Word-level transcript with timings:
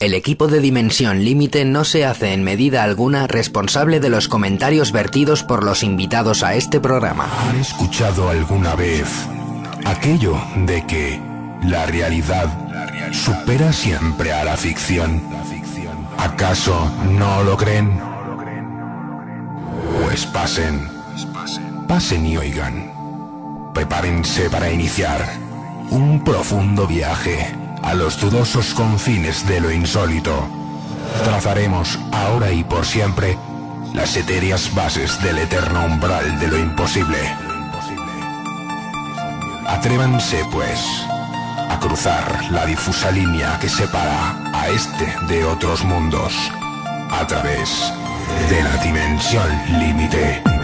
El 0.00 0.14
equipo 0.14 0.46
de 0.48 0.60
Dimensión 0.60 1.22
Límite 1.26 1.66
no 1.66 1.84
se 1.84 2.06
hace 2.06 2.32
en 2.32 2.42
medida 2.42 2.84
alguna 2.84 3.26
responsable 3.26 4.00
de 4.00 4.08
los 4.08 4.28
comentarios 4.28 4.92
vertidos 4.92 5.42
por 5.42 5.62
los 5.62 5.82
invitados 5.82 6.42
a 6.42 6.54
este 6.54 6.80
programa. 6.80 7.28
¿Han 7.50 7.56
escuchado 7.60 8.30
alguna 8.30 8.74
vez 8.74 9.06
aquello 9.84 10.40
de 10.64 10.86
que 10.86 11.20
la 11.64 11.84
realidad 11.84 12.48
supera 13.12 13.74
siempre 13.74 14.32
a 14.32 14.42
la 14.42 14.56
ficción? 14.56 15.22
¿Acaso 16.16 16.90
no 17.10 17.42
lo 17.42 17.58
creen? 17.58 18.00
Pues 20.02 20.24
pasen, 20.24 20.88
pasen 21.86 22.24
y 22.24 22.38
oigan. 22.38 23.70
Prepárense 23.74 24.48
para 24.48 24.72
iniciar 24.72 25.20
un 25.90 26.24
profundo 26.24 26.86
viaje 26.86 27.59
a 27.82 27.94
los 27.94 28.20
dudosos 28.20 28.74
confines 28.74 29.46
de 29.46 29.60
lo 29.60 29.70
insólito. 29.70 30.48
Trazaremos 31.24 31.98
ahora 32.12 32.52
y 32.52 32.64
por 32.64 32.86
siempre 32.86 33.36
las 33.94 34.16
etéreas 34.16 34.74
bases 34.74 35.20
del 35.22 35.38
eterno 35.38 35.84
umbral 35.84 36.38
de 36.38 36.48
lo 36.48 36.58
imposible. 36.58 37.18
Atrévanse, 39.66 40.44
pues, 40.50 40.80
a 41.68 41.78
cruzar 41.80 42.50
la 42.50 42.66
difusa 42.66 43.10
línea 43.10 43.58
que 43.60 43.68
separa 43.68 44.36
a 44.52 44.68
este 44.68 45.14
de 45.28 45.44
otros 45.44 45.84
mundos 45.84 46.34
a 47.10 47.26
través 47.26 47.92
de 48.48 48.62
la 48.62 48.76
dimensión 48.82 49.48
límite. 49.78 50.59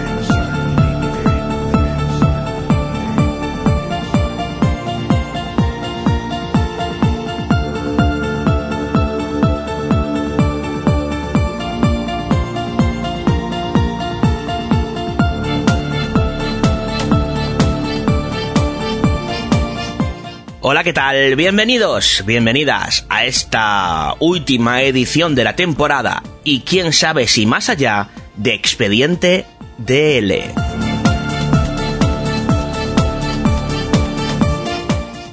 Hola, 20.69 20.83
¿qué 20.83 20.93
tal? 20.93 21.37
Bienvenidos, 21.37 22.25
bienvenidas 22.27 23.07
a 23.09 23.25
esta 23.25 24.17
última 24.19 24.83
edición 24.83 25.37
de 25.37 25.45
la 25.45 25.55
temporada 25.55 26.25
y 26.43 26.63
quién 26.63 26.93
sabe 26.93 27.29
si 27.29 27.47
más 27.47 27.69
allá 27.69 28.09
de 28.37 28.55
Expediente 28.55 29.47
DL. 29.79 30.86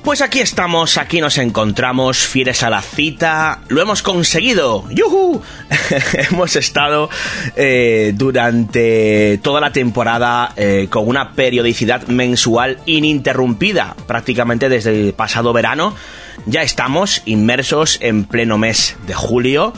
Pues 0.03 0.21
aquí 0.21 0.41
estamos, 0.41 0.97
aquí 0.97 1.21
nos 1.21 1.37
encontramos, 1.37 2.17
fieles 2.17 2.61
a 2.63 2.69
la 2.69 2.81
cita, 2.81 3.61
lo 3.69 3.81
hemos 3.81 4.03
conseguido, 4.03 4.83
¡yuhu! 4.89 5.41
hemos 6.29 6.57
estado 6.57 7.09
eh, 7.55 8.11
durante 8.13 9.39
toda 9.41 9.61
la 9.61 9.71
temporada 9.71 10.51
eh, 10.57 10.87
con 10.89 11.07
una 11.07 11.31
periodicidad 11.31 12.05
mensual 12.07 12.79
ininterrumpida, 12.85 13.95
prácticamente 14.05 14.67
desde 14.67 14.89
el 14.89 15.13
pasado 15.13 15.53
verano. 15.53 15.95
Ya 16.47 16.63
estamos 16.63 17.21
inmersos 17.23 17.97
en 18.01 18.25
pleno 18.25 18.57
mes 18.57 18.97
de 19.07 19.13
julio 19.13 19.71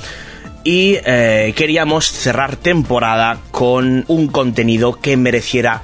y 0.63 0.97
eh, 1.05 1.53
queríamos 1.55 2.11
cerrar 2.11 2.55
temporada 2.55 3.37
con 3.51 4.05
un 4.07 4.27
contenido 4.27 4.99
que 4.99 5.17
mereciera 5.17 5.83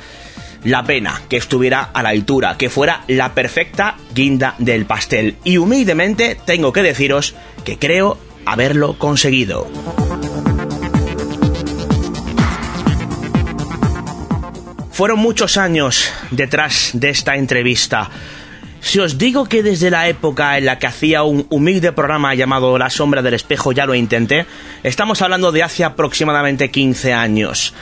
la 0.63 0.83
pena, 0.83 1.21
que 1.29 1.37
estuviera 1.37 1.89
a 1.93 2.03
la 2.03 2.09
altura, 2.09 2.57
que 2.57 2.69
fuera 2.69 3.03
la 3.07 3.33
perfecta 3.33 3.95
guinda 4.13 4.55
del 4.57 4.85
pastel. 4.85 5.37
Y 5.43 5.57
humildemente 5.57 6.37
tengo 6.45 6.71
que 6.73 6.83
deciros 6.83 7.35
que 7.63 7.77
creo 7.77 8.17
haberlo 8.45 8.97
conseguido. 8.97 9.67
Fueron 14.91 15.19
muchos 15.19 15.57
años 15.57 16.11
detrás 16.29 16.91
de 16.93 17.09
esta 17.09 17.35
entrevista. 17.35 18.11
Si 18.81 18.99
os 18.99 19.17
digo 19.17 19.45
que 19.45 19.63
desde 19.63 19.89
la 19.89 20.07
época 20.07 20.57
en 20.57 20.65
la 20.65 20.79
que 20.79 20.87
hacía 20.87 21.23
un 21.23 21.45
humilde 21.49 21.91
programa 21.91 22.33
llamado 22.35 22.77
La 22.77 22.89
sombra 22.89 23.21
del 23.21 23.35
espejo 23.35 23.71
ya 23.71 23.85
lo 23.85 23.95
intenté, 23.95 24.45
estamos 24.83 25.21
hablando 25.21 25.51
de 25.51 25.63
hace 25.63 25.83
aproximadamente 25.83 26.71
15 26.71 27.13
años. 27.13 27.73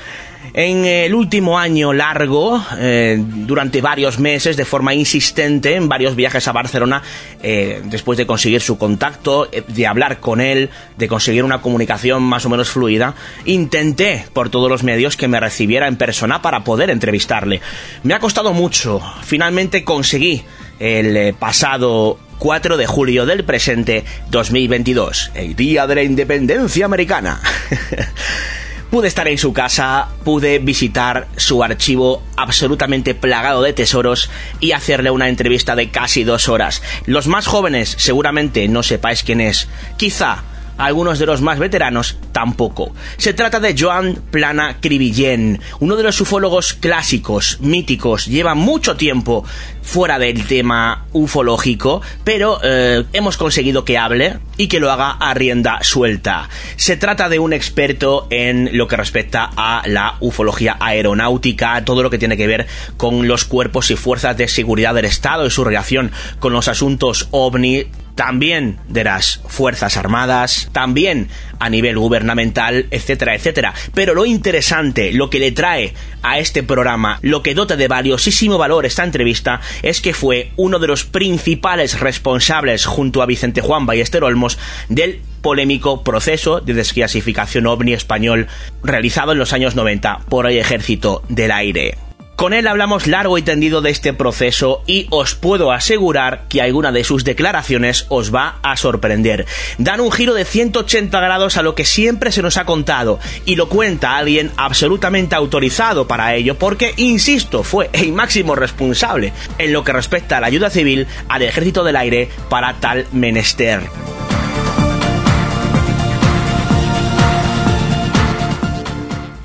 En 0.54 0.86
el 0.86 1.14
último 1.14 1.60
año 1.60 1.94
largo, 1.94 2.64
eh, 2.78 3.18
durante 3.20 3.82
varios 3.82 4.20
meses, 4.20 4.58
de 4.58 4.66
forma 4.66 4.94
insistente, 4.94 5.76
en 5.76 5.88
varios 5.88 6.16
viajes 6.16 6.48
a 6.48 6.52
Barcelona, 6.52 7.04
eh, 7.44 7.82
después 7.86 8.18
de 8.18 8.26
conseguir 8.26 8.62
su 8.62 8.78
contacto, 8.78 9.50
eh, 9.52 9.64
de 9.68 9.88
hablar 9.88 10.20
con 10.20 10.42
él, 10.42 10.70
de 10.98 11.08
conseguir 11.08 11.44
una 11.44 11.62
comunicación 11.62 12.24
más 12.24 12.46
o 12.46 12.50
menos 12.50 12.70
fluida, 12.70 13.16
intenté 13.46 14.26
por 14.34 14.50
todos 14.50 14.70
los 14.70 14.84
medios 14.84 15.16
que 15.16 15.28
me 15.28 15.40
recibiera 15.40 15.88
en 15.88 15.98
persona 15.98 16.42
para 16.42 16.64
poder 16.64 16.90
entrevistarle. 16.90 17.62
Me 18.04 18.14
ha 18.14 18.20
costado 18.20 18.54
mucho, 18.54 19.02
finalmente 19.24 19.84
conseguí 19.84 20.44
el 20.80 21.34
pasado 21.34 22.18
4 22.40 22.78
de 22.78 22.88
julio 22.88 23.26
del 23.26 23.44
presente 23.44 24.06
2022, 24.32 25.32
el 25.36 25.56
Día 25.56 25.86
de 25.86 25.96
la 25.96 26.04
Independencia 26.04 26.86
Americana. 26.86 27.42
Pude 28.90 29.08
estar 29.08 29.28
en 29.28 29.38
su 29.38 29.54
casa, 29.54 30.08
pude 30.24 30.58
visitar 30.58 31.28
su 31.38 31.64
archivo 31.64 32.24
absolutamente 32.36 33.14
plagado 33.14 33.62
de 33.62 33.74
tesoros 33.74 34.32
y 34.60 34.72
hacerle 34.72 35.12
una 35.12 35.30
entrevista 35.30 35.76
de 35.76 35.92
casi 35.92 36.24
dos 36.24 36.50
horas. 36.50 36.82
Los 37.06 37.28
más 37.28 37.46
jóvenes 37.46 37.96
seguramente 38.00 38.68
no 38.68 38.82
sepáis 38.82 39.24
quién 39.24 39.42
es. 39.42 39.68
Quizá 39.98 40.44
algunos 40.80 41.20
de 41.20 41.26
los 41.26 41.42
más 41.42 41.60
veteranos 41.60 42.18
tampoco. 42.32 42.94
Se 43.18 43.34
trata 43.34 43.60
de 43.60 43.76
Joan 43.78 44.16
Plana 44.32 44.78
Cribillén, 44.80 45.60
uno 45.80 45.96
de 45.96 46.04
los 46.04 46.20
ufólogos 46.22 46.74
clásicos, 46.74 47.60
míticos, 47.62 48.26
lleva 48.26 48.56
mucho 48.56 48.96
tiempo 48.96 49.46
fuera 49.82 50.20
del 50.20 50.46
tema 50.46 51.06
ufológico, 51.14 52.02
pero 52.24 52.60
eh, 52.64 53.06
hemos 53.14 53.38
conseguido 53.38 53.86
que 53.86 53.98
hable 53.98 54.40
y 54.58 54.68
que 54.68 54.80
lo 54.80 54.92
haga 54.92 55.12
a 55.12 55.34
rienda 55.34 55.80
suelta. 55.82 56.50
Se 56.76 56.98
trata 56.98 57.30
de 57.30 57.40
un 57.40 57.54
experto 57.54 58.28
en 58.30 58.70
lo 58.78 58.88
que 58.88 58.98
respecta 58.98 59.50
a 59.56 59.84
la 59.86 60.16
ufología 60.20 60.78
aeronáutica, 60.80 61.84
todo 61.86 62.04
lo 62.04 62.10
que 62.10 62.18
tiene 62.18 62.38
que 62.38 62.48
ver 62.48 62.68
con 62.98 63.28
los 63.28 63.46
cuerpos 63.46 63.92
y 63.92 63.96
fuerzas 63.96 64.38
de 64.38 64.48
seguridad 64.48 64.94
del 64.94 65.06
Estado 65.06 65.46
y 65.46 65.52
su 65.52 65.64
relación 65.64 66.12
con 66.40 66.54
los 66.54 66.68
asuntos 66.68 67.28
ovni, 67.32 67.88
también 68.20 68.80
de 68.90 69.06
las 69.06 69.40
Fuerzas 69.48 69.96
Armadas, 69.96 70.68
también 70.74 71.30
a 71.58 71.70
nivel 71.70 71.98
gubernamental, 71.98 72.88
etcétera, 72.92 73.34
etcétera. 73.34 73.74
Pero 73.94 74.14
lo 74.14 74.26
interesante, 74.26 75.14
lo 75.14 75.30
que 75.30 75.40
le 75.40 75.54
trae 75.54 75.94
a 76.22 76.38
este 76.38 76.62
programa, 76.62 77.20
lo 77.22 77.44
que 77.44 77.54
dota 77.54 77.78
de 77.78 77.88
valiosísimo 77.88 78.58
valor 78.58 78.86
esta 78.86 79.06
entrevista, 79.06 79.62
es 79.84 80.02
que 80.02 80.14
fue 80.14 80.52
uno 80.58 80.80
de 80.80 80.88
los 80.88 81.06
principales 81.06 82.02
responsables, 82.02 82.86
junto 82.86 83.22
a 83.22 83.26
Vicente 83.26 83.62
Juan 83.62 83.86
Ballester 83.86 84.22
Olmos, 84.26 84.60
del 84.90 85.22
polémico 85.42 86.04
proceso 86.04 86.60
de 86.60 86.74
desclasificación 86.74 87.68
ovni 87.68 87.94
español 87.94 88.48
realizado 88.84 89.32
en 89.32 89.38
los 89.38 89.54
años 89.54 89.78
90 89.78 90.26
por 90.28 90.46
el 90.46 90.58
Ejército 90.58 91.24
del 91.30 91.52
Aire. 91.54 92.09
Con 92.40 92.54
él 92.54 92.68
hablamos 92.68 93.06
largo 93.06 93.38
y 93.38 93.42
tendido 93.42 93.82
de 93.82 93.90
este 93.90 94.14
proceso 94.14 94.82
y 94.88 95.08
os 95.10 95.36
puedo 95.36 95.74
asegurar 95.74 96.46
que 96.48 96.62
alguna 96.62 96.94
de 96.94 97.04
sus 97.04 97.26
declaraciones 97.26 98.06
os 98.08 98.34
va 98.34 98.60
a 98.64 98.78
sorprender. 98.78 99.46
Dan 99.78 100.00
un 100.00 100.10
giro 100.10 100.34
de 100.34 100.46
180 100.46 101.20
grados 101.20 101.58
a 101.58 101.64
lo 101.64 101.76
que 101.76 101.84
siempre 101.84 102.32
se 102.32 102.42
nos 102.42 102.56
ha 102.56 102.64
contado 102.64 103.20
y 103.44 103.58
lo 103.58 103.68
cuenta 103.68 104.16
alguien 104.16 104.54
absolutamente 104.56 105.36
autorizado 105.36 106.08
para 106.08 106.34
ello 106.34 106.58
porque, 106.58 106.94
insisto, 106.96 107.62
fue 107.64 107.90
el 107.92 108.14
máximo 108.14 108.56
responsable 108.56 109.34
en 109.58 109.74
lo 109.74 109.84
que 109.84 109.92
respecta 109.92 110.38
a 110.38 110.40
la 110.40 110.48
ayuda 110.48 110.70
civil 110.70 111.08
al 111.28 111.42
ejército 111.42 111.84
del 111.84 111.98
aire 111.98 112.30
para 112.48 112.76
tal 112.76 113.06
menester. 113.12 113.82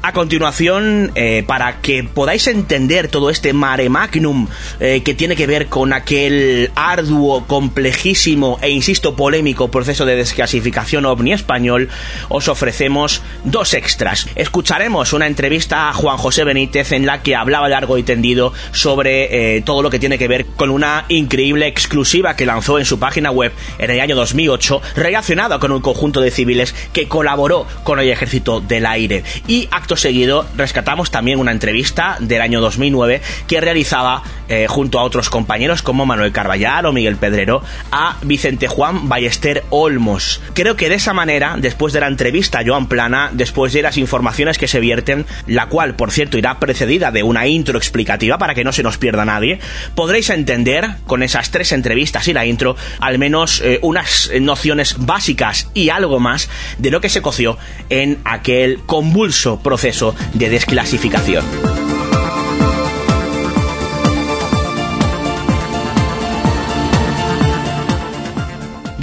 A 0.04 0.12
continuación, 0.12 1.12
eh, 1.14 1.44
para 1.46 1.80
que 1.80 2.04
podáis 2.04 2.46
entender 2.46 3.08
todo 3.08 3.30
este 3.30 3.54
mare 3.54 3.88
magnum 3.88 4.48
eh, 4.78 5.00
que 5.02 5.14
tiene 5.14 5.34
que 5.34 5.46
ver 5.46 5.68
con 5.68 5.94
aquel 5.94 6.70
arduo, 6.74 7.46
complejísimo 7.46 8.58
e, 8.60 8.68
insisto, 8.68 9.16
polémico 9.16 9.70
proceso 9.70 10.04
de 10.04 10.14
desclasificación 10.14 11.06
ovni 11.06 11.32
español, 11.32 11.88
os 12.28 12.48
ofrecemos 12.48 13.22
dos 13.44 13.72
extras. 13.72 14.28
Escucharemos 14.34 15.14
una 15.14 15.26
entrevista 15.26 15.88
a 15.88 15.94
Juan 15.94 16.18
José 16.18 16.44
Benítez 16.44 16.92
en 16.92 17.06
la 17.06 17.22
que 17.22 17.34
hablaba 17.34 17.70
largo 17.70 17.96
y 17.96 18.02
tendido 18.02 18.52
sobre 18.72 19.56
eh, 19.56 19.62
todo 19.62 19.80
lo 19.80 19.88
que 19.88 19.98
tiene 19.98 20.18
que 20.18 20.28
ver 20.28 20.44
con 20.44 20.68
una 20.68 21.06
increíble 21.08 21.66
exclusiva 21.66 22.36
que 22.36 22.44
lanzó 22.44 22.78
en 22.78 22.84
su 22.84 22.98
página 22.98 23.30
web 23.30 23.52
en 23.78 23.90
el 23.90 24.00
año 24.00 24.16
2008 24.16 24.82
relacionada 24.96 25.58
con 25.58 25.72
un 25.72 25.80
conjunto 25.80 26.20
de 26.20 26.30
civiles 26.30 26.74
que 26.92 27.08
colaboró 27.08 27.66
con 27.84 28.00
el 28.00 28.10
ejército 28.10 28.60
del 28.60 28.84
aire. 28.84 29.24
Y 29.48 29.66
seguido 29.96 30.46
rescatamos 30.56 31.10
también 31.10 31.38
una 31.38 31.52
entrevista 31.52 32.16
del 32.20 32.40
año 32.40 32.60
2009 32.60 33.20
que 33.46 33.60
realizaba 33.60 34.22
eh, 34.48 34.66
junto 34.68 34.98
a 34.98 35.02
otros 35.02 35.30
compañeros 35.30 35.82
como 35.82 36.06
Manuel 36.06 36.32
Carballal 36.32 36.86
o 36.86 36.92
Miguel 36.92 37.16
Pedrero, 37.16 37.62
a 37.90 38.16
Vicente 38.22 38.68
Juan 38.68 39.08
Ballester 39.08 39.64
Olmos. 39.70 40.40
Creo 40.54 40.76
que 40.76 40.88
de 40.88 40.96
esa 40.96 41.12
manera, 41.12 41.56
después 41.58 41.92
de 41.92 42.00
la 42.00 42.08
entrevista 42.08 42.58
a 42.58 42.64
Joan 42.66 42.86
Plana, 42.86 43.30
después 43.32 43.72
de 43.72 43.82
las 43.82 43.96
informaciones 43.96 44.58
que 44.58 44.68
se 44.68 44.80
vierten, 44.80 45.26
la 45.46 45.68
cual, 45.68 45.94
por 45.96 46.10
cierto, 46.10 46.38
irá 46.38 46.58
precedida 46.58 47.10
de 47.10 47.22
una 47.22 47.46
intro 47.46 47.78
explicativa 47.78 48.38
para 48.38 48.54
que 48.54 48.64
no 48.64 48.72
se 48.72 48.82
nos 48.82 48.98
pierda 48.98 49.24
nadie, 49.24 49.60
podréis 49.94 50.30
entender 50.30 50.88
con 51.06 51.22
esas 51.22 51.50
tres 51.50 51.72
entrevistas 51.72 52.28
y 52.28 52.32
la 52.32 52.46
intro 52.46 52.76
al 53.00 53.18
menos 53.18 53.60
eh, 53.60 53.78
unas 53.82 54.30
nociones 54.40 54.96
básicas 54.98 55.70
y 55.74 55.88
algo 55.88 56.20
más 56.20 56.48
de 56.78 56.90
lo 56.90 57.00
que 57.00 57.08
se 57.08 57.22
coció 57.22 57.56
en 57.90 58.18
aquel 58.24 58.80
convulso 58.86 59.60
proceso 59.60 60.14
de 60.34 60.50
desclasificación. 60.50 61.93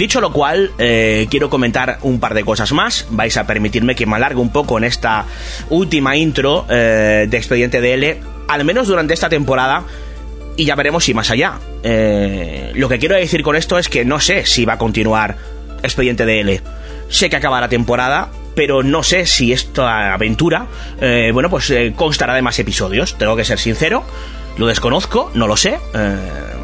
Dicho 0.02 0.20
lo 0.20 0.32
cual, 0.32 0.72
eh, 0.78 1.28
quiero 1.30 1.48
comentar 1.48 1.98
un 2.02 2.18
par 2.18 2.34
de 2.34 2.42
cosas 2.42 2.72
más. 2.72 3.06
Vais 3.10 3.36
a 3.36 3.46
permitirme 3.46 3.94
que 3.94 4.04
me 4.04 4.16
alargue 4.16 4.40
un 4.40 4.50
poco 4.50 4.76
en 4.76 4.82
esta 4.82 5.26
última 5.70 6.16
intro 6.16 6.66
eh, 6.68 7.28
de 7.30 7.36
Expediente 7.36 7.80
DL, 7.80 8.18
al 8.48 8.64
menos 8.64 8.88
durante 8.88 9.14
esta 9.14 9.28
temporada, 9.28 9.84
y 10.56 10.64
ya 10.64 10.74
veremos 10.74 11.04
si 11.04 11.14
más 11.14 11.30
allá. 11.30 11.60
Eh, 11.84 12.72
lo 12.74 12.88
que 12.88 12.98
quiero 12.98 13.14
decir 13.14 13.44
con 13.44 13.54
esto 13.54 13.78
es 13.78 13.88
que 13.88 14.04
no 14.04 14.18
sé 14.18 14.44
si 14.44 14.64
va 14.64 14.72
a 14.72 14.78
continuar 14.78 15.36
Expediente 15.84 16.26
DL. 16.26 16.60
Sé 17.08 17.30
que 17.30 17.36
acaba 17.36 17.60
la 17.60 17.68
temporada, 17.68 18.28
pero 18.56 18.82
no 18.82 19.04
sé 19.04 19.24
si 19.24 19.52
esta 19.52 20.14
aventura, 20.14 20.66
bueno, 21.32 21.48
pues 21.48 21.72
constará 21.94 22.34
de 22.34 22.42
más 22.42 22.58
episodios. 22.58 23.16
Tengo 23.18 23.36
que 23.36 23.44
ser 23.44 23.60
sincero. 23.60 24.02
Lo 24.58 24.66
desconozco, 24.66 25.30
no 25.34 25.46
lo 25.46 25.56
sé. 25.56 25.78
Eh, 25.94 26.16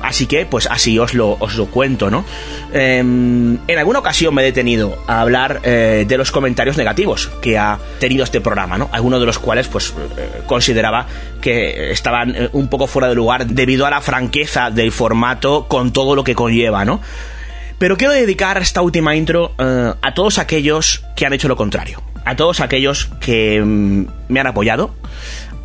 así 0.02 0.26
que, 0.26 0.44
pues 0.46 0.66
así 0.70 0.98
os 0.98 1.14
lo, 1.14 1.36
os 1.40 1.54
lo 1.54 1.66
cuento, 1.66 2.10
¿no? 2.10 2.24
Em, 2.72 3.58
en 3.66 3.78
alguna 3.78 4.00
ocasión 4.00 4.34
me 4.34 4.42
he 4.42 4.44
detenido 4.44 5.02
a 5.06 5.20
hablar 5.20 5.60
eh, 5.62 6.04
de 6.06 6.18
los 6.18 6.30
comentarios 6.30 6.76
negativos 6.76 7.30
que 7.40 7.56
ha 7.56 7.78
tenido 7.98 8.24
este 8.24 8.40
programa, 8.40 8.76
¿no? 8.76 8.90
Algunos 8.92 9.20
de 9.20 9.26
los 9.26 9.38
cuales, 9.38 9.68
pues, 9.68 9.94
eh, 10.16 10.42
consideraba 10.46 11.06
que 11.40 11.90
estaban 11.90 12.50
un 12.52 12.68
poco 12.68 12.86
fuera 12.86 13.08
de 13.08 13.14
lugar 13.14 13.46
debido 13.46 13.86
a 13.86 13.90
la 13.90 14.00
franqueza 14.00 14.70
del 14.70 14.92
formato 14.92 15.66
con 15.66 15.92
todo 15.92 16.14
lo 16.14 16.24
que 16.24 16.34
conlleva, 16.34 16.84
¿no? 16.84 17.00
Pero 17.78 17.96
quiero 17.96 18.12
dedicar 18.12 18.58
esta 18.58 18.82
última 18.82 19.14
intro 19.14 19.52
a 19.56 20.14
todos 20.14 20.38
aquellos 20.38 21.04
que 21.14 21.26
han 21.26 21.32
hecho 21.32 21.46
lo 21.46 21.56
contrario. 21.56 22.02
A 22.24 22.34
todos 22.34 22.60
aquellos 22.60 23.08
que 23.20 23.62
mm, 23.64 24.06
me 24.28 24.40
han 24.40 24.48
apoyado, 24.48 24.90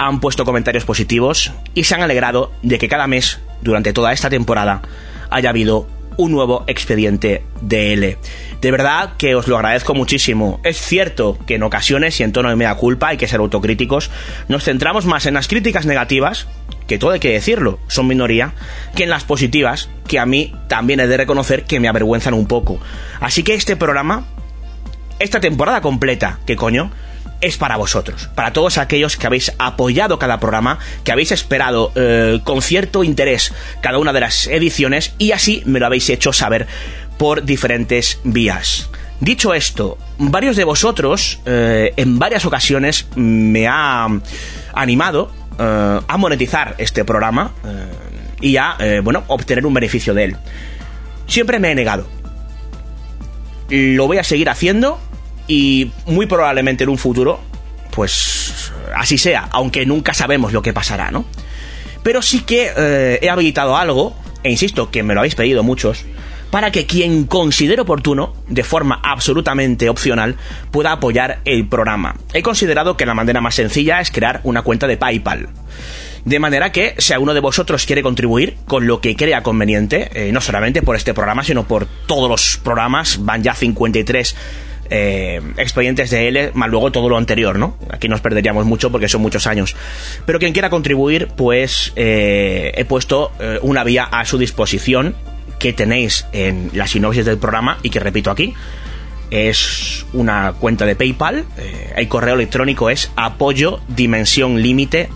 han 0.08 0.20
puesto 0.20 0.46
comentarios 0.46 0.86
positivos 0.86 1.52
y 1.74 1.84
se 1.84 1.96
han 1.96 2.02
alegrado 2.02 2.52
de 2.62 2.78
que 2.78 2.88
cada 2.88 3.08
mes, 3.08 3.40
durante 3.62 3.94
toda 3.94 4.14
esta 4.14 4.30
temporada, 4.30 4.82
haya 5.30 5.50
habido 5.50 5.88
un 6.18 6.32
nuevo 6.32 6.64
expediente 6.68 7.44
DL. 7.62 8.18
De 8.62 8.72
verdad 8.72 9.14
que 9.18 9.36
os 9.36 9.48
lo 9.48 9.56
agradezco 9.56 9.94
muchísimo. 9.94 10.60
Es 10.64 10.78
cierto 10.78 11.38
que 11.46 11.56
en 11.56 11.64
ocasiones 11.64 12.20
y 12.20 12.24
en 12.24 12.32
tono 12.32 12.50
de 12.50 12.56
media 12.56 12.76
culpa 12.76 13.10
hay 13.10 13.18
que 13.18 13.28
ser 13.28 13.40
autocríticos. 13.40 14.12
Nos 14.48 14.64
centramos 14.64 15.06
más 15.06 15.26
en 15.26 15.34
las 15.34 15.48
críticas 15.48 15.86
negativas, 15.86 16.48
que 16.88 16.98
todo 16.98 17.12
hay 17.12 17.20
que 17.20 17.32
decirlo, 17.32 17.80
son 17.88 18.08
minoría, 18.08 18.54
que 18.96 19.04
en 19.04 19.10
las 19.10 19.24
positivas, 19.24 19.90
que 20.08 20.20
a 20.20 20.26
mí 20.26 20.54
también 20.68 21.00
he 21.00 21.08
de 21.08 21.18
reconocer 21.18 21.64
que 21.64 21.80
me 21.80 21.88
avergüenzan 21.88 22.34
un 22.34 22.46
poco. 22.46 22.80
Así 23.20 23.44
que 23.44 23.54
este 23.54 23.76
programa, 23.76 24.26
esta 25.20 25.40
temporada 25.40 25.82
completa, 25.82 26.40
que 26.46 26.56
coño, 26.56 26.92
es 27.44 27.57
para 27.57 27.75
vosotros, 27.75 28.30
para 28.36 28.54
todos 28.54 28.78
aquellos 28.78 29.18
que 29.18 29.28
habéis 29.28 29.51
apoyado 29.60 30.18
cada 30.18 30.40
programa, 30.40 30.80
que 31.04 31.12
habéis 31.12 31.34
esperado 31.34 31.92
eh, 31.95 32.40
con 32.45 32.62
cierto 32.62 33.04
interés 33.04 33.54
cada 33.81 33.98
una 33.98 34.13
de 34.13 34.22
las 34.22 34.48
ediciones 34.48 35.13
y 35.18 35.34
así 35.34 35.62
me 35.66 35.80
lo 35.80 35.86
habéis 35.86 36.10
hecho 36.10 36.31
saber 36.31 36.68
por 37.18 37.44
diferentes 37.44 38.19
vías. 38.24 38.90
Dicho 39.19 39.54
esto, 39.54 39.98
varios 40.18 40.56
de 40.56 40.63
vosotros 40.63 41.42
eh, 41.45 41.94
en 41.98 42.18
varias 42.18 42.45
ocasiones 42.45 43.07
me 43.16 43.68
ha 43.68 44.07
animado 44.74 45.30
eh, 45.60 46.00
a 46.07 46.18
monetizar 46.18 46.75
este 46.78 47.04
programa 47.04 47.54
y 48.39 48.57
a, 48.57 48.78
bueno, 49.04 49.24
obtener 49.28 49.66
un 49.66 49.74
beneficio 49.74 50.13
de 50.13 50.25
él. 50.25 50.38
Siempre 51.28 51.60
me 51.60 51.72
he 51.72 51.75
negado. 51.75 52.07
Lo 53.69 54.07
voy 54.07 54.18
a 54.18 54.24
seguir 54.24 54.50
haciendo 54.50 55.00
y 55.48 55.92
muy 56.06 56.25
probablemente 56.25 56.84
en 56.84 56.90
un 56.90 56.98
futuro, 56.98 57.40
pues 57.92 58.72
así 58.95 59.18
sea, 59.18 59.48
aunque 59.51 59.86
nunca 59.86 60.13
sabemos 60.13 60.54
lo 60.54 60.62
que 60.62 60.74
pasará, 60.74 61.12
¿no? 61.12 61.25
Pero 62.04 62.22
sí 62.22 62.42
que 62.42 62.72
eh, 62.75 63.19
he 63.22 63.30
habilitado 63.30 63.78
algo, 63.78 64.16
e 64.44 64.51
insisto 64.51 64.92
que 64.92 65.04
me 65.04 65.13
lo 65.13 65.22
habéis 65.22 65.36
pedido 65.36 65.63
muchos, 65.63 66.06
para 66.54 66.72
que 66.72 66.86
quien 66.86 67.25
considere 67.25 67.81
oportuno, 67.81 68.36
de 68.48 68.63
forma 68.63 69.00
absolutamente 69.04 69.90
opcional, 69.90 70.36
pueda 70.69 70.92
apoyar 70.92 71.40
el 71.46 71.68
programa. 71.68 72.16
He 72.34 72.44
considerado 72.44 72.96
que 72.96 73.07
la 73.07 73.16
manera 73.16 73.42
más 73.42 73.56
sencilla 73.56 74.00
es 74.01 74.12
crear 74.12 74.42
una 74.44 74.62
cuenta 74.62 74.86
de 74.86 74.98
PayPal. 74.98 75.50
De 76.25 76.39
manera 76.39 76.72
que, 76.72 76.96
si 77.00 77.12
alguno 77.12 77.34
de 77.34 77.39
vosotros 77.39 77.86
quiere 77.86 78.04
contribuir 78.04 78.56
con 78.68 78.86
lo 78.86 79.01
que 79.01 79.16
crea 79.16 79.44
conveniente, 79.44 80.10
eh, 80.13 80.31
no 80.31 80.42
solamente 80.42 80.81
por 80.81 80.96
este 80.96 81.13
programa, 81.13 81.44
sino 81.44 81.68
por 81.68 81.88
todos 82.06 82.30
los 82.30 82.57
programas, 82.63 83.25
van 83.25 83.42
ya 83.42 83.56
53 83.56 84.36
eh, 84.95 85.42
expedientes 85.57 86.12
de 86.12 86.28
L, 86.28 86.51
más 86.54 86.69
luego 86.69 86.92
todo 86.92 87.10
lo 87.10 87.18
anterior, 87.18 87.57
¿no? 87.57 87.75
Aquí 87.90 88.07
nos 88.07 88.22
perderíamos 88.22 88.68
mucho 88.68 88.92
porque 88.92 89.10
son 89.10 89.24
muchos 89.24 89.48
años. 89.48 89.75
Pero 90.28 90.38
quien 90.38 90.54
quiera 90.54 90.69
contribuir, 90.69 91.30
pues 91.36 91.94
eh, 91.95 92.72
he 92.75 92.86
puesto 92.86 93.31
eh, 93.40 93.57
una 93.63 93.84
vía 93.84 94.04
a 94.04 94.24
su 94.24 94.38
disposición 94.38 95.16
que 95.57 95.74
tenéis 95.74 96.28
en 96.31 96.69
la 96.74 96.86
sinopsis 96.86 97.25
del 97.25 97.40
programa 97.40 97.80
y 97.81 97.90
que 97.90 98.00
repito 98.00 98.30
aquí. 98.30 98.54
Es 99.31 100.06
una 100.13 100.54
cuenta 100.54 100.86
de 100.86 100.96
PayPal. 100.96 101.46
el 101.96 102.07
correo 102.07 102.36
electrónico 102.36 102.92
es 102.92 103.10
apoyo 103.16 103.80
dimensión 103.88 104.62
límite 104.62 105.10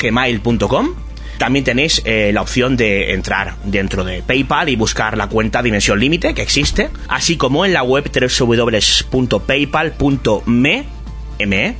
gmail.com 0.00 1.07
también 1.38 1.64
tenéis 1.64 2.02
eh, 2.04 2.30
la 2.34 2.42
opción 2.42 2.76
de 2.76 3.14
entrar 3.14 3.54
dentro 3.64 4.04
de 4.04 4.22
PayPal 4.22 4.68
y 4.68 4.76
buscar 4.76 5.16
la 5.16 5.28
cuenta 5.28 5.62
Dimensión 5.62 5.98
Límite, 5.98 6.34
que 6.34 6.42
existe, 6.42 6.90
así 7.08 7.36
como 7.36 7.64
en 7.64 7.72
la 7.72 7.82
web 7.82 8.10
www.paypal.me 8.12 9.38
e, 11.38 11.74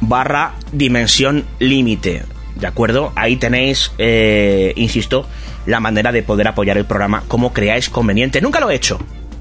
barra 0.00 0.54
Dimensión 0.72 1.44
Límite. 1.58 2.24
¿De 2.56 2.66
acuerdo? 2.66 3.12
Ahí 3.16 3.36
tenéis, 3.36 3.92
eh, 3.98 4.72
insisto, 4.76 5.28
la 5.66 5.80
manera 5.80 6.10
de 6.10 6.22
poder 6.22 6.48
apoyar 6.48 6.76
el 6.78 6.84
programa 6.84 7.22
como 7.28 7.52
creáis 7.52 7.88
conveniente. 7.88 8.40
Nunca 8.40 8.60
lo 8.60 8.70
he 8.70 8.74
hecho, 8.74 8.98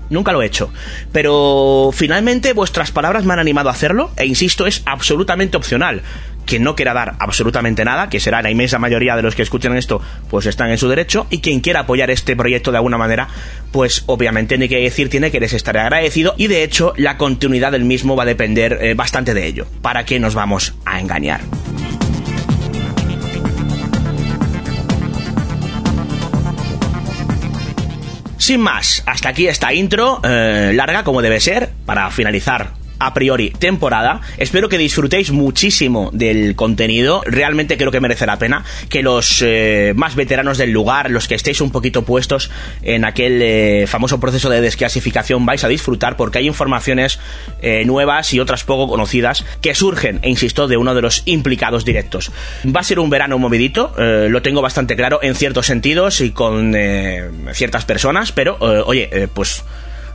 nunca 0.09 0.31
lo 0.31 0.41
he 0.41 0.45
hecho. 0.45 0.71
Pero 1.11 1.91
finalmente 1.93 2.53
vuestras 2.53 2.91
palabras 2.91 3.25
me 3.25 3.33
han 3.33 3.39
animado 3.39 3.69
a 3.69 3.71
hacerlo 3.71 4.11
e 4.17 4.25
insisto, 4.25 4.67
es 4.67 4.83
absolutamente 4.85 5.57
opcional 5.57 6.03
quien 6.45 6.63
no 6.63 6.75
quiera 6.75 6.93
dar 6.93 7.15
absolutamente 7.19 7.83
nada, 7.83 8.09
que 8.09 8.19
será 8.19 8.41
la 8.41 8.51
inmensa 8.51 8.79
mayoría 8.79 9.15
de 9.15 9.21
los 9.21 9.35
que 9.35 9.41
escuchen 9.41 9.75
esto, 9.75 10.01
pues 10.29 10.45
están 10.45 10.69
en 10.69 10.77
su 10.77 10.87
derecho, 10.87 11.27
y 11.29 11.39
quien 11.39 11.59
quiera 11.59 11.81
apoyar 11.81 12.11
este 12.11 12.35
proyecto 12.35 12.71
de 12.71 12.77
alguna 12.77 12.97
manera, 12.97 13.27
pues 13.71 14.03
obviamente 14.05 14.57
ni 14.57 14.69
que 14.69 14.79
decir 14.79 15.09
tiene 15.09 15.31
que 15.31 15.39
les 15.39 15.53
estaré 15.53 15.79
agradecido, 15.79 16.35
y 16.37 16.47
de 16.47 16.63
hecho 16.63 16.93
la 16.97 17.17
continuidad 17.17 17.71
del 17.71 17.85
mismo 17.85 18.15
va 18.15 18.23
a 18.23 18.27
depender 18.27 18.79
eh, 18.81 18.93
bastante 18.93 19.33
de 19.33 19.45
ello. 19.45 19.67
¿Para 19.81 20.05
qué 20.05 20.19
nos 20.19 20.35
vamos 20.35 20.75
a 20.85 20.99
engañar? 20.99 21.41
Sin 28.37 28.61
más, 28.61 29.01
hasta 29.07 29.29
aquí 29.29 29.47
esta 29.47 29.73
intro, 29.73 30.21
eh, 30.23 30.71
larga 30.75 31.03
como 31.03 31.23
debe 31.23 31.39
ser, 31.39 31.71
para 31.87 32.11
finalizar 32.11 32.84
a 32.99 33.13
priori 33.13 33.51
temporada. 33.51 34.21
Espero 34.37 34.69
que 34.69 34.77
disfrutéis 34.77 35.31
muchísimo 35.31 36.09
del 36.13 36.55
contenido. 36.55 37.21
Realmente 37.25 37.77
creo 37.77 37.91
que 37.91 37.99
merece 37.99 38.25
la 38.25 38.39
pena 38.39 38.63
que 38.89 39.03
los 39.03 39.41
eh, 39.41 39.93
más 39.95 40.15
veteranos 40.15 40.57
del 40.57 40.71
lugar, 40.71 41.11
los 41.11 41.27
que 41.27 41.35
estéis 41.35 41.61
un 41.61 41.71
poquito 41.71 42.03
puestos 42.03 42.49
en 42.81 43.05
aquel 43.05 43.41
eh, 43.41 43.85
famoso 43.87 44.19
proceso 44.19 44.49
de 44.49 44.61
desclasificación, 44.61 45.45
vais 45.45 45.63
a 45.63 45.67
disfrutar 45.67 46.17
porque 46.17 46.39
hay 46.39 46.47
informaciones 46.47 47.19
eh, 47.61 47.83
nuevas 47.85 48.33
y 48.33 48.39
otras 48.39 48.63
poco 48.63 48.87
conocidas 48.87 49.45
que 49.61 49.75
surgen, 49.75 50.19
e 50.21 50.29
insisto, 50.29 50.67
de 50.67 50.77
uno 50.77 50.95
de 50.95 51.01
los 51.01 51.23
implicados 51.25 51.85
directos. 51.85 52.31
Va 52.65 52.81
a 52.81 52.83
ser 52.83 52.99
un 52.99 53.09
verano 53.09 53.37
movidito, 53.37 53.93
lo 53.97 54.41
tengo 54.41 54.61
bastante 54.61 54.95
claro 54.95 55.19
en 55.21 55.35
ciertos 55.35 55.65
sentidos 55.65 56.21
y 56.21 56.31
con 56.31 56.75
ciertas 57.53 57.85
personas, 57.85 58.31
pero 58.31 58.57
oye, 58.59 59.29
pues 59.33 59.63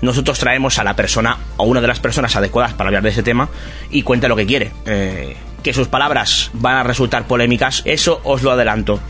nosotros 0.01 0.39
traemos 0.39 0.79
a 0.79 0.85
la 0.85 0.97
persona 0.97 1.39
o 1.57 1.65
una 1.65 1.81
de 1.81 1.87
las 1.87 2.01
personas 2.01 2.35
adecuadas 2.37 2.75
para 2.75 2.89
hablar 2.89 3.03
de 3.03 3.11
ese 3.11 3.23
tema 3.23 3.49
y 3.91 4.03
cuenta 4.03 4.29
lo 4.29 4.37
que 4.37 4.47
quiere. 4.47 4.73
Eh, 4.87 5.37
que 5.63 5.75
sus 5.75 5.89
palabras 5.89 6.51
van 6.55 6.77
a 6.77 6.83
resultar 6.83 7.27
polémicas, 7.27 7.83
eso 7.85 8.21
os 8.25 8.43
lo 8.43 8.51
adelanto 8.51 9.01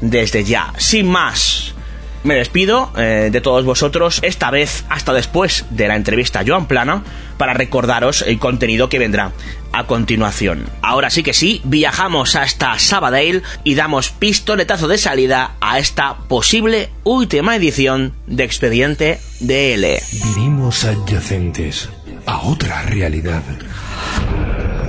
desde 0.00 0.44
ya. 0.44 0.72
Sin 0.78 1.08
más, 1.08 1.74
me 2.24 2.34
despido 2.34 2.92
eh, 2.96 3.30
de 3.32 3.40
todos 3.40 3.64
vosotros, 3.64 4.20
esta 4.22 4.50
vez 4.50 4.84
hasta 4.88 5.12
después 5.12 5.64
de 5.70 5.88
la 5.88 5.96
entrevista 5.96 6.40
a 6.40 6.44
Joan 6.46 6.66
Plana, 6.66 7.02
para 7.36 7.54
recordaros 7.54 8.22
el 8.22 8.38
contenido 8.38 8.88
que 8.88 8.98
vendrá 8.98 9.32
a 9.72 9.86
continuación. 9.86 10.66
Ahora 10.82 11.10
sí 11.10 11.22
que 11.22 11.34
sí, 11.34 11.60
viajamos 11.64 12.36
hasta 12.36 12.78
Sabadell 12.78 13.42
y 13.64 13.74
damos 13.74 14.10
pistoletazo 14.10 14.88
de 14.88 14.98
salida 14.98 15.56
a 15.60 15.78
esta 15.78 16.18
posible 16.28 16.90
última 17.04 17.56
edición 17.56 18.14
de 18.26 18.44
Expediente 18.44 19.20
DL. 19.40 20.00
Vivimos 20.24 20.84
adyacentes 20.84 21.88
a 22.26 22.42
otra 22.42 22.82
realidad. 22.82 23.42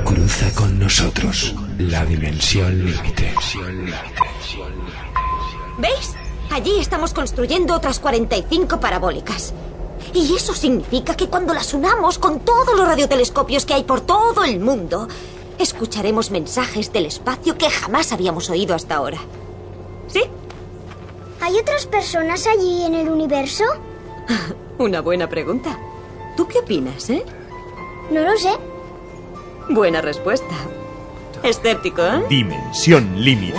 Cruza 0.03 0.53
con 0.53 0.77
nosotros 0.79 1.55
la 1.77 2.05
dimensión 2.05 2.85
límite. 2.85 3.33
¿Veis? 5.79 6.22
Allí 6.53 6.79
estamos 6.79 7.15
construyendo 7.15 7.73
otras 7.73 7.99
45 7.99 8.79
parabólicas. 8.79 9.55
Y 10.13 10.35
eso 10.35 10.53
significa 10.53 11.15
que 11.15 11.27
cuando 11.27 11.51
las 11.51 11.73
unamos 11.73 12.19
con 12.19 12.41
todos 12.41 12.77
los 12.77 12.87
radiotelescopios 12.87 13.65
que 13.65 13.73
hay 13.73 13.83
por 13.83 14.01
todo 14.01 14.43
el 14.43 14.59
mundo, 14.59 15.07
escucharemos 15.57 16.29
mensajes 16.29 16.93
del 16.93 17.07
espacio 17.07 17.57
que 17.57 17.71
jamás 17.71 18.13
habíamos 18.13 18.51
oído 18.51 18.75
hasta 18.75 18.93
ahora. 18.97 19.17
¿Sí? 20.07 20.21
¿Hay 21.41 21.57
otras 21.57 21.87
personas 21.87 22.45
allí 22.45 22.83
en 22.83 22.93
el 22.93 23.09
universo? 23.09 23.63
Una 24.77 25.01
buena 25.01 25.27
pregunta. 25.27 25.79
¿Tú 26.37 26.47
qué 26.47 26.59
opinas, 26.59 27.09
eh? 27.09 27.25
No 28.11 28.21
lo 28.21 28.37
sé. 28.37 28.51
Buena 29.69 30.01
respuesta. 30.01 30.53
Escéptico, 31.41 32.03
¿eh? 32.03 32.23
Dimensión 32.29 33.23
límite. 33.23 33.57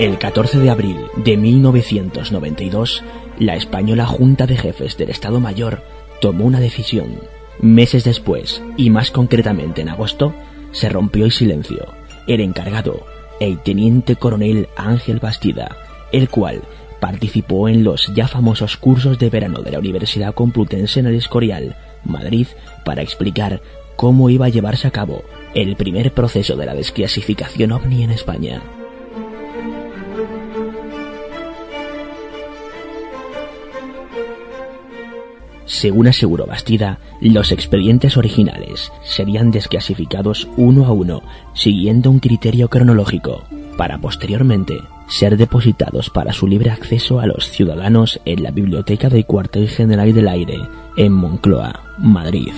El 0.00 0.16
14 0.16 0.60
de 0.60 0.70
abril 0.70 0.96
de 1.16 1.36
1992, 1.36 3.04
la 3.38 3.54
española 3.54 4.06
Junta 4.06 4.46
de 4.46 4.56
Jefes 4.56 4.96
del 4.96 5.10
Estado 5.10 5.40
Mayor 5.40 5.82
tomó 6.22 6.46
una 6.46 6.58
decisión. 6.58 7.20
Meses 7.60 8.04
después, 8.04 8.62
y 8.78 8.88
más 8.88 9.10
concretamente 9.10 9.82
en 9.82 9.90
agosto, 9.90 10.32
se 10.72 10.88
rompió 10.88 11.26
el 11.26 11.32
silencio. 11.32 11.86
El 12.26 12.40
encargado, 12.40 13.04
el 13.40 13.58
teniente 13.58 14.16
coronel 14.16 14.70
Ángel 14.74 15.18
Bastida, 15.18 15.76
el 16.12 16.30
cual 16.30 16.62
participó 16.98 17.68
en 17.68 17.84
los 17.84 18.10
ya 18.14 18.26
famosos 18.26 18.78
cursos 18.78 19.18
de 19.18 19.28
verano 19.28 19.60
de 19.60 19.72
la 19.72 19.80
Universidad 19.80 20.32
Complutense 20.32 21.00
en 21.00 21.08
el 21.08 21.16
Escorial, 21.16 21.76
Madrid, 22.06 22.46
para 22.86 23.02
explicar 23.02 23.60
cómo 23.96 24.30
iba 24.30 24.46
a 24.46 24.50
llevarse 24.50 24.88
a 24.88 24.92
cabo 24.92 25.24
el 25.52 25.76
primer 25.76 26.14
proceso 26.14 26.56
de 26.56 26.64
la 26.64 26.74
desclasificación 26.74 27.72
ovni 27.72 28.02
en 28.02 28.12
España. 28.12 28.62
Según 35.70 36.08
aseguró 36.08 36.46
Bastida, 36.46 36.98
los 37.20 37.52
expedientes 37.52 38.16
originales 38.16 38.90
serían 39.04 39.52
desclasificados 39.52 40.48
uno 40.56 40.84
a 40.84 40.90
uno, 40.90 41.22
siguiendo 41.54 42.10
un 42.10 42.18
criterio 42.18 42.68
cronológico, 42.68 43.44
para 43.76 43.98
posteriormente 43.98 44.80
ser 45.06 45.36
depositados 45.36 46.10
para 46.10 46.32
su 46.32 46.48
libre 46.48 46.70
acceso 46.70 47.20
a 47.20 47.26
los 47.26 47.48
ciudadanos 47.50 48.20
en 48.24 48.42
la 48.42 48.50
biblioteca 48.50 49.08
del 49.08 49.26
Cuartel 49.26 49.68
General 49.68 50.12
del 50.12 50.26
Aire, 50.26 50.58
en 50.96 51.12
Moncloa, 51.12 51.94
Madrid. 51.98 52.52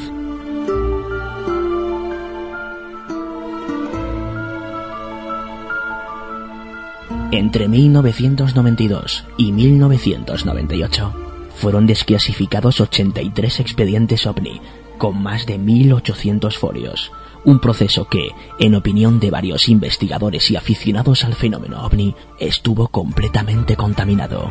Entre 7.30 7.68
1992 7.68 9.24
y 9.36 9.52
1998, 9.52 11.31
fueron 11.62 11.86
desclasificados 11.86 12.80
83 12.80 13.60
expedientes 13.60 14.26
OVNI, 14.26 14.60
con 14.98 15.22
más 15.22 15.46
de 15.46 15.60
1.800 15.60 16.58
folios. 16.58 17.12
Un 17.44 17.60
proceso 17.60 18.08
que, 18.08 18.30
en 18.58 18.74
opinión 18.74 19.20
de 19.20 19.30
varios 19.30 19.68
investigadores 19.68 20.50
y 20.50 20.56
aficionados 20.56 21.22
al 21.22 21.34
fenómeno 21.34 21.86
OVNI, 21.86 22.16
estuvo 22.40 22.88
completamente 22.88 23.76
contaminado. 23.76 24.50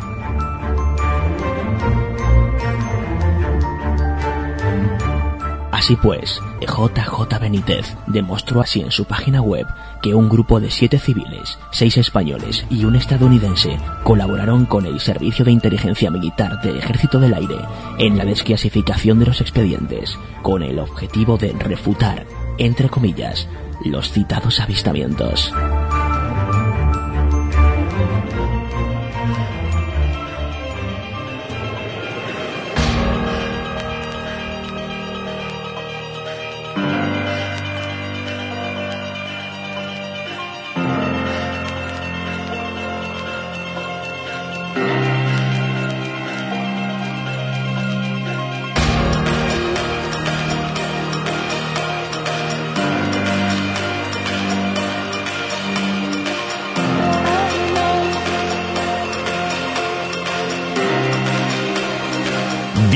Así 5.81 5.95
pues, 5.95 6.39
JJ 6.59 7.39
Benítez 7.41 7.97
demostró 8.05 8.61
así 8.61 8.81
en 8.81 8.91
su 8.91 9.05
página 9.05 9.41
web 9.41 9.65
que 10.03 10.13
un 10.13 10.29
grupo 10.29 10.59
de 10.59 10.69
siete 10.69 10.99
civiles, 10.99 11.57
seis 11.71 11.97
españoles 11.97 12.67
y 12.69 12.85
un 12.85 12.95
estadounidense 12.95 13.79
colaboraron 14.03 14.67
con 14.67 14.85
el 14.85 14.99
Servicio 14.99 15.43
de 15.43 15.53
Inteligencia 15.53 16.11
Militar 16.11 16.61
del 16.61 16.77
Ejército 16.77 17.19
del 17.19 17.33
Aire 17.33 17.57
en 17.97 18.15
la 18.15 18.25
desclasificación 18.25 19.17
de 19.17 19.25
los 19.25 19.41
expedientes, 19.41 20.19
con 20.43 20.61
el 20.61 20.77
objetivo 20.77 21.39
de 21.39 21.51
refutar, 21.53 22.27
entre 22.59 22.87
comillas, 22.87 23.47
los 23.83 24.11
citados 24.11 24.59
avistamientos. 24.59 25.51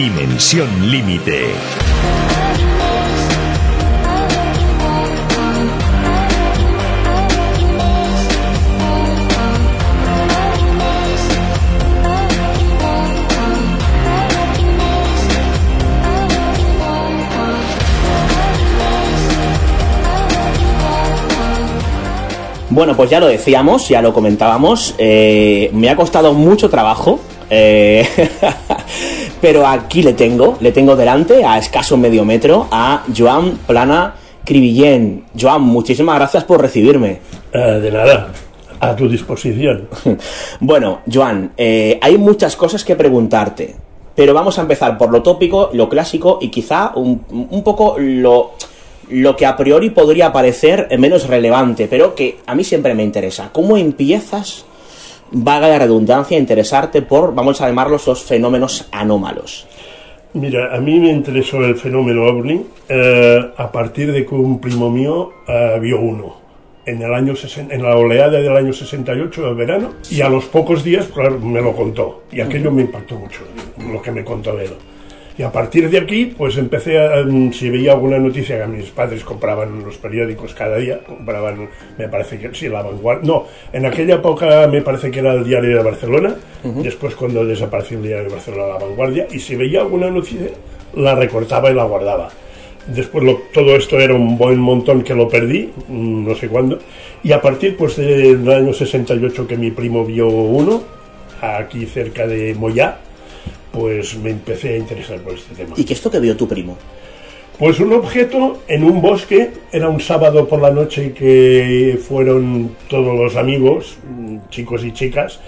Dimensión 0.06 0.70
límite. 0.92 1.56
Bueno, 22.70 22.96
pues 22.96 23.10
ya 23.10 23.20
lo 23.20 23.28
decíamos, 23.28 23.88
ya 23.90 24.04
lo 24.04 24.14
comentábamos. 24.14 24.94
eh, 25.00 25.70
me 25.74 25.90
ha 25.90 25.96
costado 25.96 26.34
mucho 26.34 26.70
trabajo. 26.70 27.20
eh, 27.50 28.08
pero 29.42 29.68
aquí 29.68 30.02
le 30.02 30.14
tengo, 30.14 30.58
le 30.60 30.72
tengo 30.72 30.96
delante, 30.96 31.44
a 31.44 31.58
escaso 31.58 31.98
medio 31.98 32.26
metro, 32.26 32.68
a 32.72 33.04
Joan 33.16 33.60
Plana 33.68 34.16
Cribillén. 34.44 35.26
Joan, 35.40 35.62
muchísimas 35.64 36.16
gracias 36.18 36.44
por 36.44 36.62
recibirme. 36.62 37.20
Eh, 37.52 37.80
de 37.82 37.92
nada, 37.92 38.32
a 38.80 38.96
tu 38.96 39.10
disposición. 39.10 39.88
Bueno, 40.60 41.02
Joan, 41.12 41.52
eh, 41.58 42.00
hay 42.02 42.18
muchas 42.18 42.56
cosas 42.56 42.84
que 42.84 42.96
preguntarte, 42.96 43.76
pero 44.16 44.34
vamos 44.34 44.58
a 44.58 44.62
empezar 44.62 44.98
por 44.98 45.12
lo 45.12 45.22
tópico, 45.22 45.70
lo 45.74 45.90
clásico 45.90 46.40
y 46.42 46.50
quizá 46.50 46.92
un, 46.96 47.26
un 47.30 47.64
poco 47.64 47.96
lo, 47.98 48.54
lo 49.10 49.36
que 49.36 49.46
a 49.46 49.56
priori 49.56 49.90
podría 49.90 50.32
parecer 50.32 50.88
menos 50.98 51.28
relevante, 51.28 51.88
pero 51.88 52.16
que 52.16 52.40
a 52.46 52.56
mí 52.56 52.64
siempre 52.64 52.94
me 52.94 53.04
interesa. 53.04 53.50
¿Cómo 53.52 53.78
empiezas, 53.78 54.66
vaga 55.36 55.68
la 55.68 55.80
redundancia, 55.80 56.38
interesarte 56.38 57.02
por, 57.02 57.36
vamos 57.36 57.60
a 57.62 57.68
llamarlos, 57.68 58.08
los 58.08 58.24
fenómenos 58.24 58.88
anómalos? 58.92 59.68
Mira, 60.34 60.76
a 60.76 60.80
mí 60.80 61.00
me 61.00 61.12
interesó 61.12 61.64
el 61.64 61.76
fenómeno 61.76 62.24
ovni 62.24 62.66
eh, 62.90 63.52
a 63.58 63.72
partir 63.72 64.12
de 64.12 64.26
que 64.26 64.36
un 64.36 64.60
primo 64.60 64.90
mío 64.90 65.32
eh, 65.48 65.78
vio 65.82 66.00
uno. 66.00 66.46
en 66.86 67.02
el 67.02 67.14
año 67.14 67.34
en 67.58 67.84
la 67.84 67.98
oleada 67.98 68.40
del 68.40 68.56
año 68.56 68.72
68 68.72 69.42
del 69.42 69.56
verano 69.56 69.94
y 70.10 70.22
a 70.22 70.30
los 70.30 70.46
pocos 70.46 70.84
días 70.84 71.08
claro, 71.08 71.40
me 71.40 71.60
lo 71.60 71.74
contó 71.74 72.24
y 72.32 72.42
aquello 72.42 72.72
me 72.72 72.84
impactó 72.84 73.16
mucho 73.16 73.42
lo 73.92 74.02
que 74.04 74.12
me 74.12 74.24
contó 74.24 74.60
él 74.60 74.70
y 75.38 75.44
a 75.44 75.52
partir 75.52 75.90
de 75.90 75.98
aquí 75.98 76.34
pues 76.38 76.58
empecé 76.58 76.98
a 76.98 77.24
mm, 77.26 77.52
si 77.52 77.70
veía 77.70 77.92
alguna 77.94 78.18
noticia 78.20 78.60
que 78.62 78.68
mis 78.68 78.90
padres 78.90 79.24
compraban 79.24 79.84
los 79.84 79.98
periódicos 79.98 80.54
cada 80.54 80.78
día 80.78 81.00
compraban 81.06 81.68
me 81.98 82.08
parece 82.08 82.38
que 82.40 82.54
sí 82.54 82.70
la 82.70 82.82
vanguardia 82.82 83.28
no 83.28 83.46
en 83.74 83.86
aquella 83.86 84.16
época 84.16 84.68
me 84.68 84.82
parece 84.82 85.12
que 85.12 85.20
era 85.20 85.34
el 85.34 85.44
diario 85.44 85.76
de 85.78 85.84
Barcelona 85.84 86.36
después 86.84 87.16
cuando 87.16 87.46
desapareció 87.46 87.98
el 87.98 88.04
diario 88.06 88.24
de 88.30 88.36
Barcelona 88.36 88.68
la 88.74 88.80
vanguardia 88.86 89.28
y 89.32 89.40
si 89.40 89.56
veía 89.56 89.82
alguna 89.82 90.10
noticia 90.10 90.48
la 90.96 91.16
recortaba 91.16 91.70
y 91.70 91.74
la 91.74 91.84
guardaba 91.84 92.30
Después 92.88 93.24
lo- 93.24 93.42
todo 93.52 93.76
esto 93.76 94.00
era 94.00 94.14
un 94.14 94.38
buen 94.38 94.60
montón 94.60 95.02
que 95.02 95.16
lo 95.16 95.28
perdí, 95.28 95.72
mm, 95.88 96.28
no 96.28 96.36
sé 96.36 96.48
cuándo. 96.50 96.78
Y 97.24 97.32
a 97.32 97.42
partir 97.42 97.76
pues 97.76 97.96
del 97.96 98.48
año 98.48 98.74
68 98.74 99.48
que 99.48 99.58
mi 99.58 99.72
primo 99.72 100.06
vio 100.06 100.28
uno, 100.28 100.84
aquí 101.42 101.88
cerca 101.88 102.28
de 102.28 102.54
Moyá, 102.54 103.00
pues 103.76 104.16
me 104.18 104.30
empecé 104.32 104.76
a 104.76 104.78
interesar 104.78 105.20
por 105.20 105.34
este 105.34 105.54
tema. 105.56 105.74
¿Y 105.78 105.84
qué 105.84 105.94
es 105.94 106.00
esto 106.00 106.10
que 106.12 106.20
vio 106.20 106.36
tu 106.38 106.48
primo? 106.48 106.78
Pues 107.60 107.80
un 107.80 107.94
objeto 107.94 108.60
en 108.68 108.84
un 108.84 109.02
bosque, 109.02 109.50
era 109.72 109.88
un 109.90 110.00
sábado 110.02 110.48
por 110.48 110.62
la 110.62 110.72
noche 110.72 111.14
que 111.14 111.98
fueron 112.06 112.72
todos 112.90 113.18
los 113.18 113.36
amigos, 113.38 113.98
mm, 114.10 114.38
chicos 114.50 114.84
y 114.84 114.92
chicas, 114.92 115.40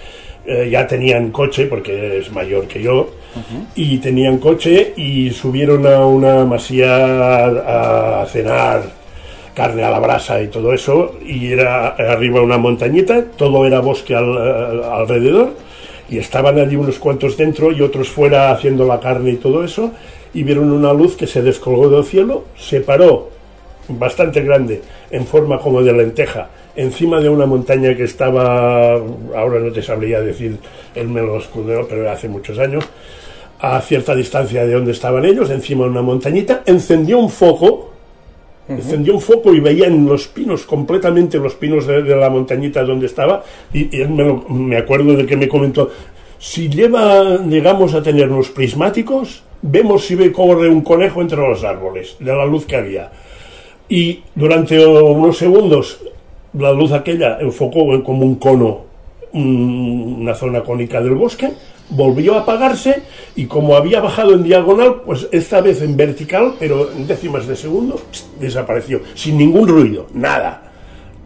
eh, 0.46 0.68
ya 0.70 0.86
tenían 0.86 1.30
coche 1.30 1.66
porque 1.66 2.18
es 2.18 2.32
mayor 2.32 2.66
que 2.66 2.82
yo, 2.82 3.10
y 3.76 3.98
tenían 3.98 4.38
coche 4.38 4.94
y 4.96 5.30
subieron 5.30 5.86
a 5.86 6.04
una 6.06 6.44
masía 6.46 6.96
a, 6.96 8.22
a 8.22 8.26
cenar 8.26 8.82
carne 9.54 9.82
a 9.84 9.90
la 9.90 9.98
brasa 9.98 10.40
y 10.42 10.48
todo 10.48 10.72
eso, 10.72 11.16
y 11.26 11.52
era 11.52 11.88
arriba 11.88 12.40
una 12.40 12.56
montañita, 12.58 13.24
todo 13.36 13.66
era 13.66 13.80
bosque 13.80 14.14
al- 14.14 14.38
al- 14.38 14.84
alrededor, 14.84 15.52
y 16.08 16.18
estaban 16.18 16.58
allí 16.58 16.76
unos 16.76 16.98
cuantos 16.98 17.36
dentro 17.36 17.72
y 17.72 17.82
otros 17.82 18.08
fuera 18.08 18.50
haciendo 18.50 18.84
la 18.84 19.00
carne 19.00 19.30
y 19.32 19.36
todo 19.36 19.64
eso, 19.64 19.92
y 20.34 20.42
vieron 20.42 20.72
una 20.72 20.92
luz 20.92 21.16
que 21.16 21.26
se 21.26 21.42
descolgó 21.42 21.88
del 21.88 22.04
cielo, 22.04 22.44
se 22.56 22.80
paró 22.80 23.30
bastante 23.88 24.42
grande, 24.42 24.82
en 25.10 25.26
forma 25.26 25.58
como 25.58 25.82
de 25.82 25.92
lenteja, 25.92 26.48
encima 26.76 27.20
de 27.20 27.28
una 27.28 27.46
montaña 27.46 27.96
que 27.96 28.04
estaba, 28.04 28.92
ahora 28.94 29.60
no 29.60 29.72
te 29.72 29.82
sabría 29.82 30.20
decir, 30.20 30.58
él 30.94 31.08
me 31.08 31.20
escudó, 31.36 31.86
pero 31.88 32.10
hace 32.10 32.28
muchos 32.28 32.58
años, 32.58 32.84
a 33.60 33.80
cierta 33.80 34.14
distancia 34.14 34.64
de 34.64 34.72
donde 34.72 34.92
estaban 34.92 35.24
ellos, 35.24 35.50
encima 35.50 35.84
de 35.84 35.90
una 35.90 36.02
montañita, 36.02 36.62
encendió 36.66 37.18
un 37.18 37.30
foco, 37.30 37.92
encendió 38.68 39.14
un 39.14 39.20
foco 39.20 39.54
y 39.54 39.60
veían 39.60 40.06
los 40.06 40.28
pinos, 40.28 40.64
completamente 40.64 41.38
los 41.38 41.54
pinos 41.54 41.86
de, 41.86 42.02
la 42.02 42.30
montañita 42.30 42.84
donde 42.84 43.06
estaba, 43.06 43.42
y, 43.72 43.86
me, 44.08 44.76
acuerdo 44.76 45.14
de 45.14 45.26
que 45.26 45.36
me 45.36 45.48
comentó, 45.48 45.90
si 46.38 46.68
lleva, 46.68 47.38
llegamos 47.46 47.94
a 47.94 48.02
tener 48.02 48.28
los 48.28 48.48
prismáticos, 48.50 49.42
vemos 49.62 50.04
si 50.04 50.14
ve 50.14 50.30
corre 50.30 50.68
un 50.68 50.82
conejo 50.82 51.20
entre 51.20 51.38
los 51.38 51.64
árboles, 51.64 52.16
de 52.20 52.34
la 52.34 52.44
luz 52.44 52.66
que 52.66 52.76
había. 52.76 53.10
Y 53.88 54.20
durante 54.34 54.86
unos 54.86 55.38
segundos, 55.38 56.00
la 56.52 56.72
luz 56.72 56.92
aquella 56.92 57.38
enfocó 57.40 57.94
en 57.94 58.02
como 58.02 58.24
un 58.24 58.36
cono 58.36 58.88
un- 59.32 60.18
una 60.20 60.34
zona 60.34 60.62
cónica 60.62 61.00
del 61.00 61.14
bosque, 61.14 61.50
volvió 61.90 62.34
a 62.34 62.40
apagarse 62.40 63.02
y 63.34 63.46
como 63.46 63.76
había 63.76 64.00
bajado 64.00 64.34
en 64.34 64.42
diagonal, 64.42 65.02
pues 65.04 65.28
esta 65.32 65.60
vez 65.60 65.82
en 65.82 65.96
vertical, 65.96 66.54
pero 66.58 66.90
en 66.92 67.06
décimas 67.06 67.46
de 67.46 67.56
segundo, 67.56 68.00
desapareció, 68.40 69.00
sin 69.14 69.38
ningún 69.38 69.68
ruido, 69.68 70.06
nada. 70.12 70.62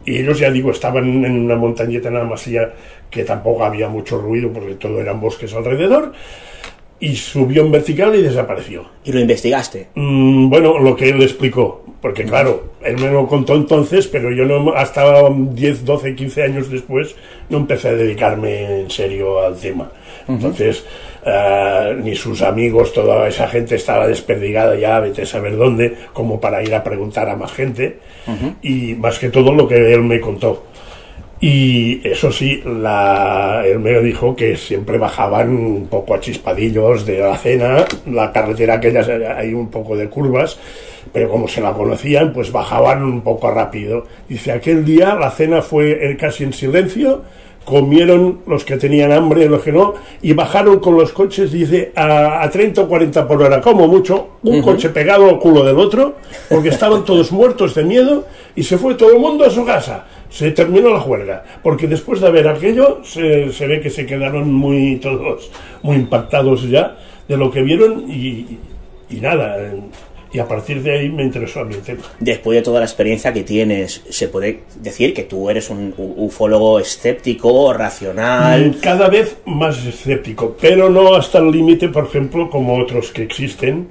Y 0.05 0.19
ellos, 0.19 0.39
ya 0.39 0.51
digo, 0.51 0.71
estaban 0.71 1.25
en 1.25 1.45
una 1.45 1.57
montañeta 1.57 2.09
en 2.09 2.15
la 2.15 2.25
masía 2.25 2.73
que 3.11 3.25
tampoco 3.25 3.65
había 3.65 3.89
mucho 3.89 4.19
ruido 4.19 4.53
porque 4.53 4.75
todo 4.75 5.01
eran 5.01 5.21
bosques 5.21 5.53
alrededor, 5.55 6.13
y 7.03 7.17
subió 7.17 7.63
en 7.63 7.73
vertical 7.73 8.15
y 8.15 8.23
desapareció. 8.23 8.85
¿Y 9.05 9.11
lo 9.11 9.19
investigaste? 9.19 9.89
Mm, 9.97 10.49
bueno, 10.49 10.79
lo 10.79 10.95
que 10.95 11.09
él 11.09 11.21
explicó, 11.21 11.85
porque 12.01 12.25
claro, 12.25 12.75
él 12.81 12.97
me 12.97 13.11
lo 13.11 13.27
contó 13.27 13.57
entonces, 13.57 14.07
pero 14.07 14.31
yo 14.31 14.45
no, 14.45 14.73
hasta 14.73 15.29
10, 15.29 15.85
12, 15.85 16.15
15 16.15 16.43
años 16.45 16.71
después 16.71 17.17
no 17.49 17.59
empecé 17.59 17.89
a 17.89 17.95
dedicarme 17.95 18.83
en 18.83 18.89
serio 18.89 19.45
al 19.45 19.57
tema. 19.57 19.91
Entonces, 20.29 20.85
eh, 21.27 21.97
ni 22.05 22.15
sus 22.15 22.41
amigos, 22.41 22.93
toda 22.93 23.27
esa 23.27 23.49
gente 23.49 23.75
estaba 23.75 24.07
desperdigada 24.07 24.77
ya, 24.77 25.01
vete 25.01 25.23
a 25.23 25.27
saber 25.27 25.57
dónde, 25.57 25.97
como 26.13 26.41
para 26.41 26.63
ir 26.63 26.73
a 26.73 26.85
preguntar 26.85 27.29
a 27.29 27.35
más 27.35 27.53
gente, 27.53 27.99
y 28.63 28.95
más 28.95 29.19
que 29.19 29.29
todo 29.29 29.53
lo 29.53 29.67
que 29.67 29.93
él 29.93 30.03
me 30.03 30.21
contó. 30.21 30.67
Y 31.45 32.01
eso 32.07 32.31
sí, 32.31 32.63
la, 32.65 33.65
me 33.81 34.01
dijo 34.01 34.37
que 34.37 34.57
siempre 34.57 34.97
bajaban 34.97 35.49
un 35.51 35.89
poco 35.89 36.15
a 36.15 36.21
chispadillos 36.21 37.05
de 37.05 37.19
la 37.19 37.37
cena, 37.37 37.85
la 38.07 38.31
carretera 38.31 38.75
aquella 38.75 39.37
hay 39.37 39.53
un 39.53 39.69
poco 39.69 39.97
de 39.97 40.09
curvas, 40.09 40.57
pero 41.13 41.29
como 41.29 41.49
se 41.49 41.61
la 41.61 41.73
conocían, 41.73 42.33
pues 42.33 42.53
bajaban 42.53 43.03
un 43.03 43.23
poco 43.23 43.51
rápido. 43.51 44.07
Dice, 44.29 44.53
aquel 44.53 44.85
día 44.85 45.17
la 45.17 45.33
cena 45.33 45.63
fue 45.63 46.13
eh, 46.13 46.17
casi 46.17 46.45
en 46.45 46.53
silencio, 46.53 47.23
comieron 47.65 48.43
los 48.47 48.65
que 48.65 48.77
tenían 48.77 49.11
hambre, 49.11 49.49
los 49.49 49.63
que 49.63 49.73
no, 49.73 49.95
y 50.23 50.35
bajaron 50.35 50.79
con 50.79 50.97
los 50.97 51.13
coches, 51.13 51.51
dice, 51.51 51.91
a, 51.97 52.41
a 52.41 52.51
30 52.51 52.83
o 52.83 52.89
40 52.89 53.27
por 53.27 53.43
hora, 53.43 53.61
como 53.61 53.89
mucho, 53.89 54.29
un 54.45 54.63
coche 54.63 54.91
pegado 54.91 55.29
al 55.29 55.41
culo 55.41 55.65
del 55.65 55.79
otro, 55.79 56.19
porque 56.49 56.69
estaban 56.69 57.05
todos 57.05 57.33
muertos 57.33 57.75
de 57.75 57.83
miedo, 57.83 58.27
y 58.55 58.63
se 58.63 58.79
fue 58.79 58.95
todo 58.95 59.11
el 59.11 59.19
mundo 59.19 59.45
a 59.45 59.51
su 59.51 59.65
casa. 59.65 60.07
Se 60.33 60.51
terminó 60.53 60.89
la 60.89 61.01
juerga, 61.01 61.45
porque 61.63 61.87
después 61.87 62.21
de 62.23 62.31
ver 62.31 62.49
aquello, 62.49 63.01
se, 63.05 63.53
se 63.53 63.67
ve 63.67 63.81
que 63.83 63.91
se 63.91 64.07
quedaron 64.07 64.51
muy 64.53 64.97
todos, 64.97 65.51
muy 65.83 65.97
impactados 65.97 66.69
ya 66.71 66.97
de 67.29 67.37
lo 67.37 67.51
que 67.51 67.61
vieron, 67.63 68.11
y, 68.11 68.59
y 69.11 69.17
nada, 69.21 69.59
y 70.33 70.39
a 70.39 70.49
partir 70.49 70.83
de 70.83 70.99
ahí 70.99 71.11
me 71.11 71.23
interesó 71.23 71.61
a 71.61 71.65
mí 71.67 71.75
el 71.75 71.83
tema. 71.83 72.01
Después 72.19 72.57
de 72.57 72.63
toda 72.63 72.81
la 72.81 72.87
experiencia 72.87 73.31
que 73.35 73.43
tienes, 73.43 74.03
¿se 74.09 74.29
puede 74.29 74.61
decir 74.81 75.13
que 75.13 75.25
tú 75.25 75.51
eres 75.51 75.69
un 75.69 75.93
ufólogo 75.99 76.79
escéptico, 76.81 77.75
racional? 77.75 78.69
Mm, 78.71 78.81
Cada 78.81 79.09
vez 79.11 79.37
más 79.45 79.85
escéptico, 79.85 80.57
pero 80.59 80.89
no 80.89 81.15
hasta 81.15 81.39
el 81.41 81.51
límite, 81.51 81.91
por 81.91 82.07
ejemplo, 82.07 82.49
como 82.49 82.79
otros 82.79 83.11
que 83.11 83.23
existen, 83.23 83.89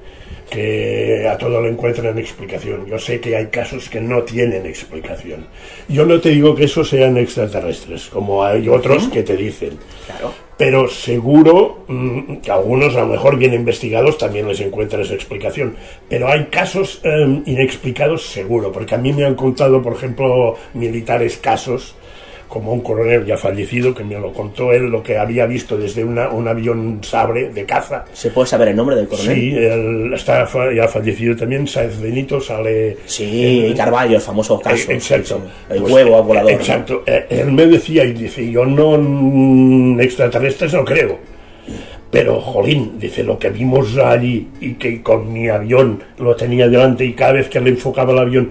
que 0.51 1.25
a 1.29 1.37
todo 1.37 1.61
le 1.61 1.69
encuentran 1.69 2.17
explicación. 2.19 2.85
Yo 2.85 2.99
sé 2.99 3.21
que 3.21 3.37
hay 3.37 3.47
casos 3.47 3.87
que 3.89 4.01
no 4.01 4.23
tienen 4.23 4.65
explicación. 4.65 5.47
Yo 5.87 6.05
no 6.05 6.19
te 6.19 6.29
digo 6.29 6.53
que 6.53 6.65
esos 6.65 6.89
sean 6.89 7.15
extraterrestres, 7.17 8.09
como 8.09 8.43
hay 8.43 8.67
otros 8.67 9.07
que 9.07 9.23
te 9.23 9.37
dicen. 9.37 9.79
Claro. 10.05 10.33
Pero 10.57 10.89
seguro 10.89 11.85
mm, 11.87 12.35
que 12.43 12.51
algunos, 12.51 12.97
a 12.97 12.99
lo 12.99 13.07
mejor 13.07 13.37
bien 13.37 13.53
investigados, 13.53 14.17
también 14.17 14.45
les 14.45 14.59
encuentran 14.59 15.03
esa 15.03 15.13
explicación. 15.13 15.77
Pero 16.09 16.27
hay 16.27 16.43
casos 16.47 16.99
eh, 17.05 17.41
inexplicados 17.45 18.27
seguro, 18.27 18.73
porque 18.73 18.95
a 18.95 18.97
mí 18.97 19.13
me 19.13 19.23
han 19.23 19.35
contado, 19.35 19.81
por 19.81 19.93
ejemplo, 19.93 20.57
militares 20.73 21.37
casos, 21.37 21.95
como 22.51 22.73
un 22.73 22.81
coronel 22.81 23.25
ya 23.25 23.37
fallecido, 23.37 23.95
que 23.95 24.03
me 24.03 24.19
lo 24.19 24.33
contó 24.33 24.73
él, 24.73 24.87
lo 24.87 25.01
que 25.01 25.17
había 25.17 25.45
visto 25.45 25.77
desde 25.77 26.03
una- 26.03 26.27
un 26.29 26.49
avión 26.49 26.99
sabre 27.01 27.47
de 27.49 27.63
caza. 27.65 28.03
¿Se 28.11 28.29
puede 28.29 28.45
saber 28.47 28.67
el 28.67 28.75
nombre 28.75 28.97
del 28.97 29.07
coronel? 29.07 29.35
Sí, 29.35 29.55
él 29.55 30.11
está 30.13 30.45
ya 30.75 30.87
fallecido 30.89 31.33
también, 31.37 31.65
Sáez 31.65 31.97
Benito 32.01 32.41
sale... 32.41 32.97
Sí, 33.05 33.73
Carballo, 33.77 34.15
el 34.17 34.21
famoso 34.21 34.59
caso. 34.59 34.91
Eh, 34.91 34.95
Exacto. 34.95 35.35
sí, 35.37 35.43
sí. 35.69 35.73
El 35.75 35.81
Pues, 35.81 35.93
huevo 35.93 36.23
volador. 36.23 36.51
Exacto. 36.51 37.03
Eh, 37.05 37.25
Él 37.29 37.53
me 37.53 37.65
decía 37.67 38.03
y 38.03 38.11
dice, 38.11 38.51
yo 38.51 38.65
no 38.65 38.97
mm, 38.99 40.01
extraterrestres 40.01 40.73
no 40.73 40.83
creo. 40.83 41.19
Pero, 42.11 42.41
jolín, 42.41 42.99
dice, 42.99 43.23
lo 43.23 43.39
que 43.39 43.49
vimos 43.49 43.97
allí 43.97 44.49
y 44.59 44.73
que 44.73 45.01
con 45.01 45.31
mi 45.31 45.47
avión 45.47 46.03
lo 46.17 46.35
tenía 46.35 46.67
delante 46.67 47.05
y 47.05 47.13
cada 47.13 47.31
vez 47.31 47.47
que 47.47 47.61
le 47.61 47.69
enfocaba 47.69 48.11
el 48.11 48.19
avión, 48.19 48.49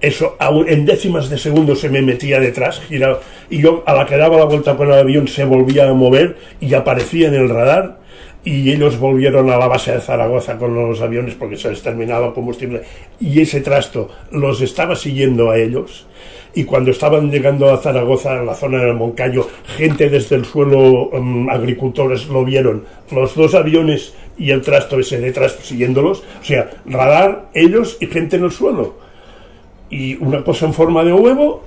eso 0.00 0.36
en 0.66 0.86
décimas 0.86 1.28
de 1.28 1.38
segundo 1.38 1.76
se 1.76 1.88
me 1.88 2.02
metía 2.02 2.40
detrás, 2.40 2.80
giraba, 2.80 3.20
y 3.48 3.60
yo 3.60 3.82
a 3.86 3.94
la 3.94 4.06
que 4.06 4.16
daba 4.16 4.38
la 4.38 4.44
vuelta 4.44 4.76
con 4.76 4.88
el 4.88 4.98
avión 4.98 5.28
se 5.28 5.44
volvía 5.44 5.88
a 5.88 5.92
mover 5.92 6.36
y 6.60 6.72
aparecía 6.74 7.28
en 7.28 7.34
el 7.34 7.48
radar 7.48 8.00
y 8.42 8.70
ellos 8.70 8.98
volvieron 8.98 9.50
a 9.50 9.58
la 9.58 9.68
base 9.68 9.92
de 9.92 10.00
Zaragoza 10.00 10.56
con 10.56 10.74
los 10.74 11.00
aviones 11.02 11.34
porque 11.34 11.56
se 11.56 11.70
les 11.70 11.82
terminaba 11.82 12.28
el 12.28 12.32
combustible 12.32 12.82
y 13.20 13.40
ese 13.40 13.60
trasto 13.60 14.08
los 14.32 14.62
estaba 14.62 14.96
siguiendo 14.96 15.50
a 15.50 15.58
ellos 15.58 16.06
y 16.54 16.64
cuando 16.64 16.90
estaban 16.90 17.30
llegando 17.30 17.72
a 17.72 17.78
Zaragoza, 17.78 18.36
en 18.36 18.46
la 18.46 18.54
zona 18.54 18.82
del 18.82 18.94
Moncayo, 18.94 19.46
gente 19.76 20.08
desde 20.08 20.36
el 20.36 20.44
suelo, 20.44 21.10
mm, 21.12 21.48
agricultores, 21.48 22.26
lo 22.26 22.44
vieron, 22.44 22.84
los 23.12 23.34
dos 23.34 23.54
aviones 23.54 24.14
y 24.36 24.50
el 24.50 24.62
trasto 24.62 24.98
ese 24.98 25.20
detrás 25.20 25.56
siguiéndolos, 25.62 26.24
o 26.40 26.44
sea, 26.44 26.70
radar, 26.86 27.50
ellos 27.54 27.98
y 28.00 28.06
gente 28.06 28.36
en 28.36 28.44
el 28.44 28.50
suelo. 28.50 29.09
Y 29.90 30.16
una 30.16 30.44
cosa 30.44 30.66
en 30.66 30.74
forma 30.74 31.04
de 31.04 31.12
huevo, 31.12 31.62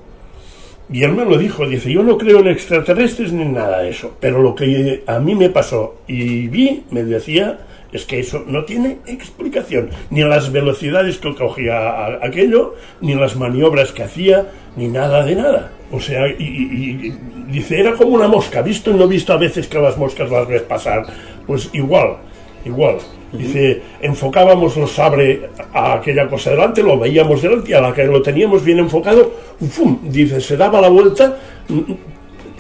y 0.92 1.04
él 1.04 1.14
me 1.14 1.26
lo 1.26 1.38
dijo, 1.38 1.68
dice, 1.68 1.92
yo 1.92 2.04
no 2.04 2.18
creo 2.18 2.40
en 2.40 2.48
extraterrestres 2.48 3.32
ni 3.32 3.44
en 3.44 3.54
nada 3.54 3.82
de 3.82 3.90
eso, 3.90 4.16
pero 4.20 4.42
lo 4.42 4.54
que 4.56 5.04
a 5.08 5.20
mí 5.20 5.36
me 5.36 5.50
pasó 5.50 5.96
y 6.08 6.48
vi, 6.48 6.84
me 6.92 7.04
decía, 7.04 7.60
Es 7.92 8.06
que 8.06 8.20
eso 8.20 8.44
no 8.48 8.66
tiene 8.66 8.98
explicación. 9.06 9.92
Ni 10.10 10.24
las 10.24 10.52
velocidades 10.52 11.20
que 11.20 11.36
cogía 11.36 12.26
aquello, 12.26 12.74
ni 13.02 13.14
las 13.14 13.36
maniobras 13.36 13.92
que 13.92 14.02
hacía, 14.02 14.48
ni 14.76 14.88
nada 14.88 15.24
de 15.24 15.36
nada. 15.36 15.72
O 15.92 16.00
sea, 16.00 16.28
y, 16.28 17.14
dice, 17.50 17.80
era 17.80 17.94
como 17.94 18.16
una 18.16 18.28
mosca, 18.28 18.64
visto 18.64 18.90
y 18.90 18.96
no 18.96 19.08
visto 19.08 19.32
a 19.32 19.38
veces 19.38 19.68
que 19.68 19.78
las 19.78 19.96
moscas 19.96 20.32
las 20.32 20.48
ves 20.48 20.64
pasar. 20.64 21.06
Pues 21.46 21.70
igual, 21.74 22.18
igual. 22.66 22.98
Dice, 23.34 23.82
enfocábamos 24.00 24.78
los 24.78 24.92
sabre 24.92 25.50
a 25.74 25.94
aquella 25.94 26.28
cosa 26.30 26.52
delante, 26.52 26.84
lo 26.84 27.00
veíamos 27.00 27.42
delante 27.42 27.72
y 27.72 27.74
a 27.74 27.82
la 27.82 27.92
que 27.92 28.04
lo 28.04 28.22
teníamos 28.22 28.64
bien 28.64 28.78
enfocado, 28.78 29.32
¡fum! 29.72 29.98
dice, 30.04 30.40
se 30.40 30.56
daba 30.56 30.80
la 30.80 30.90
vuelta 30.90 31.38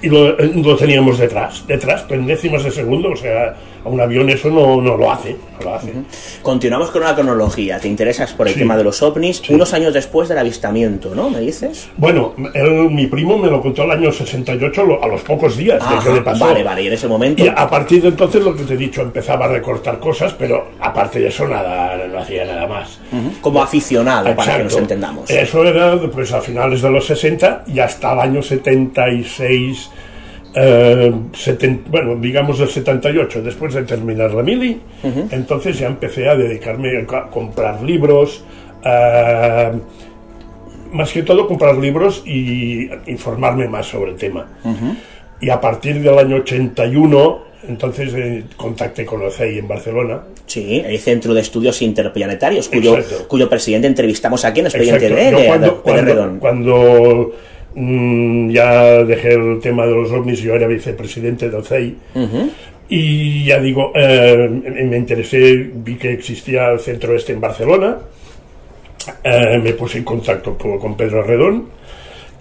y 0.01 0.09
lo, 0.09 0.35
lo 0.35 0.75
teníamos 0.75 1.19
detrás, 1.19 1.63
detrás, 1.67 2.05
en 2.09 2.25
décimas 2.25 2.63
de 2.63 2.71
segundo, 2.71 3.11
o 3.11 3.15
sea, 3.15 3.55
a 3.83 3.89
un 3.89 3.99
avión 3.99 4.29
eso 4.29 4.49
no, 4.49 4.81
no 4.81 4.97
lo 4.97 5.11
hace. 5.11 5.35
No 5.59 5.65
lo 5.65 5.75
hace. 5.75 5.93
Continuamos 6.41 6.89
con 6.89 7.01
la 7.01 7.13
cronología. 7.15 7.79
Te 7.79 7.87
interesas 7.87 8.33
por 8.33 8.47
el 8.47 8.55
tema 8.55 8.77
de 8.77 8.83
los 8.83 9.01
ovnis 9.01 9.41
unos 9.49 9.73
años 9.73 9.93
después 9.93 10.29
del 10.29 10.37
avistamiento, 10.37 11.13
¿no? 11.15 11.29
¿Me 11.29 11.39
dices? 11.39 11.89
Bueno, 11.97 12.33
mi 12.89 13.07
primo 13.07 13.37
me 13.37 13.49
lo 13.49 13.61
contó 13.61 13.83
el 13.83 13.91
año 13.91 14.11
68, 14.11 14.99
a 15.01 15.07
los 15.07 15.21
pocos 15.21 15.57
días 15.57 15.81
de 15.89 16.03
que 16.03 16.15
le 16.15 16.21
pasó. 16.21 16.45
Vale, 16.45 16.63
vale, 16.63 16.83
y 16.83 16.87
en 16.87 16.93
ese 16.93 17.07
momento. 17.07 17.43
Y 17.43 17.47
a 17.47 17.69
partir 17.69 18.01
de 18.01 18.09
entonces, 18.09 18.43
lo 18.43 18.55
que 18.55 18.63
te 18.63 18.73
he 18.73 18.77
dicho, 18.77 19.01
empezaba 19.01 19.45
a 19.45 19.49
recortar 19.49 19.99
cosas, 19.99 20.33
pero 20.33 20.71
aparte 20.79 21.19
de 21.19 21.27
eso, 21.27 21.47
nada, 21.47 21.95
no 22.07 22.19
hacía 22.19 22.45
nada 22.45 22.67
más. 22.67 22.99
Como 23.41 23.61
aficionado, 23.61 24.35
para 24.35 24.57
que 24.57 24.63
nos 24.63 24.77
entendamos. 24.77 25.29
Eso 25.29 25.63
era 25.63 25.99
pues 26.11 26.31
a 26.33 26.41
finales 26.41 26.81
de 26.81 26.89
los 26.89 27.05
60 27.05 27.65
y 27.67 27.79
hasta 27.79 28.13
el 28.13 28.19
año 28.19 28.41
76 28.41 29.89
eh, 30.55 31.11
bueno, 31.87 32.15
digamos 32.17 32.59
del 32.59 32.69
78, 32.69 33.41
después 33.41 33.73
de 33.73 33.83
terminar 33.83 34.33
la 34.33 34.43
mili, 34.43 34.79
entonces 35.31 35.79
ya 35.79 35.87
empecé 35.87 36.29
a 36.29 36.35
dedicarme 36.35 37.05
a 37.09 37.23
comprar 37.29 37.81
libros, 37.81 38.43
eh, 38.85 39.71
más 40.91 41.11
que 41.11 41.23
todo 41.23 41.47
comprar 41.47 41.75
libros 41.77 42.23
y 42.25 42.87
informarme 43.07 43.67
más 43.67 43.87
sobre 43.87 44.11
el 44.11 44.17
tema. 44.17 44.47
Y 45.41 45.49
a 45.49 45.59
partir 45.59 46.01
del 46.01 46.17
año 46.19 46.37
81, 46.37 47.53
entonces 47.67 48.13
eh, 48.13 48.43
contacté 48.55 49.05
con 49.05 49.23
OCEI 49.23 49.57
en 49.57 49.67
Barcelona. 49.67 50.21
Sí, 50.45 50.83
el 50.85 50.99
Centro 50.99 51.33
de 51.33 51.41
Estudios 51.41 51.81
Interplanetarios, 51.81 52.69
cuyo, 52.69 52.97
cuyo 53.27 53.49
presidente 53.49 53.87
entrevistamos 53.87 54.45
aquí 54.45 54.59
en 54.59 54.67
Expediente 54.67 55.09
de, 55.09 55.47
cuando, 55.47 56.39
cuando 56.39 57.31
Mm, 57.75 58.51
ya 58.51 59.03
dejé 59.03 59.33
el 59.33 59.59
tema 59.59 59.85
de 59.85 59.93
los 59.93 60.11
ovnis, 60.11 60.39
yo 60.41 60.53
era 60.53 60.67
vicepresidente 60.67 61.49
del 61.49 61.63
CEI. 61.63 61.97
Y 62.89 63.45
ya 63.45 63.59
digo, 63.59 63.91
eh, 63.95 64.47
me 64.49 64.97
interesé, 64.97 65.71
vi 65.73 65.95
que 65.95 66.11
existía 66.11 66.69
el 66.71 66.79
centro 66.79 67.15
este 67.15 67.33
en 67.33 67.41
Barcelona, 67.41 67.97
eh, 69.23 69.59
me 69.63 69.73
puse 69.73 69.97
en 69.97 70.03
contacto 70.03 70.57
con, 70.57 70.95
Pedro 70.95 71.23
Redón 71.23 71.69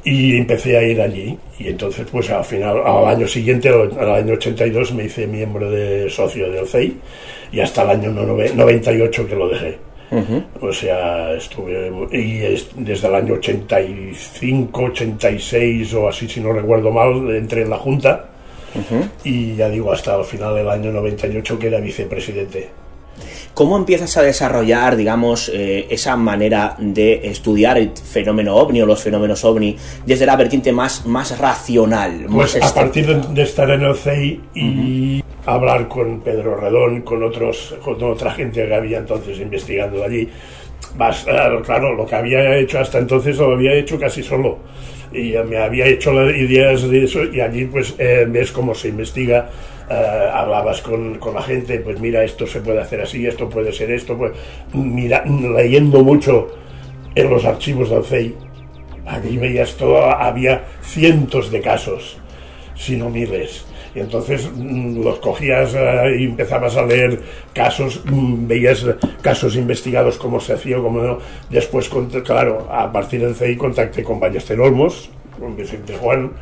y 0.05 0.37
empecé 0.37 0.77
a 0.77 0.83
ir 0.83 1.01
allí. 1.01 1.39
Y 1.59 1.69
entonces, 1.69 2.07
pues 2.11 2.29
al 2.31 2.45
final, 2.45 2.83
al 2.85 3.07
año 3.07 3.27
siguiente, 3.27 3.69
al 3.69 4.11
año 4.11 4.35
82, 4.35 4.93
me 4.93 5.05
hice 5.05 5.27
miembro 5.27 5.71
de 5.71 6.11
socio 6.11 6.51
del 6.51 6.67
CEI 6.67 6.97
y 7.53 7.61
hasta 7.61 7.83
el 7.85 7.91
año 7.91 8.11
98 8.11 9.27
que 9.27 9.37
lo 9.37 9.49
dejé. 9.49 9.92
O 10.61 10.73
sea, 10.73 11.33
estuve. 11.33 11.91
Y 12.13 12.39
desde 12.77 13.09
el 13.09 13.15
año 13.15 13.35
85, 13.35 14.83
86 14.83 15.95
o 15.95 16.09
así, 16.09 16.29
si 16.29 16.41
no 16.41 16.53
recuerdo 16.53 16.91
mal, 16.91 17.35
entré 17.35 17.63
en 17.63 17.71
la 17.71 17.79
Junta. 17.79 18.29
Y 19.25 19.55
ya 19.57 19.69
digo, 19.69 19.93
hasta 19.93 20.19
el 20.19 20.25
final 20.25 20.55
del 20.55 20.69
año 20.69 20.93
98 20.93 21.59
que 21.59 21.67
era 21.67 21.81
vicepresidente. 21.81 22.83
¿Cómo 23.55 23.77
empiezas 23.77 24.17
a 24.17 24.23
desarrollar, 24.23 24.97
digamos, 24.97 25.51
eh, 25.53 25.87
esa 25.91 26.17
manera 26.17 26.75
de 26.79 27.21
estudiar 27.25 27.77
el 27.77 27.91
fenómeno 27.91 28.57
ovni 28.57 28.81
o 28.81 28.87
los 28.87 29.03
fenómenos 29.03 29.45
ovni 29.45 29.77
desde 30.07 30.25
la 30.25 30.37
vertiente 30.37 30.73
más, 30.73 31.05
más 31.05 31.39
racional? 31.39 32.27
Pues 32.31 32.57
a 32.57 32.75
partir 32.75 33.15
de, 33.15 33.43
estar 33.43 33.69
en 33.71 33.83
el 33.83 33.95
CEI 33.95 34.41
y 34.55 35.22
hablar 35.47 35.89
con 35.89 36.21
Pedro 36.21 36.57
Redón, 36.57 37.03
con, 37.03 37.23
otros, 37.23 37.77
con 37.83 38.03
otra 38.03 38.33
gente 38.33 38.67
que 38.67 38.75
había 38.75 38.99
entonces 38.99 39.39
investigando 39.39 40.05
allí, 40.05 40.29
vas, 40.97 41.27
claro, 41.65 41.95
lo 41.95 42.07
que 42.07 42.15
había 42.15 42.57
hecho 42.57 42.79
hasta 42.79 42.99
entonces 42.99 43.37
lo 43.39 43.53
había 43.53 43.75
hecho 43.75 43.99
casi 43.99 44.23
solo. 44.23 44.59
Y 45.13 45.35
me 45.47 45.59
había 45.59 45.87
hecho 45.87 46.11
las 46.13 46.35
ideas 46.35 46.89
de 46.89 47.05
eso 47.05 47.25
y 47.25 47.41
allí 47.41 47.67
pues 47.67 47.95
eh, 47.99 48.25
ves 48.27 48.51
cómo 48.51 48.75
se 48.75 48.89
investiga 48.89 49.51
eh, 49.91 50.31
hablabas 50.33 50.81
con, 50.81 51.19
con, 51.19 51.35
la 51.35 51.43
gente, 51.43 51.79
pues 51.81 52.01
mira, 52.01 52.25
esto 52.25 52.47
se 52.47 52.61
puede 52.61 52.81
hacer 52.81 53.03
así, 53.03 53.27
esto 53.27 53.49
puede 53.51 53.73
ser 53.73 53.91
esto, 53.91 54.17
pues 54.17 54.33
mira, 54.73 55.23
leyendo 55.25 56.03
mucho 56.03 56.49
en 57.15 57.29
los 57.29 57.45
archivos 57.45 57.91
del 57.91 58.05
CEI, 58.05 58.35
allí 59.05 59.37
veías 59.37 59.77
todo, 59.77 60.03
había 60.03 60.65
cientos 60.83 61.51
de 61.51 61.61
casos, 61.61 62.17
si 62.75 62.97
no 62.97 63.11
miles. 63.11 63.67
Y 63.95 64.01
entonces 64.01 64.49
mm, 64.55 65.03
los 65.03 65.19
cogías 65.19 65.75
eh, 65.75 66.17
y 66.19 66.25
empezabas 66.25 66.77
a 66.77 66.83
leer 66.83 67.21
casos, 67.53 68.01
mm, 68.05 68.47
veías 68.47 68.85
casos 69.21 69.57
investigados, 69.57 70.19
cómo 70.19 70.41
se 70.41 70.55
hacía, 70.55 70.79
cómo 70.79 71.01
no. 71.01 71.19
Después, 71.51 71.91
claro, 72.25 72.69
a 72.71 72.91
partir 72.91 73.21
del 73.21 73.35
CEI 73.35 73.57
contacté 73.57 74.03
con 74.03 74.19
Ballester 74.19 74.59
Olmos, 74.61 75.11
con 75.39 75.57
Vicente 75.57 75.97
Juan. 75.97 76.33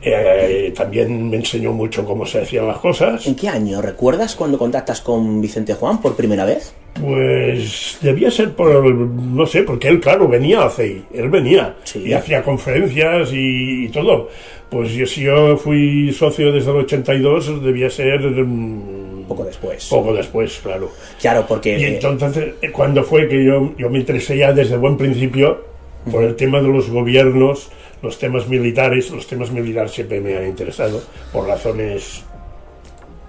Eh, 0.00 0.72
también 0.76 1.30
me 1.30 1.36
enseñó 1.36 1.72
mucho 1.72 2.04
cómo 2.04 2.26
se 2.26 2.42
hacían 2.42 2.66
las 2.66 2.78
cosas. 2.78 3.26
¿En 3.26 3.36
qué 3.36 3.48
año? 3.48 3.80
¿Recuerdas 3.80 4.34
cuando 4.34 4.58
contactas 4.58 5.00
con 5.00 5.40
Vicente 5.40 5.74
Juan 5.74 6.00
por 6.00 6.16
primera 6.16 6.44
vez? 6.44 6.74
Pues 7.02 7.98
debía 8.00 8.30
ser 8.30 8.52
por, 8.52 8.94
no 8.94 9.44
sé, 9.44 9.64
porque 9.64 9.88
él, 9.88 9.98
claro, 9.98 10.28
venía 10.28 10.62
a 10.62 10.70
CEI, 10.70 11.02
él 11.12 11.28
venía 11.30 11.74
y 11.96 12.12
hacía 12.12 12.44
conferencias 12.44 13.30
y, 13.32 13.88
todo. 13.88 14.28
Pues 14.70 14.92
yo, 14.92 15.04
si 15.04 15.22
yo 15.22 15.56
fui 15.56 16.12
socio 16.12 16.52
desde 16.52 16.70
el 16.70 16.76
82, 16.76 17.62
debía 17.62 17.90
ser... 17.90 18.20
Mm, 18.20 19.24
poco 19.26 19.44
después. 19.44 19.88
Poco 19.88 20.14
después, 20.14 20.60
claro. 20.62 20.90
Claro, 21.20 21.44
porque... 21.48 21.76
Y 21.76 21.84
entonces, 21.84 22.54
cuando 22.70 23.02
fue 23.02 23.26
que 23.26 23.44
yo, 23.44 23.74
yo 23.76 23.90
me 23.90 23.98
interesé 23.98 24.38
ya 24.38 24.52
desde 24.52 24.76
buen 24.76 24.96
principio 24.96 25.64
por 26.08 26.22
el 26.22 26.36
tema 26.36 26.62
de 26.62 26.68
los 26.68 26.88
gobiernos 26.88 27.68
los 28.00 28.18
temas 28.18 28.48
militares, 28.48 29.10
los 29.10 29.26
temas 29.26 29.50
militares 29.50 29.92
siempre 29.92 30.20
me 30.20 30.36
han 30.36 30.46
interesado 30.46 31.00
por 31.32 31.46
razones 31.46 32.24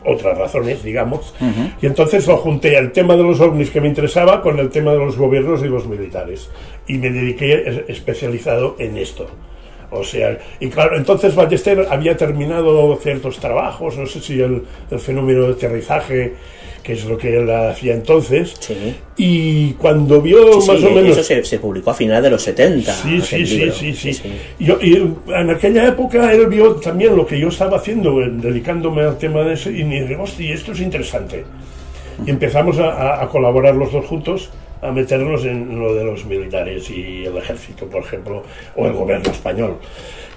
otras 0.06 0.38
razones, 0.38 0.84
digamos, 0.84 1.34
y 1.82 1.86
entonces 1.86 2.28
lo 2.28 2.38
junté 2.38 2.78
el 2.78 2.92
tema 2.92 3.16
de 3.16 3.24
los 3.24 3.40
ovnis 3.40 3.70
que 3.70 3.82
me 3.82 3.88
interesaba 3.88 4.42
con 4.42 4.60
el 4.60 4.70
tema 4.70 4.92
de 4.92 5.00
los 5.00 5.18
gobiernos 5.18 5.62
y 5.64 5.68
los 5.68 5.88
militares, 5.88 6.50
y 6.88 6.98
me 6.98 7.10
dediqué 7.10 7.86
especializado 7.88 8.76
en 8.80 8.98
esto. 8.98 9.28
O 9.92 10.04
sea, 10.04 10.40
y 10.60 10.70
claro, 10.70 10.98
entonces 10.98 11.36
Ballester 11.36 11.86
había 11.90 12.18
terminado 12.18 12.96
ciertos 12.98 13.38
trabajos, 13.38 13.96
no 13.98 14.08
sé 14.08 14.22
si 14.22 14.42
el, 14.42 14.64
el 14.90 15.00
fenómeno 15.00 15.48
de 15.48 15.54
aterrizaje 15.54 16.34
que 16.84 16.94
es 16.94 17.06
lo 17.06 17.18
que 17.18 17.38
él 17.38 17.50
hacía 17.50 17.94
entonces. 17.94 18.54
Y 19.16 19.72
cuando 19.74 20.22
vio 20.22 20.58
más 20.58 20.70
o 20.70 20.92
menos... 20.92 21.18
Eso 21.18 21.44
se, 21.44 21.60
publicó 21.60 21.92
a 21.92 21.94
finales 21.94 22.24
de 22.24 22.30
los 22.30 22.42
70. 22.44 22.94
Sí, 22.94 23.22
sí, 23.22 23.46
sí, 23.46 23.94
sí, 23.94 24.14
sí, 24.14 24.22
y 24.60 24.96
en 24.96 25.50
aquella 25.50 25.88
época 25.88 26.32
él 26.34 26.48
vio 26.48 26.76
también 26.76 27.16
lo 27.16 27.26
que 27.26 27.40
yo 27.40 27.48
estaba 27.48 27.78
haciendo, 27.78 28.20
dedicándome 28.20 29.04
al 29.04 29.18
tema 29.18 29.44
de 29.44 29.54
ese, 29.54 29.72
y 29.72 29.84
me 29.86 30.04
dijo, 30.04 30.24
hostia, 30.24 30.54
esto 30.54 30.74
es 30.74 30.82
interesante. 30.82 31.46
Y 32.26 32.30
empezamos 32.30 32.78
a, 32.80 33.28
colaborar 33.32 33.76
los 33.76 33.92
dos 33.92 34.06
juntos 34.06 34.50
a 34.82 34.92
meternos 34.92 35.46
en 35.46 35.80
lo 35.80 35.96
de 35.96 36.04
los 36.04 36.26
militares 36.26 36.90
y 36.90 37.26
el 37.26 37.38
ejército, 37.38 37.86
por 37.86 38.04
ejemplo, 38.04 38.44
o 38.76 38.86
el 38.86 38.94
gobierno 38.94 39.32
español. 39.32 39.78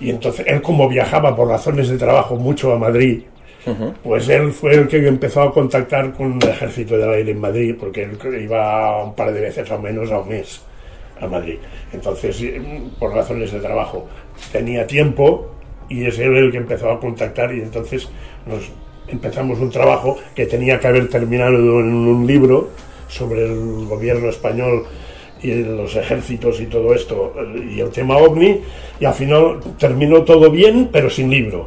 Y 0.01 0.11
entonces 0.11 0.47
él 0.49 0.63
como 0.63 0.89
viajaba 0.89 1.35
por 1.35 1.49
razones 1.49 1.89
de 1.89 1.99
trabajo 1.99 2.37
mucho 2.37 2.73
a 2.73 2.79
Madrid, 2.79 3.23
pues 4.03 4.29
él 4.29 4.53
fue 4.53 4.75
el 4.75 4.89
que 4.89 5.07
empezó 5.07 5.43
a 5.43 5.53
contactar 5.53 6.13
con 6.13 6.39
el 6.41 6.49
ejército 6.49 6.97
del 6.97 7.11
aire 7.11 7.33
en 7.33 7.41
Madrid, 7.41 7.75
porque 7.79 8.05
él 8.05 8.19
iba 8.41 9.05
un 9.05 9.15
par 9.15 9.33
de 9.33 9.41
veces 9.41 9.71
o 9.71 9.79
menos 9.79 10.11
a 10.13 10.21
un 10.21 10.29
mes 10.29 10.61
a 11.21 11.27
Madrid. 11.27 11.57
Entonces, 11.93 12.41
eh, 12.43 12.61
por 12.99 13.13
razones 13.13 13.51
de 13.53 13.61
trabajo, 13.61 14.07
tenía 14.53 14.87
tiempo 14.87 15.51
y 15.89 16.05
es 16.05 16.19
él 16.19 16.37
el 16.37 16.51
que 16.51 16.59
empezó 16.59 16.91
a 16.91 17.01
contactar 17.01 17.55
y 17.55 17.61
entonces 17.61 18.09
nos 18.47 18.71
empezamos 19.09 19.59
un 19.61 19.71
trabajo 19.71 20.19
que 20.35 20.47
tenía 20.47 20.81
que 20.81 20.89
haber 20.89 21.09
terminado 21.09 21.57
en 21.57 21.95
un 21.95 22.27
libro 22.27 22.71
sobre 23.09 23.47
el 23.47 23.87
gobierno 23.87 24.29
español 24.29 24.85
y 25.43 25.55
los 25.55 25.95
ejércitos 25.95 26.61
y 26.61 26.67
todo 26.67 26.95
esto 26.95 27.35
y 27.71 27.79
el 27.79 27.91
tema 27.91 28.17
ovni 28.17 28.61
y 28.99 29.05
al 29.05 29.15
final 29.15 29.61
terminó 29.79 30.23
todo 30.23 30.51
bien 30.51 30.89
pero 30.91 31.09
sin 31.09 31.31
libro 31.31 31.67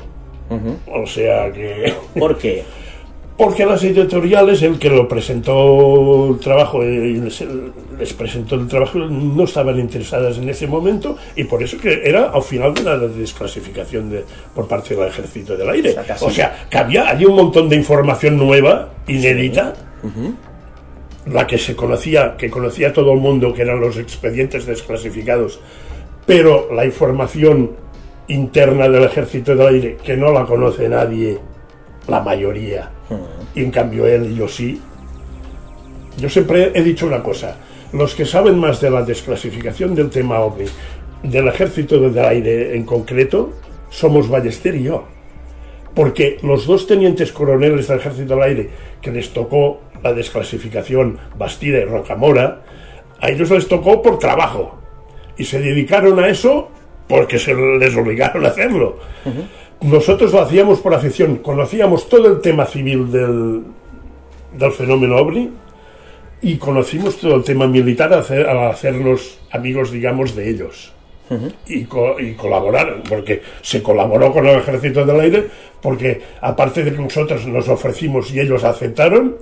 o 0.92 1.06
sea 1.06 1.52
que... 1.52 1.94
¿Por 2.20 2.38
qué? 2.38 2.64
Porque 3.40 3.66
las 3.66 3.82
editoriales, 3.86 4.62
el 4.64 4.78
que 4.78 4.90
lo 4.90 5.08
presentó 5.08 6.32
el 6.32 6.40
trabajo, 6.40 6.84
les, 6.84 8.14
presentó 8.14 8.56
el 8.56 8.68
trabajo, 8.68 9.00
no 9.00 9.46
estaban 9.46 9.80
interesadas 9.80 10.38
en 10.40 10.50
ese 10.50 10.68
momento 10.68 11.16
y 11.38 11.46
por 11.46 11.64
eso 11.64 11.78
que 11.78 12.02
era 12.04 12.32
al 12.32 12.44
final 12.44 12.74
de 12.74 12.84
la 12.84 12.98
desclasificación 12.98 14.10
de, 14.10 14.26
por 14.54 14.68
parte 14.68 14.94
del 14.94 15.08
ejército 15.08 15.56
del 15.56 15.70
aire. 15.70 15.96
O 16.20 16.30
sea, 16.30 16.68
que 16.70 16.78
había, 16.78 17.18
un 17.26 17.36
montón 17.36 17.70
de 17.70 17.78
información 17.78 18.36
nueva, 18.36 18.90
inédita, 19.08 19.74
la 21.28 21.48
que 21.48 21.58
se 21.58 21.78
conocía, 21.78 22.36
que 22.38 22.50
conocía 22.50 22.92
todo 22.92 23.14
el 23.14 23.20
mundo, 23.22 23.54
que 23.54 23.62
eran 23.62 23.80
los 23.80 23.96
expedientes 23.96 24.66
desclasificados, 24.66 25.62
pero 26.26 26.74
la 26.74 26.86
información 26.86 27.72
interna 28.30 28.88
del 28.88 29.04
ejército 29.04 29.56
del 29.56 29.68
aire, 29.68 29.98
que 30.04 30.16
no 30.16 30.32
la 30.32 30.46
conoce 30.46 30.88
nadie, 30.88 31.38
la 32.08 32.22
mayoría, 32.22 32.90
y 33.54 33.64
en 33.64 33.72
cambio 33.72 34.06
él 34.06 34.32
y 34.32 34.36
yo 34.36 34.48
sí. 34.48 34.80
Yo 36.18 36.30
siempre 36.30 36.72
he 36.74 36.84
dicho 36.84 37.08
una 37.08 37.22
cosa, 37.22 37.58
los 37.92 38.16
que 38.16 38.26
saben 38.26 38.58
más 38.58 38.82
de 38.82 38.92
la 38.92 39.04
desclasificación 39.04 39.96
del 39.96 40.10
tema 40.10 40.40
OVNI, 40.40 40.66
del 41.24 41.48
ejército 41.48 42.00
del 42.00 42.26
aire 42.26 42.76
en 42.76 42.86
concreto, 42.86 43.52
somos 43.90 44.30
Ballester 44.30 44.76
y 44.76 44.84
yo. 44.84 45.06
Porque 45.96 46.38
los 46.44 46.68
dos 46.68 46.88
tenientes 46.88 47.32
coroneles 47.32 47.88
del 47.88 47.98
ejército 47.98 48.36
del 48.36 48.44
aire 48.44 48.70
que 49.02 49.12
les 49.12 49.32
tocó 49.32 49.82
la 50.04 50.14
desclasificación 50.14 51.18
Bastida 51.38 51.80
y 51.80 51.86
Rocamora, 51.86 52.62
a 53.20 53.30
ellos 53.30 53.50
les 53.50 53.68
tocó 53.68 54.02
por 54.02 54.20
trabajo. 54.20 54.80
Y 55.36 55.46
se 55.46 55.60
dedicaron 55.60 56.20
a 56.20 56.28
eso 56.28 56.70
porque 57.10 57.40
se 57.40 57.54
les 57.56 57.98
obligaron 57.98 58.46
a 58.46 58.50
hacerlo. 58.50 59.00
Nosotros 59.82 60.32
lo 60.32 60.42
hacíamos 60.42 60.80
por 60.80 60.94
afición, 60.94 61.38
conocíamos 61.38 62.08
todo 62.08 62.28
el 62.28 62.40
tema 62.40 62.66
civil 62.66 63.12
del, 63.12 63.64
del 64.54 64.72
fenómeno 64.72 65.18
OVNI 65.18 65.50
y 66.44 66.58
conocimos 66.58 67.18
todo 67.18 67.36
el 67.36 67.44
tema 67.44 67.68
militar 67.68 68.14
al, 68.14 68.20
hacer, 68.20 68.48
al 68.48 68.70
hacernos 68.70 69.40
amigos, 69.52 69.92
digamos, 69.92 70.36
de 70.36 70.50
ellos. 70.50 70.94
y, 71.68 71.86
co 71.86 72.20
y, 72.20 72.34
colaboraron, 72.34 73.04
porque 73.08 73.42
se 73.62 73.84
colaboró 73.84 74.32
con 74.32 74.48
el 74.48 74.58
Ejército 74.58 75.06
del 75.06 75.20
Aire, 75.20 75.48
porque 75.82 76.22
aparte 76.42 76.84
de 76.84 76.92
que 76.92 77.02
nosotros 77.02 77.46
nos 77.48 77.68
ofrecimos 77.70 78.32
y 78.32 78.40
ellos 78.40 78.64
aceptaron 78.64 79.38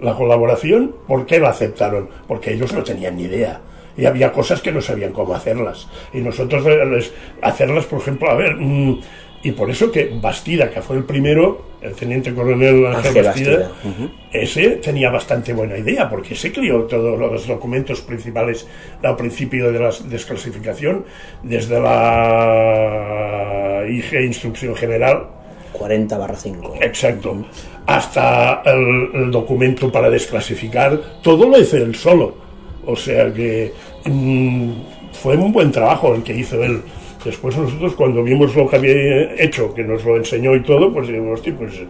la 0.00 0.14
colaboración, 0.14 0.94
¿por 1.06 1.24
qué 1.24 1.38
la 1.38 1.50
aceptaron? 1.50 2.08
Porque 2.28 2.52
ellos 2.52 2.72
no 2.72 2.82
tenían 2.82 3.16
ni 3.16 3.24
idea 3.24 3.60
y 3.96 4.06
había 4.06 4.32
cosas 4.32 4.60
que 4.60 4.72
no 4.72 4.80
sabían 4.80 5.12
cómo 5.12 5.34
hacerlas. 5.34 5.88
Y 6.12 6.18
nosotros 6.18 6.64
les, 6.64 7.12
hacerlas, 7.42 7.86
por 7.86 8.00
ejemplo, 8.00 8.30
a 8.30 8.34
ver, 8.34 8.56
mmm, 8.56 9.00
y 9.42 9.52
por 9.52 9.70
eso 9.70 9.92
que 9.92 10.10
Bastida, 10.20 10.70
que 10.70 10.82
fue 10.82 10.96
el 10.96 11.04
primero, 11.04 11.62
el 11.80 11.94
teniente 11.94 12.34
coronel 12.34 12.86
Ángel, 12.86 13.08
Ángel 13.08 13.24
Bastida, 13.24 13.58
Bastida. 13.58 13.72
Uh 13.84 13.88
-huh. 13.88 14.10
ese 14.32 14.70
tenía 14.76 15.10
bastante 15.10 15.52
buena 15.52 15.78
idea, 15.78 16.08
porque 16.08 16.34
se 16.34 16.52
crió 16.52 16.82
todos 16.82 17.18
los 17.18 17.46
documentos 17.46 18.00
principales 18.00 18.66
al 19.02 19.14
principio 19.14 19.70
de 19.70 19.78
la 19.78 19.90
desclasificación, 20.08 21.04
desde 21.42 21.80
la 21.80 23.84
IG 23.88 24.24
Instrucción 24.24 24.74
General, 24.74 25.28
40 25.72 26.18
barra 26.18 26.36
5. 26.36 26.78
Exacto. 26.80 27.46
Hasta 27.86 28.62
el, 28.64 29.10
el, 29.14 29.30
documento 29.30 29.92
para 29.92 30.10
desclasificar, 30.10 30.98
todo 31.22 31.48
lo 31.48 31.56
hizo 31.56 31.76
él 31.76 31.94
solo. 31.94 32.45
O 32.86 32.96
sea 32.96 33.32
que 33.32 33.72
mmm, 34.04 34.70
fue 35.12 35.36
un 35.36 35.52
buen 35.52 35.72
trabajo 35.72 36.14
el 36.14 36.22
que 36.22 36.36
hizo 36.36 36.62
él. 36.62 36.82
Después 37.24 37.56
nosotros 37.56 37.94
cuando 37.94 38.22
vimos 38.22 38.54
lo 38.54 38.68
que 38.68 38.76
había 38.76 39.34
hecho, 39.42 39.74
que 39.74 39.82
nos 39.82 40.04
lo 40.04 40.16
enseñó 40.16 40.54
y 40.54 40.62
todo, 40.62 40.92
pues 40.92 41.08
dijimos, 41.08 41.40
hostia, 41.40 41.56
pues, 41.58 41.82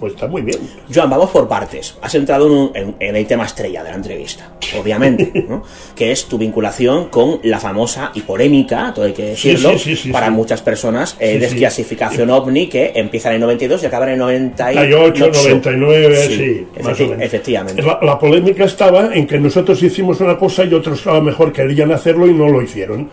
pues 0.00 0.14
está 0.14 0.26
muy 0.26 0.42
bien. 0.42 0.58
Joan, 0.92 1.10
vamos 1.10 1.30
por 1.30 1.46
partes. 1.46 1.96
Has 2.02 2.14
entrado 2.14 2.46
en, 2.46 2.52
un, 2.52 2.70
en, 2.74 2.96
en 2.98 3.14
el 3.16 3.26
tema 3.26 3.44
estrella 3.44 3.84
de 3.84 3.90
la 3.90 3.96
entrevista, 3.96 4.50
obviamente, 4.80 5.30
¿no? 5.48 5.62
que 5.94 6.10
es 6.10 6.24
tu 6.26 6.38
vinculación 6.38 7.08
con 7.10 7.38
la 7.44 7.60
famosa 7.60 8.10
y 8.14 8.22
polémica, 8.22 8.92
todo 8.94 9.04
hay 9.04 9.12
que 9.12 9.26
decirlo, 9.26 9.72
Sí, 9.72 9.78
sí, 9.78 9.96
sí, 9.96 10.02
sí, 10.04 10.10
para 10.10 10.30
muchas 10.30 10.62
personas, 10.62 11.16
eh, 11.20 11.38
desclasificación 11.38 12.30
ovni 12.30 12.66
que 12.68 12.92
empieza 12.94 13.28
en 13.28 13.34
el 13.36 13.40
92 13.42 13.82
y 13.82 13.86
acaba 13.86 14.06
en 14.06 14.12
el 14.12 14.18
98. 14.18 14.96
98, 14.98 15.42
99, 15.50 16.16
sí, 16.26 16.66
más 16.82 16.98
efecti- 16.98 17.04
o 17.04 17.08
menos. 17.10 17.22
Efectivamente. 17.24 17.82
La, 17.82 17.98
la 18.02 18.18
polémica 18.18 18.64
estaba 18.64 19.14
en 19.14 19.26
que 19.26 19.38
nosotros 19.38 19.82
hicimos 19.82 20.20
una 20.20 20.38
cosa 20.38 20.64
y 20.64 20.72
otros 20.72 21.06
a 21.06 21.12
lo 21.14 21.22
mejor 21.22 21.52
querían 21.52 21.92
hacerlo 21.92 22.26
y 22.26 22.32
no 22.32 22.48
lo 22.48 22.62
hicieron. 22.62 23.10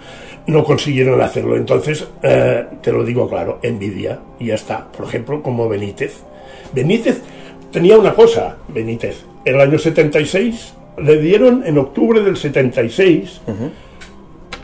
No 0.47 0.63
consiguieron 0.63 1.19
hacerlo. 1.19 1.57
Entonces, 1.57 2.07
eh, 2.23 2.63
te 2.81 2.93
lo 2.93 3.03
digo 3.03 3.27
claro, 3.29 3.59
envidia. 3.61 4.19
Y 4.39 4.45
ya 4.45 4.55
está. 4.55 4.87
Por 4.89 5.05
ejemplo, 5.05 5.43
como 5.43 5.67
Benítez. 5.67 6.21
Benítez 6.73 7.21
tenía 7.71 7.97
una 7.97 8.13
cosa, 8.13 8.57
Benítez. 8.67 9.23
El 9.45 9.59
año 9.61 9.77
76 9.77 10.73
le 10.97 11.17
dieron 11.17 11.63
en 11.65 11.77
octubre 11.77 12.21
del 12.21 12.37
76 12.37 13.41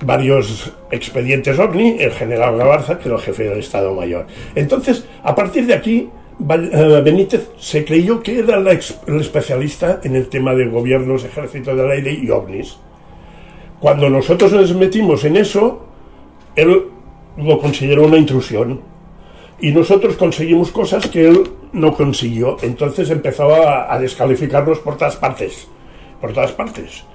varios 0.02 0.74
expedientes 0.92 1.58
OVNI, 1.58 1.98
el 2.00 2.12
general 2.12 2.58
Galarza, 2.58 3.00
que 3.00 3.08
era 3.08 3.18
el 3.18 3.24
jefe 3.24 3.44
del 3.44 3.60
Estado 3.60 3.94
Mayor. 3.94 4.28
Entonces, 4.56 5.06
a 5.24 5.34
partir 5.34 5.66
de 5.66 5.74
aquí, 5.74 6.10
eh, 6.50 7.02
Benítez 7.04 7.50
se 7.58 7.86
creyó 7.86 8.22
que 8.22 8.40
era 8.40 8.60
la 8.60 8.72
el 8.72 9.22
especialista 9.22 10.02
en 10.04 10.16
el 10.16 10.28
tema 10.28 10.54
de 10.56 10.68
gobiernos, 10.68 11.24
ejército 11.24 11.76
del 11.76 11.90
aire 11.92 12.12
y 12.14 12.30
ovnis. 12.30 12.78
Cuando 13.80 14.10
nosotros 14.10 14.52
nos 14.54 14.74
metimos 14.76 15.24
en 15.26 15.38
eso, 15.38 15.86
él 16.56 16.84
lo 17.38 17.60
consideró 17.60 18.06
una 18.06 18.18
intrusión. 18.18 18.82
Y 19.64 19.72
nosotros 19.72 20.18
conseguimos 20.18 20.72
cosas 20.72 21.08
que 21.08 21.26
él 21.26 21.50
no 21.72 21.96
consiguió. 21.96 22.58
Entonces 22.62 23.10
empezó 23.10 23.56
a, 23.56 23.94
a 23.94 23.98
descalificarnos 23.98 24.80
por 24.80 24.98
todas 24.98 25.16
partes. 25.16 25.70
Por 26.20 26.34
todas 26.34 26.52
partes. 26.52 27.06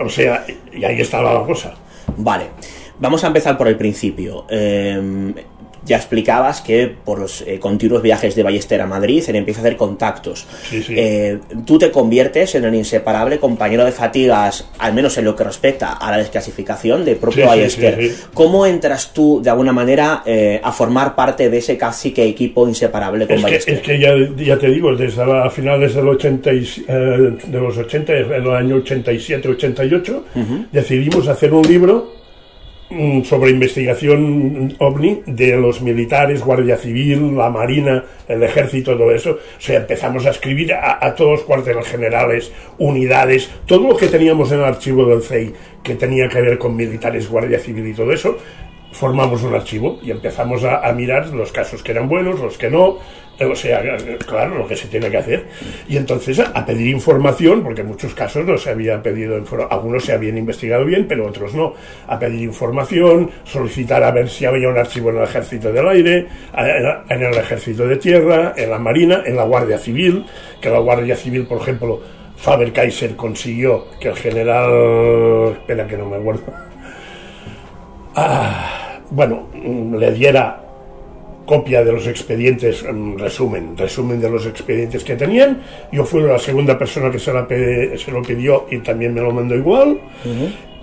O 0.00 0.08
sea, 0.08 0.44
y 0.72 0.84
ahí 0.84 1.00
estaba 1.00 1.32
la 1.32 1.44
cosa. 1.46 1.76
Vale, 2.16 2.46
vamos 2.98 3.22
a 3.22 3.28
empezar 3.28 3.56
por 3.56 3.68
el 3.68 3.76
principio. 3.76 4.44
Eh, 4.50 5.32
ya 5.88 5.96
explicabas 5.96 6.60
que 6.60 6.86
por 7.04 7.18
los 7.18 7.40
eh, 7.42 7.58
continuos 7.58 8.02
viajes 8.02 8.36
de 8.36 8.42
Ballester 8.44 8.80
a 8.80 8.86
Madrid 8.86 9.24
él 9.26 9.34
empieza 9.36 9.60
a 9.60 9.64
hacer 9.64 9.76
contactos. 9.76 10.46
Sí, 10.68 10.82
sí. 10.82 10.94
Eh, 10.96 11.38
tú 11.66 11.78
te 11.78 11.90
conviertes 11.90 12.54
en 12.54 12.64
el 12.64 12.74
inseparable 12.74 13.38
compañero 13.38 13.84
de 13.84 13.90
fatigas, 13.92 14.68
al 14.78 14.92
menos 14.94 15.18
en 15.18 15.24
lo 15.24 15.34
que 15.34 15.42
respecta 15.44 15.94
a 15.94 16.10
la 16.10 16.18
desclasificación 16.18 17.04
del 17.04 17.16
propio 17.16 17.42
Sí, 17.44 17.48
Ballester. 17.48 18.10
¿Cómo 18.34 18.66
entras 18.66 19.12
tú, 19.12 19.40
de 19.42 19.50
alguna 19.50 19.72
manera, 19.72 20.22
eh, 20.26 20.60
a 20.62 20.70
formar 20.72 21.14
parte 21.16 21.48
de 21.50 21.58
ese 21.58 21.76
casi 21.76 22.12
que 22.12 22.24
equipo 22.24 22.68
inseparable 22.68 23.26
con 23.26 23.36
Es 23.36 23.40
que, 23.40 23.44
Ballester? 23.50 23.74
es 23.74 23.80
que 23.80 23.98
ya, 23.98 24.12
ya 24.36 24.58
te 24.58 24.68
digo, 24.68 24.94
desde 24.94 25.24
la- 25.26 25.44
a 25.46 25.50
finales 25.50 25.94
del 25.94 26.06
80 26.08 26.52
y- 26.52 26.84
de 26.86 27.58
los 27.60 27.76
80, 27.78 28.12
en 28.14 28.32
el 28.32 28.50
año 28.50 28.76
87-88, 28.76 30.24
decidimos 30.72 31.28
hacer 31.28 31.52
un 31.52 31.66
libro 31.66 32.17
sobre 33.24 33.50
investigación 33.50 34.74
ovni 34.78 35.22
de 35.26 35.56
los 35.56 35.82
militares, 35.82 36.42
Guardia 36.42 36.78
Civil, 36.78 37.36
la 37.36 37.50
Marina, 37.50 38.04
el 38.26 38.42
Ejército, 38.42 38.96
todo 38.96 39.10
eso. 39.12 39.32
O 39.32 39.60
sea, 39.60 39.76
empezamos 39.76 40.24
a 40.24 40.30
escribir 40.30 40.72
a, 40.72 41.14
todos 41.14 41.32
los 41.32 41.42
cuarteles 41.42 41.86
generales, 41.86 42.50
unidades, 42.78 43.50
todo 43.66 43.88
lo 43.88 43.96
que 43.96 44.08
teníamos 44.08 44.52
en 44.52 44.60
el 44.60 44.64
archivo 44.64 45.04
del 45.04 45.22
CEI 45.22 45.52
que 45.82 45.96
tenía 45.96 46.28
que 46.28 46.40
ver 46.40 46.58
con 46.58 46.76
militares, 46.76 47.28
Guardia 47.28 47.58
Civil 47.58 47.86
y 47.88 47.94
todo 47.94 48.12
eso, 48.12 48.38
formamos 48.92 49.42
un 49.42 49.54
archivo 49.54 49.98
y 50.02 50.10
empezamos 50.10 50.64
a, 50.64 50.90
mirar 50.92 51.28
los 51.28 51.52
casos 51.52 51.82
que 51.82 51.92
eran 51.92 52.08
buenos, 52.08 52.40
los 52.40 52.56
que 52.56 52.70
no, 52.70 52.98
o 53.44 53.54
sea, 53.54 53.80
eh, 53.84 54.18
claro, 54.26 54.58
lo 54.58 54.66
que 54.66 54.76
se 54.76 54.88
tiene 54.88 55.10
que 55.10 55.16
hacer. 55.16 55.44
Y 55.88 55.96
entonces 55.96 56.40
a, 56.40 56.66
pedir 56.66 56.88
información, 56.88 57.62
porque 57.62 57.82
en 57.82 57.86
muchos 57.88 58.14
casos 58.14 58.44
no 58.44 58.58
se 58.58 58.70
había 58.70 59.02
pedido, 59.02 59.38
infor- 59.38 59.68
algunos 59.70 60.04
se 60.04 60.12
habían 60.12 60.36
investigado 60.38 60.84
bien, 60.84 61.06
pero 61.08 61.26
otros 61.26 61.54
no, 61.54 61.74
a 62.06 62.18
pedir 62.18 62.42
información, 62.42 63.30
solicitar 63.44 64.02
a 64.02 64.10
ver 64.10 64.28
si 64.28 64.44
había 64.44 64.68
un 64.68 64.78
archivo 64.78 65.10
en 65.10 65.18
el 65.18 65.24
Ejército 65.24 65.72
del 65.72 65.88
Aire, 65.88 66.26
en 67.08 67.22
el 67.22 67.34
Ejército 67.34 67.86
de 67.86 67.96
Tierra, 67.96 68.54
en 68.56 68.70
la 68.70 68.78
Marina, 68.78 69.22
en 69.24 69.36
la 69.36 69.44
Guardia 69.44 69.78
Civil, 69.78 70.24
que 70.60 70.70
la 70.70 70.78
Guardia 70.78 71.16
Civil, 71.16 71.46
por 71.46 71.60
ejemplo, 71.60 72.00
Faber 72.36 72.72
Kaiser 72.72 73.16
consiguió 73.16 73.86
que 74.00 74.08
el 74.08 74.16
general, 74.16 75.52
espera 75.52 75.86
que 75.86 75.96
no 75.96 76.06
me 76.06 76.16
acuerdo, 76.16 76.42
ah, 78.14 78.98
bueno, 79.10 79.48
le 79.54 80.12
diera 80.12 80.62
copia 81.52 81.82
de 81.82 81.92
los 81.92 82.06
expedientes, 82.06 82.84
mm, 82.84 83.16
resumen, 83.16 83.76
resumen 83.76 84.20
de 84.20 84.28
los 84.30 84.44
expedientes 84.46 85.02
que 85.02 85.16
tenían. 85.16 85.50
Yo 85.90 86.04
fui 86.04 86.20
la 86.22 86.38
segunda 86.38 86.76
persona 86.78 87.10
que 87.10 87.18
se, 87.18 87.32
la 87.32 87.48
pe- 87.48 87.96
se 87.96 88.10
lo 88.10 88.20
pidió 88.22 88.66
y 88.70 88.78
también 88.78 89.14
me 89.14 89.22
lo 89.22 89.32
mandó 89.32 89.54
igual. 89.56 89.98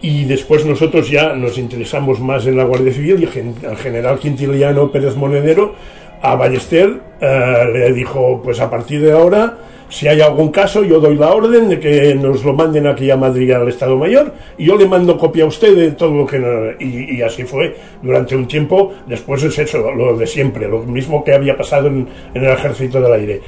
Y 0.01 0.25
después 0.25 0.65
nosotros 0.65 1.09
ya 1.09 1.33
nos 1.33 1.57
interesamos 1.57 2.19
más 2.19 2.45
en 2.47 2.57
la 2.57 2.63
Guardia 2.65 2.91
Civil 2.93 3.17
y 3.23 3.65
al 3.65 3.77
general 3.77 4.19
Quintiliano 4.19 4.91
Pérez 4.91 5.15
Monedero, 5.15 5.73
a 6.21 6.35
Ballester, 6.35 6.99
eh, 7.19 7.69
le 7.71 7.93
dijo, 7.93 8.41
pues 8.43 8.59
a 8.59 8.69
partir 8.69 9.01
de 9.01 9.11
ahora, 9.11 9.57
si 9.89 10.07
hay 10.07 10.19
algún 10.21 10.49
caso, 10.49 10.83
yo 10.83 10.99
doy 10.99 11.15
la 11.15 11.31
orden 11.31 11.69
de 11.69 11.79
que 11.79 12.15
nos 12.15 12.43
lo 12.43 12.53
manden 12.53 12.87
aquí 12.87 13.09
a 13.11 13.17
Madrid 13.17 13.51
al 13.51 13.67
Estado 13.67 13.95
Mayor 13.95 14.33
y 14.57 14.65
yo 14.65 14.75
le 14.75 14.87
mando 14.87 15.17
copia 15.17 15.43
a 15.43 15.47
usted 15.47 15.75
de 15.75 15.91
todo 15.91 16.15
lo 16.15 16.25
que... 16.25 16.75
Y, 16.79 17.21
así 17.21 17.43
fue 17.43 17.75
durante 18.01 18.35
un 18.35 18.47
tiempo. 18.47 18.93
Después 19.07 19.43
es 19.43 19.57
eso, 19.59 19.91
lo 19.91 20.17
de 20.17 20.27
siempre, 20.27 20.67
lo 20.67 20.79
mismo 20.79 21.23
que 21.23 21.33
había 21.33 21.55
pasado 21.55 21.87
en, 21.87 22.07
en 22.33 22.43
el 22.43 22.51
Ejército 22.51 22.99
del 22.99 23.13
Aire, 23.13 23.41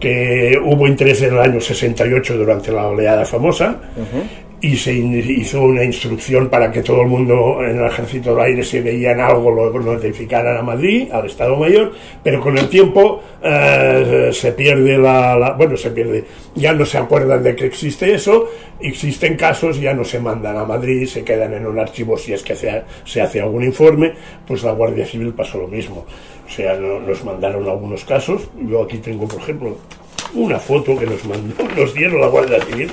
que 0.00 0.58
hubo 0.62 0.86
interés 0.86 1.22
en 1.22 1.34
el 1.34 1.38
año 1.38 1.60
68 1.60 2.36
durante 2.36 2.72
la 2.72 2.88
oleada 2.88 3.24
famosa 3.24 3.78
y 4.60 4.76
se 4.76 4.92
hizo 4.94 5.62
una 5.62 5.84
instrucción 5.84 6.48
para 6.48 6.70
que 6.72 6.82
todo 6.82 7.02
el 7.02 7.08
mundo 7.08 7.58
en 7.62 7.78
el 7.78 7.84
ejército 7.86 8.30
del 8.34 8.44
aire 8.44 8.62
si 8.64 8.80
veían 8.80 9.20
algo 9.20 9.50
lo 9.50 9.70
notificaran 9.80 10.56
a 10.56 10.62
Madrid, 10.62 11.08
al 11.12 11.26
Estado 11.26 11.56
Mayor, 11.56 11.92
pero 12.22 12.40
con 12.40 12.56
el 12.56 12.68
tiempo 12.68 13.20
eh, 13.42 14.30
se 14.32 14.52
pierde 14.52 14.96
la, 14.96 15.36
la- 15.36 15.52
bueno 15.52 15.76
se 15.76 15.90
pierde, 15.90 16.24
ya 16.54 16.72
no 16.72 16.86
se 16.86 16.96
acuerdan 16.98 17.42
de 17.42 17.54
que 17.54 17.66
existe 17.66 18.14
eso, 18.14 18.48
existen 18.80 19.36
casos, 19.36 19.78
ya 19.80 19.92
no 19.92 20.04
se 20.04 20.18
mandan 20.20 20.56
a 20.56 20.64
Madrid, 20.64 21.06
se 21.06 21.24
quedan 21.24 21.52
en 21.52 21.66
un 21.66 21.78
archivo 21.78 22.16
si 22.16 22.32
es 22.32 22.42
que 22.42 22.54
se, 22.54 22.82
se 23.04 23.20
hace 23.20 23.40
algún 23.42 23.64
informe, 23.64 24.12
pues 24.46 24.62
la 24.62 24.72
Guardia 24.72 25.04
Civil 25.04 25.34
pasó 25.34 25.58
lo 25.58 25.68
mismo, 25.68 26.06
o 26.46 26.50
sea, 26.50 26.74
no- 26.76 27.00
nos 27.00 27.22
mandaron 27.24 27.68
algunos 27.68 28.04
casos, 28.04 28.48
yo 28.66 28.82
aquí 28.84 28.98
tengo 28.98 29.28
por 29.28 29.40
ejemplo 29.40 29.76
una 30.34 30.58
foto 30.58 30.96
que 30.98 31.06
nos 31.06 31.24
mandó, 31.24 31.54
nos 31.76 31.94
dieron 31.94 32.20
la 32.20 32.28
Guardia 32.28 32.60
Civil 32.64 32.90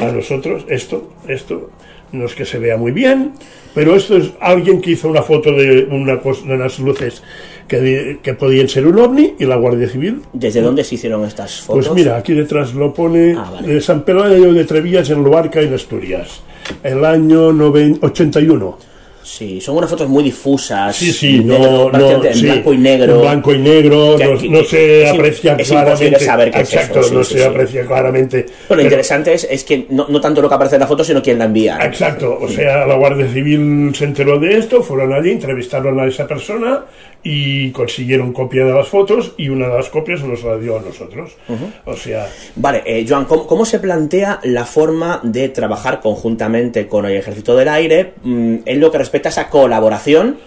a 0.00 0.06
nosotros. 0.12 0.64
Esto, 0.68 1.12
esto, 1.28 1.70
no 2.12 2.26
es 2.26 2.34
que 2.34 2.44
se 2.44 2.58
vea 2.58 2.76
muy 2.76 2.92
bien, 2.92 3.32
pero 3.74 3.94
esto 3.96 4.16
es 4.16 4.32
alguien 4.40 4.80
que 4.80 4.92
hizo 4.92 5.08
una 5.08 5.22
foto 5.22 5.52
de 5.52 5.84
una 5.90 6.16
de 6.16 6.54
unas 6.54 6.78
luces 6.78 7.22
que, 7.68 8.18
que 8.22 8.34
podían 8.34 8.68
ser 8.68 8.86
un 8.86 8.98
ovni 8.98 9.34
y 9.38 9.44
la 9.46 9.56
Guardia 9.56 9.88
Civil. 9.88 10.20
¿Desde 10.32 10.60
dónde 10.60 10.84
se 10.84 10.96
hicieron 10.96 11.24
estas 11.24 11.60
fotos? 11.62 11.86
Pues 11.88 11.94
mira, 11.96 12.16
aquí 12.16 12.34
detrás 12.34 12.74
lo 12.74 12.92
pone 12.92 13.34
Ah, 13.36 13.50
vale. 13.52 13.68
de 13.74 13.80
San 13.80 14.02
Pelayo 14.04 14.52
de 14.52 14.64
Trevillas 14.64 15.08
en 15.10 15.22
Loarca, 15.24 15.60
en 15.60 15.72
Asturias, 15.72 16.42
el 16.82 17.04
año 17.04 17.52
noven- 17.52 17.98
81. 18.02 18.78
Sí, 19.22 19.60
son 19.60 19.76
unas 19.76 19.88
fotos 19.88 20.08
muy 20.08 20.22
difusas. 20.24 20.94
Sí, 20.96 21.12
sí, 21.12 21.40
no, 21.44 21.90
no, 21.90 22.24
en 22.24 22.34
sí, 22.34 22.42
blanco 22.46 22.72
y 22.72 22.78
negro. 22.78 23.14
en 23.14 23.20
blanco 23.20 23.52
y 23.54 23.58
negro, 23.58 24.16
Que- 24.16 24.24
no, 24.26 24.38
que- 24.38 24.48
no 24.48 24.64
se 24.64 25.02
es- 25.04 25.10
aprecia 25.10 25.56
es 25.58 25.68
claramente. 25.68 26.18
saber 26.20 26.50
qué 26.50 26.60
es 26.60 26.72
Exacto, 26.74 27.00
eso, 27.00 27.08
sí, 27.08 27.14
no 27.14 27.24
sí, 27.24 27.34
se 27.34 27.44
aprecia 27.44 27.86
claramente. 27.86 28.46
Pero 28.68 28.76
lo 28.78 28.82
interesante 28.82 29.32
es, 29.34 29.46
es 29.50 29.64
que 29.64 29.86
no, 29.90 30.06
no 30.08 30.20
tanto 30.20 30.42
lo 30.42 30.48
que 30.48 30.54
aparece 30.54 30.76
en 30.76 30.80
la 30.80 30.86
foto, 30.86 31.04
sino 31.04 31.22
quién 31.22 31.38
la 31.38 31.44
envía. 31.44 31.78
Exacto, 31.84 32.38
o 32.40 32.48
sea, 32.48 32.84
la 32.86 32.94
Guardia 32.96 33.28
Civil 33.32 33.92
se 33.94 34.04
enteró 34.04 34.38
de 34.38 34.58
esto, 34.58 34.82
fueron 34.82 35.12
allí, 35.12 35.30
entrevistaron 35.30 35.98
a 36.00 36.06
esa 36.06 36.26
persona 36.26 36.84
y 37.24 37.70
consiguieron 37.70 38.32
copia 38.32 38.64
de 38.64 38.72
las 38.72 38.88
fotos 38.88 39.34
y 39.36 39.48
una 39.48 39.68
de 39.68 39.74
las 39.74 39.88
copias 39.88 40.22
nos 40.24 40.42
la 40.42 40.56
dio 40.56 40.76
a 40.78 40.82
nosotros. 40.82 41.30
O 41.84 41.94
sea, 41.96 42.26
Vale, 42.56 42.82
eh, 42.84 43.06
Joan, 43.08 43.26
¿cómo, 43.26 43.46
cómo 43.46 43.64
se 43.64 43.78
plantea 43.78 44.40
la 44.42 44.64
forma 44.64 45.20
de 45.22 45.48
trabajar 45.48 46.00
conjuntamente 46.00 46.88
con 46.88 47.06
el 47.06 47.16
Ejército 47.16 47.54
del 47.56 47.68
Aire 47.68 48.14
mm, 48.24 48.56
en 48.64 48.80
lo 48.80 48.90
que 48.90 48.98
respecta 49.12 49.28
a 49.28 49.32
esa 49.32 49.48
colaboración? 49.50 50.38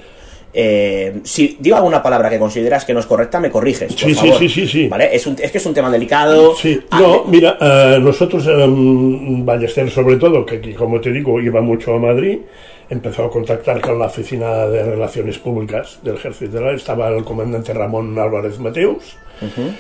Eh, 0.58 1.19
si 1.23 1.58
digo 1.60 1.75
alguna 1.75 2.01
palabra 2.01 2.30
que 2.30 2.39
consideras 2.39 2.86
que 2.86 2.93
no 2.93 2.99
es 3.01 3.06
correcta, 3.06 3.39
me 3.41 3.51
corriges. 3.51 3.91
por 3.93 3.99
Sí, 4.01 4.15
sí, 4.15 4.15
favor. 4.15 4.39
sí, 4.39 4.49
sí, 4.49 4.67
sí. 4.67 4.88
¿Vale? 4.88 5.13
Es, 5.13 5.28
un- 5.28 5.36
es 5.39 5.51
que 5.51 5.58
es 5.58 5.65
un 5.65 5.73
tema 5.73 5.91
delicado. 5.91 6.56
sí, 6.56 6.80
Ah, 6.89 6.99
no, 7.01 7.15
eh, 7.15 7.21
mira, 7.28 7.58
eh, 7.60 7.99
nosotros, 8.01 8.47
em, 8.47 9.45
Ballester 9.45 9.89
sobre 9.91 10.15
todo, 10.15 10.45
que, 10.45 10.73
como 10.73 10.99
te 11.01 11.12
digo, 11.12 11.39
iba 11.41 11.62
mucho 11.62 11.93
a 11.93 11.99
Madrid, 11.99 12.39
empezó 12.89 13.25
a 13.25 13.30
contactar 13.30 13.82
con 13.82 13.99
la 13.99 14.06
Oficina 14.06 14.65
de 14.67 14.84
Relaciones 14.84 15.38
Públicas 15.39 15.99
del 16.04 16.15
Ejército 16.15 16.69
estaba 16.71 17.10
el 17.10 17.23
comandante 17.25 17.73
Ramón 17.73 18.17
Álvarez 18.17 18.58
Mateus, 18.60 19.17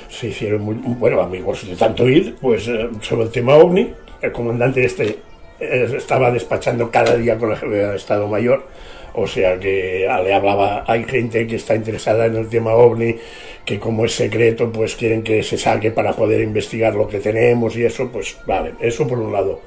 se 0.09 0.27
hicieron 0.27 0.61
muy, 0.61 0.75
bueno, 0.75 1.21
amigos 1.21 1.65
de 1.67 1.75
tanto 1.77 2.07
ir, 2.09 2.35
pues 2.41 2.67
eh, 2.67 2.89
sobre 3.01 3.23
el 3.23 3.29
tema 3.31 3.55
OVNI, 3.55 3.93
el 4.21 4.31
comandante 4.33 4.83
este 4.83 5.19
estaba 5.59 6.31
despachando 6.31 6.91
cada 6.91 7.15
día 7.15 7.37
con 7.37 7.51
el 7.51 7.57
jefe 7.57 7.75
del 7.75 7.95
Estado 7.95 8.27
Mayor, 8.27 8.65
o 9.13 9.27
sea 9.27 9.57
que 9.59 10.07
ah, 10.09 10.21
le 10.21 10.33
hablaba, 10.33 10.83
hay 10.87 11.05
gente 11.05 11.47
que 11.47 11.55
está 11.55 11.75
interesada 11.75 12.25
en 12.25 12.35
el 12.35 12.49
tema 12.49 12.73
OVNI, 12.73 13.15
que 13.63 13.79
como 13.79 14.05
es 14.05 14.13
secreto, 14.13 14.71
pues 14.71 14.95
quieren 14.95 15.23
que 15.23 15.41
se 15.43 15.57
saque 15.57 15.91
para 15.91 16.13
poder 16.13 16.41
investigar 16.41 16.95
lo 16.95 17.07
que 17.07 17.19
tenemos 17.19 17.75
y 17.77 17.85
eso, 17.85 18.09
pues 18.11 18.37
vale, 18.45 18.73
eso 18.79 19.07
por 19.07 19.19
un 19.19 19.31
lado. 19.31 19.61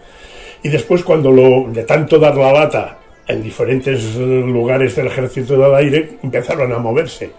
Y 0.62 0.68
después 0.68 1.02
cuando 1.02 1.30
lo, 1.30 1.70
de 1.72 1.84
tanto 1.84 2.18
dar 2.18 2.36
la 2.36 2.52
lata 2.52 2.98
en 3.26 3.42
diferentes 3.42 4.16
lugares 4.16 4.96
del 4.96 5.06
ejército 5.06 5.56
del 5.56 5.74
aire, 5.74 6.10
empezaron 6.22 6.72
a 6.72 6.78
moverse 6.78 7.30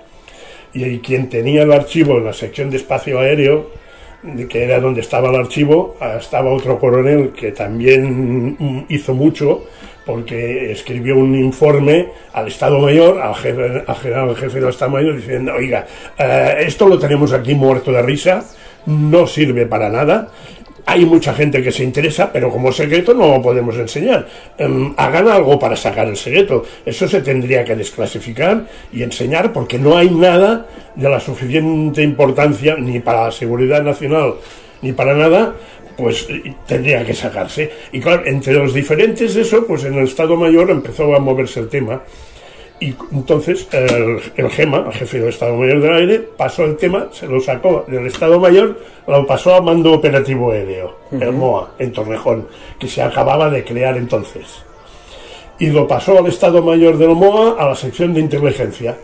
y 0.74 1.00
quien 1.00 1.30
tenía 1.30 1.64
el 1.64 1.72
archivo 1.72 2.18
en 2.18 2.26
la 2.26 2.34
sección 2.34 2.70
de 2.70 2.78
espacio 2.78 3.20
aéreo, 3.20 3.58
de 3.62 3.70
que 4.50 4.64
era 4.64 4.80
donde 4.80 5.02
estaba 5.02 5.30
el 5.30 5.36
archivo, 5.36 5.96
estaba 6.20 6.52
otro 6.52 6.80
coronel 6.80 7.32
que 7.32 7.52
también 7.52 8.86
hizo 8.90 9.14
mucho 9.14 9.64
porque 10.06 10.72
escribió 10.72 11.16
un 11.18 11.36
informe 11.36 12.10
al 12.34 12.48
Estado 12.48 12.80
Mayor, 12.80 13.22
al, 13.22 13.36
jefe, 13.36 13.84
al 13.86 13.96
general 13.96 14.36
jefe 14.36 14.60
del 14.60 14.70
Estado 14.70 14.90
Mayor, 14.90 15.16
diciendo, 15.16 15.54
oiga, 15.56 15.86
eh, 16.18 16.56
esto 16.62 16.88
lo 16.88 16.98
tenemos 16.98 17.32
aquí 17.32 17.54
muerto 17.54 17.92
de 17.92 18.02
risa, 18.02 18.44
no 18.88 19.28
sirve 19.28 19.68
para 19.68 19.88
nada, 19.90 20.30
hay 20.90 21.06
mucha 21.06 21.36
gente 21.36 21.62
que 21.62 21.72
se 21.72 21.84
interesa, 21.84 22.32
pero 22.34 22.50
como 22.50 22.72
secreto 22.72 23.14
no 23.14 23.28
lo 23.28 23.42
podemos 23.42 23.76
enseñar. 23.76 24.26
Em, 24.58 24.92
hagan 24.98 25.28
algo 25.28 25.60
para 25.60 25.76
sacar 25.76 26.08
el 26.08 26.18
secreto. 26.18 26.66
Eso 26.84 27.08
se 27.08 27.22
tendría 27.22 27.64
que 27.64 27.76
desclasificar 27.76 28.66
y 28.92 29.04
enseñar 29.04 29.54
porque 29.54 29.78
no 29.78 29.96
hay 29.96 30.10
nada 30.10 30.66
de 30.96 31.08
la 31.08 31.20
suficiente 31.20 32.02
importancia 32.02 32.76
ni 32.76 33.00
para 33.00 33.26
la 33.26 33.32
seguridad 33.32 33.84
nacional 33.84 34.34
ni 34.82 34.94
para 34.94 35.14
nada, 35.14 35.54
pues 35.96 36.26
eh, 36.30 36.56
tendría 36.66 37.06
que 37.06 37.14
sacarse. 37.14 37.72
Y 37.92 38.00
claro, 38.00 38.24
entre 38.26 38.54
los 38.54 38.74
diferentes 38.74 39.36
eso, 39.36 39.68
pues 39.68 39.84
en 39.84 39.94
el 39.96 40.06
Estado 40.06 40.36
Mayor 40.38 40.72
empezó 40.72 41.14
a 41.16 41.20
moverse 41.20 41.60
el 41.60 41.70
tema. 41.70 42.02
Y 42.82 42.96
entonces 43.12 43.68
el, 43.74 44.22
el 44.38 44.50
GEMA, 44.50 44.86
el 44.88 44.94
jefe 44.94 45.20
del 45.20 45.30
Estado 45.30 45.56
Mayor 45.58 45.82
del 45.82 45.94
Aire, 45.94 46.20
pasó 46.38 46.64
el 46.64 46.78
tema, 46.78 47.08
se 47.12 47.28
lo 47.28 47.42
sacó 47.42 47.84
del 47.88 48.08
Estado 48.08 48.40
Mayor, 48.40 48.80
lo 49.06 49.28
pasó 49.28 49.56
a 49.56 49.62
mando 49.62 49.92
operativo 49.92 50.52
aéreo, 50.52 50.96
el 51.12 51.34
MOA, 51.34 51.74
en 51.78 51.92
Torrejón, 51.92 52.48
que 52.80 52.88
se 52.88 53.02
acababa 53.02 53.50
de 53.50 53.66
crear 53.66 53.98
entonces. 53.98 54.64
Y 55.60 55.68
lo 55.68 55.88
pasó 55.88 56.18
al 56.20 56.28
Estado 56.28 56.64
Mayor 56.64 56.98
del 56.98 57.10
MOA 57.10 57.62
a 57.62 57.68
la 57.68 57.76
sección 57.76 58.14
de 58.14 58.22
inteligencia. 58.22 58.98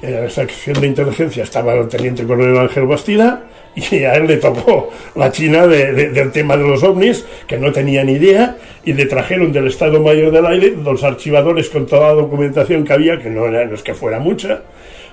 En 0.00 0.24
la 0.24 0.30
sección 0.30 0.80
de 0.80 0.86
inteligencia 0.86 1.42
estaba 1.42 1.74
el 1.74 1.88
teniente 1.88 2.26
coronel 2.26 2.56
Ángel 2.56 2.86
Bastida 2.86 3.42
y 3.90 4.04
a 4.04 4.14
él 4.14 4.26
le 4.26 4.36
tocó 4.36 4.90
la 5.14 5.30
China 5.32 5.66
de- 5.66 5.92
de- 5.92 6.10
del 6.10 6.30
tema 6.32 6.56
de 6.56 6.64
los 6.66 6.82
ovnis, 6.82 7.24
que 7.46 7.58
no 7.58 7.72
tenía 7.72 8.04
ni 8.04 8.12
idea, 8.12 8.56
y 8.84 8.92
le 8.92 9.06
trajeron 9.06 9.52
del 9.52 9.66
Estado 9.66 10.00
Mayor 10.00 10.30
del 10.32 10.46
Aire 10.46 10.74
los 10.82 11.04
archivadores 11.04 11.68
con 11.70 11.86
toda 11.86 12.08
la 12.08 12.14
documentación 12.14 12.84
que 12.84 12.92
había, 12.92 13.18
que 13.18 13.30
no, 13.30 13.46
era, 13.46 13.64
no 13.66 13.74
es 13.74 13.82
que 13.82 13.94
fuera 13.94 14.18
mucha. 14.18 14.62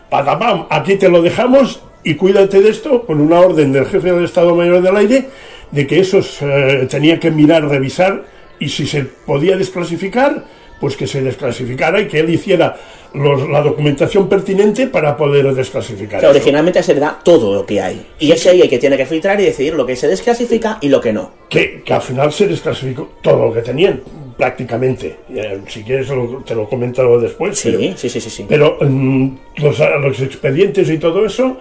Patapam, 0.10 0.65
aquí 0.69 0.95
te 0.95 1.10
lo 1.10 1.21
dejamos 1.21 1.82
y 2.04 2.15
cuídate 2.15 2.62
de 2.62 2.69
esto 2.69 3.06
con 3.06 3.19
una 3.19 3.39
orden 3.39 3.71
del 3.71 3.86
jefe 3.86 4.12
del 4.12 4.23
Estado 4.25 4.56
Mayor 4.56 4.82
del 4.82 4.95
Aire 4.95 5.25
de 5.71 5.88
que 5.88 5.99
esos 5.99 6.38
eh, 6.41 6.88
tenía 6.89 7.19
que 7.19 7.32
mirar, 7.32 7.67
revisar 7.67 8.23
y 8.60 8.69
si 8.69 8.86
se 8.86 9.04
podía 9.04 9.58
desclasificar, 9.58 10.43
pues 10.80 10.96
que 10.98 11.08
se 11.08 11.22
desclasificara 11.22 12.02
y 12.02 12.08
que 12.08 12.20
él 12.20 12.30
hiciera 12.30 12.76
los- 13.14 13.48
la 13.50 13.62
documentación 13.62 14.28
pertinente 14.28 14.88
para 14.88 15.16
poder 15.16 15.54
desclasificar. 15.54 16.26
Originalmente 16.26 16.84
se 16.84 16.94
le 16.94 17.00
da 17.00 17.20
todo 17.24 17.54
lo 17.56 17.66
que 17.66 17.80
hay. 17.82 18.06
Y 18.20 18.32
es 18.32 18.46
ahí 18.48 18.62
el 18.62 18.70
que 18.70 18.78
tiene 18.78 18.98
que 18.98 19.06
filtrar 19.06 19.40
y 19.40 19.46
decidir 19.46 19.74
lo 19.74 19.86
que 19.86 19.96
se 19.96 20.08
desclasifica 20.08 20.78
y 20.82 20.90
lo 20.90 21.00
que 21.02 21.14
no. 21.14 21.32
que, 21.50 21.82
que 21.86 21.94
al 21.94 22.02
final 22.02 22.34
se 22.34 22.48
desclasificó 22.48 23.12
todo 23.22 23.48
lo 23.48 23.54
que 23.54 23.62
tenían, 23.62 24.02
prácticamente. 24.38 25.16
Eh, 25.34 25.62
si 25.68 25.84
quieres 25.84 26.10
lo- 26.10 26.44
te 26.46 26.54
lo 26.56 26.68
comento 26.68 27.20
después. 27.20 27.58
Sí, 27.58 27.72
pero- 27.72 27.98
sí, 27.98 28.10
sí, 28.10 28.20
sí. 28.22 28.30
sí. 28.30 28.46
Pero 28.48 28.78
mm, 28.82 29.30
los, 29.58 29.80
los 29.80 30.20
expedientes 30.22 30.90
y 30.90 30.98
todo 30.98 31.26
eso, 31.26 31.58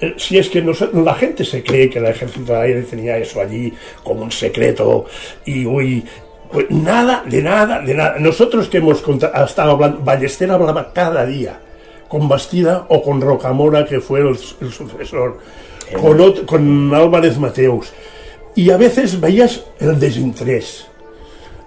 eh, 0.00 0.14
si 0.16 0.38
es 0.38 0.48
que 0.48 0.60
nos- 0.60 0.92
la 0.92 1.14
gente 1.14 1.44
se 1.44 1.62
cree 1.62 1.88
que 1.88 1.98
el 2.00 2.06
ejército 2.06 2.52
de 2.52 2.58
aire 2.60 2.82
tenía 2.82 3.16
eso 3.18 3.40
allí 3.40 3.72
como 4.02 4.22
un 4.22 4.32
secreto 4.32 5.06
y 5.44 5.64
uy, 5.64 6.04
pues 6.50 6.66
nada, 6.70 7.22
de 7.26 7.42
nada, 7.42 7.80
de 7.80 7.94
nada. 7.94 8.16
Nosotros 8.18 8.68
que 8.68 8.78
hemos 8.78 9.02
estado 9.46 9.72
hablando, 9.72 10.00
Ballester 10.02 10.50
hablaba 10.50 10.92
cada 10.92 11.24
día 11.26 11.60
con 12.08 12.28
Bastida 12.28 12.86
o 12.88 13.02
con 13.02 13.20
Rocamora, 13.20 13.84
que 13.84 14.00
fue 14.00 14.20
el, 14.20 14.38
el 14.60 14.72
sucesor, 14.72 15.38
con, 16.00 16.18
ot- 16.18 16.44
con 16.46 16.94
Álvarez 16.94 17.38
Mateus. 17.38 17.92
Y 18.54 18.70
a 18.70 18.76
veces 18.76 19.20
veías 19.20 19.64
el 19.80 19.98
desinterés 20.00 20.86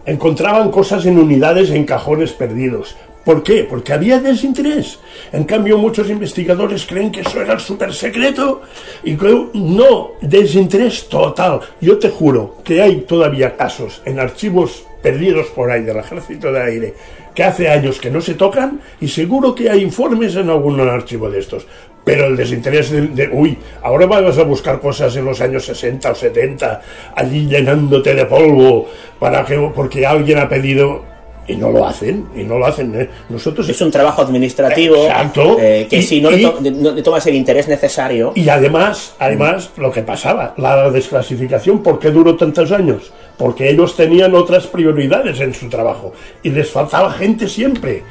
encontraban 0.05 0.71
cosas 0.71 1.05
en 1.05 1.19
unidades 1.19 1.69
en 1.69 1.85
cajones 1.85 2.31
perdidos. 2.31 2.95
¿Por 3.25 3.43
qué? 3.43 3.65
Porque 3.69 3.93
había 3.93 4.19
desinterés. 4.19 4.99
En 5.31 5.43
cambio, 5.43 5.77
muchos 5.77 6.09
investigadores 6.09 6.85
creen 6.85 7.11
que 7.11 7.21
eso 7.21 7.41
era 7.41 7.53
el 7.53 7.59
super 7.59 7.93
secreto 7.93 8.61
y 9.03 9.15
que 9.15 9.47
no, 9.53 10.11
desinterés 10.21 11.07
total. 11.09 11.59
Yo 11.81 11.99
te 11.99 12.09
juro 12.09 12.57
que 12.63 12.81
hay 12.81 13.01
todavía 13.01 13.55
casos 13.55 14.01
en 14.05 14.19
archivos 14.19 14.83
perdidos 15.01 15.47
por 15.47 15.69
ahí 15.69 15.83
del 15.83 15.97
Ejército 15.97 16.51
de 16.51 16.61
Aire 16.61 16.93
que 17.33 17.43
hace 17.43 17.69
años 17.69 17.99
que 17.99 18.11
no 18.11 18.19
se 18.19 18.33
tocan 18.33 18.81
y 18.99 19.07
seguro 19.07 19.55
que 19.55 19.69
hay 19.69 19.81
informes 19.81 20.35
en 20.35 20.49
algún 20.49 20.79
archivo 20.81 21.29
de 21.29 21.39
estos. 21.39 21.65
Pero 22.03 22.25
el 22.25 22.35
desinterés 22.35 22.89
de, 22.89 23.07
de, 23.07 23.29
uy, 23.31 23.57
ahora 23.81 24.07
vas 24.07 24.37
a 24.37 24.43
buscar 24.43 24.79
cosas 24.79 25.15
en 25.15 25.25
los 25.25 25.39
años 25.41 25.65
60 25.65 26.11
o 26.11 26.15
70, 26.15 26.81
allí 27.15 27.47
llenándote 27.47 28.13
de 28.13 28.25
polvo, 28.25 28.89
para 29.19 29.45
que, 29.45 29.55
porque 29.75 30.05
alguien 30.05 30.39
ha 30.39 30.49
pedido, 30.49 31.05
y 31.49 31.55
no 31.55 31.71
lo 31.71 31.85
hacen, 31.87 32.27
y 32.35 32.43
no 32.43 32.57
lo 32.59 32.65
hacen. 32.67 32.93
¿eh? 32.99 33.09
Nosotros 33.29 33.67
Es 33.69 33.81
un 33.81 33.91
trabajo 33.91 34.21
administrativo 34.21 34.95
Exacto. 34.95 35.57
eh, 35.59 35.87
que 35.89 35.97
Y- 35.97 36.03
si 36.03 36.21
no, 36.21 36.29
le 36.31 36.41
to- 36.43 36.59
no 36.61 36.91
le 36.91 37.01
tomas 37.01 37.25
el 37.27 37.35
interés 37.35 37.67
necesario, 37.67 38.31
Y 38.35 38.47
además, 38.49 39.15
además, 39.19 39.71
lo 39.77 39.91
que 39.91 40.01
pasaba, 40.03 40.53
la 40.57 40.89
desclasificación, 40.91 41.81
¿por 41.83 41.99
qué 41.99 42.11
duró 42.11 42.35
tantos 42.35 42.71
años? 42.71 43.11
Porque 43.37 43.69
ellos 43.69 43.95
tenían 43.95 44.35
otras 44.35 44.67
prioridades 44.67 45.39
en 45.39 45.53
su 45.53 45.69
trabajo 45.69 46.13
y 46.43 46.49
les 46.49 46.69
faltaba 46.69 47.11
gente 47.11 47.47
siempre. 47.47 48.03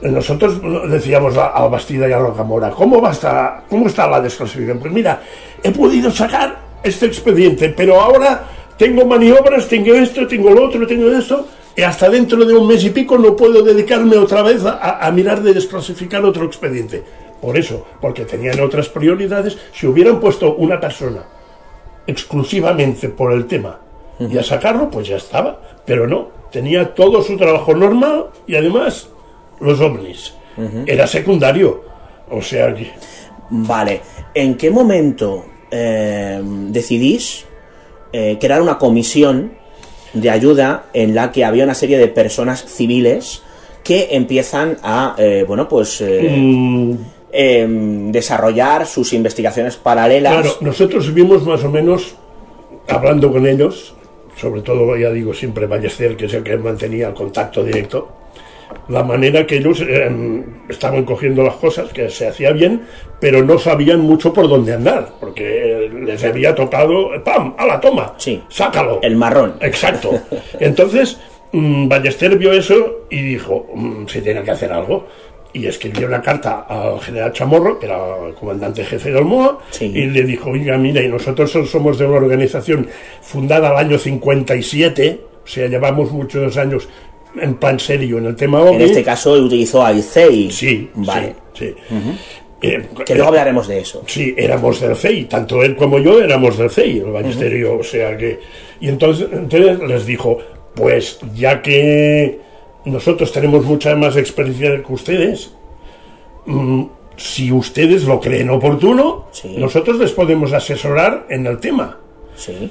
Nosotros 0.00 0.60
decíamos 0.90 1.36
a, 1.36 1.48
a 1.48 1.68
Bastida 1.68 2.08
y 2.08 2.12
a 2.12 2.18
Rocamora, 2.18 2.70
¿cómo, 2.70 3.00
va 3.02 3.10
a 3.10 3.12
estar- 3.12 3.60
¿cómo 3.68 3.86
está 3.86 4.06
la 4.08 4.20
desclasificación? 4.20 4.78
Pues 4.78 4.92
mira, 4.92 5.20
he 5.62 5.70
podido 5.70 6.10
sacar 6.10 6.56
este 6.82 7.04
expediente, 7.06 7.68
pero 7.76 8.00
ahora 8.00 8.44
tengo 8.78 9.04
maniobras, 9.04 9.68
tengo 9.68 9.92
esto, 9.94 10.26
tengo 10.26 10.50
lo 10.50 10.66
otro, 10.68 10.86
tengo 10.86 11.10
esto, 11.10 11.46
y 11.46 11.57
hasta 11.82 12.08
dentro 12.08 12.44
de 12.44 12.54
un 12.54 12.66
mes 12.66 12.84
y 12.84 12.90
pico 12.90 13.18
no 13.18 13.36
puedo 13.36 13.62
dedicarme 13.62 14.16
otra 14.16 14.42
vez 14.42 14.64
a, 14.64 15.06
a 15.06 15.10
mirar 15.12 15.42
de 15.42 15.54
desclasificar 15.54 16.24
otro 16.24 16.44
expediente. 16.44 17.02
Por 17.40 17.56
eso, 17.56 17.86
porque 18.00 18.24
tenían 18.24 18.60
otras 18.60 18.88
prioridades, 18.88 19.56
si 19.72 19.86
hubieran 19.86 20.18
puesto 20.18 20.56
una 20.56 20.80
persona 20.80 21.24
exclusivamente 22.06 23.10
por 23.10 23.32
el 23.32 23.46
tema 23.46 23.78
y 24.18 24.36
a 24.36 24.42
sacarlo, 24.42 24.90
pues 24.90 25.06
ya 25.06 25.16
estaba. 25.16 25.60
Pero 25.84 26.06
no, 26.08 26.28
tenía 26.50 26.94
todo 26.94 27.22
su 27.22 27.36
trabajo 27.36 27.74
normal 27.74 28.26
y 28.46 28.56
además 28.56 29.08
los 29.60 29.80
ovnis. 29.80 30.34
Era 30.86 31.06
secundario. 31.06 31.84
O 32.30 32.42
sea 32.42 32.74
que. 32.74 32.90
Vale, 33.50 34.00
¿en 34.34 34.56
qué 34.56 34.70
momento 34.70 35.44
eh, 35.70 36.42
decidís 36.42 37.46
eh, 38.12 38.36
crear 38.40 38.60
una 38.60 38.76
comisión 38.76 39.52
de 40.12 40.30
ayuda 40.30 40.86
en 40.92 41.14
la 41.14 41.32
que 41.32 41.44
había 41.44 41.64
una 41.64 41.74
serie 41.74 41.98
de 41.98 42.08
personas 42.08 42.64
civiles 42.64 43.42
que 43.84 44.08
empiezan 44.10 44.76
a, 44.82 45.14
eh, 45.18 45.44
bueno, 45.46 45.68
pues 45.68 46.00
eh, 46.00 46.36
mm, 46.36 46.94
em, 47.32 48.12
desarrollar 48.12 48.86
sus 48.86 49.12
investigaciones 49.12 49.76
paralelas? 49.76 50.32
Claro, 50.32 50.56
nosotros 50.60 51.12
vimos 51.14 51.44
más 51.46 51.64
o 51.64 51.70
menos, 51.70 52.14
hablando 52.88 53.32
con 53.32 53.46
ellos, 53.46 53.94
sobre 54.36 54.62
todo, 54.62 54.96
ya 54.96 55.10
digo, 55.10 55.32
siempre 55.34 55.66
Ballester, 55.66 56.16
que 56.16 56.26
es 56.26 56.34
el 56.34 56.42
que 56.42 56.56
mantenía 56.56 57.08
el 57.08 57.14
contacto 57.14 57.64
directo, 57.64 58.08
la 58.88 59.02
manera 59.02 59.46
que 59.46 59.56
ellos 59.58 59.82
eh, 59.86 60.44
estaban 60.68 61.04
cogiendo 61.04 61.42
las 61.42 61.54
cosas, 61.56 61.92
que 61.92 62.08
se 62.10 62.28
hacía 62.28 62.52
bien, 62.52 62.82
pero 63.20 63.44
no 63.44 63.58
sabían 63.58 64.00
mucho 64.00 64.32
por 64.32 64.48
dónde 64.48 64.72
andar, 64.74 65.10
porque 65.20 65.86
eh, 65.86 65.90
les 66.04 66.24
había 66.24 66.54
tocado, 66.54 67.10
¡pam!, 67.24 67.54
a 67.58 67.66
la 67.66 67.80
toma, 67.80 68.14
Sí. 68.16 68.42
sácalo. 68.48 69.00
El 69.02 69.16
marrón. 69.16 69.54
Exacto. 69.60 70.10
Entonces, 70.60 71.18
mm, 71.52 71.88
Ballester 71.88 72.36
vio 72.38 72.52
eso 72.52 73.04
y 73.10 73.22
dijo, 73.22 73.66
mm, 73.74 74.06
se 74.06 74.22
tiene 74.22 74.42
que 74.42 74.50
hacer 74.52 74.72
algo. 74.72 75.06
Y 75.50 75.66
escribió 75.66 76.06
una 76.06 76.20
carta 76.20 76.66
al 76.68 77.00
general 77.00 77.32
Chamorro, 77.32 77.78
que 77.78 77.86
era 77.86 77.98
comandante 78.38 78.84
jefe 78.84 79.10
del 79.10 79.24
MOA, 79.24 79.58
Sí. 79.70 79.86
y 79.86 80.04
le 80.06 80.22
dijo, 80.22 80.50
oiga, 80.50 80.76
mira, 80.76 81.02
y 81.02 81.08
nosotros 81.08 81.50
somos 81.70 81.98
de 81.98 82.04
una 82.06 82.18
organización 82.18 82.86
fundada 83.22 83.70
al 83.70 83.78
año 83.78 83.98
57, 83.98 85.20
o 85.42 85.46
sea, 85.46 85.66
llevamos 85.66 86.12
muchos 86.12 86.56
años 86.58 86.88
en 87.40 87.54
plan 87.54 87.78
serio 87.80 88.18
en 88.18 88.26
el 88.26 88.36
tema 88.36 88.60
OVNI. 88.60 88.76
En 88.76 88.82
este 88.82 89.02
caso 89.04 89.32
utilizó 89.32 89.84
al 89.84 90.02
CEI. 90.02 90.50
Sí, 90.50 90.90
Vale. 90.94 91.34
sí, 91.54 91.74
sí. 91.88 91.94
Eh, 92.60 92.86
Que 93.06 93.14
luego 93.14 93.28
hablaremos 93.28 93.68
de 93.68 93.78
eso. 93.80 94.02
Sí, 94.06 94.34
éramos 94.36 94.80
del 94.80 94.96
CEI, 94.96 95.26
tanto 95.26 95.62
él 95.62 95.76
como 95.76 95.98
yo 96.00 96.20
éramos 96.20 96.58
del 96.58 96.70
CEI, 96.70 96.98
el 96.98 97.06
magisterio, 97.06 97.76
o 97.78 97.82
sea 97.84 98.16
que... 98.16 98.40
Y 98.80 98.88
entonces, 98.88 99.28
entonces 99.32 99.78
les 99.80 100.06
dijo, 100.06 100.38
pues 100.74 101.20
ya 101.34 101.62
que 101.62 102.40
nosotros 102.84 103.30
tenemos 103.32 103.64
mucha 103.64 103.94
más 103.94 104.16
experiencia 104.16 104.82
que 104.82 104.92
ustedes, 104.92 105.52
mm, 106.46 106.84
si 107.16 107.52
ustedes 107.52 108.04
lo 108.04 108.20
creen 108.20 108.50
oportuno, 108.50 109.26
Sí. 109.30 109.54
nosotros 109.56 109.98
les 109.98 110.10
podemos 110.12 110.52
asesorar 110.52 111.26
en 111.28 111.46
el 111.46 111.58
tema. 111.58 111.98
Sí. 112.34 112.70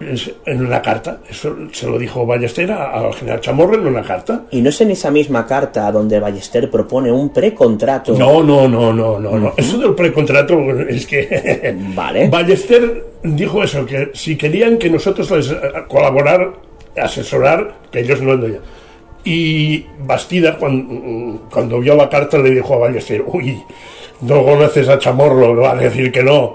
Es 0.00 0.30
en 0.46 0.64
una 0.64 0.80
carta, 0.80 1.18
eso 1.28 1.56
se 1.72 1.86
lo 1.88 1.98
dijo 1.98 2.24
Ballester 2.24 2.70
al 2.70 3.12
general 3.14 3.40
Chamorro 3.40 3.74
en 3.74 3.86
una 3.86 4.02
carta. 4.02 4.44
Y 4.52 4.60
no 4.60 4.68
es 4.68 4.80
en 4.80 4.92
esa 4.92 5.10
misma 5.10 5.44
carta 5.44 5.90
donde 5.90 6.20
Ballester 6.20 6.70
propone 6.70 7.10
un 7.10 7.30
precontrato. 7.30 8.16
No, 8.16 8.42
no, 8.42 8.68
no, 8.68 8.92
no, 8.92 9.18
no, 9.18 9.38
no. 9.38 9.52
Eso 9.56 9.78
del 9.78 9.94
precontrato 9.94 10.56
es 10.88 11.04
que 11.04 11.76
Vale. 11.94 12.28
Ballester 12.28 13.06
dijo 13.24 13.62
eso, 13.62 13.84
que 13.84 14.10
si 14.14 14.36
querían 14.36 14.78
que 14.78 14.88
nosotros 14.88 15.30
les 15.32 15.50
eh, 15.50 15.56
colaborar, 15.88 16.52
asesorar, 16.96 17.74
que 17.90 18.00
ellos 18.00 18.22
no 18.22 18.38
Y 19.24 19.84
Bastida, 20.00 20.56
cuando, 20.56 21.40
cuando 21.50 21.80
vio 21.80 21.96
la 21.96 22.08
carta, 22.08 22.38
le 22.38 22.50
dijo 22.50 22.74
a 22.74 22.78
Ballester, 22.78 23.24
uy, 23.26 23.60
no 24.20 24.44
conoces 24.44 24.88
a 24.88 24.98
Chamorro, 24.98 25.56
va 25.56 25.72
a 25.72 25.76
decir 25.76 26.10
que 26.10 26.22
no, 26.22 26.54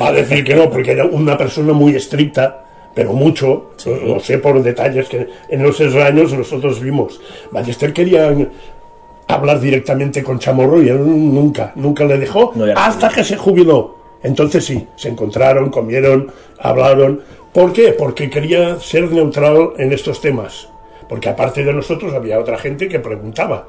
va 0.00 0.08
a 0.08 0.12
decir 0.12 0.44
que 0.44 0.54
no, 0.54 0.70
porque 0.70 0.92
era 0.92 1.04
una 1.04 1.36
persona 1.36 1.72
muy 1.72 1.94
estricta, 1.94 2.63
pero 2.94 3.12
mucho, 3.12 3.72
lo 4.06 4.20
sé 4.20 4.38
por 4.38 4.62
detalles 4.62 5.08
que 5.08 5.28
en 5.48 5.66
esos 5.66 5.94
años 5.96 6.32
nosotros 6.32 6.80
vimos. 6.80 7.20
Ballester 7.50 7.92
quería 7.92 8.32
hablar 9.26 9.60
directamente 9.60 10.22
con 10.22 10.38
Chamorro 10.38 10.82
y 10.82 10.88
él 10.88 11.04
nunca, 11.04 11.72
nunca 11.74 12.04
le 12.04 12.18
dejó 12.18 12.52
No 12.54 12.66
hasta 12.76 13.08
que 13.08 13.24
se 13.24 13.36
jubiló. 13.36 13.96
Entonces 14.22 14.64
sí, 14.64 14.86
se 14.96 15.08
encontraron, 15.08 15.70
comieron, 15.70 16.32
hablaron. 16.58 17.20
¿Por 17.52 17.72
qué? 17.72 17.92
Porque 17.92 18.30
quería 18.30 18.78
ser 18.80 19.10
neutral 19.10 19.72
en 19.76 19.92
estos 19.92 20.20
temas. 20.20 20.68
Porque 21.08 21.28
aparte 21.28 21.64
de 21.64 21.72
nosotros 21.72 22.14
había 22.14 22.38
otra 22.38 22.56
gente 22.56 22.88
que 22.88 23.00
preguntaba, 23.00 23.68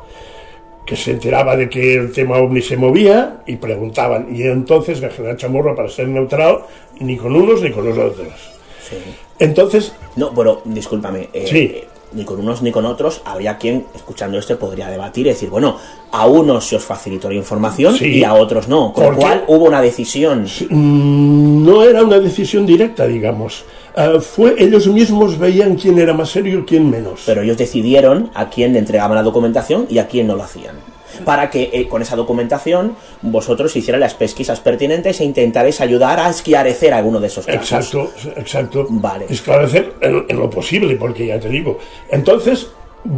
que 0.85 0.95
se 0.95 1.11
enteraba 1.11 1.57
de 1.57 1.67
que 1.69 1.95
el 1.95 2.13
tema 2.13 2.37
ovni 2.37 2.61
se 2.61 2.77
movía 2.77 3.41
y 3.45 3.57
preguntaban. 3.57 4.27
Y 4.33 4.43
entonces 4.43 5.01
general 5.01 5.35
Chamorro, 5.35 5.75
para 5.75 5.89
ser 5.89 6.07
neutral, 6.07 6.59
ni 6.99 7.17
con 7.17 7.35
unos 7.35 7.61
ni 7.61 7.71
con 7.71 7.85
los 7.85 7.97
otros. 7.97 8.54
Sí. 8.89 8.95
Entonces, 9.39 9.93
No, 10.15 10.31
bueno, 10.31 10.59
discúlpame. 10.65 11.29
eh, 11.33 11.45
Sí. 11.49 11.57
eh, 11.57 11.87
ni 12.13 12.23
con 12.23 12.39
unos 12.39 12.61
ni 12.61 12.71
con 12.71 12.85
otros, 12.85 13.21
habría 13.25 13.57
quien, 13.57 13.87
escuchando 13.93 14.37
esto, 14.39 14.57
podría 14.57 14.87
debatir 14.89 15.25
y 15.25 15.29
decir, 15.31 15.49
bueno, 15.49 15.77
a 16.11 16.25
unos 16.27 16.65
se 16.65 16.77
os 16.77 16.83
facilitó 16.83 17.27
la 17.27 17.35
información 17.35 17.95
Sí. 17.97 18.05
y 18.19 18.23
a 18.23 18.33
otros 18.35 18.69
no. 18.69 18.93
Con 18.93 19.11
lo 19.11 19.17
cual 19.17 19.43
hubo 19.47 19.65
una 19.65 19.81
decisión. 19.81 20.45
mm, 20.69 21.65
no 21.65 21.83
era 21.83 22.03
una 22.03 22.19
decisión 22.19 22.65
directa, 22.65 23.05
digamos. 23.07 23.65
Ah, 23.97 24.19
fue 24.21 24.55
ellos 24.57 24.87
mismos 24.87 25.37
veían 25.37 25.75
quién 25.75 25.97
era 25.99 26.13
más 26.13 26.29
serio 26.29 26.59
y 26.59 26.63
quién 26.63 26.89
menos. 26.89 27.23
Pero 27.25 27.41
ellos 27.41 27.57
decidieron 27.57 28.29
a 28.33 28.49
quién 28.49 28.71
le 28.73 28.79
entregaban 28.79 29.15
la 29.15 29.23
documentación 29.23 29.87
y 29.89 29.97
a 29.97 30.07
quién 30.07 30.27
no 30.27 30.35
lo 30.35 30.43
hacían. 30.43 30.75
Para 31.23 31.49
que 31.49 31.69
eh, 31.71 31.87
con 31.87 32.01
esa 32.01 32.15
documentación 32.15 32.95
vosotros 33.21 33.75
hicierais 33.75 34.01
las 34.01 34.13
pesquisas 34.13 34.59
pertinentes 34.59 35.19
e 35.21 35.23
intentarais 35.23 35.81
ayudar 35.81 36.19
a 36.19 36.29
esclarecer 36.29 36.93
alguno 36.93 37.19
de 37.19 37.27
esos 37.27 37.45
casos. 37.45 37.71
Exacto, 37.71 38.11
exacto. 38.35 38.87
Vale. 38.89 39.25
Esclarecer 39.29 39.93
en, 40.01 40.25
en 40.27 40.37
lo 40.37 40.49
posible, 40.49 40.95
porque 40.95 41.27
ya 41.27 41.39
te 41.39 41.49
digo. 41.49 41.79
Entonces, 42.09 42.67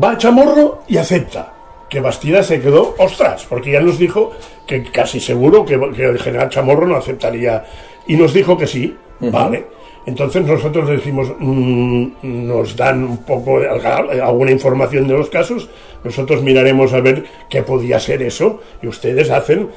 va 0.04 0.18
Chamorro 0.18 0.84
y 0.88 0.98
acepta. 0.98 1.54
Que 1.90 2.02
Bastida 2.02 2.44
se 2.44 2.60
quedó, 2.60 2.96
ostras, 2.98 3.46
porque 3.48 3.72
ya 3.72 3.80
nos 3.80 3.98
dijo 3.98 4.32
que 4.66 4.84
casi 4.84 5.22
seguro 5.22 5.66
que, 5.66 5.80
que 5.96 6.04
el 6.04 6.20
general 6.20 6.50
Chamorro 6.50 6.86
no 6.86 6.98
aceptaría. 6.98 7.66
Y 8.08 8.16
nos 8.18 8.34
dijo 8.34 8.58
que 8.58 8.68
sí, 8.68 8.96
vale. 9.20 9.77
Entonces 10.08 10.46
nosotros 10.46 10.90
decimos, 10.90 11.34
mm, 11.38 12.08
nos 12.24 12.76
dan 12.76 13.04
un 13.04 13.18
poco 13.18 13.60
alguna 13.60 14.52
información 14.52 15.08
de 15.08 15.14
los 15.14 15.30
casos, 15.30 15.70
nosotros 16.04 16.42
miraremos 16.42 16.94
a 16.94 17.02
ver 17.02 17.26
qué 17.50 17.62
podía 17.62 18.00
ser 18.00 18.22
eso, 18.24 18.62
y 18.82 18.88
ustedes 18.88 19.30
hacen 19.30 19.70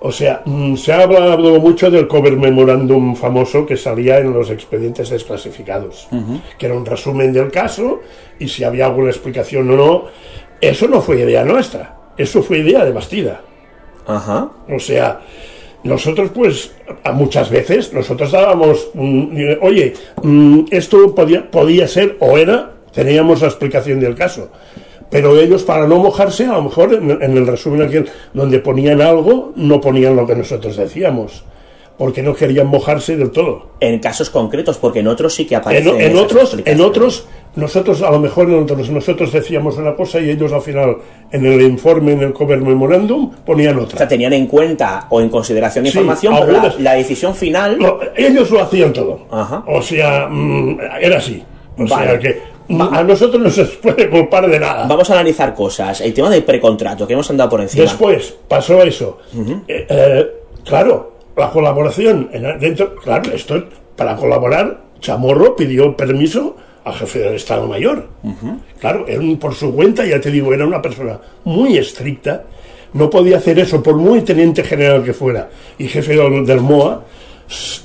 o 0.00 0.12
sea, 0.12 0.42
mm, 0.44 0.76
se 0.76 0.92
ha 0.92 1.02
hablado 1.02 1.58
mucho 1.58 1.90
del 1.90 2.06
cover 2.06 2.36
memorándum 2.36 3.16
famoso 3.16 3.66
que 3.66 3.76
salía 3.76 4.18
en 4.18 4.32
los 4.32 4.50
expedientes 4.50 5.10
desclasificados, 5.10 6.08
que 6.56 6.66
era 6.66 6.76
un 6.76 6.86
resumen 6.86 7.32
del 7.32 7.50
caso 7.50 8.00
y 8.38 8.46
si 8.46 8.62
había 8.62 8.86
alguna 8.86 9.10
explicación 9.10 9.68
o 9.70 9.76
no. 9.76 10.04
Eso 10.60 10.86
no 10.86 11.00
fue 11.00 11.20
idea 11.20 11.44
nuestra, 11.44 11.96
eso 12.16 12.42
fue 12.42 12.58
idea 12.58 12.84
de 12.84 12.92
Bastida. 12.92 13.40
Ajá. 14.06 14.50
O 14.68 14.78
sea, 14.78 15.20
nosotros 15.84 16.30
pues 16.34 16.72
a 17.04 17.12
muchas 17.12 17.50
veces 17.50 17.92
nosotros 17.92 18.32
dábamos, 18.32 18.88
oye, 19.60 19.94
mm, 20.22 20.60
esto 20.70 21.14
podía, 21.14 21.50
podía 21.50 21.86
ser 21.88 22.16
o 22.20 22.36
era, 22.36 22.72
teníamos 22.92 23.40
la 23.40 23.48
explicación 23.48 24.00
del 24.00 24.14
caso. 24.14 24.50
Pero 25.10 25.38
ellos, 25.40 25.62
para 25.62 25.86
no 25.86 25.96
mojarse, 25.98 26.44
a 26.44 26.52
lo 26.52 26.62
mejor 26.62 26.92
en, 26.92 27.10
en 27.10 27.36
el 27.36 27.46
resumen 27.46 27.82
aquel 27.82 28.08
donde 28.34 28.58
ponían 28.58 29.00
algo, 29.00 29.52
no 29.56 29.80
ponían 29.80 30.14
lo 30.16 30.26
que 30.26 30.34
nosotros 30.34 30.76
decíamos. 30.76 31.44
Porque 31.96 32.22
no 32.22 32.32
querían 32.34 32.68
mojarse 32.68 33.16
del 33.16 33.30
todo. 33.32 33.70
En 33.80 33.98
casos 33.98 34.30
concretos, 34.30 34.76
porque 34.76 35.00
en 35.00 35.08
otros 35.08 35.34
sí 35.34 35.46
que 35.46 35.54
En, 35.54 35.60
aparecen. 35.60 36.00
en 36.00 36.16
otros, 36.16 36.56
en 36.64 36.80
otros, 36.80 37.26
nosotros 37.56 38.02
a 38.02 38.10
lo 38.10 38.18
mejor 38.20 38.48
nosotros 38.48 39.32
decíamos 39.32 39.76
una 39.78 39.94
cosa 39.94 40.20
y 40.20 40.30
ellos 40.30 40.52
al 40.52 40.60
final, 40.62 40.96
en 41.32 41.44
el 41.46 41.60
informe, 41.62 42.12
en 42.12 42.22
el 42.22 42.32
cover 42.32 42.60
memorándum, 42.60 43.30
ponían 43.44 43.78
O 43.78 43.82
otra. 43.82 43.98
sea, 43.98 44.08
tenían 44.08 44.32
en 44.32 44.46
cuenta 44.46 45.06
o 45.10 45.20
en 45.20 45.28
consideración 45.28 45.84
Sí, 45.86 45.90
información, 45.90 46.34
pero 46.46 46.72
la, 46.78 46.94
decisión 46.94 47.34
final. 47.34 47.76
Lo- 47.78 48.00
ellos 48.16 48.50
lo 48.50 48.62
hacían 48.62 48.92
todo. 48.92 49.20
Ajá. 49.30 49.64
O 49.66 49.82
sea, 49.82 50.28
mm, 50.30 50.78
era 51.00 51.18
así. 51.18 51.42
O 51.76 51.86
Vale. 51.86 52.06
sea 52.10 52.18
que 52.18 52.58
A 52.70 53.02
nosotros 53.02 53.40
no 53.42 53.48
se 53.50 53.64
puede 53.64 54.10
culpar 54.10 54.46
de 54.48 54.60
nada. 54.60 54.86
Vamos 54.86 55.08
a 55.08 55.14
analizar 55.14 55.54
cosas. 55.54 56.00
El 56.02 56.12
tema 56.12 56.28
del 56.28 56.44
precontrato, 56.44 57.06
que 57.06 57.14
hemos 57.14 57.28
andado 57.30 57.48
por 57.50 57.60
encima. 57.62 57.82
Después 57.84 58.36
pasó 58.46 58.82
eso. 58.82 59.18
Eh, 59.66 59.86
eh, 59.88 60.26
claro, 60.64 61.12
la 61.36 61.50
colaboración 61.50 62.28
en- 62.32 62.58
dentro, 62.60 62.94
claro, 62.96 63.32
esto 63.32 63.64
para 63.96 64.16
colaborar, 64.16 64.80
Chamorro 65.00 65.56
pidió 65.56 65.96
permiso 65.96 66.56
al 66.84 66.94
jefe 66.94 67.18
del 67.20 67.34
Estado 67.34 67.66
Mayor. 67.66 68.08
Claro, 68.80 69.06
él 69.08 69.36
por 69.40 69.54
su 69.54 69.74
cuenta, 69.74 70.04
ya 70.06 70.20
te 70.20 70.30
digo, 70.30 70.52
era 70.54 70.66
una 70.66 70.80
persona 70.82 71.18
muy 71.44 71.76
estricta. 71.78 72.44
No 72.94 73.10
podía 73.10 73.36
hacer 73.36 73.58
eso 73.58 73.82
por 73.82 73.96
muy 73.96 74.22
teniente 74.22 74.62
general 74.64 75.04
que 75.04 75.12
fuera 75.12 75.50
y 75.78 75.88
jefe 75.88 76.16
del, 76.16 76.60
MOA 76.60 77.04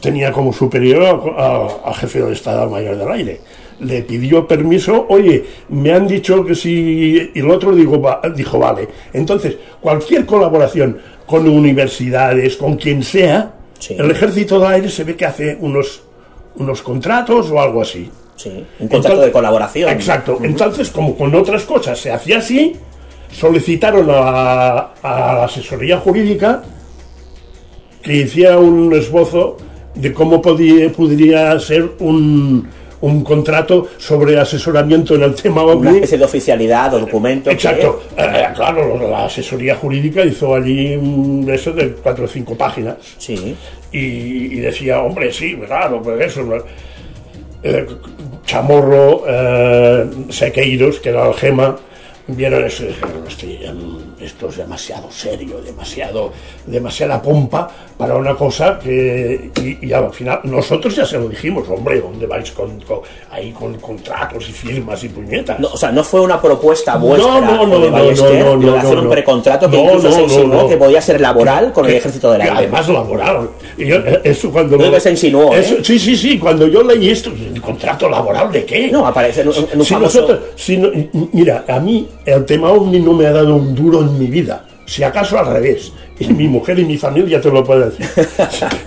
tenía 0.01 0.31
como 0.31 0.53
superior 0.53 1.03
a- 1.03 1.43
a- 1.45 1.67
al 1.89 1.93
jefe 1.95 2.21
del 2.21 2.33
Estado 2.33 2.69
Mayor 2.69 2.97
del 2.97 3.09
Aire. 3.11 3.41
Le 3.79 4.01
pidió 4.03 4.47
permiso, 4.47 5.05
oye, 5.09 5.43
me 5.69 5.91
han 5.91 6.07
dicho 6.07 6.45
que 6.45 6.55
si... 6.55 7.31
Y 7.33 7.39
el 7.39 7.49
otro 7.49 7.73
dijo, 7.75 7.99
va- 8.01 8.21
dijo 8.33 8.59
vale. 8.59 8.87
Entonces, 9.11 9.57
cualquier 9.81 10.25
colaboración 10.25 10.99
con 11.25 11.47
universidades, 11.49 12.55
con 12.55 12.75
quien 12.77 13.03
sea, 13.03 13.55
Sí. 13.79 13.95
el 13.99 14.09
Ejército 14.11 14.59
del 14.59 14.71
Aire 14.71 14.89
se 14.89 15.03
ve 15.03 15.15
que 15.17 15.25
hace 15.25 15.57
unos, 15.59 16.03
unos 16.55 16.81
contratos 16.81 17.51
o 17.51 17.59
algo 17.59 17.81
así. 17.81 18.09
Sí, 18.43 18.65
un 18.79 18.87
contrato 18.87 19.21
de 19.21 19.31
colaboración. 19.31 19.89
Exacto. 19.89 20.37
Entonces, 20.43 20.89
como 20.89 21.15
con 21.15 21.33
otras 21.35 21.63
cosas 21.63 21.97
se 21.99 22.11
hacía 22.11 22.39
así, 22.39 22.73
solicitaron 23.31 24.09
a 24.09 24.13
la, 24.13 24.79
a 25.01 25.33
la 25.35 25.43
asesoría 25.45 25.97
jurídica 25.99 26.61
que 28.01 28.13
hiciera 28.17 28.57
un 28.59 28.93
esbozo 28.93 29.57
de 29.95 30.11
cómo 30.13 30.41
podía, 30.41 30.91
podría 30.91 31.57
ser 31.59 31.91
un, 31.99 32.67
un 32.99 33.23
contrato 33.23 33.87
sobre 33.97 34.37
asesoramiento 34.39 35.15
en 35.15 35.23
el 35.23 35.35
tema 35.35 35.63
Una 35.63 35.73
OVNI. 35.73 35.95
especie 35.97 36.17
de 36.17 36.25
oficialidad 36.25 36.93
o 36.95 36.99
documento. 36.99 37.49
Exacto. 37.49 38.01
Eh, 38.17 38.47
claro, 38.55 38.97
la 39.09 39.25
asesoría 39.25 39.75
jurídica 39.75 40.25
hizo 40.25 40.53
allí 40.53 40.95
un 40.95 41.47
eso 41.49 41.71
de 41.71 41.91
cuatro 41.93 42.25
o 42.25 42.27
cinco 42.27 42.57
páginas 42.57 42.95
Sí. 43.17 43.55
y, 43.91 43.97
y 43.99 44.55
decía, 44.59 45.01
hombre, 45.01 45.31
sí, 45.31 45.55
claro, 45.65 46.01
pues 46.01 46.19
eso. 46.27 46.43
¿no? 46.43 46.55
Eh, 47.63 47.87
Chamorro, 48.45 49.23
eh, 49.25 50.09
Sequeiros, 50.29 50.99
que 50.99 51.09
era 51.09 51.27
el 51.27 51.33
gema, 51.33 51.77
vieron 52.27 52.65
eso 52.65 52.83
y 52.83 52.87
dijeron, 52.87 54.12
esto, 54.23 54.49
es 54.49 54.57
demasiado 54.57 55.11
serio, 55.11 55.59
demasiado, 55.63 56.31
demasiada 56.65 57.21
pompa 57.21 57.69
para 57.97 58.15
una 58.15 58.35
cosa 58.35 58.79
que, 58.79 59.51
y, 59.61 59.87
y 59.87 59.93
al 59.93 60.11
final, 60.11 60.39
nosotros 60.43 60.95
ya 60.95 61.05
se 61.05 61.17
lo 61.17 61.29
dijimos, 61.29 61.67
hombre, 61.69 62.01
¿dónde 62.01 62.25
vais 62.25 62.51
con, 62.51 62.79
con- 62.81 63.01
ahí 63.31 63.51
con 63.51 63.75
contratos 63.79 64.47
y 64.49 64.51
firmas 64.51 65.03
y 65.03 65.09
puñetas? 65.09 65.59
No, 65.59 65.67
o 65.73 65.77
sea, 65.77 65.91
no 65.91 66.03
fue 66.03 66.21
una 66.21 66.41
propuesta 66.41 66.95
vuestra 66.97 67.39
No, 67.41 67.65
no, 67.67 67.75
o 67.75 67.79
de 67.79 67.87
no, 67.87 67.91
Ballester 67.91 68.43
no, 68.45 68.55
no, 68.55 68.59
de 68.59 68.65
no, 68.67 68.77
hacer 68.77 68.97
un 68.97 69.03
no. 69.05 69.09
precontrato 69.09 69.69
que 69.69 69.77
No, 69.77 69.83
incluso 69.83 70.07
no, 70.09 70.13
se 70.13 70.17
no, 70.19 70.23
insinuó 70.25 70.61
no. 70.63 70.67
que 70.67 70.77
podía 70.77 71.01
ser 71.01 71.21
laboral 71.21 71.71
con 71.71 71.85
el 71.85 71.91
Que- 71.91 71.97
ejército 71.97 72.31
del 72.31 72.41
que 72.41 72.47
aire. 72.49 72.57
Además 72.59 72.89
laboral. 72.89 73.49
Y 73.77 73.85
yo, 73.85 73.97
eh, 73.97 74.21
eso 74.23 74.51
cuando 74.51 74.77
No 74.77 74.87
lo- 74.89 74.99
se 74.99 75.11
insinuó, 75.11 75.53
¿eh? 75.53 75.59
eso- 75.59 75.83
Sí, 75.83 75.99
sí, 75.99 76.15
sí. 76.15 76.39
Cuando 76.39 76.67
yo 76.67 76.81
leí 76.83 77.09
esto, 77.09 77.31
¿el 77.31 77.61
contrato 77.61 78.09
laboral 78.09 78.51
de 78.51 78.65
qué? 78.65 78.89
No, 78.91 79.05
aparece 79.05 79.41
en 79.41 79.49
un, 79.49 79.55
en 79.71 79.79
un 79.79 79.85
Si 79.85 79.93
famoso... 79.93 80.21
nosotros, 80.21 80.39
si 80.55 80.77
no- 80.77 80.89
mira, 81.31 81.65
a 81.67 81.79
mí 81.79 82.07
el 82.25 82.45
tema 82.45 82.71
OVNI 82.71 82.99
no 82.99 83.13
me 83.13 83.25
ha 83.27 83.31
dado 83.31 83.55
un 83.55 83.73
duro 83.75 84.01
mi 84.17 84.27
vida. 84.27 84.65
Si 84.85 85.03
acaso 85.03 85.39
al 85.39 85.47
revés. 85.47 85.93
Y 86.19 86.27
mi 86.27 86.47
mujer 86.47 86.77
y 86.79 86.85
mi 86.85 86.97
familia 86.97 87.41
te 87.41 87.49
lo 87.49 87.63
pueden 87.63 87.89
decir. 87.89 88.07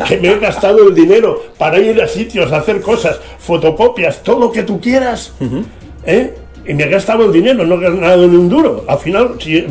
que 0.07 0.19
me 0.19 0.29
he 0.29 0.39
gastado 0.39 0.89
el 0.89 0.95
dinero 0.95 1.43
para 1.59 1.79
ir 1.79 2.01
a 2.01 2.07
sitios, 2.07 2.53
a 2.53 2.59
hacer 2.59 2.81
cosas, 2.81 3.19
fotocopias, 3.39 4.23
todo 4.23 4.41
lo 4.41 4.53
que 4.53 4.63
tú 4.63 4.81
quieras. 4.81 5.33
¿eh? 6.05 6.35
Y 6.67 6.75
me 6.75 6.85
he 6.85 6.89
gastado 6.89 7.25
el 7.25 7.33
dinero, 7.33 7.65
no 7.65 7.77
he 7.77 7.81
ganado 7.81 8.27
ni 8.29 8.37
un 8.37 8.49
duro. 8.49 8.85
Al 8.87 8.99
final, 8.99 9.37
si, 9.41 9.65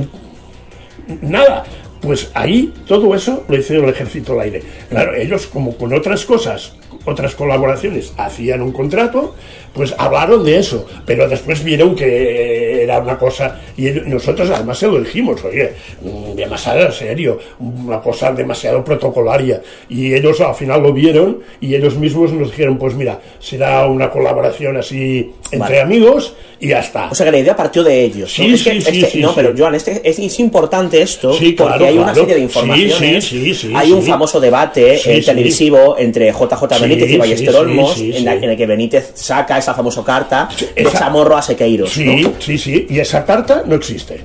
nada. 1.22 1.64
Pues 2.02 2.30
ahí 2.36 2.72
todo 2.86 3.16
eso 3.16 3.46
lo 3.48 3.58
hizo 3.58 3.74
el 3.74 3.90
ejército 3.90 4.34
del 4.34 4.42
aire. 4.42 4.64
Claro, 4.90 5.16
ellos 5.16 5.48
como 5.48 5.76
con 5.76 5.92
otras 5.92 6.24
cosas, 6.26 6.76
otras 7.06 7.34
colaboraciones, 7.34 8.14
hacían 8.18 8.62
un 8.62 8.72
contrato, 8.72 9.34
pues 9.76 9.94
hablaron 9.98 10.44
de 10.44 10.58
eso, 10.58 10.86
pero 11.06 11.28
después 11.28 11.64
vieron 11.64 11.96
que 11.96 12.84
era 12.84 13.00
una 13.00 13.18
cosa, 13.18 13.60
y 13.78 13.84
nosotros 14.06 14.50
además 14.50 14.78
se 14.78 14.88
lo 14.88 15.00
dijimos, 15.02 15.44
oye, 15.44 15.74
mm, 16.02 16.36
demasiado 16.36 16.92
serio, 16.92 17.38
una 17.60 18.00
cosa 18.00 18.32
demasiado 18.32 18.84
protocolaria, 18.84 19.62
y 19.90 20.14
ellos 20.14 20.40
al 20.42 20.56
final 20.56 20.82
lo 20.82 20.94
vieron 20.94 21.40
y 21.60 21.76
ellos 21.76 21.96
mismos 21.98 22.32
nos 22.32 22.52
dijeron, 22.52 22.78
pues 22.78 22.96
mira, 22.96 23.20
será 23.40 23.86
una 23.88 24.10
colaboración 24.10 24.78
así 24.78 25.32
entre 25.52 25.60
Vale. 25.60 25.82
amigos 25.82 26.34
y 26.60 26.70
ya 26.70 26.80
está. 26.80 27.10
O 27.12 27.16
sea 27.16 27.26
que 27.26 27.32
la 27.34 27.40
idea 27.40 27.56
partió 27.56 27.84
de 27.84 28.02
ellos. 28.04 28.32
Sí, 28.34 28.48
¿no? 28.48 28.56
Es 28.56 28.64
que- 28.64 28.72
sí, 28.72 28.78
es 28.78 28.86
sí, 28.86 29.06
sí, 29.12 29.20
no, 29.22 29.30
sí. 29.30 29.34
pero 29.36 29.54
Joan, 29.58 29.76
este, 29.76 30.02
es, 30.08 30.18
es 30.20 30.40
importante 30.40 31.02
esto 31.02 31.34
Sí, 31.34 31.52
porque 31.52 31.74
claro, 31.78 31.86
hay 31.86 31.94
una 31.96 32.14
claro. 32.14 32.20
serie 32.22 32.34
de 32.36 32.40
Sí, 32.40 32.44
informaciones. 32.46 33.24
sí, 33.26 33.44
sí, 33.44 33.54
sí, 33.54 33.74
hay 33.76 33.92
un 33.92 34.02
sí. 34.02 34.10
famoso 34.10 34.40
debate 34.40 34.98
Sí, 34.98 35.10
eh, 35.12 35.20
sí. 35.20 35.26
televisivo 35.26 35.96
entre 35.98 36.32
JJ 36.32 36.76
Sí, 36.76 36.82
Benítez 36.82 37.10
y 37.10 37.12
sí, 37.14 37.18
Ballester 37.18 37.52
sí, 37.52 37.56
Olmos, 37.58 37.94
sí, 37.94 38.12
en, 38.16 38.26
la- 38.26 38.38
sí. 38.38 38.44
en 38.46 38.50
el 38.52 38.58
que 38.58 38.66
Benítez 38.66 39.12
saca 39.16 39.58
esa 39.66 39.74
famosa 39.74 40.04
carta 40.04 40.48
de 40.76 40.82
esa- 40.84 41.00
Chamorro 41.00 41.36
a 41.36 41.42
Sequeiros. 41.42 41.92
Sí, 41.92 42.22
¿no? 42.24 42.34
sí, 42.40 42.58
sí. 42.58 42.86
Y 42.90 43.00
esa 43.00 43.26
carta 43.26 43.64
no 43.66 43.74
existe. 43.76 44.24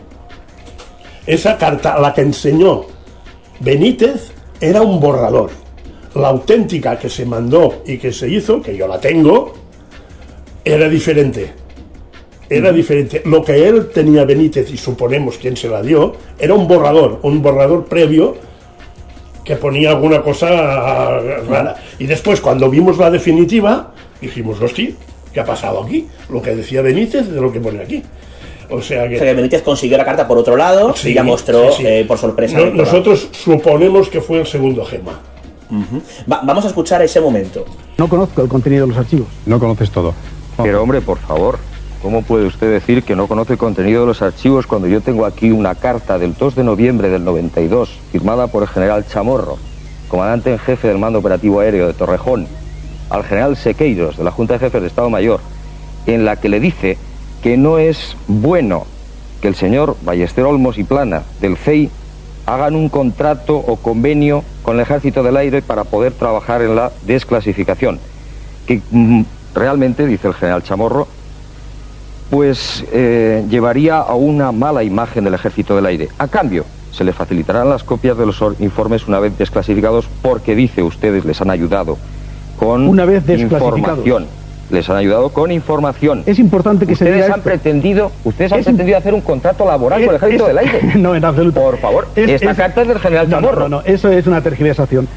Esa 1.27 1.57
carta, 1.57 1.99
la 1.99 2.13
que 2.13 2.21
enseñó 2.23 2.83
Benítez, 3.61 4.33
era 4.61 4.83
un 4.83 5.01
borrador. 5.01 5.51
La 6.15 6.29
auténtica 6.29 6.99
que 6.99 7.09
se 7.09 7.25
mandó 7.25 7.83
y 7.87 7.97
que 7.99 8.13
se 8.13 8.29
hizo, 8.29 8.61
que 8.61 8.77
yo 8.77 8.87
la 8.87 9.01
tengo, 9.01 9.55
era 10.65 10.89
diferente. 10.89 11.53
Era 12.49 12.73
diferente. 12.73 13.23
Lo 13.25 13.43
que 13.45 13.67
él 13.69 13.89
tenía 13.95 14.25
Benítez, 14.25 14.71
y 14.73 14.77
suponemos 14.77 15.39
quién 15.39 15.57
se 15.57 15.69
la 15.69 15.81
dio, 15.83 16.15
era 16.39 16.53
un 16.53 16.67
borrador, 16.67 17.21
un 17.23 17.41
borrador 17.41 17.85
previo 17.87 18.37
que 19.45 19.57
ponía 19.57 19.91
alguna 19.91 20.21
cosa 20.23 20.49
rara. 21.49 21.77
Y 21.99 22.07
después, 22.07 22.41
cuando 22.41 22.69
vimos 22.69 22.99
la 22.99 23.11
definitiva, 23.11 23.93
dijimos, 24.21 24.61
hostia, 24.61 24.91
¿qué 25.33 25.41
ha 25.41 25.45
pasado 25.45 25.83
aquí? 25.83 26.07
Lo 26.29 26.41
que 26.43 26.55
decía 26.55 26.83
Benítez 26.83 27.29
de 27.29 27.41
lo 27.41 27.53
que 27.53 27.61
pone 27.61 27.83
aquí. 27.83 28.03
O 28.71 28.81
sea 28.83 29.09
que... 29.09 29.17
O 29.17 29.19
sea 29.19 29.27
que 29.29 29.35
Benítez 29.35 29.63
consiguió 29.63 29.97
la 29.99 30.05
carta 30.05 30.29
por 30.29 30.39
otro 30.39 30.57
lado 30.57 30.95
Sí, 30.97 31.11
y 31.11 31.15
ya 31.15 31.23
mostró 31.25 31.73
sí, 31.73 31.79
sí. 31.83 31.87
eh, 31.87 32.05
por 32.07 32.19
sorpresa. 32.19 32.59
No- 32.59 32.67
nosotros 32.73 33.29
suponemos 33.33 34.09
que 34.09 34.21
fue 34.21 34.41
el 34.41 34.47
segundo 34.47 34.85
gema. 34.85 35.21
Va- 36.31 36.41
vamos 36.45 36.65
a 36.65 36.69
escuchar 36.69 37.01
ese 37.03 37.21
momento. 37.21 37.65
No 37.99 38.09
conozco 38.09 38.43
el 38.43 38.49
contenido 38.49 38.87
de 38.87 38.89
los 38.93 38.99
archivos. 38.99 39.29
No 39.47 39.59
conoces 39.59 39.91
todo. 39.91 40.15
Pero 40.63 40.83
hombre, 40.83 41.01
por 41.01 41.19
favor, 41.19 41.59
¿cómo 42.03 42.23
puede 42.23 42.47
usted 42.47 42.71
decir 42.71 43.03
que 43.05 43.15
no 43.17 43.27
conoce 43.29 43.53
el 43.55 43.59
contenido 43.59 44.01
de 44.03 44.09
los 44.09 44.21
archivos 44.23 44.67
cuando 44.67 44.89
yo 44.89 45.01
tengo 45.01 45.25
aquí 45.27 45.51
una 45.53 45.75
carta 45.75 46.19
del 46.19 46.35
2 46.35 46.55
de 46.57 46.65
noviembre 46.65 47.09
del 47.09 47.25
92, 47.25 47.91
firmada 48.13 48.49
por 48.49 48.63
el 48.65 48.69
general 48.69 49.07
Chamorro, 49.07 49.59
comandante 50.09 50.51
en 50.53 50.59
jefe 50.59 50.89
del 50.89 50.99
mando 50.99 51.21
operativo 51.21 51.61
aéreo 51.61 51.87
de 51.87 51.95
Torrejón, 51.95 52.47
al 53.11 53.25
general 53.25 53.57
Sequeiros, 53.57 54.17
de 54.17 54.25
la 54.25 54.31
Junta 54.31 54.55
de 54.55 54.61
Jefes 54.61 54.81
de 54.81 54.87
Estado 54.89 55.11
Mayor, 55.11 55.41
en 56.07 56.25
la 56.25 56.37
que 56.37 56.49
le 56.49 56.61
dice 56.61 56.97
que 57.43 57.57
no 57.57 57.79
es 57.79 58.17
bueno 58.29 58.87
que 59.43 59.49
el 59.49 59.55
señor 59.55 59.97
Ballester 60.03 60.45
Olmos 60.45 60.79
y 60.79 60.85
Plana 60.85 61.23
del 61.41 61.57
CEI 61.57 61.91
hagan 62.47 62.75
un 62.75 62.89
contrato 62.89 63.57
o 63.57 63.77
convenio 63.77 64.43
con 64.63 64.77
el 64.77 64.81
Ejército 64.83 65.23
del 65.23 65.37
Aire 65.37 65.63
para 65.63 65.85
poder 65.85 66.13
trabajar 66.13 66.63
en 66.63 66.75
la 66.77 66.91
desclasificación. 67.07 67.99
Que 68.67 68.81
mm, 68.91 69.23
realmente, 69.55 70.07
dice 70.07 70.29
el 70.29 70.35
general 70.35 70.63
Chamorro, 70.63 71.07
pues 72.31 72.85
eh, 72.93 73.45
llevaría 73.51 73.99
a 73.99 74.15
una 74.15 74.53
mala 74.53 74.85
imagen 74.85 75.25
del 75.25 75.35
Ejército 75.35 75.75
del 75.75 75.87
Aire. 75.87 76.09
A 76.19 76.29
cambio, 76.29 76.65
se 76.93 77.05
le 77.05 77.13
facilitarán 77.13 77.69
las 77.69 77.83
copias 77.83 78.17
de 78.17 78.27
los 78.27 78.41
or- 78.43 78.57
informes 78.61 79.07
una 79.09 79.19
vez 79.21 79.37
desclasificados 79.37 80.07
porque, 80.23 80.55
dice, 80.55 80.83
ustedes 80.83 81.25
les 81.25 81.41
han 81.41 81.51
ayudado 81.51 81.99
con 82.61 82.87
Una 82.87 83.07
vez 83.07 83.25
información. 83.29 84.27
Les 84.71 84.89
han 84.89 84.97
ayudado 84.99 85.31
con 85.31 85.51
información. 85.51 86.23
Es 86.27 86.39
importante 86.39 86.87
que 86.87 86.95
se 86.95 87.05
ustedes 87.05 87.15
diga 87.15 87.27
han 87.35 87.41
esto. 87.41 87.43
pretendido, 87.43 88.13
ustedes 88.23 88.53
han 88.53 88.61
Es- 88.61 88.67
pretendido 88.67 88.99
hacer 88.99 89.15
un 89.15 89.23
contrato 89.23 89.65
laboral 89.65 90.01
con 90.05 90.11
el 90.11 90.17
Ejército 90.17 90.45
es- 90.45 90.49
del 90.49 90.59
Aire. 90.59 90.81
No, 90.97 91.17
en 91.17 91.25
absoluto. 91.25 91.61
Por 91.61 91.79
favor, 91.79 92.07
Es- 92.15 92.29
esta 92.31 92.51
es- 92.53 92.57
carta 92.57 92.83
es 92.83 92.89
del 92.89 92.99
general 93.01 93.29
No, 93.29 93.41
no, 93.41 93.47
Chamorro. 93.49 93.69
no, 93.69 93.77
no, 93.79 93.83
eso 93.87 94.11
es 94.13 94.27
una 94.29 94.43
tergiversación. 94.43 95.09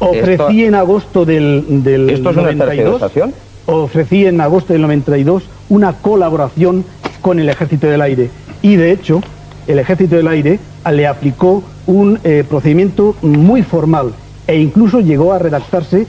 Ofrecí 0.00 0.32
Esto- 0.32 0.48
en 0.50 0.74
agosto 0.74 1.24
del, 1.24 1.64
del 1.84 2.10
¿Esto 2.10 2.30
es 2.30 2.36
una 2.36 2.42
92, 2.52 2.76
tergiversación? 3.00 3.34
ofrecí 3.66 4.26
en 4.26 4.40
agosto 4.42 4.72
del 4.74 4.82
92 4.82 5.44
una 5.70 5.92
colaboración 5.94 6.84
con 7.22 7.38
el 7.38 7.48
Ejército 7.48 7.86
del 7.86 8.02
Aire 8.02 8.28
y 8.60 8.76
de 8.76 8.90
hecho 8.90 9.22
el 9.66 9.78
Ejército 9.78 10.16
del 10.16 10.28
Aire 10.28 10.58
le 10.92 11.06
aplicó 11.06 11.62
un 11.86 12.18
eh, 12.24 12.44
procedimiento 12.46 13.14
muy 13.22 13.62
formal 13.62 14.12
e 14.46 14.58
incluso 14.60 15.00
llegó 15.00 15.32
a 15.32 15.38
redactarse 15.38 16.06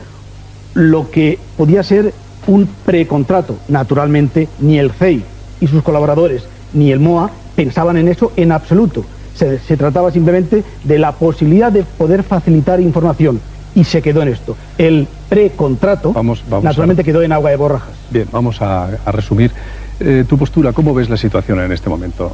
lo 0.76 1.10
que 1.10 1.40
podía 1.58 1.82
ser 1.82 2.14
un 2.48 2.68
precontrato. 2.86 3.56
Naturalmente, 3.68 4.48
ni 4.60 4.78
el 4.78 4.92
CEI 4.92 5.24
y 5.60 5.68
sus 5.68 5.82
colaboradores, 5.82 6.44
ni 6.74 6.92
el 6.92 7.00
MOA 7.00 7.32
pensaban 7.56 7.98
en 7.98 8.08
eso 8.08 8.32
en 8.36 8.52
absoluto. 8.52 9.04
Se, 9.34 9.58
se 9.60 9.76
trataba 9.78 10.12
simplemente 10.12 10.64
de 10.84 11.00
la 11.00 11.14
posibilidad 11.14 11.72
de 11.72 11.84
poder 11.84 12.24
facilitar 12.24 12.80
información 12.80 13.42
y 13.74 13.84
se 13.84 14.02
quedó 14.02 14.22
en 14.22 14.30
esto. 14.30 14.56
El 14.78 15.08
precontrato, 15.28 16.14
Vamos- 16.14 16.44
vamos 16.50 16.64
naturalmente, 16.64 17.04
quedó 17.04 17.22
en 17.24 17.32
agua 17.32 17.50
de 17.50 17.56
borrajas. 17.58 17.90
Bien, 18.12 18.28
vamos 18.32 18.62
a, 18.62 18.86
a 19.06 19.12
resumir. 19.12 19.52
eh, 20.00 20.26
tu 20.28 20.38
postura, 20.38 20.74
¿cómo 20.74 20.94
ves 20.94 21.10
la 21.10 21.16
situación 21.18 21.60
en 21.62 21.72
este 21.72 21.90
momento? 21.90 22.32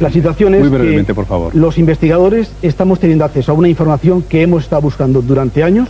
La 0.00 0.10
situación 0.10 0.52
es 0.56 0.60
Muy 0.62 0.68
brevemente, 0.68 1.06
que 1.06 1.14
por 1.14 1.26
favor. 1.26 1.54
los 1.54 1.78
investigadores 1.78 2.50
estamos 2.60 2.98
teniendo 2.98 3.24
acceso 3.24 3.52
a 3.52 3.54
una 3.54 3.68
información 3.68 4.22
que 4.22 4.42
hemos 4.42 4.64
estado 4.64 4.82
buscando 4.82 5.22
durante 5.22 5.62
años 5.62 5.88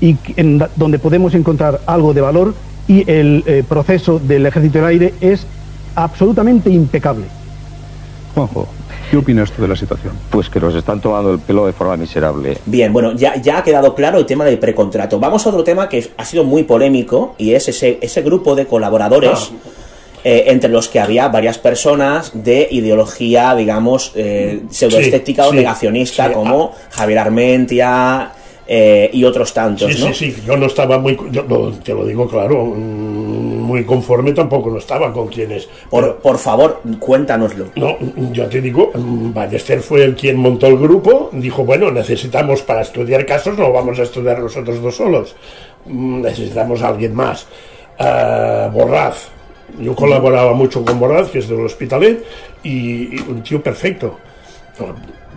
y 0.00 0.14
que- 0.14 0.34
en 0.40 0.62
donde 0.76 0.98
podemos 0.98 1.34
encontrar 1.34 1.80
algo 1.86 2.12
de 2.14 2.20
valor 2.20 2.54
y 2.88 3.10
el 3.10 3.42
eh, 3.46 3.64
proceso 3.68 4.18
del 4.18 4.46
Ejército 4.46 4.78
del 4.78 4.86
Aire 4.86 5.14
es 5.20 5.46
absolutamente 5.94 6.70
impecable. 6.70 7.24
Juanjo, 8.34 8.68
¿qué 9.10 9.16
opinas 9.16 9.50
tú 9.50 9.62
de 9.62 9.68
la 9.68 9.76
situación? 9.76 10.12
Pues 10.30 10.50
que 10.50 10.60
nos 10.60 10.74
están 10.74 11.00
tomando 11.00 11.32
el 11.32 11.38
pelo 11.38 11.66
de 11.66 11.72
forma 11.72 11.96
miserable. 11.96 12.58
Bien, 12.66 12.92
bueno, 12.92 13.12
ya, 13.12 13.36
ya 13.40 13.58
ha 13.58 13.62
quedado 13.62 13.94
claro 13.94 14.18
el 14.18 14.26
tema 14.26 14.44
del 14.44 14.58
precontrato. 14.58 15.18
Vamos 15.18 15.46
a 15.46 15.48
otro 15.48 15.64
tema 15.64 15.88
que 15.88 16.10
ha 16.16 16.24
sido 16.24 16.44
muy 16.44 16.64
polémico 16.64 17.34
y 17.38 17.54
es 17.54 17.68
ese, 17.68 17.98
ese 18.00 18.22
grupo 18.22 18.54
de 18.54 18.66
colaboradores. 18.66 19.50
eh, 20.28 20.50
entre 20.50 20.68
los 20.68 20.88
que 20.88 20.98
había 20.98 21.28
varias 21.28 21.56
personas 21.56 22.32
de 22.34 22.66
ideología, 22.72 23.54
digamos, 23.54 24.10
eh, 24.16 24.60
pseudoestética 24.70 25.44
Sí, 25.44 25.48
o 25.48 25.52
sí, 25.52 25.56
negacionista, 25.58 26.26
sí, 26.26 26.32
como 26.34 26.72
Javier 26.90 27.20
Armentia 27.20 28.32
eh, 28.68 29.10
y 29.12 29.22
otros 29.24 29.52
tantos, 29.54 29.92
Sí, 29.94 30.00
¿no? 30.04 30.12
sí, 30.12 30.32
sí, 30.32 30.42
yo 30.46 30.56
no 30.56 30.66
estaba 30.66 30.98
muy, 30.98 31.16
yo 31.30 31.44
no, 31.44 31.70
te 31.70 31.94
lo 31.94 32.04
digo 32.04 32.28
claro, 32.28 32.64
mm, 32.64 33.60
muy 33.66 33.84
conforme 33.84 34.32
tampoco 34.32 34.70
no 34.70 34.78
estaba 34.78 35.12
con 35.12 35.28
quienes. 35.28 35.68
Por, 35.90 36.16
por 36.16 36.38
favor, 36.38 36.80
cuéntanoslo. 36.98 37.66
No, 37.76 37.96
yo 38.32 38.46
te 38.48 38.60
digo, 38.60 38.90
mm, 38.94 39.32
Ballester 39.32 39.80
fue 39.80 40.04
el 40.04 40.14
quien 40.16 40.36
montó 40.36 40.66
el 40.66 40.78
grupo, 40.78 41.30
dijo, 41.32 41.64
bueno, 41.64 41.90
necesitamos 41.90 42.62
para 42.62 42.82
estudiar 42.82 43.24
casos, 43.24 43.56
no 43.56 43.72
vamos 43.72 43.98
a 43.98 44.02
estudiar 44.02 44.38
nosotros 44.40 44.80
dos 44.82 44.96
solos, 44.96 45.34
Mm, 45.88 46.20
necesitamos 46.22 46.82
a 46.82 46.88
alguien 46.88 47.14
más. 47.14 47.46
Ah, 47.98 48.68
Borraz, 48.72 49.28
yo 49.78 49.94
colaboraba 49.94 50.52
mucho 50.52 50.84
con 50.84 50.98
Borraz, 50.98 51.30
que 51.30 51.38
es 51.38 51.48
del 51.48 51.60
Hospitalet, 51.64 52.24
y, 52.64 53.14
y 53.16 53.24
un 53.28 53.42
tío 53.44 53.62
perfecto. 53.62 54.18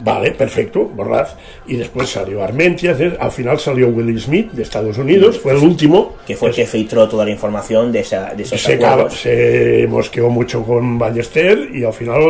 Vale, 0.01 0.31
perfecto, 0.31 0.85
Borraz. 0.85 1.33
Y 1.67 1.75
después 1.75 2.09
salió 2.09 2.41
Armentia, 2.43 2.95
al 3.19 3.31
final 3.31 3.59
salió 3.59 3.89
Willie 3.89 4.19
Smith 4.19 4.51
de 4.51 4.63
Estados 4.63 4.97
Unidos, 4.97 5.37
fue 5.39 5.51
el 5.51 5.57
último. 5.59 6.15
Que 6.25 6.35
fue 6.37 6.49
el 6.49 6.55
que 6.55 6.65
filtró 6.65 7.07
toda 7.09 7.25
la 7.25 7.31
información 7.31 7.91
de, 7.91 7.99
esa, 7.99 8.33
de 8.33 8.43
esos 8.43 8.61
Se, 8.61 8.75
acuerdos. 8.75 9.13
se 9.19 9.85
mosqueó 9.89 10.29
mucho 10.29 10.63
con 10.63 10.97
Ballester 10.97 11.69
y 11.73 11.83
al 11.83 11.93
final 11.93 12.21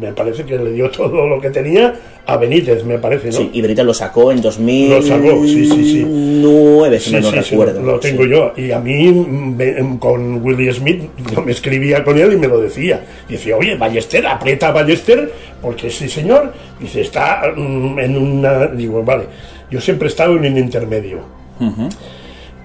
me 0.00 0.12
parece 0.12 0.44
que 0.44 0.58
le 0.58 0.72
dio 0.72 0.90
todo 0.90 1.26
lo 1.28 1.40
que 1.40 1.50
tenía 1.50 1.94
a 2.26 2.36
Benítez, 2.38 2.84
me 2.84 2.98
parece, 2.98 3.26
¿no? 3.26 3.32
Sí, 3.34 3.50
y 3.52 3.60
Benítez 3.60 3.84
lo 3.84 3.92
sacó 3.94 4.32
en 4.32 4.40
2000. 4.40 4.90
Lo 4.90 5.02
sacó, 5.02 5.42
sí, 5.44 5.66
sí, 5.66 5.84
sí. 5.92 6.04
9, 6.06 6.98
si 6.98 7.10
Sí, 7.10 7.16
no 7.16 7.22
sí, 7.30 7.38
sí, 7.42 7.50
recuerdo. 7.50 7.82
lo 7.82 8.00
tengo 8.00 8.24
yo. 8.24 8.52
Y 8.56 8.70
a 8.72 8.80
mí, 8.80 9.56
con 10.00 10.42
Willie 10.42 10.72
Smith, 10.72 11.02
yo 11.32 11.42
me 11.42 11.52
escribía 11.52 12.02
con 12.02 12.18
él 12.18 12.32
y 12.32 12.36
me 12.36 12.48
lo 12.48 12.60
decía. 12.60 13.04
Y 13.28 13.32
decía, 13.32 13.56
oye, 13.56 13.76
Ballester, 13.76 14.26
aprieta 14.26 14.68
a 14.68 14.72
Ballester, 14.72 15.30
porque 15.60 15.90
sí, 15.90 16.08
señor. 16.08 16.52
Dice, 16.80 17.00
está 17.02 17.42
mm, 17.56 17.98
en 17.98 18.16
una. 18.18 18.66
Digo, 18.66 19.02
vale, 19.02 19.24
yo 19.70 19.80
siempre 19.80 20.08
he 20.08 20.10
estado 20.10 20.32
en 20.36 20.52
un 20.52 20.58
intermedio. 20.58 21.20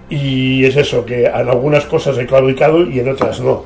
Y 0.10 0.66
es 0.66 0.76
eso, 0.76 1.05
que 1.05 1.26
en 1.26 1.34
algunas 1.49 1.86
cosas 1.86 2.18
he 2.18 2.26
claudicado 2.26 2.84
y 2.84 2.99
en 2.99 3.10
otras 3.10 3.39
no. 3.41 3.64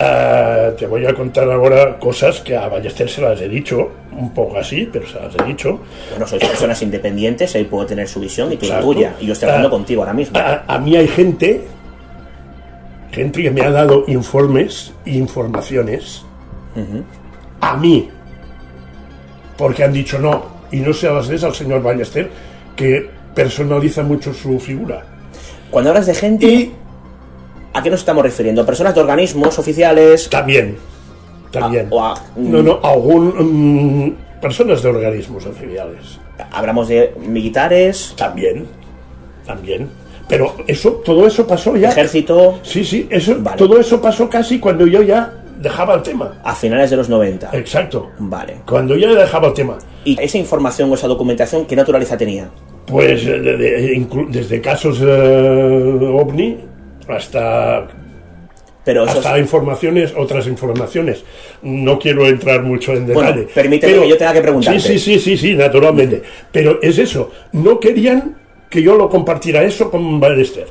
Ah, 0.00 0.70
te 0.76 0.86
voy 0.86 1.06
a 1.06 1.14
contar 1.14 1.48
ahora 1.48 1.96
cosas 1.98 2.40
que 2.40 2.56
a 2.56 2.66
Ballester 2.66 3.08
se 3.08 3.20
las 3.20 3.40
he 3.40 3.48
dicho, 3.48 3.90
un 4.18 4.34
poco 4.34 4.56
así, 4.58 4.88
pero 4.92 5.06
se 5.06 5.20
las 5.20 5.32
he 5.38 5.44
dicho. 5.44 5.78
Bueno, 6.10 6.26
sois 6.26 6.42
personas 6.44 6.82
independientes, 6.82 7.54
él 7.54 7.66
puede 7.66 7.86
tener 7.86 8.08
su 8.08 8.18
visión 8.18 8.52
y 8.52 8.56
tú 8.56 8.66
la 8.66 8.80
tuya. 8.80 9.14
Y 9.20 9.26
yo 9.26 9.32
estoy 9.34 9.48
hablando 9.48 9.68
Ah, 9.68 9.70
contigo 9.70 10.02
ahora 10.02 10.14
mismo. 10.14 10.36
A, 10.38 10.64
a 10.66 10.78
mí 10.78 10.96
hay 10.96 11.06
gente, 11.06 11.60
gente 13.12 13.42
que 13.42 13.50
me 13.52 13.60
ha 13.60 13.70
dado 13.70 14.02
informes 14.08 14.92
e 15.06 15.10
informaciones 15.12 16.24
a 17.60 17.76
mí, 17.76 18.08
porque 19.62 19.84
han 19.84 19.92
dicho 19.92 20.18
no, 20.18 20.42
y 20.72 20.78
no 20.78 20.92
se 20.92 21.08
las 21.08 21.28
des 21.28 21.44
al 21.44 21.54
señor 21.54 21.84
Ballester, 21.84 22.28
que 22.74 23.08
personaliza 23.32 24.02
mucho 24.02 24.34
su 24.34 24.58
figura. 24.58 25.04
Cuando 25.70 25.90
hablas 25.90 26.06
de 26.06 26.14
gente, 26.16 26.72
¿a 27.72 27.80
qué 27.80 27.88
nos 27.88 28.00
estamos 28.00 28.24
refiriendo? 28.24 28.66
¿Personas 28.66 28.92
de 28.92 29.02
organismos 29.02 29.56
oficiales? 29.60 30.28
También, 30.28 30.78
también. 31.52 31.86
o 31.90 32.04
a- 32.04 32.20
No, 32.34 32.60
no, 32.60 32.80
algún 32.82 34.06
mm, 34.08 34.40
personas 34.40 34.82
de 34.82 34.88
organismos 34.88 35.46
oficiales. 35.46 36.18
Hablamos 36.50 36.88
de 36.88 37.14
militares. 37.24 38.14
También, 38.16 38.66
también. 39.46 39.88
Pero 40.28 40.56
eso, 40.66 40.90
todo 41.04 41.24
eso 41.24 41.46
pasó 41.46 41.76
ya. 41.76 41.90
Ejército. 41.90 42.58
Sí, 42.64 42.84
sí, 42.84 43.06
eso, 43.10 43.36
todo 43.56 43.78
eso 43.78 44.02
pasó 44.02 44.28
casi 44.28 44.58
cuando 44.58 44.88
yo 44.88 45.02
ya 45.02 45.41
dejaba 45.58 45.94
el 45.94 46.02
tema. 46.02 46.40
A 46.44 46.54
finales 46.54 46.90
de 46.90 46.96
los 46.96 47.08
90. 47.08 47.50
Exacto. 47.52 48.10
Vale. 48.18 48.56
Cuando 48.66 48.96
ya 48.96 49.12
dejaba 49.14 49.48
el 49.48 49.54
tema. 49.54 49.78
¿Y 50.04 50.20
esa 50.20 50.38
información 50.38 50.90
o 50.90 50.94
esa 50.94 51.06
documentación 51.08 51.64
qué 51.66 51.76
naturaleza 51.76 52.16
tenía? 52.16 52.50
Pues 52.86 53.24
eh, 53.26 53.38
de- 53.38 53.56
de- 53.56 53.94
inclu- 53.96 54.28
desde 54.28 54.60
casos 54.60 54.98
eh, 55.00 55.98
ovni 56.12 56.58
hasta 57.08 57.86
Pero 58.84 59.04
hasta 59.04 59.36
es- 59.36 59.42
informaciones, 59.42 60.12
otras 60.16 60.46
informaciones. 60.48 61.22
No 61.62 61.98
quiero 61.98 62.26
entrar 62.26 62.62
mucho 62.62 62.92
en 62.92 63.06
Bueno, 63.06 63.20
detalle. 63.32 63.46
permíteme 63.54 64.00
que 64.00 64.08
yo 64.08 64.16
tenga 64.16 64.32
que 64.32 64.40
preguntarte. 64.42 64.80
Sí, 64.80 64.98
sí, 64.98 65.18
sí, 65.18 65.18
sí, 65.20 65.36
sí, 65.36 65.54
naturalmente. 65.54 66.22
Pero 66.50 66.80
es 66.82 66.98
eso. 66.98 67.30
No 67.52 67.78
querían 67.78 68.36
que 68.68 68.82
yo 68.82 68.96
lo 68.96 69.08
compartiera 69.08 69.62
eso 69.62 69.90
con 69.90 70.18
Ballester. 70.18 70.66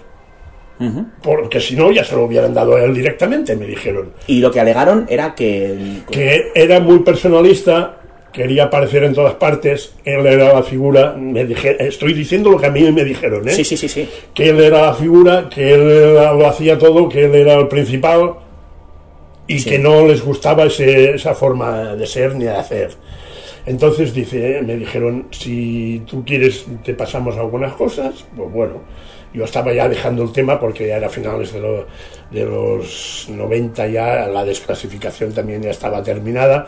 Porque 1.21 1.59
si 1.59 1.75
no, 1.75 1.91
ya 1.91 2.03
se 2.03 2.15
lo 2.15 2.23
hubieran 2.25 2.53
dado 2.53 2.75
a 2.75 2.83
él 2.83 2.93
directamente, 2.93 3.55
me 3.55 3.65
dijeron. 3.67 4.11
Y 4.27 4.39
lo 4.39 4.49
que 4.51 4.59
alegaron 4.59 5.05
era 5.09 5.35
que. 5.35 6.01
Que 6.09 6.51
era 6.55 6.79
muy 6.79 6.99
personalista, 6.99 7.97
quería 8.33 8.63
aparecer 8.65 9.03
en 9.03 9.13
todas 9.13 9.33
partes, 9.35 9.93
él 10.05 10.25
era 10.25 10.53
la 10.53 10.63
figura, 10.63 11.13
me 11.17 11.45
dije, 11.45 11.75
estoy 11.85 12.13
diciendo 12.13 12.49
lo 12.49 12.57
que 12.57 12.65
a 12.67 12.71
mí 12.71 12.89
me 12.91 13.03
dijeron, 13.03 13.47
¿eh? 13.47 13.51
Sí, 13.51 13.63
sí, 13.65 13.75
sí, 13.77 13.87
sí. 13.89 14.09
Que 14.33 14.49
él 14.49 14.59
era 14.61 14.83
la 14.87 14.93
figura, 14.93 15.49
que 15.49 15.73
él 15.73 15.81
era- 15.81 16.33
lo 16.33 16.47
hacía 16.47 16.77
todo, 16.77 17.09
que 17.09 17.25
él 17.25 17.35
era 17.35 17.55
el 17.55 17.67
principal 17.67 18.35
y 19.47 19.59
Sí. 19.59 19.69
que 19.69 19.79
no 19.79 20.05
les 20.07 20.23
gustaba 20.23 20.63
ese- 20.63 21.11
esa 21.15 21.35
forma 21.35 21.95
de 21.95 22.07
ser 22.07 22.35
ni 22.35 22.45
de 22.45 22.51
hacer. 22.51 22.91
Entonces 23.65 24.13
dice, 24.13 24.61
me 24.65 24.75
dijeron, 24.77 25.27
si 25.31 26.01
tú 26.07 26.23
quieres 26.25 26.65
te 26.83 26.93
pasamos 26.95 27.37
algunas 27.37 27.73
cosas, 27.73 28.25
pues 28.35 28.51
bueno, 28.51 28.81
yo 29.33 29.45
estaba 29.45 29.73
ya 29.73 29.87
dejando 29.87 30.23
el 30.23 30.31
tema 30.31 30.59
porque 30.59 30.87
ya 30.87 30.97
era 30.97 31.09
finales 31.09 31.53
de, 31.53 31.59
lo- 31.61 31.85
de 32.31 32.45
los 32.45 33.27
90 33.29 33.87
ya, 33.87 34.27
la 34.27 34.43
desclasificación 34.45 35.33
también 35.33 35.61
ya 35.63 35.71
estaba 35.71 36.01
terminada. 36.03 36.67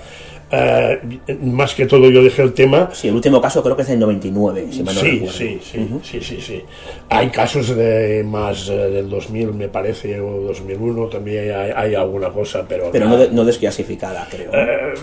Eh, 0.56 1.00
más 1.42 1.74
que 1.74 1.88
todo 1.88 2.12
yo 2.12 2.24
dejé 2.24 2.44
el 2.44 2.54
tema. 2.54 2.90
Sí, 2.94 3.08
el 3.08 3.16
último 3.16 3.42
caso 3.42 3.64
creo 3.64 3.76
que 3.76 3.82
es 3.82 3.88
del 3.88 3.98
99, 4.00 4.68
si 4.72 4.84
mal 4.84 4.94
no 4.94 5.02
sí, 5.02 5.10
recuerdo. 5.12 5.34
sí, 5.34 5.60
sí, 5.64 5.90
sí, 6.04 6.22
sí, 6.22 6.42
sí. 6.42 6.64
Hay 7.10 7.30
casos 7.30 7.76
de 7.76 8.24
más 8.24 8.70
eh, 8.70 8.74
del 8.76 9.10
2000, 9.10 9.52
me 9.54 9.68
parece, 9.68 10.20
o 10.20 10.42
2001, 10.42 11.08
también 11.08 11.56
hay, 11.56 11.72
hay 11.76 11.96
alguna 11.96 12.30
cosa, 12.30 12.66
pero... 12.70 12.92
Pero 12.92 13.08
no, 13.08 13.18
de- 13.18 13.30
no 13.32 13.44
desclasificada, 13.46 14.28
creo. 14.30 14.52
Eh, 14.54 14.94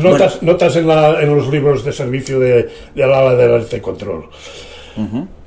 notas, 0.00 0.40
notas 0.42 0.76
en, 0.76 0.86
la- 0.86 1.20
en 1.20 1.34
los 1.34 1.48
libros 1.48 1.84
de 1.84 1.92
servicio 1.92 2.38
de, 2.38 2.68
del 2.94 3.12
ala 3.12 3.34
del 3.34 3.54
arte 3.54 3.80
control. 3.82 4.26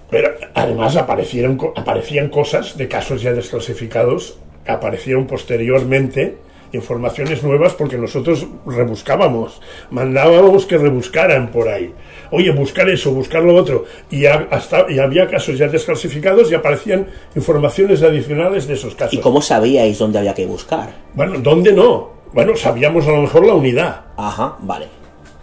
Pero 0.10 0.30
además 0.54 0.96
aparecieron, 0.96 1.60
aparecían 1.76 2.30
cosas 2.30 2.78
de 2.78 2.88
casos 2.88 3.22
ya 3.22 3.34
desclasificados, 3.34 4.38
aparecieron 4.66 5.28
posteriormente 5.28 6.38
informaciones 6.74 7.44
nuevas 7.44 7.74
porque 7.74 7.98
nosotros 7.98 8.46
rebuscábamos, 8.66 9.62
mandábamos 9.90 10.66
que 10.66 10.78
rebuscaran 10.78 11.50
por 11.50 11.70
ahí. 11.70 11.94
Oye, 12.32 12.52
buscar 12.52 12.90
eso, 12.90 13.12
buscar 13.14 13.42
lo 13.44 13.56
otro. 13.56 13.86
Y, 14.10 14.26
ha- 14.26 14.48
hasta, 14.52 14.86
y 14.92 15.00
había 15.00 15.28
casos 15.28 15.58
ya 15.58 15.68
desclasificados 15.70 16.52
y 16.52 16.56
aparecían 16.56 17.08
informaciones 17.36 18.04
adicionales 18.04 18.68
de 18.68 18.74
esos 18.74 18.96
casos. 18.96 19.14
¿Y 19.14 19.20
cómo 19.22 19.42
sabíais 19.42 19.98
dónde 19.98 20.20
había 20.20 20.34
que 20.34 20.46
buscar? 20.46 20.90
Bueno, 21.14 21.40
¿dónde 21.40 21.72
no? 21.72 22.12
Bueno, 22.34 22.56
sabíamos 22.58 23.08
a 23.08 23.12
lo 23.12 23.22
mejor 23.22 23.46
la 23.46 23.54
unidad. 23.54 24.02
Ajá, 24.18 24.58
vale. 24.60 24.88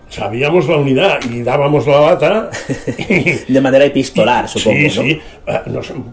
Sabíamos 0.09 0.69
la 0.69 0.77
unidad 0.77 1.19
y 1.31 1.43
dábamos 1.43 1.87
la 1.87 2.01
lata. 2.01 2.51
De 3.49 3.61
manera 3.61 3.85
epistolar, 3.85 4.49
supongo, 4.49 4.79
Sí, 4.79 4.85
¿no? 4.99 5.03
sí. 5.03 5.21
Ah, 5.47 5.63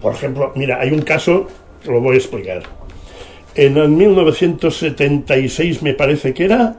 por 0.01 0.13
ejemplo, 0.13 0.51
mira, 0.55 0.79
hay 0.79 0.91
un 0.91 1.01
caso, 1.01 1.47
lo 1.85 1.99
voy 2.01 2.15
a 2.15 2.17
explicar. 2.17 2.63
En 3.53 3.77
el 3.77 3.89
1976, 3.89 5.81
me 5.83 5.93
parece 5.93 6.33
que 6.33 6.45
era, 6.45 6.75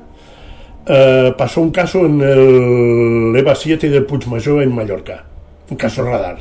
eh, 0.87 1.33
pasó 1.37 1.61
un 1.61 1.71
caso 1.71 2.01
en 2.07 2.21
el 2.23 3.37
EVA 3.37 3.55
7 3.55 3.89
de 3.91 4.01
Puigmajor 4.03 4.63
en 4.63 4.75
Mallorca. 4.75 5.25
Un 5.71 5.77
caso 5.77 6.03
radar. 6.03 6.39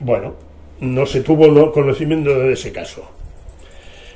Bueno, 0.00 0.34
no 0.80 1.06
se 1.06 1.20
tuvo 1.22 1.48
no- 1.48 1.72
conocimiento 1.72 2.30
de 2.38 2.52
ese 2.52 2.70
caso. 2.72 3.10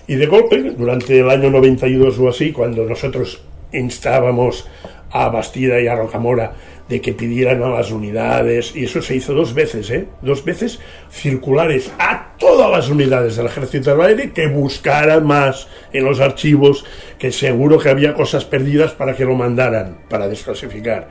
Y 0.06 0.14
de 0.16 0.26
golpe, 0.26 0.58
durante 0.76 1.18
el 1.18 1.30
año 1.30 1.50
92 1.50 2.18
o 2.18 2.28
así, 2.28 2.52
cuando 2.52 2.84
nosotros 2.84 3.42
instábamos 3.72 4.68
a 5.10 5.28
Bastida 5.28 5.80
y 5.80 5.86
a 5.86 5.94
Rocamora 5.94 6.54
de 6.88 7.00
que 7.00 7.12
pidieran 7.12 7.62
a 7.62 7.70
las 7.70 7.90
unidades, 7.90 8.74
y 8.74 8.84
eso 8.84 9.00
se 9.00 9.16
hizo 9.16 9.34
dos 9.34 9.54
veces, 9.54 9.88
¿eh? 9.90 10.08
Dos 10.20 10.44
veces 10.44 10.78
circulares 11.10 11.90
a 11.98 12.34
todas 12.38 12.70
las 12.70 12.88
unidades 12.88 13.36
del 13.36 13.46
Ejército 13.46 13.90
del 13.90 14.00
Aire 14.00 14.32
que 14.32 14.48
buscaran 14.48 15.26
más 15.26 15.68
en 15.92 16.04
los 16.04 16.20
archivos, 16.20 16.84
que 17.18 17.30
seguro 17.32 17.78
que 17.78 17.88
había 17.88 18.14
cosas 18.14 18.44
perdidas 18.44 18.92
para 18.92 19.14
que 19.14 19.24
lo 19.24 19.34
mandaran, 19.34 20.00
para 20.08 20.28
desclasificar. 20.28 21.08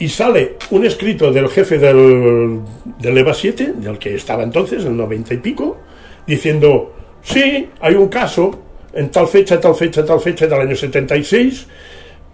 Y 0.00 0.08
sale 0.08 0.56
un 0.70 0.86
escrito 0.86 1.32
del 1.32 1.48
jefe 1.48 1.78
del, 1.78 2.60
del 2.98 3.18
EVA 3.18 3.34
7, 3.34 3.74
del 3.76 3.98
que 3.98 4.14
estaba 4.14 4.42
entonces, 4.42 4.84
el 4.84 4.96
90 4.96 5.34
y 5.34 5.38
pico, 5.38 5.78
diciendo, 6.26 6.94
sí, 7.22 7.70
hay 7.80 7.94
un 7.94 8.08
caso 8.08 8.67
en 8.92 9.10
tal 9.10 9.26
fecha, 9.28 9.60
tal 9.60 9.74
fecha, 9.74 10.04
tal 10.04 10.20
fecha 10.20 10.46
del 10.46 10.60
año 10.60 10.76
76, 10.76 11.66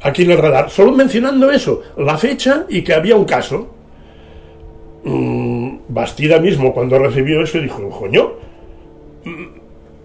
aquí 0.02 0.22
en 0.22 0.30
el 0.32 0.38
radar, 0.38 0.70
solo 0.70 0.92
mencionando 0.92 1.50
eso, 1.50 1.82
la 1.96 2.16
fecha 2.16 2.66
y 2.68 2.82
que 2.82 2.94
había 2.94 3.16
un 3.16 3.24
caso. 3.24 3.68
Mm, 5.05 5.78
Bastida 5.88 6.38
mismo, 6.38 6.72
cuando 6.72 6.98
recibió 6.98 7.42
eso, 7.42 7.59
dijo, 7.59 7.88
coño, 7.90 8.32
mm, 9.24 9.44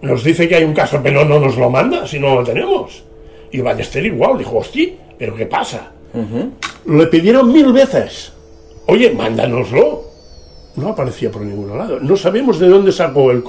nos 0.02 0.24
dice 0.24 0.48
que 0.48 0.56
hay 0.56 0.64
un 0.64 0.74
caso, 0.74 1.00
pero 1.02 1.24
no 1.26 1.40
nos 1.40 1.58
lo 1.58 1.70
manda 1.70 2.06
si 2.08 2.20
no 2.20 2.36
lo 2.36 2.44
tenemos. 2.44 3.04
Y 3.52 3.62
Ballester 3.62 4.06
igual, 4.06 4.38
dijo, 4.38 4.58
hostia, 4.58 4.90
pero 5.18 5.36
¿qué 5.36 5.46
pasa? 5.46 5.92
Le 6.86 7.08
pidieron 7.08 7.52
mil 7.52 7.72
veces, 7.72 8.34
oye, 8.88 9.12
mándanoslo. 9.12 10.09
No 10.80 10.90
aparecía 10.90 11.30
por 11.32 11.42
ningún 11.42 11.78
lado. 11.78 12.00
No 12.00 12.16
sabemos 12.16 12.60
de 12.60 12.68
dónde 12.68 12.92
sacó 12.92 13.32
el, 13.32 13.44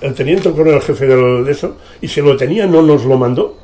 el 0.00 0.14
teniente 0.14 0.50
coronel 0.50 0.80
jefe 0.80 1.06
del- 1.06 1.44
de 1.44 1.52
eso, 1.52 1.76
y 2.00 2.08
si 2.08 2.20
lo 2.20 2.36
tenía 2.36 2.66
no 2.66 2.82
nos 2.82 3.04
lo 3.04 3.16
mandó. 3.18 3.56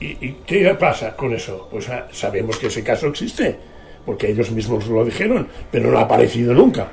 ¿Y, 0.00 0.06
y 0.26 0.36
qué 0.46 0.74
pasa 0.78 1.16
con 1.16 1.32
eso? 1.34 1.68
Pues 1.70 1.88
ah, 1.88 2.06
sabemos 2.12 2.58
que 2.58 2.68
ese 2.68 2.82
caso 2.82 3.06
existe, 3.08 3.56
porque 4.06 4.30
ellos 4.30 4.50
mismos 4.50 4.86
lo 4.88 5.04
dijeron, 5.04 5.48
pero 5.70 5.90
no 5.90 5.98
ha 5.98 6.02
aparecido 6.02 6.54
nunca. 6.54 6.88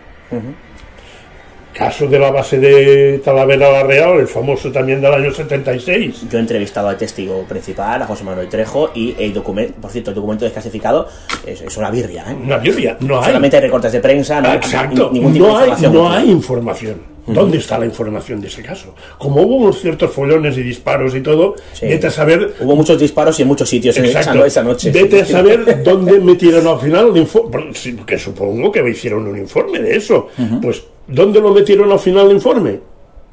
Caso 1.74 2.07
de 2.07 2.20
la 2.20 2.30
base 2.32 2.59
de 2.59 3.22
Talavera 3.24 3.72
la 3.72 3.84
Real, 3.84 4.20
el 4.20 4.28
famoso 4.28 4.72
también 4.72 4.99
del 4.99 5.13
año 5.13 5.32
76. 5.32 6.26
Yo 6.30 6.38
he 6.38 6.41
entrevistado 6.41 6.89
al 6.89 6.97
testigo 6.97 7.43
principal, 7.43 8.01
a 8.01 8.05
José 8.05 8.24
Manuel 8.26 8.49
Trejo, 8.49 8.89
y 8.93 9.15
el 9.17 9.34
documento, 9.34 9.76
por 9.80 9.91
cierto, 9.91 10.09
el 10.11 10.15
documento 10.15 10.43
desclasificado 10.45 11.07
es, 11.45 11.61
es 11.61 11.78
una 11.78 11.89
birria. 11.91 12.26
¿eh? 12.30 12.36
Una 12.43 12.57
birria, 12.57 12.97
no 12.99 13.20
hay. 13.20 13.28
Solamente 13.28 13.57
hay 13.57 13.63
recortes 13.63 13.91
de 13.93 13.99
prensa, 14.01 14.41
no 14.41 14.49
hay 14.49 14.57
Exacto, 14.57 15.09
ni- 15.13 15.20
ningún 15.20 15.34
tipo 15.34 15.47
no 15.47 15.53
de 15.57 15.63
hay, 15.63 15.70
información. 15.70 15.93
no 15.93 16.11
hay 16.11 16.30
información. 16.32 17.01
¿Dónde 17.34 17.57
está 17.57 17.77
la 17.77 17.86
información 17.86 18.41
de 18.41 18.47
ese 18.47 18.61
caso? 18.61 18.95
Como 19.17 19.41
hubo 19.41 19.57
unos 19.57 19.80
ciertos 19.80 20.11
follones 20.11 20.57
y 20.57 20.63
disparos 20.63 21.15
y 21.15 21.21
todo, 21.21 21.55
vete 21.82 22.07
a 22.07 22.11
saber 22.11 22.55
Hubo 22.59 22.75
muchos 22.75 22.99
disparos 22.99 23.39
y 23.39 23.43
en 23.43 23.47
muchos 23.47 23.69
sitios 23.69 23.95
en 23.97 24.05
esa, 24.05 24.19
Exacto. 24.19 24.45
esa 24.45 24.63
noche. 24.63 24.91
Vete 24.91 25.21
a 25.21 25.25
saber 25.25 25.84
dónde 25.84 26.19
metieron 26.19 26.67
al 26.67 26.80
final 26.80 27.09
el 27.09 27.17
informe. 27.17 27.71
Que 28.05 28.17
supongo 28.17 28.71
que 28.71 28.88
hicieron 28.89 29.27
un 29.27 29.38
informe 29.38 29.80
de 29.80 29.95
eso. 29.95 30.30
Pues, 30.61 30.84
¿dónde 31.07 31.39
lo 31.39 31.53
metieron 31.53 31.91
al 31.91 31.99
final 31.99 32.27
el 32.27 32.34
informe? 32.36 32.80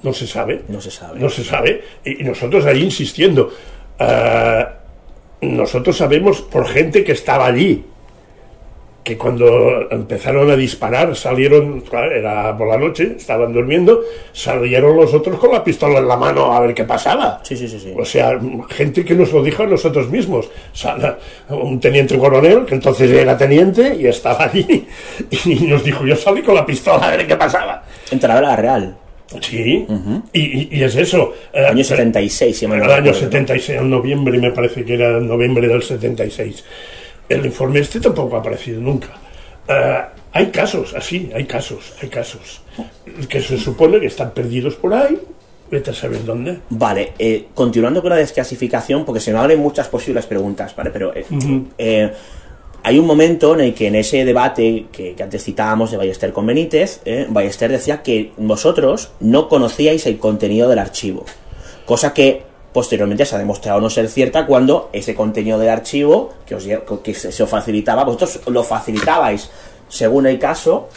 No 0.03 0.13
se 0.13 0.27
sabe. 0.27 0.63
No 0.69 0.81
se 0.81 0.91
sabe. 0.91 1.19
No 1.19 1.29
se 1.31 1.43
sabe. 1.43 1.83
Y 2.05 2.21
y 2.21 2.25
nosotros 2.25 2.65
ahí 2.67 2.83
insistiendo. 2.83 3.51
ah, 3.99 4.73
nosotros 5.41 5.97
sabemos 5.97 6.41
por 6.41 6.67
gente 6.67 7.05
que 7.05 7.13
estaba 7.13 7.47
allí 7.47 7.85
que 9.07 9.17
cuando 9.17 9.89
empezaron 9.89 10.51
a 10.51 10.57
disparar 10.57 11.15
salieron, 11.15 11.85
era 12.13 12.59
por 12.59 12.67
la 12.67 12.77
noche, 12.77 13.15
estaban 13.17 13.53
durmiendo, 13.53 14.01
salieron 14.33 14.97
los 14.97 15.15
otros 15.15 15.39
con 15.39 15.53
la 15.53 15.63
pistola 15.63 16.01
en 16.01 16.09
la 16.09 16.17
mano 16.17 16.53
a 16.53 16.59
ver 16.59 16.75
qué 16.75 16.83
pasaba. 16.83 17.39
Sí, 17.45 17.57
sí, 17.57 17.69
sí, 17.69 17.79
sí. 17.79 17.93
O 17.97 18.05
sea, 18.05 18.37
gente 18.69 19.05
que 19.05 19.15
nos 19.15 19.33
lo 19.33 19.45
dijo 19.45 19.63
a 19.63 19.67
nosotros 19.69 20.11
mismos. 20.11 20.51
Sala- 20.73 21.19
Un 21.51 21.79
teniente 21.79 22.19
coronel, 22.19 22.65
que 22.65 22.75
entonces 22.75 23.09
era 23.13 23.39
teniente, 23.39 23.95
y 23.97 24.09
estaba 24.09 24.47
allí, 24.47 24.85
y 25.45 25.55
nos 25.67 25.85
dijo, 25.85 26.05
yo 26.05 26.17
salí 26.17 26.43
con 26.43 26.57
la 26.57 26.67
pistola 26.67 27.07
a 27.07 27.17
ver 27.17 27.29
qué 27.29 27.37
pasaba. 27.37 27.85
En 28.11 28.19
Talavera 28.19 28.57
Real. 28.57 28.97
Sí, 29.41 29.87
y, 30.33 30.41
y- 30.41 30.69
y 30.73 30.83
es 30.83 30.97
eso. 30.97 31.33
eh, 31.53 31.65
Año 31.67 31.85
76, 31.85 32.57
si 32.59 32.67
mal 32.67 32.79
no 32.79 32.85
el 32.87 32.91
año 32.91 32.97
recuerdo, 33.13 33.21
¿no? 33.21 33.25
76, 33.27 33.79
en 33.81 33.91
noviembre, 33.91 34.39
me 34.39 34.51
parece 34.51 34.85
que 34.85 34.95
era 34.95 35.19
noviembre 35.21 35.69
del 35.69 35.83
76. 35.83 36.65
El 37.29 37.45
informe 37.45 37.81
este 37.81 38.01
tampoco 38.01 38.37
ha 38.37 38.41
aparecido 38.41 38.81
nunca. 38.81 39.09
Eh, 39.69 40.01
hay 40.33 40.47
casos, 40.51 40.95
así, 40.95 41.31
hay 41.35 41.45
casos, 41.45 41.95
hay 42.03 42.09
casos. 42.09 42.63
Que 43.29 43.41
se 43.41 43.59
supone 43.59 43.99
que 44.01 44.07
están 44.07 44.33
perdidos 44.33 44.75
por 44.77 44.95
ahí, 44.95 45.19
vete 45.71 45.91
a 45.91 45.95
saber 45.95 46.25
dónde. 46.25 46.59
Vale, 46.71 47.15
eh, 47.19 47.47
continuando 47.55 48.01
con 48.03 48.11
la 48.11 48.17
desclasificación, 48.17 49.05
porque 49.05 49.21
se 49.21 49.33
nos 49.33 49.43
abren 49.43 49.59
muchas 49.59 49.89
posibles 49.89 50.27
preguntas, 50.27 50.75
¿vale? 50.77 50.91
Pero 50.91 51.15
eh, 51.17 51.25
Ujú. 51.31 51.67
eh, 51.79 52.13
hay 52.83 52.99
un 53.01 53.07
momento 53.07 53.55
en 53.55 53.61
el 53.61 53.75
que 53.75 53.89
en 53.89 53.97
ese 53.97 54.25
debate 54.25 54.87
que, 54.93 55.15
que 55.15 55.23
antes 55.23 55.43
citábamos 55.43 55.91
de 55.91 55.97
Ballester 55.97 56.33
con 56.33 56.47
Benítez, 56.47 57.01
eh, 57.05 57.27
Ballester 57.29 57.73
decía 57.73 58.03
que 58.03 58.31
vosotros 58.37 59.11
no 59.19 59.49
conocíais 59.49 60.07
el 60.07 60.19
contenido 60.19 60.69
del 60.69 60.79
archivo, 60.79 61.25
cosa 61.85 62.15
que 62.15 62.43
posteriormente 62.77 63.25
se 63.25 63.35
ha 63.35 63.39
demostrado 63.39 63.81
no 63.81 63.89
ser 63.89 64.07
cierta 64.07 64.45
cuando 64.45 64.91
ese 64.93 65.15
contenido 65.15 65.59
del 65.59 65.71
archivo 65.71 66.35
que, 66.45 66.55
os, 66.57 66.69
que 67.03 67.15
se, 67.15 67.43
os 67.43 67.49
facilitaba, 67.49 68.05
vosotros 68.05 68.39
lo 68.49 68.63
facilitabais 68.63 69.51
según 69.89 70.27
el 70.27 70.39
caso. 70.39 70.91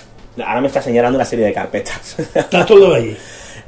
Ahora 0.46 0.60
me 0.60 0.68
está 0.68 0.82
señalando 0.82 1.18
una 1.18 1.24
serie 1.24 1.46
de 1.46 1.54
carpetas. 1.54 2.18
Está 2.36 2.66
todo 2.66 2.94
ahí. 2.96 3.16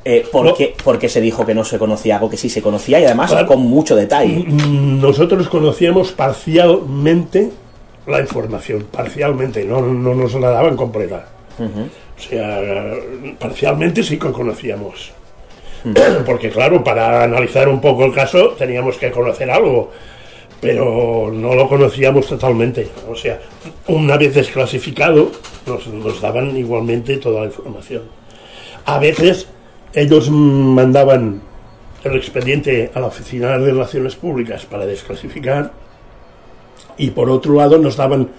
Eh, 0.03 0.25
¿por, 0.29 0.53
qué, 0.57 0.75
por 0.83 0.99
qué 0.99 1.07
se 1.07 1.21
dijo 1.21 1.45
que 1.45 1.55
no 1.55 1.63
se 1.63 1.79
conocía 1.79 2.15
algo 2.15 2.29
que 2.29 2.35
sí 2.35 2.49
se 2.49 2.61
conocía 2.61 2.99
y 2.99 3.05
además 3.05 3.31
Claro. 3.31 3.47
con 3.47 3.61
mucho 3.61 3.95
detalle? 3.95 4.43
Nosotros 4.45 5.47
conocíamos 5.47 6.11
parcialmente 6.11 7.49
la 8.07 8.19
información, 8.19 8.87
parcialmente, 8.91 9.63
no, 9.63 9.79
no 9.79 10.13
nos 10.13 10.33
la 10.33 10.49
daban 10.49 10.75
completa. 10.75 11.27
O 11.57 12.21
sea, 12.21 12.59
parcialmente 13.39 14.03
sí 14.03 14.19
que 14.19 14.33
conocíamos. 14.33 15.13
Porque 16.25 16.49
claro, 16.49 16.83
para 16.83 17.23
analizar 17.23 17.67
un 17.67 17.81
poco 17.81 18.05
el 18.05 18.13
caso 18.13 18.49
teníamos 18.49 18.97
que 18.97 19.11
conocer 19.11 19.49
algo, 19.49 19.91
pero 20.59 21.31
no 21.33 21.55
lo 21.55 21.67
conocíamos 21.67 22.27
totalmente. 22.27 22.89
O 23.09 23.15
sea, 23.15 23.39
una 23.87 24.17
vez 24.17 24.35
desclasificado, 24.35 25.31
nos, 25.65 26.21
daban 26.21 26.55
igualmente 26.55 27.17
toda 27.17 27.41
la 27.41 27.45
información. 27.47 28.03
A 28.85 28.99
veces 28.99 29.47
ellos 29.93 30.29
mandaban 30.29 31.41
el 32.03 32.15
expediente 32.15 32.91
a 32.93 32.99
la 32.99 33.07
Oficina 33.07 33.57
de 33.57 33.71
Relaciones 33.71 34.15
Públicas 34.15 34.65
para 34.65 34.85
desclasificar 34.85 35.71
y 36.97 37.11
por 37.11 37.29
otro 37.29 37.55
lado 37.55 37.77
nos 37.77 37.95
daban 37.95 38.29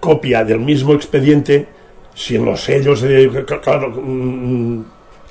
copia 0.00 0.44
del 0.44 0.60
mismo 0.60 0.94
expediente 0.94 1.68
sin 2.14 2.44
los 2.44 2.60
sellos 2.62 3.00
de 3.00 3.44
claro 3.62 3.90
mm, 3.90 4.84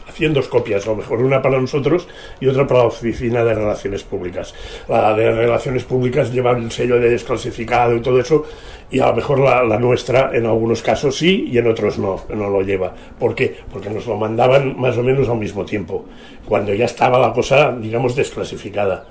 hacían 0.08 0.34
dos 0.34 0.48
copias 0.48 0.86
a 0.86 0.92
lo 0.92 0.98
mejor 0.98 1.22
una 1.22 1.42
para 1.42 1.60
nosotros 1.60 2.08
y 2.40 2.48
otra 2.48 2.66
para 2.68 2.82
la 2.82 2.86
oficina 2.88 3.44
de 3.44 3.54
relaciones 3.54 4.04
públicas 4.04 4.54
la 4.88 5.14
de 5.14 5.32
relaciones 5.32 5.84
públicas 5.84 6.32
lleva 6.32 6.52
el 6.52 6.72
sello 6.72 7.00
de 7.00 7.10
desclasificado 7.10 7.96
y 7.96 8.02
todo 8.02 8.20
eso 8.20 8.46
y 8.90 9.00
a 9.00 9.08
lo 9.08 9.16
mejor 9.16 9.40
la, 9.40 9.64
la 9.64 9.78
nuestra 9.78 10.32
en 10.34 10.46
algunos 10.46 10.82
casos 10.82 11.18
sí 11.18 11.50
y 11.52 11.58
en 11.58 11.68
otros 11.68 11.98
no 11.98 12.22
no 12.30 12.50
lo 12.50 12.62
lleva 12.62 12.94
¿por 13.20 13.36
qué? 13.36 13.56
porque 13.72 13.90
nos 13.90 14.06
lo 14.08 14.18
mandaban 14.18 14.80
más 14.80 14.98
o 14.98 15.04
menos 15.04 15.28
al 15.30 15.38
mismo 15.38 15.66
tiempo 15.66 16.06
cuando 16.46 16.74
ya 16.74 16.86
estaba 16.86 17.20
la 17.20 17.34
cosa 17.34 17.76
digamos 17.78 18.16
desclasificada 18.16 19.06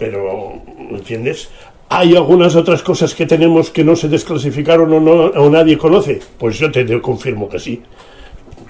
pero 0.00 0.54
¿me 0.90 0.98
entiendes? 0.98 1.50
¿Hay 1.90 2.16
algunas 2.16 2.56
otras 2.56 2.82
cosas 2.82 3.14
que 3.14 3.26
tenemos 3.26 3.70
que 3.70 3.84
no 3.84 3.94
se 3.94 4.08
desclasificaron 4.08 4.92
o, 4.92 5.00
no, 5.00 5.12
o 5.12 5.50
nadie 5.50 5.76
conoce? 5.76 6.20
Pues 6.38 6.58
yo 6.58 6.70
te, 6.70 6.84
te 6.84 7.00
confirmo 7.00 7.48
que 7.48 7.58
sí, 7.58 7.82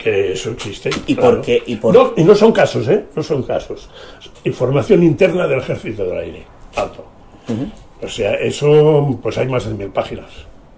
que 0.03 0.33
eso 0.33 0.51
existe. 0.51 0.91
¿Y 1.07 1.15
claro. 1.15 1.37
por 1.37 1.45
qué? 1.45 1.63
¿Y 1.67 1.77
por- 1.77 1.95
No, 1.95 2.13
y 2.17 2.25
no 2.25 2.35
son 2.35 2.53
casos, 2.53 2.89
¿eh? 2.89 3.05
No 3.15 3.23
son 3.23 3.43
casos. 3.43 3.89
Información 4.45 5.03
interna 5.03 5.47
del 5.47 5.59
Ejército 5.61 6.05
del 6.05 6.19
Aire. 6.19 6.45
Alto. 6.77 7.05
O 8.03 8.09
sea, 8.09 8.35
eso, 8.35 9.19
pues 9.23 9.37
hay 9.39 9.49
más 9.49 9.67
de 9.67 9.75
mil 9.75 9.89
páginas. 9.89 10.31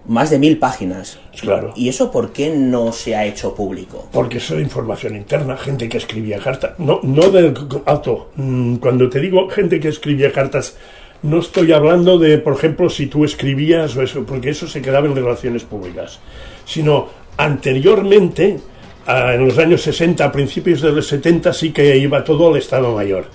Más 0.05 0.29
de 0.31 0.37
mil 0.39 0.57
páginas. 0.57 1.17
Claro. 1.39 1.71
¿Y 1.77 1.87
eso 1.87 2.11
por 2.11 2.33
qué 2.33 2.49
no 2.49 2.91
se 2.91 3.15
ha 3.15 3.25
hecho 3.25 3.55
público? 3.55 4.09
Porque 4.11 4.39
eso 4.39 4.55
es 4.57 4.61
información 4.63 5.15
interna, 5.15 5.55
gente 5.55 5.87
que 5.87 5.97
escribía 5.97 6.39
cartas. 6.39 6.77
No, 6.79 6.99
no 7.03 7.29
del 7.29 7.53
alto. 7.85 8.29
Mm, 8.35 8.75
Cuando 8.77 9.09
te 9.09 9.21
digo 9.21 9.47
gente 9.49 9.79
que 9.79 9.87
escribía 9.87 10.33
cartas, 10.33 10.75
no 11.21 11.39
estoy 11.39 11.71
hablando 11.71 12.17
de, 12.17 12.37
por 12.39 12.53
ejemplo, 12.55 12.89
si 12.89 13.05
tú 13.07 13.23
escribías 13.23 13.95
o 13.95 14.01
eso, 14.01 14.25
porque 14.25 14.49
eso 14.49 14.67
se 14.67 14.81
quedaba 14.81 15.07
en 15.07 15.15
relaciones 15.15 15.63
públicas. 15.63 16.19
Sino 16.65 17.07
anteriormente, 17.37 18.59
en 19.07 19.45
los 19.45 19.57
años 19.57 19.81
60, 19.81 20.23
a 20.23 20.31
principios 20.31 20.81
de 20.81 20.91
los 20.91 21.07
70, 21.07 21.51
sí 21.53 21.71
que 21.71 21.97
iba 21.97 22.23
todo 22.23 22.49
al 22.49 22.57
Estado 22.57 22.93
Mayor. 22.95 23.25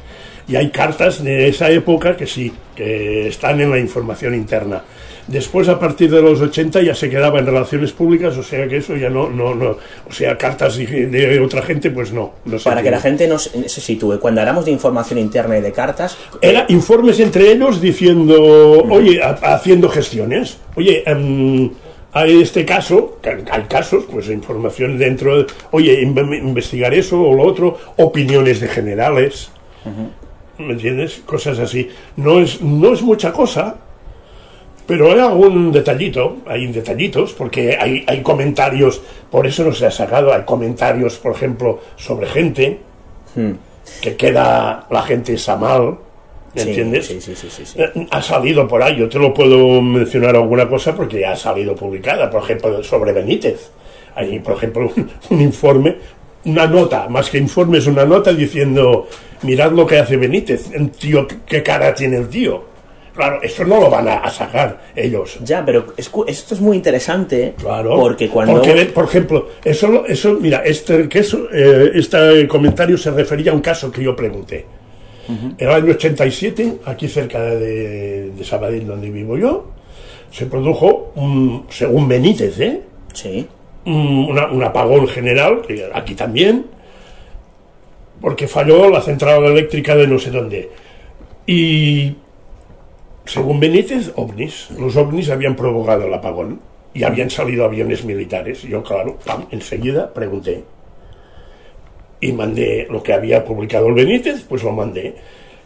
Y 0.48 0.56
hay 0.56 0.70
cartas 0.70 1.22
de 1.22 1.48
esa 1.48 1.70
época 1.70 2.16
que 2.16 2.26
sí, 2.26 2.50
que 2.74 3.28
están 3.28 3.60
en 3.60 3.70
la 3.70 3.78
información 3.78 4.34
interna. 4.34 4.82
Después, 5.26 5.68
a 5.68 5.78
partir 5.78 6.10
de 6.10 6.22
los 6.22 6.40
80, 6.40 6.80
ya 6.80 6.94
se 6.94 7.10
quedaba 7.10 7.38
en 7.38 7.44
relaciones 7.44 7.92
públicas, 7.92 8.34
o 8.38 8.42
sea 8.42 8.66
que 8.66 8.78
eso 8.78 8.96
ya 8.96 9.10
no, 9.10 9.28
no, 9.28 9.54
no. 9.54 9.76
O 10.08 10.10
sea, 10.10 10.38
cartas 10.38 10.78
de, 10.78 10.86
de 11.06 11.38
otra 11.40 11.60
gente, 11.60 11.90
pues 11.90 12.12
no. 12.14 12.32
no 12.46 12.58
se 12.58 12.64
Para 12.66 12.82
que 12.82 12.90
la 12.90 12.98
gente 12.98 13.28
no 13.28 13.38
se 13.38 13.68
se 13.68 13.82
sitúe, 13.82 14.18
cuando 14.20 14.40
hablamos 14.40 14.64
de 14.64 14.70
información 14.70 15.18
interna 15.18 15.58
y 15.58 15.60
de 15.60 15.70
cartas, 15.70 16.16
Era 16.40 16.64
informes 16.70 17.20
entre 17.20 17.52
ellos 17.52 17.78
diciendo, 17.82 18.40
oye, 18.88 19.22
ha- 19.22 19.32
haciendo 19.54 19.90
gestiones. 19.90 20.56
Oye, 20.76 21.02
em, 21.04 21.70
hay 22.12 22.40
este 22.40 22.64
caso, 22.64 23.18
hay 23.50 23.62
casos, 23.64 24.04
pues 24.10 24.28
información 24.28 24.98
dentro, 24.98 25.38
de, 25.38 25.46
oye, 25.72 26.02
inve- 26.02 26.38
investigar 26.38 26.94
eso 26.94 27.20
o 27.20 27.34
lo 27.34 27.42
otro, 27.44 27.78
opiniones 27.96 28.60
de 28.60 28.68
generales, 28.68 29.50
¿me 30.58 30.72
entiendes? 30.72 31.22
Cosas 31.26 31.58
así. 31.58 31.88
No 32.16 32.40
es, 32.40 32.60
no 32.62 32.92
es 32.92 33.02
mucha 33.02 33.32
cosa, 33.32 33.76
pero 34.86 35.12
hay 35.12 35.18
algún 35.20 35.70
detallito, 35.70 36.38
hay 36.46 36.66
detallitos, 36.72 37.34
porque 37.34 37.76
hay, 37.78 38.04
hay 38.06 38.22
comentarios, 38.22 39.02
por 39.30 39.46
eso 39.46 39.64
no 39.64 39.72
se 39.72 39.86
ha 39.86 39.90
sacado, 39.90 40.32
hay 40.32 40.42
comentarios, 40.44 41.16
por 41.18 41.32
ejemplo, 41.32 41.80
sobre 41.96 42.26
gente, 42.26 42.78
que 44.02 44.16
queda 44.16 44.86
la 44.90 45.02
gente 45.02 45.34
esa 45.34 45.56
mal, 45.56 45.82
¿me 45.82 45.88
Sí, 45.90 45.98
entiendes? 46.54 47.06
sí, 47.06 47.20
sí, 47.20 47.34
sí. 47.34 47.62
Eh, 47.76 48.06
Ha 48.10 48.22
salido 48.22 48.66
por 48.66 48.82
ahí, 48.82 48.96
yo 48.96 49.08
te 49.08 49.18
lo 49.18 49.32
puedo 49.34 49.80
mencionar 49.80 50.36
alguna 50.36 50.68
cosa 50.68 50.94
porque 50.94 51.20
ya 51.20 51.32
ha 51.32 51.36
salido 51.36 51.74
publicada, 51.74 52.30
por 52.30 52.42
ejemplo, 52.42 52.82
sobre 52.82 53.12
Benítez. 53.12 53.70
Hay, 54.14 54.38
por 54.40 54.56
ejemplo, 54.56 54.90
un, 54.96 55.10
un 55.30 55.40
informe, 55.40 55.96
una 56.44 56.66
nota, 56.66 57.08
más 57.08 57.30
que 57.30 57.38
informe, 57.38 57.78
es 57.78 57.86
una 57.86 58.04
nota 58.04 58.32
diciendo, 58.32 59.08
mirad 59.42 59.72
lo 59.72 59.86
que 59.86 59.98
hace 59.98 60.16
Benítez, 60.16 60.72
el 60.72 60.90
tío, 60.90 61.26
qué 61.46 61.62
cara 61.62 61.94
tiene 61.94 62.16
el 62.16 62.28
tío. 62.28 62.78
Claro, 63.18 63.42
eso 63.42 63.64
no 63.64 63.80
lo 63.80 63.90
van 63.90 64.06
a, 64.06 64.30
sacar 64.30 64.80
ellos. 64.94 65.38
Ya, 65.42 65.64
pero 65.64 65.86
es 65.96 66.08
esto 66.28 66.54
es 66.54 66.60
muy 66.60 66.76
interesante 66.76 67.54
Claro. 67.58 67.96
porque 67.96 68.28
cuando... 68.28 68.62
Porque, 68.62 68.84
por 68.84 69.06
ejemplo, 69.06 69.48
eso, 69.64 70.06
eso 70.06 70.38
mira, 70.40 70.62
este, 70.64 71.08
que 71.08 71.18
eso, 71.18 71.48
eh, 71.52 71.90
este 71.94 72.46
comentario 72.46 72.96
se 72.96 73.10
refería 73.10 73.50
a 73.50 73.54
un 73.56 73.60
caso 73.60 73.90
que 73.90 74.04
yo 74.04 74.14
pregunté. 74.14 74.66
En 75.28 75.54
el 75.58 75.68
año 75.70 75.92
87, 75.92 76.78
aquí 76.86 77.06
cerca 77.08 77.40
de, 77.42 78.30
de 78.30 78.44
Sabadell, 78.44 78.86
donde 78.86 79.10
vivo 79.10 79.36
yo, 79.36 79.66
se 80.30 80.46
produjo, 80.46 81.12
un, 81.16 81.66
según 81.68 82.08
Benítez, 82.08 82.58
¿eh? 82.60 82.80
Sí. 83.12 83.46
un, 83.84 84.26
una- 84.30 84.48
un 84.50 84.62
apagón 84.62 85.06
general, 85.08 85.62
aquí 85.92 86.14
también, 86.14 86.66
porque 88.20 88.48
falló 88.48 88.88
la 88.90 89.00
central 89.00 89.44
eléctrica 89.44 89.94
de 89.94 90.06
no 90.06 90.18
sé 90.18 90.30
dónde. 90.30 90.70
Y 91.46 92.14
según 93.24 93.60
Benítez, 93.60 94.12
ovnis. 94.16 94.68
Los 94.78 94.96
ovnis 94.96 95.30
habían 95.30 95.54
provocado 95.56 96.06
el 96.06 96.14
apagón 96.14 96.60
y 96.94 97.04
habían 97.04 97.30
salido 97.30 97.64
aviones 97.64 98.04
militares. 98.04 98.62
Yo, 98.62 98.82
claro, 98.82 99.18
pam, 99.24 99.44
enseguida 99.50 100.12
pregunté. 100.12 100.64
Y 102.20 102.32
mandé 102.32 102.86
lo 102.90 103.02
que 103.02 103.12
había 103.12 103.44
publicado 103.44 103.88
el 103.88 103.94
Benítez, 103.94 104.44
pues 104.48 104.62
lo 104.62 104.72
mandé. 104.72 105.14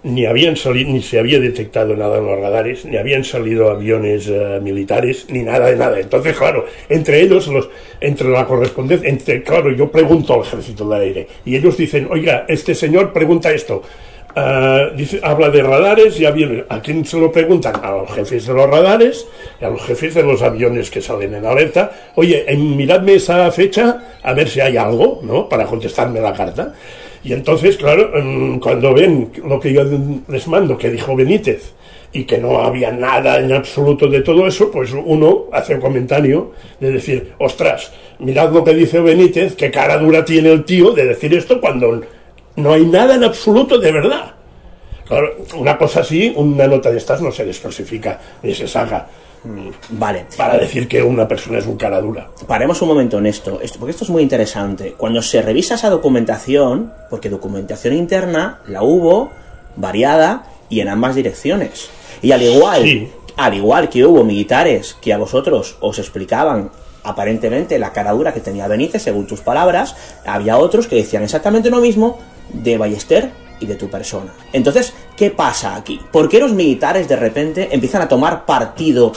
Ni 0.04 0.26
habían 0.26 0.56
salido, 0.56 0.90
ni 0.90 1.00
se 1.00 1.18
había 1.20 1.38
detectado 1.38 1.94
nada 1.96 2.18
en 2.18 2.26
los 2.26 2.38
radares, 2.38 2.84
ni 2.84 2.96
habían 2.96 3.22
salido 3.22 3.70
aviones 3.70 4.26
eh, 4.28 4.58
militares, 4.60 5.26
ni 5.30 5.42
nada 5.42 5.70
de 5.70 5.76
nada. 5.76 6.00
Entonces, 6.00 6.36
claro, 6.36 6.66
entre 6.88 7.20
ellos, 7.20 7.46
los, 7.46 7.70
entre 8.00 8.28
la 8.28 8.44
correspondencia, 8.44 9.08
entre, 9.08 9.44
claro, 9.44 9.70
yo 9.70 9.90
pregunto 9.92 10.34
al 10.34 10.40
ejército 10.40 10.88
del 10.88 11.00
aire, 11.00 11.28
y 11.44 11.54
ellos 11.54 11.76
dicen, 11.76 12.08
oiga, 12.10 12.46
este 12.48 12.74
señor 12.74 13.12
pregunta 13.12 13.52
esto, 13.52 13.82
Ah, 14.34 14.88
dice, 14.96 15.20
habla 15.22 15.50
de 15.50 15.62
radares 15.62 16.18
y 16.18 16.24
aviones. 16.24 16.64
¿A 16.68 16.80
quién 16.80 17.04
se 17.04 17.18
lo 17.18 17.30
preguntan? 17.30 17.74
A 17.82 17.90
los 17.90 18.10
jefes 18.12 18.46
de 18.46 18.54
los 18.54 18.68
radares 18.68 19.26
y 19.60 19.64
a 19.64 19.68
los 19.68 19.82
jefes 19.82 20.14
de 20.14 20.22
los 20.22 20.40
aviones 20.40 20.90
que 20.90 21.02
salen 21.02 21.34
en 21.34 21.44
alerta. 21.44 21.90
Oye, 22.14 22.44
eh, 22.46 22.56
miradme 22.56 23.14
esa 23.14 23.50
fecha 23.50 24.18
a 24.22 24.32
ver 24.32 24.48
si 24.48 24.60
hay 24.60 24.76
algo, 24.76 25.20
¿no? 25.22 25.48
Para 25.48 25.66
contestarme 25.66 26.20
la 26.20 26.32
carta. 26.32 26.74
Y 27.22 27.34
entonces, 27.34 27.76
claro, 27.76 28.10
mm, 28.14 28.58
cuando 28.58 28.94
ven 28.94 29.30
lo 29.44 29.60
que 29.60 29.72
yo 29.72 29.84
les 30.28 30.48
mando, 30.48 30.78
que 30.78 30.90
dijo 30.90 31.14
Benítez, 31.14 31.72
y 32.12 32.24
que 32.24 32.38
no 32.38 32.58
había 32.58 32.90
nada 32.92 33.38
en 33.38 33.52
absoluto 33.52 34.06
de 34.06 34.20
todo 34.20 34.46
eso, 34.46 34.70
pues 34.70 34.92
uno 34.92 35.44
hace 35.52 35.74
un 35.74 35.80
comentario 35.80 36.52
de 36.78 36.90
decir, 36.92 37.32
ostras, 37.38 37.92
mirad 38.18 38.52
lo 38.52 38.64
que 38.64 38.74
dice 38.74 39.00
Benítez, 39.00 39.56
qué 39.56 39.70
cara 39.70 39.96
dura 39.98 40.24
tiene 40.24 40.52
el 40.52 40.64
tío 40.64 40.92
de 40.92 41.06
decir 41.06 41.32
esto 41.34 41.60
cuando 41.60 42.02
no 42.56 42.72
hay 42.72 42.84
nada 42.86 43.14
en 43.14 43.24
absoluto 43.24 43.78
de 43.78 43.92
verdad. 43.92 44.34
Claro, 45.06 45.36
una 45.56 45.76
cosa 45.76 46.00
así, 46.00 46.32
una 46.36 46.66
nota 46.66 46.90
de 46.90 46.98
estas 46.98 47.20
no 47.20 47.30
se 47.32 47.44
desclasifica 47.44 48.18
ni 48.42 48.54
se 48.54 48.66
saca. 48.66 49.08
Vale. 49.90 50.26
Para 50.36 50.56
decir 50.56 50.86
que 50.86 51.02
una 51.02 51.26
persona 51.26 51.58
es 51.58 51.66
un 51.66 51.76
cara 51.76 52.00
dura. 52.00 52.28
Paremos 52.46 52.80
un 52.80 52.88
momento 52.88 53.18
en 53.18 53.26
esto, 53.26 53.60
esto, 53.60 53.78
porque 53.80 53.90
esto 53.90 54.04
es 54.04 54.10
muy 54.10 54.22
interesante. 54.22 54.94
Cuando 54.96 55.20
se 55.20 55.42
revisa 55.42 55.74
esa 55.74 55.90
documentación, 55.90 56.92
porque 57.10 57.28
documentación 57.28 57.94
interna 57.94 58.60
la 58.68 58.82
hubo 58.84 59.30
variada 59.76 60.44
y 60.68 60.80
en 60.80 60.88
ambas 60.88 61.16
direcciones. 61.16 61.90
Y 62.22 62.30
al 62.30 62.42
igual, 62.42 62.82
Sí. 62.82 63.10
al 63.36 63.54
igual 63.54 63.88
que 63.88 64.04
hubo 64.06 64.22
militares 64.22 64.96
que 65.02 65.12
a 65.12 65.18
vosotros 65.18 65.76
os 65.80 65.98
explicaban 65.98 66.70
aparentemente 67.04 67.78
la 67.78 67.92
cara 67.92 68.12
dura 68.12 68.32
que 68.32 68.40
tenía 68.40 68.68
Benítez, 68.68 69.02
según 69.02 69.26
tus 69.26 69.40
palabras, 69.40 69.96
había 70.26 70.58
otros 70.58 70.86
que 70.86 70.96
decían 70.96 71.22
exactamente 71.22 71.70
lo 71.70 71.80
mismo 71.80 72.18
de 72.52 72.78
Ballester 72.78 73.30
y 73.60 73.66
de 73.66 73.76
tu 73.76 73.88
persona. 73.88 74.32
Entonces, 74.52 74.92
¿qué 75.16 75.30
pasa 75.30 75.76
aquí? 75.76 76.00
¿Por 76.10 76.28
qué 76.28 76.40
los 76.40 76.52
militares 76.52 77.08
de 77.08 77.16
repente 77.16 77.68
empiezan 77.70 78.02
a 78.02 78.08
tomar 78.08 78.44
partido 78.44 79.12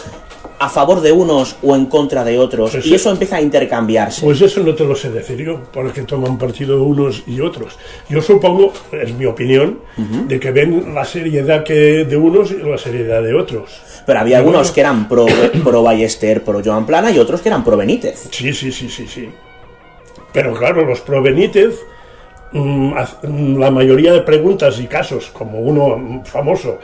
a 0.57 0.69
favor 0.69 1.01
de 1.01 1.11
unos 1.11 1.57
o 1.61 1.75
en 1.75 1.85
contra 1.85 2.23
de 2.23 2.39
otros 2.39 2.71
Pues 2.71 2.85
y 2.85 2.95
eso 2.95 3.11
empieza 3.11 3.37
a 3.37 3.41
intercambiarse? 3.41 4.21
Pues 4.21 4.41
eso 4.41 4.61
no 4.61 4.73
te 4.73 4.85
lo 4.85 4.95
sé 4.95 5.11
decir 5.11 5.37
yo, 5.37 5.61
porque 5.71 6.01
toman 6.03 6.37
partido 6.37 6.83
unos 6.83 7.23
y 7.27 7.41
otros. 7.41 7.77
Yo 8.09 8.21
supongo, 8.21 8.73
es 8.91 9.13
mi 9.13 9.25
opinión, 9.25 9.79
de 10.27 10.39
que 10.39 10.51
ven 10.51 10.93
la 10.93 11.05
seriedad 11.05 11.63
que 11.63 12.05
de 12.05 12.17
unos 12.17 12.51
y 12.51 12.57
la 12.57 12.77
seriedad 12.77 13.21
de 13.21 13.33
otros. 13.33 13.81
Pero 14.05 14.19
había 14.19 14.37
Y 14.37 14.39
algunos 14.39 14.61
bueno, 14.61 14.73
que 14.73 14.79
eran 14.81 15.07
pro, 15.09 15.25
pro 15.63 15.83
Ballester, 15.83 16.43
pro 16.43 16.61
Joan 16.63 16.85
Plana 16.85 17.11
y 17.11 17.19
otros 17.19 17.41
que 17.41 17.49
eran 17.49 17.63
pro 17.63 17.75
Benítez. 17.75 18.27
Sí, 18.31 18.53
sí, 18.53 18.71
sí, 18.71 18.89
sí, 18.89 19.07
sí. 19.07 19.29
Pero 20.31 20.53
claro, 20.53 20.85
los 20.85 21.01
pro 21.01 21.21
Benítez, 21.21 21.79
mm, 22.51 22.93
mm, 23.23 23.57
la 23.57 23.71
mayoría 23.71 24.13
de 24.13 24.21
preguntas 24.21 24.79
y 24.79 24.87
casos, 24.87 25.31
como 25.31 25.59
uno 25.59 26.23
famoso, 26.25 26.79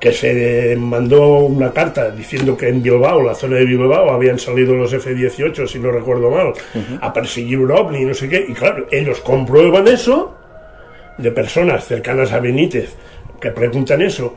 que 0.00 0.12
se 0.12 0.74
mandó 0.76 1.40
una 1.40 1.72
carta 1.72 2.10
diciendo 2.10 2.56
que 2.56 2.68
en 2.68 2.82
Bilbao, 2.82 3.22
la 3.22 3.34
zona 3.34 3.56
de 3.56 3.66
Bilbao, 3.66 4.10
habían 4.10 4.38
salido 4.38 4.74
los 4.74 4.92
F-18, 4.92 5.66
si 5.66 5.78
no 5.78 5.92
recuerdo 5.92 6.30
mal, 6.30 6.54
a 7.00 7.12
perseguir 7.12 7.58
un 7.58 7.70
ovni 7.70 8.00
y 8.00 8.04
no 8.06 8.14
sé 8.14 8.28
qué. 8.28 8.46
Y 8.48 8.54
claro, 8.54 8.86
ellos 8.90 9.20
comprueban 9.20 9.86
eso 9.86 10.34
de 11.18 11.30
personas 11.30 11.86
cercanas 11.86 12.32
a 12.32 12.40
Benítez 12.40 12.94
que 13.40 13.50
preguntan 13.50 14.00
eso 14.00 14.34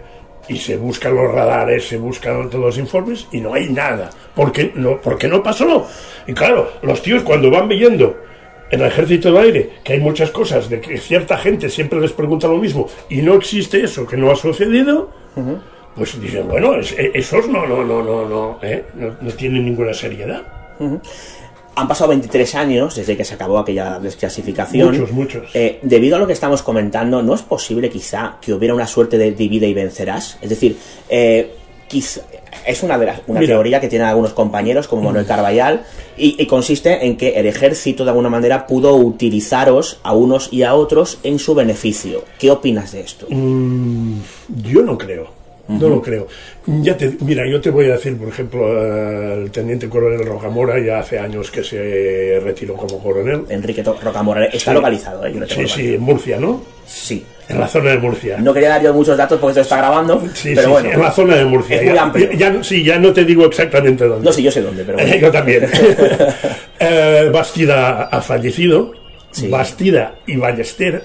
y 0.49 0.57
se 0.57 0.76
buscan 0.76 1.16
los 1.16 1.32
radares, 1.32 1.88
se 1.88 1.97
buscan 1.97 2.49
todos 2.49 2.66
los 2.66 2.78
informes 2.78 3.28
y 3.32 3.39
no 3.39 3.53
hay 3.53 3.70
nada. 3.70 4.09
porque 4.36 4.74
no, 4.76 4.99
porque 4.99 5.30
no 5.30 5.41
pasó? 5.41 5.88
Y 6.28 6.34
claro, 6.34 6.74
los 6.82 7.01
tíos 7.01 7.24
cuando 7.24 7.49
van 7.49 7.70
viendo 7.70 8.18
en 8.70 8.82
el 8.82 8.88
ejército 8.88 9.32
del 9.32 9.43
aire 9.43 9.70
que 9.84 9.93
hay 9.93 9.99
muchas 9.99 10.32
cosas 10.32 10.70
de 10.70 10.82
que 10.82 10.97
cierta 10.97 11.38
gente 11.38 11.70
siempre 11.70 12.01
les 12.01 12.11
pregunta 12.11 12.47
lo 12.47 12.57
mismo 12.57 12.89
y 13.09 13.22
no 13.22 13.36
existe 13.36 13.82
eso 13.84 14.05
que 14.05 14.18
no 14.18 14.32
ha 14.32 14.36
sucedido, 14.36 15.22
pues 15.95 16.19
dicen, 16.19 16.47
bueno, 16.47 16.75
es- 16.75 16.91
e- 16.97 17.11
esos 17.13 17.47
no, 17.47 17.65
no, 17.67 17.84
no, 17.84 18.01
no, 18.03 18.27
no, 18.27 18.59
¿eh? 18.61 18.84
no, 18.95 19.15
no 19.21 19.31
tienen 19.31 19.65
ninguna 19.65 19.93
seriedad. 19.93 20.41
Han 21.75 21.88
pasado 21.88 22.09
23 22.09 22.53
años 22.55 22.95
desde 22.95 23.17
que 23.17 23.25
se 23.25 23.34
acabó 23.34 23.57
aquella 23.57 23.97
desclasificación. 23.99 24.91
Muchos, 24.91 25.11
muchos. 25.11 25.49
Eh, 25.55 25.79
debido 25.81 26.15
a 26.17 26.19
lo 26.19 26.27
que 26.27 26.34
estamos 26.34 26.61
comentando, 26.61 27.23
¿no 27.23 27.34
es 27.34 27.41
posible 27.41 27.89
quizá 27.89 28.38
que 28.39 28.53
hubiera 28.53 28.75
una 28.75 28.86
suerte 28.86 29.17
de 29.17 29.31
divide 29.31 29.67
y 29.67 29.73
vencerás? 29.73 30.38
Es 30.41 30.49
decir, 30.49 30.77
eh, 31.09 31.51
quizá- 31.88 32.21
es 32.66 32.84
una, 32.84 32.97
una 32.97 33.39
Mira. 33.39 33.54
teoría 33.54 33.80
que 33.80 33.88
tienen 33.88 34.08
algunos 34.08 34.34
compañeros 34.34 34.88
como 34.88 35.04
Manuel 35.04 35.26
Carballal 35.26 35.84
y, 36.18 36.41
y 36.41 36.45
consiste 36.45 37.06
en 37.06 37.18
que 37.18 37.39
el 37.39 37.45
ejército 37.45 38.04
de 38.04 38.12
alguna 38.12 38.30
manera 38.30 38.68
pudo 38.68 38.95
utilizaros 38.95 39.99
a 40.04 40.14
unos 40.14 40.49
y 40.51 40.64
a 40.64 40.74
otros 40.76 41.20
en 41.24 41.39
su 41.39 41.56
beneficio. 41.56 42.24
¿Qué 42.39 42.51
opinas 42.51 42.91
de 42.91 43.01
esto? 43.01 43.28
Mm, 43.30 44.20
yo 44.64 44.82
no 44.82 44.97
creo. 44.97 45.42
No 45.66 45.88
lo 45.88 46.01
creo. 46.01 46.28
Ya 46.68 46.97
te, 46.97 47.14
mira, 47.22 47.47
yo 47.49 47.61
te 47.61 47.70
voy 47.70 47.86
a 47.89 47.93
decir, 47.93 48.18
por 48.18 48.28
ejemplo, 48.28 49.34
el 49.43 49.49
teniente 49.49 49.88
coronel 49.88 50.26
Rocamora 50.26 50.78
ya 50.80 50.99
hace 50.99 51.18
años 51.18 51.49
que 51.49 51.64
se 51.64 52.39
retiró 52.43 52.74
como 52.76 53.01
coronel. 53.01 53.45
Enrique 53.47 53.82
Rocamora 53.82 54.45
está 54.47 54.72
Sí. 54.72 54.76
localizado, 54.76 55.26
¿eh? 55.26 55.34
Sí, 55.47 55.66
sí, 55.68 55.93
en 55.95 56.01
Murcia, 56.01 56.38
¿no? 56.38 56.61
Sí. 56.86 57.26
En 57.47 57.59
la 57.61 57.68
zona 57.68 57.91
de 57.91 57.97
Murcia. 57.97 58.38
No 58.39 58.53
quería 58.53 58.70
dar 58.70 58.84
yo 58.84 58.93
muchos 58.93 59.18
datos 59.18 59.39
porque 59.39 59.51
esto 59.51 59.61
está 59.61 59.78
grabando, 59.78 60.22
Sí, 60.34 60.49
pero 60.53 60.64
sí, 60.64 60.70
bueno. 60.70 60.89
sí, 60.89 60.95
en 60.95 61.01
la 61.01 61.11
zona 61.11 61.36
de 61.38 61.45
Murcia. 61.45 61.82
Es 61.82 61.89
muy 61.89 61.97
amplio. 61.97 62.32
ya- 62.34 62.53
ya- 62.53 62.64
sí, 62.64 62.84
ya 62.84 62.99
no 62.99 63.14
te 63.14 63.24
digo 63.24 63.45
exactamente 63.45 64.05
dónde. 64.05 64.26
No 64.26 64.32
sé, 64.34 64.43
yo 64.43 64.51
sé 64.51 64.61
dónde, 64.61 64.84
pero 64.84 64.97
bueno. 64.97 65.16
yo 65.22 65.32
también. 65.32 65.66
Eh, 66.80 67.30
Bastida 67.32 68.03
ha 68.03 68.22
fallecido. 68.22 68.91
Sí. 69.32 69.47
Bastida 69.47 70.16
y 70.28 70.36
Ballester 70.36 71.03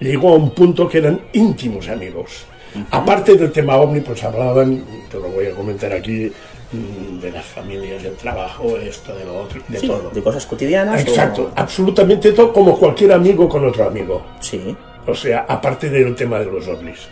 llegó 0.00 0.30
a 0.30 0.36
un 0.36 0.50
punto 0.50 0.88
que 0.88 0.98
eran 0.98 1.20
íntimos 1.32 1.88
amigos. 1.88 2.46
Aparte 2.90 3.34
del 3.36 3.52
tema 3.52 3.76
ovni, 3.76 4.00
pues 4.00 4.22
hablaban, 4.24 4.84
te 5.10 5.16
lo 5.18 5.28
voy 5.28 5.46
a 5.46 5.50
comentar 5.52 5.92
aquí, 5.92 6.30
mm, 6.72 7.18
de 7.20 7.30
las 7.30 7.44
familias, 7.44 8.02
del 8.02 8.14
trabajo, 8.16 8.76
esto, 8.76 9.14
de 9.14 9.24
lo 9.24 9.40
otro, 9.42 9.60
de 9.68 9.78
Sí, 9.78 9.86
todo. 9.86 10.10
de 10.10 10.22
cosas 10.22 10.44
cotidianas. 10.46 11.00
Exacto, 11.02 11.42
o- 11.44 11.50
absolutamente 11.60 12.32
todo, 12.32 12.52
como 12.52 12.78
cualquier 12.78 13.12
amigo 13.12 13.48
con 13.48 13.64
otro 13.66 13.86
amigo. 13.86 14.22
Sí. 14.40 14.76
O 15.06 15.14
sea, 15.14 15.46
aparte 15.48 15.88
del 15.88 16.14
tema 16.14 16.38
de 16.40 16.46
los 16.46 16.66
ovnis. 16.68 17.08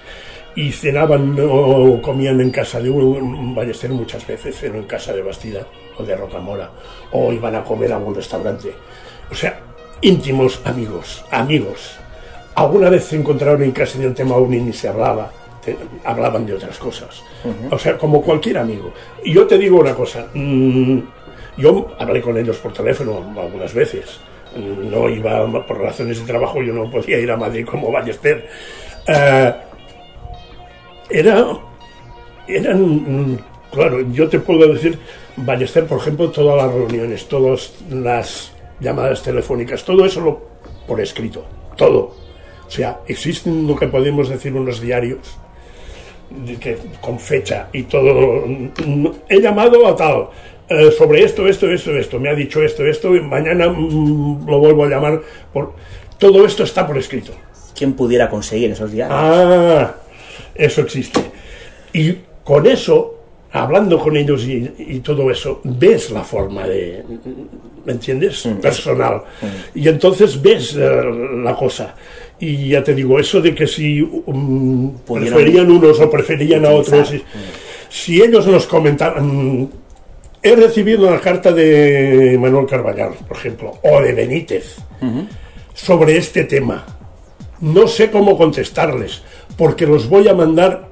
Y 0.56 0.70
cenaban 0.70 1.36
o 1.40 2.00
comían 2.00 2.40
en 2.40 2.50
casa 2.50 2.80
de 2.80 2.88
un 2.90 3.54
Ballester 3.54 3.90
muchas 3.90 4.24
veces, 4.26 4.56
cenó 4.56 4.76
en 4.78 4.84
casa 4.84 5.12
de 5.12 5.22
Bastida. 5.22 5.66
o 5.96 6.02
de 6.02 6.16
Rocamora, 6.16 6.70
o 7.12 7.32
iban 7.32 7.54
a 7.54 7.62
comer 7.62 7.92
a 7.92 7.98
un 7.98 8.12
restaurante. 8.16 8.72
O 9.30 9.34
sea, 9.36 9.60
íntimos 10.00 10.60
amigos, 10.64 11.24
amigos. 11.30 11.96
Alguna 12.56 12.90
vez 12.90 13.04
se 13.04 13.14
encontraron 13.16 13.62
en 13.62 13.70
casa 13.70 13.96
del 13.98 14.12
tema 14.12 14.34
ovni 14.34 14.56
y 14.56 14.72
se 14.72 14.88
hablaba, 14.88 15.30
te- 15.64 15.76
hablaban 16.04 16.46
de 16.46 16.54
otras 16.54 16.78
cosas. 16.78 17.22
O 17.70 17.78
sea, 17.78 17.96
como 17.98 18.22
cualquier 18.22 18.58
amigo. 18.58 18.92
Y 19.24 19.32
yo 19.32 19.46
te 19.46 19.58
digo 19.58 19.78
una 19.80 19.94
cosa, 19.94 20.26
mm, 20.34 20.98
yo 21.56 21.88
hablé 21.98 22.20
con 22.20 22.36
ellos 22.36 22.56
por 22.58 22.72
teléfono 22.72 23.22
algunas 23.36 23.72
veces. 23.74 24.20
No 24.56 25.08
iba 25.08 25.66
por 25.66 25.80
razones 25.80 26.20
de 26.20 26.26
trabajo, 26.26 26.62
yo 26.62 26.72
no 26.72 26.88
podía 26.90 27.18
ir 27.18 27.30
a 27.30 27.36
Madrid 27.36 27.66
como 27.66 27.90
Ballester. 27.90 28.48
Eh, 29.06 29.52
era, 31.10 31.46
eran, 32.48 32.80
mm, 33.32 33.38
claro, 33.72 34.00
yo 34.12 34.28
te 34.28 34.38
puedo 34.40 34.72
decir, 34.72 34.98
Ballester, 35.36 35.86
por 35.86 35.98
ejemplo, 35.98 36.30
todas 36.30 36.56
las 36.56 36.72
reuniones, 36.72 37.26
todas 37.28 37.74
las 37.90 38.52
llamadas 38.80 39.22
telefónicas, 39.22 39.84
todo 39.84 40.04
eso 40.04 40.20
lo, 40.20 40.40
por 40.86 41.00
escrito, 41.00 41.44
todo. 41.76 42.14
O 42.66 42.70
sea, 42.70 43.00
existen 43.06 43.66
lo 43.66 43.76
que 43.76 43.88
podemos 43.88 44.28
decir 44.28 44.54
unos 44.54 44.80
diarios 44.80 45.36
que, 46.60 46.76
con 47.00 47.18
fecha 47.18 47.68
y 47.72 47.84
todo. 47.84 48.44
mm, 48.46 49.06
He 49.28 49.40
llamado 49.40 49.86
a 49.86 49.94
tal. 49.96 50.28
eh, 50.68 50.90
sobre 50.96 51.22
esto, 51.22 51.46
esto, 51.46 51.70
esto, 51.70 51.92
esto, 51.96 52.18
me 52.18 52.30
ha 52.30 52.34
dicho 52.34 52.62
esto, 52.62 52.86
esto, 52.86 53.14
y 53.14 53.20
mañana 53.20 53.68
mm, 53.68 54.46
lo 54.48 54.58
vuelvo 54.58 54.84
a 54.84 54.88
llamar. 54.88 55.20
Por... 55.52 55.74
Todo 56.18 56.46
esto 56.46 56.62
está 56.64 56.86
por 56.86 56.96
escrito. 56.96 57.32
¿Quién 57.76 57.92
pudiera 57.94 58.30
conseguir 58.30 58.70
esos 58.70 58.90
diarios? 58.92 59.18
Ah, 59.20 59.94
eso 60.54 60.80
existe. 60.80 61.20
Y 61.92 62.14
con 62.44 62.66
eso, 62.66 63.16
hablando 63.52 63.98
con 63.98 64.16
ellos 64.16 64.44
y, 64.46 64.72
y 64.78 65.00
todo 65.00 65.30
eso, 65.30 65.60
ves 65.64 66.10
la 66.10 66.22
forma 66.24 66.66
de, 66.66 67.02
¿me 67.84 67.92
entiendes? 67.92 68.48
Personal. 68.62 69.22
Y 69.74 69.88
entonces 69.88 70.40
ves 70.40 70.76
eh, 70.76 71.02
la 71.42 71.54
cosa. 71.56 71.94
Y 72.44 72.68
ya 72.68 72.84
te 72.84 72.94
digo, 72.94 73.18
eso 73.18 73.40
de 73.40 73.54
que 73.54 73.66
si 73.66 74.02
um, 74.02 74.92
preferían 74.98 75.70
unos 75.70 75.98
o 75.98 76.10
preferían 76.10 76.66
a 76.66 76.70
otros, 76.70 77.10
si, 77.88 78.20
ellos 78.22 78.46
nos 78.46 78.66
comentaban... 78.66 79.60
mm, 79.62 79.68
He 80.42 80.54
recibido 80.54 81.08
una 81.08 81.20
carta 81.20 81.52
de 81.52 82.36
Manuel 82.38 82.66
Carballal, 82.66 83.14
por 83.26 83.38
ejemplo, 83.38 83.78
o 83.82 84.02
de 84.02 84.12
Benítez, 84.12 84.76
sobre 85.72 86.18
este 86.18 86.44
tema. 86.44 86.84
No 87.62 87.88
sé 87.88 88.10
cómo 88.10 88.36
contestarles, 88.36 89.22
porque 89.56 89.86
los 89.86 90.06
voy 90.06 90.28
a 90.28 90.34
mandar 90.34 90.90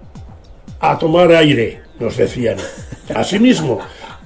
a 0.80 0.98
tomar 0.98 1.30
aire, 1.32 1.82
nos 2.00 2.16
decían. 2.16 2.56
Así 3.14 3.38
mismo. 3.38 3.78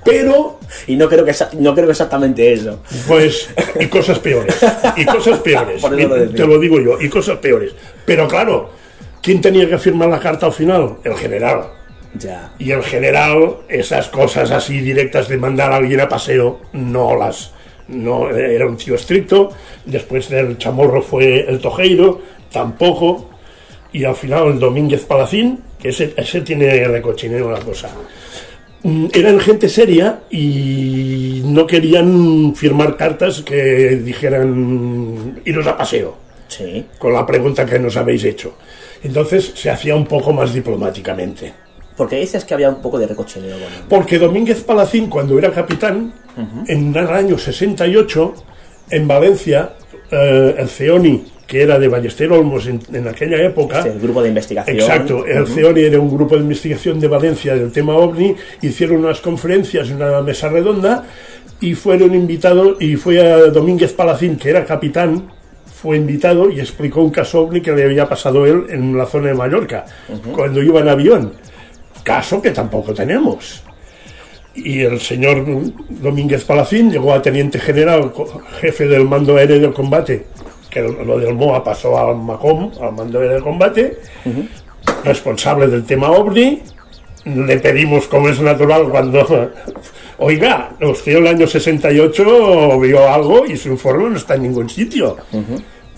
Pero, 0.07 0.59
Y 0.87 0.97
no 0.97 1.09
creo 1.09 1.25
que, 1.25 1.35
no 1.59 1.75
creo 1.75 1.87
que 1.87 1.93
exactamente 1.93 2.53
eso. 2.53 2.81
pues, 3.07 3.51
y 3.79 3.87
cosas 3.87 4.19
peores. 4.19 4.57
Y 4.97 5.05
cosas 5.05 5.39
peores. 5.45 5.81
Por 5.81 5.99
eso 5.99 6.09
lo 6.09 6.25
Y 6.25 6.29
te 6.29 6.47
lo 6.47 6.59
digo 6.59 6.81
yo, 6.81 7.01
y 7.01 7.09
cosas 7.09 7.39
peores. 7.39 7.73
Pero 8.05 8.27
claro, 8.29 8.71
¿quién 9.23 9.41
tenía 9.41 9.69
que 9.69 9.79
firmar 9.79 10.09
la 10.09 10.21
carta 10.21 10.47
al 10.47 10.53
final? 10.53 10.97
El 11.05 11.15
general. 11.17 11.67
Ya. 12.15 12.53
Y 12.59 12.71
el 12.71 12.83
general, 12.83 13.59
esas 13.69 14.09
cosas 14.09 14.51
así 14.51 14.81
directas 14.81 15.29
de 15.29 15.37
mandar 15.37 15.73
a 15.73 15.77
alguien 15.77 16.01
a 16.01 16.09
paseo, 16.09 16.61
no 16.73 17.15
las. 17.17 17.53
No, 17.89 18.31
era 18.31 18.67
un 18.67 18.77
tío 18.77 18.95
estricto. 18.95 19.51
Después 19.85 20.29
del 20.29 20.59
chamorro 20.59 21.03
fue 21.03 21.49
el 21.49 21.61
tojeiro, 21.61 22.21
tampoco. 22.51 23.31
Y 23.93 24.05
al 24.05 24.17
final 24.17 24.49
el 24.49 24.59
Domínguez 24.59 25.05
Palacín, 25.05 25.61
que 25.79 25.91
ese, 25.91 26.13
ese 26.17 26.41
tiene 26.41 26.85
recochineo 26.89 27.51
la 27.51 27.61
cosa. 27.61 27.89
Mm, 28.87 29.07
Eran 29.13 29.41
gente 29.41 29.69
seria 29.69 30.21
y 30.31 31.43
no 31.45 31.67
querían 31.67 32.55
firmar 32.55 32.97
cartas 32.97 33.43
que 33.43 33.97
dijeran 33.97 35.41
iros 35.45 35.67
a 35.67 35.77
paseo 35.77 36.17
Sí. 36.47 36.87
con 36.97 37.13
la 37.13 37.27
pregunta 37.27 37.67
que 37.67 37.81
nos 37.81 37.97
habéis 37.97 38.23
hecho. 38.25 38.55
Entonces 39.03 39.53
se 39.57 39.71
hacía 39.71 39.97
un 39.97 40.07
poco 40.07 40.33
más 40.33 40.55
diplomáticamente. 40.55 41.53
Porque 41.97 42.17
dices 42.21 42.45
que 42.45 42.55
había 42.55 42.69
un 42.69 42.81
poco 42.81 42.99
de 43.01 43.09
recochineo. 43.09 43.57
Bueno, 43.59 43.75
Porque 43.89 44.19
Domínguez 44.21 44.63
Palacín, 44.63 45.09
cuando 45.09 45.37
era 45.37 45.51
capitán, 45.51 46.13
en 46.69 46.95
el 46.95 47.07
año 47.09 47.39
68, 47.39 48.35
en 48.91 49.09
Valencia, 49.09 49.73
eh, 50.13 50.55
el 50.59 50.69
CEONI, 50.69 51.25
que 51.47 51.63
era 51.63 51.79
de 51.79 51.89
Ballester 51.89 52.31
Olmos 52.33 52.67
en, 52.67 52.81
en 52.93 53.07
aquella 53.07 53.41
época, 53.43 53.79
Este, 53.79 53.91
el 53.93 54.01
grupo 54.01 54.23
de 54.23 54.29
investigación. 54.29 54.77
Exacto, 54.77 55.27
el. 55.27 55.47
CEONI 55.47 55.83
era 55.83 56.01
un 56.01 56.11
grupo 56.15 56.35
de 56.35 56.43
investigación 56.43 56.99
de 56.99 57.09
Valencia 57.09 57.55
del 57.55 57.71
tema 57.71 57.95
OVNI, 57.95 58.35
hicieron 58.63 58.99
unas 58.99 59.21
conferencias, 59.21 59.91
una 59.91 60.21
mesa 60.23 60.49
redonda, 60.49 61.05
y 61.61 61.75
fueron 61.75 62.15
invitados, 62.15 62.77
y 62.81 62.97
fue 62.97 63.21
a 63.21 63.37
Domínguez 63.47 63.93
Palacín, 63.93 64.37
que 64.37 64.51
era 64.51 64.65
capitán, 64.65 65.31
fue 65.73 65.99
invitado 65.99 66.51
y 66.51 66.59
explicó 66.59 67.03
un 67.03 67.11
caso 67.11 67.43
OVNI 67.43 67.61
que 67.61 67.73
le 67.73 67.85
había 67.85 68.09
pasado 68.09 68.45
él 68.45 68.65
en 68.71 68.97
la 68.97 69.07
zona 69.07 69.29
de 69.29 69.35
Mallorca, 69.35 69.85
cuando 70.33 70.63
iba 70.63 70.81
en 70.81 70.89
avión. 70.89 71.33
Caso 72.03 72.43
que 72.43 72.51
tampoco 72.51 72.93
tenemos. 72.93 73.63
Y 74.55 74.81
el 74.81 75.01
señor 75.01 75.45
Domínguez 75.91 76.45
Palacín 76.45 76.91
llegó 76.91 77.13
a 77.13 77.21
teniente 77.21 77.59
general, 77.59 78.13
jefe 78.61 78.87
del 78.89 79.05
mando 79.05 79.37
aéreo 79.37 79.61
del 79.61 79.75
combate, 79.75 80.27
que 80.77 80.83
lo 80.83 81.19
del 81.19 81.35
MOA 81.35 81.65
pasó 81.65 81.99
al 81.99 82.17
MACOM, 82.17 82.71
al 82.83 82.93
mando 82.93 83.19
del 83.21 83.43
combate, 83.43 83.99
responsable 85.05 85.69
del 85.69 85.85
tema 85.85 86.11
OVNI. 86.11 86.63
Le 87.25 87.59
pedimos, 87.59 88.07
como 88.07 88.29
es 88.29 88.41
natural, 88.41 88.91
cuando. 88.91 89.53
Oiga, 90.19 90.71
usted 90.83 91.17
el 91.17 91.27
año 91.27 91.47
68 91.47 92.79
vio 92.79 93.11
algo 93.11 93.47
y 93.47 93.57
su 93.57 93.71
informe 93.71 94.11
no 94.11 94.17
está 94.17 94.35
en 94.35 94.43
ningún 94.43 94.69
sitio. 94.69 95.17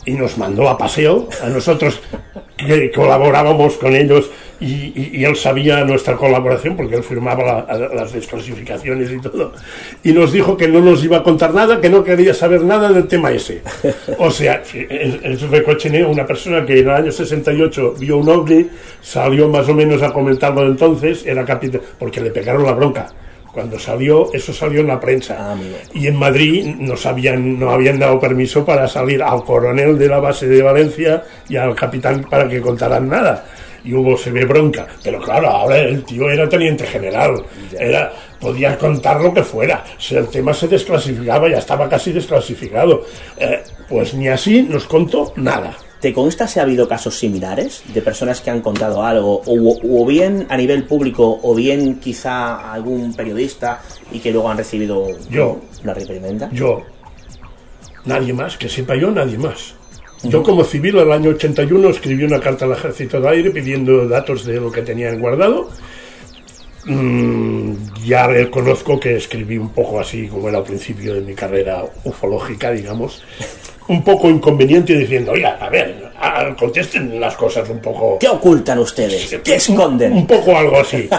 Y 0.04 0.12
nos 0.12 0.38
mandó 0.38 0.68
a 0.68 0.78
paseo, 0.78 1.28
a 1.42 1.48
nosotros 1.48 2.00
que 2.58 2.90
colaborábamos 2.90 3.76
con 3.76 3.94
ellos 3.94 4.30
y, 4.60 4.92
y- 5.20 5.24
él 5.24 5.36
sabía 5.36 5.84
nuestra 5.84 6.16
colaboración 6.16 6.76
porque 6.76 6.96
él 6.96 7.04
firmaba 7.04 7.64
la- 7.68 7.88
las 7.94 8.12
desclasificaciones 8.12 9.10
y 9.12 9.20
todo. 9.20 9.52
Y 10.02 10.12
nos 10.12 10.32
dijo 10.32 10.56
que 10.56 10.66
no 10.66 10.80
nos 10.80 11.02
iba 11.04 11.18
a 11.18 11.22
contar 11.22 11.54
nada, 11.54 11.80
que 11.80 11.88
no 11.88 12.02
quería 12.02 12.34
saber 12.34 12.62
nada 12.64 12.90
del 12.90 13.06
tema 13.06 13.30
ese. 13.30 13.62
O 14.18 14.30
sea, 14.32 14.60
es, 14.74 15.42
recochineo. 15.48 16.10
Una 16.10 16.26
persona 16.26 16.66
que 16.66 16.80
en 16.80 16.88
el 16.88 16.90
año 16.94 17.12
68 17.12 17.94
vio 18.00 18.16
un 18.18 18.28
ovni, 18.28 18.66
salió 19.00 19.48
más 19.48 19.68
o 19.68 19.74
menos 19.74 20.02
a 20.02 20.12
comentarlo 20.12 20.66
entonces, 20.66 21.24
era 21.24 21.44
capitán, 21.44 21.80
porque 21.98 22.20
le 22.20 22.30
pegaron 22.30 22.64
la 22.64 22.72
bronca. 22.72 23.06
Cuando 23.58 23.76
salió, 23.76 24.32
eso 24.32 24.52
salió 24.52 24.82
en 24.82 24.86
la 24.86 25.00
prensa. 25.00 25.36
Ah. 25.36 25.56
Y 25.92 26.06
en 26.06 26.14
Madrid 26.14 26.64
nos 26.78 27.04
habían, 27.06 27.58
no 27.58 27.70
habían 27.70 27.98
dado 27.98 28.20
permiso 28.20 28.64
para 28.64 28.86
salir 28.86 29.20
al 29.20 29.42
coronel 29.42 29.98
de 29.98 30.06
la 30.06 30.20
base 30.20 30.46
de 30.46 30.62
Valencia 30.62 31.24
y 31.48 31.56
al 31.56 31.74
capitán 31.74 32.24
para 32.30 32.48
que 32.48 32.60
contaran 32.60 33.08
nada. 33.08 33.46
Y 33.82 33.94
hubo, 33.94 34.16
se 34.16 34.30
ve 34.30 34.44
bronca. 34.44 34.86
Pero 35.02 35.20
claro, 35.20 35.48
ahora 35.48 35.76
el 35.78 36.04
tío 36.04 36.30
era 36.30 36.48
teniente 36.48 36.86
general. 36.86 37.42
Era, 37.76 38.12
podía 38.38 38.78
contar 38.78 39.20
lo 39.20 39.34
que 39.34 39.42
fuera. 39.42 39.82
Si 39.98 40.14
el 40.14 40.28
tema 40.28 40.54
se 40.54 40.68
desclasificaba, 40.68 41.48
ya 41.48 41.58
estaba 41.58 41.88
casi 41.88 42.12
desclasificado. 42.12 43.06
Eh, 43.36 43.64
pues 43.88 44.14
ni 44.14 44.28
así 44.28 44.62
nos 44.62 44.84
contó 44.86 45.32
nada. 45.34 45.76
¿Te 46.00 46.12
consta 46.12 46.46
si 46.46 46.60
ha 46.60 46.62
habido 46.62 46.86
casos 46.86 47.18
similares 47.18 47.82
de 47.92 48.00
personas 48.02 48.40
que 48.40 48.50
han 48.50 48.60
contado 48.60 49.02
algo, 49.02 49.42
o, 49.44 49.78
o 49.82 50.06
bien 50.06 50.46
a 50.48 50.56
nivel 50.56 50.84
público, 50.84 51.40
o 51.42 51.54
bien 51.54 51.98
quizá 51.98 52.72
algún 52.72 53.14
periodista 53.14 53.82
y 54.12 54.20
que 54.20 54.30
luego 54.30 54.48
han 54.48 54.58
recibido 54.58 55.08
Yo. 55.28 55.60
una 55.82 55.94
reprimenda? 55.94 56.48
Yo, 56.52 56.82
nadie 58.04 58.32
más, 58.32 58.56
que 58.56 58.68
sepa 58.68 58.94
yo, 58.94 59.10
nadie 59.10 59.38
más. 59.38 59.74
Yo 60.24 60.42
como 60.42 60.64
civil 60.64 60.98
el 60.98 61.12
año 61.12 61.30
81 61.30 61.90
escribí 61.90 62.24
una 62.24 62.40
carta 62.40 62.64
al 62.64 62.72
ejército 62.72 63.20
de 63.20 63.28
aire 63.28 63.50
pidiendo 63.50 64.08
datos 64.08 64.44
de 64.44 64.60
lo 64.60 64.70
que 64.72 64.82
tenían 64.82 65.20
guardado. 65.20 65.68
Mm, 66.86 67.74
ya 68.04 68.26
reconozco 68.26 68.98
que 68.98 69.16
escribí 69.16 69.58
un 69.58 69.70
poco 69.70 70.00
así 70.00 70.26
como 70.26 70.48
era 70.48 70.58
al 70.58 70.64
principio 70.64 71.14
de 71.14 71.20
mi 71.20 71.34
carrera 71.34 71.84
ufológica, 72.04 72.72
digamos. 72.72 73.22
Un 73.88 74.02
poco 74.02 74.28
inconveniente 74.28 74.96
diciendo, 74.96 75.32
oiga, 75.32 75.58
a 75.60 75.68
ver, 75.68 76.08
contesten 76.58 77.18
las 77.18 77.36
cosas 77.36 77.68
un 77.68 77.80
poco... 77.80 78.18
¿Qué 78.18 78.28
ocultan 78.28 78.78
ustedes? 78.78 79.38
¿Qué 79.42 79.54
esconden? 79.54 80.12
Un 80.12 80.26
poco 80.26 80.56
algo 80.56 80.78
así. 80.78 81.08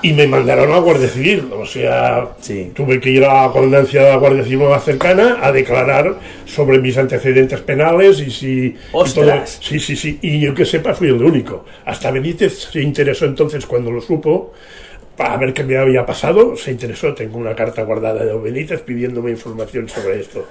Y 0.00 0.12
me 0.12 0.28
mandaron 0.28 0.72
a 0.72 0.78
Guardia 0.78 1.08
Civil. 1.08 1.50
O 1.52 1.66
sea, 1.66 2.28
tuve 2.72 3.00
que 3.00 3.10
ir 3.10 3.24
a 3.24 3.46
la 3.46 3.52
comandancia 3.52 4.04
de 4.04 4.10
la 4.10 4.16
Guardia 4.16 4.44
Civil 4.44 4.68
más 4.68 4.84
cercana 4.84 5.38
a 5.42 5.50
declarar 5.50 6.18
sobre 6.46 6.78
mis 6.78 6.96
antecedentes 6.96 7.60
penales 7.62 8.20
y 8.20 8.30
si. 8.30 8.46
y 8.46 8.76
¡Ostras! 8.92 9.58
sí, 9.60 9.80
sí, 9.80 9.96
sí. 9.96 10.18
Y 10.22 10.40
yo 10.40 10.54
que 10.54 10.64
sepa, 10.64 10.94
fui 10.94 11.08
el 11.08 11.22
único. 11.22 11.64
Hasta 11.84 12.12
Benítez 12.12 12.68
se 12.70 12.80
interesó 12.80 13.24
entonces 13.24 13.66
cuando 13.66 13.90
lo 13.90 14.00
supo. 14.00 14.52
Para 15.18 15.36
ver 15.36 15.52
qué 15.52 15.64
me 15.64 15.76
había 15.76 16.06
pasado, 16.06 16.56
se 16.56 16.70
interesó. 16.70 17.12
Tengo 17.12 17.38
una 17.38 17.54
carta 17.54 17.82
guardada 17.82 18.24
de 18.24 18.38
Benítez 18.38 18.82
pidiéndome 18.82 19.32
información 19.32 19.88
sobre 19.88 20.20
esto, 20.20 20.46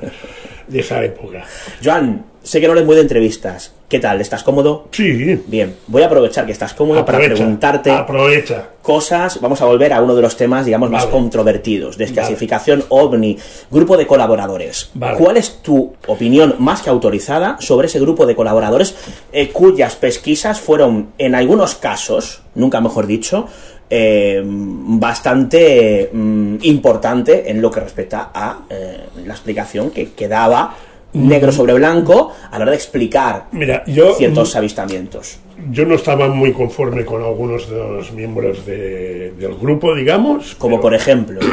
de 0.68 0.80
esa 0.80 1.02
época. 1.06 1.46
Joan, 1.82 2.26
sé 2.44 2.60
que 2.60 2.68
no 2.68 2.74
eres 2.74 2.86
muy 2.86 2.96
de 2.96 3.04
entrevistas. 3.04 3.74
¿Qué 3.88 4.00
tal? 4.00 4.20
¿Estás 4.20 4.44
cómodo? 4.44 4.90
Sí. 4.92 5.42
Bien, 5.48 5.78
voy 5.88 6.04
a 6.04 6.08
aprovechar 6.08 6.46
que 6.46 6.52
estás 6.52 6.74
cómodo 6.74 7.06
para 7.06 7.18
preguntarte 7.20 7.90
Aprovecha. 7.90 8.72
cosas. 8.82 9.40
Vamos 9.40 9.62
a 9.62 9.66
volver 9.66 9.94
a 9.94 10.02
uno 10.02 10.14
de 10.14 10.22
los 10.22 10.36
temas, 10.36 10.66
digamos, 10.66 10.90
más 10.92 11.06
controvertidos. 11.06 11.98
Desclasificación 11.98 12.84
OVNI, 12.90 13.38
grupo 13.72 13.96
de 13.96 14.06
colaboradores. 14.06 14.92
Vale. 14.96 15.18
¿Cuál 15.18 15.38
es 15.38 15.62
tu 15.62 15.94
opinión 16.08 16.56
más 16.60 16.82
que 16.82 16.90
autorizada 16.90 17.56
sobre 17.62 17.88
ese 17.88 18.02
grupo 18.02 18.26
de 18.26 18.36
colaboradores 18.36 18.98
eh, 19.32 19.48
cuyas 19.48 19.96
pesquisas 19.96 20.60
fueron, 20.60 21.12
en 21.18 21.36
algunos 21.36 21.76
casos, 21.76 22.42
nunca 22.54 22.82
mejor 22.82 23.08
dicho, 23.08 23.48
eh, 23.90 24.42
bastante 24.46 26.10
mm, 26.12 26.56
importante 26.64 27.50
en 27.50 27.62
lo 27.62 27.72
que 27.72 27.80
respecta 27.80 28.32
a 28.34 28.60
eh, 28.70 28.98
la 29.26 29.34
explicación 29.34 29.92
que, 29.92 30.12
que 30.12 30.28
daba 30.28 30.76
negro 31.14 31.52
sobre 31.52 31.74
blanco 31.74 32.32
a 32.52 32.58
la 32.58 32.64
hora 32.64 32.72
de 32.72 32.78
explicar 32.78 33.46
Mira, 33.54 33.84
yo 33.88 34.14
ciertos 34.16 34.56
avistamientos. 34.56 35.40
yo 35.72 35.86
no 35.86 35.96
estaba 35.96 36.28
muy 36.28 36.52
conforme 36.52 37.06
con 37.06 37.24
algunos 37.24 37.70
de 37.70 37.78
los 37.78 38.12
miembros 38.12 38.66
de- 38.66 39.32
del 39.40 39.56
grupo, 39.56 39.96
digamos. 39.96 40.54
Como 40.56 40.80
por 40.82 40.94
ejemplo. 40.94 41.40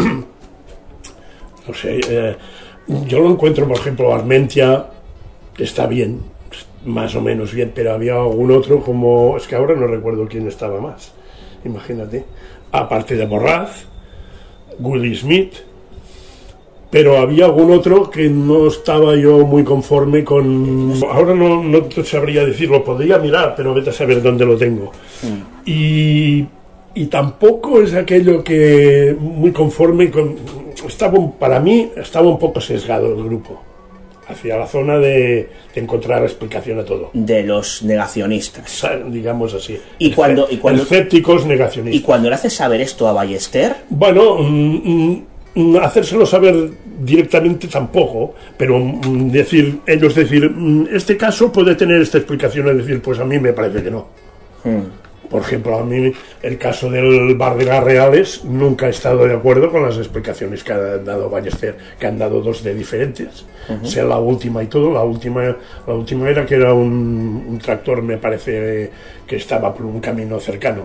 No 1.67 1.73
sé, 1.73 1.99
eh, 2.09 2.37
yo 3.07 3.21
lo 3.21 3.31
encuentro, 3.31 3.67
por 3.67 3.79
ejemplo, 3.79 4.13
Armentia 4.15 4.85
está 5.57 5.87
bien, 5.87 6.21
más 6.85 7.15
o 7.15 7.23
menos 7.23 7.55
bien, 7.55 7.73
pero 7.75 7.95
había 7.95 8.17
algún 8.17 8.51
otro 8.51 8.81
como, 8.83 9.37
es 9.39 9.47
que 9.47 9.57
ahora 9.57 9.75
no 9.75 9.87
recuerdo 9.87 10.27
quién 10.29 10.47
estaba 10.47 10.79
más, 10.81 11.13
imagínate, 11.65 12.25
aparte 12.73 13.17
de 13.17 13.27
Borraz, 13.27 13.85
Willie 14.79 15.15
Smith, 15.15 15.55
pero 16.95 17.19
había 17.19 17.47
algún 17.47 17.73
otro 17.73 18.09
que 18.09 18.29
no 18.29 18.69
estaba 18.69 19.17
yo 19.17 19.45
muy 19.45 19.65
conforme 19.65 20.23
con... 20.23 20.93
Ahora 21.11 21.35
no, 21.35 21.61
no 21.61 22.05
sabría 22.05 22.45
decirlo, 22.47 22.85
podría 22.85 23.19
mirar, 23.19 23.55
pero 23.57 23.75
vete 23.75 23.91
a 23.91 23.93
saber 23.93 24.23
dónde 24.23 24.47
lo 24.47 24.57
tengo. 24.57 24.93
Y, 25.67 26.47
y 26.95 27.07
tampoco 27.07 27.81
es 27.83 27.95
aquello 27.95 28.45
que 28.45 29.17
muy 29.19 29.51
conforme 29.51 30.09
con... 30.09 30.37
Estaba, 30.87 31.19
para 31.37 31.59
mí 31.59 31.91
estaba 31.97 32.29
un 32.29 32.39
poco 32.39 32.61
sesgado 32.61 33.09
el 33.09 33.25
grupo, 33.25 33.61
hacia 34.29 34.57
la 34.57 34.67
zona 34.67 34.99
de, 34.99 35.49
de 35.75 35.81
encontrar 35.81 36.23
explicación 36.23 36.79
a 36.81 36.85
todo. 36.85 37.11
de 37.13 37.43
los 37.43 37.83
negacionistas. 37.83 38.87
Digamos 39.11 39.55
así. 39.55 39.79
Y 39.99 40.13
cuando- 40.13 40.47
y 40.51 40.57
cuando- 40.59 40.83
Escépticos 40.83 41.47
negacionistas. 41.47 42.01
Y 42.01 42.03
cuando 42.05 42.29
le 42.29 42.35
haces 42.37 42.53
saber 42.55 42.81
esto 42.81 43.07
a 43.09 43.13
Ballester, 43.13 43.77
Bueno, 43.91 44.37
mm, 44.39 45.17
mm, 45.55 45.77
hacérselo 45.83 46.27
saber 46.27 46.71
directamente 47.01 47.67
tampoco, 47.69 48.35
pero 48.57 48.79
mm, 48.79 49.31
decir, 49.31 49.81
ellos 49.87 50.15
decir, 50.15 50.49
mm, 50.51 50.89
este 50.95 51.17
caso 51.17 51.51
puede 51.53 51.75
tener 51.75 52.01
esta 52.01 52.19
explicación, 52.19 52.69
es 52.71 52.79
decir, 52.79 53.01
pues 53.03 53.19
a 53.19 53.25
mí 53.25 53.39
me 53.39 53.53
parece 53.53 53.83
que 53.83 53.91
no. 53.91 54.07
Por 55.31 55.41
ejemplo, 55.43 55.79
a 55.79 55.83
mí 55.85 56.13
el 56.43 56.59
caso 56.59 56.91
del 56.91 57.35
bar 57.35 57.57
de 57.57 57.65
las 57.65 57.83
Reales 57.83 58.45
nunca 58.45 58.87
he 58.87 58.91
estado 58.91 59.27
de 59.27 59.35
acuerdo 59.35 59.71
con 59.71 59.83
las 59.83 59.97
explicaciones 59.97 60.63
que 60.63 60.73
ha 60.73 60.79
dado 60.99 61.29
Ballester, 61.31 61.77
que 61.99 62.07
han 62.07 62.19
dado 62.19 62.41
dos 62.41 62.63
de 62.63 62.75
diferentes. 62.75 63.45
Ujú. 63.69 63.87
Sea 63.87 64.05
la 64.05 64.19
última 64.19 64.63
y 64.63 64.67
todo, 64.67 64.93
la 64.93 65.03
última, 65.03 65.57
la 65.87 65.95
última 65.95 66.29
era 66.29 66.45
que 66.47 66.55
era 66.57 66.73
un, 66.75 67.45
un 67.49 67.59
tractor, 67.59 68.03
me 68.03 68.19
parece, 68.19 68.91
que 69.27 69.37
estaba 69.37 69.73
por 69.75 69.87
un 69.87 70.01
camino 70.01 70.39
cercano. 70.39 70.83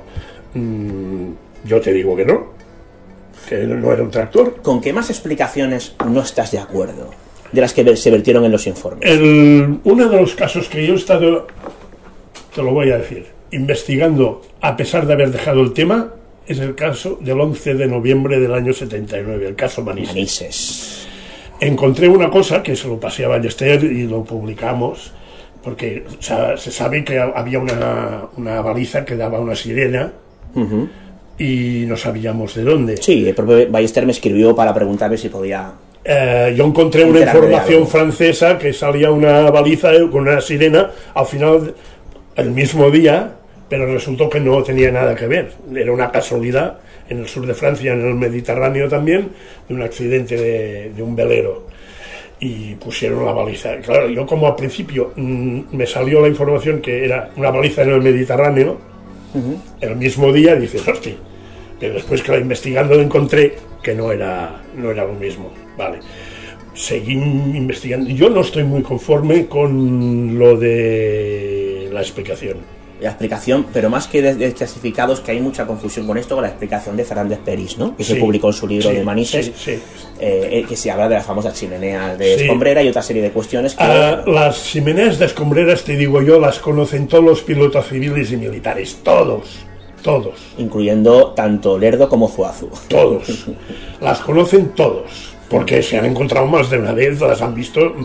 Mm, 0.53 1.31
yo 1.65 1.79
te 1.81 1.91
digo 1.93 2.15
que 2.15 2.25
no, 2.25 2.47
que 3.47 3.57
no 3.65 3.91
era 3.91 4.01
un 4.03 4.09
tractor. 4.11 4.55
¿con 4.61 4.79
qué 4.81 4.93
más 4.93 5.09
explicaciones 5.09 5.95
no 6.09 6.21
estás 6.21 6.51
de 6.51 6.59
acuerdo? 6.59 7.09
De 7.51 7.61
las 7.61 7.73
que 7.73 7.95
se 7.97 8.11
vertieron 8.11 8.45
en 8.45 8.51
los 8.51 8.65
informes. 8.67 9.09
El- 9.09 9.79
uno 9.83 10.07
de 10.09 10.21
los 10.21 10.33
casos 10.35 10.69
que 10.69 10.85
yo 10.87 10.93
he 10.93 10.97
estado, 10.97 11.47
te 12.55 12.61
lo 12.63 12.71
voy 12.73 12.91
a 12.91 12.97
decir, 12.99 13.25
investigando 13.51 14.41
a 14.61 14.75
pesar 14.77 15.05
de 15.05 15.13
haber 15.13 15.31
dejado 15.31 15.61
el 15.61 15.73
tema, 15.73 16.13
es 16.47 16.59
el 16.59 16.75
caso 16.75 17.17
del 17.21 17.39
11 17.39 17.75
de 17.75 17.87
noviembre 17.87 18.39
del 18.39 18.53
año 18.53 18.73
79, 18.73 19.47
el 19.47 19.55
caso 19.55 19.83
Manises. 19.83 21.07
Encontré 21.59 22.07
una 22.07 22.29
cosa 22.29 22.63
que 22.63 22.75
se 22.75 22.87
lo 22.87 22.99
pasé 22.99 23.25
a 23.25 23.27
Ballester 23.27 23.83
y 23.83 24.07
lo 24.07 24.23
publicamos, 24.23 25.11
porque 25.63 26.05
o 26.19 26.21
sea, 26.21 26.57
se 26.57 26.71
sabe 26.71 27.03
que 27.03 27.19
había 27.19 27.59
una, 27.59 28.23
una 28.37 28.61
baliza 28.61 29.03
que 29.05 29.15
daba 29.15 29.39
una 29.39 29.55
sirena 29.55 30.11
Ujú. 30.55 30.87
y 31.37 31.83
no 31.85 31.97
sabíamos 31.97 32.55
de 32.55 32.63
dónde. 32.63 32.97
Sí, 32.97 33.27
el 33.27 33.35
propio 33.35 33.69
Ballester 33.69 34.05
me 34.05 34.13
escribió 34.13 34.55
para 34.55 34.73
preguntarme 34.73 35.17
si 35.17 35.29
podía... 35.29 35.71
Eh, 36.03 36.53
yo 36.57 36.65
encontré 36.65 37.03
una 37.03 37.19
información 37.19 37.85
francesa 37.85 38.57
que 38.57 38.71
salía 38.71 39.11
una 39.11 39.51
baliza 39.51 39.91
con 40.09 40.21
una 40.21 40.39
sirena 40.39 40.89
al 41.13 41.25
final 41.25 41.75
el 42.37 42.51
mismo 42.51 42.89
día, 42.89 43.35
pero 43.70 43.86
resultó 43.86 44.30
que 44.30 44.39
no 44.39 44.61
tenía 44.63 44.91
nada 44.91 45.15
que 45.15 45.28
ver. 45.28 45.51
Era 45.74 45.91
una 45.91 46.11
casualidad 46.11 46.80
en 47.07 47.20
el 47.20 47.28
sur 47.28 47.45
de 47.45 47.53
Francia, 47.53 47.93
en 47.93 48.05
el 48.05 48.15
Mediterráneo 48.15 48.89
también, 48.89 49.30
de 49.67 49.76
un 49.76 49.82
accidente 49.84 50.36
de, 50.36 50.91
de 50.91 51.03
un 51.03 51.15
velero. 51.15 51.67
Y 52.39 52.76
pusieron 52.76 53.26
la 53.26 53.34
baliza. 53.34 53.78
Claro, 53.78 54.09
yo 54.09 54.26
como 54.26 54.47
al 54.47 54.55
principio 54.55 55.13
mm, 55.15 55.61
me 55.72 55.86
salió 55.86 56.22
la 56.22 56.28
información 56.28 56.82
que 56.82 57.05
era 57.05 57.30
una 57.36 57.51
baliza 57.51 57.84
en 57.84 57.89
el 57.91 58.01
Mediterráneo, 58.01 58.89
el 59.80 59.95
mismo 59.95 60.34
día 60.34 60.55
dices, 60.55 60.88
hostia, 60.88 61.13
pero 61.80 61.93
después 61.93 62.24
que 62.24 62.32
la 62.32 62.39
investigando 62.39 62.99
encontré 62.99 63.55
que 63.84 63.93
no 63.93 64.11
era, 64.11 64.61
no 64.76 64.89
era 64.89 65.05
lo 65.05 65.13
mismo. 65.13 65.51
Vale. 65.78 65.99
Seguí 66.74 67.13
investigando. 67.13 68.09
Yo 68.09 68.30
no 68.30 68.41
estoy 68.41 68.63
muy 68.63 68.82
conforme 68.82 69.45
con 69.47 70.39
lo 70.39 70.57
de 70.57 71.89
la 71.91 72.01
explicación. 72.01 72.78
La 73.01 73.09
explicación, 73.09 73.65
pero 73.71 73.89
más 73.89 74.07
que 74.07 74.21
de- 74.21 74.35
desclasificados, 74.35 75.21
que 75.21 75.31
hay 75.31 75.39
mucha 75.39 75.65
confusión 75.65 76.05
con 76.05 76.17
esto, 76.17 76.35
con 76.35 76.41
la 76.43 76.49
explicación 76.49 76.97
de 76.97 77.05
Fernández 77.05 77.39
Peris, 77.43 77.77
¿no? 77.77 77.95
Que 77.95 78.03
se 78.03 78.15
publicó 78.15 78.47
en 78.47 78.53
su 78.53 78.67
libro 78.67 78.89
sí, 78.89 78.95
de 78.95 79.03
Manises, 79.03 79.51
sí, 79.55 79.71
eh, 79.71 79.81
eh, 80.19 80.65
que 80.67 80.75
se 80.75 80.91
habla 80.91 81.07
de 81.07 81.15
las 81.15 81.25
famosas 81.25 81.53
chimeneas 81.53 82.17
de 82.17 82.35
escombrera 82.35 82.83
y 82.83 82.89
otra 82.89 83.01
serie 83.01 83.21
de 83.21 83.31
cuestiones 83.31 83.75
que... 83.75 83.83
Ah, 83.83 84.23
las 84.27 84.63
chimeneas 84.65 85.17
de 85.17 85.25
escombreras, 85.27 85.83
te 85.83 85.95
digo 85.95 86.21
yo, 86.21 86.39
las 86.39 86.59
conocen 86.59 87.07
todos 87.07 87.23
los 87.23 87.41
pilotos 87.41 87.87
civiles 87.87 88.31
y 88.31 88.37
militares. 88.37 88.97
Todos. 89.03 89.65
Todos. 90.03 90.35
incluyendo 90.57 91.31
tanto 91.31 91.77
Lerdo 91.77 92.07
como 92.07 92.29
Zuazu. 92.29 92.69
Todos. 92.87 93.47
Las 94.01 94.19
conocen 94.19 94.69
todos. 94.69 95.35
Porque 95.49 95.81
se 95.81 95.97
han 95.97 96.05
encontrado 96.05 96.45
más 96.45 96.69
de 96.69 96.77
una 96.77 96.91
vez, 96.93 97.19
las 97.19 97.41
han 97.41 97.55
visto 97.55 97.95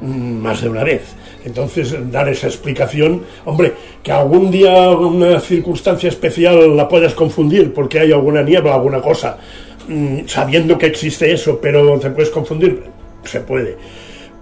mm, 0.00 0.06
más 0.38 0.62
de 0.62 0.68
una 0.68 0.84
vez. 0.84 1.02
Entonces, 1.44 1.94
dar 2.10 2.28
esa 2.28 2.46
explicación, 2.46 3.22
hombre, 3.44 3.74
que 4.02 4.12
algún 4.12 4.50
día 4.50 4.90
una 4.90 5.40
circunstancia 5.40 6.08
especial 6.08 6.76
la 6.76 6.88
puedas 6.88 7.14
confundir 7.14 7.72
porque 7.74 7.98
hay 7.98 8.12
alguna 8.12 8.42
niebla, 8.42 8.74
alguna 8.74 9.00
cosa, 9.00 9.38
mm, 9.88 10.26
sabiendo 10.26 10.78
que 10.78 10.86
existe 10.86 11.32
eso, 11.32 11.58
pero 11.60 11.98
te 11.98 12.10
puedes 12.10 12.30
confundir, 12.30 12.84
se 13.24 13.40
puede. 13.40 13.76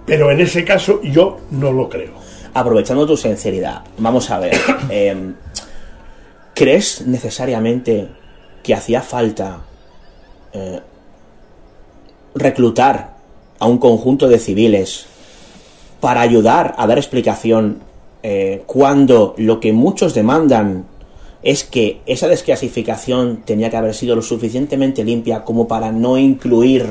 Pero 0.05 0.31
en 0.31 0.41
ese 0.41 0.63
caso 0.63 1.01
yo 1.03 1.39
no 1.51 1.71
lo 1.71 1.89
creo. 1.89 2.11
Aprovechando 2.53 3.07
tu 3.07 3.17
sinceridad, 3.17 3.81
vamos 3.97 4.29
a 4.29 4.39
ver. 4.39 4.53
em, 4.89 5.35
¿Crees 6.53 7.07
necesariamente 7.07 8.07
que 8.61 8.75
hacía 8.75 9.01
falta 9.01 9.61
eh, 10.53 10.79
reclutar 12.35 13.15
a 13.57 13.65
un 13.65 13.77
conjunto 13.77 14.27
de 14.27 14.37
civiles 14.37 15.07
para 16.01 16.21
ayudar 16.21 16.75
a 16.77 16.87
dar 16.87 16.97
explicación 16.97 17.79
eh, 18.23 18.63
cuando 18.65 19.33
lo 19.37 19.59
que 19.61 19.71
muchos 19.71 20.13
demandan 20.13 20.85
es 21.43 21.63
que 21.63 22.01
esa 22.05 22.27
desclasificación 22.27 23.43
tenía 23.45 23.69
que 23.69 23.77
haber 23.77 23.93
sido 23.93 24.15
lo 24.15 24.21
suficientemente 24.21 25.03
limpia 25.03 25.43
como 25.43 25.67
para 25.67 25.91
no 25.91 26.17
incluir 26.17 26.85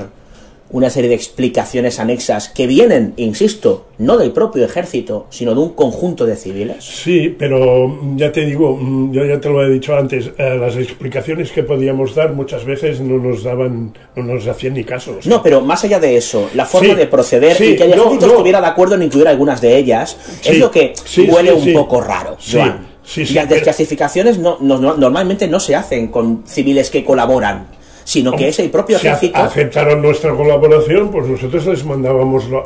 una 0.72 0.88
serie 0.90 1.08
de 1.08 1.16
explicaciones 1.16 1.98
anexas 1.98 2.48
que 2.48 2.66
vienen, 2.66 3.12
insisto, 3.16 3.86
no 3.98 4.16
del 4.16 4.30
propio 4.30 4.64
ejército, 4.64 5.26
sino 5.30 5.54
de 5.54 5.60
un 5.60 5.70
conjunto 5.70 6.26
de 6.26 6.36
civiles? 6.36 6.84
Sí, 6.84 7.34
pero 7.38 7.88
mm, 7.88 8.16
ya 8.16 8.30
te 8.30 8.44
digo, 8.46 8.76
mm, 8.76 9.12
yo 9.12 9.24
ya 9.24 9.40
te 9.40 9.48
lo 9.48 9.64
he 9.64 9.68
dicho 9.70 9.96
antes, 9.96 10.30
eh, 10.38 10.56
las 10.60 10.76
explicaciones 10.76 11.50
que 11.52 11.62
podíamos 11.64 12.14
dar 12.14 12.32
muchas 12.34 12.64
veces 12.64 13.00
no 13.00 13.18
nos 13.18 13.42
daban, 13.42 13.96
no 14.14 14.22
nos 14.22 14.46
hacían 14.46 14.74
ni 14.74 14.84
caso. 14.84 15.16
o 15.18 15.22
sea, 15.22 15.30
No, 15.30 15.42
pero 15.42 15.60
más 15.60 15.82
allá 15.84 15.98
de 15.98 16.16
eso, 16.16 16.48
la 16.54 16.64
forma 16.66 16.90
Sí, 16.90 16.94
de 16.94 17.06
proceder 17.06 17.56
sí, 17.56 17.64
y 17.64 17.76
que 17.76 17.84
el 17.84 17.90
no, 17.90 17.96
ejército 17.96 18.26
no. 18.26 18.32
estuviera 18.34 18.60
de 18.60 18.66
acuerdo 18.68 18.94
en 18.94 19.02
incluir 19.02 19.26
algunas 19.28 19.60
de 19.60 19.76
ellas 19.76 20.16
Sí, 20.40 20.50
es 20.52 20.58
lo 20.58 20.70
que 20.70 20.92
huele 21.28 21.52
un 21.52 21.72
poco 21.72 22.00
raro, 22.00 22.36
Joan. 22.40 22.86
sí, 23.02 23.26
sí, 23.26 23.32
y 23.32 23.34
las 23.34 23.48
desclasificaciones 23.48 24.38
no, 24.38 24.58
no- 24.60 24.78
no- 24.78 24.96
normalmente 24.96 25.48
no 25.48 25.58
se 25.58 25.74
hacen 25.74 26.08
con 26.08 26.44
civiles 26.46 26.90
que 26.90 27.04
colaboran, 27.04 27.66
sino 28.10 28.32
que 28.34 28.48
es 28.48 28.58
el 28.58 28.70
propio 28.70 28.98
si 28.98 29.06
ejército. 29.06 29.38
aceptaron 29.38 30.02
nuestra 30.02 30.32
colaboración, 30.34 31.10
pues 31.12 31.28
nosotros 31.28 31.64
les 31.66 31.84
mandábamos 31.84 32.48
lo- 32.48 32.64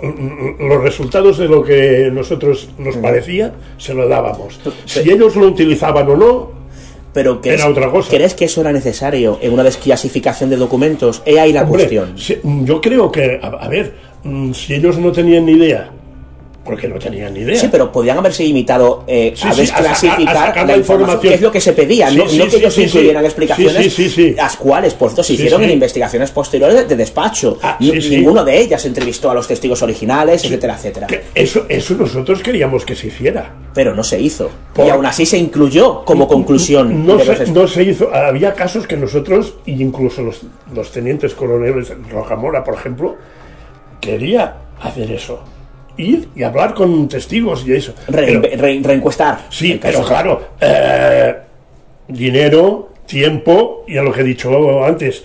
los 0.59 0.83
resultados 0.83 1.37
de 1.37 1.49
lo 1.49 1.62
que 1.62 2.09
nosotros 2.11 2.71
nos 2.79 2.97
parecía, 2.97 3.53
se 3.77 3.93
lo 3.93 4.09
dábamos. 4.09 4.59
Si 4.87 5.01
ellos 5.01 5.37
lo 5.37 5.49
utilizaban 5.49 6.09
o 6.09 6.16
no, 6.16 6.51
Pero 7.12 7.41
¿crees, 7.41 7.61
Era 7.61 7.71
otra 7.71 7.91
cosa. 7.91 8.11
¿crees 8.11 8.35
que 8.35 8.47
eso 8.47 8.61
era 8.62 8.73
necesario 8.73 9.39
en 9.41 9.53
una 9.53 9.62
desclasificación 9.62 10.49
de 10.51 10.57
documentos? 10.57 11.23
He 11.27 11.39
ahí 11.39 11.53
la 11.53 11.62
Hombre, 11.62 11.87
cuestión. 11.89 12.16
yo 12.65 12.81
creo 12.81 13.12
que, 13.12 13.39
a, 13.41 13.47
a 13.49 13.69
ver, 13.69 13.93
mm, 14.25 14.53
si 14.53 14.75
ellos 14.75 14.97
no 14.99 15.12
tenían 15.12 15.45
ni 15.47 15.53
idea, 15.53 15.91
porque 16.65 16.89
no 16.89 16.99
tenían 16.99 17.35
ni 17.35 17.41
idea. 17.41 17.61
Sí, 17.61 17.69
pero 17.70 17.93
podían 17.93 18.16
haberse 18.19 18.43
limitado 18.43 19.05
eh, 19.07 19.35
Sí, 19.36 19.47
a 19.47 19.53
sí, 19.53 19.61
a 19.61 19.62
desclasificar 19.62 20.59
a 20.59 20.65
la 20.65 20.77
información, 20.77 21.20
que 21.20 21.35
es 21.35 21.41
lo 21.41 21.53
que 21.53 21.61
se 21.61 21.73
pedía, 21.74 22.09
Sí, 22.09 22.16
no, 22.16 22.24
no 22.24 22.28
que 22.49 22.57
ellos 22.57 22.78
incluyeran 22.78 23.24
explicaciones, 23.24 24.36
las 24.36 24.57
cuales, 24.57 24.95
por 24.95 25.11
cierto, 25.11 25.23
se 25.23 25.35
hicieron 25.35 25.62
en 25.62 25.70
investigaciones 25.70 26.31
posteriores 26.31 26.89
de 26.89 26.97
despacho. 26.97 27.59
Ah. 27.62 27.77
Ninguno 27.81 28.45
de 28.45 28.59
ellas 28.59 28.85
entrevistó 28.86 29.31
a 29.31 29.35
los 29.35 29.47
testigos 29.47 29.82
originales, 29.82 30.45
etcétera, 30.45 30.74
etcétera. 30.77 31.07
Que 31.07 31.23
eso, 31.35 31.66
eso 31.69 31.95
nosotros 31.95 32.41
queríamos 32.43 32.85
que 32.85 32.97
se 32.97 33.09
hiciera. 33.09 33.53
Pero 33.74 33.95
no 33.95 34.03
se 34.05 34.20
hizo. 34.20 34.51
Por- 34.73 34.86
Y 34.86 34.91
aún 34.91 35.05
así 35.05 35.27
se 35.27 35.36
incluyó 35.36 36.05
como 36.05 36.27
conclusión. 36.28 37.07
No 37.07 37.19
se, 37.19 37.47
no 37.49 37.69
se 37.69 37.82
hizo. 37.82 38.15
Había 38.15 38.55
casos 38.55 38.86
que 38.86 38.97
nosotros, 38.97 39.55
incluso 39.66 40.23
los, 40.23 40.41
los 40.74 40.91
tenientes 40.93 41.35
coroneles, 41.35 41.93
Rocamora, 42.11 42.65
por 42.65 42.74
ejemplo, 42.74 43.16
quería 44.01 44.55
hacer 44.81 45.11
eso. 45.11 45.41
Ir 45.97 46.29
y 46.35 46.43
hablar 46.43 46.75
con 46.75 47.09
testigos 47.09 47.65
y 47.66 47.75
eso. 47.75 47.95
Re- 48.09 48.41
Pero- 48.41 48.62
re- 48.62 48.81
reencuestar. 48.83 49.39
Sí, 49.51 49.79
pero 49.81 50.03
claro, 50.05 50.49
eh, 50.61 51.35
dinero, 52.09 52.91
tiempo, 53.07 53.85
y 53.87 53.97
a 53.99 54.03
lo 54.03 54.12
que 54.12 54.21
he 54.23 54.25
dicho 54.25 54.85
antes, 54.85 55.25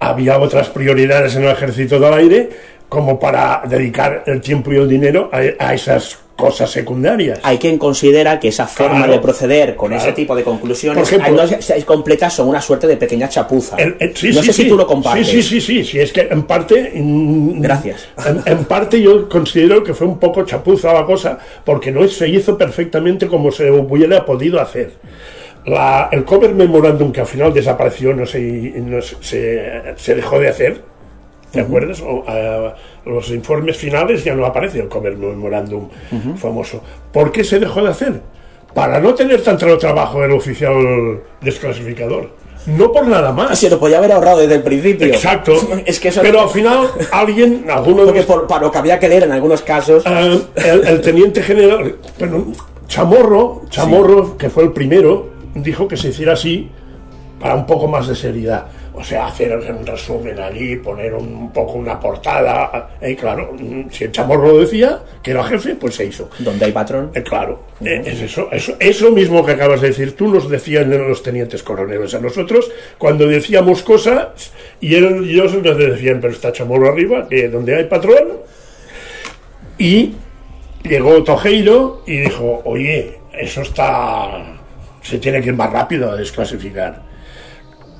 había 0.00 0.38
otras 0.38 0.68
prioridades 0.70 1.36
en 1.36 1.44
el 1.44 1.50
ejército 1.50 1.98
del 1.98 2.12
aire 2.14 2.48
como 2.88 3.18
para 3.18 3.62
dedicar 3.68 4.22
el 4.26 4.40
tiempo 4.40 4.72
y 4.72 4.76
el 4.76 4.88
dinero 4.88 5.28
a, 5.32 5.38
a 5.64 5.74
esas 5.74 6.18
cosas 6.36 6.70
secundarias. 6.70 7.40
Hay 7.42 7.56
quien 7.58 7.78
considera 7.78 8.38
que 8.38 8.48
esa 8.48 8.66
forma 8.66 8.98
Claro, 8.98 9.12
de 9.14 9.18
proceder 9.20 9.74
con 9.74 9.88
claro. 9.88 10.02
ese 10.02 10.12
tipo 10.12 10.36
de 10.36 10.42
conclusiones, 10.44 11.08
Por 11.08 11.20
ejemplo, 11.20 11.42
no 11.44 11.84
completas, 11.86 12.34
son 12.34 12.48
una 12.48 12.60
suerte 12.60 12.86
de 12.86 12.96
pequeña 12.98 13.28
chapuza. 13.28 13.76
El- 13.76 13.96
el- 13.98 14.14
sí, 14.14 14.28
no 14.28 14.40
sí, 14.42 14.46
sé 14.48 14.52
si 14.52 14.62
sí. 14.64 14.68
tú 14.68 14.76
lo 14.76 14.86
compartes. 14.86 15.26
Sí, 15.26 15.42
sí, 15.42 15.60
sí, 15.60 15.60
sí, 15.60 15.84
sí, 15.84 15.98
es 15.98 16.12
que 16.12 16.28
en 16.30 16.42
parte... 16.42 16.92
mm, 16.94 17.60
Gracias. 17.62 18.08
En, 18.26 18.42
en 18.44 18.64
parte 18.66 19.00
yo 19.00 19.28
considero 19.28 19.82
que 19.82 19.94
fue 19.94 20.06
un 20.06 20.18
poco 20.18 20.44
chapuza 20.44 20.92
la 20.92 21.06
cosa, 21.06 21.38
porque 21.64 21.90
no 21.90 22.06
se 22.06 22.28
hizo 22.28 22.56
perfectamente 22.58 23.26
como 23.26 23.50
se 23.50 23.70
hubiera 23.70 24.24
podido 24.24 24.60
hacer. 24.60 24.92
La- 25.64 26.08
el 26.12 26.24
cover 26.24 26.54
memorandum 26.54 27.10
que 27.12 27.20
al 27.22 27.26
final 27.26 27.52
desapareció, 27.52 28.12
no 28.14 28.26
sé, 28.26 28.40
no 28.76 29.00
se, 29.02 29.82
se 29.96 30.14
dejó 30.14 30.38
de 30.38 30.48
hacer, 30.48 30.80
¿te 31.50 31.60
acuerdas? 31.60 32.00
O, 32.00 32.24
eh, 32.28 32.72
los 33.06 33.30
informes 33.30 33.76
finales 33.76 34.24
ya 34.24 34.34
no 34.34 34.44
aparece 34.46 34.80
el 34.80 34.88
cover 34.88 35.16
memorandum 35.16 35.88
famoso. 36.36 36.80
¿Por 37.12 37.30
qué 37.32 37.44
se 37.44 37.58
dejó 37.58 37.82
de 37.82 37.90
hacer? 37.90 38.20
Para 38.74 39.00
no 39.00 39.14
tener 39.14 39.42
tanto 39.42 39.78
trabajo 39.78 40.22
el 40.22 40.32
oficial 40.32 41.20
desclasificador. 41.40 42.30
No 42.66 42.90
por 42.90 43.06
nada 43.06 43.32
más. 43.32 43.58
Se 43.58 43.70
lo 43.70 43.78
podía 43.78 43.98
haber 43.98 44.10
ahorrado 44.12 44.38
desde 44.40 44.56
el 44.56 44.62
principio. 44.62 45.06
Exacto. 45.06 45.54
Es 45.86 46.00
que 46.00 46.08
eso 46.08 46.20
Pero 46.20 46.40
al 46.42 46.48
final 46.50 46.88
alguien, 47.12 47.66
alguno 47.70 48.00
de 48.00 48.04
Porque 48.06 48.18
los- 48.20 48.26
por, 48.26 48.46
para 48.48 48.62
lo 48.64 48.72
que 48.72 48.78
había 48.78 48.98
que 48.98 49.08
leer 49.08 49.22
en 49.22 49.32
algunos 49.32 49.62
casos. 49.62 50.04
eh, 50.04 50.40
el, 50.56 50.86
el 50.86 51.00
teniente 51.00 51.42
general, 51.42 51.94
bueno, 52.18 52.46
Chamorro, 52.88 53.62
Chamorro, 53.70 54.36
que 54.36 54.50
fue 54.50 54.64
el 54.64 54.72
primero, 54.72 55.28
dijo 55.54 55.86
que 55.88 55.96
se 55.96 56.08
hiciera 56.08 56.32
así 56.34 56.68
para 57.40 57.54
un 57.54 57.66
poco 57.66 57.86
más 57.86 58.08
de 58.08 58.14
seriedad. 58.16 58.66
O 58.98 59.04
sea, 59.04 59.26
hacer 59.26 59.54
un 59.54 59.86
resumen 59.86 60.40
allí, 60.40 60.76
poner 60.76 61.12
un 61.12 61.52
poco 61.52 61.74
una 61.74 62.00
portada. 62.00 62.96
Y 63.02 63.14
claro, 63.14 63.52
mm, 63.52 63.90
si 63.90 64.04
el 64.04 64.12
Chamorro 64.12 64.48
lo 64.48 64.58
decía, 64.60 65.00
que 65.22 65.32
era 65.32 65.44
jefe, 65.44 65.74
pues 65.74 65.96
se 65.96 66.06
hizo. 66.06 66.30
Donde 66.38 66.64
hay 66.64 66.72
patrón. 66.72 67.10
Eh, 67.14 67.22
claro, 67.22 67.60
eh, 67.84 68.02
es 68.06 68.22
eso, 68.22 68.48
eso, 68.50 68.74
eso 68.80 69.12
mismo 69.12 69.44
que 69.44 69.52
acabas 69.52 69.82
de 69.82 69.88
decir, 69.88 70.16
tú 70.16 70.28
nos 70.28 70.48
decían 70.48 70.90
los 70.90 71.22
tenientes 71.22 71.62
coroneles 71.62 72.14
a 72.14 72.20
nosotros, 72.20 72.70
cuando 72.96 73.26
decíamos 73.26 73.82
cosas, 73.82 74.52
y 74.80 74.94
ellos 74.94 75.54
nos 75.62 75.76
decían, 75.76 76.18
pero 76.20 76.32
está 76.32 76.50
chamorro 76.50 76.88
arriba, 76.88 77.28
que 77.28 77.48
donde 77.50 77.76
hay 77.76 77.84
patrón, 77.84 78.38
y 79.76 80.14
llegó 80.84 81.22
Tojeiro 81.22 82.02
y 82.06 82.18
dijo, 82.20 82.62
oye, 82.64 83.18
eso 83.38 83.60
está, 83.60 84.56
se 85.02 85.18
tiene 85.18 85.42
que 85.42 85.48
ir 85.48 85.54
más 85.54 85.70
rápido 85.70 86.10
a 86.10 86.16
desclasificar. 86.16 87.02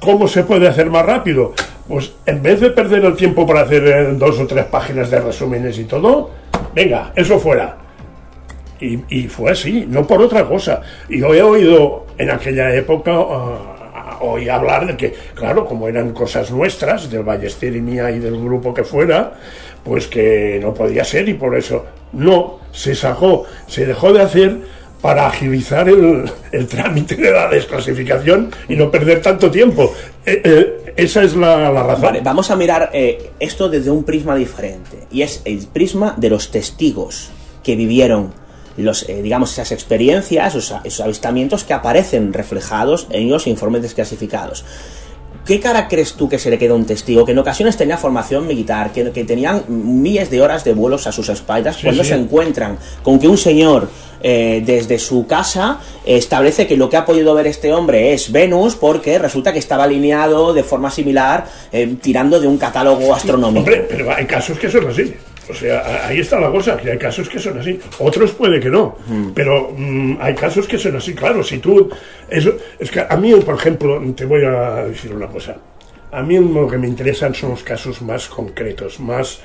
¿Cómo 0.01 0.29
se 0.29 0.45
puede 0.45 0.69
hacer 0.69 0.91
más 0.91 1.05
rápido? 1.05 1.55
Pues 1.89 2.13
en 2.27 2.43
vez 2.43 2.61
de 2.61 2.71
perder 2.71 3.05
el 3.05 3.17
tiempo 3.17 3.47
para 3.47 3.63
hacer 3.63 3.87
eh, 3.87 4.13
dos 4.15 4.39
o 4.41 4.47
tres 4.47 4.65
páginas 4.67 5.11
de 5.11 5.21
resúmenes 5.21 5.79
y 5.79 5.85
todo, 5.85 6.31
venga, 6.75 7.13
eso 7.15 7.39
fuera. 7.39 7.77
Y, 8.81 9.01
y 9.09 9.29
fue 9.29 9.53
así, 9.53 9.87
no 9.89 10.07
por 10.07 10.21
otra 10.21 10.45
cosa. 10.45 10.83
Y 11.09 11.21
yo 11.21 11.33
he 11.33 11.43
oído 11.43 12.07
en 12.19 12.31
aquella 12.31 12.75
época, 12.75 13.13
ah, 13.15 14.19
oí 14.21 14.49
hablar 14.49 14.87
de 14.87 14.97
que, 14.97 15.15
claro, 15.35 15.65
como 15.65 15.89
eran 15.89 16.13
cosas 16.13 16.51
nuestras, 16.51 17.11
del 17.11 17.23
Ballester 17.23 17.75
y 17.75 17.81
mía 17.81 18.11
y 18.11 18.19
del 18.19 18.41
grupo 18.43 18.75
que 18.75 18.85
fuera, 18.85 19.35
pues 19.85 20.07
que 20.07 20.59
no 20.61 20.75
podía 20.75 21.05
ser 21.05 21.29
y 21.29 21.35
por 21.35 21.57
eso 21.57 21.85
no, 22.13 22.61
se 22.73 22.95
sacó, 22.95 23.45
se 23.67 23.87
dejó 23.87 24.13
de 24.13 24.23
hacer 24.23 24.57
para 25.01 25.27
agilizar 25.27 25.89
el, 25.89 26.31
el 26.53 26.67
trámite 26.67 27.17
de 27.17 27.31
la 27.31 27.49
desclasificación 27.49 28.51
y 28.69 28.77
no 28.77 28.91
perder 28.91 29.23
tanto 29.23 29.51
tiempo. 29.51 29.93
Eh, 30.25 30.41
eh, 30.45 30.93
esa 30.97 31.23
es 31.23 31.37
la, 31.37 31.71
la 31.71 31.83
razón. 31.83 32.03
Vale, 32.03 32.21
vamos 32.23 32.51
a 32.51 32.57
mirar 32.57 32.91
eh, 32.93 33.31
esto 33.39 33.69
desde 33.69 33.91
un 33.91 34.05
prisma 34.05 34.35
diferente. 34.35 35.07
Y 35.11 35.23
es 35.23 35.43
el 35.45 35.59
prisma 35.67 36.15
de 36.17 36.31
los 36.31 36.51
testigos 36.51 37.31
que 37.63 37.77
vivieron 37.77 38.33
los, 38.79 39.07
digamos, 39.07 39.53
esas 39.53 39.73
experiencias, 39.73 40.55
esos, 40.55 40.75
esos 40.85 41.01
avistamientos 41.01 41.65
que 41.65 41.73
aparecen 41.75 42.33
reflejados 42.33 43.07
en 43.11 43.31
los 43.31 43.47
informes 43.47 43.83
desclasificados. 43.83 44.65
¿Qué 45.47 45.61
cara 45.61 45.87
crees 45.87 46.15
tú 46.15 46.29
que 46.29 46.39
se 46.41 46.51
le 46.51 46.59
queda 46.59 46.73
a 46.73 46.77
un 46.77 46.87
testigo 46.87 47.25
que 47.25 47.31
en 47.33 47.39
ocasiones 47.39 47.77
tenía 47.77 47.97
formación 47.97 48.47
militar, 48.49 48.93
que, 48.93 49.13
que 49.13 49.25
tenían 49.25 49.63
miles 49.69 50.29
de 50.29 50.43
horas 50.43 50.65
de 50.65 50.75
vuelos 50.75 51.07
a 51.07 51.13
sus 51.13 51.29
espaldas, 51.29 51.77
Sí, 51.77 51.83
cuando 51.85 52.03
sí. 52.03 52.09
se 52.11 52.17
encuentran 52.17 52.79
con 53.05 53.21
que 53.21 53.29
un 53.29 53.39
señor 53.39 53.89
eh, 54.29 54.61
desde 54.67 54.99
su 54.99 55.25
casa 55.25 55.79
establece 56.05 56.67
que 56.67 56.77
lo 56.77 56.91
que 56.91 56.97
ha 56.97 57.05
podido 57.05 57.33
ver 57.33 57.47
este 57.47 57.73
hombre 57.73 58.13
es 58.13 58.33
Venus 58.33 58.75
porque 58.75 59.21
resulta 59.21 59.53
que 59.53 59.61
estaba 59.61 59.85
alineado 59.85 60.53
de 60.53 60.65
forma 60.65 60.91
similar 60.91 61.47
eh, 61.71 61.95
tirando 62.03 62.41
de 62.41 62.49
un 62.49 62.59
catálogo 62.59 63.15
astronómico? 63.15 63.61
Hombre, 63.61 63.87
pero 63.89 64.13
hay 64.13 64.27
casos 64.27 64.59
que 64.59 64.69
son 64.69 64.89
así. 64.89 65.15
O 65.49 65.55
sea, 65.55 66.09
ahí 66.09 66.19
está 66.19 66.41
la 66.41 66.51
cosa, 66.51 66.77
que 66.77 66.91
hay 66.91 66.99
casos 66.99 67.29
que 67.29 67.39
son 67.39 67.57
así. 67.61 67.79
Otros 68.01 68.33
puede 68.33 68.59
que 68.59 68.69
no. 68.69 68.97
Pero 69.33 69.73
mm, 69.77 70.17
hay 70.21 70.35
casos 70.35 70.67
que 70.67 70.77
son 70.77 70.97
así, 70.97 71.15
claro. 71.15 71.45
Si 71.45 71.59
tú. 71.59 71.89
Eso, 72.29 72.57
es 72.81 72.91
que 72.91 73.07
a 73.09 73.17
mí, 73.17 73.33
por 73.37 73.55
ejemplo, 73.55 74.03
te 74.17 74.25
voy 74.25 74.45
a 74.45 74.87
decir 74.87 75.15
una 75.15 75.29
cosa. 75.29 75.57
A 76.11 76.21
mí 76.23 76.37
lo 76.37 76.67
que 76.67 76.79
me 76.79 76.89
interesan 76.89 77.33
son 77.33 77.51
los 77.51 77.63
casos 77.63 78.03
más 78.03 78.27
concretos, 78.27 78.99
más 78.99 79.39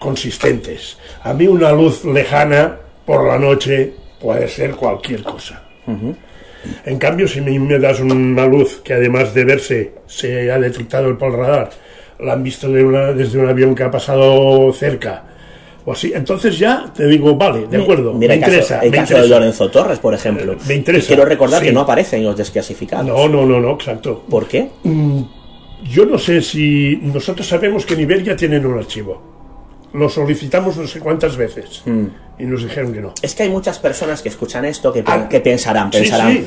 consistentes. 0.00 0.98
A 1.22 1.32
mí 1.34 1.46
una 1.46 1.70
luz 1.70 2.04
lejana 2.04 2.78
por 3.06 3.28
la 3.28 3.38
noche 3.38 4.02
puede 4.24 4.48
ser 4.48 4.70
cualquier 4.74 5.22
cosa. 5.22 5.62
En 6.86 6.98
cambio, 6.98 7.28
si 7.28 7.42
me, 7.42 7.58
me 7.58 7.78
das 7.78 8.00
una 8.00 8.46
luz 8.46 8.80
que 8.82 8.94
además 8.94 9.34
de 9.34 9.44
verse 9.44 9.92
se 10.06 10.50
ha 10.50 10.58
detectado 10.58 11.16
por 11.18 11.30
el 11.32 11.36
radar, 11.38 11.70
la 12.20 12.32
han 12.32 12.42
visto 12.42 12.70
de 12.72 12.82
una- 12.82 13.12
desde 13.12 13.38
un 13.38 13.46
avión 13.48 13.74
que 13.74 13.82
ha 13.82 13.90
pasado 13.90 14.72
cerca, 14.72 15.24
o 15.84 15.92
así, 15.92 16.12
entonces 16.14 16.58
ya 16.58 16.90
te 16.96 17.06
digo, 17.06 17.34
vale, 17.36 17.66
de 17.66 17.82
acuerdo, 17.82 18.14
Mira 18.14 18.28
me 18.30 18.34
el 18.36 18.40
caso, 18.40 18.52
interesa. 18.52 18.80
el 18.80 18.90
me 18.92 18.96
caso 18.96 19.20
de. 19.20 19.28
Lorenzo 19.28 19.70
Torres, 19.70 19.98
por 19.98 20.14
ejemplo. 20.14 20.56
me 20.66 20.74
interesa, 20.74 21.06
quiero 21.08 21.26
recordar 21.26 21.60
sí. 21.60 21.66
que 21.66 21.72
no 21.72 21.80
aparece 21.80 22.16
en 22.16 22.24
los 22.24 22.34
desclasificados. 22.36 23.06
No, 23.06 23.28
no, 23.28 23.44
no, 23.44 23.60
no, 23.60 23.72
exacto. 23.74 24.24
¿Por 24.30 24.46
qué? 24.48 24.70
Mm, 24.84 25.20
Yo 25.92 26.06
no 26.06 26.16
sé 26.16 26.40
si 26.40 26.98
nosotros 27.02 27.46
sabemos 27.46 27.84
que 27.84 27.92
en 27.92 28.00
Iberia 28.00 28.34
tienen 28.34 28.64
un 28.64 28.78
archivo. 28.78 29.20
Lo 29.92 30.08
solicitamos 30.08 30.78
no 30.78 30.86
sé 30.86 30.98
cuántas 31.00 31.36
veces 31.36 31.82
Mm. 31.84 32.06
Y 32.38 32.44
nos 32.44 32.62
dijeron 32.62 32.92
que 32.92 33.00
no. 33.00 33.12
Es 33.22 33.34
que 33.34 33.44
hay 33.44 33.50
muchas 33.50 33.78
personas 33.78 34.22
que 34.22 34.28
escuchan 34.28 34.64
esto 34.64 34.92
que, 34.92 35.02
Ah, 35.06 35.28
que 35.28 35.40
pensarán, 35.40 35.90
pensarán. 35.90 36.32
sí. 36.32 36.46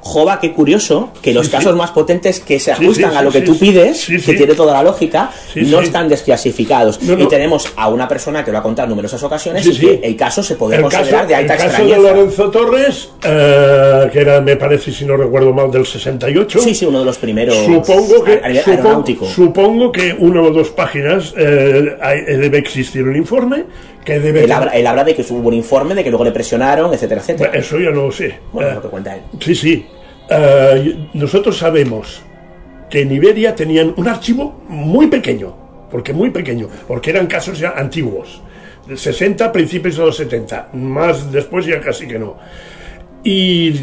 Jova, 0.00 0.38
qué 0.38 0.52
curioso 0.52 1.10
que 1.20 1.34
los 1.34 1.46
Sí, 1.46 1.52
casos 1.52 1.74
más 1.74 1.90
potentes 1.90 2.38
que 2.38 2.60
se 2.60 2.70
ajustan 2.70 3.16
a 3.16 3.20
lo 3.20 3.32
que 3.32 3.40
tú 3.40 3.58
pides, 3.58 4.06
que 4.06 4.32
tiene 4.34 4.54
toda 4.54 4.72
la 4.72 4.84
lógica, 4.84 5.30
no 5.56 5.80
están 5.80 6.08
desclasificados. 6.08 7.02
No, 7.02 7.18
Y 7.18 7.26
tenemos 7.26 7.72
a 7.74 7.88
una 7.88 8.06
persona 8.06 8.44
que 8.44 8.52
lo 8.52 8.58
ha 8.58 8.62
contado 8.62 8.84
en 8.86 8.90
numerosas 8.90 9.20
ocasiones 9.24 9.66
y 9.66 9.76
que 9.76 10.00
el 10.04 10.14
caso 10.16 10.40
se 10.44 10.54
puede 10.54 10.76
El 10.76 10.82
considerar 10.82 11.12
caso, 11.12 11.26
de 11.28 11.34
alta 11.34 11.54
el 11.54 11.60
caso 11.60 11.84
de. 11.84 11.98
Lorenzo 11.98 12.50
Torres, 12.50 13.08
eh, 13.24 14.08
que 14.12 14.20
era, 14.20 14.40
me 14.40 14.54
parece, 14.56 14.92
si 14.92 15.04
no 15.04 15.16
recuerdo 15.16 15.52
mal, 15.52 15.68
del 15.70 15.84
68. 15.84 16.60
Sí, 16.60 16.74
sí, 16.76 16.86
uno 16.86 17.00
de 17.00 17.04
los 17.04 17.18
primeros 17.18 17.56
Supongo 17.56 18.22
que, 18.22 18.34
supongo, 18.38 18.70
aeronáutico. 18.70 19.26
supongo 19.26 19.90
que 19.92 20.14
una 20.16 20.42
o 20.42 20.50
dos 20.52 20.68
páginas 20.70 21.34
eh, 21.36 21.96
debe 22.38 22.58
existir 22.58 23.02
un 23.02 23.16
informe 23.16 23.64
que 24.04 24.20
debe... 24.20 24.44
Él 24.44 24.52
habla, 24.52 24.72
él 24.72 24.86
habla 24.86 25.04
de 25.04 25.14
que 25.14 25.22
hubo 25.30 25.48
un 25.48 25.54
informe, 25.54 25.94
de 25.94 26.02
que 26.04 26.10
luego 26.10 26.24
le 26.24 26.32
presionaron, 26.32 26.92
etcétera, 26.92 27.20
etcétera. 27.20 27.50
Bueno, 27.50 27.64
Eso 27.64 27.78
ya 27.78 27.90
no 27.90 28.06
lo 28.06 28.12
sé. 28.12 28.38
Bueno, 28.52 28.70
Eh, 28.70 28.74
lo 28.74 28.82
que 28.82 28.88
cuenta 28.88 29.14
él. 29.14 29.22
Sí, 29.40 29.54
sí. 29.54 29.86
Eh, 30.30 31.08
nosotros 31.14 31.56
sabemos 31.56 32.22
que 32.90 33.02
en 33.02 33.12
Iberia 33.12 33.54
tenían 33.54 33.92
un 33.96 34.08
archivo 34.08 34.62
muy 34.68 35.06
pequeño, 35.08 35.54
porque 35.90 36.12
muy 36.12 36.30
pequeño, 36.30 36.68
porque 36.86 37.10
eran 37.10 37.26
casos 37.26 37.58
ya 37.58 37.70
antiguos, 37.76 38.42
de 38.86 38.96
60, 38.96 39.52
principios 39.52 39.96
de 39.96 40.06
los 40.06 40.16
70, 40.16 40.70
más 40.72 41.30
después 41.30 41.66
ya 41.66 41.80
casi 41.80 42.06
que 42.06 42.18
no. 42.18 42.36
Y 43.24 43.74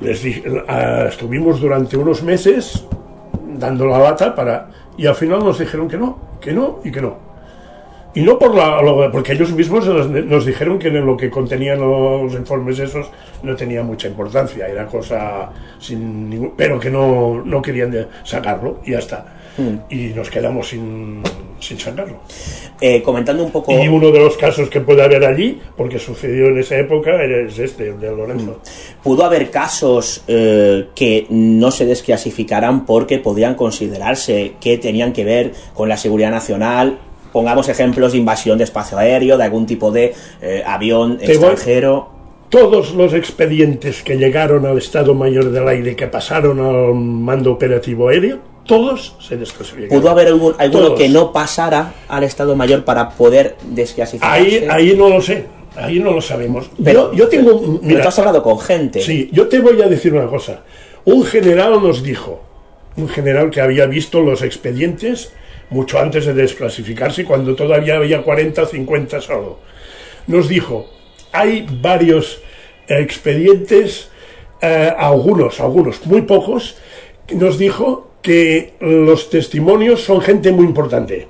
Les 0.00 0.22
dije, 0.22 0.44
ah, 0.68 1.06
estuvimos 1.08 1.58
durante 1.58 1.96
unos 1.96 2.22
meses 2.22 2.84
dando 3.58 3.86
la 3.86 3.98
lata 3.98 4.34
para 4.34 4.68
y 4.98 5.06
al 5.06 5.14
final 5.14 5.38
nos 5.38 5.58
dijeron 5.58 5.88
que 5.88 5.96
no, 5.96 6.18
que 6.38 6.52
no 6.52 6.80
y 6.84 6.92
que 6.92 7.00
no. 7.00 7.16
Y 8.16 8.22
no 8.22 8.38
por 8.38 8.54
la, 8.54 8.80
lo- 8.82 9.12
porque 9.12 9.32
ellos 9.34 9.52
mismos 9.52 9.86
nos, 9.86 10.08
nos 10.08 10.44
dijeron 10.46 10.78
que 10.78 10.90
lo 10.90 11.16
que 11.16 11.30
contenían 11.30 11.78
los 11.80 12.32
informes 12.32 12.78
esos 12.78 13.06
no 13.42 13.54
tenía 13.54 13.82
mucha 13.82 14.08
importancia, 14.08 14.66
era 14.66 14.86
cosa 14.86 15.50
sin 15.78 16.28
ningún, 16.30 16.52
pero 16.56 16.80
que 16.80 16.90
no, 16.90 17.42
no 17.44 17.62
querían 17.62 17.90
de- 17.90 18.06
sacarlo 18.24 18.80
y 18.84 18.92
ya 18.92 18.98
está. 18.98 19.32
Y 19.88 20.08
nos 20.08 20.28
quedamos 20.28 20.68
sin, 20.68 21.22
sin 21.60 21.78
sacarlo. 21.78 22.16
Eh, 22.78 23.00
comentando 23.02 23.42
un 23.42 23.50
poco... 23.50 23.72
Y 23.72 23.88
uno 23.88 24.10
de 24.10 24.18
los 24.20 24.36
casos 24.36 24.68
que 24.68 24.82
puede 24.82 25.02
haber 25.02 25.24
allí, 25.24 25.58
porque 25.78 25.98
sucedió 25.98 26.48
en 26.48 26.58
esa 26.58 26.76
época, 26.76 27.22
es 27.24 27.58
este, 27.58 27.88
el 27.88 27.98
de 27.98 28.14
Lorenzo. 28.14 28.60
¿Pudo 29.02 29.24
haber 29.24 29.50
casos 29.50 30.22
eh, 30.28 30.88
que 30.94 31.26
no 31.30 31.70
se 31.70 31.86
desclasificaran 31.86 32.84
porque 32.84 33.18
podrían 33.18 33.54
considerarse 33.54 34.52
que 34.60 34.76
tenían 34.76 35.14
que 35.14 35.24
ver 35.24 35.52
con 35.72 35.88
la 35.88 35.96
seguridad 35.96 36.30
nacional? 36.30 36.98
Pongamos 37.36 37.68
ejemplos 37.68 38.12
de 38.12 38.18
invasión 38.18 38.56
de 38.56 38.64
espacio 38.64 38.96
aéreo, 38.96 39.36
de 39.36 39.44
algún 39.44 39.66
tipo 39.66 39.90
de 39.90 40.14
eh, 40.40 40.62
avión 40.64 41.18
Te 41.18 41.32
extranjero. 41.32 42.08
Todos 42.48 42.94
los 42.94 43.12
expedientes 43.12 44.02
que 44.02 44.16
llegaron 44.16 44.64
al 44.64 44.78
Estado 44.78 45.12
Mayor 45.12 45.50
del 45.50 45.68
Aire, 45.68 45.94
que 45.94 46.06
pasaron 46.06 46.58
al 46.60 46.94
mando 46.94 47.52
operativo 47.52 48.08
aéreo, 48.08 48.38
todos 48.64 49.16
se 49.20 49.36
desclasificaron. 49.36 50.00
¿Pudo 50.00 50.10
haber 50.10 50.28
algún, 50.28 50.54
alguno 50.56 50.86
Todos. 50.86 50.98
que 50.98 51.10
no 51.10 51.30
pasara 51.30 51.92
al 52.08 52.24
Estado 52.24 52.56
Mayor 52.56 52.86
para 52.86 53.10
poder 53.10 53.56
desclasificarse? 53.64 54.40
Ahí, 54.40 54.66
ahí 54.70 54.96
no 54.96 55.10
lo 55.10 55.20
sé, 55.20 55.44
ahí 55.76 55.98
no 55.98 56.12
lo 56.12 56.22
sabemos. 56.22 56.70
Pero- 56.82 57.12
yo, 57.12 57.18
yo 57.18 57.28
tengo. 57.28 57.60
pero 57.60 57.80
Mira, 57.82 58.00
tú 58.00 58.08
has 58.08 58.18
hablado 58.18 58.42
con 58.42 58.58
gente. 58.58 59.02
Sí, 59.02 59.28
yo 59.30 59.46
te 59.46 59.60
voy 59.60 59.82
a 59.82 59.88
decir 59.88 60.14
una 60.14 60.26
cosa. 60.26 60.62
Un 61.04 61.22
general 61.26 61.82
nos 61.82 62.02
dijo, 62.02 62.40
un 62.96 63.10
general 63.10 63.50
que 63.50 63.60
había 63.60 63.84
visto 63.84 64.22
los 64.22 64.40
expedientes 64.40 65.34
mucho 65.70 65.98
antes 65.98 66.26
de 66.26 66.34
desclasificarse, 66.34 67.24
cuando 67.24 67.54
todavía 67.54 67.96
había 67.96 68.22
40 68.22 68.62
o 68.62 68.66
50 68.66 69.20
solo, 69.20 69.58
nos 70.26 70.48
dijo, 70.48 70.88
hay 71.32 71.66
varios 71.80 72.40
expedientes, 72.88 74.10
eh, 74.60 74.92
algunos, 74.96 75.60
algunos, 75.60 76.04
muy 76.06 76.22
pocos, 76.22 76.76
nos 77.32 77.58
dijo 77.58 78.10
que 78.22 78.74
los 78.80 79.30
testimonios 79.30 80.02
son 80.02 80.20
gente 80.20 80.50
muy 80.50 80.66
importante. 80.66 81.28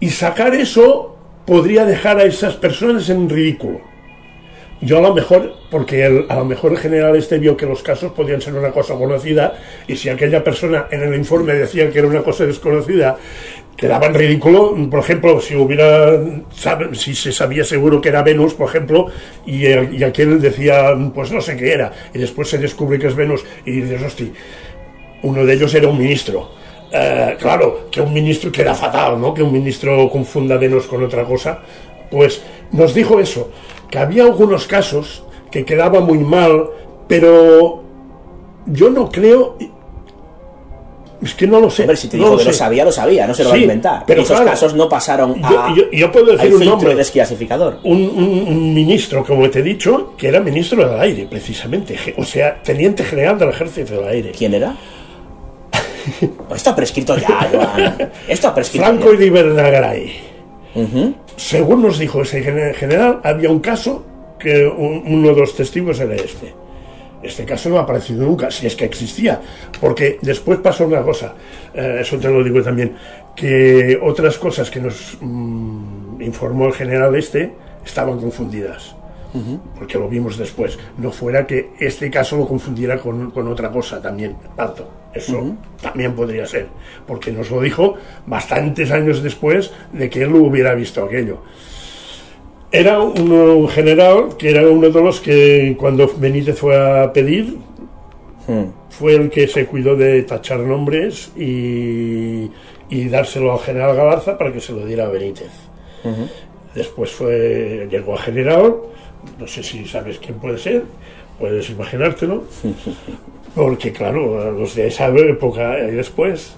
Y 0.00 0.08
sacar 0.08 0.54
eso 0.54 1.16
podría 1.46 1.84
dejar 1.84 2.18
a 2.18 2.24
esas 2.24 2.54
personas 2.54 3.08
en 3.10 3.28
ridículo. 3.28 3.91
Yo 4.82 4.98
a 4.98 5.00
lo 5.00 5.14
mejor, 5.14 5.54
porque 5.70 6.26
a 6.28 6.34
lo 6.34 6.44
mejor 6.44 6.72
el 6.72 6.78
general 6.78 7.14
este 7.14 7.38
vio 7.38 7.56
que 7.56 7.66
los 7.66 7.84
casos 7.84 8.10
podían 8.10 8.40
ser 8.40 8.54
una 8.54 8.72
cosa 8.72 8.94
conocida 8.94 9.54
y 9.86 9.94
si 9.94 10.08
aquella 10.08 10.42
persona 10.42 10.88
en 10.90 11.02
el 11.04 11.14
informe 11.14 11.54
decía 11.54 11.88
que 11.88 12.00
era 12.00 12.08
una 12.08 12.22
cosa 12.22 12.44
desconocida, 12.46 13.16
quedaba 13.76 14.06
en 14.06 14.14
ridículo. 14.14 14.74
Por 14.90 14.98
ejemplo, 14.98 15.40
si 15.40 15.54
hubiera, 15.54 16.20
si 16.94 17.14
se 17.14 17.30
sabía 17.30 17.64
seguro 17.64 18.00
que 18.00 18.08
era 18.08 18.24
Venus, 18.24 18.54
por 18.54 18.68
ejemplo, 18.68 19.06
y, 19.46 19.68
y 19.68 20.02
aquel 20.02 20.40
decía, 20.40 20.96
pues 21.14 21.30
no 21.30 21.40
sé 21.40 21.56
qué 21.56 21.72
era, 21.72 21.92
y 22.12 22.18
después 22.18 22.48
se 22.48 22.58
descubre 22.58 22.98
que 22.98 23.06
es 23.06 23.14
Venus 23.14 23.44
y 23.64 23.82
dices, 23.82 24.02
hostia, 24.02 24.32
uno 25.22 25.46
de 25.46 25.54
ellos 25.54 25.72
era 25.74 25.86
un 25.86 25.98
ministro. 25.98 26.50
Eh, 26.90 27.36
claro, 27.38 27.88
que 27.90 28.00
un 28.00 28.12
ministro 28.12 28.50
queda 28.50 28.74
fatal, 28.74 29.18
¿no? 29.20 29.32
Que 29.32 29.42
un 29.42 29.52
ministro 29.52 30.10
confunda 30.10 30.56
Venus 30.56 30.86
con 30.86 31.02
otra 31.04 31.24
cosa. 31.24 31.60
Pues 32.10 32.42
nos 32.72 32.92
dijo 32.92 33.18
eso, 33.18 33.50
que 33.92 33.98
había 33.98 34.24
algunos 34.24 34.66
casos 34.66 35.22
que 35.50 35.64
quedaba 35.66 36.00
muy 36.00 36.18
mal, 36.18 36.64
pero 37.06 37.82
yo 38.66 38.88
no 38.90 39.10
creo. 39.10 39.56
Es 41.22 41.34
que 41.34 41.46
no 41.46 41.60
lo 41.60 41.70
sé. 41.70 41.82
Hombre, 41.82 41.96
si 41.96 42.08
te 42.08 42.16
no 42.16 42.24
dijo 42.24 42.36
que 42.38 42.42
sé. 42.44 42.48
lo 42.48 42.54
sabía, 42.54 42.84
lo 42.84 42.90
sabía, 42.90 43.26
no 43.28 43.34
se 43.34 43.44
lo 43.44 43.50
va 43.50 43.54
a 43.54 43.58
Sí, 43.58 43.62
inventar. 43.62 44.02
pero 44.06 44.22
Esos 44.22 44.34
claro, 44.34 44.50
casos 44.50 44.74
no 44.74 44.88
pasaron 44.88 45.36
a, 45.44 45.72
yo- 45.76 45.88
yo 45.92 46.10
puedo 46.10 46.34
decir 46.36 46.52
un 46.54 46.64
nombre. 46.64 46.94
desclasificador. 46.96 47.78
Un, 47.84 47.98
un- 48.02 48.44
un 48.48 48.74
ministro, 48.74 49.22
como 49.24 49.48
te 49.48 49.60
he 49.60 49.62
dicho, 49.62 50.14
que 50.16 50.26
era 50.28 50.40
ministro 50.40 50.88
del 50.88 50.98
aire, 50.98 51.26
precisamente. 51.30 51.96
O 52.16 52.24
sea, 52.24 52.60
teniente 52.62 53.04
general 53.04 53.38
del 53.38 53.50
ejército 53.50 54.00
del 54.00 54.08
aire. 54.08 54.32
¿Quién 54.36 54.54
era? 54.54 54.74
Esto 56.56 56.70
ha 56.70 56.74
prescrito 56.74 57.16
ya, 57.16 57.48
Joan. 57.52 58.10
Esto 58.26 58.48
ha 58.48 58.54
prescrito 58.54 58.84
Franco 58.84 59.12
ya. 59.12 59.24
y 59.24 59.30
Según 61.36 61.82
nos 61.82 61.98
dijo 61.98 62.22
ese 62.22 62.42
gen- 62.42 62.74
general, 62.74 63.20
había 63.24 63.50
un 63.50 63.60
caso 63.60 64.04
que 64.38 64.66
un- 64.66 65.02
uno 65.06 65.34
de 65.34 65.40
los 65.40 65.54
testigos 65.54 66.00
era 66.00 66.14
este. 66.14 66.54
Este 67.22 67.44
caso 67.44 67.68
no 67.68 67.78
ha 67.78 67.82
aparecido 67.82 68.24
nunca, 68.26 68.50
si 68.50 68.66
es 68.66 68.74
que 68.74 68.84
existía, 68.84 69.40
porque 69.80 70.18
después 70.22 70.58
pasó 70.58 70.86
una 70.86 71.02
cosa, 71.02 71.34
eh, 71.72 71.98
eso 72.00 72.18
te 72.18 72.28
lo 72.28 72.42
digo 72.42 72.60
también, 72.62 72.94
que 73.36 73.96
otras 74.02 74.38
cosas 74.38 74.68
que 74.70 74.80
nos 74.80 75.18
mm, 75.20 76.20
informó 76.20 76.66
el 76.66 76.72
general 76.72 77.14
este 77.14 77.52
estaban 77.84 78.18
confundidas, 78.18 78.96
porque 79.78 79.98
lo 79.98 80.08
vimos 80.08 80.36
después. 80.36 80.78
No 80.98 81.10
fuera 81.12 81.46
que 81.46 81.70
este 81.78 82.10
caso 82.10 82.36
lo 82.36 82.46
confundiera 82.48 82.98
con, 82.98 83.30
con 83.30 83.46
otra 83.48 83.70
cosa 83.70 84.02
también, 84.02 84.36
parto. 84.56 84.88
Eso 85.14 85.56
también 85.80 86.14
podría 86.14 86.46
ser, 86.46 86.68
porque 87.06 87.32
nos 87.32 87.50
lo 87.50 87.60
dijo 87.60 87.96
bastantes 88.26 88.90
años 88.90 89.22
después 89.22 89.72
de 89.92 90.08
que 90.08 90.22
él 90.22 90.30
lo 90.30 90.38
hubiera 90.38 90.74
visto 90.74 91.04
aquello. 91.04 91.42
Era 92.70 93.00
un, 93.00 93.68
general 93.68 94.36
que 94.38 94.50
era 94.50 94.66
uno 94.66 94.88
de 94.88 95.02
los 95.02 95.20
que 95.20 95.76
cuando 95.78 96.10
Benítez 96.16 96.58
fue 96.58 96.74
a 96.74 97.12
pedir, 97.12 97.58
fue 98.88 99.14
el 99.14 99.28
que 99.28 99.46
se 99.46 99.66
cuidó 99.66 99.96
de 99.96 100.22
tachar 100.22 100.60
nombres 100.60 101.30
y, 101.36 102.50
y 102.88 103.08
dárselo 103.08 103.52
al 103.52 103.60
general 103.60 103.96
Galarza 103.96 104.38
para 104.38 104.52
que 104.52 104.60
se 104.60 104.72
lo 104.72 104.86
diera 104.86 105.06
a 105.06 105.08
Benítez. 105.10 105.50
Después 106.74 107.10
fue, 107.10 107.86
llegó 107.90 108.14
a 108.14 108.18
general, 108.18 108.76
no 109.38 109.46
sé 109.46 109.62
si 109.62 109.84
sabes 109.86 110.18
quién 110.18 110.38
puede 110.38 110.58
ser, 110.58 110.84
puedes 111.38 111.68
imaginártelo, 111.70 112.44
porque 113.54 113.92
claro, 113.92 114.52
los 114.52 114.74
de 114.74 114.86
esa 114.88 115.08
época 115.08 115.78
y 115.78 115.92
después. 115.92 116.56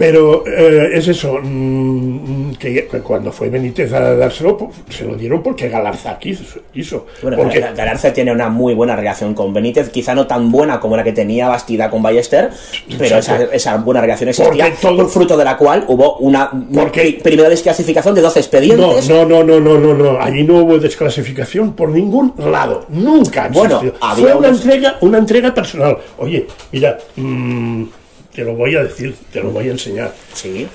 Pero 0.00 0.44
eh, 0.46 0.92
es 0.94 1.08
eso, 1.08 1.38
mm, 1.42 2.52
que, 2.52 2.86
que 2.88 3.00
cuando 3.00 3.30
fue 3.30 3.50
Benítez 3.50 3.92
a 3.92 4.14
dárselo, 4.16 4.56
pues, 4.56 4.70
se 4.88 5.04
lo 5.04 5.14
dieron 5.14 5.42
porque 5.42 5.68
Galarza 5.68 6.18
quiso. 6.18 6.42
quiso. 6.72 7.04
Bueno, 7.20 7.36
porque, 7.36 7.60
Gal- 7.60 7.74
Galarza 7.76 8.10
tiene 8.10 8.32
una 8.32 8.48
muy 8.48 8.72
buena 8.72 8.96
relación 8.96 9.34
con 9.34 9.52
Benítez, 9.52 9.90
quizá 9.90 10.14
no 10.14 10.26
tan 10.26 10.50
buena 10.50 10.80
como 10.80 10.96
la 10.96 11.04
que 11.04 11.12
tenía 11.12 11.48
Bastida 11.48 11.90
con 11.90 12.02
Ballester, 12.02 12.48
pero 12.98 13.18
esa, 13.18 13.44
esa 13.52 13.76
buena 13.76 14.00
relación 14.00 14.30
existía, 14.30 14.70
Porque 14.80 14.96
todo- 14.96 15.06
fruto 15.08 15.36
de 15.36 15.44
la 15.44 15.58
cual 15.58 15.84
hubo 15.88 16.16
una 16.16 16.50
pri- 16.90 17.20
primera 17.22 17.50
desclasificación 17.50 18.14
de 18.14 18.22
12 18.22 18.38
no, 18.38 18.40
expedientes. 18.40 19.08
no, 19.10 19.26
no, 19.26 19.44
no, 19.44 19.60
no, 19.60 19.78
no, 19.78 19.92
no, 19.92 20.18
allí 20.18 20.44
no 20.44 20.60
hubo 20.64 20.78
desclasificación 20.78 21.74
por 21.74 21.90
ningún 21.90 22.32
lado, 22.38 22.86
nunca. 22.88 23.50
Bueno, 23.52 23.82
había 24.00 24.24
fue 24.28 24.34
una 24.34 24.48
unos- 24.48 24.62
entrega, 24.64 24.96
una 25.02 25.18
entrega 25.18 25.52
personal. 25.54 25.98
Oye, 26.16 26.46
mira, 26.72 26.96
mm, 27.16 27.84
te 28.34 28.44
lo 28.44 28.54
voy 28.54 28.76
a 28.76 28.84
decir, 28.84 29.14
te 29.32 29.40
lo 29.42 29.50
voy 29.50 29.68
a 29.68 29.72
enseñar. 29.72 30.12
Sí. 30.34 30.66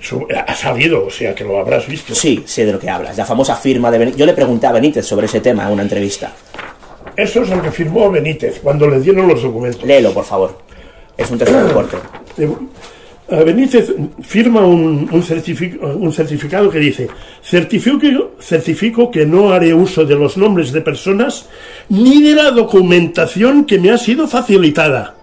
Su- 0.00 0.26
ha 0.46 0.54
salido, 0.54 1.06
o 1.06 1.10
sea 1.10 1.34
que 1.34 1.44
lo 1.44 1.58
habrás 1.58 1.86
visto. 1.86 2.14
Sí, 2.14 2.42
sé 2.46 2.66
de 2.66 2.72
lo 2.72 2.78
que 2.78 2.90
hablas, 2.90 3.16
la 3.16 3.24
famosa 3.24 3.56
firma 3.56 3.90
de 3.90 3.98
Benítez. 3.98 4.18
Yo 4.18 4.26
le 4.26 4.34
pregunté 4.34 4.66
a 4.66 4.72
Benítez 4.72 5.06
sobre 5.06 5.26
ese 5.26 5.40
tema 5.40 5.64
en 5.66 5.72
una 5.72 5.82
entrevista. 5.82 6.32
Eso 7.16 7.42
es 7.42 7.48
lo 7.50 7.62
que 7.62 7.70
firmó 7.70 8.10
Benítez 8.10 8.60
cuando 8.62 8.88
le 8.88 9.00
dieron 9.00 9.28
los 9.28 9.42
documentos. 9.42 9.84
Léelo, 9.84 10.12
por 10.12 10.24
favor. 10.24 10.58
Es 11.16 11.30
un 11.30 11.38
texto 11.38 11.56
muy. 11.58 12.46
Eh, 13.26 13.42
Benítez 13.42 13.90
firma 14.20 14.60
un, 14.66 15.08
un 15.10 15.22
certifi- 15.22 15.78
un 15.80 16.12
certificado 16.12 16.68
que 16.68 16.78
dice 16.78 17.08
certifico, 17.42 18.32
certifico 18.38 19.10
que 19.10 19.24
no 19.24 19.50
haré 19.50 19.72
uso 19.72 20.04
de 20.04 20.14
los 20.14 20.36
nombres 20.36 20.72
de 20.72 20.82
personas 20.82 21.46
ni 21.88 22.22
de 22.22 22.34
la 22.34 22.50
documentación 22.50 23.64
que 23.64 23.78
me 23.78 23.90
ha 23.90 23.96
sido 23.96 24.28
facilitada 24.28 25.14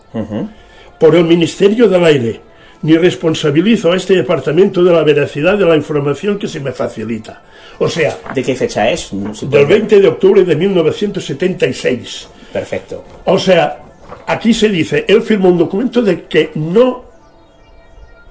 por 1.02 1.16
el 1.16 1.24
Ministerio 1.26 1.90
del 1.90 2.06
Aire, 2.06 2.40
ni 2.84 2.96
responsabilizo 2.96 3.92
a 3.92 3.96
este 3.98 4.16
departamento 4.16 4.84
de 4.84 4.94
la 4.94 5.02
veracidad 5.04 5.58
de 5.58 5.66
la 5.66 5.76
información 5.76 6.38
que 6.38 6.48
se 6.48 6.60
me 6.60 6.72
facilita. 6.72 7.42
O 7.80 7.90
sea, 7.90 8.16
¿De 8.36 8.44
qué 8.44 8.56
fecha 8.56 8.90
es? 8.92 9.10
Del 9.12 9.50
puedes- 9.50 9.68
20 9.68 10.00
de 10.00 10.08
octubre 10.08 10.44
de 10.44 10.56
1976. 10.56 12.28
Perfecto. 12.54 13.04
O 13.26 13.40
sea, 13.40 13.80
aquí 14.28 14.54
se 14.54 14.70
dice, 14.70 15.04
él 15.08 15.24
firma 15.24 15.48
un 15.50 15.58
documento 15.58 16.04
de 16.04 16.24
que 16.26 16.52
no 16.56 17.06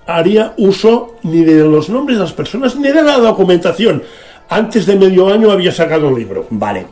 haría 0.06 0.54
uso 0.58 1.16
ni 1.24 1.44
de 1.44 1.64
los 1.64 1.88
nombres 1.88 2.18
de 2.18 2.24
las 2.24 2.32
personas 2.32 2.76
ni 2.76 2.88
de 2.90 3.02
la 3.02 3.18
documentación. 3.18 4.02
Antes 4.48 4.86
de 4.86 4.96
medio 4.96 5.28
año 5.28 5.50
había 5.50 5.72
sacado 5.72 6.08
un 6.08 6.18
libro. 6.18 6.46
Vale. 6.50 6.86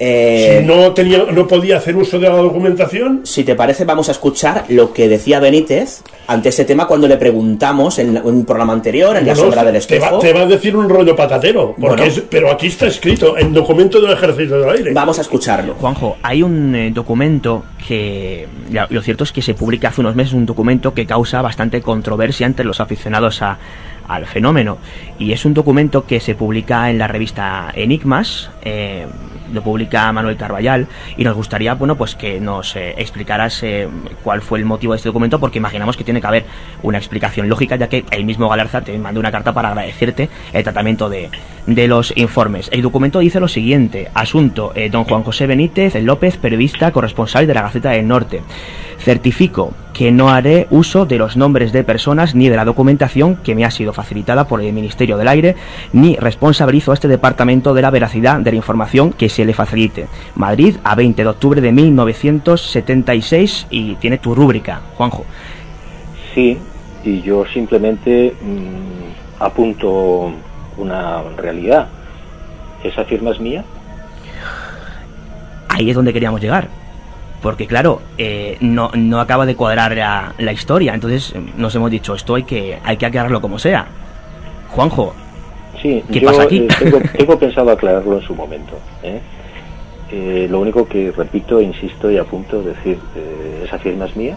Eh, 0.00 0.58
si 0.60 0.66
no, 0.66 0.92
tenía, 0.92 1.24
no 1.30 1.46
podía 1.46 1.76
hacer 1.76 1.94
uso 1.94 2.18
de 2.18 2.28
la 2.28 2.34
documentación. 2.36 3.20
Si 3.24 3.44
te 3.44 3.54
parece, 3.54 3.84
vamos 3.84 4.08
a 4.08 4.12
escuchar 4.12 4.64
lo 4.68 4.92
que 4.92 5.08
decía 5.08 5.38
Benítez 5.38 6.02
ante 6.26 6.48
ese 6.48 6.64
tema 6.64 6.86
cuando 6.88 7.06
le 7.06 7.16
preguntamos 7.16 7.98
en 8.00 8.20
un 8.24 8.44
programa 8.44 8.72
anterior, 8.72 9.16
en 9.16 9.26
La 9.26 9.36
Sombra 9.36 9.62
del 9.62 9.72
te 9.86 9.98
va, 10.00 10.06
Espejo. 10.06 10.18
te 10.18 10.32
va 10.32 10.40
a 10.40 10.46
decir 10.46 10.76
un 10.76 10.88
rollo 10.88 11.14
patatero, 11.14 11.74
porque 11.78 11.86
Bueno. 11.86 12.04
es- 12.04 12.22
pero 12.28 12.50
aquí 12.50 12.66
está 12.66 12.86
escrito 12.88 13.38
en 13.38 13.52
documento 13.54 14.00
del 14.00 14.12
Ejército 14.12 14.58
del 14.60 14.70
Aire. 14.70 14.92
Vamos 14.92 15.18
a 15.18 15.22
escucharlo. 15.22 15.74
Juanjo, 15.74 16.16
hay 16.22 16.42
un 16.42 16.74
eh, 16.74 16.90
documento 16.92 17.64
que, 17.86 18.48
lo 18.90 19.00
cierto 19.02 19.22
es 19.24 19.30
que 19.32 19.42
se 19.42 19.54
publica 19.54 19.88
hace 19.88 20.00
unos 20.00 20.16
meses, 20.16 20.32
un 20.34 20.44
documento 20.46 20.92
que 20.92 21.06
causa 21.06 21.40
bastante 21.40 21.80
controversia 21.82 22.46
entre 22.46 22.64
los 22.64 22.80
aficionados 22.80 23.42
a- 23.42 23.58
al 24.08 24.26
fenómeno. 24.26 24.78
Y 25.18 25.32
es 25.32 25.44
un 25.44 25.54
documento 25.54 26.06
que 26.06 26.20
se 26.20 26.34
publica 26.34 26.90
en 26.90 26.98
la 26.98 27.06
revista 27.06 27.70
Enigmas, 27.74 28.50
eh, 28.62 29.06
lo 29.52 29.62
publica 29.62 30.10
Manuel 30.12 30.36
Carballal, 30.36 30.88
y 31.16 31.24
nos 31.24 31.36
gustaría, 31.36 31.74
bueno, 31.74 31.96
pues 31.96 32.14
que 32.14 32.40
nos 32.40 32.74
eh, 32.76 32.94
explicaras 32.98 33.62
eh, 33.62 33.88
cuál 34.22 34.42
fue 34.42 34.58
el 34.58 34.64
motivo 34.64 34.92
de 34.92 34.98
este 34.98 35.08
documento, 35.08 35.38
porque 35.38 35.58
imaginamos 35.58 35.96
que 35.96 36.04
tiene 36.04 36.20
que 36.20 36.26
haber 36.26 36.44
una 36.82 36.98
explicación 36.98 37.48
lógica, 37.48 37.76
ya 37.76 37.88
que 37.88 38.04
el 38.10 38.24
mismo 38.24 38.48
Galarza 38.48 38.80
te 38.80 38.98
mandó 38.98 39.20
una 39.20 39.30
carta 39.30 39.52
para 39.52 39.68
agradecerte 39.68 40.28
el 40.52 40.62
tratamiento 40.64 41.08
de, 41.08 41.30
de 41.66 41.88
los 41.88 42.12
informes. 42.16 42.68
El 42.72 42.82
documento 42.82 43.20
dice 43.20 43.40
lo 43.40 43.48
siguiente, 43.48 44.10
asunto, 44.14 44.72
eh, 44.74 44.90
don 44.90 45.04
Juan 45.04 45.22
José 45.22 45.46
Benítez 45.46 45.94
López, 46.02 46.36
periodista 46.36 46.92
corresponsal 46.92 47.46
de 47.46 47.54
la 47.54 47.62
Gaceta 47.62 47.90
del 47.90 48.06
Norte. 48.06 48.42
Certifico 48.98 49.72
que 49.92 50.10
no 50.10 50.28
haré 50.30 50.66
uso 50.70 51.06
de 51.06 51.18
los 51.18 51.36
nombres 51.36 51.72
de 51.72 51.84
personas 51.84 52.34
ni 52.34 52.48
de 52.48 52.56
la 52.56 52.64
documentación 52.64 53.36
que 53.36 53.54
me 53.54 53.64
ha 53.64 53.70
sido 53.70 53.92
facilitada 53.92 54.48
por 54.48 54.60
el 54.60 54.72
Ministerio 54.72 55.16
del 55.16 55.28
Aire, 55.28 55.54
ni 55.92 56.16
responsabilizo 56.16 56.90
a 56.90 56.94
este 56.94 57.08
departamento 57.08 57.74
de 57.74 57.82
la 57.82 57.90
veracidad 57.90 58.40
de 58.40 58.50
la 58.50 58.56
información 58.56 59.12
que 59.12 59.28
se 59.28 59.44
le 59.44 59.54
facilite. 59.54 60.06
Madrid, 60.34 60.76
a 60.84 60.94
20 60.94 61.22
de 61.22 61.28
octubre 61.28 61.60
de 61.60 61.70
1976 61.72 63.68
y 63.70 63.94
tiene 63.96 64.18
tu 64.18 64.34
rúbrica, 64.34 64.80
Juanjo. 64.96 65.24
Sí, 66.34 66.58
y 67.04 67.22
yo 67.22 67.44
simplemente 67.46 68.34
mm, 68.42 69.42
apunto 69.42 70.32
una 70.76 71.22
realidad. 71.36 71.88
¿Esa 72.82 73.04
firma 73.04 73.30
es 73.30 73.40
mía? 73.40 73.64
Ahí 75.68 75.90
es 75.90 75.96
donde 75.96 76.12
queríamos 76.12 76.40
llegar. 76.40 76.68
Porque 77.42 77.66
claro, 77.66 78.00
eh, 78.16 78.56
no, 78.60 78.90
no 78.94 79.20
acaba 79.20 79.44
de 79.44 79.54
cuadrar 79.56 79.96
la, 79.96 80.32
la 80.38 80.52
historia. 80.52 80.94
Entonces 80.94 81.32
eh, 81.34 81.42
nos 81.56 81.74
hemos 81.74 81.90
dicho, 81.90 82.14
esto 82.14 82.34
hay 82.36 82.44
que, 82.44 82.78
hay 82.84 82.96
que 82.96 83.06
aclararlo 83.06 83.40
como 83.40 83.58
sea. 83.58 83.86
Juanjo, 84.70 85.14
Sí, 85.82 86.02
¿Qué 86.10 86.20
yo 86.20 86.28
pasa 86.28 86.44
aquí? 86.44 86.58
eh, 86.60 86.68
tengo, 86.78 86.98
tengo 87.18 87.38
pensado 87.38 87.70
aclararlo 87.70 88.18
en 88.18 88.26
su 88.26 88.34
momento. 88.34 88.78
¿eh? 89.02 89.20
Eh, 90.10 90.46
lo 90.50 90.60
único 90.60 90.88
que 90.88 91.12
repito, 91.12 91.60
insisto 91.60 92.10
y 92.10 92.16
apunto 92.16 92.62
decir, 92.62 92.98
eh, 93.16 93.64
¿esa 93.66 93.78
firma 93.78 94.06
es 94.06 94.16
mía? 94.16 94.36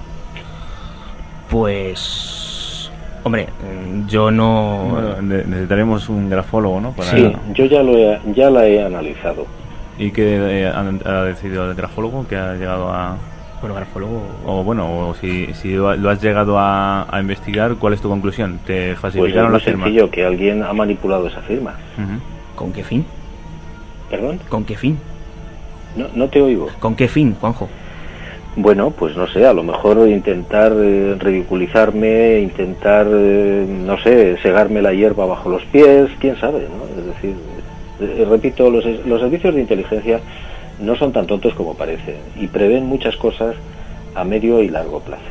pues... 1.49 2.36
Hombre, 3.27 3.45
mm, 3.45 4.07
yo 4.07 4.31
no... 4.31 4.87
Bueno, 4.89 5.21
ne- 5.21 5.43
necesitaremos 5.43 6.07
un 6.07 6.29
grafólogo, 6.29 6.79
¿no? 6.79 6.91
Para- 6.93 7.11
Sí, 7.11 7.33
yo 7.53 7.65
ya, 7.65 7.83
lo 7.83 7.97
he- 7.97 8.19
ya 8.33 8.49
la 8.49 8.65
he 8.65 8.81
analizado. 8.85 9.45
¿Y 9.99 10.11
qué 10.11 10.61
eh, 10.63 10.71
han- 10.73 11.01
ha 11.05 11.23
decidido 11.23 11.69
el 11.69 11.75
grafólogo 11.75 12.25
que 12.25 12.37
ha 12.37 12.53
llegado 12.53 12.89
a...? 12.89 13.17
Bueno, 13.59 13.75
grafólogo... 13.75 14.21
O 14.45 14.63
bueno, 14.63 15.09
o 15.09 15.13
si, 15.15 15.53
si 15.55 15.73
lo 15.73 16.09
has 16.09 16.21
llegado 16.21 16.57
a, 16.57 17.05
a 17.13 17.19
investigar, 17.19 17.75
¿cuál 17.75 17.91
es 17.93 17.99
tu 18.01 18.07
conclusión? 18.07 18.59
¿Te 18.65 18.73
Pues 18.85 18.93
es 18.93 18.99
falsificaron 18.99 19.51
muy 19.51 19.59
la 19.59 19.65
firma? 19.65 19.83
sencillo, 19.87 20.09
que 20.09 20.25
alguien 20.25 20.63
ha 20.63 20.71
manipulado 20.71 21.27
esa 21.27 21.41
firma. 21.41 21.73
¿Con 22.55 22.71
qué 22.71 22.83
fin? 22.85 23.05
¿Perdón? 24.09 24.39
¿Con 24.47 24.63
qué 24.63 24.77
fin? 24.77 24.97
No, 25.97 26.05
no 26.15 26.29
te 26.29 26.41
oigo. 26.41 26.69
¿Con 26.79 26.95
qué 26.95 27.09
fin, 27.09 27.35
Juanjo? 27.41 27.67
Bueno, 28.59 28.89
pues 28.91 29.15
no 29.15 29.27
sé, 29.27 29.45
a 29.45 29.53
lo 29.53 29.61
mejor 29.61 30.09
intentar 30.09 30.73
eh, 30.75 31.15
ridiculizarme, 31.19 32.39
intentar, 32.39 33.05
eh, 33.07 33.65
no 33.69 33.99
sé, 33.99 34.37
segarme 34.41 34.81
la 34.81 34.93
hierba 34.93 35.27
bajo 35.27 35.47
los 35.49 35.63
pies, 35.65 36.09
quién 36.19 36.35
sabe, 36.39 36.67
¿no? 36.67 36.85
Es 36.99 37.05
decir, 37.05 37.35
eh, 37.99 38.25
repito, 38.27 38.71
los, 38.71 38.83
los 39.05 39.21
servicios 39.21 39.53
de 39.53 39.61
inteligencia 39.61 40.21
no 40.79 40.95
son 40.95 41.11
tan 41.13 41.27
tontos 41.27 41.53
como 41.53 41.75
parecen 41.75 42.15
y 42.35 42.47
prevén 42.47 42.85
muchas 42.85 43.15
cosas 43.17 43.55
a 44.15 44.23
medio 44.23 44.59
y 44.63 44.69
largo 44.69 45.01
plazo. 45.01 45.21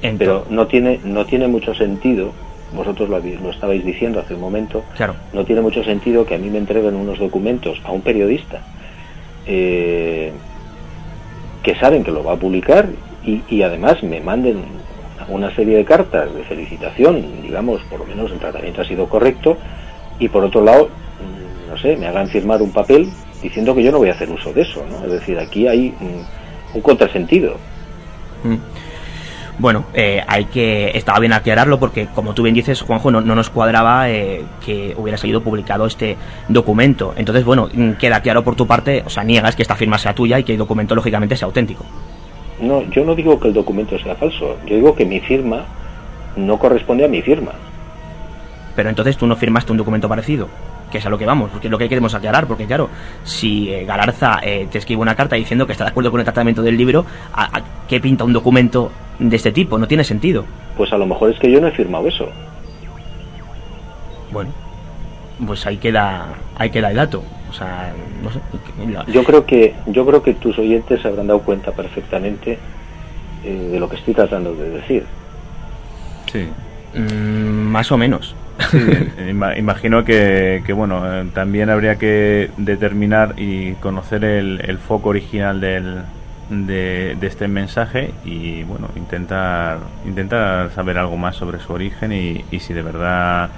Ento- 0.00 0.18
Pero 0.18 0.46
no 0.50 0.68
tiene, 0.68 1.00
no 1.02 1.26
tiene 1.26 1.48
mucho 1.48 1.74
sentido, 1.74 2.34
vosotros 2.72 3.08
lo, 3.08 3.16
habéis- 3.16 3.40
lo 3.40 3.50
estabais 3.50 3.84
diciendo 3.84 4.20
hace 4.20 4.34
un 4.34 4.40
momento, 4.40 4.84
Claro. 4.94 5.16
no 5.32 5.44
tiene 5.44 5.60
mucho 5.60 5.82
sentido 5.82 6.24
que 6.24 6.36
a 6.36 6.38
mí 6.38 6.50
me 6.50 6.58
entreguen 6.58 6.94
unos 6.94 7.18
documentos 7.18 7.80
a 7.84 7.90
un 7.90 8.02
periodista 8.02 8.60
eh, 9.46 10.32
que 11.64 11.74
saben 11.74 12.04
que 12.04 12.12
lo 12.12 12.22
va 12.22 12.34
a 12.34 12.36
publicar 12.36 12.88
y, 13.24 13.62
además 13.62 14.02
me 14.02 14.20
manden 14.20 14.62
una 15.28 15.52
serie 15.56 15.78
de 15.78 15.84
cartas 15.84 16.32
de 16.34 16.44
felicitación, 16.44 17.42
digamos, 17.42 17.80
por 17.84 18.00
lo 18.00 18.06
menos 18.06 18.30
el 18.30 18.38
tratamiento 18.38 18.82
ha 18.82 18.84
sido 18.84 19.08
correcto, 19.08 19.56
y 20.18 20.28
por 20.28 20.44
otro 20.44 20.62
lado, 20.62 20.90
mm, 20.90 21.70
no 21.70 21.78
sé, 21.78 21.96
me 21.96 22.06
hagan 22.06 22.28
firmar 22.28 22.60
un 22.60 22.70
papel 22.70 23.08
diciendo 23.42 23.74
que 23.74 23.82
yo 23.82 23.90
no 23.90 23.98
voy 23.98 24.10
a 24.10 24.12
hacer 24.12 24.28
uso 24.30 24.52
de 24.52 24.60
eso, 24.60 24.84
¿no? 24.90 25.06
Es 25.06 25.12
decir, 25.12 25.38
aquí 25.38 25.66
hay 25.66 25.94
un 26.74 26.80
contrasentido. 26.82 27.56
Mm. 28.44 28.56
Bueno, 29.58 29.84
eh, 29.94 30.22
hay 30.26 30.46
que... 30.46 30.90
Estaba 30.94 31.20
bien 31.20 31.32
aclararlo 31.32 31.78
porque, 31.78 32.06
como 32.06 32.34
tú 32.34 32.42
bien 32.42 32.54
dices, 32.54 32.82
Juanjo, 32.82 33.10
no, 33.10 33.20
no 33.20 33.34
nos 33.34 33.50
cuadraba 33.50 34.10
eh, 34.10 34.44
que 34.64 34.94
hubiera 34.96 35.16
salido 35.16 35.42
publicado 35.42 35.86
este 35.86 36.16
documento. 36.48 37.14
Entonces, 37.16 37.44
bueno, 37.44 37.68
mm, 37.72 37.92
queda 37.92 38.20
claro 38.20 38.42
por 38.42 38.56
tu 38.56 38.66
parte, 38.66 39.02
o 39.06 39.10
sea, 39.10 39.22
niegas 39.22 39.54
que 39.54 39.62
esta 39.62 39.76
firma 39.76 39.98
sea 39.98 40.14
tuya 40.14 40.38
y 40.38 40.44
que 40.44 40.52
el 40.52 40.58
documento, 40.58 40.94
lógicamente, 40.94 41.36
sea 41.36 41.46
auténtico. 41.46 41.84
No, 42.60 42.82
yo 42.90 43.04
no 43.04 43.14
digo 43.14 43.38
que 43.38 43.48
el 43.48 43.54
documento 43.54 43.98
sea 43.98 44.14
falso, 44.16 44.56
yo 44.66 44.76
digo 44.76 44.94
que 44.94 45.04
mi 45.04 45.20
firma 45.20 45.64
no 46.36 46.58
corresponde 46.58 47.04
a 47.04 47.08
mi 47.08 47.22
firma. 47.22 47.52
Pero 48.74 48.88
entonces 48.88 49.16
tú 49.16 49.26
no 49.26 49.36
firmaste 49.36 49.72
un 49.72 49.78
documento 49.78 50.08
parecido, 50.08 50.48
que 50.94 50.98
es 50.98 51.06
a 51.06 51.10
lo 51.10 51.18
que 51.18 51.26
vamos, 51.26 51.50
porque 51.50 51.66
es 51.66 51.70
lo 51.72 51.76
que 51.76 51.88
queremos 51.88 52.14
aclarar, 52.14 52.46
porque 52.46 52.66
claro, 52.66 52.88
si 53.24 53.68
eh, 53.68 53.84
Galarza 53.84 54.38
eh, 54.44 54.68
te 54.70 54.78
escribe 54.78 55.02
una 55.02 55.16
carta 55.16 55.34
diciendo 55.34 55.66
que 55.66 55.72
está 55.72 55.82
de 55.82 55.90
acuerdo 55.90 56.12
con 56.12 56.20
el 56.20 56.24
tratamiento 56.24 56.62
del 56.62 56.76
libro, 56.76 57.04
¿a, 57.32 57.58
a 57.58 57.62
qué 57.88 57.98
pinta 57.98 58.22
un 58.22 58.32
documento 58.32 58.92
de 59.18 59.34
este 59.34 59.50
tipo? 59.50 59.76
No 59.76 59.88
tiene 59.88 60.04
sentido. 60.04 60.44
Pues 60.76 60.92
a 60.92 60.96
lo 60.96 61.04
mejor 61.04 61.30
es 61.32 61.38
que 61.40 61.50
yo 61.50 61.60
no 61.60 61.66
he 61.66 61.72
firmado 61.72 62.06
eso. 62.06 62.28
Bueno, 64.30 64.50
pues 65.44 65.66
ahí 65.66 65.78
queda, 65.78 66.28
ahí 66.56 66.70
queda 66.70 66.90
el 66.90 66.96
dato. 66.96 67.24
O 67.50 67.52
sea, 67.52 67.92
no 68.22 68.30
sé. 68.30 68.38
la- 68.92 69.04
Yo 69.06 69.24
creo 69.24 69.44
que 69.44 69.74
yo 69.86 70.06
creo 70.06 70.22
que 70.22 70.34
tus 70.34 70.56
oyentes 70.60 71.02
se 71.02 71.08
habrán 71.08 71.26
dado 71.26 71.40
cuenta 71.40 71.72
perfectamente 71.72 72.56
eh, 73.44 73.68
de 73.72 73.80
lo 73.80 73.88
que 73.88 73.96
estoy 73.96 74.14
tratando 74.14 74.54
de 74.54 74.70
decir. 74.70 75.04
Sí. 76.32 76.48
Mm, 76.96 77.66
más 77.72 77.90
o 77.90 77.98
menos. 77.98 78.36
Sí, 78.70 78.78
imagino 79.56 80.04
que, 80.04 80.62
que, 80.64 80.72
bueno, 80.72 81.02
eh, 81.04 81.26
también 81.34 81.70
habría 81.70 81.96
que 81.96 82.50
determinar 82.56 83.34
y 83.36 83.72
conocer 83.74 84.24
el, 84.24 84.60
el 84.64 84.78
foco 84.78 85.08
original 85.08 85.60
del, 85.60 86.02
de, 86.50 87.16
de 87.18 87.26
este 87.26 87.48
mensaje 87.48 88.12
y, 88.24 88.62
bueno, 88.62 88.88
intentar, 88.96 89.78
intentar 90.06 90.70
saber 90.72 90.98
algo 90.98 91.16
más 91.16 91.36
sobre 91.36 91.58
su 91.58 91.72
origen 91.72 92.12
y, 92.12 92.44
y 92.50 92.60
si 92.60 92.72
de 92.74 92.82
verdad 92.82 93.50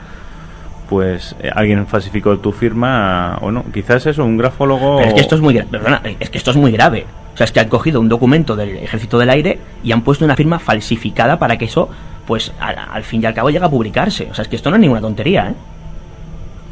pues 0.89 1.35
eh, 1.41 1.51
alguien 1.53 1.87
falsificó 1.87 2.39
tu 2.39 2.53
firma 2.53 3.39
o 3.41 3.51
no. 3.51 3.65
Quizás 3.75 4.07
eso, 4.07 4.25
un 4.25 4.37
grafólogo... 4.37 4.99
Pero 4.99 5.09
es 5.09 5.15
que 5.15 5.21
esto 5.21 5.35
es 5.35 5.41
muy 5.41 5.61
perdona, 5.63 6.01
es 6.21 6.31
que 6.31 6.39
esto 6.39 6.53
es 6.53 6.57
muy 6.57 6.73
grave. 6.73 7.07
O 7.35 7.37
sea, 7.37 7.45
es 7.45 7.53
que 7.53 7.61
han 7.61 7.69
cogido 7.69 8.01
un 8.01 8.09
documento 8.09 8.57
del 8.57 8.77
Ejército 8.77 9.19
del 9.19 9.31
Aire 9.31 9.59
y 9.83 9.93
han 9.93 10.03
puesto 10.03 10.25
una 10.25 10.37
firma 10.37 10.59
falsificada 10.59 11.39
para 11.39 11.59
que 11.59 11.67
eso, 11.67 11.91
pues, 12.27 12.53
al, 12.61 12.77
al 12.91 13.03
fin 13.05 13.23
y 13.23 13.27
al 13.27 13.35
cabo 13.35 13.51
llegue 13.51 13.65
a 13.65 13.69
publicarse. 13.71 14.29
O 14.31 14.35
sea, 14.35 14.43
es 14.43 14.49
que 14.49 14.57
esto 14.57 14.71
no 14.71 14.77
es 14.77 14.81
ninguna 14.81 15.01
tontería, 15.01 15.49
¿eh? 15.51 15.55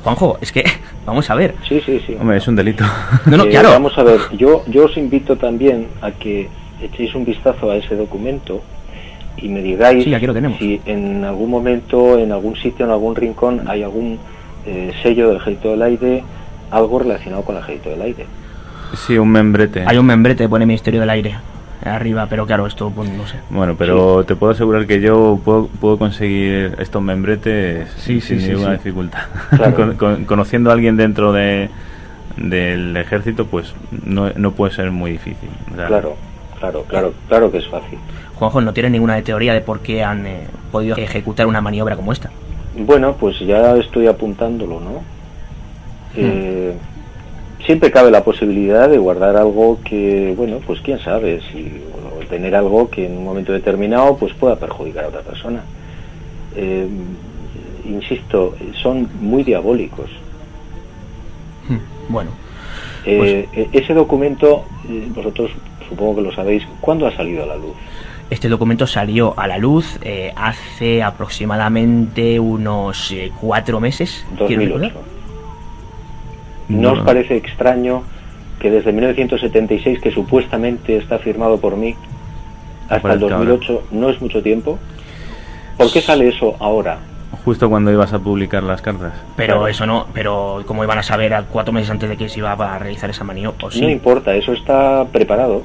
Juanjo, 0.02 0.36
es 0.40 0.52
que, 0.52 0.64
vamos 1.06 1.28
a 1.30 1.34
ver. 1.34 1.54
Sí, 1.68 1.80
sí, 1.84 2.00
sí. 2.06 2.16
Hombre, 2.20 2.36
es 2.38 2.46
un 2.48 2.56
delito. 2.56 2.84
No, 3.26 3.36
no, 3.38 3.44
Eh, 3.44 3.50
claro. 3.50 3.70
Vamos 3.70 3.96
a 3.96 4.02
ver, 4.02 4.20
yo, 4.36 4.62
yo 4.66 4.84
os 4.86 4.96
invito 4.96 5.36
también 5.36 5.88
a 6.02 6.10
que 6.10 6.48
echéis 6.82 7.14
un 7.14 7.24
vistazo 7.24 7.70
a 7.70 7.76
ese 7.76 7.96
documento 7.96 8.60
y 9.36 9.48
me 9.48 9.62
digáis 9.62 10.04
Sí, 10.04 10.12
aquí 10.14 10.26
lo 10.26 10.34
tenemos. 10.34 10.58
si 10.58 10.80
en 10.86 11.24
algún 11.24 11.50
momento, 11.50 12.18
en 12.18 12.32
algún 12.32 12.56
sitio, 12.56 12.84
en 12.84 12.90
algún 12.92 13.16
rincón, 13.16 13.62
hay 13.66 13.82
algún 13.82 14.18
eh, 14.66 14.92
sello 15.02 15.28
del 15.28 15.38
Ejército 15.38 15.70
del 15.70 15.82
Aire, 15.82 16.22
algo 16.70 16.98
relacionado 16.98 17.42
con 17.42 17.56
el 17.56 17.62
Ejército 17.62 17.90
del 17.90 18.02
Aire. 18.02 18.26
Sí, 19.06 19.16
un 19.18 19.28
membrete. 19.30 19.84
Hay 19.86 19.96
un 19.96 20.06
membrete, 20.06 20.48
pone 20.48 20.66
Ministerio 20.66 21.00
del 21.00 21.10
Aire 21.10 21.34
arriba, 21.84 22.26
pero 22.30 22.46
claro, 22.46 22.66
esto, 22.66 22.90
pues, 22.90 23.08
no 23.10 23.26
sé. 23.26 23.36
Bueno, 23.50 23.74
pero 23.76 24.24
te 24.24 24.36
puedo 24.36 24.52
asegurar 24.52 24.86
que 24.86 25.00
yo 25.00 25.38
puedo, 25.44 25.66
puedo 25.66 25.98
conseguir 25.98 26.74
estos 26.78 27.02
membretes 27.02 27.88
Sí, 27.98 28.20
sí, 28.20 28.38
sin 28.38 28.40
sí, 28.40 28.48
ninguna 28.50 28.72
sí. 28.72 28.76
dificultad. 28.78 29.22
Claro. 29.50 29.74
Con- 29.76 29.96
con- 29.96 30.24
conociendo 30.24 30.70
a 30.70 30.72
alguien 30.74 30.96
dentro 30.96 31.32
de 31.32 31.68
del 32.36 32.96
ejército, 32.96 33.46
pues 33.46 33.74
no, 34.04 34.28
no 34.30 34.52
puede 34.52 34.72
ser 34.72 34.90
muy 34.90 35.12
difícil. 35.12 35.48
O 35.72 35.76
sea, 35.76 35.86
Claro, 35.86 36.16
claro, 36.58 36.82
claro, 36.88 37.14
claro 37.28 37.50
que 37.52 37.58
es 37.58 37.68
fácil. 37.68 37.98
Juanjo, 38.34 38.60
no 38.60 38.72
tiene 38.72 38.90
ninguna 38.90 39.20
teoría 39.22 39.54
de 39.54 39.60
por 39.60 39.80
qué 39.80 40.02
han 40.02 40.26
eh, 40.26 40.40
podido 40.72 40.96
ejecutar 40.96 41.46
una 41.46 41.60
maniobra 41.60 41.94
como 41.94 42.12
esta. 42.12 42.30
Bueno, 42.76 43.14
pues 43.14 43.38
ya 43.38 43.76
estoy 43.76 44.08
apuntándolo, 44.08 44.80
¿no? 44.80 45.02
Eh, 46.16 46.74
siempre 47.64 47.90
cabe 47.90 48.10
la 48.10 48.24
posibilidad 48.24 48.88
de 48.88 48.98
guardar 48.98 49.36
algo 49.36 49.78
que, 49.84 50.34
bueno, 50.36 50.58
pues 50.66 50.80
quién 50.80 50.98
sabe, 51.00 51.40
si 51.52 51.80
o 52.18 52.24
tener 52.26 52.54
algo 52.54 52.90
que 52.90 53.06
en 53.06 53.16
un 53.16 53.24
momento 53.24 53.52
determinado 53.52 54.16
pues 54.16 54.32
pueda 54.34 54.56
perjudicar 54.56 55.04
a 55.04 55.08
otra 55.08 55.20
persona. 55.22 55.62
Eh, 56.56 56.86
insisto, 57.86 58.54
son 58.82 59.08
muy 59.20 59.42
diabólicos. 59.42 60.10
Bueno, 62.08 62.30
Eh, 63.06 63.48
eh, 63.52 63.68
ese 63.72 63.92
documento, 63.94 64.64
eh, 64.88 65.08
vosotros 65.14 65.50
supongo 65.88 66.16
que 66.16 66.22
lo 66.22 66.32
sabéis, 66.32 66.62
¿cuándo 66.80 67.06
ha 67.06 67.14
salido 67.14 67.42
a 67.42 67.46
la 67.46 67.56
luz? 67.56 67.74
este 68.30 68.48
documento 68.48 68.86
salió 68.86 69.34
a 69.38 69.46
la 69.46 69.58
luz 69.58 69.98
eh, 70.02 70.32
hace 70.34 71.02
aproximadamente 71.02 72.40
unos 72.40 73.14
cuatro 73.40 73.80
meses. 73.80 74.24
quiero 74.46 74.62
2008. 74.78 75.13
¿No 76.68 76.92
os 76.92 77.00
parece 77.00 77.36
extraño 77.36 78.02
que 78.58 78.70
desde 78.70 78.92
1976, 78.92 80.00
que 80.00 80.10
supuestamente 80.10 80.96
está 80.96 81.18
firmado 81.18 81.58
por 81.58 81.76
mí, 81.76 81.94
hasta 82.84 82.96
el 82.96 83.02
parezca 83.02 83.36
ahora. 83.36 83.50
2008 83.50 83.82
no 83.92 84.10
es 84.10 84.20
mucho 84.20 84.42
tiempo? 84.42 84.78
¿Por 85.76 85.92
qué 85.92 86.00
sale 86.00 86.28
eso 86.28 86.56
ahora? 86.60 86.98
Justo 87.44 87.68
cuando 87.68 87.90
ibas 87.90 88.12
a 88.12 88.18
publicar 88.20 88.62
las 88.62 88.80
cartas. 88.80 89.12
Pero 89.36 89.54
Claro. 89.54 89.68
eso 89.68 89.86
no, 89.86 90.06
pero 90.14 90.62
como 90.66 90.84
iban 90.84 90.98
a 90.98 91.02
saber 91.02 91.34
a 91.34 91.42
cuatro 91.42 91.72
meses 91.72 91.90
antes 91.90 92.08
de 92.08 92.16
que 92.16 92.28
se 92.28 92.38
iba 92.38 92.52
a 92.52 92.78
realizar 92.78 93.10
esa 93.10 93.24
maniobra, 93.24 93.66
o 93.66 93.70
sí. 93.70 93.80
No 93.82 93.90
importa, 93.90 94.34
eso 94.34 94.52
está 94.52 95.04
preparado. 95.12 95.62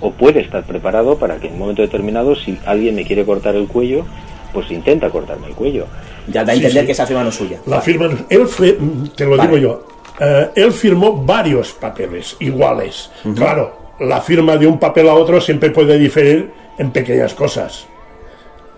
O 0.00 0.12
puede 0.12 0.40
estar 0.40 0.62
preparado 0.64 1.18
para 1.18 1.36
que 1.36 1.48
en 1.48 1.54
un 1.54 1.58
momento 1.58 1.82
determinado, 1.82 2.34
si 2.36 2.58
alguien 2.64 2.94
me 2.94 3.04
quiere 3.04 3.26
cortar 3.26 3.54
el 3.56 3.66
cuello, 3.66 4.06
pues 4.52 4.70
intenta 4.70 5.08
cortarme 5.10 5.48
el 5.48 5.54
cuello. 5.54 5.86
Ya 6.26 6.44
da 6.44 6.52
a 6.52 6.54
entender 6.54 6.82
sí. 6.82 6.86
que 6.86 6.92
esa 6.92 7.06
firma 7.06 7.22
no 7.22 7.28
es 7.30 7.34
suya. 7.34 7.58
La 7.66 7.80
firma, 7.80 8.08
él 8.28 8.46
fue, 8.46 8.76
te 9.16 9.24
lo 9.24 9.36
Vale. 9.36 9.42
digo 9.42 9.58
yo, 9.58 9.86
eh, 10.20 10.50
él 10.54 10.72
firmó 10.72 11.24
varios 11.24 11.72
papeles 11.72 12.36
iguales. 12.40 13.10
Claro, 13.34 13.76
la 14.00 14.20
firma 14.20 14.56
de 14.56 14.66
un 14.66 14.78
papel 14.78 15.08
a 15.08 15.14
otro 15.14 15.40
siempre 15.40 15.70
puede 15.70 15.98
diferir 15.98 16.50
en 16.78 16.90
pequeñas 16.90 17.34
cosas. 17.34 17.86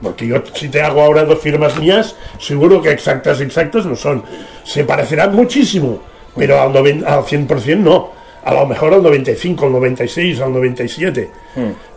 Porque 0.01 0.27
yo, 0.27 0.43
si 0.55 0.69
te 0.69 0.83
hago 0.83 1.01
ahora 1.03 1.25
dos 1.25 1.39
firmas 1.39 1.79
mías, 1.79 2.17
seguro 2.39 2.83
que 2.83 2.91
exactas, 2.91 3.41
exactas 3.41 3.87
no 3.87 3.95
son. 3.95 4.25
Se 4.65 4.83
parecerán 4.85 5.35
muchísimo, 5.35 6.01
pero 6.37 6.61
al, 6.61 6.73
noven- 6.73 7.05
al 7.07 7.21
100% 7.23 7.77
no. 7.79 8.11
A 8.45 8.53
lo 8.53 8.67
mejor 8.67 8.93
al 8.95 9.03
95, 9.05 9.67
al 9.67 9.73
96, 9.73 10.41
al 10.41 10.53
97. 10.53 11.31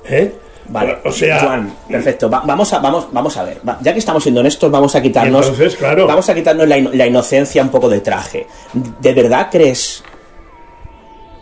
¿Eh? 0.08 0.34
Vale, 0.68 0.98
O 1.06 1.12
sea, 1.12 1.40
Joan, 1.40 1.72
perfecto. 1.88 2.30
Va- 2.30 2.42
vamos, 2.46 2.72
a, 2.74 2.80
vamos, 2.80 3.08
vamos 3.12 3.38
a 3.38 3.44
ver. 3.44 3.60
Va- 3.68 3.78
ya 3.82 3.94
que 3.94 4.00
estamos 4.00 4.24
siendo 4.24 4.42
honestos, 4.42 4.72
vamos 4.72 4.96
a 4.96 5.02
quitarnos. 5.02 5.46
Y 5.46 5.50
entonces, 5.50 5.76
claro. 5.78 6.08
Vamos 6.08 6.28
a 6.30 6.34
quitarnos 6.34 6.68
la, 6.68 6.78
la 6.80 7.06
inocencia 7.06 7.62
un 7.62 7.70
poco 7.70 7.88
de 7.90 8.02
traje. 8.02 8.48
¿De 8.74 9.14
verdad 9.14 9.50
crees 9.52 10.04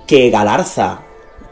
que 0.06 0.30
Galarza, 0.30 1.00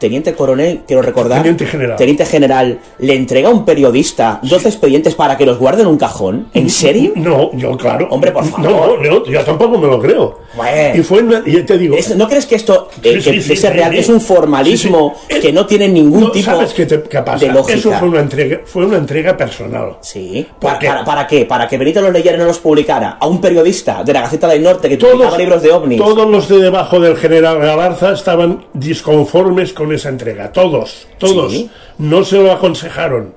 teniente 0.02 0.34
coronel, 0.34 0.80
quiero 0.86 1.00
recordar. 1.00 1.38
Teniente 1.38 1.64
general. 1.64 1.96
teniente 1.96 2.26
general, 2.26 2.78
le 2.98 3.14
entrega 3.14 3.48
a 3.48 3.52
un 3.52 3.64
periodista 3.64 4.40
12 4.42 4.68
expedientes 4.68 5.14
para 5.14 5.36
que 5.38 5.46
los 5.46 5.58
guarde 5.58 5.82
en 5.82 5.88
un 5.88 5.96
cajón? 5.96 6.48
¿En 6.52 6.68
serio? 6.68 7.12
No, 7.14 7.50
yo, 7.54 7.76
claro. 7.76 8.08
Hombre, 8.10 8.32
por 8.32 8.44
favor. 8.44 8.98
No, 9.00 9.10
no, 9.10 9.24
yo 9.24 9.40
tampoco 9.44 9.78
me 9.78 9.86
lo 9.86 10.00
creo. 10.00 10.40
Bueno. 10.56 10.98
Y 10.98 11.02
fue, 11.02 11.24
y 11.46 11.62
te 11.62 11.78
digo. 11.78 11.96
¿No 12.16 12.28
crees 12.28 12.46
que 12.46 12.56
esto, 12.56 12.88
eh, 13.02 13.20
Sí, 13.20 13.30
que 13.30 13.36
sí, 13.36 13.42
sí, 13.42 13.48
de 13.50 13.56
ser 13.56 13.72
sí, 13.72 13.78
real, 13.78 13.94
es 13.94 14.08
un 14.08 14.20
formalismo 14.20 15.14
que 15.28 15.52
no 15.52 15.64
tiene 15.66 15.88
ningún 15.88 16.20
No, 16.24 16.30
tipo 16.30 16.46
¿Sabes 16.46 16.74
qué, 16.74 16.84
te- 16.84 17.02
qué 17.02 17.18
pasa? 17.22 17.46
de 17.46 17.52
lógica? 17.52 17.78
Eso 17.78 17.92
fue 17.92 18.08
una 18.08 18.20
entrega, 18.20 18.60
fue 18.64 18.84
una 18.84 18.96
entrega 18.98 19.36
personal. 19.36 19.96
Sí. 20.00 20.46
¿Para, 20.60 20.78
para, 20.78 21.04
para 21.04 21.26
qué? 21.26 21.44
¿Para 21.46 21.68
que 21.68 21.78
Benito 21.78 22.00
los 22.02 22.12
leyera 22.12 22.36
y 22.36 22.40
no 22.40 22.46
los 22.46 22.58
publicara? 22.58 23.18
A 23.20 23.26
un 23.28 23.40
periodista 23.40 24.02
de 24.04 24.12
la 24.12 24.22
Gaceta 24.22 24.48
del 24.48 24.62
Norte 24.62 24.88
que 24.88 24.98
publicaba 24.98 25.38
libros 25.38 25.62
de 25.62 25.70
ovnis. 25.70 25.98
Todos 25.98 26.28
los 26.28 26.48
de 26.48 26.58
debajo 26.58 26.98
del 27.00 27.16
general 27.16 27.58
Galarza 27.60 28.12
estaban 28.12 28.64
disconformes 28.74 29.72
con 29.72 29.91
esa 29.94 30.08
entrega. 30.08 30.52
Todos, 30.52 31.06
todos. 31.18 31.52
Sí. 31.52 31.70
No 31.98 32.24
se 32.24 32.36
lo 32.38 32.52
aconsejaron. 32.52 33.34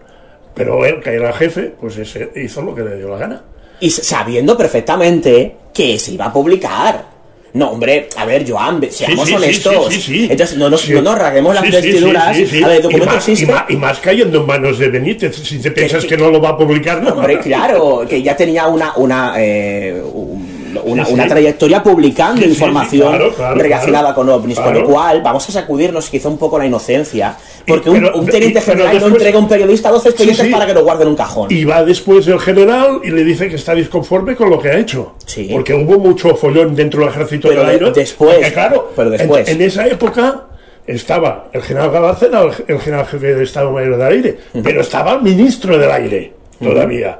Pero 0.53 0.85
él, 0.85 1.01
que 1.01 1.09
era 1.13 1.33
jefe, 1.33 1.73
pues 1.79 1.97
ese 1.97 2.31
hizo 2.35 2.61
lo 2.61 2.73
que 2.73 2.81
le 2.83 2.95
dio 2.97 3.09
la 3.09 3.17
gana. 3.17 3.41
Y 3.81 3.89
sabiendo 3.89 4.55
perfectamente 4.57 5.55
que 5.73 5.99
se 5.99 6.13
iba 6.13 6.25
a 6.25 6.33
publicar. 6.33 7.13
No, 7.53 7.71
hombre, 7.71 8.09
a 8.17 8.25
ver, 8.25 8.49
Joan, 8.49 8.81
seamos 8.91 9.19
Sí, 9.19 9.25
sí, 9.25 9.25
sí, 9.27 9.35
honestos. 9.35 9.93
sí. 9.93 10.27
Entonces, 10.29 10.57
no 10.57 10.69
nos, 10.69 10.89
no 10.89 11.01
nos 11.01 11.17
rasguemos 11.17 11.55
las 11.55 11.63
vestiduras. 11.71 12.27
A 12.27 12.67
ver, 12.67 12.85
el 12.85 12.91
Y 12.91 12.99
más- 13.05 13.15
existe. 13.15 13.45
Y 13.45 13.47
más, 13.47 13.63
y 13.69 13.75
más 13.77 13.99
cayendo 13.99 14.41
en 14.41 14.45
manos 14.45 14.77
de 14.77 14.89
Benítez. 14.89 15.35
Si 15.37 15.59
te 15.59 15.71
piensas 15.71 16.03
que- 16.03 16.09
que, 16.09 16.17
no 16.17 16.29
lo 16.31 16.41
va 16.41 16.49
a 16.49 16.57
publicar, 16.57 17.01
no. 17.01 17.11
Hombre, 17.13 17.39
claro, 17.39 18.05
que 18.09 18.21
ya 18.21 18.35
tenía 18.35 18.67
una 18.67 18.93
una 18.97 19.33
eh, 19.37 20.01
un- 20.03 20.54
una, 20.83 21.03
Sí, 21.03 21.09
sí. 21.09 21.13
una 21.13 21.27
trayectoria 21.27 21.81
publicando 21.83 22.45
información 22.45 23.09
claro, 23.09 23.33
claro, 23.33 23.55
relacionada 23.61 24.13
claro. 24.13 24.15
con 24.15 24.29
ovnis, 24.29 24.59
con 24.59 24.73
lo 24.73 24.83
cual 24.85 25.21
vamos 25.21 25.47
a 25.49 25.51
sacudirnos 25.51 26.09
quizá 26.09 26.29
un 26.29 26.37
poco 26.37 26.57
la 26.59 26.65
inocencia, 26.65 27.35
porque 27.67 27.89
un, 27.89 28.01
pero- 28.01 28.15
un 28.17 28.25
teniente 28.25 28.59
y- 28.59 28.61
general 28.61 28.99
no 28.99 29.07
entrega 29.07 29.37
a 29.37 29.41
un 29.41 29.47
periodista 29.47 29.89
12 29.89 30.09
expedientes 30.09 30.47
para 30.47 30.65
que 30.65 30.73
lo 30.73 30.83
guarde 30.83 31.03
en 31.03 31.09
un 31.09 31.15
cajón. 31.15 31.47
Y 31.51 31.63
va 31.65 31.83
después 31.83 32.27
el 32.27 32.39
general 32.39 32.99
y 33.03 33.09
le 33.11 33.23
dice 33.23 33.49
que 33.49 33.55
está 33.55 33.73
disconforme 33.75 34.35
con 34.35 34.49
lo 34.49 34.59
que 34.59 34.69
ha 34.69 34.77
hecho. 34.77 35.13
Porque 35.51 35.73
hubo 35.73 35.97
mucho 35.99 36.35
follón 36.35 36.75
dentro 36.75 37.01
del 37.01 37.09
ejército 37.09 37.47
Pero 37.49 37.61
del 37.61 37.67
de- 37.79 37.85
aire. 37.85 37.91
después, 37.91 38.35
Porque, 38.35 38.51
claro, 38.53 38.91
pero 38.95 39.09
después. 39.09 39.47
En, 39.49 39.61
en 39.61 39.67
esa 39.67 39.87
época 39.87 40.43
estaba 40.87 41.47
el 41.51 41.61
general 41.63 41.91
Galarza, 41.91 42.27
era 42.27 42.41
el, 42.43 42.51
el 42.67 42.79
general 42.79 43.05
jefe 43.07 43.33
del 43.33 43.41
Estado 43.43 43.71
Mayor 43.71 43.97
del 43.97 44.07
Aire, 44.07 44.37
pero 44.63 44.81
estaba 44.81 45.13
el 45.13 45.21
ministro 45.23 45.77
del 45.77 45.89
Aire 45.91 46.33
todavía. 46.61 47.17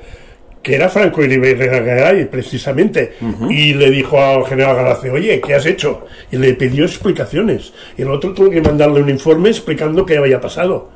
Que 0.66 0.74
era 0.74 0.90
Franco 0.90 1.22
Irigaray, 1.22 2.26
precisamente. 2.26 3.14
Y 3.52 3.76
le 3.76 3.92
dijo 3.92 4.20
al 4.20 4.46
general 4.48 4.76
Galarza, 4.76 5.12
oye, 5.12 5.40
¿qué 5.40 5.54
has 5.54 5.68
hecho? 5.68 6.08
Y 6.32 6.38
le 6.38 6.56
pidió 6.56 6.86
explicaciones. 6.86 7.72
Y 7.96 8.02
el 8.02 8.10
otro 8.10 8.34
tuvo 8.34 8.50
que 8.50 8.62
mandarle 8.62 9.04
un 9.04 9.10
informe 9.12 9.50
explicando 9.50 10.08
qué 10.08 10.18
había 10.18 10.42
pasado. 10.42 10.90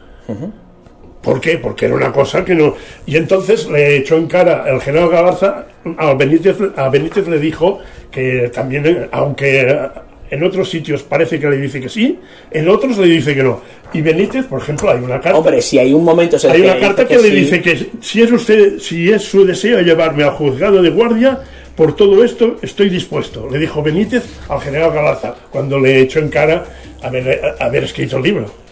¿Por 1.21 1.39
qué? 1.39 1.59
Porque 1.59 1.85
era 1.85 1.93
una 1.93 2.11
cosa 2.11 2.43
que 2.43 2.55
no. 2.55 2.73
Y 3.05 3.15
entonces 3.15 3.69
le 3.69 3.97
echó 3.97 4.17
en 4.17 4.25
cara 4.25 4.65
el 4.67 4.81
general 4.81 5.09
Galarza, 5.09 5.67
a 5.97 6.13
Benítez, 6.15 6.57
a 6.75 6.89
Benítez 6.89 7.27
le 7.27 7.37
dijo 7.37 7.77
que 8.09 8.49
también, 8.51 8.87
eh, 8.87 9.07
aunque 9.11 9.87
en 10.29 10.43
otros 10.43 10.69
sitios 10.69 11.03
parece 11.03 11.39
que 11.39 11.47
le 11.47 11.57
dice 11.57 11.81
que 11.81 11.89
sí, 11.89 12.19
en 12.51 12.69
otros 12.69 12.97
le 12.97 13.07
dice 13.07 13.35
que 13.35 13.43
no. 13.43 13.61
Y 13.93 14.01
Benítez, 14.01 14.45
por 14.45 14.61
ejemplo, 14.61 14.91
hay 14.91 14.99
una 14.99 15.19
carta. 15.19 15.37
Hombre, 15.37 15.61
si 15.61 15.79
hay 15.79 15.93
un 15.93 16.03
momento 16.03 16.37
el 16.37 16.51
Hay 16.51 16.61
que 16.61 16.67
una 16.67 16.75
le 16.75 16.81
carta 16.81 17.03
dice 17.03 17.15
que, 17.15 17.21
le 17.21 17.35
dice 17.35 17.61
que 17.61 17.89
si 18.01 18.21
es 18.21 18.31
usted, 18.31 18.79
si 18.79 19.09
es 19.09 19.23
su 19.23 19.45
deseo 19.45 19.81
llevarme 19.81 20.23
al 20.23 20.31
juzgado 20.31 20.81
de 20.81 20.89
guardia, 20.89 21.39
por 21.75 21.95
todo 21.95 22.23
esto 22.23 22.57
estoy 22.61 22.89
dispuesto. 22.89 23.49
Le 23.49 23.57
dijo 23.57 23.81
Benítez 23.81 24.23
al 24.49 24.61
general 24.61 24.91
Galarza 24.91 25.35
cuando 25.49 25.79
le 25.79 26.01
echó 26.01 26.19
en 26.19 26.29
cara 26.29 26.65
haber, 27.01 27.55
haber 27.59 27.83
escrito 27.85 28.17
el 28.17 28.23
libro. 28.23 28.68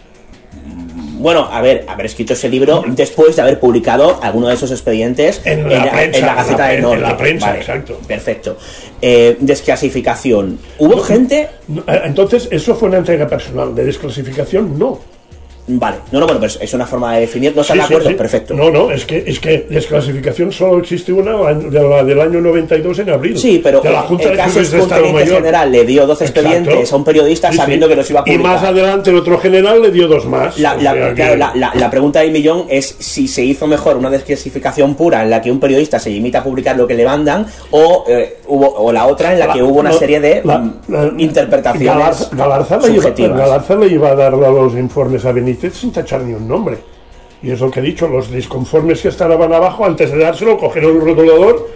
Bueno, 1.18 1.48
a 1.50 1.60
ver, 1.60 1.84
haber 1.88 2.06
escrito 2.06 2.32
ese 2.32 2.48
libro 2.48 2.84
después 2.86 3.36
de 3.36 3.42
haber 3.42 3.58
publicado 3.60 4.20
alguno 4.22 4.48
de 4.48 4.54
esos 4.54 4.70
expedientes 4.70 5.40
En 5.44 5.68
la 5.68 5.90
prensa, 5.90 6.18
en 6.18 6.26
la 6.26 6.34
Gaceta 6.34 6.52
en 6.52 6.58
la 6.58 6.68
del 6.68 6.82
Norte. 6.82 6.96
en 6.96 7.02
la 7.02 7.16
prensa, 7.16 7.46
Vale, 7.48 7.58
exacto. 7.58 8.00
Perfecto. 8.06 8.56
Eh, 9.02 9.36
desclasificación. 9.40 10.58
¿Hubo 10.78 10.98
gente? 10.98 11.48
No, 11.68 11.82
eh, 11.86 12.02
Entonces, 12.04 12.48
eso 12.50 12.74
fue 12.74 12.88
una 12.88 12.98
entrega 12.98 13.26
personal. 13.26 13.74
De 13.74 13.84
desclasificación, 13.84 14.78
no. 14.78 15.00
Vale. 15.68 15.98
No, 16.12 16.20
no, 16.20 16.26
bueno, 16.26 16.40
pero 16.40 16.52
es 16.60 16.74
una 16.74 16.86
forma 16.86 17.14
de 17.14 17.20
definir. 17.20 17.54
¿No 17.54 17.60
están 17.62 17.76
Sí, 17.76 17.80
de 17.80 17.84
acuerdo? 17.84 18.08
sí. 18.08 18.14
Perfecto. 18.14 18.54
No, 18.54 18.70
no, 18.70 18.90
es 18.90 19.04
que, 19.04 19.22
es 19.26 19.38
que 19.38 19.66
desclasificación 19.70 20.50
solo 20.50 20.78
existe 20.80 21.12
una 21.12 21.52
de 21.52 21.82
la 21.88 22.02
del 22.04 22.20
año 22.20 22.40
92 22.40 22.98
en 23.00 23.10
abril. 23.10 23.38
Sí, 23.38 23.60
pero 23.62 23.80
de 23.80 23.90
la 23.90 24.02
Junta 24.02 24.24
el 24.24 24.30
de 24.30 24.36
caso 24.36 24.60
es 24.60 24.70
de 24.70 24.78
que 24.78 25.02
un 25.02 25.18
general 25.18 25.70
le 25.70 25.84
dio 25.84 26.06
12 26.06 26.24
Exacto. 26.24 26.40
expedientes 26.48 26.92
a 26.92 26.96
un 26.96 27.04
periodista 27.04 27.52
sabiendo 27.52 27.86
que 27.88 27.96
los 27.96 28.08
iba 28.10 28.20
a 28.20 28.22
Y 28.26 28.32
publicar. 28.32 28.52
más 28.54 28.62
adelante 28.64 29.10
el 29.10 29.16
otro 29.16 29.38
general 29.38 29.82
le 29.82 29.90
dio 29.90 30.08
dos 30.08 30.24
más. 30.26 30.58
La, 30.58 30.74
la- 30.76 30.94
que- 30.94 31.14
claro, 31.14 31.52
la- 31.54 31.90
pregunta 31.90 32.20
del 32.20 32.30
millón 32.32 32.64
es 32.68 32.96
si 32.98 33.28
se 33.28 33.42
hizo 33.44 33.66
mejor 33.66 33.96
una 33.96 34.10
desclasificación 34.10 34.94
pura 34.94 35.22
en 35.22 35.30
la 35.30 35.40
que 35.42 35.50
un 35.50 35.60
periodista 35.60 35.98
se 35.98 36.10
limita 36.10 36.38
a 36.40 36.44
publicar 36.44 36.76
lo 36.76 36.86
que 36.86 36.94
le 36.94 37.04
mandan 37.04 37.46
o, 37.70 38.04
eh, 38.08 38.38
hubo, 38.46 38.68
o 38.74 38.92
la 38.92 39.06
otra 39.06 39.32
en 39.32 39.38
la 39.38 39.52
que 39.52 39.62
hubo 39.62 39.80
una 39.80 39.92
serie 39.92 40.20
de 40.20 40.42
mm, 40.44 41.18
interpretaciones 41.20 41.88
Galarza, 41.88 42.28
Galarza 42.32 42.80
subjetivas. 42.80 43.38
Galarza 43.38 43.74
le 43.76 43.86
iba 43.88 44.08
a 44.10 44.14
dar 44.14 44.32
los 44.32 44.74
informes 44.74 45.24
a 45.24 45.32
Sin 45.72 45.92
tachar 45.92 46.22
ni 46.22 46.34
un 46.34 46.46
nombre. 46.48 46.78
Y 47.42 47.50
es 47.50 47.60
lo 47.60 47.70
que 47.70 47.80
he 47.80 47.82
dicho, 47.82 48.08
los 48.08 48.30
disconformes 48.30 49.00
que 49.00 49.08
estaban 49.08 49.52
abajo, 49.52 49.84
antes 49.84 50.10
de 50.10 50.18
dárselo, 50.18 50.58
cogieron 50.58 50.96
el 50.96 51.00
rotulador 51.02 51.68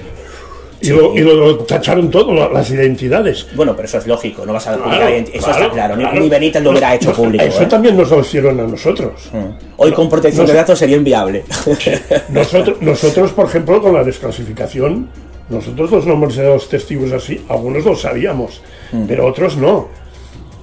y, 0.81 0.89
lo, 0.89 1.15
y 1.15 1.21
lo 1.21 1.59
tacharon 1.59 2.11
todo, 2.11 2.35
la- 2.35 2.49
las 2.49 2.69
identidades. 2.73 3.47
Bueno, 3.55 3.77
pero 3.77 3.87
eso 3.87 3.99
es 3.99 4.07
lógico, 4.09 4.45
no 4.45 4.53
vas 4.55 4.67
a 4.67 4.77
publicar 4.77 5.13
Eso 5.13 5.31
claro, 5.47 5.63
está 5.63 5.71
claro, 5.73 5.97
ni- 5.97 6.03
claro. 6.03 6.21
ni 6.21 6.29
Benítez 6.29 6.63
lo 6.65 6.71
hubiera 6.71 6.93
hecho 6.97 7.11
No, 7.11 7.15
público. 7.17 7.45
Eso 7.45 7.63
¿eh? 7.63 7.67
también 7.67 7.97
nos 7.97 8.11
lo 8.11 8.21
hicieron 8.21 8.59
a 8.59 8.65
nosotros. 8.67 9.31
Hoy 9.77 9.93
con 9.93 10.09
protección 10.11 10.45
de 10.47 10.53
datos 10.55 10.77
sería 10.81 10.97
inviable. 10.97 11.45
Nosotros, 12.31 12.79
nosotros, 12.81 13.31
por 13.31 13.47
ejemplo, 13.47 13.81
con 13.81 13.95
la 13.95 14.03
desclasificación, 14.03 15.09
nosotros 15.49 15.91
los 15.93 16.07
nombres 16.07 16.35
de 16.35 16.45
los 16.47 16.69
testigos 16.69 17.13
así, 17.13 17.41
algunos 17.49 17.85
los 17.85 18.01
sabíamos, 18.01 18.61
Mm. 18.91 19.05
pero 19.07 19.27
otros 19.27 19.57
no. 19.57 19.89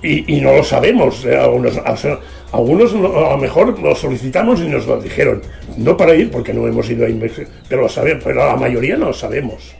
Y, 0.04 0.36
y 0.38 0.42
no 0.42 0.54
lo 0.54 0.64
sabemos. 0.64 1.26
eh, 1.26 1.36
Algunos, 1.38 1.74
o 1.78 1.98
sea, 1.98 2.20
algunos 2.52 2.94
no- 2.94 3.16
a 3.26 3.32
lo 3.32 3.38
mejor 3.38 3.78
lo 3.80 3.96
solicitamos 3.96 4.60
y 4.62 4.68
nos 4.68 4.86
lo 4.88 5.00
dijeron. 5.00 5.42
No 5.78 5.96
para 5.96 6.16
ir, 6.16 6.32
porque 6.32 6.54
no 6.54 6.68
hemos 6.68 6.90
ido 6.90 7.06
a 7.06 7.10
investigar, 7.10 7.52
pero 7.68 7.82
lo 7.84 7.90
sabemos, 7.90 8.24
pero 8.24 8.46
la 8.46 8.56
mayoría 8.56 8.98
no 8.98 9.08
lo 9.08 9.14
sabemos. 9.14 9.76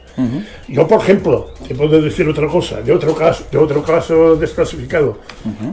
Yo, 0.68 0.86
por 0.86 1.00
ejemplo, 1.00 1.54
te 1.66 1.74
puedo 1.74 2.00
decir 2.02 2.28
otra 2.28 2.46
cosa, 2.46 2.82
de 2.82 2.92
otro 2.92 3.14
caso, 3.14 3.44
de 3.50 3.56
otro 3.56 3.82
caso 3.82 4.36
desclasificado, 4.36 5.18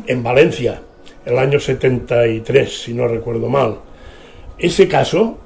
en 0.07 0.23
Valencia, 0.23 0.81
el 1.25 1.37
año 1.37 1.59
73, 1.59 2.83
si 2.83 2.93
no 2.93 3.07
recuerdo 3.09 3.49
mal. 3.49 3.79
Ese 4.57 4.87
caso 4.87 5.37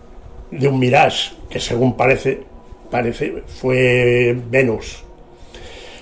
de 0.51 0.67
un 0.67 0.77
Mirage, 0.79 1.31
que 1.49 1.59
según 1.59 1.97
parece, 1.97 2.43
parece 2.91 3.41
fue 3.47 4.37
Venus. 4.49 5.03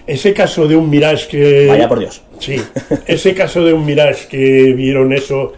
Ese 0.09 0.33
caso 0.33 0.67
de 0.67 0.75
un 0.75 0.89
Mirage 0.89 1.27
que... 1.27 1.67
Vaya 1.67 1.87
por 1.87 1.99
Dios. 1.99 2.23
Sí, 2.39 2.59
ese 3.05 3.35
caso 3.35 3.63
de 3.63 3.73
un 3.73 3.85
Mirage 3.85 4.27
que 4.27 4.73
vieron 4.73 5.13
eso, 5.13 5.53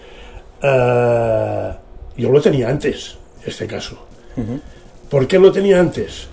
eh, 0.62 1.72
yo 2.18 2.30
lo 2.30 2.42
tenía 2.42 2.68
antes, 2.68 3.18
este 3.46 3.66
caso. 3.66 4.06
¿Por 5.10 5.26
qué 5.26 5.40
lo 5.40 5.54
tenía 5.54 5.80
antes? 5.80 6.28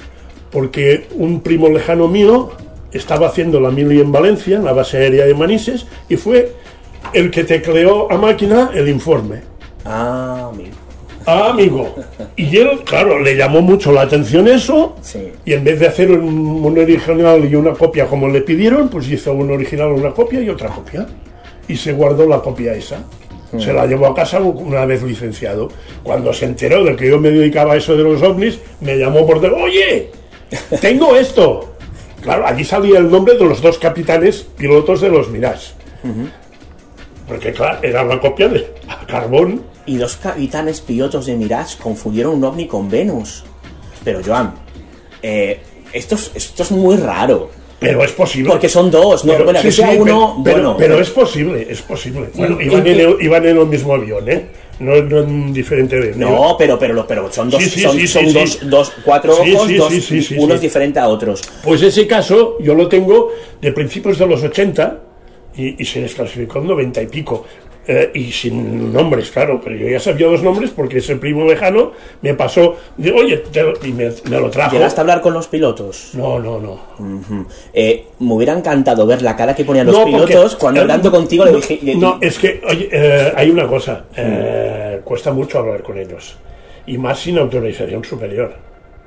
Porque 0.51 1.07
un 1.15 1.43
primo 1.43 1.69
lejano 1.69 2.09
mío 2.09 2.51
estaba 2.90 3.28
haciendo 3.28 3.61
la 3.61 3.70
mili 3.70 4.01
en 4.01 4.11
Valencia, 4.11 4.57
en 4.57 4.65
la 4.65 4.73
base 4.73 4.97
aérea 4.97 5.24
de 5.24 5.35
Manises, 5.35 5.86
y 6.09 6.16
fue 6.16 6.55
el 7.12 7.31
que 7.31 7.45
tecleó 7.45 8.11
a 8.11 8.19
máquina 8.19 8.73
el 8.74 8.89
informe. 8.89 9.43
Ah, 9.85 10.51
amigo. 10.53 10.74
Ah, 11.30 11.50
amigo. 11.50 11.94
Y 12.36 12.56
él, 12.56 12.80
claro, 12.84 13.20
le 13.20 13.36
llamó 13.36 13.60
mucho 13.60 13.92
la 13.92 14.00
atención 14.02 14.48
eso, 14.48 14.96
y 15.44 15.52
en 15.52 15.62
vez 15.62 15.78
de 15.78 15.86
hacer 15.86 16.10
un, 16.10 16.64
un 16.64 16.78
original 16.78 17.44
y 17.44 17.55
una 17.55 17.72
copia 17.72 18.06
como 18.06 18.28
le 18.28 18.40
pidieron, 18.40 18.88
pues 18.88 19.10
hizo 19.10 19.34
un 19.34 19.50
original, 19.50 19.88
una 19.88 20.10
copia 20.12 20.40
y 20.40 20.48
otra 20.48 20.70
copia. 20.70 21.06
Y 21.68 21.76
se 21.76 21.92
guardó 21.92 22.26
la 22.26 22.40
copia 22.40 22.72
esa. 22.72 23.05
Mm. 23.52 23.60
Se 23.60 23.72
la 23.74 23.86
llevó 23.86 24.06
a 24.06 24.14
casa 24.14 24.40
una 24.40 24.86
vez 24.86 25.02
licenciado. 25.02 25.68
Cuando 26.02 26.32
se 26.32 26.46
enteró 26.46 26.82
de 26.82 26.96
que 26.96 27.09
yo 27.09 27.18
me 27.18 27.30
dedicaba 27.30 27.74
a 27.74 27.76
eso 27.76 27.94
de 27.94 28.05
los 28.05 28.22
ovnis, 28.22 28.59
me 28.80 28.96
llamó 28.96 29.26
por 29.26 29.40
teléfono, 29.40 29.64
oye, 29.64 30.10
tengo 30.80 31.14
esto. 31.14 31.74
Claro, 32.22 32.46
allí 32.46 32.64
salía 32.64 32.98
el 32.98 33.10
nombre 33.10 33.34
de 33.34 33.44
los 33.44 33.60
dos 33.60 33.78
capitanes 33.78 34.46
pilotos 34.56 35.02
de 35.02 35.10
los 35.10 35.28
Mirage. 35.28 35.72
Porque 37.26 37.52
claro, 37.52 37.78
era 37.82 38.02
una 38.02 38.18
copia 38.18 38.48
de 38.48 38.66
a 38.88 39.06
carbón. 39.06 39.62
Y 39.89 39.97
dos 39.97 40.16
capitanes 40.16 40.81
pilotos 40.82 41.24
de 41.27 41.35
Mirage 41.35 41.78
confundieron 41.82 42.35
un 42.35 42.44
ovni 42.44 42.66
con 42.66 42.90
Venus. 42.90 43.43
Pero 44.05 44.20
Joan, 44.24 44.55
eh, 45.23 45.60
esto, 45.93 46.15
es, 46.15 46.31
esto 46.35 46.62
es 46.62 46.70
muy 46.73 46.97
raro. 46.97 47.51
Pero 47.81 48.05
es 48.05 48.12
posible. 48.12 48.51
Porque 48.51 48.69
son 48.69 48.90
dos, 48.90 49.24
¿no? 49.24 49.32
Pero, 49.32 49.44
bueno, 49.44 49.60
sí, 49.60 49.69
que 49.69 49.73
sea 49.73 49.93
sí, 49.93 49.98
uno, 49.98 50.40
pero, 50.44 50.56
bueno. 50.56 50.77
pero 50.77 51.01
es 51.01 51.09
posible, 51.10 51.66
es 51.70 51.81
posible. 51.81 52.28
Bueno, 52.35 52.60
iban, 52.60 52.86
y- 52.86 52.90
en 52.90 53.01
el, 53.01 53.16
iban 53.20 53.47
en 53.47 53.56
el 53.56 53.66
mismo 53.66 53.94
avión, 53.94 54.28
¿eh? 54.28 54.47
No, 54.81 54.94
no 55.02 55.20
en 55.20 55.52
diferente 55.55 55.97
avión. 55.97 56.19
No, 56.19 56.56
pero, 56.59 56.78
pero, 56.78 57.06
pero 57.06 57.32
son 57.32 57.48
dos, 57.48 57.62
Sí, 57.62 57.70
sí, 57.70 57.81
son, 57.81 57.97
sí, 57.97 58.06
son 58.06 58.27
sí, 58.27 58.32
dos, 58.32 58.51
sí. 58.52 58.59
dos- 58.66 58.93
cuatro 59.05 59.35
Sí, 59.43 59.55
ojos, 59.55 59.69
sí, 59.69 59.74
dos, 59.77 59.93
sí, 59.93 60.01
sí, 60.02 60.23
sí, 60.23 60.36
uno 60.39 60.55
es 60.55 60.60
sí. 60.60 60.66
diferente 60.66 60.98
a 61.01 61.09
otros. 61.09 61.40
Pues 61.65 61.81
ese 61.81 62.06
caso 62.06 62.59
yo 62.60 62.74
lo 62.74 62.89
tengo 62.89 63.31
de 63.62 63.73
principios 63.73 64.19
de 64.19 64.27
los 64.27 64.43
80 64.43 64.98
y, 65.56 65.81
y 65.82 65.85
se 65.86 66.01
desclasificó 66.02 66.59
en 66.59 66.66
90 66.66 67.02
y 67.02 67.06
pico. 67.06 67.44
Eh, 67.90 68.10
y 68.12 68.31
sin 68.32 68.93
nombres, 68.93 69.31
claro, 69.31 69.62
pero 69.65 69.74
yo 69.74 69.89
ya 69.89 69.98
sabía 69.98 70.27
los 70.27 70.43
nombres 70.43 70.70
porque 70.77 70.98
ese 70.98 71.16
primo 71.16 71.47
lejano 71.47 71.93
me 72.20 72.35
pasó, 72.35 72.77
de, 72.98 73.10
oye, 73.12 73.39
te 73.39 73.62
lo- 73.62 73.73
y 73.82 73.93
me, 73.94 74.10
me 74.28 74.39
lo 74.39 74.51
trajo. 74.51 74.73
¿Llegaste 74.77 75.01
a 75.01 75.02
hablar 75.02 75.23
con 75.23 75.32
los 75.32 75.48
pilotos? 75.48 76.10
No, 76.12 76.39
no, 76.39 76.60
no. 76.60 76.78
Eh, 77.73 78.05
me 78.19 78.35
hubiera 78.35 78.52
encantado 78.52 79.06
ver 79.06 79.23
la 79.23 79.35
cara 79.36 79.55
que 79.55 79.65
ponían 79.65 79.86
los 79.86 79.97
No, 79.97 80.02
porque- 80.05 80.27
pilotos 80.35 80.56
cuando 80.56 80.82
hablando 80.82 81.10
contigo 81.10 81.47
le 81.47 81.52
no, 81.52 81.56
dije... 81.56 81.78
le- 81.82 81.94
No, 81.97 82.19
es 82.20 82.39
que 82.39 82.60
oye, 82.69 82.90
eh, 82.93 83.32
hay 83.35 83.48
una 83.51 83.66
cosa, 83.66 84.05
eh, 84.15 85.01
cuesta 85.02 85.32
mucho 85.32 85.59
hablar 85.60 85.82
con 85.82 85.97
ellos. 85.97 86.36
Y 86.86 86.98
más 86.98 87.19
sin 87.20 87.39
autorización 87.39 88.05
superior. 88.05 88.55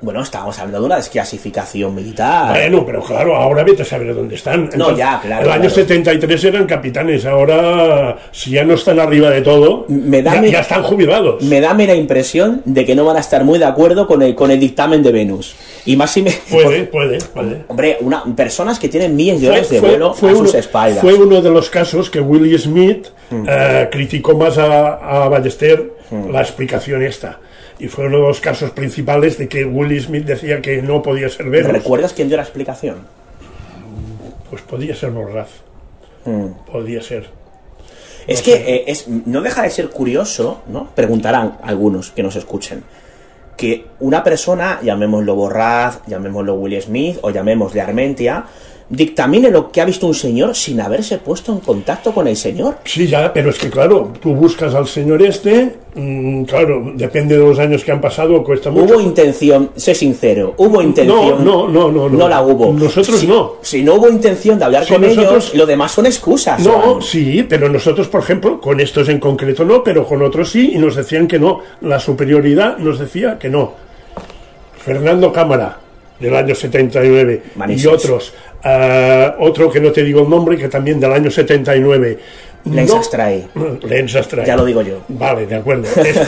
Bueno, 0.02 0.20
estábamos 0.20 0.58
hablando 0.58 0.80
de 0.80 0.86
una 0.86 0.96
desclasificación 0.96 1.94
militar. 1.94 2.50
Bueno, 2.56 2.84
pero 2.84 3.02
claro, 3.02 3.36
ahora 3.36 3.62
vete 3.62 3.82
a 3.82 3.84
saber 3.84 4.12
dónde 4.14 4.34
están. 4.34 4.68
No, 4.76 4.96
ya, 4.96 5.20
claro, 5.20 5.44
El 5.46 5.50
año 5.52 5.60
claro. 5.62 5.74
73 5.76 6.44
eran 6.44 6.66
capitanes, 6.66 7.24
ahora 7.24 8.18
si 8.32 8.50
ya 8.50 8.64
no 8.64 8.74
están 8.74 8.98
arriba 8.98 9.30
de 9.30 9.42
todo, 9.42 9.86
da 9.88 10.20
ya, 10.42 10.44
ya 10.44 10.60
están 10.60 10.82
jubilados. 10.82 11.40
Me 11.44 11.60
da 11.60 11.72
mera 11.72 11.94
impresión 11.94 12.62
de 12.64 12.84
que 12.84 12.94
no 12.96 13.04
van 13.04 13.16
a 13.16 13.20
estar 13.20 13.44
muy 13.44 13.60
de 13.60 13.64
acuerdo 13.64 14.06
con 14.08 14.22
el, 14.22 14.34
con 14.34 14.50
el 14.50 14.58
dictamen 14.58 15.02
de 15.04 15.12
Venus. 15.12 15.54
Y 15.86 15.96
más 15.96 16.10
si 16.10 16.22
me... 16.22 16.32
Puede, 16.50 16.84
puede, 16.84 17.18
puede. 17.18 17.64
Hombre, 17.68 17.98
una, 18.00 18.24
personas 18.36 18.78
que 18.80 18.88
tienen 18.88 19.14
miles 19.14 19.40
de 19.40 19.50
horas 19.50 19.68
de 19.70 19.78
Fue- 19.78 19.88
vuelo 19.90 20.14
fue 20.14 20.30
a 20.30 20.32
uno, 20.34 20.44
sus 20.46 20.54
espaldas. 20.56 21.00
fue 21.00 21.14
uno 21.14 21.40
de 21.40 21.50
los 21.50 21.70
casos 21.70 22.10
que 22.10 22.20
Willie 22.20 22.58
Smith 22.58 23.06
Mm. 23.30 23.46
eh, 23.48 23.88
criticó 23.90 24.36
más 24.36 24.58
a, 24.58 25.22
a 25.24 25.28
Ballester 25.30 25.90
la 26.30 26.42
explicación 26.42 27.02
esta. 27.02 27.38
Y 27.78 27.88
fue 27.88 28.06
uno 28.06 28.18
de 28.18 28.22
los 28.28 28.40
casos 28.40 28.70
principales 28.70 29.38
de 29.38 29.48
que 29.48 29.64
Willie 29.64 30.00
Smith 30.00 30.24
decía 30.24 30.60
que 30.60 30.82
no 30.82 31.02
podía 31.02 31.28
ser 31.28 31.48
Venus. 31.50 31.72
¿Recuerdas 31.72 32.12
quién 32.12 32.28
dio 32.28 32.36
la 32.36 32.42
explicación? 32.42 32.98
Pues 34.50 34.62
podía 34.62 34.94
ser 34.94 35.10
Morraz. 35.10 35.48
Podía 36.70 37.02
ser. 37.02 37.28
Es 38.26 38.42
que 38.42 38.54
eh, 38.54 38.84
es, 38.86 39.08
no 39.08 39.40
deja 39.40 39.62
de 39.62 39.70
ser 39.70 39.88
curioso, 39.88 40.62
¿no? 40.68 40.90
Preguntarán 40.94 41.58
algunos 41.62 42.10
que 42.10 42.22
nos 42.22 42.36
escuchen. 42.36 42.84
Que 43.56 43.86
una 44.00 44.22
persona, 44.22 44.80
llamémoslo 44.82 45.34
Borraz, 45.34 46.00
llamémoslo 46.06 46.54
Will 46.54 46.80
Smith 46.80 47.18
o 47.22 47.30
llamémosle 47.30 47.80
Armentia, 47.80 48.44
dictamine 48.92 49.50
lo 49.50 49.72
que 49.72 49.80
ha 49.80 49.86
visto 49.86 50.06
un 50.06 50.14
señor 50.14 50.54
sin 50.54 50.78
haberse 50.80 51.16
puesto 51.16 51.50
en 51.50 51.60
contacto 51.60 52.12
con 52.12 52.28
el 52.28 52.36
señor. 52.36 52.76
Sí, 52.84 53.06
ya, 53.08 53.32
pero 53.32 53.48
es 53.50 53.58
que 53.58 53.70
claro, 53.70 54.12
tú 54.20 54.34
buscas 54.34 54.74
al 54.74 54.86
señor 54.86 55.22
este, 55.22 55.76
mm, 55.94 56.42
claro, 56.44 56.92
depende 56.94 57.38
de 57.38 57.42
los 57.42 57.58
años 57.58 57.82
que 57.84 57.90
han 57.90 58.02
pasado, 58.02 58.44
cuesta 58.44 58.70
mucho. 58.70 58.92
Hubo 58.94 59.00
intención, 59.00 59.70
sé 59.76 59.94
sincero, 59.94 60.52
hubo 60.58 60.82
intención. 60.82 61.42
No, 61.42 61.68
no, 61.68 61.90
no, 61.90 62.08
no. 62.08 62.18
No 62.18 62.28
la 62.28 62.42
hubo. 62.42 62.70
Nosotros 62.72 63.18
Si- 63.18 63.26
no. 63.26 63.54
Si 63.62 63.82
no 63.82 63.94
hubo 63.94 64.08
intención 64.10 64.58
de 64.58 64.66
hablar 64.66 64.84
Si 64.84 64.92
con 64.92 65.00
nosotros- 65.00 65.44
ellos, 65.46 65.54
lo 65.54 65.64
demás 65.64 65.90
son 65.92 66.04
excusas. 66.04 66.60
No, 66.62 67.00
sí, 67.00 67.46
pero 67.48 67.70
nosotros, 67.70 68.08
por 68.08 68.20
ejemplo, 68.20 68.60
con 68.60 68.78
estos 68.78 69.08
en 69.08 69.18
concreto 69.18 69.64
no, 69.64 69.82
pero 69.82 70.06
con 70.06 70.20
otros 70.20 70.50
sí, 70.50 70.72
y 70.74 70.78
nos 70.78 70.96
decían 70.96 71.26
que 71.26 71.38
no. 71.38 71.60
La 71.80 71.98
superioridad 71.98 72.76
nos 72.76 72.98
decía 72.98 73.38
que 73.38 73.48
no. 73.48 73.72
Fernando 74.76 75.32
Cámara, 75.32 75.78
del 76.22 76.34
año 76.36 76.54
79, 76.54 77.42
Manises. 77.56 77.84
y 77.84 77.86
otros. 77.88 78.32
ah, 78.64 79.34
otro 79.40 79.70
que 79.70 79.80
no 79.80 79.90
te 79.92 80.02
digo 80.02 80.22
el 80.22 80.30
nombre, 80.30 80.56
que 80.56 80.68
también 80.68 80.98
del 81.00 81.12
año 81.12 81.30
79. 81.30 82.18
Lens 82.64 82.90
No- 82.90 82.98
Astray. 83.00 83.48
Lens 83.88 84.14
Astray. 84.14 84.46
Ya 84.46 84.54
lo 84.54 84.64
digo 84.64 84.82
yo. 84.82 84.98
Vale, 85.08 85.46
de 85.46 85.56
acuerdo. 85.56 85.82
Este. 85.82 86.22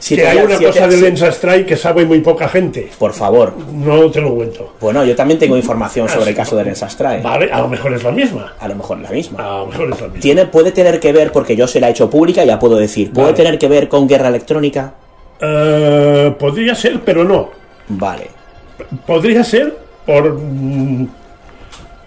Si 0.00 0.16
que 0.16 0.26
hay 0.26 0.38
una 0.38 0.56
si 0.58 0.64
cosa 0.64 0.88
te- 0.88 0.96
de 0.96 1.00
Lens 1.02 1.22
Astray 1.22 1.64
que 1.64 1.76
sabe 1.76 2.04
muy 2.04 2.18
poca 2.22 2.48
gente. 2.48 2.90
Por 2.98 3.12
favor. 3.12 3.52
No 3.72 4.10
te 4.10 4.20
lo 4.20 4.34
cuento. 4.34 4.74
Bueno, 4.80 5.04
yo 5.04 5.14
también 5.14 5.38
tengo 5.38 5.56
información 5.56 6.08
sobre 6.08 6.30
el 6.30 6.36
caso 6.36 6.56
de 6.56 6.64
Lens 6.64 6.82
Astray. 6.82 7.22
Vale, 7.22 7.52
a 7.52 7.60
lo 7.60 7.68
mejor 7.68 7.94
es 7.94 8.02
la 8.02 8.10
misma. 8.10 8.52
A 8.58 8.66
lo 8.66 8.74
mejor 8.74 8.98
la 8.98 9.10
misma. 9.10 9.38
A 9.38 9.58
lo 9.60 9.66
mejor 9.66 9.84
es 9.92 10.00
la 10.00 10.06
misma. 10.08 10.20
Tiene, 10.20 10.46
puede 10.46 10.72
tener 10.72 10.98
que 10.98 11.12
ver, 11.12 11.30
porque 11.30 11.54
yo 11.54 11.68
se 11.68 11.78
la 11.78 11.86
he 11.86 11.90
hecho 11.92 12.10
pública, 12.10 12.44
ya 12.44 12.58
puedo 12.58 12.76
decir, 12.76 13.12
puede 13.12 13.26
Vale. 13.30 13.36
tener 13.36 13.56
que 13.56 13.68
ver 13.68 13.88
con 13.88 14.08
guerra 14.08 14.28
electrónica. 14.30 14.94
Eh, 15.40 16.34
podría 16.36 16.74
ser, 16.74 17.00
pero 17.04 17.22
no. 17.22 17.50
Vale. 17.88 18.26
Podría 19.06 19.44
ser 19.44 19.76
por... 20.06 20.34
mm, 20.34 21.08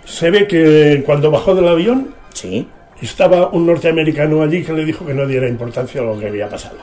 se 0.06 0.30
ve 0.32 0.48
que 0.48 1.04
cuando 1.06 1.32
bajó 1.32 1.54
del 1.56 1.68
avión 1.68 2.14
Sí. 2.34 2.68
estaba 3.02 3.49
un 3.49 3.66
norteamericano 3.66 4.41
allí 4.41 4.64
que 4.64 4.74
le 4.74 4.86
dijo 4.86 5.06
que 5.06 5.14
no 5.14 5.26
diera 5.26 5.48
importancia 5.48 6.02
a 6.02 6.04
lo 6.06 6.20
que 6.20 6.28
había 6.28 6.48
pasado. 6.49 6.78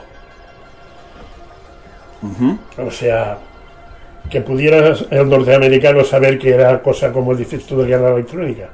O 2.77 2.91
sea, 2.91 3.37
que 4.29 4.41
pudiera 4.41 4.95
el 5.11 5.29
norteamericano 5.29 6.03
saber 6.03 6.39
que 6.39 6.51
era 6.53 6.81
cosa 6.81 7.11
como 7.11 7.35
dices 7.35 7.65
tú 7.65 7.77
de 7.77 7.87
guerra 7.87 8.13
electrónica. 8.13 8.69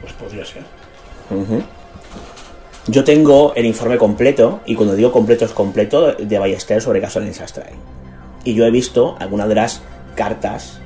Pues 0.00 0.12
podría 0.14 0.44
ser. 0.44 0.62
Yo 2.86 3.04
tengo 3.04 3.52
el 3.54 3.64
informe 3.66 3.96
completo, 3.96 4.60
y 4.66 4.74
cuando 4.74 4.94
digo 4.94 5.10
completo 5.12 5.44
es 5.44 5.52
completo, 5.52 6.12
de 6.12 6.38
Ballester 6.38 6.80
sobre 6.82 6.98
el 6.98 7.04
caso 7.04 7.18
de 7.18 7.26
Lens 7.26 7.40
Astray. 7.40 7.72
Y 8.44 8.54
yo 8.54 8.64
he 8.66 8.70
visto 8.70 9.16
algunas 9.18 9.48
de 9.48 9.54
las 9.54 9.82
cartas 10.14 10.80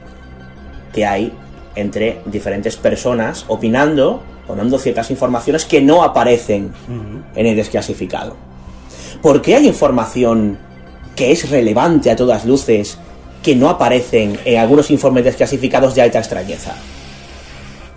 que 0.93 1.05
hay 1.05 1.33
entre 1.75 2.21
diferentes 2.27 2.77
personas 2.77 3.45
opinando 3.49 4.23
o 4.49 4.57
dando 4.57 4.79
ciertas 4.79 5.11
informaciones 5.11 5.65
que 5.65 5.81
no 5.81 6.03
aparecen 6.03 6.73
en 7.35 7.47
el 7.47 7.57
desclasificado. 7.57 8.37
¿Por 9.23 9.43
qué 9.43 9.57
hay 9.57 9.67
información 9.67 10.59
que 11.15 11.33
es 11.33 11.51
relevante 11.51 12.11
a 12.11 12.17
todas 12.17 12.45
luces 12.45 12.99
que 13.43 13.55
no 13.55 13.69
aparecen 13.69 14.39
en 14.45 14.59
algunos 14.59 14.91
informes 14.91 15.25
desclasificados 15.25 15.95
de 15.95 16.03
alta 16.03 16.19
extrañeza? 16.19 16.75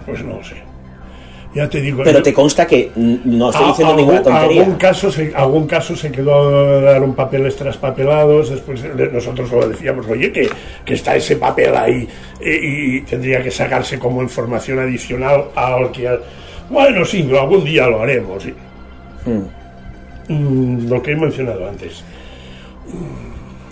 Pues 0.05 0.23
no 0.23 0.37
lo 0.37 0.43
sé. 0.43 0.70
Ya 1.53 1.69
te 1.69 1.81
digo. 1.81 2.01
Pero 2.03 2.19
yo- 2.19 2.23
te 2.23 2.33
consta 2.33 2.65
que 2.65 2.91
no 2.95 3.49
estoy 3.49 3.65
A- 3.65 3.67
diciendo 3.69 3.95
ninguna 3.95 4.23
tontería. 4.23 4.61
Algún 4.61 4.77
caso, 4.77 5.11
se, 5.11 5.33
algún 5.35 5.67
caso 5.67 5.95
se 5.97 6.09
quedaron 6.11 7.13
papeles 7.13 7.55
traspapelados, 7.57 8.49
después 8.51 8.81
nosotros 9.11 9.51
lo 9.51 9.67
decíamos, 9.67 10.07
oye, 10.07 10.31
que, 10.31 10.49
que 10.85 10.93
está 10.93 11.15
ese 11.15 11.35
papel 11.35 11.75
ahí 11.75 12.07
y, 12.41 12.97
y 12.97 13.01
tendría 13.01 13.43
que 13.43 13.51
sacarse 13.51 13.99
como 13.99 14.21
información 14.23 14.79
adicional 14.79 15.45
al 15.55 15.91
que... 15.91 16.09
Bueno, 16.69 17.03
sí, 17.03 17.29
algún 17.37 17.65
día 17.65 17.87
lo 17.87 18.01
haremos. 18.01 18.43
sí. 18.43 18.53
Hmm. 19.25 19.43
Mm, 20.33 20.87
lo 20.89 21.01
que 21.01 21.11
he 21.11 21.15
mencionado 21.17 21.67
antes. 21.67 22.01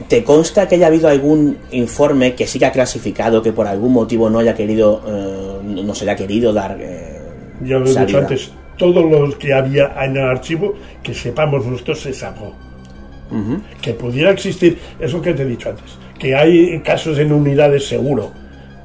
¿Te 0.08 0.24
consta 0.24 0.68
que 0.68 0.76
haya 0.76 0.88
habido 0.88 1.08
algún 1.08 1.58
informe 1.72 2.34
que 2.34 2.48
sí 2.48 2.58
que 2.60 2.66
ha 2.66 2.72
clasificado 2.72 3.42
que 3.42 3.54
por 3.54 3.68
algún 3.68 3.94
motivo 3.94 4.30
no 4.30 4.40
haya 4.40 4.56
querido, 4.56 5.02
eh, 5.08 5.84
no 5.84 5.94
se 5.96 6.04
haya 6.06 6.16
querido 6.16 6.52
dar 6.52 6.78
eh, 6.82 7.19
Ya 7.62 7.78
lo 7.78 7.86
he 7.86 8.06
dicho 8.06 8.18
antes, 8.18 8.52
todo 8.78 9.04
lo 9.04 9.38
que 9.38 9.54
había 9.54 9.94
en 10.02 10.18
el 10.18 10.24
archivo, 10.24 10.76
que 11.04 11.14
sepamos 11.14 11.66
nosotros, 11.66 12.02
se 12.02 12.14
sacó. 12.14 12.56
Que 13.82 13.94
pudiera 13.94 14.32
existir, 14.32 14.80
eso 15.00 15.22
que 15.22 15.34
te 15.34 15.44
he 15.44 15.46
dicho 15.46 15.70
antes, 15.70 15.98
que 16.18 16.36
hay 16.36 16.80
casos 16.80 17.20
en 17.20 17.32
unidades 17.32 17.88
seguro, 17.88 18.32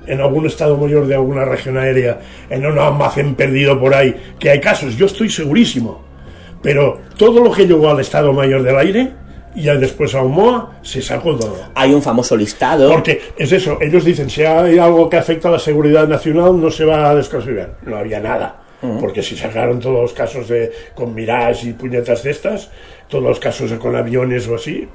en 0.06 0.20
algún 0.20 0.46
estado 0.46 0.76
mayor 0.76 1.06
de 1.06 1.14
alguna 1.14 1.46
región 1.46 1.78
aérea, 1.78 2.20
en 2.50 2.66
un 2.66 2.78
almacén 2.78 3.34
perdido 3.34 3.80
por 3.80 3.94
ahí, 3.94 4.14
que 4.38 4.50
hay 4.50 4.60
casos, 4.60 4.96
yo 4.96 5.06
estoy 5.06 5.30
segurísimo. 5.30 6.02
Pero 6.62 7.00
todo 7.16 7.42
lo 7.42 7.50
que 7.52 7.66
llegó 7.66 7.90
al 7.90 8.00
estado 8.00 8.32
mayor 8.32 8.62
del 8.62 8.76
aire 8.76 9.12
y 9.54 9.62
después 9.62 10.14
a 10.14 10.22
Omoa, 10.22 10.78
se 10.82 11.00
sacó 11.00 11.36
todo. 11.36 11.56
Hay 11.74 11.94
un 11.94 12.02
famoso 12.02 12.36
listado. 12.36 12.90
Porque 12.90 13.20
es 13.36 13.52
eso, 13.52 13.78
ellos 13.80 14.04
dicen, 14.04 14.28
si 14.28 14.42
hay 14.42 14.78
algo 14.78 15.08
que 15.08 15.16
afecta 15.16 15.48
a 15.48 15.52
la 15.52 15.58
seguridad 15.58 16.08
nacional, 16.08 16.60
no 16.60 16.70
se 16.70 16.84
va 16.84 17.10
a 17.10 17.14
desclasificar. 17.14 17.76
No 17.86 17.96
había 17.96 18.20
nada. 18.20 18.63
Porque 19.00 19.22
si 19.22 19.36
sacaron 19.36 19.80
todos 19.80 20.02
los 20.02 20.12
casos 20.12 20.48
de 20.48 20.70
con 20.94 21.14
Mirage 21.14 21.68
y 21.68 21.72
puñetas 21.72 22.22
de 22.22 22.30
estas, 22.30 22.70
todos 23.08 23.24
los 23.24 23.38
casos 23.38 23.70
de 23.70 23.78
con 23.78 23.94
aviones 23.96 24.46
o 24.48 24.56
así, 24.56 24.88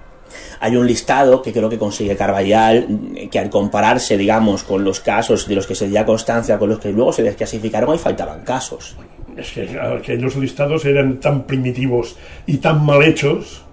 Hay 0.59 0.75
un 0.75 0.85
listado 0.85 1.41
que 1.41 1.51
creo 1.51 1.69
que 1.69 1.77
consigue 1.77 2.15
Carballal, 2.15 2.87
que 3.31 3.39
al 3.39 3.49
compararse, 3.49 4.17
digamos, 4.17 4.63
con 4.63 4.83
los 4.83 4.99
casos 4.99 5.47
de 5.47 5.55
los 5.55 5.65
que 5.65 5.73
se 5.73 5.87
dio 5.87 6.05
constancia, 6.05 6.59
con 6.59 6.69
los 6.69 6.79
que 6.79 6.91
luego 6.91 7.11
se 7.13 7.23
desclasificaron, 7.23 7.91
ahí 7.91 7.97
faltaban 7.97 8.43
casos. 8.43 8.95
es 9.35 9.51
que 9.51 9.65
claro, 9.65 9.97
aquellos 9.97 10.35
listados 10.35 10.85
eran 10.85 11.19
tan 11.19 11.43
primitivos 11.43 12.15
y 12.45 12.57
tan 12.57 12.85
mal 12.85 13.03
hechos 13.03 13.63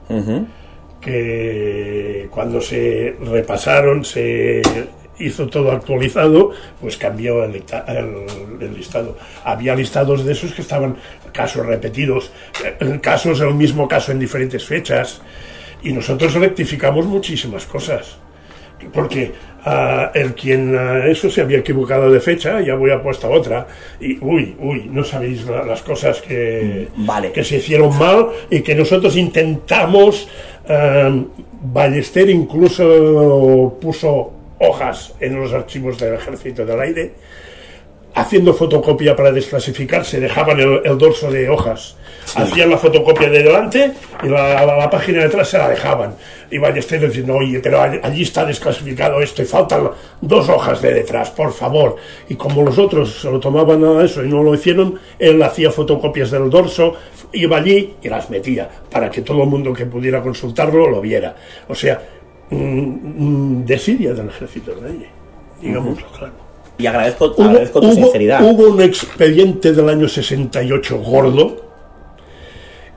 que 1.00 2.28
cuando 2.30 2.60
se 2.60 3.16
repasaron, 3.20 4.04
se 4.04 4.62
hizo 5.18 5.46
todo 5.48 5.72
actualizado, 5.72 6.50
pues 6.80 6.96
cambió 6.96 7.44
el, 7.44 7.52
licta- 7.52 7.84
el- 7.88 8.62
el 8.62 8.74
listado. 8.74 9.16
Había 9.44 9.74
listados 9.74 10.24
de 10.24 10.32
esos 10.32 10.52
que 10.52 10.62
estaban 10.62 10.96
casos 11.32 11.64
repetidos, 11.66 12.30
eh, 12.64 12.98
casos, 13.00 13.40
el 13.40 13.54
mismo 13.54 13.88
caso 13.88 14.12
en 14.12 14.18
diferentes 14.18 14.64
fechas, 14.64 15.20
y 15.82 15.92
nosotros 15.92 16.34
rectificamos 16.34 17.06
muchísimas 17.06 17.66
cosas. 17.66 18.18
Porque 18.92 19.32
ah, 19.64 20.10
el 20.14 20.34
quien 20.34 20.76
ah, 20.76 21.06
eso 21.06 21.30
se 21.30 21.40
había 21.40 21.58
equivocado 21.58 22.10
de 22.10 22.20
fecha, 22.20 22.60
ya 22.60 22.74
voy 22.74 22.90
a 22.90 23.02
puesta 23.02 23.26
otra, 23.28 23.66
y 23.98 24.18
uy, 24.22 24.54
uy, 24.60 24.88
no 24.92 25.02
sabéis 25.02 25.46
la- 25.46 25.64
las 25.64 25.80
cosas 25.82 26.20
que, 26.20 26.88
Vale. 26.96 27.32
que 27.32 27.42
se 27.42 27.56
hicieron 27.56 27.96
mal 27.98 28.28
y 28.50 28.60
que 28.60 28.74
nosotros 28.74 29.16
intentamos. 29.16 30.28
eh, 30.68 31.24
Ballester 31.68 32.28
incluso 32.30 33.76
puso 33.80 34.32
hojas 34.58 35.14
en 35.20 35.38
los 35.40 35.52
archivos 35.52 35.98
del 35.98 36.14
Ejército 36.14 36.64
del 36.64 36.80
Aire, 36.80 37.12
haciendo 38.14 38.54
fotocopia 38.54 39.14
para 39.14 39.30
desclasificar, 39.30 40.02
se 40.04 40.18
dejaban 40.20 40.58
el, 40.58 40.80
el 40.84 40.96
dorso 40.96 41.30
de 41.30 41.50
hojas. 41.50 41.96
Hacían 42.34 42.70
la 42.70 42.78
fotocopia 42.78 43.28
de 43.28 43.42
delante 43.42 43.92
y 44.22 44.28
la, 44.28 44.64
la- 44.64 44.76
la 44.76 44.90
página 44.90 45.18
de 45.20 45.26
atrás 45.26 45.48
se 45.50 45.58
la 45.58 45.68
dejaban. 45.68 46.14
Y 46.50 46.56
Ballester 46.58 46.98
diciendo, 47.06 47.34
oye, 47.36 47.60
pero 47.60 47.80
all- 47.80 48.00
allí 48.02 48.22
está 48.22 48.44
desclasificado 48.46 49.20
esto 49.20 49.42
y 49.42 49.44
faltan 49.44 49.90
dos 50.22 50.48
hojas 50.48 50.80
de 50.80 50.94
detrás, 50.94 51.30
por 51.30 51.52
favor. 51.52 51.96
Y 52.28 52.34
como 52.36 52.62
los 52.62 52.78
otros 52.78 53.20
se 53.20 53.30
lo 53.30 53.38
tomaban 53.38 53.84
a 53.84 54.02
eso 54.02 54.24
y 54.24 54.28
no 54.28 54.42
lo 54.42 54.54
hicieron, 54.54 54.98
él 55.18 55.40
hacía 55.42 55.70
fotocopias 55.70 56.30
del 56.30 56.48
dorso, 56.48 56.94
iba 57.32 57.58
allí 57.58 57.96
y 58.02 58.08
las 58.08 58.30
metía 58.30 58.68
para 58.90 59.10
que 59.10 59.20
todo 59.20 59.42
el 59.42 59.48
mundo 59.50 59.72
que 59.74 59.84
pudiera 59.86 60.22
consultarlo 60.22 60.88
lo 60.88 61.00
viera. 61.02 61.36
O 61.68 61.74
sea, 61.74 62.00
mm, 62.50 63.64
desidia 63.64 64.14
del 64.14 64.28
ejército 64.28 64.74
del 64.74 64.92
aire, 64.92 65.08
digámoslo 65.60 66.06
claro. 66.16 66.32
Y 66.78 66.86
agradezco, 66.86 67.32
Hubo, 67.36 67.44
agradezco 67.44 67.80
tu 67.80 67.86
hubo- 67.86 67.94
sinceridad. 67.94 68.42
hubo 68.42 68.68
un 68.70 68.80
expediente 68.82 69.72
del 69.72 69.88
año 69.88 70.08
68 70.08 70.98
gordo 70.98 71.64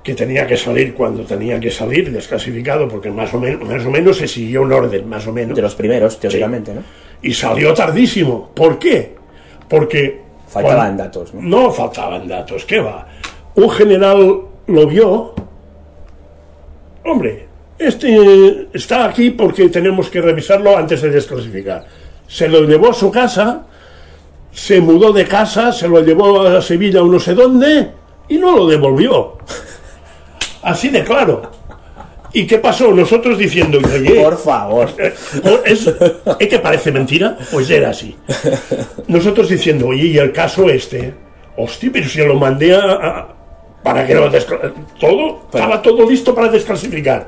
que 0.03 0.13
tenía 0.15 0.45
que 0.47 0.57
salir 0.57 0.93
cuando 0.93 1.23
tenía 1.23 1.59
que 1.59 1.71
salir, 1.71 2.11
desclasificado, 2.11 2.87
porque 2.87 3.09
más 3.11 3.33
o, 3.33 3.39
menos, 3.39 3.67
más 3.67 3.85
o 3.85 3.89
menos 3.91 4.17
se 4.17 4.27
siguió 4.27 4.63
un 4.63 4.73
orden, 4.73 5.07
más 5.07 5.25
o 5.27 5.31
menos. 5.33 5.55
De 5.55 5.61
los 5.61 5.75
primeros, 5.75 6.19
teóricamente, 6.19 6.73
¿no? 6.73 6.81
Y 7.21 7.33
salió 7.33 7.73
tardísimo. 7.73 8.49
¿Por 8.55 8.79
qué? 8.79 9.15
Porque... 9.67 10.21
Faltaban 10.47 10.77
cuando- 10.95 11.03
datos, 11.03 11.33
¿no? 11.33 11.41
No 11.41 11.71
faltaban 11.71 12.27
datos, 12.27 12.65
¿qué 12.65 12.79
va? 12.79 13.07
Un 13.55 13.69
general 13.69 14.41
lo 14.67 14.87
vio. 14.87 15.33
Hombre, 17.05 17.47
este 17.79 18.67
está 18.73 19.05
aquí 19.05 19.31
porque 19.31 19.69
tenemos 19.69 20.09
que 20.09 20.21
revisarlo 20.21 20.77
antes 20.77 21.01
de 21.01 21.09
desclasificar. 21.09 21.85
Se 22.27 22.47
lo 22.47 22.63
llevó 22.63 22.89
a 22.91 22.93
su 22.93 23.09
casa, 23.11 23.65
se 24.51 24.79
mudó 24.81 25.11
de 25.13 25.25
casa, 25.25 25.71
se 25.71 25.87
lo 25.87 26.01
llevó 26.03 26.41
a 26.41 26.61
Sevilla 26.61 27.01
o 27.01 27.07
no 27.07 27.19
sé 27.19 27.33
dónde 27.33 27.89
y 28.27 28.37
no 28.37 28.55
lo 28.55 28.67
devolvió. 28.67 29.37
Así 30.61 30.89
de 30.89 31.03
claro. 31.03 31.51
¿Y 32.31 32.45
qué 32.45 32.59
pasó? 32.59 32.91
Nosotros 32.91 33.39
diciendo, 33.39 33.79
oye, 33.83 34.21
Por 34.23 34.37
favor. 34.37 34.89
es, 35.65 35.87
¿es 36.39 36.47
que 36.47 36.59
parece 36.59 36.91
mentira? 36.91 37.35
Pues 37.51 37.67
era 37.71 37.89
así. 37.89 38.15
Nosotros 39.07 39.49
diciendo, 39.49 39.87
oye, 39.87 40.05
y 40.07 40.17
el 40.19 40.31
caso 40.31 40.69
este, 40.69 41.15
hostia, 41.57 41.89
pero 41.91 42.07
si 42.07 42.19
lo 42.19 42.35
mandé 42.35 42.75
a, 42.75 42.81
a- 42.91 43.35
para 43.81 44.05
que 44.05 44.13
lo 44.13 44.29
todo, 44.99 45.41
estaba 45.51 45.81
todo 45.81 46.07
listo 46.07 46.35
para 46.35 46.49
desclasificar. 46.49 47.25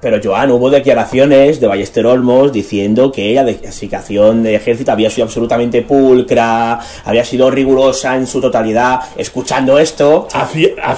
Pero 0.00 0.18
Joan, 0.22 0.50
hubo 0.50 0.70
declaraciones 0.70 1.60
de 1.60 1.66
Ballester 1.66 2.06
Olmos 2.06 2.52
diciendo 2.52 3.12
que 3.12 3.34
la 3.34 3.44
desclasificación 3.44 4.42
de 4.42 4.54
ejército 4.54 4.92
había 4.92 5.10
sido 5.10 5.24
absolutamente 5.26 5.82
pulcra, 5.82 6.80
había 7.04 7.24
sido 7.24 7.50
rigurosa 7.50 8.16
en 8.16 8.26
su 8.26 8.40
totalidad. 8.40 9.00
Escuchando 9.16 9.78
esto 9.78 10.26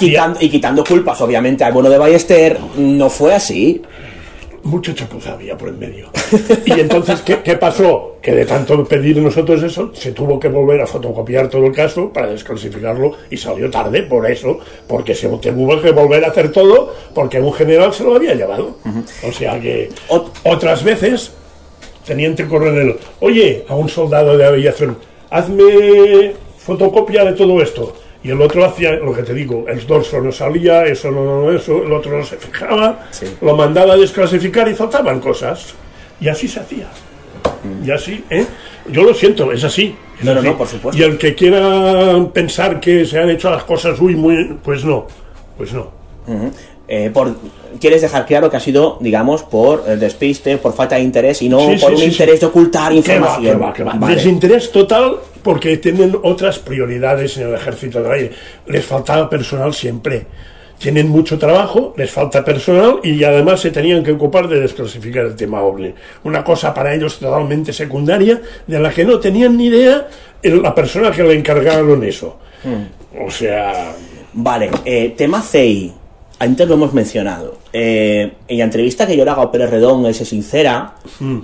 quitan- 0.07 0.37
y 0.41 0.49
quitando 0.49 0.85
culpas, 0.85 1.20
obviamente, 1.20 1.65
al 1.65 1.73
bueno 1.73 1.91
de 1.91 1.99
Ballester, 1.99 2.59
no 2.77 3.11
fue 3.11 3.35
así. 3.35 3.83
Mucha 4.65 4.95
chapuza 4.95 5.33
había 5.33 5.59
por 5.59 5.69
en 5.69 5.79
medio. 5.79 6.11
Y 6.65 6.79
entonces, 6.79 7.21
¿qué, 7.23 7.41
qué 7.43 7.57
pasó? 7.57 8.17
Que 8.23 8.33
de 8.33 8.47
tanto 8.47 8.85
pedir 8.85 9.17
nosotros 9.19 9.63
eso, 9.63 9.91
se 9.95 10.13
tuvo 10.13 10.39
que 10.39 10.49
volver 10.49 10.81
a 10.81 10.87
fotocopiar 10.87 11.49
todo 11.49 11.67
el 11.67 11.73
caso 11.73 12.13
para 12.13 12.29
desclasificarlo 12.29 13.13
y 13.31 13.37
salió 13.37 13.69
tarde 13.71 14.03
por 14.05 14.31
eso, 14.31 14.61
porque 14.87 15.15
se 15.15 15.29
tuvo 15.29 15.81
que 15.81 15.91
volver 15.91 16.25
a 16.25 16.29
hacer 16.29 16.53
todo 16.53 16.95
porque 17.15 17.41
un 17.41 17.53
general 17.53 17.93
se 17.93 18.05
lo 18.05 18.15
había 18.15 18.35
llevado. 18.35 18.77
O 19.27 19.33
sea 19.33 19.61
que 19.61 19.91
otras 20.45 20.85
veces, 20.85 21.33
teniente 22.07 22.47
coronel, 22.47 22.97
oye, 23.21 23.65
a 23.69 23.75
un 23.75 23.89
soldado 23.89 24.37
de 24.37 24.45
aviación, 24.45 24.97
hazme 25.31 26.35
fotocopia 26.59 27.25
de 27.25 27.33
todo 27.33 27.61
esto. 27.61 27.97
Y 28.24 28.31
el 28.31 28.40
otro 28.40 28.65
hacía 28.65 28.93
lo 28.93 29.12
que 29.12 29.23
te 29.23 29.35
digo, 29.35 29.65
el 29.69 29.85
dorso 29.86 30.20
no 30.20 30.31
salía, 30.31 30.85
eso 30.85 31.11
no, 31.11 31.51
eso, 31.51 31.82
el 31.82 31.93
otro 31.93 32.16
no 32.16 32.24
se 32.24 32.36
fijaba, 32.36 33.09
lo 33.40 33.57
mandaba 33.57 33.94
a 33.94 33.97
desclasificar 33.97 34.69
y 34.69 34.74
faltaban 34.74 35.19
cosas. 35.20 35.74
Y 36.20 36.28
así 36.28 36.47
se 36.47 36.61
hacía. 36.61 36.86
Y 37.85 37.90
así, 37.90 38.24
¿eh? 38.31 38.47
Yo 38.89 39.03
lo 39.03 39.12
siento, 39.15 39.51
es 39.51 39.65
así. 39.65 39.97
es 40.19 40.24
No, 40.24 40.35
no, 40.35 40.40
así. 40.40 40.49
no, 40.49 40.57
por 40.57 40.69
supuesto. 40.69 41.01
Y 41.01 41.05
el 41.05 41.19
que 41.19 41.35
quiera 41.35 42.24
pensar 42.32 42.78
que 42.78 43.05
se 43.05 43.19
han 43.19 43.31
hecho 43.31 43.51
las 43.51 43.65
cosas, 43.65 43.99
uy, 44.01 44.15
muy, 44.15 44.57
pues 44.62 44.85
no, 44.85 45.07
pues 45.57 45.73
no. 45.73 45.90
Ujú. 46.27 46.53
Eh, 46.94 47.09
por, 47.10 47.35
quieres 47.81 48.02
dejar 48.02 48.27
claro 48.27 48.51
que 48.51 48.59
ha 48.59 48.60
sido, 48.60 48.98
digamos, 49.01 49.43
por 49.44 49.85
el 49.89 49.98
despiste, 49.98 50.59
por 50.59 50.74
falta 50.74 50.97
de 50.97 51.01
interés 51.01 51.40
y 51.40 51.48
no 51.48 51.60
Sí, 51.60 51.78
por 51.81 51.89
sí, 51.89 51.94
un 51.94 52.01
sí, 52.01 52.05
interés 52.05 52.40
de 52.40 52.44
ocultar 52.44 52.93
va, 52.93 52.97
información. 52.97 53.44
que 53.44 53.55
va, 53.55 53.73
que 53.73 53.82
va. 53.82 53.94
Vale. 53.94 54.16
Desinterés 54.16 54.70
total 54.70 55.16
porque 55.43 55.78
tienen 55.78 56.14
otras 56.23 56.59
prioridades 56.59 57.39
en 57.39 57.48
el 57.48 57.55
ejército 57.55 58.02
del 58.02 58.12
aire. 58.12 58.31
Les 58.66 58.85
faltaba 58.85 59.31
personal 59.31 59.73
siempre. 59.73 60.27
Tienen 60.77 61.09
mucho 61.09 61.39
trabajo, 61.39 61.94
les 61.97 62.10
falta 62.10 62.44
personal 62.44 63.01
y 63.02 63.24
además 63.24 63.60
se 63.60 63.70
tenían 63.70 64.05
que 64.05 64.12
ocupar 64.12 64.47
de 64.47 64.60
desclasificar 64.60 65.24
el 65.24 65.35
tema 65.35 65.62
OVNI. 65.62 65.94
Una 66.24 66.44
cosa 66.44 66.74
para 66.74 66.94
ellos 66.94 67.19
totalmente 67.19 67.73
secundaria 67.73 68.39
de 68.66 68.78
la 68.78 68.90
que 68.90 69.06
no 69.06 69.19
tenían 69.19 69.56
ni 69.56 69.69
idea 69.69 70.09
la 70.43 70.74
persona 70.74 71.10
que 71.10 71.23
le 71.23 71.32
encargaron 71.39 72.05
eso. 72.05 72.36
O 73.19 73.31
sea... 73.31 73.94
Vale, 74.35 74.70
eh, 74.85 75.14
tema 75.16 75.40
CEI. 75.40 76.02
Antes 76.43 76.66
lo 76.66 76.74
hemos 76.74 76.93
mencionado. 76.93 77.56
Eh, 77.73 78.32
en 78.48 78.59
la 78.59 78.64
entrevista 78.64 79.06
que 79.06 79.16
yo 79.16 79.24
le 79.24 79.31
hago 79.31 79.43
a 79.43 79.52
Pérez 79.52 79.70
Redón, 79.70 80.05
él 80.06 80.14
se 80.14 80.24
sincera 80.24 80.94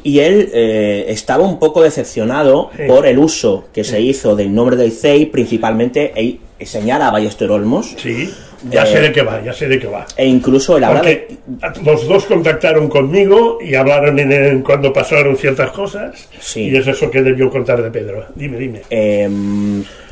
y 0.03 0.19
él 0.19 0.51
eh, 0.53 1.05
estaba 1.09 1.45
un 1.45 1.61
poco 1.61 1.83
decepcionado 1.83 2.71
Sí. 2.77 2.83
por 2.89 3.07
el 3.07 3.21
uso 3.21 3.67
que 3.73 3.85
se 3.85 4.01
hizo 4.01 4.35
del 4.35 4.53
nombre 4.53 4.75
del 4.77 4.91
CEI, 4.91 5.27
principalmente 5.27 6.13
e, 6.17 6.41
señala 6.67 7.07
a 7.07 7.11
Ballester 7.13 7.49
Olmos. 7.49 7.95
Sí, 7.97 8.29
ya 8.71 8.85
sé 8.87 9.01
de 9.01 9.13
qué 9.13 9.23
va, 9.23 9.43
ya 9.43 9.53
sé 9.53 9.69
de 9.69 9.79
qué 9.79 9.87
va. 9.87 10.07
E 10.17 10.27
incluso 10.27 10.77
él 10.77 10.85
habla 10.85 11.03
de, 11.03 11.39
Porque 11.61 11.81
los 11.85 12.07
dos 12.07 12.25
contactaron 12.25 12.89
conmigo 12.89 13.59
y 13.61 13.75
hablaron 13.75 14.19
en, 14.19 14.33
en 14.33 14.63
cuando 14.63 14.93
pasaron 14.93 15.37
ciertas 15.37 15.71
cosas. 15.71 16.29
Y 16.57 16.77
es 16.77 16.87
eso 16.87 17.11
que 17.11 17.23
debió 17.23 17.51
contar 17.51 17.83
de 17.83 17.91
Pedro. 17.91 18.27
Dime, 18.35 18.59
dime. 18.59 18.83
Eh, 18.91 19.29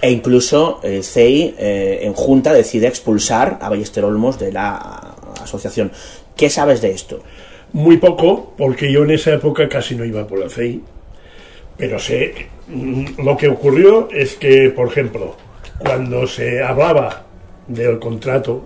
e 0.01 0.11
incluso 0.11 0.81
el 0.83 1.03
CEI 1.03 1.55
eh, 1.59 2.01
en 2.03 2.13
junta 2.13 2.53
decide 2.53 2.87
expulsar 2.87 3.59
a 3.61 3.69
Ballester 3.69 4.05
Olmos 4.05 4.39
de 4.39 4.53
la 4.53 5.15
asociación. 5.43 5.91
¿Qué 6.37 6.51
sabes 6.51 6.81
de 6.81 6.91
esto? 6.91 7.23
Muy 7.73 7.97
poco, 7.97 8.55
porque 8.57 8.93
yo 8.93 9.05
en 9.05 9.11
esa 9.11 9.35
época 9.35 9.69
casi 9.69 9.97
no 9.97 10.05
iba 10.05 10.27
por 10.27 10.43
el 10.43 10.51
CEI. 10.51 10.83
Pero 11.77 11.99
sé, 11.99 12.47
mm, 12.69 13.23
lo 13.25 13.37
que 13.37 13.49
ocurrió 13.49 14.09
es 14.11 14.37
que, 14.37 14.71
por 14.71 14.89
ejemplo, 14.89 15.37
cuando 15.79 16.27
se 16.27 16.63
hablaba 16.63 17.26
del 17.67 17.99
contrato 17.99 18.63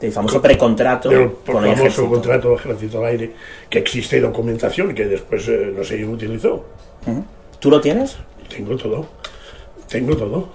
del 0.00 0.10
famoso 0.12 0.42
precontrato 0.42 1.08
del 1.10 1.30
con 1.30 1.54
famoso 1.62 1.72
ejército. 1.82 2.08
contrato 2.08 2.48
del 2.50 2.58
ejército 2.58 2.98
al 2.98 3.04
aire 3.06 3.30
que 3.70 3.78
existe 3.78 4.20
documentación 4.20 4.94
que 4.94 5.04
después 5.06 5.46
eh, 5.48 5.72
no 5.76 5.84
se 5.84 6.04
utilizó. 6.04 6.64
¿Tú 7.60 7.70
lo 7.70 7.80
tienes? 7.80 8.16
tengo 8.48 8.76
todo. 8.76 9.06
Tengo 9.88 10.16
todo. 10.16 10.48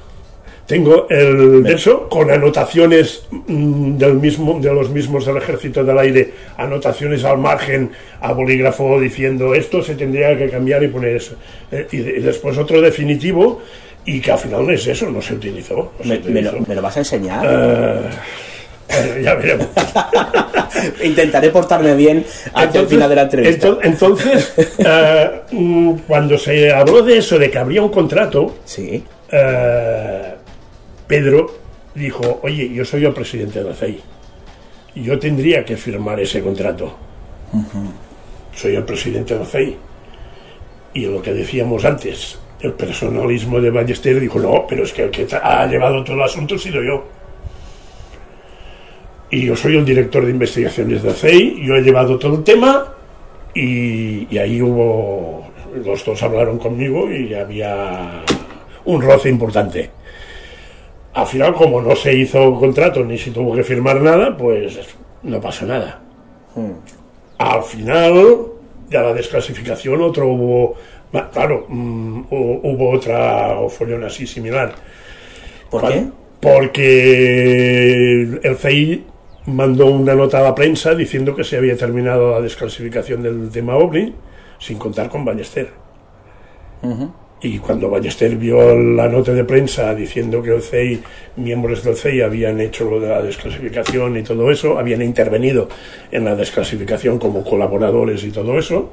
Tengo 0.67 1.07
el 1.09 1.63
de 1.63 1.73
eso 1.75 2.09
con 2.09 2.29
anotaciones 2.29 3.25
mm, 3.31 3.97
del 3.97 4.15
mismo 4.15 4.59
de 4.59 4.73
los 4.73 4.89
mismos 4.89 5.25
del 5.25 5.37
ejército 5.37 5.81
del 5.85 5.97
aire 5.97 6.33
anotaciones 6.57 7.23
al 7.23 7.37
margen 7.37 7.91
a 8.19 8.33
bolígrafo 8.33 8.99
diciendo 8.99 9.55
esto 9.55 9.81
se 9.81 9.95
tendría 9.95 10.37
que 10.37 10.49
cambiar 10.49 10.83
y 10.83 10.89
poner 10.89 11.15
eso 11.15 11.35
Eh, 11.71 11.87
y, 11.91 11.97
de- 11.99 12.17
y 12.17 12.21
después 12.21 12.57
otro 12.57 12.81
definitivo 12.81 13.61
y 14.07 14.19
que 14.19 14.31
al 14.31 14.39
final 14.39 14.67
es 14.71 14.87
eso 14.87 15.09
no 15.11 15.21
se 15.21 15.35
utilizó 15.35 15.93
no 15.99 16.03
se 16.03 16.09
¿Me, 16.09 16.19
me 16.29 16.41
lo, 16.41 16.49
utilizó. 16.49 16.69
me 16.69 16.75
lo 16.75 16.81
vas 16.81 16.95
a 16.95 16.99
enseñar? 17.01 17.45
Eh, 18.89 19.21
ya 19.23 19.35
veremos 19.35 19.67
Intentaré 21.03 21.49
portarme 21.49 21.93
bien 21.95 22.25
hasta 22.53 22.79
el 22.79 22.87
final 22.87 23.09
de 23.09 23.15
la 23.15 23.21
entrevista. 23.23 23.67
ento- 23.67 23.79
Entonces, 23.83 24.53
eh, 24.77 25.41
mm, 25.51 25.93
cuando 26.07 26.37
se 26.37 26.71
habló 26.71 27.01
de 27.01 27.17
eso, 27.17 27.37
de 27.37 27.49
que 27.51 27.57
habría 27.57 27.81
un 27.81 27.89
contrato, 27.89 28.57
sí. 28.63 29.03
Pedro 31.07 31.55
dijo, 31.95 32.39
oye, 32.43 32.69
yo 32.73 32.85
soy 32.85 33.05
el 33.05 33.13
presidente 33.13 33.59
de 33.63 33.69
la 33.69 33.75
CEI. 33.75 33.99
Yo 34.95 35.17
tendría 35.19 35.63
que 35.65 35.77
firmar 35.77 36.19
ese 36.19 36.41
contrato. 36.41 36.95
Soy 38.55 38.75
el 38.75 38.83
presidente 38.83 39.33
de 39.33 39.39
la 39.41 39.45
CEI. 39.45 39.77
Y 40.93 41.05
lo 41.05 41.21
que 41.21 41.33
decíamos 41.33 41.85
antes, 41.85 42.37
el 42.59 42.73
personalismo 42.73 43.59
de 43.61 43.69
Ballester 43.69 44.19
dijo, 44.19 44.39
no, 44.39 44.65
pero 44.67 44.83
es 44.83 44.93
que 44.93 45.03
el 45.03 45.11
que 45.11 45.27
ha 45.35 45.65
llevado 45.67 46.03
todo 46.03 46.15
el 46.15 46.23
asunto 46.23 46.55
ha 46.55 46.59
sido 46.59 46.81
yo. 46.83 47.05
Y 49.29 49.45
yo 49.45 49.55
soy 49.55 49.77
el 49.77 49.85
director 49.85 50.25
de 50.25 50.31
investigaciones 50.31 51.03
de 51.03 51.13
CEI, 51.13 51.65
yo 51.65 51.75
he 51.75 51.81
llevado 51.81 52.17
todo 52.17 52.35
el 52.35 52.43
tema 52.43 52.93
y, 53.53 54.33
y 54.33 54.37
ahí 54.37 54.61
hubo, 54.61 55.47
los 55.83 56.05
dos 56.05 56.23
hablaron 56.23 56.57
conmigo 56.57 57.11
y 57.11 57.33
había 57.33 58.23
un 58.85 59.01
roce 59.01 59.29
importante. 59.29 59.89
Al 61.13 61.27
final, 61.27 61.53
como 61.53 61.81
no 61.81 61.95
se 61.95 62.13
hizo 62.13 62.53
contrato 62.55 63.03
ni 63.03 63.17
se 63.17 63.31
tuvo 63.31 63.55
que 63.55 63.63
firmar 63.63 63.99
nada, 64.01 64.35
pues 64.37 64.79
no 65.23 65.41
pasó 65.41 65.65
nada. 65.65 65.99
Al 67.37 67.63
final 67.63 68.37
de 68.89 68.97
la 68.99 69.13
desclasificación, 69.13 70.01
otro 70.01 70.27
hubo, 70.27 70.75
claro, 71.31 71.65
mm, 71.69 72.19
hu- 72.29 72.59
hubo 72.63 72.91
otra 72.91 73.55
follón 73.69 74.03
así 74.03 74.27
similar. 74.27 74.73
¿Por 75.69 75.81
qué? 75.93 76.03
Porque 76.39 78.21
el 78.43 78.55
CEI 78.57 79.03
mandó 79.47 79.87
una 79.87 80.13
nota 80.15 80.39
a 80.39 80.43
la 80.43 80.55
prensa 80.55 80.93
diciendo 80.95 81.35
que 81.35 81.43
se 81.43 81.57
había 81.57 81.75
terminado 81.77 82.31
la 82.31 82.41
desclasificación 82.41 83.23
del 83.23 83.49
tema 83.49 83.75
OVNI, 83.77 84.13
sin 84.59 84.77
contar 84.77 85.09
con 85.09 85.23
Ballester. 85.25 85.69
Y 87.41 87.59
cuando 87.59 87.89
Ballester 87.89 88.35
vio 88.35 88.75
la 88.75 89.07
nota 89.07 89.31
de 89.33 89.43
prensa 89.43 89.93
diciendo 89.93 90.41
que 90.41 90.55
el 90.55 90.61
CEI, 90.61 91.01
miembros 91.35 91.83
del 91.83 91.95
CEI 91.95 92.21
habían 92.21 92.59
hecho 92.59 92.89
lo 92.89 92.99
de 92.99 93.09
la 93.09 93.21
desclasificación 93.21 94.17
y 94.17 94.23
todo 94.23 94.49
eso, 94.51 94.79
habían 94.79 95.01
intervenido 95.03 95.69
en 96.11 96.25
la 96.25 96.35
desclasificación 96.35 97.19
como 97.19 97.43
colaboradores 97.43 98.23
y 98.23 98.31
todo 98.31 98.57
eso, 98.57 98.91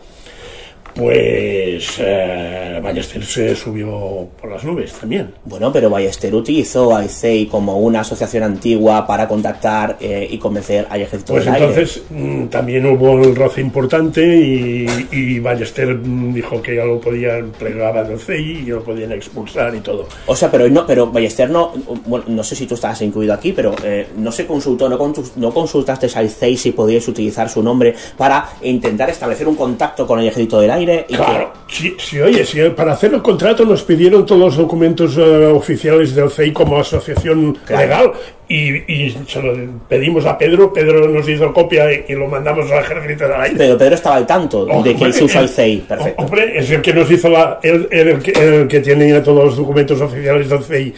pues 0.94 1.96
eh, 1.98 2.80
Ballester 2.82 3.24
se 3.24 3.56
subió 3.56 4.28
por 4.40 4.50
las 4.50 4.64
nubes 4.64 4.92
también. 4.92 5.32
Bueno, 5.44 5.72
pero 5.72 5.90
Ballester 5.90 6.34
utilizó 6.34 6.94
a 6.94 7.04
ICEI 7.04 7.46
como 7.46 7.78
una 7.78 8.00
asociación 8.00 8.44
antigua 8.44 9.06
para 9.06 9.26
contactar 9.26 9.96
eh, 10.00 10.28
y 10.30 10.38
convencer 10.38 10.86
al 10.88 11.02
ejército 11.02 11.32
Pues 11.32 11.44
del 11.46 11.54
entonces 11.54 12.02
mm, 12.10 12.46
también 12.46 12.86
hubo 12.86 13.22
el 13.22 13.34
roce 13.34 13.60
importante 13.60 14.24
y, 14.24 14.86
y 15.10 15.40
Ballester 15.40 15.94
mm, 15.94 16.32
dijo 16.32 16.62
que 16.62 16.76
ya 16.76 16.84
lo 16.84 17.00
podían 17.00 17.50
plegar 17.50 18.06
del 18.06 18.18
CEI 18.18 18.58
y 18.60 18.66
lo 18.66 18.82
podían 18.82 19.12
expulsar 19.12 19.74
y 19.74 19.80
todo. 19.80 20.06
O 20.26 20.36
sea, 20.36 20.50
pero 20.50 20.68
no, 20.68 20.86
pero 20.86 21.10
Ballester 21.10 21.50
no, 21.50 21.72
bueno, 22.06 22.26
no 22.28 22.44
sé 22.44 22.54
si 22.54 22.66
tú 22.66 22.74
estabas 22.74 23.02
incluido 23.02 23.34
aquí, 23.34 23.52
pero 23.52 23.74
eh, 23.82 24.08
no 24.16 24.30
se 24.30 24.46
consultó, 24.46 24.88
no, 24.88 25.12
no 25.36 25.54
consultaste 25.54 26.08
a 26.14 26.22
ICEI 26.22 26.56
si 26.56 26.72
podíais 26.72 27.06
utilizar 27.08 27.48
su 27.48 27.62
nombre 27.62 27.94
para 28.16 28.48
intentar 28.62 29.10
establecer 29.10 29.48
un 29.48 29.56
contacto 29.56 30.06
con 30.06 30.20
el 30.20 30.26
ejército 30.26 30.60
del 30.60 30.70
aire 30.70 30.83
y 31.08 31.14
Claro, 31.14 31.52
si, 31.68 31.94
si, 31.98 32.20
oye, 32.20 32.44
si 32.44 32.60
para 32.70 32.92
hacer 32.92 33.14
el 33.14 33.22
contrato 33.22 33.64
nos 33.64 33.82
pidieron 33.82 34.24
todos 34.26 34.40
los 34.40 34.56
documentos 34.56 35.16
eh, 35.16 35.46
oficiales 35.46 36.14
del 36.14 36.30
CEI 36.30 36.52
como 36.52 36.78
asociación 36.78 37.56
legal 37.68 38.12
y, 38.48 38.92
y 38.92 39.16
se 39.26 39.42
lo 39.42 39.54
pedimos 39.88 40.26
a 40.26 40.36
Pedro, 40.36 40.72
Pedro 40.72 41.08
nos 41.08 41.28
hizo 41.28 41.52
copia 41.52 41.90
y, 41.92 42.04
y 42.08 42.14
lo 42.14 42.26
mandamos 42.28 42.70
al 42.70 42.80
ejército 42.84 43.24
del 43.24 43.40
aire. 43.40 43.50
que 43.52 43.58
pero 43.58 43.78
Pedro 43.78 43.94
estaba 43.94 44.16
al 44.16 44.26
tanto 44.26 44.64
de 44.66 44.70
que 44.72 44.76
Hombre, 44.90 45.12
se 45.12 45.24
usó 45.24 45.38
el- 45.40 45.44
ICEI, 45.46 45.76
perfecto. 45.78 46.22
Hombre, 46.22 46.58
es 46.58 46.70
el 46.70 46.82
que 46.82 46.92
nos 46.92 47.10
hizo 47.10 47.28
la. 47.28 47.58
El, 47.62 47.88
el- 47.90 48.08
el 48.08 48.22
que, 48.22 48.30
el 48.32 48.68
que 48.68 48.80
tiene 48.80 49.20
todos 49.20 49.44
los 49.44 49.56
documentos 49.56 50.00
oficiales 50.00 50.48
del 50.48 50.62
CEI, 50.62 50.94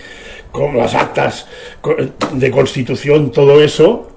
con 0.51 0.77
las 0.77 0.95
actas 0.95 1.47
de 2.33 2.51
constitución, 2.51 3.31
todo 3.31 3.63
eso, 3.63 4.09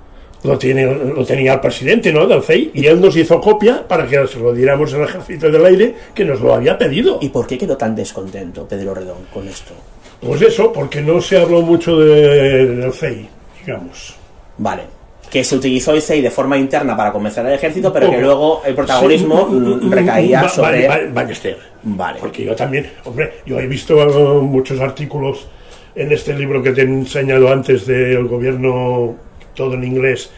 lo, 0.44 0.58
tiene, 0.58 0.86
lo 0.86 1.26
tenía 1.26 1.54
el 1.54 1.60
presidente 1.60 2.12
¿no? 2.14 2.26
del 2.28 2.42
CEI, 2.44 2.72
y 2.74 2.86
él 2.86 3.02
nos 3.02 3.16
hizo 3.18 3.40
copia 3.42 3.86
para 3.88 4.08
que 4.08 4.26
se 4.28 4.40
lo 4.40 4.54
diéramos 4.54 4.94
al 4.94 5.04
ejército 5.04 5.50
del 5.52 5.66
aire, 5.66 5.96
que 6.14 6.24
nos 6.26 6.40
lo 6.42 6.54
había 6.54 6.78
pedido. 6.78 7.18
¿Y 7.22 7.30
por 7.30 7.46
qué 7.48 7.58
quedó 7.58 7.76
tan 7.78 7.96
descontento 7.96 8.68
Pedro 8.68 8.94
Redón 8.94 9.18
con 9.34 9.48
esto? 9.48 9.74
Pues 10.22 10.42
eso, 10.42 10.72
porque 10.74 11.02
no 11.02 11.22
se 11.22 11.38
habló 11.38 11.62
mucho 11.62 11.98
de- 12.00 12.66
del 12.76 12.94
CEI, 12.94 13.28
digamos. 13.66 14.16
Vale. 14.58 14.84
Que 15.30 15.44
se 15.44 15.56
utilizó 15.56 15.96
ICEI 15.96 16.22
de 16.22 16.32
forma 16.32 16.58
interna 16.58 16.98
para 16.98 17.12
convencer 17.12 17.46
al 17.46 17.54
ejército, 17.54 17.94
pero 17.94 18.10
que 18.10 18.18
luego 18.18 18.64
el 18.66 18.74
protagonismo 18.74 19.48
Sí, 19.80 19.88
recaía 19.90 20.50
sobre. 20.50 20.88
va- 20.88 21.00
Ballester. 21.14 21.58
Vale. 21.84 22.18
Porque 22.20 22.44
yo 22.46 22.56
también, 22.56 22.90
hombre, 23.06 23.34
yo 23.46 23.60
he 23.60 23.68
visto 23.68 24.02
eh, 24.02 24.42
muchos 24.42 24.80
artículos 24.80 25.48
en 25.96 26.12
este 26.12 26.34
libro 26.34 26.64
que 26.64 26.72
te 26.72 26.82
he 26.82 26.86
enseñado 26.86 27.52
antes 27.52 27.86
del 27.86 28.26
gobierno, 28.28 29.16
todo 29.60 29.74
en 29.76 29.84
inglés, 29.84 30.30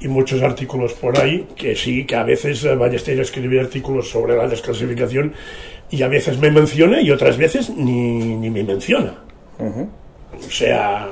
y 0.00 0.08
muchos 0.08 0.42
artículos 0.42 0.94
por 0.94 1.18
ahí, 1.20 1.46
que 1.54 1.76
sí, 1.76 2.04
que 2.06 2.16
a 2.16 2.22
veces 2.24 2.64
eh, 2.64 2.74
Ballester 2.74 3.20
escribe 3.20 3.60
artículos 3.60 4.08
sobre 4.10 4.34
la 4.36 4.48
desclasificación 4.48 5.34
y 5.90 6.02
a 6.02 6.08
veces 6.08 6.38
me 6.38 6.50
menciona 6.50 7.00
y 7.00 7.10
otras 7.10 7.36
veces 7.36 7.68
ni, 7.70 8.18
ni 8.36 8.48
me 8.50 8.64
menciona. 8.64 9.14
O 9.60 10.50
sea, 10.50 11.08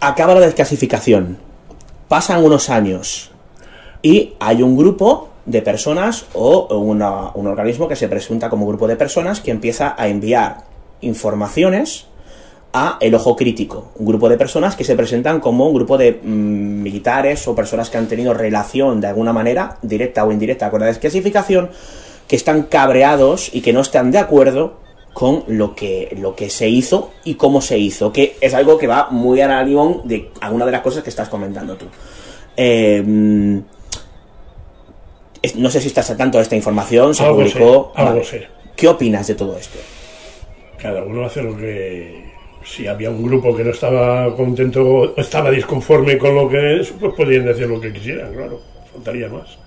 Acaba 0.00 0.32
la 0.34 0.40
desclasificación. 0.46 1.38
Pasan 2.06 2.44
unos 2.44 2.70
años. 2.70 3.32
Y 4.00 4.34
hay 4.38 4.62
un 4.62 4.76
grupo 4.76 5.30
de 5.44 5.60
personas 5.60 6.26
o 6.34 6.72
una- 6.78 7.32
un 7.34 7.48
organismo 7.48 7.88
que 7.88 7.96
se 7.96 8.06
presunta 8.06 8.48
como 8.48 8.64
grupo 8.68 8.86
de 8.86 8.94
personas 8.94 9.40
que 9.40 9.50
empieza 9.50 9.96
a 9.98 10.06
enviar 10.06 10.58
informaciones 11.00 12.06
a 12.72 12.98
el 13.00 13.14
ojo 13.14 13.34
crítico, 13.34 13.92
un 13.96 14.06
grupo 14.06 14.28
de 14.28 14.36
personas 14.36 14.76
que 14.76 14.84
se 14.84 14.94
presentan 14.94 15.40
como 15.40 15.66
un 15.66 15.74
grupo 15.74 15.96
de 15.96 16.12
mm, 16.22 16.82
militares 16.82 17.48
o 17.48 17.54
personas 17.54 17.88
que 17.90 17.96
han 17.98 18.06
tenido 18.08 18.34
relación 18.34 19.00
de 19.00 19.06
alguna 19.06 19.32
manera, 19.32 19.78
directa 19.82 20.24
o 20.24 20.32
indirecta, 20.32 20.70
con 20.70 20.80
la 20.80 20.86
desclasificación, 20.86 21.70
que 22.26 22.36
están 22.36 22.64
cabreados 22.64 23.48
y 23.54 23.62
que 23.62 23.72
no 23.72 23.80
están 23.80 24.10
de 24.10 24.18
acuerdo 24.18 24.80
con 25.14 25.44
lo 25.48 25.74
que, 25.74 26.14
lo 26.20 26.36
que 26.36 26.50
se 26.50 26.68
hizo 26.68 27.10
y 27.24 27.34
cómo 27.34 27.60
se 27.62 27.78
hizo, 27.78 28.12
que 28.12 28.36
es 28.40 28.52
algo 28.54 28.76
que 28.78 28.86
va 28.86 29.08
muy 29.10 29.40
a 29.40 29.48
la 29.48 29.62
limón 29.62 30.02
de 30.04 30.30
alguna 30.40 30.66
de 30.66 30.72
las 30.72 30.82
cosas 30.82 31.02
que 31.02 31.10
estás 31.10 31.28
comentando 31.30 31.74
tú. 31.76 31.86
Eh, 32.56 33.60
es- 35.42 35.56
no 35.56 35.70
sé 35.70 35.80
si 35.80 35.88
estás 35.88 36.10
al 36.10 36.16
tanto 36.16 36.38
de 36.38 36.42
esta 36.42 36.54
información, 36.56 37.14
se 37.14 37.24
Algo 37.24 37.36
publicó. 37.38 37.92
sé, 37.94 38.00
algo 38.00 38.12
Vale. 38.12 38.24
sé. 38.24 38.46
¿Qué 38.76 38.88
opinas 38.88 39.26
de 39.26 39.34
todo 39.34 39.56
esto? 39.56 39.78
cada 40.80 41.02
uno 41.02 41.24
hace 41.24 41.42
lo 41.42 41.56
que 41.56 42.27
si 42.64 42.86
había 42.86 43.10
un 43.10 43.22
grupo 43.22 43.54
que 43.56 43.64
no 43.64 43.70
estaba 43.70 44.34
contento 44.36 44.84
o 44.86 45.16
estaba 45.20 45.50
disconforme 45.50 46.18
con 46.18 46.34
lo 46.34 46.48
que 46.48 46.80
es 46.80 46.88
pues 46.98 47.14
podían 47.14 47.44
decir 47.46 47.66
lo 47.66 47.80
que 47.80 47.92
quisieran 47.92 48.32
claro 48.34 48.60
faltaría 48.92 49.28
más. 49.28 49.58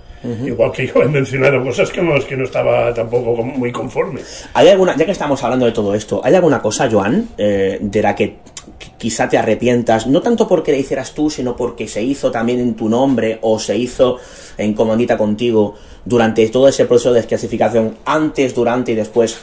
Igual 0.46 0.72
que 0.72 0.86
yo 0.86 1.02
he 1.02 1.08
mencionado 1.08 1.64
cosas 1.64 1.90
que 1.90 2.00
no, 2.00 2.16
es 2.16 2.26
que 2.26 2.38
no 2.38 2.44
estaba 2.44 2.94
tampoco 2.94 3.42
muy 3.42 3.72
conforme. 3.72 4.22
¿Hay 4.54 4.68
alguna, 4.68 4.96
ya 4.96 5.04
que 5.04 5.14
estamos 5.14 5.44
hablando 5.44 5.66
de 5.66 5.72
todo 5.72 5.96
esto, 5.96 6.22
¿hay 6.24 6.36
alguna 6.36 6.62
cosa, 6.62 6.88
Joan, 6.92 7.30
eh, 7.40 7.80
de 7.82 8.02
la 8.04 8.14
que 8.14 8.36
qu- 8.36 8.92
quizá 9.00 9.28
te 9.28 9.40
arrepientas, 9.40 10.06
no 10.06 10.22
tanto 10.22 10.48
porque 10.48 10.72
la 10.74 10.78
hicieras 10.78 11.14
tú, 11.16 11.32
sino 11.32 11.56
porque 11.56 11.88
se 11.88 12.04
hizo 12.04 12.30
también 12.30 12.60
en 12.60 12.76
tu 12.76 12.88
nombre 12.88 13.40
o 13.42 13.58
se 13.58 13.76
hizo 13.76 14.18
en 14.60 14.76
comandita 14.76 15.18
contigo 15.18 15.74
durante 16.06 16.48
todo 16.50 16.68
ese 16.68 16.86
proceso 16.86 17.14
de 17.14 17.22
desclasificación, 17.22 17.98
antes, 18.06 18.54
durante 18.54 18.92
y 18.92 18.96
después, 18.96 19.40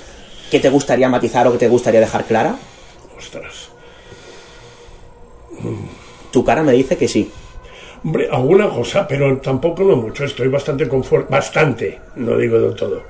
que 0.48 0.60
te 0.60 0.70
gustaría 0.70 1.08
matizar 1.08 1.44
o 1.48 1.52
que 1.52 1.58
te 1.58 1.66
gustaría 1.66 1.98
dejar 1.98 2.22
clara? 2.22 2.54
Ostras 3.18 3.70
Tu 6.30 6.44
cara 6.44 6.62
me 6.62 6.72
dice 6.72 6.96
que 6.96 7.08
sí. 7.08 7.30
Hombre, 8.04 8.28
alguna 8.30 8.68
cosa, 8.68 9.08
pero 9.08 9.38
tampoco 9.38 9.82
no 9.82 9.96
mucho. 9.96 10.24
Estoy 10.24 10.48
bastante 10.48 10.86
conforme, 10.88 11.26
bastante, 11.28 11.98
no 12.16 12.36
digo 12.36 12.58
del 12.60 12.74
todo, 12.74 13.02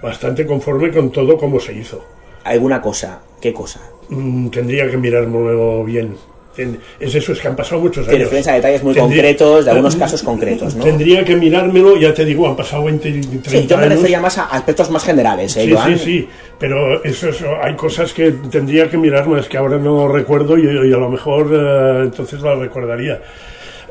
bastante 0.00 0.46
conforme 0.46 0.92
con 0.92 1.10
todo 1.10 1.36
como 1.36 1.58
se 1.58 1.72
hizo. 1.72 2.04
¿Alguna 2.44 2.80
cosa? 2.80 3.22
¿Qué 3.40 3.52
cosa? 3.52 3.80
Mm, 4.08 4.48
tendría 4.48 4.88
que 4.88 4.96
mirármelo 4.96 5.82
bien. 5.84 6.16
Ten- 6.56 6.78
Es 6.98 7.14
eso, 7.14 7.32
es 7.32 7.40
que 7.40 7.48
han 7.48 7.54
pasado 7.56 7.80
muchos 7.82 8.08
años. 8.08 8.20
refieres 8.20 8.48
a 8.48 8.54
detalles 8.54 8.82
muy 8.82 8.94
Tendría- 8.94 9.16
concretos, 9.22 9.64
de 9.66 9.70
algunos 9.70 9.94
casos 9.96 10.22
concretos, 10.22 10.74
¿no? 10.74 10.82
Tendría 10.84 11.22
que 11.24 11.36
mirármelo, 11.36 11.96
ya 11.98 12.14
te 12.14 12.24
digo, 12.24 12.48
han 12.48 12.56
pasado 12.56 12.84
20 12.84 13.08
y 13.10 13.20
30 13.20 13.50
Sí, 13.50 13.66
yo 13.66 13.76
me 13.76 13.82
años. 13.84 13.96
refería 13.96 14.20
más 14.20 14.38
a 14.38 14.44
aspectos 14.46 14.90
más 14.90 15.04
generales, 15.04 15.54
¿eh, 15.56 15.64
Sí, 15.66 15.72
Joan? 15.72 15.98
sí, 15.98 16.04
sí, 16.04 16.28
pero 16.58 17.04
eso, 17.04 17.28
eso, 17.28 17.46
hay 17.62 17.74
cosas 17.76 18.12
que 18.14 18.32
tendría 18.50 18.88
que 18.88 18.96
mirar 18.96 19.28
más 19.28 19.46
que 19.48 19.58
ahora 19.58 19.76
no 19.76 20.08
recuerdo 20.08 20.56
y, 20.56 20.64
y 20.64 20.92
a 20.92 20.96
lo 20.96 21.10
mejor 21.10 21.48
eh, 21.52 22.00
entonces 22.04 22.40
las 22.40 22.58
recordaría. 22.58 23.20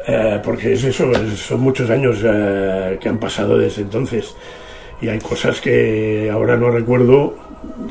Eh, 0.08 0.40
porque 0.44 0.74
es 0.74 0.84
eso, 0.84 1.12
es- 1.12 1.40
son 1.40 1.62
muchos 1.62 1.90
años 1.90 2.18
eh, 2.24 2.98
que 3.00 3.10
han 3.10 3.18
pasado 3.20 3.58
desde 3.58 3.82
entonces 3.84 4.36
y 5.02 5.08
hay 5.10 5.20
cosas 5.20 5.60
que 5.60 6.30
ahora 6.32 6.56
no 6.58 6.70
recuerdo 6.70 7.36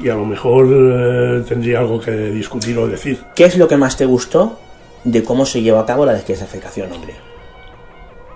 y 0.03 0.09
a 0.09 0.15
lo 0.15 0.25
mejor 0.27 0.67
eh, 0.71 1.43
tendría 1.49 1.81
algo 1.81 2.01
que 2.01 2.11
discutir 2.31 2.77
o 2.79 2.87
decir. 2.87 3.19
¿Qué 3.35 3.45
es 3.45 3.57
lo 3.57 3.69
que 3.69 3.77
más 3.77 3.97
te 3.97 4.07
gustó 4.07 4.59
de 5.05 5.23
cómo 5.23 5.45
se 5.47 5.63
llevó 5.63 5.79
a 5.79 5.87
cabo 5.87 6.05
la 6.07 6.13
desclasificación, 6.15 6.93
hombre? 6.93 7.15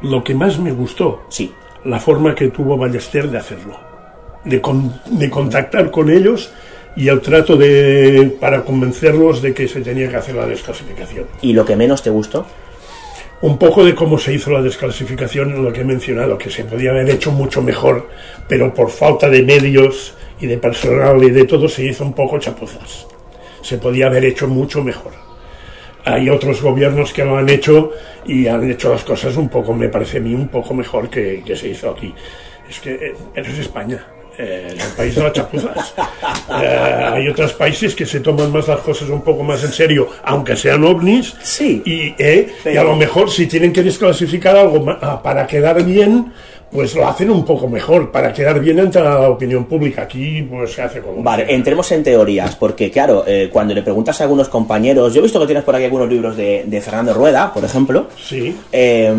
Lo 0.02 0.22
que 0.22 0.34
más 0.34 0.58
me 0.58 0.72
gustó, 0.72 1.22
sí. 1.28 1.52
la 1.84 1.98
forma 1.98 2.34
que 2.34 2.48
tuvo 2.48 2.76
Ballester 2.76 3.28
de 3.30 3.38
hacerlo, 3.38 3.76
de, 4.44 4.60
con- 4.60 5.00
de 5.06 5.28
contactar 5.30 5.90
con 5.90 6.10
ellos 6.10 6.50
y 6.96 7.08
el 7.08 7.20
trato 7.20 7.56
de 7.56 8.36
para 8.40 8.64
convencerlos 8.64 9.42
de 9.42 9.54
que 9.54 9.68
se 9.68 9.80
tenía 9.80 10.08
que 10.08 10.16
hacer 10.16 10.34
la 10.36 10.46
desclasificación. 10.46 11.26
¿Y 11.42 11.52
lo 11.52 11.64
que 11.64 11.76
menos 11.76 12.02
te 12.02 12.10
gustó? 12.10 12.46
Un 13.40 13.56
poco 13.56 13.84
de 13.84 13.94
cómo 13.94 14.18
se 14.18 14.32
hizo 14.32 14.50
la 14.50 14.60
desclasificación, 14.60 15.62
lo 15.62 15.72
que 15.72 15.82
he 15.82 15.84
mencionado, 15.84 16.36
que 16.36 16.50
se 16.50 16.64
podía 16.64 16.90
haber 16.90 17.08
hecho 17.08 17.30
mucho 17.30 17.62
mejor, 17.62 18.08
pero 18.48 18.74
por 18.74 18.90
falta 18.90 19.28
de 19.28 19.42
medios 19.42 20.14
y 20.40 20.46
de 20.46 20.58
personal 20.58 21.22
y 21.22 21.30
de 21.30 21.44
todo 21.44 21.68
se 21.68 21.84
hizo 21.84 22.04
un 22.04 22.14
poco 22.14 22.40
chapuzas. 22.40 23.06
Se 23.62 23.78
podía 23.78 24.06
haber 24.06 24.24
hecho 24.24 24.48
mucho 24.48 24.82
mejor. 24.82 25.12
Hay 26.04 26.28
otros 26.28 26.60
gobiernos 26.60 27.12
que 27.12 27.24
lo 27.24 27.36
han 27.36 27.48
hecho 27.48 27.92
y 28.26 28.48
han 28.48 28.68
hecho 28.68 28.90
las 28.90 29.04
cosas 29.04 29.36
un 29.36 29.48
poco, 29.48 29.72
me 29.72 29.88
parece 29.88 30.18
a 30.18 30.20
mí, 30.20 30.34
un 30.34 30.48
poco 30.48 30.74
mejor 30.74 31.08
que, 31.08 31.42
que 31.44 31.54
se 31.54 31.68
hizo 31.68 31.90
aquí. 31.90 32.12
Es 32.68 32.80
que 32.80 32.94
eh, 32.94 33.14
pero 33.32 33.48
es 33.48 33.58
España, 33.60 34.04
eh, 34.38 34.68
el 34.70 34.92
país 34.96 35.14
de 35.14 35.22
las 35.22 35.32
chapuzas. 35.32 35.94
Eh, 36.50 37.10
hay 37.12 37.28
otros 37.28 37.52
países 37.52 37.94
que 37.94 38.06
se 38.06 38.20
toman 38.20 38.50
más 38.50 38.66
las 38.66 38.80
cosas 38.80 39.10
un 39.10 39.22
poco 39.22 39.42
más 39.44 39.62
en 39.64 39.70
serio, 39.70 40.08
aunque 40.22 40.56
sean 40.56 40.82
ovnis. 40.82 41.34
Sí. 41.42 41.82
Y, 41.84 42.14
eh, 42.18 42.54
y 42.64 42.76
a 42.76 42.82
lo 42.82 42.96
mejor 42.96 43.30
si 43.30 43.46
tienen 43.46 43.70
que 43.70 43.82
desclasificar 43.82 44.56
algo 44.56 44.84
ah, 45.02 45.22
para 45.22 45.46
quedar 45.46 45.84
bien, 45.84 46.32
pues 46.70 46.94
lo 46.94 47.06
hacen 47.08 47.30
un 47.30 47.44
poco 47.44 47.66
mejor, 47.68 48.10
para 48.12 48.32
quedar 48.32 48.60
bien 48.60 48.78
ante 48.80 49.00
la 49.00 49.28
opinión 49.30 49.64
pública. 49.64 50.02
Aquí 50.02 50.42
pues 50.42 50.72
se 50.74 50.82
hace 50.82 51.00
como... 51.00 51.22
Vale, 51.22 51.46
entremos 51.54 51.90
en 51.92 52.02
teorías, 52.02 52.56
porque 52.56 52.90
claro, 52.90 53.24
eh, 53.26 53.48
cuando 53.52 53.74
le 53.74 53.82
preguntas 53.82 54.20
a 54.20 54.24
algunos 54.24 54.48
compañeros, 54.48 55.14
yo 55.14 55.20
he 55.20 55.22
visto 55.22 55.40
que 55.40 55.46
tienes 55.46 55.64
por 55.64 55.74
aquí 55.74 55.84
algunos 55.84 56.08
libros 56.08 56.36
de, 56.36 56.64
de 56.66 56.80
Fernando 56.80 57.14
Rueda, 57.14 57.52
por 57.52 57.64
ejemplo, 57.64 58.06
Sí. 58.22 58.54
eh, 58.72 59.14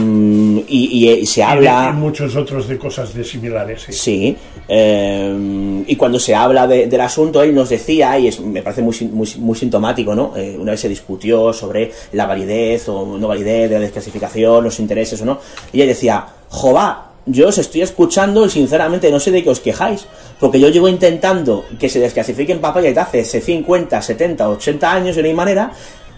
y, 0.67 1.05
y, 1.05 1.09
eh, 1.09 1.25
se 1.25 1.41
Y 1.41 1.43
de- 1.43 1.49
habla... 1.49 1.91
y 1.93 1.97
muchos 1.97 2.35
otros 2.35 2.67
de 2.67 2.77
cosas 2.77 3.13
de 3.13 3.23
similares. 3.23 3.83
Sí. 3.87 3.93
Sí, 3.93 4.37
eh, 4.67 5.83
y 5.87 5.95
cuando 5.95 6.19
se 6.19 6.35
habla 6.35 6.67
de- 6.67 6.87
del 6.87 7.01
asunto, 7.01 7.41
él 7.41 7.53
nos 7.55 7.69
decía, 7.69 8.17
y 8.19 8.27
es- 8.27 8.39
me 8.39 8.61
parece 8.61 8.81
muy, 8.81 8.95
muy, 9.11 9.27
muy 9.37 9.55
sintomático, 9.57 10.13
¿no? 10.15 10.33
Eh, 10.37 10.55
una 10.59 10.71
vez 10.71 10.79
se 10.81 10.89
discutió 10.89 11.51
sobre 11.53 11.91
la 12.13 12.25
validez 12.25 12.87
o 12.89 13.17
no 13.17 13.27
validez 13.27 13.69
de 13.69 13.75
la 13.75 13.81
desclasificación, 13.81 14.63
los 14.63 14.79
intereses 14.79 15.21
o 15.21 15.25
no, 15.25 15.39
y 15.73 15.81
él 15.81 15.87
decía, 15.87 16.25
jova, 16.49 17.08
yo 17.31 17.47
os 17.47 17.57
estoy 17.57 17.81
escuchando 17.81 18.45
y 18.45 18.49
sinceramente 18.49 19.11
no 19.11 19.19
sé 19.19 19.31
de 19.31 19.43
qué 19.43 19.49
os 19.49 19.59
quejáis, 19.59 20.05
porque 20.39 20.59
yo 20.59 20.69
llevo 20.69 20.87
intentando 20.87 21.65
que 21.79 21.89
se 21.89 21.99
desclasifiquen 21.99 22.59
papaya 22.59 23.01
hace 23.01 23.23
50, 23.23 24.01
70, 24.01 24.49
80 24.49 24.91
años 24.91 25.17
no 25.17 25.23
hay 25.23 25.33
manera, 25.33 25.71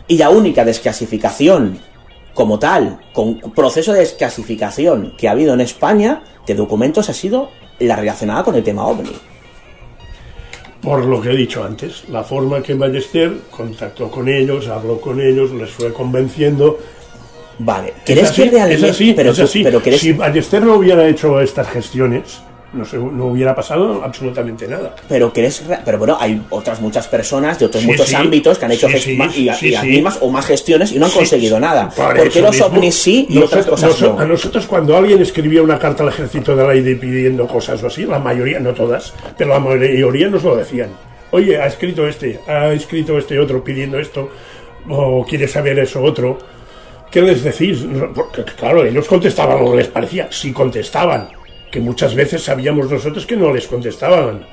y 0.07 0.17
la 0.17 0.29
única 0.29 0.65
desclasificación 0.65 1.79
como 2.33 2.59
tal, 2.59 2.99
con 3.13 3.39
proceso 3.51 3.93
de 3.93 3.99
desclasificación 3.99 5.13
que 5.17 5.27
ha 5.27 5.31
habido 5.31 5.53
en 5.53 5.61
España 5.61 6.23
de 6.47 6.55
documentos 6.55 7.09
ha 7.09 7.13
sido 7.13 7.49
la 7.79 7.95
relacionada 7.95 8.43
con 8.43 8.55
el 8.55 8.63
tema 8.63 8.85
OVNI. 8.87 9.11
Por 10.81 11.05
lo 11.05 11.21
que 11.21 11.29
he 11.29 11.35
dicho 11.35 11.63
antes, 11.63 12.09
la 12.09 12.23
forma 12.23 12.63
que 12.63 12.73
Ballester 12.73 13.33
contactó 13.51 14.09
con 14.09 14.27
ellos, 14.27 14.67
habló 14.67 14.99
con 14.99 15.21
ellos, 15.21 15.51
les 15.51 15.69
fue 15.69 15.93
convenciendo. 15.93 16.79
Vale, 17.59 17.89
Es 17.89 17.93
¿crees 18.05 18.29
así, 18.29 18.43
que 18.43 18.49
realmente- 18.51 18.85
es 18.87 18.91
así, 18.91 19.13
pero 19.13 19.31
es 19.31 19.39
así. 19.39 19.63
pero 19.63 19.81
Si 19.97 20.13
Ballester 20.13 20.63
no 20.63 20.75
hubiera 20.75 21.07
hecho 21.07 21.39
estas 21.41 21.67
gestiones, 21.69 22.41
no, 22.73 22.85
se- 22.85 22.97
no 22.97 23.25
hubiera 23.27 23.53
pasado 23.53 24.01
absolutamente 24.03 24.65
nada. 24.67 24.95
Pero 25.09 25.31
crees, 25.33 25.67
re- 25.67 25.79
pero 25.83 25.97
bueno, 25.97 26.17
hay 26.19 26.41
otras 26.49 26.79
muchas 26.79 27.07
personas 27.07 27.59
de 27.59 27.65
otros 27.65 27.81
Sí, 27.83 27.87
muchos 27.89 28.07
sí. 28.07 28.15
ámbitos 28.15 28.57
que 28.57 28.65
han 28.65 28.71
hecho 28.71 28.87
Sí, 28.87 29.11
y, 29.35 29.41
y 29.41 29.45
las 29.45 29.59
sí. 29.59 29.87
mismas 29.87 30.17
o 30.21 30.29
más 30.29 30.45
gestiones 30.45 30.91
y 30.93 30.97
no 30.99 31.05
han 31.07 31.11
conseguido 31.11 31.59
nada. 31.59 31.89
Por 31.89 32.15
¿Por 32.15 32.29
qué 32.29 32.39
eso 32.39 32.41
los 32.47 32.61
ovnis 32.61 32.95
sí 32.95 33.25
y 33.29 33.37
otras 33.39 33.65
cosas 33.65 34.01
no? 34.01 34.17
A 34.17 34.25
nosotros 34.25 34.65
cuando 34.67 34.95
alguien 34.95 35.21
escribía 35.21 35.61
una 35.61 35.77
carta 35.77 36.03
al 36.03 36.09
ejército 36.09 36.55
del 36.55 36.69
aire 36.69 36.95
pidiendo 36.95 37.45
cosas 37.45 37.83
o 37.83 37.87
así, 37.87 38.05
la 38.05 38.19
mayoría, 38.19 38.59
no 38.61 38.73
todas, 38.73 39.13
pero 39.37 39.49
la 39.51 39.59
mayoría 39.59 40.29
nos 40.29 40.41
lo 40.43 40.55
decían. 40.55 40.89
Oye, 41.31 41.57
ha 41.61 41.67
escrito 41.67 42.07
este, 42.07 42.39
ha 42.47 42.71
escrito 42.71 43.17
este 43.17 43.37
otro 43.37 43.63
pidiendo 43.63 43.99
esto, 43.99 44.29
o 44.89 45.25
quiere 45.25 45.47
saber 45.47 45.77
eso 45.79 46.01
otro. 46.01 46.37
¿Qué 47.11 47.21
les 47.21 47.43
decís? 47.43 47.85
Porque, 48.15 48.43
claro, 48.43 48.85
ellos 48.85 49.05
contestaban 49.05 49.63
lo 49.63 49.71
que 49.71 49.77
les 49.77 49.87
parecía, 49.87 50.29
sí 50.31 50.53
contestaban, 50.53 51.27
que 51.69 51.81
muchas 51.81 52.15
veces 52.15 52.41
sabíamos 52.41 52.89
nosotros 52.89 53.25
que 53.25 53.35
no 53.35 53.53
les 53.53 53.67
contestaban, 53.67 54.45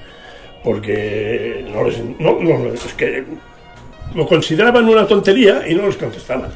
porque 0.64 1.64
no 1.72 1.84
les, 1.84 1.98
no, 2.18 2.40
no, 2.40 2.72
es 2.72 2.92
que 2.94 3.24
lo 4.14 4.26
consideraban 4.26 4.88
una 4.88 5.06
tontería 5.06 5.68
y 5.68 5.74
no 5.74 5.86
les 5.86 5.96
contestaban. 5.96 6.50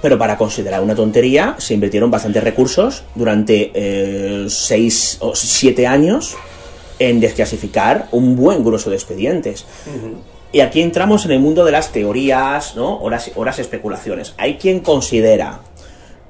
Pero 0.00 0.16
para 0.16 0.36
considerar 0.36 0.80
una 0.80 0.94
tontería 0.94 1.56
se 1.58 1.74
invirtieron 1.74 2.08
bastantes 2.08 2.44
recursos 2.44 3.02
durante 3.16 3.72
eh, 3.74 4.46
seis 4.48 5.18
o 5.20 5.34
siete 5.34 5.88
años 5.88 6.36
en 7.00 7.18
desclasificar 7.18 8.06
un 8.12 8.36
buen 8.36 8.62
grueso 8.62 8.90
de 8.90 8.96
expedientes. 8.96 9.64
Y 10.52 10.60
aquí 10.60 10.80
entramos 10.80 11.24
en 11.24 11.32
el 11.32 11.40
mundo 11.40 11.64
de 11.64 11.72
las 11.72 11.92
teorías, 11.92 12.74
¿no? 12.74 12.98
O 13.00 13.10
las, 13.10 13.30
o 13.34 13.44
las 13.44 13.58
especulaciones. 13.58 14.34
Hay 14.38 14.56
quien 14.56 14.80
considera 14.80 15.60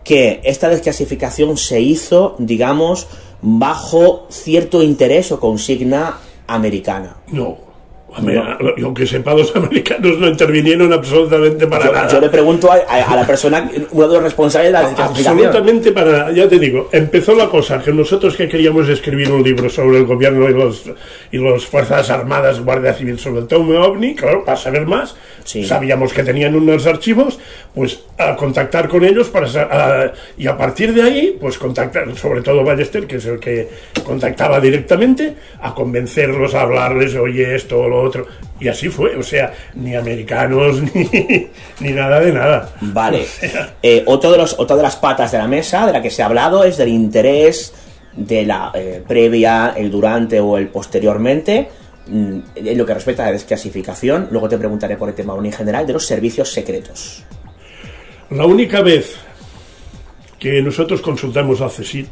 que 0.03 0.41
esta 0.45 0.69
desclasificación 0.69 1.57
se 1.57 1.81
hizo, 1.81 2.35
digamos, 2.39 3.07
bajo 3.43 4.27
cierto 4.31 4.83
interés 4.83 5.31
o 5.31 5.39
consigna 5.39 6.19
americana. 6.47 7.17
No. 7.29 7.68
A 8.15 8.23
ver, 8.23 8.43
Lo 8.79 8.95
que 8.95 9.07
sepa, 9.07 9.35
los 9.35 9.55
americanos 9.57 10.19
no 10.19 10.29
intervinieron 10.29 10.93
absolutamente 10.93 11.67
para 11.67 11.87
Yo, 11.87 11.93
nada. 11.93 12.09
yo 12.09 12.21
le 12.21 12.29
pregunto 12.31 12.73
a, 12.73 12.77
a- 12.77 13.13
a 13.13 13.17
la 13.17 13.27
persona, 13.27 13.71
uno 13.91 14.09
de 14.09 14.15
los 14.15 14.23
responsables 14.23 14.69
de 14.69 14.73
la 14.73 14.87
desclasificación. 14.89 15.35
Absolutamente 15.47 15.93
para 15.93 16.11
nada. 16.13 16.33
Ya 16.33 16.49
te 16.49 16.59
digo, 16.59 16.89
empezó 16.93 17.35
la 17.35 17.49
cosa 17.49 17.83
que 17.83 17.93
nosotros 17.93 18.35
que 18.35 18.49
queríamos 18.49 18.89
escribir 18.89 19.31
un 19.31 19.43
libro 19.43 19.69
sobre 19.69 19.99
el 19.99 20.07
gobierno 20.07 20.49
y 20.49 20.55
los 20.55 20.85
y 21.31 21.37
las 21.39 21.67
fuerzas 21.67 22.09
armadas, 22.11 22.61
Guardia 22.65 22.95
Civil 22.95 23.19
sobre 23.19 23.41
el 23.43 23.47
tema 23.47 23.85
ovni, 23.85 24.15
claro, 24.15 24.43
para 24.45 24.57
saber 24.57 24.87
más, 24.87 25.15
sabíamos 25.45 26.13
que 26.13 26.23
tenían 26.25 26.55
unos 26.57 26.87
archivos, 26.87 27.39
pues 27.75 28.01
a 28.17 28.35
contactar 28.37 28.89
con 28.89 29.05
ellos 29.05 29.29
para 29.29 29.47
a- 29.47 30.13
y 30.39 30.47
a 30.47 30.57
partir 30.57 30.95
de 30.95 31.03
ahí, 31.03 31.37
pues 31.39 31.59
contactar, 31.59 32.17
sobre 32.17 32.41
todo 32.41 32.65
Ballester, 32.65 33.07
que 33.07 33.17
es 33.17 33.27
el 33.27 33.39
que 33.39 33.69
contactaba 34.03 34.59
directamente, 34.61 35.35
a 35.61 35.75
convencerlos, 35.75 36.55
a 36.55 36.63
hablarles, 36.63 37.15
oye, 37.15 37.55
esto 37.55 37.79
o 37.79 37.89
lo 37.99 38.09
otro. 38.09 38.27
Y 38.61 38.69
así 38.69 38.89
fue, 38.89 39.17
o 39.17 39.23
sea, 39.23 39.53
ni 39.75 39.95
americanos 39.95 40.83
ni, 40.95 41.49
ni 41.81 41.91
nada 41.93 42.21
de 42.21 42.33
nada. 42.33 42.71
Vale. 42.81 43.27
Eh, 43.83 44.03
otro 44.07 44.33
de 44.33 44.39
los, 44.39 44.59
otra 44.59 44.77
de 44.77 44.83
las 44.83 44.97
patas 44.97 45.31
de 45.31 45.39
la 45.39 45.47
mesa 45.47 45.87
de 45.87 45.93
la 45.93 46.03
que 46.03 46.11
se 46.11 46.23
ha 46.23 46.27
hablado 46.27 46.65
es 46.65 46.77
del 46.77 46.89
interés 46.89 47.73
de 48.17 48.45
la 48.45 48.73
eh, 48.75 49.03
previa, 49.07 49.73
el 49.77 49.91
durante 49.91 50.41
o 50.41 50.59
el 50.59 50.69
posteriormente, 50.69 51.69
mm, 52.09 52.39
en 52.57 52.79
lo 52.79 52.85
que 52.85 52.95
respecta 52.95 53.23
a 53.23 53.27
la 53.27 53.33
desclasificación. 53.33 54.29
Luego 54.31 54.49
te 54.49 54.59
preguntaré 54.59 54.97
por 54.97 55.09
el 55.09 55.15
tema 55.15 55.35
en 55.37 55.53
general 55.53 55.87
de 55.87 55.93
los 55.93 56.07
servicios 56.07 56.53
secretos. 56.53 57.23
La 58.31 58.45
única 58.45 58.83
vez 58.83 59.15
que 60.39 60.61
nosotros 60.61 61.01
consultamos 61.01 61.61
al 61.61 61.71
CSIT 61.71 62.09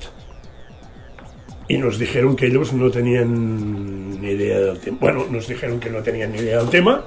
y 1.69 1.79
nos 1.79 1.99
dijeron 1.99 2.37
que 2.37 2.47
ellos 2.47 2.73
no 2.73 2.91
tenían 2.91 4.21
ni 4.21 4.29
idea 4.29 4.59
del 4.59 4.79
tema. 4.79 4.99
Bueno, 5.01 5.27
nos 5.31 5.49
dijeron 5.49 5.81
que 5.81 5.91
no 5.91 6.03
tenían 6.03 6.33
ni 6.33 6.39
idea 6.39 6.59
del 6.59 6.71
tema, 6.71 7.05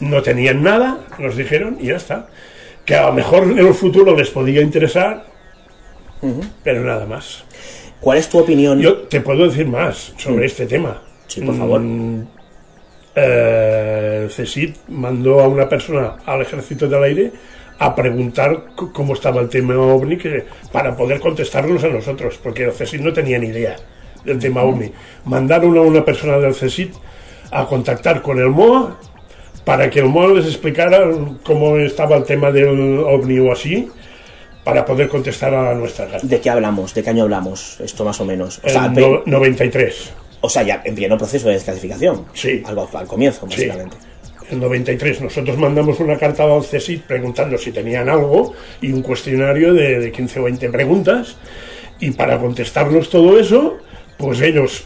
no 0.00 0.22
tenían 0.22 0.62
nada, 0.62 1.00
nos 1.18 1.36
dijeron 1.36 1.78
y 1.80 1.88
ya 1.88 1.96
está. 1.96 2.28
Que 2.84 2.96
a 2.96 3.06
lo 3.06 3.12
mejor 3.12 3.44
en 3.44 3.58
el 3.58 3.74
futuro 3.74 4.16
les 4.16 4.30
podía 4.30 4.60
interesar, 4.60 5.24
pero 6.64 6.82
nada 6.82 7.06
más. 7.06 7.44
¿Cuál 8.00 8.18
es 8.18 8.28
tu 8.28 8.38
opinión? 8.38 8.80
Yo 8.80 9.02
te 9.02 9.20
puedo 9.20 9.46
decir 9.46 9.66
más 9.66 10.12
sobre 10.16 10.46
este 10.46 10.66
tema. 10.66 11.02
Sí, 11.28 11.40
por 11.40 11.56
favor. 11.56 11.80
Mm, 11.80 12.26
eh, 13.14 14.28
mandó 14.88 15.40
a 15.40 15.48
una 15.48 15.68
persona 15.68 16.16
al 16.24 16.42
ejército 16.42 16.88
del 16.88 17.02
aire 17.02 17.32
a 17.84 17.94
preguntar 17.94 18.64
cómo 18.92 19.14
estaba 19.14 19.40
el 19.40 19.48
tema 19.48 19.76
OVNI 19.76 20.16
que, 20.16 20.44
para 20.70 20.96
poder 20.96 21.20
contestarnos 21.20 21.82
a 21.84 21.88
nosotros, 21.88 22.38
porque 22.42 22.64
el 22.64 22.72
CSIC 22.72 23.00
no 23.00 23.12
tenía 23.12 23.38
ni 23.38 23.48
idea 23.48 23.76
del 24.24 24.38
tema 24.38 24.62
OVNI. 24.62 24.92
Mandaron 25.24 25.76
a 25.76 25.80
una 25.80 26.04
persona 26.04 26.38
del 26.38 26.54
CSIC 26.54 26.92
a 27.50 27.66
contactar 27.66 28.22
con 28.22 28.38
el 28.38 28.48
MOA 28.48 28.98
para 29.64 29.90
que 29.90 30.00
el 30.00 30.06
MOA 30.06 30.34
les 30.34 30.46
explicara 30.46 31.00
cómo 31.44 31.76
estaba 31.78 32.16
el 32.16 32.24
tema 32.24 32.50
del 32.52 32.98
OVNI 33.00 33.38
o 33.40 33.52
así, 33.52 33.88
para 34.64 34.84
poder 34.84 35.08
contestar 35.08 35.52
a 35.54 35.74
nuestra 35.74 36.06
carta. 36.06 36.24
¿De 36.26 36.40
qué 36.40 36.48
hablamos? 36.50 36.94
¿De 36.94 37.02
qué 37.02 37.10
año 37.10 37.24
hablamos? 37.24 37.80
Esto 37.80 38.04
más 38.04 38.20
o 38.20 38.24
menos. 38.24 38.58
O 38.62 38.66
El 38.68 38.72
sea, 38.72 38.88
no- 38.88 38.94
pe- 38.94 39.22
93. 39.26 40.12
o 40.40 40.48
sea, 40.48 40.62
ya 40.62 40.82
en 40.84 40.94
pleno 40.94 41.18
proceso 41.18 41.48
de 41.48 41.54
desclasificación. 41.54 42.26
Sí. 42.32 42.62
Algo 42.64 42.88
al 42.94 43.06
comienzo, 43.08 43.46
Sí. 43.50 43.68
En 44.52 44.60
93 44.60 45.22
nosotros 45.22 45.56
mandamos 45.56 45.98
una 46.00 46.18
carta 46.18 46.44
al 46.44 46.62
CSIC 46.62 47.02
preguntando 47.02 47.56
si 47.56 47.72
tenían 47.72 48.08
algo 48.10 48.52
y 48.82 48.92
un 48.92 49.00
cuestionario 49.00 49.72
de, 49.72 49.98
de 49.98 50.12
15 50.12 50.40
o 50.40 50.42
20 50.44 50.68
preguntas 50.68 51.36
y 51.98 52.10
para 52.10 52.38
contestarnos 52.38 53.08
todo 53.08 53.38
eso, 53.38 53.78
pues 54.18 54.40
ellos, 54.40 54.84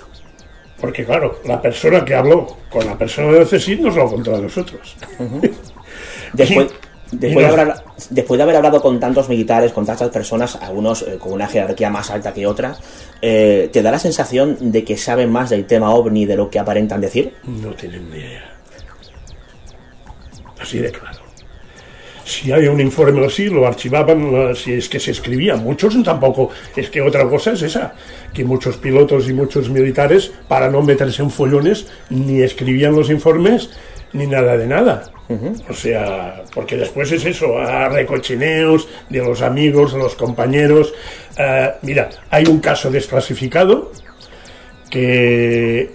porque 0.80 1.05
claro, 1.05 1.40
la 1.44 1.60
persona 1.60 2.05
que 2.05 2.14
habló 2.14 2.47
con 2.70 2.86
la 2.86 2.97
persona 2.97 3.32
del 3.32 3.47
CSIC 3.47 3.80
nos 3.80 3.97
lo 3.97 4.09
contó 4.09 4.36
a 4.36 4.38
nosotros. 4.38 4.97
Después, 6.32 6.68
después, 7.12 7.47
de 7.47 7.52
haber, 7.62 7.74
después 8.10 8.36
de 8.36 8.43
haber 8.43 8.56
hablado 8.56 8.82
con 8.82 9.01
tantos 9.01 9.28
militares, 9.28 9.72
con 9.72 9.86
tantas 9.86 10.10
personas, 10.10 10.56
algunos 10.60 11.02
eh, 11.02 11.16
con 11.18 11.32
una 11.32 11.47
jerarquía 11.47 11.88
más 11.88 12.10
alta 12.10 12.34
que 12.34 12.47
otra, 12.47 12.76
eh, 13.22 13.70
¿te 13.72 13.80
da 13.80 13.90
la 13.90 13.98
sensación 13.98 14.72
de 14.72 14.84
que 14.84 14.98
saben 14.98 15.30
más 15.30 15.48
del 15.48 15.64
tema 15.64 15.94
ovni 15.94 16.26
de 16.26 16.36
lo 16.36 16.51
que 16.51 16.59
aparentan 16.59 17.01
decir? 17.01 17.32
No 17.44 17.72
tienen 17.72 18.10
ni 18.10 18.18
idea. 18.18 18.55
Así 20.60 20.78
de 20.78 20.90
claro. 20.90 21.26
Si 22.24 22.50
hay 22.50 22.66
un 22.66 22.80
informe 22.80 23.24
así, 23.24 23.48
lo 23.48 23.68
archivaban, 23.68 24.52
si 24.56 24.72
es 24.72 24.88
que 24.88 24.98
se 24.98 25.12
escribía. 25.12 25.54
Muchos 25.54 26.02
tampoco. 26.02 26.50
Es 26.74 26.90
que 26.90 27.00
otra 27.00 27.28
cosa 27.28 27.52
es 27.52 27.62
esa, 27.62 27.94
que 28.34 28.44
muchos 28.44 28.76
pilotos 28.78 29.28
y 29.28 29.32
muchos 29.32 29.70
militares, 29.70 30.32
para 30.48 30.68
no 30.68 30.82
meterse 30.82 31.22
en 31.22 31.30
follones, 31.30 31.86
ni 32.10 32.42
escribían 32.42 32.96
los 32.96 33.10
informes, 33.10 33.70
ni 34.12 34.26
nada 34.26 34.56
de 34.56 34.66
nada. 34.66 35.04
O 35.68 35.72
sea, 35.72 36.42
porque 36.54 36.76
después 36.76 37.10
es 37.12 37.24
eso, 37.24 37.58
a 37.58 37.88
recochineos 37.88 38.88
de 39.08 39.18
los 39.18 39.42
amigos, 39.42 39.92
los 39.92 40.14
compañeros. 40.14 40.94
Eh, 41.36 41.72
mira, 41.82 42.10
hay 42.30 42.46
un 42.46 42.60
caso 42.60 42.90
desclasificado 42.90 43.92
que 44.90 45.90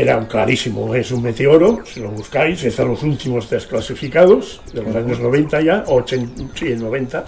era 0.00 0.16
un 0.16 0.26
clarísimo, 0.26 0.94
es 0.94 1.10
un 1.10 1.22
meteoro, 1.22 1.80
si 1.84 2.00
lo 2.00 2.10
buscáis, 2.10 2.62
es 2.64 2.76
de 2.76 2.84
los 2.84 3.02
últimos 3.02 3.50
desclasificados, 3.50 4.60
de 4.72 4.82
los 4.82 4.94
años 4.94 5.20
90 5.20 5.60
ya, 5.60 5.84
80, 5.86 6.44
sí, 6.54 6.74
90, 6.74 7.24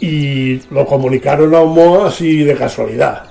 y 0.00 0.60
lo 0.70 0.84
comunicaron 0.84 1.54
a 1.54 1.60
OMOA 1.60 2.08
así 2.08 2.44
de 2.44 2.54
casualidad. 2.54 3.30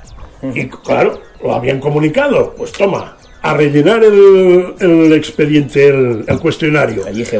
Y 0.53 0.68
claro, 0.68 1.22
lo 1.43 1.53
habían 1.53 1.80
comunicado, 1.80 2.55
pues 2.55 2.72
toma, 2.72 3.18
a 3.43 3.53
rellenar 3.53 4.03
el, 4.03 4.76
el 4.80 5.13
expediente, 5.13 5.88
el, 5.88 6.26
el 6.27 6.39
cuestionario. 6.39 7.05
El 7.07 7.19
IG 7.19 7.38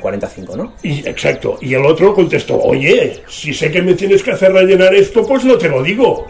45, 0.00 0.56
¿no? 0.56 0.74
Y, 0.82 1.06
exacto, 1.08 1.58
y 1.60 1.74
el 1.74 1.84
otro 1.84 2.14
contestó, 2.14 2.58
oye, 2.58 3.22
si 3.28 3.54
sé 3.54 3.70
que 3.70 3.82
me 3.82 3.94
tienes 3.94 4.22
que 4.22 4.32
hacer 4.32 4.52
rellenar 4.52 4.94
esto, 4.94 5.26
pues 5.26 5.44
no 5.44 5.56
te 5.56 5.68
lo 5.68 5.82
digo. 5.82 6.26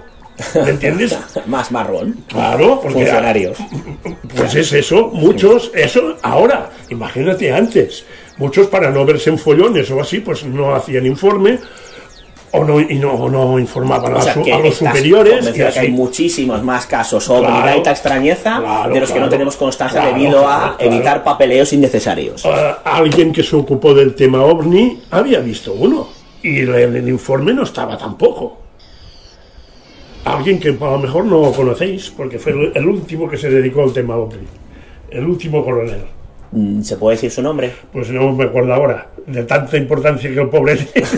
¿Me 0.54 0.70
entiendes? 0.70 1.16
más 1.46 1.70
marrón. 1.72 2.24
Claro, 2.28 2.80
porque 2.82 2.98
Funcionarios. 2.98 3.58
pues 4.36 4.54
es 4.54 4.72
eso, 4.72 5.08
muchos, 5.12 5.70
eso 5.74 6.16
ahora, 6.22 6.70
imagínate 6.90 7.52
antes, 7.52 8.04
muchos 8.36 8.66
para 8.66 8.90
no 8.90 9.04
verse 9.04 9.30
en 9.30 9.38
follones 9.38 9.90
o 9.90 10.00
así, 10.00 10.20
pues 10.20 10.44
no 10.44 10.74
hacían 10.74 11.06
informe 11.06 11.58
o 12.52 12.64
no, 12.64 12.80
y 12.80 12.94
no, 12.94 13.12
o 13.12 13.28
no 13.28 13.58
informaban 13.58 14.14
O 14.14 14.18
a, 14.18 14.22
su- 14.32 14.40
los 14.44 14.76
superiores 14.76 15.32
y 15.34 15.36
convencido 15.38 15.72
que 15.72 15.78
hay 15.78 15.86
así. 15.86 15.92
muchísimos 15.92 16.62
más 16.62 16.86
casos 16.86 17.24
sobre 17.24 17.48
Claro, 17.48 17.74
tanta 17.74 17.90
extrañeza 17.90 18.58
claro, 18.60 18.94
de 18.94 19.00
los 19.00 19.10
que 19.10 19.20
no 19.20 19.28
tenemos 19.28 19.56
constancia 19.56 20.04
debido 20.06 20.46
a 20.48 20.76
evitar 20.78 21.22
papeleos 21.24 21.72
innecesarios. 21.72 22.46
Alguien 22.84 23.32
que 23.32 23.42
se 23.42 23.56
ocupó 23.56 23.92
del 23.94 24.14
tema 24.14 24.42
ovni 24.42 25.00
había 25.10 25.40
visto 25.40 25.72
uno 25.74 26.08
y 26.42 26.60
en 26.60 26.96
el 26.96 27.08
informe 27.08 27.52
no 27.52 27.64
estaba 27.64 27.98
tampoco. 27.98 28.58
Alguien 30.26 30.58
que 30.58 30.70
a 30.70 30.90
lo 30.90 30.98
mejor 30.98 31.24
no 31.24 31.52
conocéis 31.52 32.10
porque 32.10 32.36
fue 32.40 32.72
el, 32.74 32.86
último 32.86 33.28
que 33.28 33.36
se 33.36 33.48
dedicó 33.48 33.84
al 33.84 33.92
tema 33.92 34.16
ovni, 34.16 34.44
el 35.08 35.24
último 35.24 35.64
coronel. 35.64 36.02
Mm, 36.50 36.82
¿Se 36.82 36.96
puede 36.96 37.14
decir 37.16 37.30
su 37.30 37.42
nombre? 37.42 37.72
Pues 37.92 38.10
no 38.10 38.32
me 38.32 38.44
acuerdo 38.44 38.74
ahora, 38.74 39.06
de 39.24 39.44
tanta 39.44 39.76
importancia 39.76 40.28
que 40.28 40.40
el 40.40 40.48
pobre 40.48 40.74
tiene. 40.74 41.08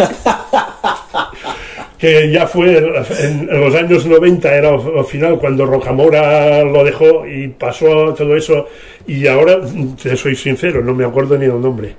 que 1.98 2.30
ya 2.30 2.46
fue 2.46 2.76
en, 2.76 3.46
los 3.46 3.74
años 3.74 4.04
90, 4.04 4.54
era 4.54 4.74
al 4.74 5.06
final 5.06 5.38
cuando 5.38 5.64
Rocamora 5.64 6.62
lo 6.64 6.84
dejó 6.84 7.26
y 7.26 7.48
pasó 7.48 8.12
todo 8.12 8.36
eso, 8.36 8.66
y 9.06 9.26
ahora, 9.26 9.58
te 10.02 10.18
soy 10.18 10.36
sincero, 10.36 10.84
no 10.84 10.92
me 10.92 11.06
acuerdo 11.06 11.38
ni 11.38 11.46
el 11.46 11.58
nombre. 11.58 11.96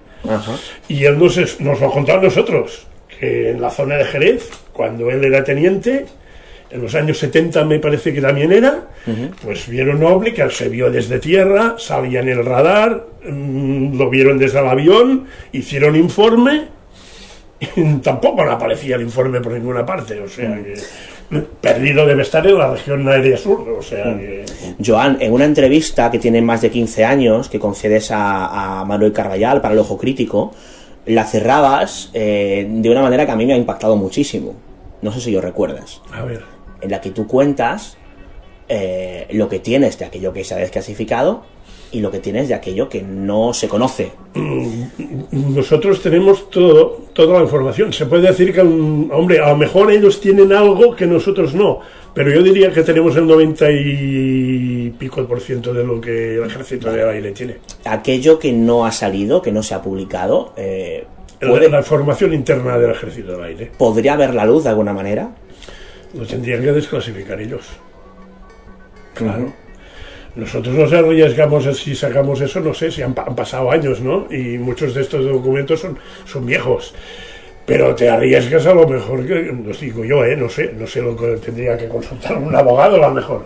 Y 0.88 1.06
él 1.06 1.18
nos, 1.18 1.60
nos 1.60 1.81
lo 1.81 1.90
contó 1.90 2.14
a 2.14 2.22
nosotros, 2.22 2.86
que 3.19 3.49
en 3.49 3.61
la 3.61 3.72
zona 3.72 3.95
de 3.95 4.06
Jerez, 4.06 4.52
cuando 4.72 5.10
él 5.10 5.23
era 5.23 5.44
teniente, 5.44 6.06
en 6.70 6.82
los 6.82 6.94
años 6.96 7.18
70 7.18 7.64
me 7.66 7.80
parece 7.80 8.14
que 8.14 8.22
también 8.22 8.52
era, 8.52 8.88
pues 9.44 9.68
vieron 9.68 10.04
ovni 10.04 10.32
que 10.32 10.50
se 10.50 10.70
vio 10.70 10.91
desde 10.91 11.20
tierra, 11.20 11.76
salía 11.78 12.20
en 12.20 12.30
el 12.30 12.46
radar, 12.46 13.06
mm, 13.28 13.98
lo 13.98 14.10
vieron 14.10 14.38
desde 14.38 14.60
el 14.60 14.68
avión, 14.68 15.26
hicieron 15.52 15.96
informe, 15.96 16.68
y 17.76 17.96
tampoco 17.96 18.44
le 18.46 18.52
aparecía 18.52 18.96
el 18.96 19.02
informe 19.02 19.41
por 19.41 19.54
ninguna 19.54 19.86
parte, 19.86 20.20
o 20.20 20.28
sea 20.28 20.56
que 20.64 20.76
perdido 21.62 22.08
debe 22.08 22.24
estar 22.24 22.46
en 22.48 22.58
la 22.58 22.72
región 22.72 23.08
aérea 23.08 23.38
sur, 23.38 23.68
o 23.70 23.82
sea 23.84 24.18
que... 24.18 24.46
Joan, 24.84 25.18
en 25.20 25.32
una 25.32 25.46
entrevista 25.46 26.10
que 26.10 26.18
tiene 26.18 26.41
más 26.41 26.62
de 26.62 26.72
15 26.72 27.06
años, 27.06 27.50
que 27.50 27.60
concedes 27.60 28.10
a, 28.10 28.80
a 28.80 28.86
Manuel 28.86 29.14
Carvallal 29.14 29.62
para 29.62 29.74
el 29.74 29.80
Ojo 29.80 29.98
Crítico, 29.98 30.54
la 31.06 31.26
cerrabas 31.26 32.12
eh, 32.14 32.68
de 32.70 32.90
una 32.90 33.02
manera 33.02 33.26
que 33.26 33.32
a 33.32 33.36
mí 33.36 33.46
me 33.46 33.54
ha 33.54 33.58
impactado 33.58 33.96
muchísimo. 33.96 34.56
No 35.02 35.12
sé 35.12 35.22
si 35.22 35.32
lo 35.32 35.41
recuerdas. 35.41 36.02
A 36.12 36.24
ver. 36.24 36.44
En 36.82 36.92
la 36.92 37.02
que 37.02 37.12
tú 37.12 37.28
cuentas 37.28 37.98
eh, 38.68 39.28
lo 39.32 39.50
que 39.50 39.60
tienes 39.60 39.98
de 40.00 40.06
aquello 40.06 40.32
que 40.34 40.44
se 40.44 40.54
ha 40.54 40.58
desclasificado 40.58 41.44
y 41.92 42.02
lo 42.02 42.12
que 42.12 42.20
tienes 42.20 42.48
de 42.48 42.54
aquello 42.54 42.88
que 42.88 43.02
no 43.02 43.52
se 43.54 43.68
conoce. 43.68 44.12
Nosotros 45.32 46.02
tenemos 46.02 46.50
todo, 46.50 47.00
toda 47.14 47.38
la 47.38 47.44
información. 47.44 47.92
Se 47.94 48.06
puede 48.06 48.28
decir 48.28 48.54
que, 48.54 48.64
mm, 48.64 49.10
hombre, 49.12 49.40
a 49.40 49.50
lo 49.50 49.58
mejor 49.58 49.92
ellos 49.92 50.22
tienen 50.22 50.54
algo 50.54 50.96
que 50.96 51.06
nosotros 51.08 51.54
no, 51.56 51.80
pero 52.14 52.32
yo 52.32 52.44
diría 52.44 52.72
que 52.72 52.84
tenemos 52.84 53.16
el 53.16 53.26
90 53.28 53.72
y 53.72 54.94
pico 54.98 55.26
por 55.26 55.42
ciento 55.42 55.74
de 55.74 55.84
lo 55.84 56.00
que 56.00 56.36
el 56.36 56.44
ejército 56.46 56.92
del 56.92 57.10
aire 57.10 57.32
tiene. 57.32 57.58
Aquello 57.86 58.38
que 58.40 58.52
no 58.52 58.86
ha 58.86 58.92
salido, 58.92 59.42
que 59.42 59.52
no 59.52 59.64
se 59.64 59.74
ha 59.74 59.82
publicado, 59.82 60.54
eh, 60.58 61.06
La- 61.42 61.50
puede- 61.50 61.70
La 61.70 61.80
información 61.80 62.34
interna 62.34 62.78
del 62.78 62.92
ejército 62.92 63.32
del 63.32 63.44
aire. 63.44 63.72
¿podría 63.78 64.16
ver 64.18 64.34
la 64.36 64.46
luz 64.46 64.64
de 64.66 64.70
alguna 64.72 64.92
manera? 64.94 65.30
Lo 66.14 66.26
tendrían 66.26 66.61
que 66.61 66.72
desclasificar 66.72 67.40
ellos. 67.40 67.68
Claro. 69.14 69.53
Nosotros 70.36 70.73
nos 70.73 70.94
arriesgamos 70.94 71.65
si 71.77 71.95
sacamos 71.95 72.40
eso, 72.41 72.60
no 72.60 72.73
sé, 72.73 72.91
si 72.91 73.02
han, 73.02 73.14
pa- 73.14 73.26
han 73.27 73.36
pasado 73.36 73.72
años, 73.72 73.99
¿no? 73.99 74.27
Y 74.31 74.57
muchos 74.57 74.94
de 74.94 75.02
estos 75.02 75.26
documentos 75.26 75.80
son, 75.81 75.98
son 76.26 76.45
viejos. 76.45 76.94
Pero 77.65 77.94
te 77.94 78.10
arriesgas 78.10 78.65
a 78.65 78.73
lo 78.73 78.88
mejor, 78.88 79.26
que, 79.27 79.52
os 79.69 79.80
digo 79.80 80.03
yo, 80.06 80.23
¿eh? 80.23 80.36
No 80.36 80.49
sé, 80.49 80.73
no 80.77 80.88
sé 80.88 81.02
lo 81.02 81.15
que 81.15 81.38
tendría 81.38 81.77
que 81.77 81.88
consultar 81.88 82.38
un 82.38 82.56
abogado 82.56 82.95
a 82.95 83.07
lo 83.10 83.14
mejor. 83.14 83.45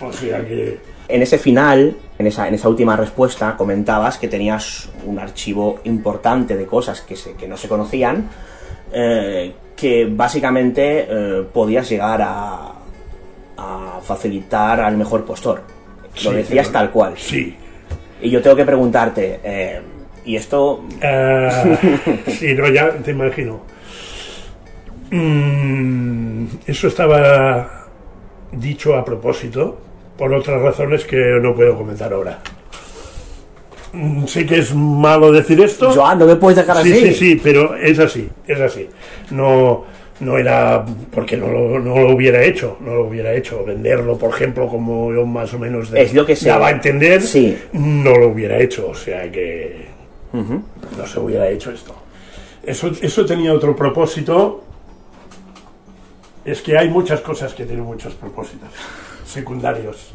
O 0.00 0.12
sea 0.12 0.44
que... 0.46 0.78
En 1.08 1.22
ese 1.22 1.38
final, 1.38 1.96
en 2.18 2.26
esa, 2.26 2.46
en 2.48 2.54
esa 2.54 2.68
última 2.68 2.94
respuesta, 2.94 3.56
comentabas 3.56 4.18
que 4.18 4.28
tenías 4.28 4.90
un 5.06 5.18
archivo 5.18 5.80
importante 5.84 6.54
de 6.56 6.66
cosas 6.66 7.00
que, 7.00 7.16
se, 7.16 7.32
que 7.32 7.48
no 7.48 7.56
se 7.56 7.66
conocían, 7.66 8.28
eh, 8.92 9.52
que 9.78 10.06
básicamente 10.10 11.06
eh, 11.08 11.44
podías 11.52 11.88
llegar 11.88 12.20
a, 12.22 12.72
a 13.56 14.00
facilitar 14.02 14.80
al 14.80 14.96
mejor 14.96 15.24
postor. 15.24 15.62
Lo 16.24 16.30
Sí, 16.30 16.36
decías 16.36 16.72
tal 16.72 16.90
cual. 16.90 17.14
Sí. 17.16 17.54
Y 18.20 18.30
yo 18.30 18.42
tengo 18.42 18.56
que 18.56 18.64
preguntarte, 18.64 19.38
eh, 19.44 19.80
¿y 20.24 20.34
esto 20.36 20.84
Ah, 21.02 21.64
sí, 22.26 22.54
no, 22.54 22.68
ya 22.68 22.90
te 22.90 23.12
imagino. 23.12 23.60
Mm, 25.10 26.46
eso 26.66 26.88
estaba 26.88 27.86
dicho 28.52 28.96
a 28.96 29.04
propósito, 29.04 29.78
por 30.16 30.32
otras 30.32 30.60
razones 30.60 31.04
que 31.04 31.16
no 31.40 31.54
puedo 31.54 31.76
comentar 31.76 32.12
ahora. 32.12 32.40
Mm, 34.00 34.26
Sé 34.26 34.46
que 34.46 34.58
es 34.60 34.72
malo 34.74 35.32
decir 35.32 35.60
esto. 35.60 35.90
Joan, 35.92 36.18
no 36.20 36.26
me 36.26 36.36
puedes 36.36 36.56
dejar 36.58 36.82
sí, 36.82 36.92
así. 36.92 37.06
Sí, 37.08 37.14
sí, 37.14 37.40
pero 37.42 37.74
es 37.74 37.98
así, 37.98 38.28
es 38.46 38.60
así. 38.60 38.88
No, 39.30 39.84
no 40.20 40.38
era 40.38 40.84
porque 41.10 41.36
no 41.36 41.48
lo, 41.48 41.78
no 41.80 41.98
lo 41.98 42.14
hubiera 42.14 42.42
hecho, 42.44 42.76
no 42.80 42.94
lo 42.94 43.06
hubiera 43.08 43.32
hecho. 43.32 43.64
Venderlo, 43.64 44.16
por 44.16 44.30
ejemplo, 44.30 44.68
como 44.68 45.12
yo 45.12 45.26
más 45.26 45.52
o 45.54 45.58
menos 45.58 45.90
de- 45.90 46.02
Es 46.02 46.14
lo 46.14 46.24
que 46.24 46.36
se- 46.36 46.48
daba 46.48 46.68
a 46.68 46.70
entender, 46.70 47.22
Sí. 47.22 47.58
no 47.72 48.16
lo 48.16 48.28
hubiera 48.28 48.58
hecho. 48.58 48.88
O 48.88 48.94
sea 48.94 49.30
que 49.32 49.88
no 50.32 51.06
se 51.06 51.18
hubiera 51.20 51.48
hecho 51.48 51.72
esto. 51.72 51.94
Eso, 52.62 52.90
eso 53.00 53.24
tenía 53.26 53.52
otro 53.52 53.74
propósito. 53.74 54.62
Es 56.44 56.62
que 56.62 56.78
hay 56.78 56.88
muchas 56.88 57.20
cosas 57.20 57.52
que 57.54 57.64
tienen 57.64 57.84
muchos 57.84 58.14
propósitos 58.14 58.68
secundarios. 59.26 60.12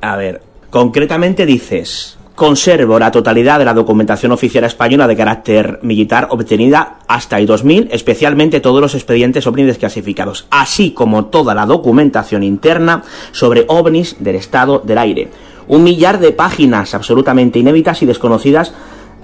A 0.00 0.16
ver, 0.16 0.40
concretamente 0.70 1.44
dices, 1.44 2.16
conservo 2.40 2.98
la 2.98 3.10
totalidad 3.10 3.58
de 3.58 3.66
la 3.66 3.74
documentación 3.74 4.32
oficial 4.32 4.64
española 4.64 5.06
de 5.06 5.14
carácter 5.14 5.78
militar 5.82 6.28
obtenida 6.30 6.94
hasta 7.06 7.38
el 7.38 7.44
2000, 7.44 7.90
especialmente 7.92 8.60
todos 8.60 8.80
los 8.80 8.94
expedientes 8.94 9.46
ovnis 9.46 9.66
desclasificados, 9.66 10.46
así 10.48 10.92
como 10.92 11.26
toda 11.26 11.54
la 11.54 11.66
documentación 11.66 12.42
interna 12.42 13.02
sobre 13.32 13.66
ovnis 13.68 14.16
del 14.20 14.36
estado 14.36 14.78
del 14.78 14.96
aire. 14.96 15.28
Un 15.68 15.84
millar 15.84 16.18
de 16.18 16.32
páginas 16.32 16.94
absolutamente 16.94 17.58
inéditas 17.58 18.00
y 18.00 18.06
desconocidas 18.06 18.72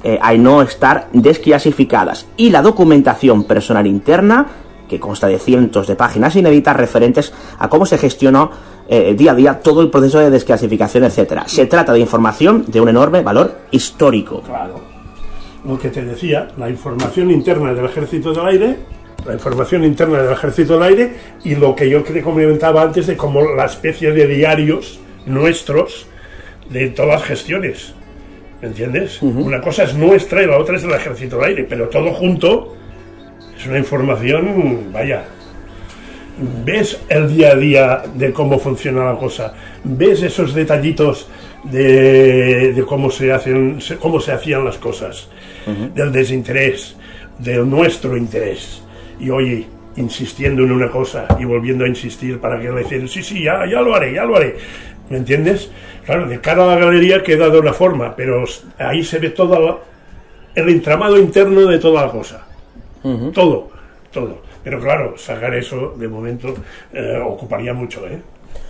eh, 0.04 0.18
al 0.20 0.42
no 0.42 0.60
estar 0.60 1.08
desclasificadas. 1.14 2.26
Y 2.36 2.50
la 2.50 2.60
documentación 2.60 3.44
personal 3.44 3.86
interna, 3.86 4.46
que 4.88 5.00
consta 5.00 5.26
de 5.26 5.38
cientos 5.38 5.86
de 5.86 5.96
páginas 5.96 6.36
inéditas 6.36 6.76
referentes 6.76 7.32
a 7.58 7.68
cómo 7.68 7.86
se 7.86 7.98
gestionó 7.98 8.50
eh, 8.88 9.14
día 9.14 9.32
a 9.32 9.34
día 9.34 9.60
todo 9.60 9.80
el 9.82 9.90
proceso 9.90 10.18
de 10.18 10.30
desclasificación, 10.30 11.04
etcétera. 11.04 11.44
Se 11.48 11.66
trata 11.66 11.92
de 11.92 12.00
información 12.00 12.64
de 12.68 12.80
un 12.80 12.88
enorme 12.88 13.22
valor 13.22 13.52
histórico. 13.70 14.42
Claro. 14.42 14.80
Lo 15.64 15.78
que 15.78 15.88
te 15.88 16.04
decía, 16.04 16.48
la 16.56 16.70
información 16.70 17.30
interna 17.30 17.74
del 17.74 17.86
Ejército 17.86 18.32
del 18.32 18.46
Aire, 18.46 18.76
la 19.26 19.34
información 19.34 19.82
interna 19.82 20.22
del 20.22 20.32
Ejército 20.32 20.74
del 20.74 20.82
Aire 20.84 21.16
y 21.42 21.56
lo 21.56 21.74
que 21.74 21.90
yo 21.90 22.04
te 22.04 22.22
comentaba 22.22 22.82
antes 22.82 23.08
de 23.08 23.16
como 23.16 23.42
la 23.42 23.64
especie 23.64 24.12
de 24.12 24.26
diarios 24.28 25.00
nuestros 25.26 26.06
de 26.70 26.90
todas 26.90 27.20
las 27.20 27.24
gestiones. 27.24 27.94
¿Me 28.62 28.68
entiendes? 28.68 29.20
Una 29.20 29.60
cosa 29.60 29.82
es 29.82 29.94
nuestra 29.94 30.42
y 30.42 30.46
la 30.46 30.58
otra 30.58 30.76
es 30.76 30.82
del 30.82 30.92
Ejército 30.92 31.36
del 31.36 31.46
Aire, 31.46 31.66
pero 31.68 31.88
todo 31.88 32.12
junto 32.12 32.76
es 33.58 33.66
una 33.66 33.78
información, 33.78 34.92
vaya, 34.92 35.24
ves 36.64 37.00
el 37.08 37.34
día 37.34 37.52
a 37.52 37.56
día 37.56 38.02
de 38.14 38.32
cómo 38.32 38.58
funciona 38.58 39.04
la 39.04 39.18
cosa, 39.18 39.54
ves 39.84 40.22
esos 40.22 40.54
detallitos 40.54 41.28
de, 41.64 42.72
de 42.72 42.82
cómo, 42.84 43.10
se 43.10 43.32
hacen, 43.32 43.78
cómo 44.00 44.20
se 44.20 44.32
hacían 44.32 44.64
las 44.64 44.78
cosas, 44.78 45.28
del 45.94 46.12
desinterés, 46.12 46.96
del 47.38 47.68
nuestro 47.68 48.16
interés. 48.16 48.82
Y 49.18 49.30
oye, 49.30 49.66
insistiendo 49.96 50.62
en 50.62 50.72
una 50.72 50.90
cosa 50.90 51.26
y 51.40 51.44
volviendo 51.44 51.84
a 51.84 51.88
insistir 51.88 52.38
para 52.38 52.60
que 52.60 52.70
le 52.70 52.82
dicen, 52.82 53.08
sí, 53.08 53.22
sí, 53.22 53.42
ya, 53.42 53.66
ya 53.66 53.80
lo 53.80 53.94
haré, 53.94 54.14
ya 54.14 54.24
lo 54.24 54.36
haré. 54.36 54.56
¿Me 55.08 55.18
entiendes? 55.18 55.70
Claro, 56.04 56.28
de 56.28 56.40
cara 56.40 56.64
a 56.64 56.74
la 56.74 56.76
galería 56.76 57.22
queda 57.22 57.48
de 57.48 57.58
una 57.58 57.72
forma, 57.72 58.14
pero 58.14 58.44
ahí 58.78 59.02
se 59.02 59.18
ve 59.18 59.30
todo 59.30 59.82
el 60.54 60.68
entramado 60.68 61.18
interno 61.18 61.62
de 61.62 61.78
toda 61.78 62.06
la 62.06 62.12
cosa. 62.12 62.46
Todo, 63.32 63.68
todo. 64.12 64.38
Pero 64.64 64.80
claro, 64.80 65.16
sacar 65.16 65.54
eso 65.54 65.94
de 65.96 66.08
momento 66.08 66.54
eh, 66.92 67.20
ocuparía 67.24 67.72
mucho, 67.72 68.06
¿eh? 68.06 68.18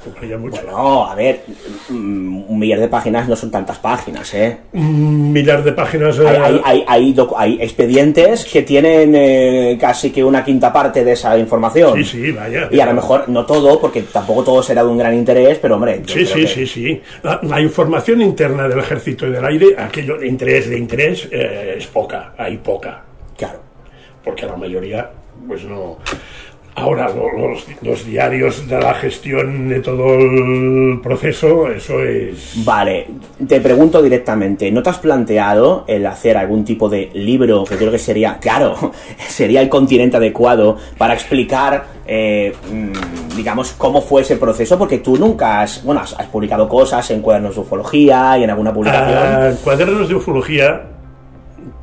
Ocuparía 0.03 0.37
mucho. 0.37 0.63
No, 0.71 1.07
a 1.07 1.15
ver, 1.15 1.41
mm, 1.89 2.45
un 2.51 2.59
millar 2.59 2.79
de 2.81 2.89
páginas 2.89 3.29
no 3.29 3.35
son 3.35 3.51
tantas 3.51 3.79
páginas, 3.79 4.33
¿eh? 4.35 4.59
Un 4.73 5.33
millar 5.33 5.65
de 5.65 5.73
páginas. 5.73 6.19
eh, 6.19 6.27
Hay, 6.29 6.61
hay, 6.65 6.85
hay, 6.87 7.15
hay 7.15 7.17
hay 7.37 7.59
expedientes 7.63 8.45
que 8.45 8.63
tienen 8.63 9.15
eh, 9.17 9.79
casi 9.81 10.11
que 10.11 10.23
una 10.23 10.45
quinta 10.45 10.73
parte 10.73 11.03
de 11.05 11.13
esa 11.13 11.37
información. 11.39 11.97
Sí, 11.97 12.05
sí, 12.05 12.31
vaya. 12.33 12.69
Y 12.71 12.79
a 12.79 12.87
lo 12.87 12.95
mejor 12.95 13.29
no 13.29 13.47
todo, 13.47 13.81
porque 13.81 14.03
tampoco 14.03 14.45
todo 14.45 14.63
será 14.63 14.83
de 14.85 14.89
un 14.91 14.99
gran 14.99 15.15
interés, 15.15 15.59
pero 15.61 15.77
hombre. 15.77 16.03
Sí, 16.07 16.27
sí, 16.27 16.41
que- 16.43 16.47
sí, 16.47 16.67
sí. 16.67 17.01
La, 17.23 17.41
la 17.43 17.61
información 17.61 18.21
interna 18.23 18.69
del 18.69 18.79
ejército 18.81 19.27
y 19.27 19.31
del 19.31 19.45
aire, 19.45 19.77
aquello 19.79 20.19
de 20.19 20.27
interés, 20.29 20.69
de 20.69 20.79
interés, 20.79 21.29
eh, 21.33 21.77
es 21.79 21.87
poca, 21.87 22.33
hay 22.37 22.59
poca. 22.59 23.03
Porque 24.27 24.44
la 24.44 24.57
mayoría, 24.57 25.09
pues 25.48 25.65
no. 25.65 25.97
Ahora, 26.78 27.09
lo- 27.09 27.48
los, 27.53 27.65
los 27.81 28.05
diarios 28.05 28.69
de 28.69 28.78
la 28.78 28.93
gestión 28.93 29.70
de 29.70 29.81
todo 29.81 30.15
el 30.16 31.01
proceso, 31.03 31.70
eso 31.70 32.03
es. 32.05 32.53
Vale, 32.66 33.07
te 33.48 33.62
pregunto 33.62 34.03
directamente, 34.03 34.70
¿no 34.70 34.82
te 34.82 34.90
has 34.90 34.98
planteado 34.98 35.85
el 35.89 36.05
hacer 36.05 36.36
algún 36.36 36.66
tipo 36.66 36.90
de 36.90 37.09
libro 37.15 37.65
que 37.65 37.77
creo 37.77 37.90
que 37.90 37.98
sería, 37.98 38.36
claro, 38.39 38.93
sería 39.27 39.62
el 39.62 39.70
continente 39.70 40.19
adecuado 40.19 40.77
para 40.98 41.15
explicar, 41.15 41.86
eh, 42.07 42.53
mm, 42.70 43.35
digamos, 43.36 43.73
cómo 43.78 44.03
fue 44.03 44.20
ese 44.20 44.36
proceso? 44.36 44.77
Porque 44.77 44.98
tú 44.98 45.16
nunca 45.16 45.62
has, 45.62 45.82
bueno, 45.82 46.03
has, 46.03 46.12
has 46.20 46.27
publicado 46.27 46.69
cosas 46.69 47.11
en 47.11 47.23
cuadernos 47.23 47.55
de 47.55 47.61
ufología 47.62 48.36
y 48.36 48.44
en 48.44 48.51
alguna 48.51 48.74
publicación. 48.74 49.16
Ah, 49.19 49.51
cuadernos 49.65 50.11
de 50.11 50.15
ufología 50.16 50.82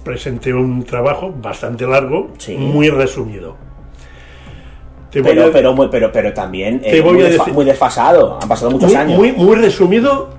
presenté 0.04 0.54
un 0.54 0.84
trabajo 0.84 1.34
bastante 1.42 1.86
largo, 1.88 2.30
muy 2.58 2.90
resumido. 2.90 3.56
Te 5.12 5.22
voy 5.22 5.32
pero, 5.32 5.46
a- 5.48 5.52
pero, 5.52 5.90
pero, 5.92 6.12
pero 6.12 6.34
también 6.34 6.82
eh, 6.84 7.02
muy, 7.02 7.18
desfa- 7.22 7.64
desfasado, 7.64 8.40
han 8.42 8.50
pasado 8.50 8.72
muchos 8.72 8.90
muy, 8.90 8.96
años. 9.00 9.18
Muy, 9.18 9.32
muy 9.32 9.56
resumido 9.56 10.30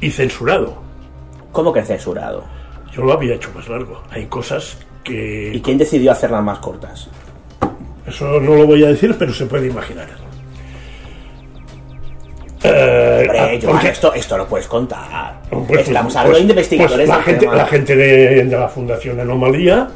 y 0.00 0.10
censurado. 0.10 0.74
¿Cómo 1.52 1.72
que 1.72 1.82
censurado? 1.82 2.44
Yo 2.92 3.02
lo 3.04 3.12
había 3.12 3.34
hecho 3.34 3.50
más 3.54 3.68
largo. 3.68 4.02
Hay 4.10 4.26
cosas 4.26 4.78
que... 5.04 5.52
¿Y 5.54 5.60
quién 5.60 5.78
decidió 5.78 6.10
hacerlas 6.12 6.42
más 6.42 6.58
cortas? 6.58 7.08
Eso 8.06 8.40
no 8.40 8.54
lo 8.56 8.66
voy 8.66 8.84
a 8.84 8.88
decir, 8.88 9.14
pero 9.18 9.32
se 9.32 9.46
puede 9.46 9.68
imaginar. 9.68 10.06
Eh, 12.62 13.20
Hombre, 13.22 13.38
ah, 13.40 13.48
Joan, 13.62 13.72
porque- 13.74 13.88
esto, 13.88 14.12
esto 14.14 14.36
lo 14.36 14.46
puedes 14.46 14.66
contar. 14.66 15.40
Pues, 15.48 15.86
Estamos 15.88 16.12
pues, 16.12 16.16
hablando 16.16 16.38
pues, 16.38 16.46
de 16.46 16.52
investigadores 16.76 17.06
pues 17.06 17.18
la, 17.18 17.22
gente, 17.24 17.40
tema. 17.40 17.54
la 17.56 17.66
gente 17.66 17.96
de, 17.96 18.44
de 18.44 18.56
la 18.58 18.68
Fundación 18.68 19.20
Anomalía, 19.20 19.88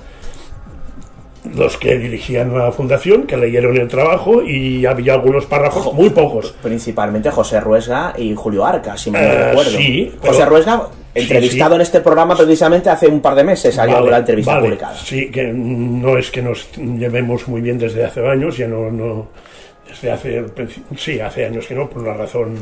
los 1.57 1.77
que 1.77 1.99
dirigían 1.99 2.57
la 2.57 2.71
fundación, 2.71 3.25
que 3.25 3.37
leyeron 3.37 3.77
el 3.77 3.89
trabajo 3.89 4.43
y 4.43 4.87
había 4.87 5.15
algunos 5.15 5.45
párrafos, 5.47 5.93
muy 5.93 6.11
pocos. 6.11 6.55
Principalmente 6.63 7.31
José 7.33 7.59
Ruesga 7.61 8.15
y 8.17 8.33
Julio 8.35 8.65
Arca, 8.65 8.97
si 8.97 9.11
no 9.11 9.19
Eh, 9.19 9.49
recuerdo. 9.49 9.71
sí, 9.73 10.15
José 10.25 10.45
Ruesga, 10.47 10.83
entrevistado 11.15 11.71
sí. 11.73 11.75
en 11.77 11.81
este 11.83 12.01
programa 12.01 12.37
precisamente 12.37 12.89
hace 12.91 13.09
un 13.09 13.21
par 13.21 13.35
de 13.35 13.43
meses, 13.45 13.75
salió 13.75 13.97
Vale, 13.97 14.11
la 14.13 14.19
entrevista 14.19 14.53
vale. 14.55 14.67
publicada. 14.69 14.97
Sí, 14.97 15.31
que 15.33 15.53
no 15.53 16.17
es 16.17 16.31
que 16.31 16.43
nos 16.43 16.69
llevemos 16.77 17.49
muy 17.49 17.61
bien 17.61 17.77
desde 17.77 18.05
hace 18.05 18.25
años, 18.27 18.57
ya 18.57 18.69
no, 18.69 18.91
no 18.93 19.27
desde 19.89 20.11
hace, 20.11 20.45
sí, 20.97 21.21
hace 21.21 21.45
años 21.47 21.67
que 21.67 21.75
no, 21.75 21.89
por 21.91 22.03
una 22.03 22.15
razón 22.15 22.55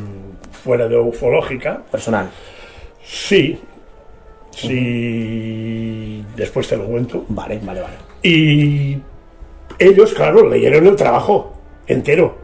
fuera 0.65 0.89
de 0.89 0.97
ufológica. 0.97 1.83
Personal. 1.91 2.29
Sí, 3.05 3.59
sí, 4.51 6.25
después 6.37 6.69
te 6.69 6.77
lo 6.77 6.85
cuento. 6.87 7.25
Vale, 7.29 7.59
vale, 7.63 7.81
vale. 7.81 7.95
Y 8.23 8.99
ellos, 9.79 10.13
claro, 10.15 10.49
leyeron 10.49 10.87
el 10.87 10.97
trabajo 10.97 11.53
entero. 11.87 12.39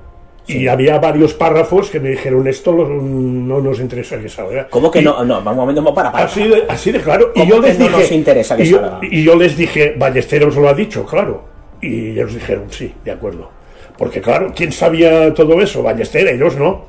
Y 0.49 0.69
había 0.69 0.99
varios 1.01 1.35
párrafos 1.35 1.91
que 1.91 1.99
me 1.99 2.11
dijeron, 2.11 2.47
esto 2.47 2.71
lo- 2.71 2.89
no 2.89 3.61
nos 3.61 3.81
interesa 3.81 4.17
que 4.21 4.29
salga. 4.29 4.69
¿Cómo 4.69 4.93
que 4.93 5.01
Y- 5.01 5.05
no? 5.05 5.25
No, 5.25 5.39
un 5.41 5.57
momento, 5.57 5.93
para, 5.93 6.13
para. 6.13 6.27
Así 6.27 6.47
de, 6.47 6.63
así 6.69 6.93
de 6.93 7.01
claro. 7.01 7.33
Y 7.35 7.41
¿Cómo 7.41 7.51
yo 7.57 7.61
que 7.63 7.69
les 7.69 7.79
no 7.81 7.87
dije. 7.87 7.99
nos 7.99 8.13
interesa 8.13 8.57
que 8.57 8.63
y, 8.63 8.69
yo, 8.69 8.79
salga? 8.79 9.01
y 9.03 9.25
yo 9.25 9.35
les 9.35 9.57
dije, 9.57 9.95
Ballesteros 9.99 10.55
lo 10.55 10.69
ha 10.69 10.75
dicho, 10.75 11.05
claro. 11.05 11.43
Y 11.83 12.11
ellos 12.13 12.33
dijeron, 12.33 12.67
sí, 12.71 12.95
de 13.05 13.11
acuerdo. 13.11 13.51
Porque, 13.99 14.21
claro, 14.21 14.53
¿quién 14.55 14.73
sabía 14.73 15.33
todo 15.35 15.61
eso? 15.63 15.83
Ballester, 15.83 16.29
ellos 16.29 16.57
no. 16.57 16.85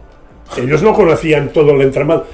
Ellos 0.58 0.82
no 0.84 0.94
conocían 0.94 1.50
todo 1.50 1.72
el 1.72 1.82
entramado. 1.82 2.26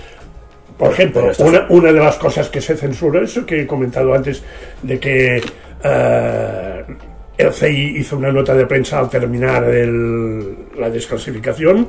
Por 0.77 0.91
ejemplo, 0.91 1.31
una, 1.39 1.65
una 1.69 1.91
de 1.93 1.99
las 1.99 2.15
cosas 2.17 2.49
que 2.49 2.59
se 2.59 2.75
censura, 2.75 3.21
eso 3.21 3.45
que 3.45 3.61
he 3.61 3.67
comentado 3.67 4.13
antes, 4.13 4.43
de 4.81 4.99
que 4.99 5.41
eh, 5.83 6.83
el 7.37 7.53
CI 7.53 7.95
hizo 7.97 8.17
una 8.17 8.31
nota 8.31 8.53
de 8.55 8.65
prensa 8.65 8.99
al 8.99 9.09
terminar 9.09 9.63
el- 9.65 10.55
la 10.79 10.89
desclasificación 10.89 11.87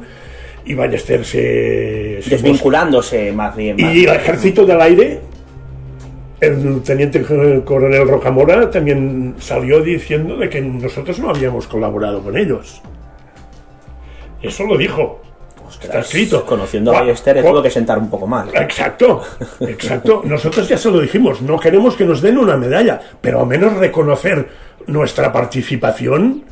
y 0.67 0.75
Ballester 0.75 1.25
se, 1.25 2.21
se 2.23 2.31
Desvinculándose 2.31 3.33
más 3.33 3.55
bien. 3.57 3.77
más 3.81 3.95
y 3.95 4.05
el 4.05 4.15
ejército 4.15 4.65
del 4.67 4.81
aire, 4.81 5.21
el 6.41 6.83
teniente 6.83 7.23
coronel 7.65 8.09
Rocamora 8.09 8.71
también 8.71 9.37
salió 9.39 9.81
diciendo 9.81 10.37
de 10.37 10.49
que 10.49 10.61
nosotros 10.61 11.19
no 11.19 11.31
habíamos 11.31 11.67
colaborado 11.67 12.23
con 12.23 12.37
ellos. 12.37 12.83
Eso 14.43 14.65
lo 14.65 14.77
dijo. 14.77 15.21
Está 15.81 16.01
escrito. 16.01 16.45
Conociendo 16.45 16.93
a 16.93 17.01
Ballester, 17.01 17.43
tuvo 17.43 17.63
que 17.63 17.71
sentar 17.71 17.99
un 17.99 18.09
poco 18.09 18.27
mal. 18.27 18.49
Exacto, 18.55 19.23
exacto. 19.61 20.23
Nosotros 20.25 20.69
ya 20.69 20.79
se 20.79 20.91
lo 20.91 21.01
dijimos, 21.01 21.43
no 21.43 21.59
queremos 21.59 21.97
que 21.97 22.05
nos 22.05 22.21
den 22.21 22.39
una 22.39 22.57
medalla, 22.57 23.01
pero 23.21 23.41
al 23.41 23.47
menos 23.47 23.75
reconocer 23.75 24.49
nuestra 24.87 25.33
participación. 25.33 26.45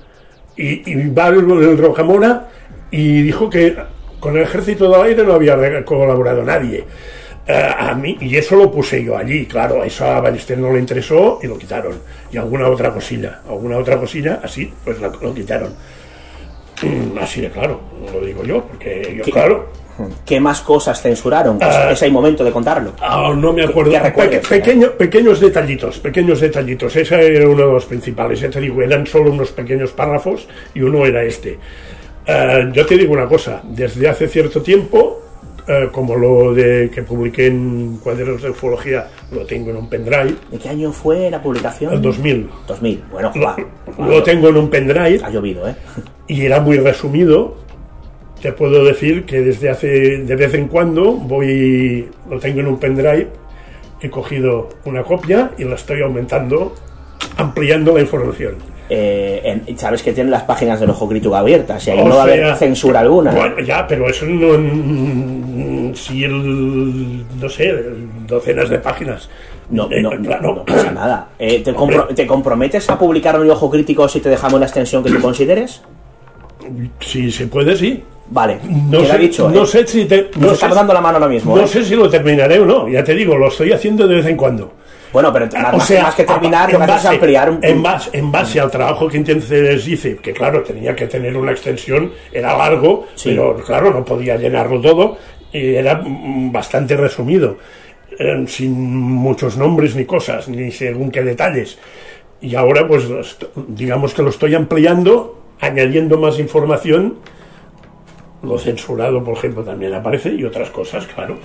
Y, 0.57 0.91
y 0.91 1.09
va 1.09 1.29
el, 1.29 1.51
el 1.51 1.79
Rocamora 1.79 2.49
y 2.91 3.23
dijo 3.23 3.49
que 3.49 3.75
con 4.21 4.37
el 4.37 4.43
ejército 4.43 4.91
del 4.91 5.01
aire 5.03 5.25
no 5.25 5.33
había 5.33 5.85
colaborado 5.85 6.43
nadie. 6.43 6.85
Eh, 7.47 7.71
a 7.77 7.93
mí, 7.95 8.17
y 8.21 8.37
eso 8.37 8.55
lo 8.55 8.71
puse 8.71 9.03
yo 9.03 9.17
allí, 9.17 9.47
claro, 9.47 9.83
eso 9.83 10.07
a 10.07 10.21
Ballester 10.21 10.57
no 10.59 10.73
le 10.73 10.79
interesó 10.79 11.41
y 11.43 11.49
lo 11.49 11.59
quitaron. 11.59 11.99
Y 12.33 12.37
alguna 12.37 12.69
otra 12.69 12.93
cosilla, 12.93 13.41
alguna 13.49 13.79
otra 13.79 13.99
cosilla, 13.99 14.41
así, 14.45 14.73
pues 14.85 15.01
la- 15.01 15.09
lo 15.21 15.35
quitaron. 15.35 15.75
Mm, 16.83 17.19
Así 17.19 17.41
de 17.41 17.51
claro, 17.51 17.81
lo 18.13 18.21
digo 18.25 18.45
yo, 18.45 18.65
porque 18.65 19.15
yo, 19.19 19.25
¿Qué- 19.25 19.31
claro, 19.31 19.69
¿Qué 20.25 20.41
más 20.41 20.63
cosas 20.63 21.01
censuraron? 21.03 21.59
Pues 21.59 21.71
Ah. 21.75 21.93
es 21.93 22.03
el 22.03 22.11
momento 22.11 22.43
de 22.43 22.51
contarlo. 22.51 22.93
Ah, 23.01 23.33
no 23.37 23.53
me 23.53 23.63
acuerdo. 23.63 23.93
¿Qué 23.93 24.41
pequeño- 24.49 24.93
pequeños 24.93 25.39
detallitos, 25.39 25.99
pequeños 26.01 26.41
detallitos. 26.41 26.97
Ese 26.97 27.37
era 27.37 27.47
uno 27.47 27.67
de 27.67 27.73
los 27.75 27.85
principales. 27.85 28.41
Ya 28.41 28.49
te 28.51 28.59
digo, 28.61 28.81
eran 28.83 29.07
solo 29.07 29.31
unos 29.31 29.51
pequeños 29.53 29.93
párrafos 29.93 30.49
y 30.75 30.81
uno 30.81 31.05
era 31.07 31.23
este. 31.23 31.59
Eh, 32.27 32.71
yo 32.73 32.87
te 32.87 32.97
digo 32.97 33.13
una 33.13 33.27
cosa, 33.27 33.61
desde 33.65 34.09
hace 34.09 34.29
cierto 34.29 34.63
tiempo, 34.63 35.21
eh, 35.69 35.89
como 35.93 36.17
lo 36.17 36.55
de 36.55 36.91
que 36.93 37.03
publiqué 37.03 37.47
en 37.47 37.99
Cuadernos 38.03 38.43
de 38.43 38.51
Ufología, 38.51 39.09
lo 39.31 39.47
tengo 39.47 39.71
en 39.71 39.77
un 39.77 39.89
pendrive. 39.89 40.35
¿De 40.51 40.59
qué 40.59 40.69
año 40.69 40.93
fue 40.93 41.31
la 41.31 41.43
publicación? 41.43 41.93
El 41.93 42.03
2000. 42.03 42.49
2000. 42.67 43.03
Bueno, 43.13 43.33
Lo, 43.35 43.43
va. 43.43 43.57
lo 43.99 44.23
tengo 44.23 44.49
en 44.49 44.57
un 44.57 44.69
pendrive. 44.71 45.21
Ha 45.25 45.31
llovido, 45.31 45.69
¿eh? 45.69 45.75
y 46.27 46.45
era 46.45 46.61
muy 46.61 46.79
resumido. 46.79 47.57
Te 48.41 48.53
puedo 48.53 48.85
decir 48.85 49.25
que 49.25 49.41
desde 49.41 49.71
hace, 49.71 49.89
de 49.89 50.37
vez 50.37 50.53
en 50.55 50.67
cuando, 50.67 51.13
voy, 51.13 52.09
lo 52.29 52.41
tengo 52.41 52.59
en 52.59 52.67
un 52.67 52.79
pendrive, 52.81 53.29
he 54.01 54.11
cogido 54.11 54.69
una 54.85 55.05
copia 55.05 55.53
y 55.59 55.65
la 55.65 55.77
estoy 55.77 56.03
aumentando, 56.03 56.75
ampliando 57.37 57.95
la 57.95 58.01
información. 58.01 58.57
Eh, 58.91 59.61
en- 59.67 59.79
sabes 59.79 60.03
que 60.03 60.13
tienen 60.13 60.31
las 60.31 60.43
páginas 60.43 60.79
del 60.81 60.91
ojo 60.91 61.09
crítico 61.09 61.35
abiertas 61.35 61.87
y 61.87 61.91
ahí 61.93 62.01
O 62.01 62.09
no 62.09 62.17
va 62.17 62.21
a 62.23 62.25
haber 62.25 62.41
sea, 62.41 62.57
censura 62.57 63.01
alguna. 63.01 63.31
Bueno, 63.33 63.61
ya, 63.61 63.87
pero 63.87 64.09
eso 64.11 64.27
no. 64.27 65.95
Si 65.95 66.25
el. 66.25 67.25
No 67.41 67.49
sé, 67.49 67.73
docenas 68.27 68.69
de 68.69 68.79
páginas. 68.79 69.29
No, 69.71 69.89
Eh, 69.91 70.03
no, 70.03 70.11
claro. 70.11 70.55
no 70.57 70.65
pasa 70.65 70.91
nada. 70.91 71.29
Eh, 71.39 71.61
¿te, 71.65 71.71
Hombre. 71.71 71.97
compro- 71.99 72.15
¿Te 72.15 72.27
comprometes 72.27 72.89
a 72.91 72.99
publicar 72.99 73.37
en 73.37 73.43
el 73.43 73.51
ojo 73.51 73.71
crítico 73.71 74.07
si 74.09 74.21
te 74.21 74.29
dejamos 74.29 74.61
la 74.61 74.67
extensión 74.67 75.03
que 75.03 75.11
tú 75.11 75.21
consideres? 75.21 75.83
Si 77.01 77.31
se 77.31 77.47
puede, 77.47 77.77
sí. 77.77 78.03
Vale, 78.31 78.59
No 78.91 79.05
sé, 79.05 79.19
dicho. 79.19 79.51
no 79.51 79.65
¿eh? 79.65 79.67
sé 79.67 79.87
si 79.87 80.05
te. 80.07 80.31
No 80.39 80.53
dando 80.55 80.95
la 80.95 81.01
mano 81.01 81.17
ahora 81.19 81.29
mismo. 81.29 81.57
no 81.57 81.67
sé 81.67 81.85
si 81.85 81.95
lo 81.95 82.09
terminaré 82.09 82.59
o 82.61 82.65
no. 82.67 82.89
Ya 82.89 83.05
te 83.05 83.15
digo, 83.15 83.37
lo 83.37 83.49
estoy 83.49 83.73
haciendo 83.73 84.07
de 84.07 84.17
vez 84.17 84.27
en 84.27 84.37
cuando. 84.37 84.73
Bueno, 85.13 85.33
pero 85.33 85.47
más, 85.53 85.75
O 85.75 85.77
más- 85.79 85.87
sea, 85.87 86.03
más 86.05 86.15
que 86.15 86.25
terminar, 86.25 86.71
en 86.71 86.81
lo 86.81 86.87
que 86.87 86.93
haces 86.93 86.97
es 86.97 87.05
base- 87.05 87.15
ampliar 87.17 87.51
un 87.51 87.59
en 87.65 87.83
base, 87.83 88.11
en 88.15 88.33
base 88.33 88.61
al 88.61 88.71
trabajo 88.71 89.09
que 89.09 89.19
entonces 89.19 89.87
hice, 89.87 90.17
que 90.17 90.33
claro, 90.33 90.63
tenía 90.63 90.97
que 90.97 91.07
tener 91.07 91.37
una 91.37 91.53
extensión, 91.53 92.13
era 92.33 92.57
largo, 92.57 93.07
Sí. 93.15 93.31
pero 93.31 93.57
claro, 93.57 93.93
no 93.93 94.05
podía 94.05 94.37
llenarlo 94.37 94.81
todo, 94.81 95.19
y 95.53 95.75
era 95.75 96.03
bastante 96.05 96.97
resumido, 96.97 97.59
eh, 98.19 98.45
sin 98.47 98.73
muchos 98.73 99.57
nombres 99.59 99.95
ni 99.97 100.05
cosas, 100.07 100.49
ni 100.49 100.71
según 100.73 101.11
qué 101.11 101.23
detalles. 101.23 101.79
Y 102.41 102.55
ahora, 102.55 102.89
pues, 102.89 103.05
digamos 103.69 104.15
que 104.15 104.23
lo 104.23 104.31
estoy 104.31 104.55
ampliando, 104.55 105.39
añadiendo 105.61 106.19
más 106.19 106.39
información, 106.39 107.19
lo 108.43 108.59
censurado, 108.59 109.23
por 109.23 109.35
ejemplo, 109.37 109.63
también 109.63 109.95
aparece, 109.95 110.35
y 110.35 110.45
otras 110.45 110.71
cosas, 110.71 111.07
claro. 111.07 111.39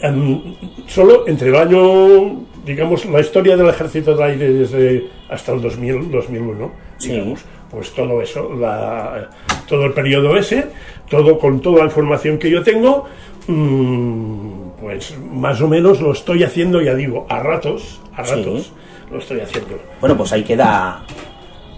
Em, 0.00 0.40
solo 0.86 1.26
entre 1.26 1.48
el 1.48 1.56
año, 1.56 2.42
digamos, 2.64 3.04
la 3.06 3.20
historia 3.20 3.56
del 3.56 3.68
ejército 3.68 4.14
del 4.14 4.22
aire 4.30 4.52
desde 4.52 5.08
hasta 5.30 5.52
el 5.52 5.62
2000, 5.62 6.10
2001, 6.10 6.70
digamos, 7.00 7.40
pues 7.70 7.90
todo 7.94 8.20
eso, 8.20 8.52
la- 8.54 9.30
todo 9.66 9.86
el 9.86 9.92
periodo 9.92 10.36
ese, 10.36 10.66
todo 11.08 11.38
con 11.38 11.60
toda 11.60 11.78
la 11.80 11.84
información 11.86 12.38
que 12.38 12.50
yo 12.50 12.62
tengo, 12.62 13.06
mm, 13.46 14.70
pues 14.80 15.16
más 15.32 15.60
o 15.60 15.68
menos 15.68 16.00
lo 16.00 16.12
estoy 16.12 16.42
haciendo, 16.44 16.80
ya 16.82 16.94
digo, 16.94 17.26
a 17.28 17.38
ratos, 17.40 18.00
a 18.14 18.24
Sí. 18.24 18.34
ratos, 18.34 18.72
lo 19.10 19.18
estoy 19.18 19.40
haciendo. 19.40 19.78
Bueno, 20.00 20.16
pues 20.16 20.32
ahí 20.32 20.42
queda. 20.42 21.02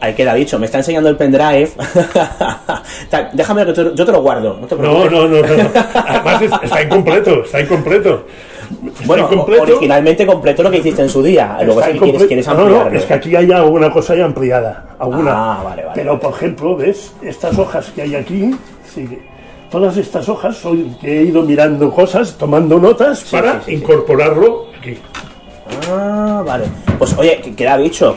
Ahí 0.05 0.15
queda 0.15 0.35
dicho. 0.35 0.59
Me 0.59 0.67
está 0.67 0.79
enseñando 0.79 1.09
el 1.09 1.17
pendrive. 1.17 1.71
Déjame 3.33 3.67
que 3.67 3.73
te- 3.73 3.95
yo 3.95 4.05
te 4.07 4.13
lo 4.13 4.23
guardo. 4.23 4.59
No 4.61 4.67
te 4.67 4.77
No, 4.77 5.09
no, 5.09 5.27
no, 5.29 5.41
no. 5.41 5.45
Además 6.07 6.43
es- 6.43 6.53
está 6.63 6.83
incompleto, 6.87 7.45
está 7.45 7.61
incompleto. 7.61 8.27
Está 8.87 9.07
Bueno, 9.07 9.29
incompleto. 9.31 9.63
originalmente 9.63 10.27
completo 10.27 10.63
lo 10.63 10.71
que 10.71 10.79
hiciste 10.79 11.03
en 11.03 11.09
su 11.09 11.23
día. 11.23 11.59
Luego 11.65 11.83
si 11.83 11.99
quieres, 11.99 12.25
quieres 12.25 12.47
no, 12.49 12.55
no, 12.55 12.61
ampliarlo. 12.63 12.99
es 12.99 13.05
que 13.05 13.15
aquí 13.15 13.37
hay 13.37 13.51
alguna 13.53 13.91
cosa 13.91 14.15
ya 14.15 14.25
ampliada. 14.25 14.87
Alguna. 14.99 15.33
Ah, 15.33 15.63
vale, 15.65 15.83
vale. 15.83 15.93
Pero, 15.95 16.19
por 16.19 16.33
ejemplo, 16.33 16.77
¿ves? 16.77 17.13
Estas 17.23 17.59
hojas 17.59 17.91
que 17.95 18.03
hay 18.03 18.15
aquí, 18.15 18.55
sí, 18.93 19.07
todas 19.71 19.97
estas 19.97 20.29
hojas 20.29 20.57
son 20.57 20.97
que 20.99 21.21
he 21.21 21.23
ido 21.25 21.43
mirando 21.43 21.91
cosas, 21.91 22.37
tomando 22.39 22.79
notas 22.79 23.25
para 23.25 23.53
sí, 23.55 23.59
sí, 23.59 23.65
sí. 23.67 23.73
incorporarlo 23.77 24.67
aquí. 24.79 24.99
Ah, 25.91 26.43
vale. 26.47 26.65
Pues 26.99 27.17
oye, 27.19 27.41
que- 27.43 27.55
queda 27.55 27.77
dicho. 27.77 28.17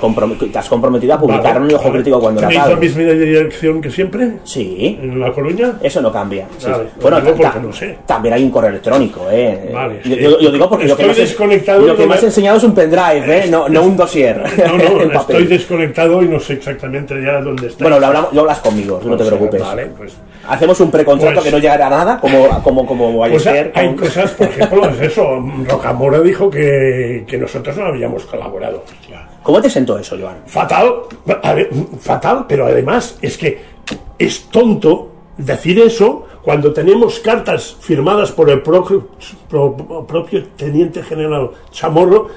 te 0.52 0.58
has 0.60 0.70
comprometido 0.70 1.14
a 1.14 1.20
publicar 1.20 1.56
Vale, 1.56 1.68
el 1.68 1.76
ojo 1.76 1.84
vale. 1.86 1.96
crítico 1.96 2.20
cuando 2.20 2.42
la 2.42 2.48
¿Tenéis 2.48 2.66
la 2.68 2.72
acabe. 2.74 2.86
misma 2.88 3.02
dirección 3.14 3.82
que 3.82 3.90
siempre? 3.92 4.32
Sí. 4.44 5.00
¿En 5.02 5.20
La 5.20 5.32
Coruña? 5.32 5.74
Eso 5.82 6.02
no 6.02 6.12
cambia. 6.12 6.46
sí. 6.58 6.68
Vale, 6.70 6.84
Bueno, 7.02 7.22
ta- 7.22 7.60
no 7.60 7.74
sé. 7.74 7.98
también 8.06 8.34
hay 8.36 8.44
un 8.44 8.52
correo 8.52 8.70
electrónico, 8.70 9.28
¿eh? 9.32 9.72
Vale, 9.74 10.00
yo, 10.06 10.16
yo- 10.16 10.40
yo 10.40 10.52
digo 10.52 10.70
porque 10.70 10.86
lo 10.88 10.96
que, 10.96 11.06
has, 11.10 11.18
desconectado 11.18 11.82
lo 11.82 11.96
que 11.96 12.06
me 12.06 12.14
has 12.16 12.24
enseñado 12.24 12.58
es 12.58 12.64
un 12.64 12.74
pendrive, 12.74 13.46
¿eh? 13.46 13.48
No, 13.50 13.68
no 13.70 13.84
un 13.84 13.98
dossier. 13.98 14.44
No, 14.68 14.78
no, 14.78 14.84
en 15.02 15.12
papel. 15.12 15.38
estoy 15.38 15.44
desconectado 15.48 16.22
y 16.24 16.28
no 16.28 16.40
sé 16.40 16.54
exactamente 16.54 17.16
ya 17.24 17.42
dónde 17.42 17.68
está. 17.68 17.84
Bueno, 17.84 18.00
lo, 18.00 18.08
hablamos, 18.08 18.34
lo 18.34 18.42
hablas 18.42 18.60
conmigo, 18.60 19.00
no 19.04 19.16
te 19.18 19.24
sea, 19.24 19.34
preocupes. 19.34 19.62
Vale, 19.62 19.86
pues. 19.98 20.18
Hacemos 20.50 20.80
un 20.80 20.90
precontrato 20.92 21.36
Pues- 21.36 21.46
que 21.46 21.52
no 21.52 21.58
llegará 21.58 21.88
a 21.88 21.90
nada, 21.90 22.20
como, 22.22 22.48
como, 22.64 22.86
como 22.86 23.18
vaya 23.18 23.32
a 23.32 23.34
Pues 23.34 23.44
ser. 23.44 23.72
hay 23.76 23.96
cosas, 23.96 24.32
por 24.32 24.48
ejemplo, 24.48 24.90
es 24.90 25.02
eso. 25.12 25.26
Rocamora 25.68 26.22
dijo 26.22 26.50
que, 26.50 27.26
nosotros 27.38 27.76
no 27.78 27.86
habíamos 27.86 28.24
colaborado. 28.26 28.84
¿Cómo 29.44 29.62
te 29.62 29.70
sentó 29.70 29.98
eso, 29.98 30.18
Joan? 30.20 30.38
Fatal, 30.46 30.94
fatal, 32.00 32.46
pero 32.48 32.66
además 32.66 33.18
es 33.22 33.38
que 33.38 33.62
es 34.18 34.44
tonto 34.50 35.12
decir 35.38 35.80
eso 35.80 36.26
cuando 36.42 36.74
tenemos 36.74 37.20
cartas 37.20 37.76
firmadas 37.80 38.32
por 38.32 38.50
el 38.50 38.62
propio, 38.62 39.10
pro- 39.50 40.06
propio 40.08 40.46
teniente 40.56 41.04
general 41.04 41.52
Chamorro 41.72 42.30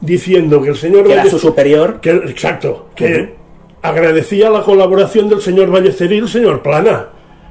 diciendo 0.00 0.62
que 0.62 0.70
el 0.70 0.76
señor 0.76 1.04
Que 1.06 1.12
era 1.12 1.22
Valle- 1.24 1.30
su 1.30 1.38
superior. 1.38 2.00
que- 2.00 2.10
exacto, 2.10 2.86
que 2.94 3.34
agradecía 3.82 4.50
la 4.50 4.62
colaboración 4.62 5.28
del 5.28 5.40
señor 5.42 5.70
Ballester 5.70 6.10
y 6.12 6.18
el 6.18 6.28
señor 6.28 6.62
Plana. 6.62 7.08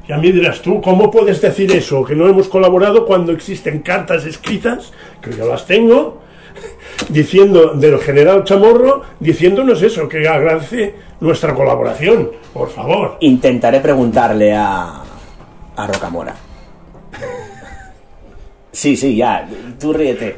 Y 0.07 0.11
a 0.11 0.17
mí 0.17 0.31
dirás 0.31 0.61
tú, 0.63 0.81
¿cómo 0.81 1.11
puedes 1.11 1.39
decir 1.39 1.71
eso? 1.71 2.03
Que 2.03 2.15
no 2.15 2.27
hemos 2.27 2.47
colaborado 2.47 3.05
cuando 3.05 3.31
existen 3.31 3.79
cartas 3.79 4.25
escritas, 4.25 4.91
que 5.21 5.31
yo 5.35 5.47
las 5.47 5.67
tengo, 5.67 6.21
diciendo 7.09 7.73
del 7.73 7.99
general 7.99 8.43
Chamorro, 8.43 9.01
diciéndonos 9.19 9.81
eso, 9.81 10.07
que 10.07 10.27
agradece 10.27 10.95
nuestra 11.19 11.53
colaboración, 11.53 12.29
por 12.53 12.69
favor. 12.69 13.17
Intentaré 13.19 13.79
preguntarle 13.79 14.53
a, 14.55 15.03
a 15.75 15.87
Rocamora. 15.87 16.35
Sí, 18.71 18.95
sí, 18.95 19.15
ya, 19.15 19.47
tú 19.79 19.91
ríete. 19.91 20.37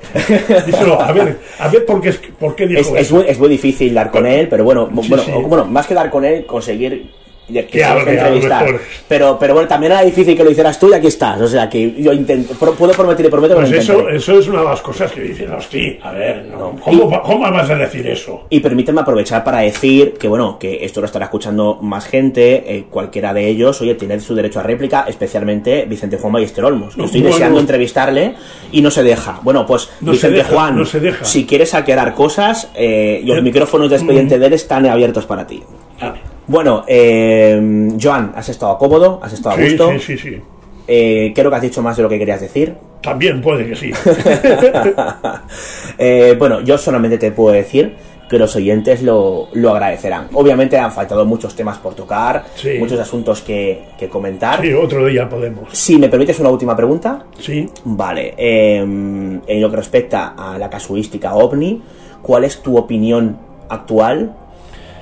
Díselo, 0.66 1.00
a 1.00 1.12
ver, 1.12 1.38
a 1.60 1.68
ver 1.68 1.86
por 1.86 2.02
qué, 2.02 2.10
es- 2.10 2.22
por 2.40 2.56
qué 2.56 2.66
dijo 2.66 2.80
Es, 2.80 2.88
es 2.88 3.00
eso. 3.08 3.16
muy, 3.16 3.26
es 3.28 3.38
muy 3.38 3.50
difícil 3.50 3.94
dar 3.94 4.10
con 4.10 4.26
él, 4.26 4.48
pero 4.48 4.64
bueno, 4.64 4.90
Sí, 5.02 5.10
bueno, 5.10 5.24
sí. 5.24 5.32
bueno, 5.46 5.66
más 5.66 5.86
que 5.86 5.94
dar 5.94 6.10
con 6.10 6.24
él, 6.24 6.46
conseguir 6.46 7.12
entrevistar. 7.60 8.64
mejor. 8.66 8.82
Pero, 9.08 9.38
pero 9.40 9.54
bueno, 9.54 9.68
también 9.68 9.92
era 9.92 10.02
difícil 10.04 10.36
que 10.36 10.44
lo 10.44 10.52
hicieras 10.52 10.80
tú 10.80 10.90
y 10.90 10.94
aquí 10.94 11.08
estás. 11.08 11.40
O 11.42 11.48
sea 11.48 11.70
que 11.70 11.94
yo 12.02 12.14
intento, 12.14 12.54
puedo 12.56 12.94
prometer 12.94 13.26
y 13.26 13.30
prometo 13.30 13.56
que 13.56 13.60
Pues 13.62 13.72
lo 13.72 13.78
eso, 13.78 14.10
eso 14.10 14.40
es 14.40 14.48
una 14.48 14.60
de 14.60 14.66
las 14.66 14.82
cosas 14.82 15.12
que 15.12 15.22
dicen, 15.22 15.52
hostia, 15.52 15.98
a 16.04 16.12
ver, 16.12 16.46
no, 16.46 16.76
¿cómo, 16.84 17.22
¿cómo 17.22 17.40
vas 17.52 17.70
a 17.70 17.76
decir 17.76 18.08
eso? 18.08 18.46
Y 18.50 18.60
permíteme 18.60 19.02
aprovechar 19.02 19.44
para 19.44 19.60
decir 19.60 20.14
que, 20.14 20.28
bueno, 20.28 20.58
que 20.60 20.84
esto 20.86 21.00
lo 21.02 21.06
estará 21.06 21.26
escuchando 21.26 21.78
más 21.82 22.06
gente, 22.06 22.64
eh, 22.76 22.86
cualquiera 22.90 23.34
de 23.34 23.48
ellos, 23.48 23.82
oye, 23.82 23.96
tiene 23.96 24.20
su 24.20 24.36
derecho 24.36 24.60
a 24.60 24.64
réplica, 24.64 25.06
especialmente 25.08 25.86
Vicente 25.86 26.18
Juan 26.18 26.34
Ballester 26.34 26.64
Olmos, 26.66 26.96
que 26.96 27.04
estoy 27.04 27.22
Bueno. 27.22 27.36
deseando 27.36 27.60
entrevistarle 27.60 28.36
y 28.72 28.82
no 28.82 28.92
se 28.92 29.04
deja. 29.04 29.40
Bueno, 29.44 29.66
pues, 29.66 29.90
No 30.02 30.12
Vicente 30.12 30.38
deja, 30.38 30.50
Juan, 30.54 30.78
no 30.78 30.86
se 30.86 31.00
deja. 31.00 31.24
si 31.26 31.46
quieres 31.46 31.74
aclarar 31.74 32.14
cosas, 32.14 32.70
eh, 32.76 33.22
los 33.26 33.38
Eh, 33.38 33.42
micrófonos 33.42 33.90
de 33.90 33.96
Expediente 33.98 34.38
D 34.40 34.56
están 34.56 34.86
abiertos 34.86 35.26
para 35.26 35.46
ti. 35.48 35.62
Bueno, 36.52 36.84
eh, 36.86 37.88
Joan, 38.02 38.34
has 38.36 38.50
estado 38.50 38.78
cómodo, 38.78 39.20
has 39.24 39.32
estado 39.32 39.56
a 39.56 39.62
gusto. 39.64 39.92
sí, 39.94 40.00
sí, 40.00 40.18
sí. 40.18 40.42
Eh, 40.86 41.32
creo 41.34 41.50
que 41.50 41.56
has 41.56 41.62
dicho 41.62 41.82
más 41.82 41.96
de 41.96 42.04
lo 42.04 42.10
que 42.10 42.20
querías 42.20 42.42
decir. 42.42 42.76
También 43.02 43.40
puede 43.42 43.66
que 43.68 43.76
sí. 43.76 43.92
Eh, 45.98 46.36
bueno, 46.38 46.62
yo 46.62 46.78
solamente 46.78 47.18
te 47.18 47.32
puedo 47.32 47.54
decir 47.54 47.96
que 48.30 48.38
los 48.38 48.56
oyentes 48.56 49.02
lo, 49.02 49.48
lo 49.54 49.72
agradecerán. 49.72 50.28
Obviamente 50.34 50.78
han 50.78 50.92
faltado 50.92 51.26
muchos 51.26 51.56
temas 51.56 51.78
por 51.78 51.94
tocar, 51.96 52.46
Sí. 52.56 52.72
muchos 52.80 53.00
asuntos 53.00 53.42
que, 53.42 53.84
que 53.98 54.10
comentar. 54.10 54.62
Sí, 54.62 54.74
otro 54.74 55.06
día 55.06 55.30
podemos. 55.30 55.70
Si 55.72 55.98
me 56.00 56.10
permites 56.10 56.40
una 56.40 56.50
última 56.50 56.76
pregunta. 56.76 57.26
Sí. 57.40 57.68
Vale. 57.86 58.34
eh, 58.38 58.78
en 58.80 59.62
lo 59.62 59.70
que 59.70 59.76
respecta 59.78 60.34
a 60.38 60.58
la 60.58 60.70
casuística 60.70 61.34
ovni, 61.36 61.82
¿cuál 62.22 62.44
es 62.46 62.62
tu 62.62 62.78
opinión 62.78 63.38
actual 63.70 64.34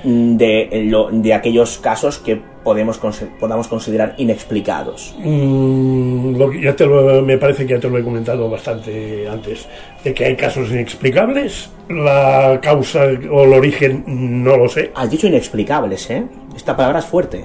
de, 0.04 0.68
lo- 0.86 1.10
de 1.10 1.34
aquellos 1.34 1.78
casos 1.78 2.18
que 2.18 2.40
podemos, 2.64 3.00
podamos 3.38 3.68
considerar 3.68 4.14
inexplicados. 4.18 5.14
Mm, 5.18 6.36
lo 6.36 6.50
que 6.50 6.60
ya 6.60 6.76
te 6.76 6.86
lo- 6.86 7.22
me 7.22 7.38
parece 7.38 7.66
que 7.66 7.74
ya 7.74 7.80
te 7.80 7.88
lo 7.88 7.96
he 7.98 8.02
comentado 8.02 8.48
bastante 8.50 9.26
antes, 9.28 9.66
de 10.04 10.12
que 10.14 10.24
hay 10.26 10.36
casos 10.36 10.70
inexplicables, 10.70 11.70
la 11.88 12.58
causa 12.62 13.04
o 13.30 13.44
el 13.44 13.52
origen 13.52 14.04
no 14.44 14.56
lo 14.56 14.68
sé. 14.68 14.90
Has 14.94 15.10
dicho 15.10 15.26
inexplicables, 15.26 16.10
¿eh? 16.10 16.22
Esta 16.54 16.76
palabra 16.76 16.98
es 16.98 17.06
fuerte. 17.06 17.44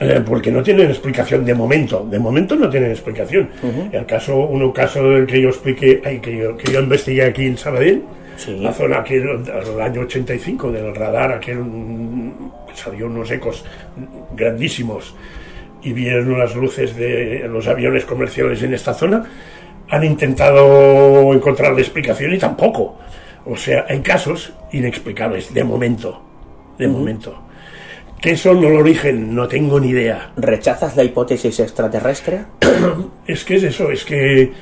Eh, 0.00 0.20
porque 0.26 0.50
no 0.50 0.62
tienen 0.62 0.88
explicación 0.88 1.44
de 1.44 1.54
momento. 1.54 2.06
De 2.10 2.18
momento 2.18 2.56
no 2.56 2.68
tienen 2.68 2.90
explicación. 2.90 3.50
El 3.92 4.04
caso, 4.06 4.36
un 4.36 4.72
caso 4.72 5.02
del 5.08 5.26
que 5.26 5.40
yo 5.40 5.50
expliqué, 5.50 6.02
ay, 6.04 6.18
que, 6.18 6.36
yo, 6.36 6.56
que 6.56 6.72
yo 6.72 6.80
investigué 6.80 7.24
aquí 7.24 7.46
en 7.46 7.56
Sabadell, 7.56 8.02
la 8.46 8.72
zona 8.72 9.00
aquel, 9.00 9.44
del 9.44 9.80
año 9.80 10.02
85 10.02 10.70
del 10.70 10.94
radar, 10.94 11.40
mm, 11.40 12.30
salió 12.74 13.06
unos 13.06 13.30
ecos 13.30 13.64
grandísimos 14.34 15.14
y 15.82 15.92
vieron 15.92 16.32
unas 16.32 16.54
luces 16.54 16.96
de 16.96 17.46
los 17.48 17.66
aviones 17.66 18.04
comerciales 18.04 18.62
en 18.62 18.74
esta 18.74 18.94
zona, 18.94 19.24
han 19.88 20.04
intentado 20.04 21.32
encontrar 21.32 21.72
la 21.72 21.80
explicación 21.80 22.34
y 22.34 22.38
tampoco. 22.38 22.98
O 23.46 23.56
sea, 23.56 23.86
hay 23.88 24.00
casos 24.00 24.52
inexplicables, 24.72 25.52
de 25.54 25.64
momento. 25.64 26.22
De 26.78 26.86
momento. 26.86 27.42
¿Qué 28.20 28.36
son 28.36 28.62
el 28.64 28.76
origen? 28.76 29.34
No 29.34 29.46
tengo 29.46 29.78
ni 29.80 29.90
idea. 29.90 30.32
¿Rechazas 30.36 30.96
la 30.96 31.04
hipótesis 31.04 31.60
extraterrestre? 31.60 32.44
Es 33.26 33.44
que 33.44 33.56
es 33.56 33.62
eso, 33.62 33.90
es 33.90 34.04
que 34.04 34.52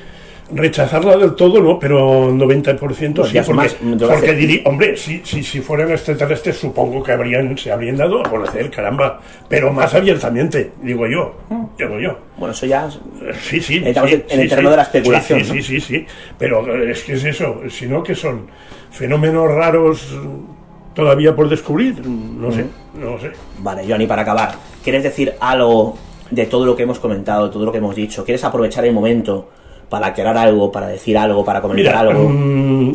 rechazarla 0.53 1.17
del 1.17 1.35
todo 1.35 1.61
no, 1.61 1.77
pero 1.77 2.31
90% 2.31 3.13
No, 3.15 3.23
sí, 3.25 3.37
porque, 3.45 3.53
más, 3.53 3.75
porque 3.99 4.33
diría, 4.33 4.61
hombre, 4.65 4.95
si, 4.95 5.21
si, 5.25 5.43
si 5.43 5.59
fueran 5.59 5.91
extraterrestres 5.91 6.57
supongo 6.57 7.03
que 7.03 7.11
habrían, 7.11 7.57
se 7.57 7.71
habrían 7.71 7.97
dado 7.97 8.21
a 8.25 8.29
conocer, 8.29 8.71
caramba, 8.71 9.19
pero 9.49 9.73
más 9.73 9.93
abiertamente, 9.93 10.71
digo 10.81 11.05
yo, 11.07 11.35
digo 11.77 11.99
yo. 11.99 12.17
Bueno, 12.37 12.53
eso 12.53 12.65
ya... 12.65 12.87
es- 12.87 12.99
Sí, 13.41 13.59
sí. 13.59 13.81
Entramos 13.83 14.11
sí, 14.11 14.23
en- 14.29 14.39
el 14.39 14.43
sí, 14.43 14.49
terreno 14.49 14.69
sí. 14.69 14.71
de 14.71 14.77
la 14.77 14.83
especulación, 14.83 15.39
Sí, 15.41 15.47
¿no? 15.47 15.53
sí, 15.55 15.61
sí, 15.61 15.81
sí, 15.81 16.05
pero 16.37 16.75
eh, 16.75 16.91
es 16.91 17.03
que 17.03 17.13
es 17.13 17.23
eso, 17.25 17.61
sino 17.69 18.01
que 18.01 18.15
son 18.15 18.47
fenómenos 18.91 19.51
raros 19.51 20.07
mm, 20.13 20.93
todavía 20.95 21.35
por 21.35 21.49
descubrir, 21.49 21.99
no 22.07 22.51
sé, 22.51 22.65
no 22.95 23.19
sé. 23.19 23.31
Vale, 23.59 23.83
Johnny, 23.87 24.07
para 24.07 24.21
acabar, 24.21 24.55
¿quieres 24.83 25.03
decir 25.03 25.33
algo 25.41 25.97
de 26.31 26.45
todo 26.45 26.65
lo 26.65 26.75
que 26.75 26.83
hemos 26.83 26.99
comentado, 26.99 27.49
todo 27.49 27.65
lo 27.65 27.71
que 27.71 27.77
hemos 27.79 27.95
dicho? 27.95 28.23
¿Quieres 28.23 28.43
aprovechar 28.45 28.85
el 28.85 28.93
momento 28.93 29.49
para 29.89 30.07
aclarar 30.07 30.37
algo, 30.37 30.71
para 30.71 30.87
decir 30.87 31.17
algo, 31.17 31.43
para 31.45 31.61
comentar 31.61 31.85
Mira, 31.85 31.99
algo? 31.99 32.29
mm, 32.29 32.93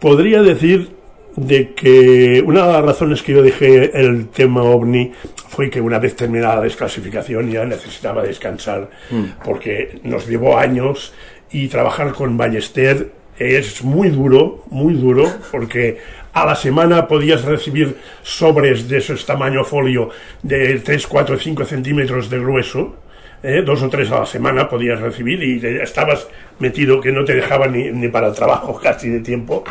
podría 0.00 0.42
decir 0.42 0.96
de 1.36 1.74
que 1.74 2.42
una 2.46 2.66
de 2.66 2.72
las 2.72 2.84
razones 2.84 3.22
que 3.22 3.32
yo 3.32 3.42
dejé 3.42 3.98
el 4.00 4.28
tema 4.28 4.62
ovni 4.62 5.12
fue 5.48 5.68
que 5.68 5.80
una 5.80 5.98
vez 5.98 6.16
terminada 6.16 6.56
la 6.56 6.62
desclasificación 6.62 7.50
ya 7.50 7.64
necesitaba 7.66 8.22
descansar 8.22 8.88
porque 9.44 10.00
nos 10.02 10.26
llevó 10.26 10.58
años 10.58 11.12
y 11.50 11.68
trabajar 11.68 12.12
con 12.12 12.36
Ballester 12.38 13.12
es 13.38 13.84
muy 13.84 14.08
duro, 14.08 14.64
muy 14.70 14.94
duro, 14.94 15.30
porque 15.52 15.98
a 16.32 16.46
la 16.46 16.54
semana 16.54 17.06
podías 17.06 17.44
recibir 17.44 17.96
sobres 18.22 18.88
de 18.88 18.98
esos 18.98 19.26
tamaño 19.26 19.62
folio 19.62 20.08
de 20.42 20.80
3, 20.80 21.06
4, 21.06 21.38
5 21.38 21.64
centímetros 21.66 22.30
de 22.30 22.38
grueso, 22.38 22.96
¿eh? 23.42 23.62
dos 23.64 23.82
o 23.82 23.88
tres 23.88 24.10
a 24.10 24.20
la 24.20 24.26
semana 24.26 24.68
podías 24.68 25.00
recibir 25.00 25.42
y 25.42 25.64
estabas 25.80 26.28
metido 26.58 27.00
que 27.00 27.12
no 27.12 27.24
te 27.24 27.34
dejaba 27.34 27.66
ni, 27.66 27.90
ni 27.90 28.08
para 28.08 28.28
el 28.28 28.34
trabajo 28.34 28.78
casi 28.82 29.08
de 29.08 29.20
tiempo. 29.20 29.64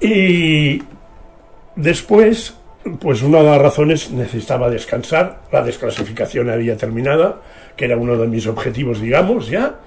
Y 0.00 0.82
después, 1.76 2.54
pues 3.00 3.22
una 3.22 3.38
de 3.38 3.44
las 3.44 3.60
razones 3.60 4.10
necesitaba 4.10 4.70
descansar, 4.70 5.42
la 5.52 5.62
desclasificación 5.62 6.50
había 6.50 6.76
terminado, 6.76 7.42
que 7.76 7.84
era 7.84 7.96
uno 7.96 8.16
de 8.16 8.26
mis 8.26 8.46
objetivos, 8.46 9.00
digamos, 9.00 9.48
ya. 9.48 9.80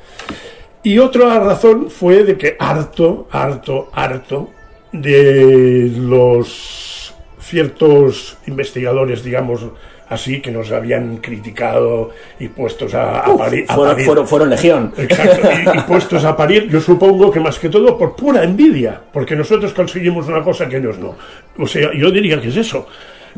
Y 0.83 0.99
otra 0.99 1.39
razón 1.39 1.89
fue 1.89 2.23
de 2.23 2.37
que 2.37 2.57
harto, 2.59 3.27
harto, 3.31 3.89
harto 3.93 4.51
de 4.91 5.91
los 5.97 7.13
ciertos 7.39 8.37
investigadores, 8.47 9.23
digamos 9.23 9.65
así, 10.13 10.41
que 10.41 10.51
nos 10.51 10.71
habían 10.71 11.17
criticado 11.17 12.11
y 12.39 12.47
puestos 12.47 12.93
a, 12.93 13.19
a 13.19 13.23
fueron- 13.23 13.37
parir. 13.37 14.05
fueron- 14.05 14.27
fueron 14.27 14.49
legión. 14.49 14.93
Exacto, 14.97 15.49
y, 15.51 15.77
y 15.77 15.81
puestos 15.87 16.23
a 16.25 16.35
parir, 16.37 16.69
yo 16.69 16.79
supongo 16.79 17.29
que 17.31 17.39
más 17.39 17.59
que 17.59 17.69
todo 17.69 17.97
por 17.97 18.15
pura 18.15 18.43
envidia, 18.43 18.99
porque 19.11 19.35
nosotros 19.35 19.73
conseguimos 19.73 20.27
una 20.27 20.41
cosa 20.41 20.67
que 20.69 20.77
ellos 20.77 20.97
no. 20.99 21.15
O 21.57 21.67
sea, 21.67 21.91
yo 21.93 22.09
diría 22.11 22.39
que 22.41 22.47
es 22.49 22.57
eso. 22.57 22.87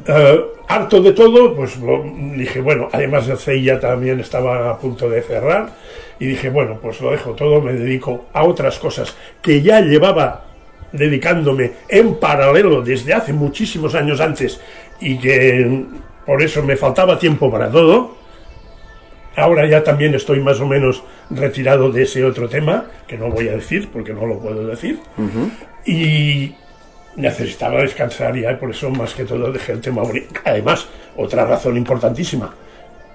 Eh, 0.05 0.41
harto 0.67 1.01
de 1.01 1.13
todo, 1.13 1.55
pues 1.55 1.77
lo- 1.77 2.03
dije, 2.35 2.59
bueno, 2.61 2.89
además 2.91 3.27
de 3.27 3.37
CIA 3.37 3.79
también 3.79 4.19
estaba 4.19 4.69
a 4.69 4.77
punto 4.77 5.09
de 5.09 5.21
cerrar, 5.21 5.69
y 6.19 6.25
dije, 6.27 6.49
bueno, 6.49 6.77
pues 6.81 6.99
lo 7.01 7.11
dejo 7.11 7.31
todo, 7.31 7.61
me 7.61 7.73
dedico 7.73 8.25
a 8.33 8.43
otras 8.43 8.77
cosas 8.79 9.15
que 9.41 9.61
ya 9.61 9.81
llevaba 9.81 10.43
dedicándome 10.91 11.71
en 11.89 12.15
paralelo 12.15 12.81
desde 12.81 13.13
hace 13.13 13.33
muchísimos 13.33 13.95
años 13.95 14.21
antes 14.21 14.59
y 15.01 15.17
que 15.17 15.83
por 16.25 16.41
eso 16.41 16.63
me 16.63 16.75
faltaba 16.75 17.17
tiempo 17.19 17.51
para 17.51 17.69
todo. 17.69 18.15
Ahora 19.35 19.67
ya 19.67 19.83
también 19.83 20.15
estoy 20.15 20.39
más 20.39 20.59
o 20.61 20.65
menos 20.65 21.03
retirado 21.29 21.91
de 21.91 22.03
ese 22.03 22.23
otro 22.23 22.47
tema, 22.47 22.85
que 23.07 23.17
no 23.17 23.29
voy 23.29 23.49
a 23.49 23.53
decir 23.53 23.89
porque 23.91 24.13
no 24.13 24.25
lo 24.25 24.39
puedo 24.39 24.65
decir. 24.67 24.99
Y 25.85 26.55
necesitaba 27.17 27.81
descansar 27.81 28.35
ya, 28.35 28.51
y 28.51 28.55
por 28.55 28.71
eso 28.71 28.89
más 28.89 29.13
que 29.13 29.25
todo 29.25 29.51
dejé 29.51 29.73
el 29.73 29.81
tema 29.81 30.03
ovni. 30.03 30.23
Además, 30.45 30.87
otra 31.17 31.45
razón 31.45 31.77
importantísima, 31.77 32.53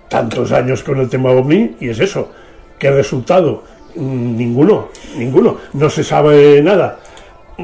tantos 0.09 0.53
años 0.53 0.83
con 0.83 0.99
el 1.01 1.09
tema 1.09 1.31
ovni, 1.31 1.77
y 1.81 1.89
es 1.89 2.01
eso, 2.01 2.31
¿qué 2.79 2.91
resultado? 2.91 3.65
Mm, 3.95 4.37
Ninguno, 4.37 4.89
ninguno, 5.17 5.57
no 5.73 5.91
se 5.91 6.05
sabe 6.05 6.63
nada. 6.63 7.01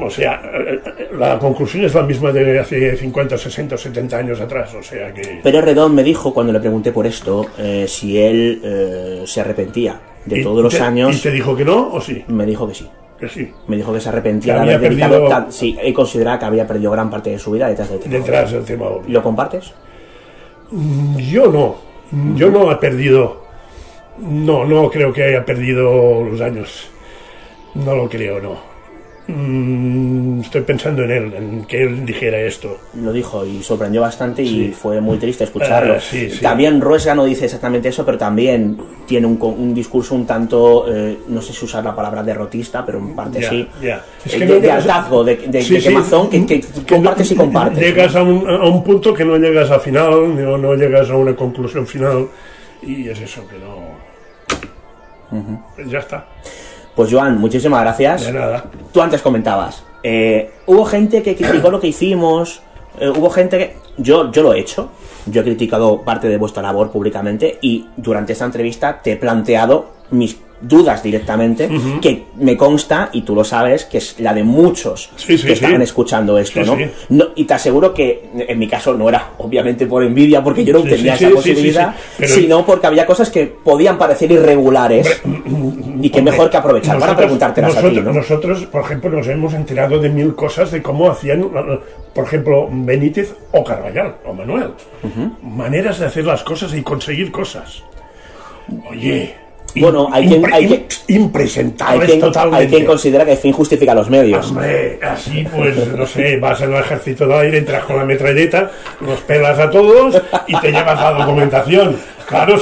O 0.03 0.09
sea, 0.09 0.41
eh, 0.53 0.79
la 1.17 1.37
conclusión 1.39 1.83
es 1.85 1.93
la 1.93 2.03
misma 2.03 2.31
de 2.31 2.59
hace 2.59 2.95
50, 2.95 3.37
60, 3.37 3.77
70 3.77 4.17
años 4.17 4.39
atrás, 4.39 4.73
o 4.75 4.83
sea 4.83 5.13
que... 5.13 5.39
Pero 5.43 5.61
Redón 5.61 5.93
me 5.95 6.03
dijo 6.03 6.33
cuando 6.33 6.53
le 6.53 6.59
pregunté 6.59 6.91
por 6.91 7.05
esto 7.07 7.45
eh, 7.57 7.85
si 7.87 8.17
él 8.17 8.61
eh, 8.63 9.23
se 9.25 9.41
arrepentía 9.41 9.99
de 10.25 10.39
¿Y 10.39 10.43
todos 10.43 10.61
los 10.63 10.73
te- 10.75 10.81
años. 10.81 11.17
¿Y 11.17 11.21
te 11.21 11.31
dijo 11.31 11.55
que 11.55 11.65
no 11.65 11.91
o 11.93 12.01
sí? 12.01 12.23
Me 12.27 12.45
dijo 12.45 12.67
que 12.67 12.73
sí. 12.73 12.87
Que 13.19 13.27
sí. 13.29 13.51
Me 13.67 13.77
dijo 13.77 13.91
que 13.93 13.99
se 13.99 14.09
arrepentía 14.09 14.59
Que 14.61 14.67
de 14.67 14.73
haber 14.75 14.89
dedicado 14.91 15.13
perdido- 15.13 15.29
tan- 15.29 15.51
Sí, 15.51 15.75
él 15.81 15.93
consideraba 15.93 16.37
que 16.37 16.45
había 16.45 16.67
perdido 16.67 16.91
gran 16.91 17.09
parte 17.09 17.31
de 17.31 17.39
su 17.39 17.51
vida 17.51 17.67
detrás 17.67 17.89
del 17.89 17.99
tema. 17.99 18.13
Detrás 18.17 18.51
del 18.51 18.63
tema. 18.63 18.85
¿Lo 19.07 19.23
compartes? 19.23 19.73
Mm, 20.71 21.17
Yo 21.17 21.47
no. 21.51 21.75
Yo 22.35 22.49
no 22.49 22.71
he 22.71 22.75
perdido. 22.75 23.45
No, 24.19 24.65
no 24.65 24.89
creo 24.89 25.11
que 25.13 25.23
haya 25.23 25.43
perdido 25.45 26.23
los 26.23 26.39
años. 26.41 26.89
No 27.75 27.95
lo 27.95 28.07
creo, 28.09 28.39
no. 28.39 28.66
Mm, 29.27 30.39
Estoy 30.41 30.61
pensando 30.61 31.03
en 31.03 31.11
él, 31.11 31.33
en 31.33 31.65
que 31.65 31.81
él 31.83 32.05
dijera 32.05 32.39
esto. 32.39 32.77
Lo 32.93 33.11
dijo 33.11 33.45
y 33.45 33.61
sorprendió 33.63 33.99
bastante 34.01 34.41
y 34.43 34.47
Sí. 34.67 34.71
fue 34.71 35.01
muy 35.01 35.17
triste 35.17 35.43
escucharlo. 35.43 35.95
Ah, 35.95 35.99
sí, 35.99 36.29
sí. 36.29 36.39
También 36.41 36.79
Ruesga 36.79 37.13
no 37.15 37.25
dice 37.25 37.45
exactamente 37.45 37.89
eso, 37.89 38.05
pero 38.05 38.17
también 38.17 38.77
tiene 39.05 39.27
un, 39.27 39.37
un 39.41 39.73
discurso 39.73 40.15
un 40.15 40.25
tanto, 40.25 40.85
eh, 40.93 41.17
no 41.27 41.41
sé 41.41 41.51
si 41.53 41.65
usar 41.65 41.83
la 41.83 41.93
palabra 41.95 42.23
derrotista, 42.23 42.85
pero 42.85 42.99
en 42.99 43.15
parte 43.15 43.41
sí, 43.43 43.67
ya. 43.81 44.05
Es 44.23 44.33
Eh, 44.35 44.37
que 44.37 44.45
de, 44.45 44.45
no 44.45 44.53
de 44.55 44.61
llegas 44.61 44.87
a- 44.87 44.95
hartazgo, 44.95 45.23
de, 45.25 45.37
quemazón 45.37 46.29
que, 46.29 46.45
que 46.45 46.61
compartes 46.87 47.31
y 47.31 47.35
compartes. 47.35 47.79
Llegas 47.79 48.15
a 48.15 48.23
un, 48.23 48.49
a 48.49 48.63
un 48.63 48.83
punto 48.83 49.13
que 49.13 49.25
no 49.25 49.37
llegas 49.37 49.69
a 49.71 49.79
final, 49.79 50.35
no, 50.41 50.57
no 50.57 50.75
llegas 50.75 51.09
a 51.09 51.17
una 51.17 51.35
conclusión 51.35 51.85
final, 51.85 52.27
y 52.81 53.09
es 53.09 53.19
eso 53.19 53.41
que 53.47 53.55
no. 53.57 54.07
Ya 55.89 55.99
está. 55.99 56.25
Pues 56.97 57.11
Joan, 57.11 57.39
muchísimas 57.39 57.81
gracias. 57.81 58.25
De 58.25 58.33
nada. 58.33 58.65
Tú 58.91 59.03
antes 59.03 59.21
comentabas, 59.21 59.83
eh, 60.01 60.49
hubo 60.65 60.83
gente 60.83 61.21
que 61.21 61.35
criticó 61.35 61.69
lo 61.69 61.79
que 61.79 61.89
hicimos, 61.89 62.63
eh, 62.99 63.07
hubo 63.07 63.29
gente 63.29 63.57
que... 63.59 63.75
Yo, 63.99 64.31
yo 64.31 64.41
lo 64.41 64.53
he 64.53 64.59
hecho, 64.59 64.89
yo 65.27 65.41
he 65.41 65.43
criticado 65.43 66.01
parte 66.01 66.27
de 66.27 66.37
vuestra 66.37 66.63
labor 66.63 66.89
públicamente 66.89 67.59
y 67.61 67.85
durante 67.97 68.33
esta 68.33 68.45
entrevista 68.45 68.99
te 69.03 69.11
he 69.11 69.15
planteado 69.15 69.91
mis 70.09 70.39
dudas 70.59 71.03
directamente, 71.03 71.69
que 72.01 72.23
me 72.37 72.57
consta, 72.57 73.09
y 73.13 73.21
tú 73.21 73.35
lo 73.35 73.43
sabes, 73.43 73.85
que 73.85 73.99
es 73.99 74.19
la 74.19 74.33
de 74.33 74.43
muchos 74.43 75.11
Sí, 75.15 75.37
sí, 75.37 75.45
que 75.45 75.53
estaban 75.53 75.77
sí. 75.77 75.83
escuchando 75.83 76.37
esto, 76.39 76.61
¿no? 77.09 77.25
Y 77.35 77.43
te 77.45 77.53
aseguro 77.53 77.93
que 77.93 78.29
en 78.35 78.57
mi 78.57 78.67
caso 78.67 78.93
no 78.95 79.07
era 79.07 79.31
obviamente 79.37 79.85
por 79.85 80.03
envidia, 80.03 80.43
porque 80.43 80.65
yo 80.65 80.73
no 80.73 80.81
tenía 80.83 81.13
esa 81.15 81.29
posibilidad. 81.29 81.95
Pero- 82.17 82.33
sino 82.33 82.65
porque 82.65 82.87
había 82.87 83.05
cosas 83.05 83.29
que 83.29 83.45
podían 83.45 83.97
parecer 83.97 84.31
irregulares 84.31 85.21
y 86.01 86.09
que 86.09 86.21
mejor 86.21 86.49
que 86.49 86.57
aprovechar 86.57 86.95
para 86.95 87.11
Nosotros- 87.13 87.25
preguntártelas 87.25 87.75
a 87.75 87.79
ti, 87.79 87.85
nosotros, 87.87 88.05
¿no? 88.05 88.13
nosotros, 88.13 88.65
por 88.65 88.81
ejemplo, 88.81 89.09
nos 89.11 89.27
hemos 89.27 89.53
enterado 89.53 89.99
de 89.99 90.09
mil 90.09 90.33
cosas 90.35 90.71
de 90.71 90.81
cómo 90.81 91.09
hacían, 91.11 91.45
por 92.15 92.23
ejemplo, 92.25 92.67
Benítez 92.71 93.35
o 93.51 93.63
Carvallal 93.63 94.15
o 94.25 94.33
Manuel. 94.33 94.69
Maneras 95.43 95.99
de 95.99 96.07
hacer 96.07 96.25
las 96.25 96.43
cosas 96.43 96.73
y 96.73 96.81
conseguir 96.81 97.31
cosas. 97.31 97.83
Oye, 98.89 99.35
Bueno, 99.81 100.09
hay 100.11 100.27
quien, 100.27 100.53
hay 100.53 100.67
quien- 100.67 100.85
hay 101.87 101.99
quien- 101.99 102.19
totalmente. 102.19 102.57
hay 102.57 102.67
quien 102.67 102.85
considera 102.85 103.25
que 103.25 103.31
el 103.31 103.37
fin 103.37 103.53
justifica 103.53 103.93
los 103.93 104.09
medios. 104.09 104.47
Hombre, 104.49 104.99
así 105.01 105.45
pues, 105.55 105.75
no 105.95 106.05
sé, 106.05 106.37
vas 106.37 106.61
en 106.61 106.73
el 106.73 106.79
ejército 106.81 107.27
del 107.27 107.37
aire, 107.39 107.57
entras 107.59 107.83
con 107.85 107.97
la 107.97 108.05
metralleta, 108.05 108.71
los 109.01 109.19
pelas 109.21 109.57
a 109.59 109.69
todos 109.69 110.21
y 110.47 110.59
te 110.59 110.71
llevas 110.71 110.99
la 110.99 111.11
documentación. 111.13 111.95
Claro, 112.27 112.55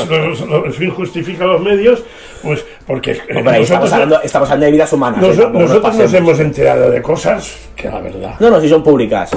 el 0.65 0.73
fin 0.73 0.91
justifica 0.91 1.43
los 1.45 1.59
medios, 1.59 2.03
pues 2.43 2.63
porque 2.85 3.13
eh, 3.13 3.19
Hombre, 3.37 3.55
ahí 3.55 3.63
estamos 3.63 3.91
hablando, 3.91 4.21
estamos 4.21 4.47
hablando 4.49 4.65
de 4.67 4.71
vidas 4.73 4.93
humanas. 4.93 5.21
nos- 5.21 5.37
¿eh? 5.39 5.41
Nos 5.41 5.53
nosotros 5.53 5.95
nos 5.97 6.13
hemos 6.13 6.39
enterado 6.39 6.91
de 6.91 7.01
cosas 7.01 7.55
que 7.75 7.87
la 7.89 7.99
verdad. 7.99 8.35
No, 8.39 8.51
no, 8.51 8.61
si 8.61 8.69
son 8.69 8.83
públicas. 8.83 9.31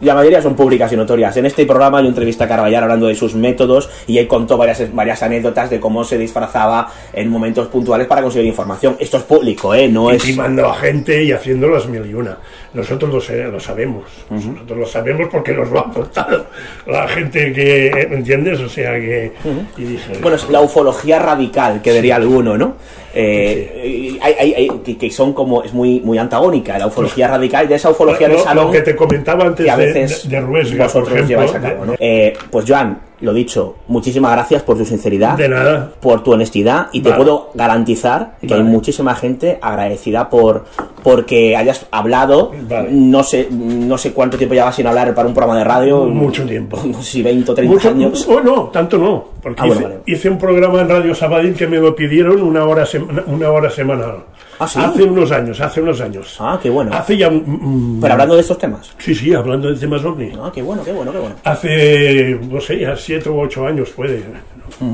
La 0.00 0.14
mayoría 0.14 0.40
son 0.40 0.54
públicas 0.54 0.92
y 0.92 0.96
notorias. 0.96 1.36
En 1.36 1.46
este 1.46 1.66
programa 1.66 1.98
una 2.00 2.08
entrevista 2.08 2.44
a 2.44 2.48
Carballar 2.48 2.84
hablando 2.84 3.06
de 3.08 3.14
sus 3.14 3.34
métodos 3.34 3.90
y 4.06 4.18
él 4.18 4.28
contó 4.28 4.56
varias, 4.56 4.94
varias 4.94 5.22
anécdotas 5.22 5.70
de 5.70 5.80
cómo 5.80 6.04
se 6.04 6.16
disfrazaba 6.18 6.92
en 7.12 7.28
momentos 7.28 7.66
puntuales 7.68 8.06
para 8.06 8.22
conseguir 8.22 8.46
información. 8.46 8.96
Esto 9.00 9.16
es 9.16 9.22
público, 9.24 9.74
¿eh? 9.74 9.88
No 9.88 10.10
es... 10.10 10.24
Intimando 10.24 10.66
a 10.68 10.74
gente 10.76 11.22
y 11.24 11.32
haciendo 11.32 11.68
las 11.68 11.86
mil 11.86 12.06
y 12.06 12.14
una. 12.14 12.38
Nosotros 12.74 13.12
lo, 13.12 13.20
sé- 13.20 13.44
lo 13.44 13.58
sabemos. 13.58 14.04
Nosotros 14.30 14.78
lo 14.78 14.86
sabemos 14.86 15.28
porque 15.32 15.52
nos 15.52 15.70
lo 15.70 15.80
ha 15.80 15.90
contado 15.90 16.46
la 16.86 17.08
gente 17.08 17.52
que, 17.52 18.06
¿me 18.10 18.16
entiendes? 18.16 18.60
O 18.60 18.68
sea 18.68 18.92
que... 18.94 19.32
Y 19.76 19.82
dije, 19.84 20.18
Bueno, 20.22 20.36
es 20.36 20.48
la 20.48 20.60
ufología 20.60 21.18
radical, 21.18 21.82
que 21.82 21.92
diría 21.92 22.16
alguno, 22.16 22.56
¿no? 22.56 22.74
Eh, 23.14 23.82
y 23.86 24.18
hay- 24.22 24.34
hay- 24.38 24.54
hay- 24.54 24.68
que, 24.84 24.96
que 24.98 25.10
son 25.10 25.32
como, 25.32 25.62
es 25.62 25.72
muy, 25.72 26.00
muy 26.00 26.18
antagónica, 26.18 26.78
la 26.78 26.86
ufología 26.86 27.28
radical 27.28 27.66
de 27.68 27.74
esa 27.76 27.90
ufología 27.90 28.28
Lo- 28.28 28.34
de 28.34 28.38
lo 28.40 28.44
salón 28.44 28.72
que 28.72 28.80
te 28.82 28.94
comentaba 28.94 29.44
antes 29.46 29.64
que 29.64 29.70
a 29.70 29.76
veces 29.76 30.28
de- 30.28 30.36
de 30.36 30.40
Ruesga, 30.42 30.84
vosotros 30.84 31.08
por 31.08 31.18
ejemplo, 31.18 31.28
lleváis 31.28 31.54
a 31.54 31.60
cabo. 31.60 31.94
Eh, 31.98 32.34
pues 32.50 32.64
Joan, 32.68 32.98
lo 33.20 33.32
dicho, 33.32 33.76
muchísimas 33.88 34.32
gracias 34.32 34.62
por 34.62 34.76
tu 34.78 34.84
sinceridad, 34.84 35.36
De 35.36 35.48
nada. 35.48 35.90
por 36.00 36.22
tu 36.22 36.32
honestidad 36.32 36.88
y 36.92 37.00
te 37.00 37.12
puedo 37.12 37.50
garantizar 37.54 38.36
que 38.46 38.54
hay 38.54 38.62
muchísima 38.62 39.14
gente 39.14 39.58
agradecida 39.60 40.30
por 40.30 40.64
porque 41.02 41.56
hayas 41.56 41.86
hablado, 41.90 42.52
Vale. 42.68 42.88
no 42.92 43.22
sé 43.22 43.48
no 43.50 43.96
sé 43.98 44.12
cuánto 44.12 44.36
tiempo 44.36 44.54
llevas 44.54 44.74
sin 44.76 44.86
hablar 44.86 45.14
para 45.14 45.26
un 45.28 45.34
programa 45.34 45.58
de 45.58 45.64
radio, 45.64 46.04
Mucho 46.06 46.44
tiempo. 46.44 46.78
no 46.86 46.94
sé 47.02 47.10
si 47.10 47.22
20 47.22 47.50
o 47.50 47.54
30 47.54 47.74
Mucho- 47.74 47.88
años. 47.88 48.26
Oh, 48.28 48.40
no, 48.40 48.64
tanto 48.72 48.98
no. 48.98 49.24
Porque 49.42 49.62
Ah, 49.62 49.90
hice, 50.04 50.28
un 50.28 50.38
programa 50.38 50.80
en 50.80 50.88
Radio 50.88 51.14
Sabadell 51.14 51.54
que 51.54 51.66
me 51.66 51.78
lo 51.78 51.94
pidieron 51.94 52.42
una 52.42 52.64
hora, 52.64 52.84
una 53.28 53.50
hora 53.50 53.70
semanal. 53.70 54.24
¿Ah, 54.60 54.66
sí? 54.66 54.78
Hace 54.82 55.02
unos 55.04 55.30
años, 55.30 55.60
hace 55.60 55.80
unos 55.80 56.00
años. 56.00 56.36
Ah, 56.40 56.58
qué 56.62 56.68
bueno. 56.70 56.90
Hace 56.92 57.16
ya... 57.16 57.30
mm, 57.30 58.00
Pero 58.00 58.12
hablando 58.14 58.34
de 58.34 58.40
estos 58.40 58.58
temas. 58.58 58.90
Sí, 58.98 59.14
sí, 59.14 59.32
hablando 59.34 59.68
de 59.72 59.78
temas 59.78 60.04
ovni. 60.04 60.32
Ah, 60.40 60.50
qué 60.54 60.62
bueno, 60.62 60.82
qué 60.84 60.92
bueno, 60.92 61.12
qué 61.12 61.18
bueno. 61.18 61.36
Hace, 61.44 62.38
no 62.50 62.60
sé, 62.60 62.80
ya 62.80 62.96
siete 62.96 63.28
u 63.30 63.38
ocho 63.40 63.66
años 63.66 63.90
puede. 63.90 64.22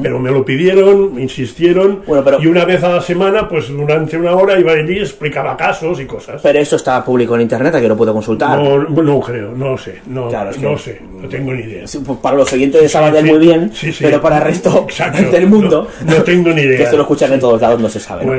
Pero 0.03 0.19
me 0.21 0.31
lo 0.31 0.45
pidieron, 0.45 1.15
me 1.15 1.23
insistieron. 1.23 2.03
Y 2.41 2.47
una 2.47 2.65
vez 2.65 2.83
a 2.85 2.89
la 2.91 3.01
semana, 3.01 3.49
pues 3.49 3.69
durante 3.69 4.17
una 4.17 4.33
hora 4.35 4.59
iba 4.59 4.73
allí 4.73 4.95
y 4.95 5.01
explicaba 5.01 5.57
casos 5.57 5.99
y 6.01 6.07
cosas. 6.07 6.41
Pero 6.43 6.59
eso 6.61 6.77
está 6.77 7.05
público 7.05 7.35
en 7.35 7.41
internet, 7.43 7.75
que 7.81 7.89
lo 7.89 7.97
puedo 7.97 8.13
consultar. 8.13 8.57
No, 8.59 8.79
no 8.85 9.21
creo, 9.21 9.51
no 9.53 9.77
sé, 9.77 10.01
no, 10.07 10.29
Claro, 10.29 10.51
es 10.51 10.57
que- 10.57 10.63
no 10.63 10.79
sé, 10.79 11.01
no 11.21 11.29
tengo 11.29 11.53
ni 11.53 11.63
idea. 11.65 11.85
Pues 12.07 12.19
para 12.21 12.37
los 12.37 12.53
oyentes 12.53 12.83
de 12.83 12.89
Sabadell 12.89 13.25
sí, 13.27 13.31
muy 13.33 13.39
bien, 13.41 13.71
sí, 13.75 13.93
sí. 13.93 14.05
pero 14.05 14.21
para 14.23 14.39
el 14.39 14.45
resto 14.45 14.85
Exacto, 14.89 15.31
del 15.31 15.49
mundo, 15.49 15.89
no- 16.07 16.15
no 16.19 16.23
tengo 16.23 16.51
ni 16.51 16.63
idea. 16.63 16.77
que 16.79 16.83
esto 16.85 16.97
lo 16.97 17.03
escuchan 17.03 17.33
en 17.33 17.41
todos 17.41 17.61
lados, 17.61 17.81
no 17.81 17.89
se 17.89 17.99
sabe. 18.01 18.25
¿no? 18.25 18.33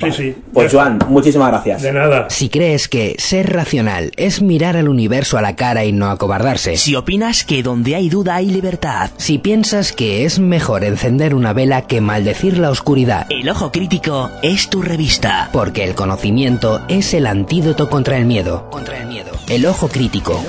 Pues, 0.00 0.16
sí, 0.16 0.32
sí. 0.32 0.36
Pues 0.52 0.72
Joan, 0.72 0.98
muchísimas 1.08 1.48
gracias. 1.48 1.82
De 1.82 1.92
nada. 1.92 2.28
Si 2.30 2.48
crees 2.48 2.88
que 2.88 3.14
ser 3.18 3.52
racional 3.52 4.12
es 4.16 4.42
mirar 4.42 4.76
al 4.76 4.88
universo 4.88 5.38
a 5.38 5.42
la 5.42 5.54
cara 5.56 5.84
y 5.84 5.92
no 5.92 6.10
acobardarse. 6.10 6.76
Si 6.76 6.96
opinas 6.96 7.44
que 7.44 7.62
donde 7.62 7.94
hay 7.94 8.08
duda 8.08 8.36
hay 8.36 8.46
libertad. 8.46 9.10
Si 9.16 9.38
piensas 9.38 9.92
que 9.92 10.24
es 10.24 10.38
mejor 10.38 10.84
encender 10.84 11.34
una 11.34 11.52
vela 11.52 11.82
que 11.82 12.00
maldecir 12.00 12.56
la 12.58 12.70
oscuridad. 12.70 13.26
El 13.30 13.48
Ojo 13.48 13.70
Crítico 13.70 14.30
es 14.42 14.70
tu 14.70 14.82
revista. 14.82 15.50
Porque 15.52 15.84
el 15.84 15.94
conocimiento 15.94 16.80
es 16.88 17.14
el 17.14 17.26
antídoto 17.26 17.88
contra 17.90 18.16
el 18.16 18.24
miedo. 18.24 18.68
Contra 18.70 18.98
el 18.98 19.06
miedo. 19.06 19.30
El 19.48 19.66
ojo 19.66 19.88
crítico. 19.88 20.42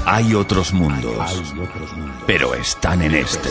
Hay 0.08 0.34
otros 0.34 0.72
mundos, 0.72 1.42
pero 2.26 2.54
están 2.54 3.02
en 3.02 3.16
este. 3.16 3.50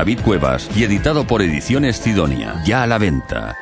David 0.00 0.20
Cuevas 0.22 0.70
y 0.74 0.84
editado 0.84 1.26
por 1.26 1.42
Ediciones 1.42 2.00
Cidonia. 2.00 2.62
Ya 2.64 2.82
a 2.82 2.86
la 2.86 2.96
venta. 2.96 3.58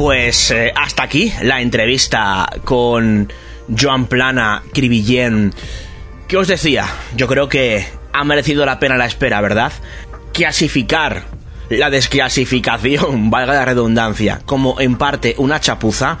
Pues 0.00 0.50
eh, 0.50 0.72
hasta 0.74 1.02
aquí 1.02 1.30
la 1.42 1.60
entrevista 1.60 2.48
con 2.64 3.30
Joan 3.78 4.06
Plana 4.06 4.62
Cribillén. 4.72 5.52
¿Qué 6.26 6.38
os 6.38 6.48
decía? 6.48 6.86
Yo 7.16 7.26
creo 7.26 7.50
que 7.50 7.84
ha 8.14 8.24
merecido 8.24 8.64
la 8.64 8.78
pena 8.78 8.96
la 8.96 9.04
espera, 9.04 9.42
¿verdad? 9.42 9.70
Clasificar 10.32 11.24
la 11.68 11.90
desclasificación, 11.90 13.28
valga 13.30 13.52
la 13.52 13.66
redundancia, 13.66 14.40
como 14.46 14.80
en 14.80 14.96
parte 14.96 15.34
una 15.36 15.60
chapuza, 15.60 16.16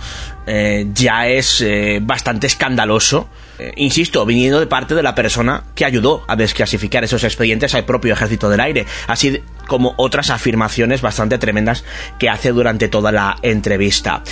eh, 0.46 0.88
ya 0.92 1.26
es 1.28 1.62
eh, 1.62 2.00
bastante 2.02 2.48
escandaloso. 2.48 3.30
Eh, 3.60 3.74
insisto, 3.76 4.24
viniendo 4.24 4.58
de 4.58 4.66
parte 4.66 4.94
de 4.94 5.02
la 5.02 5.14
persona 5.14 5.64
que 5.74 5.84
ayudó 5.84 6.24
a 6.26 6.34
desclasificar 6.34 7.04
esos 7.04 7.24
expedientes 7.24 7.74
al 7.74 7.84
propio 7.84 8.14
ejército 8.14 8.48
del 8.48 8.60
aire, 8.60 8.86
así 9.06 9.42
como 9.66 9.92
otras 9.98 10.30
afirmaciones 10.30 11.02
bastante 11.02 11.36
tremendas 11.36 11.84
que 12.18 12.30
hace 12.30 12.52
durante 12.52 12.88
toda 12.88 13.12
la 13.12 13.36
entrevista. 13.42 14.22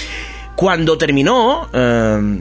Cuando 0.57 0.97
terminó, 0.97 1.69
eh, 1.75 2.39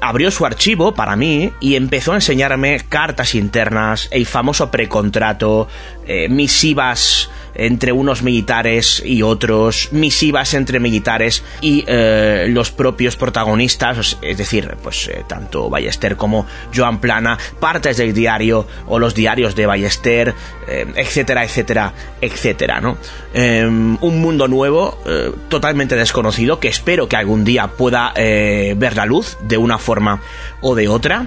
abrió 0.00 0.30
su 0.30 0.46
archivo 0.46 0.94
para 0.94 1.16
mí 1.16 1.52
y 1.58 1.74
empezó 1.74 2.12
a 2.12 2.16
enseñarme 2.16 2.82
cartas 2.88 3.34
internas, 3.34 4.06
el 4.12 4.24
famoso 4.24 4.70
precontrato, 4.70 5.66
eh, 6.06 6.28
misivas 6.28 7.30
entre 7.58 7.92
unos 7.92 8.22
militares 8.22 9.02
y 9.04 9.22
otros, 9.22 9.90
misivas 9.92 10.54
entre 10.54 10.80
militares 10.80 11.42
y 11.60 11.84
eh, 11.86 12.46
los 12.48 12.70
propios 12.70 13.16
protagonistas, 13.16 14.16
es 14.22 14.38
decir, 14.38 14.76
pues 14.82 15.08
eh, 15.08 15.24
tanto 15.28 15.68
Ballester 15.68 16.16
como 16.16 16.46
Joan 16.74 17.00
Plana, 17.00 17.36
partes 17.60 17.98
del 17.98 18.14
diario 18.14 18.66
o 18.86 18.98
los 18.98 19.14
diarios 19.14 19.54
de 19.54 19.66
Ballester, 19.66 20.34
eh, 20.66 20.86
etcétera, 20.96 21.44
etcétera, 21.44 21.92
etcétera, 22.20 22.80
¿no? 22.80 22.98
Eh, 23.32 23.64
un 23.66 24.20
mundo 24.20 24.48
nuevo, 24.48 24.98
eh, 25.06 25.32
totalmente 25.48 25.96
desconocido, 25.96 26.60
que 26.60 26.68
espero 26.68 27.08
que 27.08 27.16
algún 27.16 27.44
día 27.44 27.68
pueda 27.68 28.12
ver 28.14 28.96
la 28.96 29.06
luz 29.06 29.38
de 29.42 29.56
una 29.56 29.78
forma 29.78 30.20
o 30.60 30.74
de 30.74 30.88
otra 30.88 31.26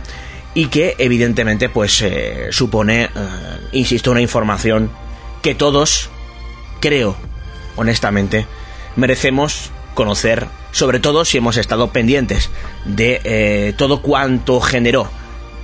y 0.54 0.68
que 0.68 0.96
evidentemente 0.98 1.70
pues 1.70 2.04
supone, 2.52 3.10
insisto, 3.72 4.12
una 4.12 4.22
información 4.22 4.92
que 5.42 5.56
todos, 5.56 6.10
creo, 6.82 7.16
honestamente, 7.78 8.46
merecemos 8.98 9.72
conocer, 9.94 10.48
sobre 10.72 11.00
todo 11.00 11.24
si 11.24 11.38
hemos 11.38 11.56
estado 11.56 11.92
pendientes 11.92 12.50
de 12.86 13.22
eh, 13.24 13.74
todo 13.78 14.02
cuanto 14.02 14.60
generó 14.60 15.10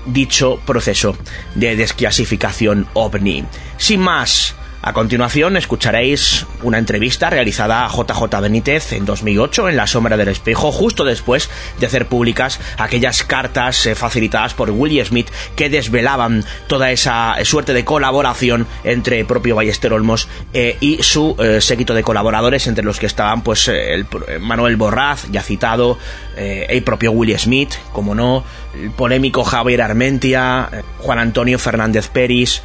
dicho 0.05 0.61
proceso 0.65 1.17
de 1.55 1.75
desclasificación 1.75 2.87
ovni. 2.93 3.43
Sin 3.77 3.99
más, 3.99 4.55
A 4.87 4.93
continuación 4.93 5.57
escucharéis 5.57 6.45
una 6.63 6.77
entrevista 6.77 7.29
realizada 7.29 7.85
a 7.85 7.89
JJ 7.89 8.39
Benítez 8.41 8.93
en 8.93 9.03
2008 9.03 9.67
en 9.67 9.75
La 9.75 9.85
Sombra 9.85 10.15
del 10.15 10.29
Espejo, 10.29 10.71
justo 10.71 11.03
después 11.03 11.49
de 11.77 11.87
hacer 11.87 12.07
públicas 12.07 12.61
aquellas 12.77 13.25
cartas 13.25 13.85
eh, 13.85 13.95
facilitadas 13.95 14.53
por 14.53 14.71
Willie 14.71 15.03
Smith 15.03 15.27
que 15.57 15.69
desvelaban 15.69 16.45
toda 16.67 16.89
esa 16.91 17.35
suerte 17.43 17.73
de 17.73 17.83
colaboración 17.83 18.65
entre 18.85 19.19
el 19.19 19.25
propio 19.25 19.57
Ballester 19.57 19.91
Olmos 19.91 20.29
eh, 20.53 20.77
y 20.79 21.03
su 21.03 21.35
eh, 21.37 21.59
séquito 21.59 21.93
de 21.93 22.03
colaboradores, 22.03 22.65
entre 22.67 22.85
los 22.85 22.97
que 22.97 23.07
estaban 23.07 23.41
pues 23.41 23.67
el, 23.67 24.07
Manuel 24.39 24.77
Borraz, 24.77 25.25
ya 25.29 25.43
citado, 25.43 25.97
el 26.37 26.83
propio 26.83 27.11
Willie 27.11 27.37
Smith, 27.37 27.73
como 27.91 28.15
no, 28.15 28.45
el 28.73 28.91
polémico 28.91 29.43
Javier 29.43 29.81
Armentia, 29.81 30.69
Juan 30.99 31.19
Antonio 31.19 31.59
Fernández 31.59 32.07
Peris, 32.07 32.61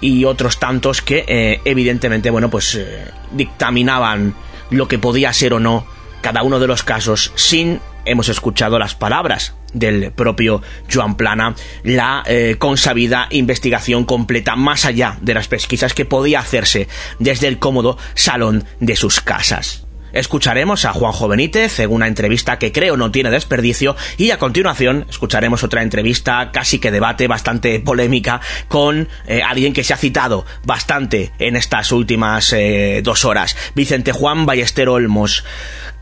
y 0.00 0.24
otros 0.24 0.58
tantos 0.58 1.02
que 1.02 1.24
eh, 1.26 1.60
evidentemente 1.64 2.30
bueno 2.30 2.50
pues 2.50 2.74
eh, 2.74 3.04
dictaminaban 3.32 4.34
lo 4.70 4.88
que 4.88 4.98
podía 4.98 5.32
ser 5.32 5.54
o 5.54 5.60
no 5.60 5.86
cada 6.20 6.42
uno 6.42 6.58
de 6.60 6.66
los 6.66 6.82
casos 6.82 7.32
sin 7.36 7.80
hemos 8.04 8.28
escuchado 8.28 8.78
las 8.78 8.94
palabras 8.94 9.54
del 9.72 10.12
propio 10.12 10.62
Joan 10.92 11.16
Plana, 11.16 11.54
la 11.82 12.22
eh, 12.26 12.56
consabida 12.58 13.28
investigación 13.30 14.04
completa 14.04 14.56
más 14.56 14.84
allá 14.84 15.18
de 15.20 15.34
las 15.34 15.48
pesquisas 15.48 15.94
que 15.94 16.06
podía 16.06 16.40
hacerse 16.40 16.88
desde 17.18 17.48
el 17.48 17.58
cómodo 17.58 17.98
salón 18.14 18.64
de 18.80 18.96
sus 18.96 19.20
casas. 19.20 19.87
Escucharemos 20.12 20.84
a 20.84 20.92
Juanjo 20.92 21.28
Benítez 21.28 21.80
en 21.80 21.92
una 21.92 22.06
entrevista 22.06 22.58
que 22.58 22.72
creo 22.72 22.96
no 22.96 23.10
tiene 23.10 23.30
desperdicio 23.30 23.96
y 24.16 24.30
a 24.30 24.38
continuación 24.38 25.06
escucharemos 25.08 25.62
otra 25.62 25.82
entrevista 25.82 26.50
casi 26.52 26.78
que 26.78 26.90
debate, 26.90 27.28
bastante 27.28 27.80
polémica, 27.80 28.40
con 28.68 29.08
eh, 29.26 29.42
alguien 29.42 29.72
que 29.72 29.84
se 29.84 29.94
ha 29.94 29.96
citado 29.96 30.46
bastante 30.64 31.32
en 31.38 31.56
estas 31.56 31.92
últimas 31.92 32.52
eh, 32.52 33.00
dos 33.02 33.24
horas, 33.24 33.56
Vicente 33.74 34.12
Juan 34.12 34.46
Ballester 34.46 34.88
Olmos. 34.88 35.44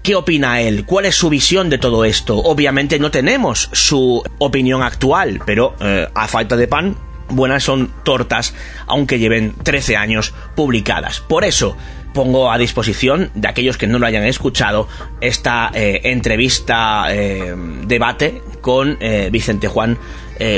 ¿Qué 0.03 0.15
opina 0.15 0.61
él? 0.61 0.85
¿Cuál 0.85 1.07
es 1.07 1.16
su 1.16 1.28
visión 1.28 1.69
de 1.69 1.78
todo 1.78 2.05
esto? 2.05 2.37
Obviamente 2.39 3.01
no 3.01 3.11
tenemos 3.11 3.69
su 3.73 4.23
opinión 4.39 4.85
actual, 4.85 5.41
pero 5.45 5.74
eh, 5.81 6.07
a 6.15 6.28
falta 6.28 6.57
de 6.57 6.69
pan, 6.69 6.97
buenas 7.28 7.65
son 7.65 7.93
tortas, 8.05 8.55
aunque 8.87 9.19
lleven 9.19 9.55
13 9.62 9.97
años 9.97 10.33
publicadas. 10.55 11.20
Por 11.20 11.45
eso, 11.45 11.77
pongo 12.17 12.51
a 12.51 12.57
disposición 12.57 13.31
de 13.35 13.47
aquellos 13.47 13.77
que 13.77 13.87
no 13.87 13.99
lo 13.99 14.07
hayan 14.07 14.25
escuchado 14.25 14.89
esta 15.21 15.71
eh, 15.75 16.01
entrevista 16.05 17.09
eh, 17.11 17.55
debate 17.83 18.41
con 18.63 18.97
eh, 19.01 19.29
Vicente 19.31 19.69
Juan 19.69 19.99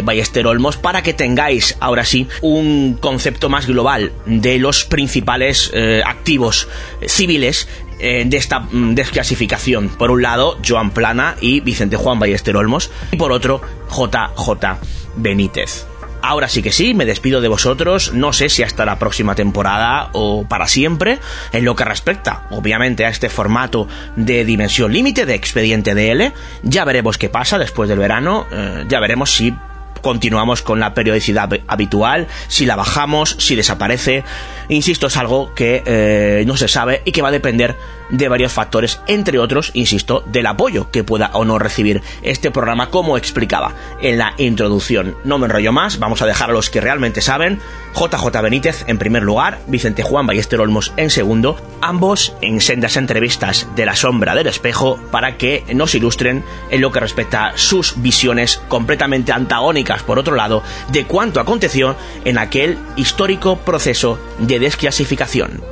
Ballester 0.02 0.44
Olmos 0.44 0.76
para 0.76 1.02
que 1.04 1.14
tengáis 1.14 1.76
ahora 1.78 2.04
sí 2.04 2.26
un 2.42 2.98
concepto 3.00 3.48
más 3.48 3.68
global 3.68 4.10
de 4.26 4.58
los 4.58 4.84
principales 4.84 5.70
activos 6.04 6.66
civiles 7.06 7.68
de 8.00 8.36
esta 8.36 8.58
mm, 8.58 8.96
desclasificación. 8.96 9.88
Por 9.90 10.10
un 10.10 10.22
lado, 10.22 10.58
Joan 10.66 10.90
Plana 10.90 11.36
y 11.40 11.60
Vicente 11.60 11.96
Juan 11.96 12.18
Ballester 12.18 12.56
Olmos 12.56 12.90
y 13.12 13.16
por 13.16 13.30
otro, 13.30 13.60
JJ 13.88 14.80
Benítez. 15.14 15.86
Ahora 16.22 16.48
sí 16.48 16.62
que 16.62 16.72
sí, 16.72 16.94
me 16.94 17.04
despido 17.04 17.40
de 17.40 17.48
vosotros, 17.48 18.12
no 18.12 18.32
sé 18.32 18.48
si 18.48 18.62
hasta 18.62 18.84
la 18.84 18.98
próxima 18.98 19.34
temporada 19.34 20.10
o 20.12 20.44
para 20.46 20.66
siempre, 20.66 21.18
en 21.52 21.64
lo 21.64 21.76
que 21.76 21.84
respecta, 21.84 22.46
obviamente, 22.50 23.06
a 23.06 23.08
este 23.08 23.28
formato 23.28 23.88
de 24.16 24.44
dimensión 24.44 24.92
límite 24.92 25.26
de 25.26 25.34
expediente 25.34 25.94
DL, 25.94 26.32
ya 26.62 26.84
veremos 26.84 27.18
qué 27.18 27.28
pasa 27.28 27.58
después 27.58 27.88
del 27.88 27.98
verano, 27.98 28.46
eh, 28.50 28.84
ya 28.88 29.00
veremos 29.00 29.32
si 29.32 29.54
continuamos 30.00 30.62
con 30.62 30.80
la 30.80 30.94
periodicidad 30.94 31.50
habitual, 31.66 32.26
si 32.48 32.66
la 32.66 32.76
bajamos, 32.76 33.36
si 33.38 33.56
desaparece. 33.56 34.24
Insisto, 34.68 35.08
es 35.08 35.16
algo 35.16 35.54
que 35.54 35.82
eh, 35.84 36.44
no 36.46 36.56
se 36.56 36.68
sabe 36.68 37.02
y 37.04 37.12
que 37.12 37.22
va 37.22 37.28
a 37.28 37.32
depender 37.32 37.76
de 38.10 38.28
varios 38.28 38.52
factores, 38.52 39.00
entre 39.06 39.38
otros, 39.38 39.70
insisto, 39.74 40.22
del 40.26 40.46
apoyo 40.46 40.90
que 40.90 41.04
pueda 41.04 41.30
o 41.34 41.44
no 41.44 41.58
recibir 41.58 42.02
este 42.22 42.50
programa, 42.50 42.90
como 42.90 43.16
explicaba 43.16 43.74
en 44.00 44.18
la 44.18 44.34
introducción. 44.38 45.16
No 45.24 45.38
me 45.38 45.46
enrollo 45.46 45.72
más, 45.72 45.98
vamos 45.98 46.22
a 46.22 46.26
dejar 46.26 46.50
a 46.50 46.52
los 46.52 46.70
que 46.70 46.80
realmente 46.80 47.20
saben. 47.20 47.60
JJ 47.94 48.42
Benítez 48.42 48.84
en 48.86 48.98
primer 48.98 49.22
lugar, 49.22 49.60
Vicente 49.66 50.02
Juan 50.02 50.26
Ballester 50.26 50.60
Olmos 50.60 50.92
en 50.96 51.10
segundo, 51.10 51.56
ambos 51.80 52.34
en 52.40 52.60
sendas 52.60 52.96
entrevistas 52.96 53.66
de 53.74 53.86
la 53.86 53.96
sombra 53.96 54.34
del 54.34 54.46
espejo 54.46 54.98
para 55.10 55.36
que 55.36 55.64
nos 55.74 55.94
ilustren 55.94 56.44
en 56.70 56.80
lo 56.80 56.92
que 56.92 57.00
respecta 57.00 57.46
a 57.46 57.58
sus 57.58 58.00
visiones 58.00 58.60
completamente 58.68 59.32
antagónicas, 59.32 60.02
por 60.02 60.18
otro 60.18 60.36
lado, 60.36 60.62
de 60.92 61.04
cuánto 61.04 61.40
aconteció 61.40 61.96
en 62.24 62.38
aquel 62.38 62.78
histórico 62.96 63.56
proceso 63.56 64.18
de 64.38 64.58
desclasificación. 64.58 65.62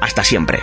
Hasta 0.00 0.24
siempre. 0.24 0.60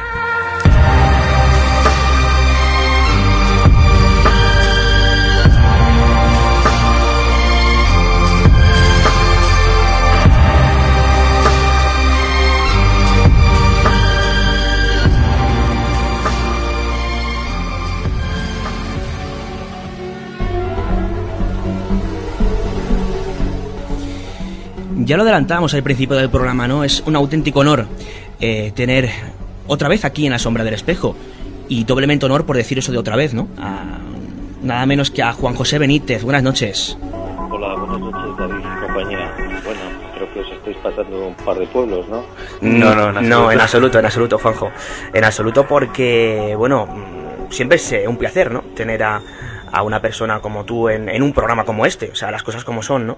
Ya 25.05 25.17
lo 25.17 25.23
adelantábamos 25.23 25.73
al 25.73 25.83
principio 25.83 26.15
del 26.15 26.29
programa, 26.29 26.67
¿no? 26.67 26.83
Es 26.83 27.03
un 27.05 27.15
auténtico 27.15 27.59
honor 27.61 27.87
eh, 28.39 28.71
tener 28.75 29.09
otra 29.67 29.87
vez 29.89 30.05
aquí 30.05 30.25
en 30.25 30.31
la 30.31 30.39
sombra 30.39 30.63
del 30.63 30.73
espejo. 30.73 31.15
Y 31.67 31.85
doblemente 31.85 32.25
honor 32.25 32.45
por 32.45 32.57
decir 32.57 32.77
eso 32.79 32.91
de 32.91 32.97
otra 32.97 33.15
vez, 33.15 33.33
¿no? 33.33 33.47
nada 34.61 34.85
menos 34.85 35.09
que 35.09 35.23
a 35.23 35.33
Juan 35.33 35.55
José 35.55 35.79
Benítez. 35.79 36.23
Buenas 36.23 36.43
noches. 36.43 36.97
Hola, 37.49 37.73
buenas 37.75 37.99
noches, 37.99 38.37
David 38.37 38.59
y 38.59 38.85
compañía. 38.85 39.33
Bueno, 39.37 39.79
creo 40.13 40.33
que 40.33 40.39
os 40.41 40.51
estáis 40.51 40.77
pasando 40.83 41.27
un 41.29 41.35
par 41.35 41.57
de 41.57 41.65
pueblos, 41.67 42.07
¿no? 42.09 42.23
No, 42.61 42.93
no, 42.93 43.19
en 43.19 43.29
no, 43.29 43.51
en 43.51 43.59
absoluto, 43.59 43.97
en 43.97 44.05
absoluto, 44.05 44.37
Juanjo. 44.37 44.69
En 45.13 45.23
absoluto 45.23 45.65
porque, 45.67 46.53
bueno, 46.57 46.87
siempre 47.49 47.77
es 47.77 47.91
eh, 47.91 48.07
un 48.07 48.17
placer, 48.17 48.51
¿no? 48.51 48.61
Tener 48.75 49.01
a, 49.03 49.21
a 49.71 49.81
una 49.81 49.99
persona 49.99 50.39
como 50.41 50.63
tú 50.63 50.89
en, 50.89 51.09
en 51.09 51.23
un 51.23 51.33
programa 51.33 51.63
como 51.63 51.85
este. 51.85 52.11
O 52.11 52.15
sea, 52.15 52.29
las 52.29 52.43
cosas 52.43 52.63
como 52.63 52.83
son, 52.83 53.07
¿no? 53.07 53.17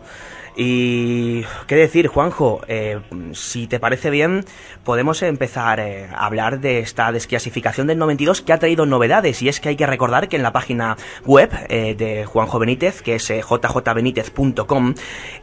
Y 0.55 1.43
qué 1.65 1.75
decir, 1.75 2.07
Juanjo, 2.07 2.61
eh, 2.67 2.99
si 3.34 3.67
te 3.67 3.80
parece 3.80 4.11
bien, 4.11 4.45
podemos 4.84 5.23
empezar 5.23 5.80
eh, 5.80 6.07
a 6.13 6.25
hablar 6.25 6.59
de 6.59 6.80
esta 6.80 7.11
desclasificación 7.11 7.88
del 7.88 7.97
92 7.97 8.41
que 8.41 8.53
ha 8.53 8.59
traído 8.59 8.85
novedades. 8.85 9.41
Y 9.41 9.49
es 9.49 9.59
que 9.59 9.69
hay 9.69 9.75
que 9.75 9.88
recordar 9.88 10.30
que 10.30 10.35
en 10.35 10.43
la 10.43 10.53
página 10.53 10.97
web 11.25 11.49
eh, 11.69 11.95
de 11.95 12.25
Juanjo 12.25 12.59
Benítez, 12.59 13.01
que 13.01 13.15
es 13.15 13.27
jjbenítez.com, 13.27 14.93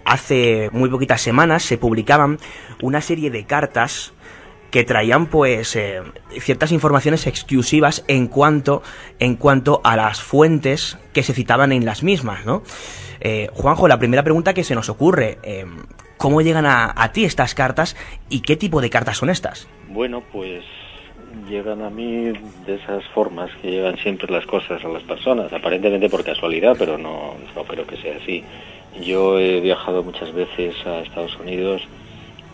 hace 0.05 0.71
muy 0.73 0.89
poquitas 0.89 1.21
semanas 1.21 1.65
se 1.65 1.77
publicaban 1.77 2.39
una 2.81 3.01
serie 3.01 3.31
de 3.31 3.45
cartas 3.45 4.13
que 4.71 4.85
traían 4.85 5.27
pues 5.27 5.77
ciertas 6.39 6.71
informaciones 6.71 7.27
exclusivas 7.27 8.05
en 8.07 8.29
cuanto 8.29 8.85
en 9.19 9.35
cuanto 9.35 9.81
a 9.83 9.97
las 9.97 10.23
fuentes 10.23 10.97
que 11.13 11.25
se 11.25 11.35
citaban 11.35 11.73
en 11.73 11.85
las 11.85 12.05
mismas, 12.05 12.47
¿no? 12.47 12.63
Eh, 13.21 13.49
Juanjo, 13.53 13.89
la 13.89 13.99
primera 13.99 14.23
pregunta 14.23 14.55
que 14.55 14.65
se 14.65 14.75
nos 14.75 14.89
ocurre, 14.89 15.39
eh, 15.43 15.65
¿cómo 16.17 16.41
llegan 16.41 16.67
a, 16.67 17.13
ti 17.13 17.25
estas 17.25 17.55
cartas 17.55 17.97
y 18.29 18.41
qué 18.41 18.57
tipo 18.57 18.81
de 18.81 18.91
cartas 18.91 19.19
son 19.19 19.31
estas? 19.31 19.69
Bueno, 19.89 20.23
pues 20.33 20.65
llegan 21.49 21.83
a 21.83 21.91
mí 21.91 22.33
de 22.67 22.75
esas 22.75 23.05
formas 23.15 23.51
que 23.61 23.71
llegan 23.71 23.97
siempre 23.99 24.33
las 24.33 24.47
cosas 24.47 24.85
a 24.85 24.89
las 24.89 25.03
personas, 25.03 25.53
aparentemente 25.53 26.09
por 26.09 26.25
casualidad, 26.25 26.77
pero 26.79 26.99
no, 26.99 27.35
no 27.55 27.65
creo 27.65 27.87
que 27.87 27.97
sea 27.97 28.17
así. 28.17 28.43
Yo 29.05 29.39
he 29.39 29.61
viajado 29.61 30.03
muchas 30.03 30.33
veces 30.33 30.75
a 30.87 31.01
Estados 31.01 31.37
Unidos, 31.39 31.83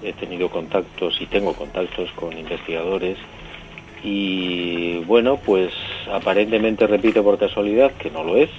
he 0.02 0.12
tenido 0.12 0.51
contactos 0.51 1.20
y 1.20 1.26
tengo 1.26 1.55
contactos 1.55 2.10
con 2.12 2.36
investigadores 2.36 3.16
y 4.02 4.98
bueno, 5.05 5.38
pues 5.38 5.72
aparentemente 6.12 6.86
repito 6.86 7.24
por 7.24 7.39
casualidad 7.39 7.92
que 7.92 8.10
no 8.10 8.23
lo 8.23 8.36
es, 8.36 8.50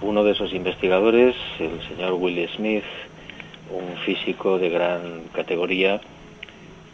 uno 0.00 0.24
de 0.24 0.32
esos 0.32 0.52
investigadores, 0.52 1.34
el 1.58 1.80
señor 1.88 2.14
Will 2.14 2.48
Smith, 2.56 2.84
un 3.70 3.96
físico 4.04 4.58
de 4.58 4.68
gran 4.68 5.22
categoría, 5.32 6.00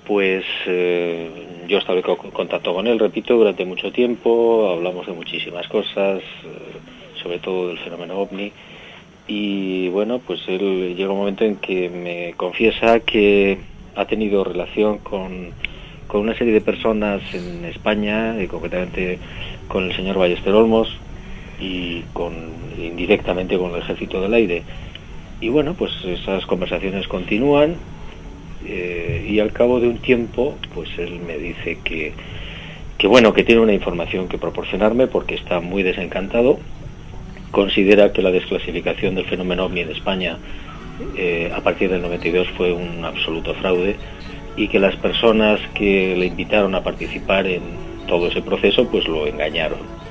pues 0.07 0.45
eh, 0.67 1.31
yo 1.69 1.79
estaba 1.79 1.99
en 1.99 2.05
contacto 2.33 2.75
con 2.75 2.87
él, 2.87 2.99
repito, 2.99 3.37
durante 3.37 3.65
mucho 3.65 3.93
tiempo, 3.93 4.71
hablamos 4.73 5.07
de 5.07 5.13
muchísimas 5.13 5.67
cosas, 5.69 6.21
eh, 6.21 7.21
sobre 7.23 7.39
todo 7.39 7.69
del 7.69 7.79
fenómeno 7.79 8.19
ovni, 8.19 8.53
y 9.29 9.89
bueno, 9.89 10.19
pues 10.19 10.41
él 10.49 10.95
llega 10.97 11.13
un 11.13 11.19
momento 11.19 11.45
en 11.45 11.57
que 11.57 11.89
me 11.89 12.35
confiesa 12.37 13.01
que 13.01 13.59
ha 13.95 14.05
tenido 14.07 14.43
relación 14.43 14.99
con, 14.99 15.51
con 16.09 16.23
una 16.23 16.37
serie 16.37 16.53
de 16.53 16.61
personas 16.61 17.23
en 17.35 17.65
España, 17.65 18.43
y 18.43 18.47
concretamente 18.47 19.19
con 19.69 19.85
el 19.85 19.97
señor 19.97 20.19
Ballester 20.19 20.53
Olmos, 20.53 20.89
y 21.63 22.03
con 22.13 22.35
indirectamente 22.79 23.57
con 23.57 23.71
el 23.73 23.83
ejército 23.83 24.21
del 24.21 24.35
aire. 24.35 24.63
Y 25.41 25.49
bueno, 25.49 25.75
pues 25.75 25.93
esas 26.05 26.45
conversaciones 26.47 27.07
continúan 27.07 27.77
Eh, 28.67 29.27
y 29.29 29.41
al 29.41 29.53
cabo 29.53 29.81
de 29.81 29.89
un 29.89 29.99
tiempo, 29.99 30.57
pues 30.75 30.89
él 30.99 31.21
me 31.27 31.37
dice 31.37 31.79
que, 31.83 32.13
que 32.99 33.07
bueno, 33.07 33.33
que 33.33 33.45
tiene 33.45 33.61
una 33.61 33.73
información 33.73 34.29
que 34.29 34.39
proporcionarme 34.39 35.07
porque 35.07 35.35
está 35.35 35.61
muy 35.61 35.83
desencantado. 35.83 36.59
Considera 37.51 38.13
que 38.13 38.23
la 38.23 38.31
desclasificación 38.31 39.15
del 39.15 39.27
fenómeno 39.27 39.67
OVNI 39.67 39.81
en 39.81 39.91
España 39.91 40.39
eh, 41.17 41.51
a 41.55 41.61
partir 41.61 41.91
del 41.91 42.03
92 42.03 42.49
fue 42.57 42.73
un 42.73 43.05
absoluto 43.05 43.55
fraude 43.55 43.97
y 44.57 44.69
que 44.69 44.79
las 44.79 44.97
personas 44.97 45.61
que 45.75 46.15
le 46.17 46.27
invitaron 46.27 46.75
a 46.75 46.83
participar 46.83 47.47
en 47.47 47.63
todo 48.07 48.29
ese 48.29 48.43
proceso 48.43 48.89
pues 48.89 49.07
lo 49.09 49.27
engañaron 49.27 50.02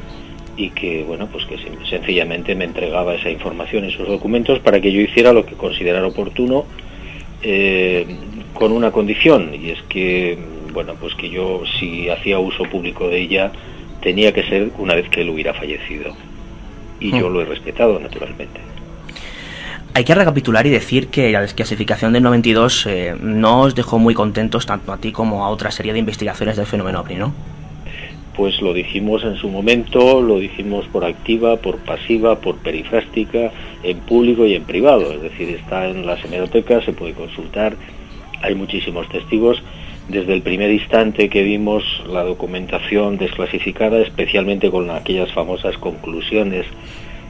y 0.62 0.70
que 0.70 1.04
bueno 1.04 1.28
pues 1.28 1.46
que 1.46 1.58
sencillamente 1.90 2.54
me 2.54 2.66
entregaba 2.66 3.16
esa 3.16 3.30
información 3.32 3.86
y 3.86 3.92
sus 3.92 4.08
documentos 4.08 4.60
para 4.60 4.80
que 4.80 4.92
yo 4.92 5.02
hiciera 5.02 5.34
lo 5.34 5.44
que 5.46 5.56
considerara 5.56 6.06
oportuno 6.06 6.66
eh, 7.42 8.06
con 8.54 8.72
una 8.72 8.92
condición 8.92 9.52
y 9.56 9.72
es 9.72 9.82
que 9.84 10.38
bueno 10.72 10.94
pues 11.00 11.16
que 11.16 11.30
yo 11.30 11.64
si 11.80 12.10
hacía 12.10 12.38
uso 12.38 12.64
público 12.66 13.08
de 13.10 13.20
ella 13.22 13.52
tenía 14.02 14.32
que 14.34 14.44
ser 14.44 14.70
una 14.78 14.94
vez 14.94 15.10
que 15.10 15.22
él 15.22 15.30
hubiera 15.30 15.54
fallecido 15.54 16.16
y 17.00 17.10
yo 17.12 17.30
Mm. 17.30 17.34
lo 17.34 17.42
he 17.42 17.46
respetado 17.46 18.00
naturalmente 18.00 18.60
Hay 19.94 20.06
que 20.06 20.16
recapitular 20.16 20.66
y 20.68 20.70
decir 20.70 21.08
que 21.10 21.32
la 21.32 21.42
desclasificación 21.42 22.14
del 22.14 22.24
92 22.24 22.86
eh, 22.86 23.16
no 23.20 23.62
os 23.64 23.76
dejó 23.76 24.00
muy 24.00 24.14
contentos 24.14 24.66
tanto 24.66 24.94
a 24.94 24.98
ti 24.98 25.12
como 25.12 25.44
a 25.44 25.50
otra 25.50 25.70
serie 25.72 25.92
de 25.92 26.00
investigaciones 26.00 26.56
del 26.56 26.66
fenómeno 26.66 27.02
OVNI, 27.02 27.16
¿no? 27.16 27.34
Pues 28.36 28.62
lo 28.62 28.74
dijimos 28.74 29.24
en 29.24 29.36
su 29.36 29.50
momento, 29.50 30.22
lo 30.22 30.40
dijimos 30.40 30.86
por 30.88 31.04
activa, 31.04 31.58
por 31.58 31.78
pasiva, 31.80 32.40
por 32.40 32.58
perifrástica, 32.60 33.52
en 33.84 33.98
público 34.00 34.46
y 34.46 34.54
en 34.56 34.64
privado. 34.64 35.12
Es 35.12 35.22
decir, 35.22 35.50
está 35.50 35.88
en 35.90 36.06
las 36.06 36.24
hemerotecas, 36.24 36.86
se 36.86 36.94
puede 36.94 37.14
consultar, 37.14 37.76
hay 38.42 38.56
muchísimos 38.56 39.10
testigos. 39.10 39.62
Desde 40.08 40.34
el 40.34 40.42
primer 40.42 40.72
instante 40.72 41.30
que 41.30 41.44
vimos 41.44 41.84
la 42.08 42.24
documentación 42.24 43.18
desclasificada, 43.18 44.00
especialmente 44.02 44.70
con 44.72 44.90
aquellas 44.90 45.32
famosas 45.32 45.78
conclusiones 45.78 46.66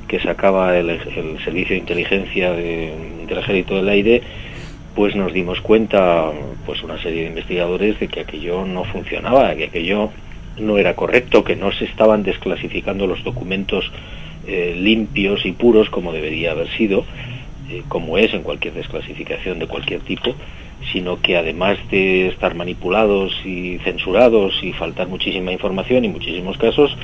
que 0.08 0.20
sacaba 0.20 0.78
el, 0.78 0.90
el 0.90 1.40
Servicio 1.44 1.74
de 1.76 1.80
Inteligencia 1.80 2.52
de- 2.54 2.92
del 3.28 3.38
Ejército 3.38 3.76
del 3.76 3.90
Aire, 3.90 4.22
pues 4.96 5.16
nos 5.16 5.32
dimos 5.34 5.62
cuenta, 5.62 6.32
pues 6.66 6.82
una 6.84 7.02
serie 7.02 7.22
de 7.22 7.28
investigadores, 7.30 8.00
de 8.00 8.08
que 8.08 8.22
aquello 8.22 8.66
no 8.66 8.84
funcionaba, 8.84 9.56
que 9.56 9.66
aquello 9.66 10.10
no 10.58 10.78
era 10.78 10.96
correcto, 10.96 11.44
que 11.44 11.56
no 11.56 11.72
se 11.72 11.86
estaban 11.86 12.24
desclasificando 12.24 13.08
los 13.08 13.24
documentos 13.24 13.92
eh, 14.48 14.76
limpios 14.78 15.46
y 15.46 15.52
puros 15.52 15.90
como 15.90 16.12
debería 16.14 16.52
haber 16.52 16.70
sido, 16.70 17.06
eh, 17.70 17.84
como 17.88 18.18
es 18.18 18.34
en 18.34 18.44
cualquier 18.44 18.74
desclasificación 18.74 19.60
de 19.60 19.68
cualquier 19.68 20.02
tipo, 20.02 20.36
sino 20.92 21.22
que 21.22 21.38
además 21.38 21.78
de 21.90 22.28
estar 22.28 22.56
manipulados 22.56 23.34
y 23.46 23.78
censurados 23.80 24.64
y 24.64 24.74
faltar 24.74 25.08
muchísima 25.08 25.52
información 25.52 26.06
y 26.06 26.10
muchísimos 26.10 26.58
casos, 26.58 26.96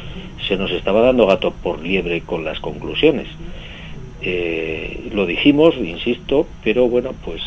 se 0.47 0.57
nos 0.57 0.71
estaba 0.71 1.01
dando 1.01 1.27
gato 1.27 1.51
por 1.51 1.81
liebre 1.81 2.21
con 2.21 2.43
las 2.43 2.59
conclusiones. 2.59 3.27
Eh, 4.21 5.09
lo 5.13 5.25
dijimos, 5.25 5.75
insisto, 5.77 6.47
pero 6.63 6.87
bueno, 6.89 7.13
pues 7.23 7.41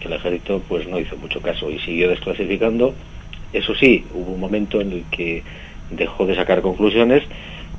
el 0.00 0.12
ejército 0.12 0.62
pues 0.66 0.88
no 0.88 0.98
hizo 0.98 1.16
mucho 1.16 1.40
caso 1.40 1.70
y 1.70 1.78
siguió 1.80 2.08
desclasificando. 2.08 2.94
Eso 3.52 3.74
sí, 3.74 4.04
hubo 4.14 4.32
un 4.32 4.40
momento 4.40 4.80
en 4.80 4.92
el 4.92 5.04
que 5.10 5.42
dejó 5.90 6.26
de 6.26 6.36
sacar 6.36 6.60
conclusiones, 6.62 7.22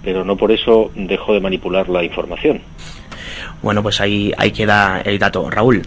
pero 0.04 0.26
no 0.26 0.36
por 0.36 0.52
eso 0.52 0.92
dejó 0.96 1.34
de 1.34 1.40
manipular 1.40 1.88
la 1.90 2.04
información. 2.04 2.62
Bueno, 3.62 3.84
pues 3.84 4.02
ahí, 4.02 4.34
ahí 4.38 4.52
queda 4.52 5.02
el 5.02 5.20
dato. 5.20 5.50
Raúl. 5.50 5.84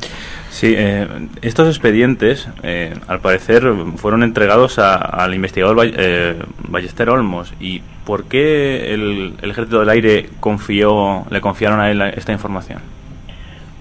Sí, 0.51 0.73
eh, 0.77 1.07
estos 1.43 1.67
expedientes, 1.69 2.49
eh, 2.63 2.95
al 3.09 3.19
parecer, 3.21 3.65
fueron 3.97 4.23
entregados 4.23 4.79
a- 4.79 4.95
al 4.97 5.35
investigador 5.35 5.75
Ball- 5.77 5.95
eh, 5.97 6.37
Ballester 6.69 7.11
Olmos. 7.11 7.53
¿Y 7.59 7.83
por 8.07 8.27
qué 8.27 8.95
el, 8.95 9.35
el 9.43 9.51
Ejército 9.51 9.81
del 9.81 9.89
Aire 9.89 10.29
confió, 10.39 11.27
le 11.31 11.41
confiaron 11.41 11.81
a 11.81 11.91
él 11.91 12.01
esta 12.17 12.31
información? 12.33 12.79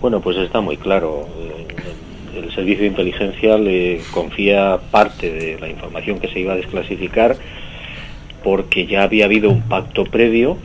Bueno, 0.01 0.19
pues 0.19 0.35
está 0.37 0.59
muy 0.61 0.77
claro. 0.77 1.27
Servicio 2.55 2.81
de 2.83 2.87
inteligencia 2.87 3.57
le 3.57 3.99
confía 4.11 4.79
parte 4.91 5.31
de 5.31 5.59
la 5.59 5.69
información 5.69 6.19
que 6.19 6.27
se 6.27 6.39
iba 6.39 6.53
a 6.53 6.57
desclasificar 6.57 7.35
porque 8.43 8.85
ya 8.85 9.03
había 9.03 9.25
habido 9.25 9.49
un 9.49 9.61
pacto 9.61 10.03
previo, 10.03 10.57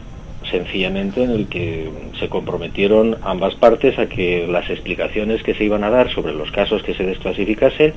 sencillamente 0.51 1.23
en 1.23 1.31
el 1.31 1.47
que 1.47 1.89
se 2.19 2.29
comprometieron 2.29 3.17
ambas 3.23 3.55
partes 3.55 3.99
a 3.99 4.09
que 4.09 4.47
las 4.49 4.69
explicaciones 4.69 5.43
que 5.43 5.55
se 5.55 5.65
iban 5.65 5.85
a 5.85 5.91
dar 5.91 6.11
sobre 6.13 6.33
los 6.33 6.51
casos 6.51 6.83
que 6.83 6.95
se 6.95 7.05
desclasificasen 7.05 7.95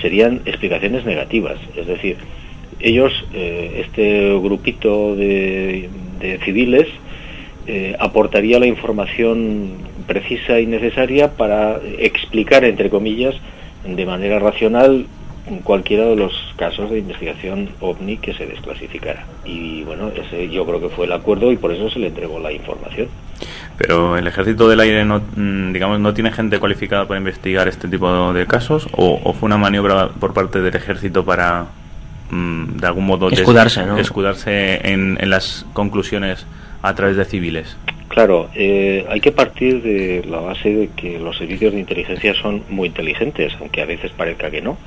serían 0.00 0.40
explicaciones 0.46 1.04
negativas. 1.04 1.58
Es 1.76 1.86
decir, 1.86 2.16
ellos, 2.80 3.12
eh, 3.34 3.84
este 3.86 4.38
grupito 4.38 5.14
de, 5.14 5.88
de 6.20 6.38
civiles, 6.38 6.88
eh, 7.66 7.94
aportaría 7.98 8.58
la 8.58 8.66
información 8.66 9.89
precisa 10.06 10.60
y 10.60 10.66
necesaria 10.66 11.32
para 11.32 11.78
explicar, 11.98 12.64
entre 12.64 12.90
comillas, 12.90 13.34
de 13.84 14.06
manera 14.06 14.38
racional 14.38 15.06
cualquiera 15.64 16.04
de 16.04 16.14
los 16.16 16.32
casos 16.56 16.90
de 16.90 16.98
investigación 16.98 17.70
ovni 17.80 18.18
que 18.18 18.34
se 18.34 18.46
desclasificara. 18.46 19.24
Y 19.44 19.82
bueno, 19.82 20.10
ese 20.14 20.48
yo 20.48 20.64
creo 20.66 20.80
que 20.80 20.90
fue 20.90 21.06
el 21.06 21.12
acuerdo 21.12 21.50
y 21.50 21.56
por 21.56 21.72
eso 21.72 21.90
se 21.90 21.98
le 21.98 22.08
entregó 22.08 22.38
la 22.38 22.52
información. 22.52 23.08
Pero 23.76 24.16
el 24.16 24.26
Ejército 24.26 24.68
del 24.68 24.78
Aire 24.80 25.04
no, 25.04 25.20
mm, 25.34 25.72
digamos, 25.72 25.98
no 25.98 26.12
tiene 26.14 26.30
gente 26.30 26.58
cualificada 26.60 27.08
para 27.08 27.18
investigar 27.18 27.66
este 27.66 27.88
tipo 27.88 28.32
de 28.32 28.46
casos 28.46 28.86
o, 28.92 29.20
o 29.24 29.32
fue 29.32 29.46
una 29.46 29.56
maniobra 29.56 30.08
por 30.10 30.34
parte 30.34 30.60
del 30.60 30.76
Ejército 30.76 31.24
para 31.24 31.66
mm, 32.30 32.76
de 32.76 32.86
algún 32.86 33.06
modo 33.06 33.30
des- 33.30 33.40
Escudarse, 33.40 33.84
¿no? 33.86 33.98
escudarse 33.98 34.86
en, 34.92 35.16
en 35.20 35.30
las 35.30 35.64
conclusiones 35.72 36.46
a 36.82 36.94
través 36.94 37.16
de 37.16 37.24
civiles. 37.24 37.76
Claro, 38.10 38.50
eh, 38.56 39.06
hay 39.08 39.20
que 39.20 39.30
partir 39.30 39.82
de 39.82 40.24
la 40.28 40.40
base 40.40 40.74
de 40.74 40.88
que 40.88 41.20
los 41.20 41.38
servicios 41.38 41.72
de 41.72 41.78
inteligencia 41.78 42.34
son 42.34 42.64
muy 42.68 42.88
inteligentes, 42.88 43.52
aunque 43.60 43.82
a 43.82 43.84
veces 43.84 44.10
parezca 44.10 44.50
que 44.50 44.60
no. 44.60 44.78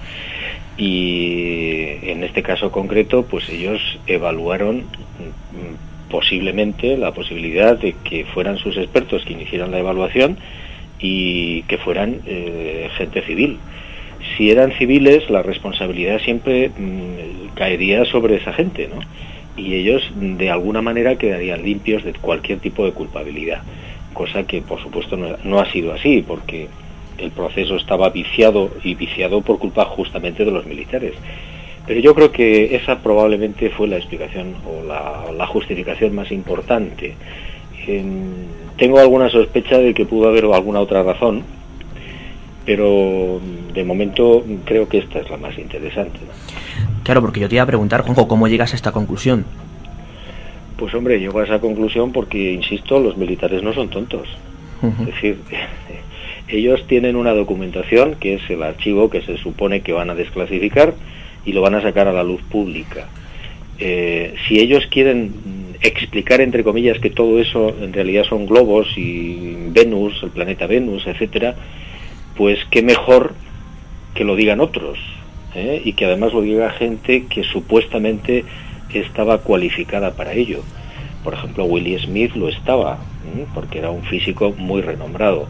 Y 0.75 1.99
en 2.03 2.25
este 2.25 2.43
caso 2.43 2.69
concreto, 2.69 3.23
pues 3.23 3.47
ellos 3.47 3.79
evaluaron 4.07 4.79
mm, 4.79 6.11
posiblemente 6.11 6.97
la 6.97 7.13
posibilidad 7.13 7.77
de 7.77 7.95
que 8.03 8.25
fueran 8.25 8.57
sus 8.57 8.75
expertos 8.75 9.23
que 9.23 9.31
iniciaran 9.31 9.71
la 9.71 9.79
evaluación 9.79 10.37
y 10.99 11.61
que 11.63 11.77
fueran 11.77 12.19
eh, 12.25 12.89
gente 12.97 13.21
civil. 13.21 13.57
Si 14.35 14.51
eran 14.51 14.73
civiles, 14.73 15.29
la 15.29 15.43
responsabilidad 15.43 16.19
siempre 16.19 16.71
mm, 16.77 17.55
caería 17.55 18.03
sobre 18.03 18.35
esa 18.35 18.51
gente, 18.51 18.89
¿no? 18.93 18.99
Y 19.55 19.75
ellos 19.75 20.03
de 20.15 20.49
alguna 20.49 20.81
manera 20.81 21.17
quedarían 21.17 21.63
limpios 21.63 22.03
de 22.03 22.13
cualquier 22.13 22.59
tipo 22.59 22.85
de 22.85 22.91
culpabilidad, 22.91 23.61
cosa 24.13 24.43
que 24.43 24.61
por 24.61 24.81
supuesto 24.81 25.17
no, 25.17 25.59
ha 25.59 25.71
sido 25.71 25.93
así, 25.93 26.23
porque 26.27 26.67
el 27.17 27.31
proceso 27.31 27.75
estaba 27.75 28.09
viciado 28.09 28.71
y 28.83 28.95
viciado 28.95 29.41
por 29.41 29.59
culpa 29.59 29.85
justamente 29.85 30.43
de 30.45 30.51
los 30.51 30.65
militares. 30.65 31.13
Pero 31.85 31.99
yo 31.99 32.15
creo 32.15 32.31
que 32.31 32.75
esa 32.75 32.99
probablemente 32.99 33.69
fue 33.69 33.87
la 33.87 33.97
explicación 33.97 34.55
o 34.65 34.83
la, 34.83 35.45
justificación 35.47 36.15
más 36.15 36.31
importante. 36.31 37.15
En- 37.85 38.47
tengo 38.77 38.99
alguna 38.99 39.29
sospecha 39.29 39.77
de 39.77 39.93
que 39.93 40.05
pudo 40.05 40.29
haber 40.29 40.45
alguna 40.45 40.79
otra 40.79 41.03
razón, 41.03 41.43
pero 42.65 43.41
de 43.73 43.83
momento 43.83 44.43
creo 44.65 44.87
que 44.87 44.99
esta 44.99 45.19
es 45.19 45.29
la 45.29 45.37
más 45.37 45.57
interesante. 45.57 46.19
Claro, 47.03 47.21
porque 47.21 47.39
yo 47.39 47.49
te 47.49 47.55
iba 47.55 47.63
a 47.63 47.67
preguntar, 47.67 48.01
Juanjo, 48.01 48.27
¿cómo 48.27 48.47
llegas 48.47 48.73
a 48.73 48.75
esta 48.75 48.91
conclusión? 48.91 49.45
Pues 50.77 50.93
hombre, 50.95 51.19
llego 51.19 51.39
a 51.39 51.43
esa 51.43 51.59
conclusión 51.59 52.11
porque, 52.11 52.53
insisto, 52.53 52.99
los 52.99 53.17
militares 53.17 53.61
no 53.63 53.73
son 53.73 53.89
tontos. 53.89 54.27
Es 54.81 55.05
decir, 55.05 55.39
ellos 56.47 56.85
tienen 56.87 57.15
una 57.15 57.31
documentación 57.31 58.15
que 58.15 58.35
es 58.35 58.49
el 58.49 58.63
archivo 58.63 59.09
que 59.09 59.21
se 59.21 59.37
supone 59.37 59.81
que 59.81 59.93
van 59.93 60.09
a 60.09 60.15
desclasificar 60.15 60.93
y 61.45 61.53
lo 61.53 61.61
van 61.61 61.75
a 61.75 61.81
sacar 61.81 62.07
a 62.07 62.13
la 62.13 62.23
luz 62.23 62.41
pública. 62.43 63.07
Eh, 63.79 64.35
si 64.47 64.59
ellos 64.59 64.85
quieren 64.87 65.27
mm, 65.27 65.75
explicar, 65.81 66.41
entre 66.41 66.63
comillas, 66.63 66.99
que 66.99 67.09
todo 67.09 67.39
eso 67.39 67.75
en 67.81 67.91
realidad 67.91 68.23
son 68.23 68.45
globos 68.45 68.87
y 68.97 69.55
Venus, 69.69 70.21
el 70.23 70.29
planeta 70.29 70.67
Venus, 70.67 71.07
etcétera, 71.07 71.55
pues 72.35 72.59
qué 72.71 72.81
mejor 72.81 73.33
que 74.13 74.23
lo 74.23 74.35
digan 74.35 74.59
otros 74.59 74.99
¿eh? 75.55 75.81
y 75.83 75.93
que 75.93 76.05
además 76.05 76.33
lo 76.33 76.41
diga 76.41 76.69
gente 76.71 77.25
que 77.27 77.43
supuestamente 77.43 78.45
estaba 78.93 79.39
cualificada 79.39 80.11
para 80.11 80.33
ello. 80.33 80.61
Por 81.23 81.33
ejemplo, 81.33 81.65
Willie 81.65 81.99
Smith 81.99 82.35
lo 82.35 82.49
estaba, 82.49 82.99
¿eh? 83.35 83.45
porque 83.53 83.79
era 83.79 83.89
un 83.89 84.03
físico 84.03 84.53
muy 84.57 84.81
renombrado. 84.81 85.47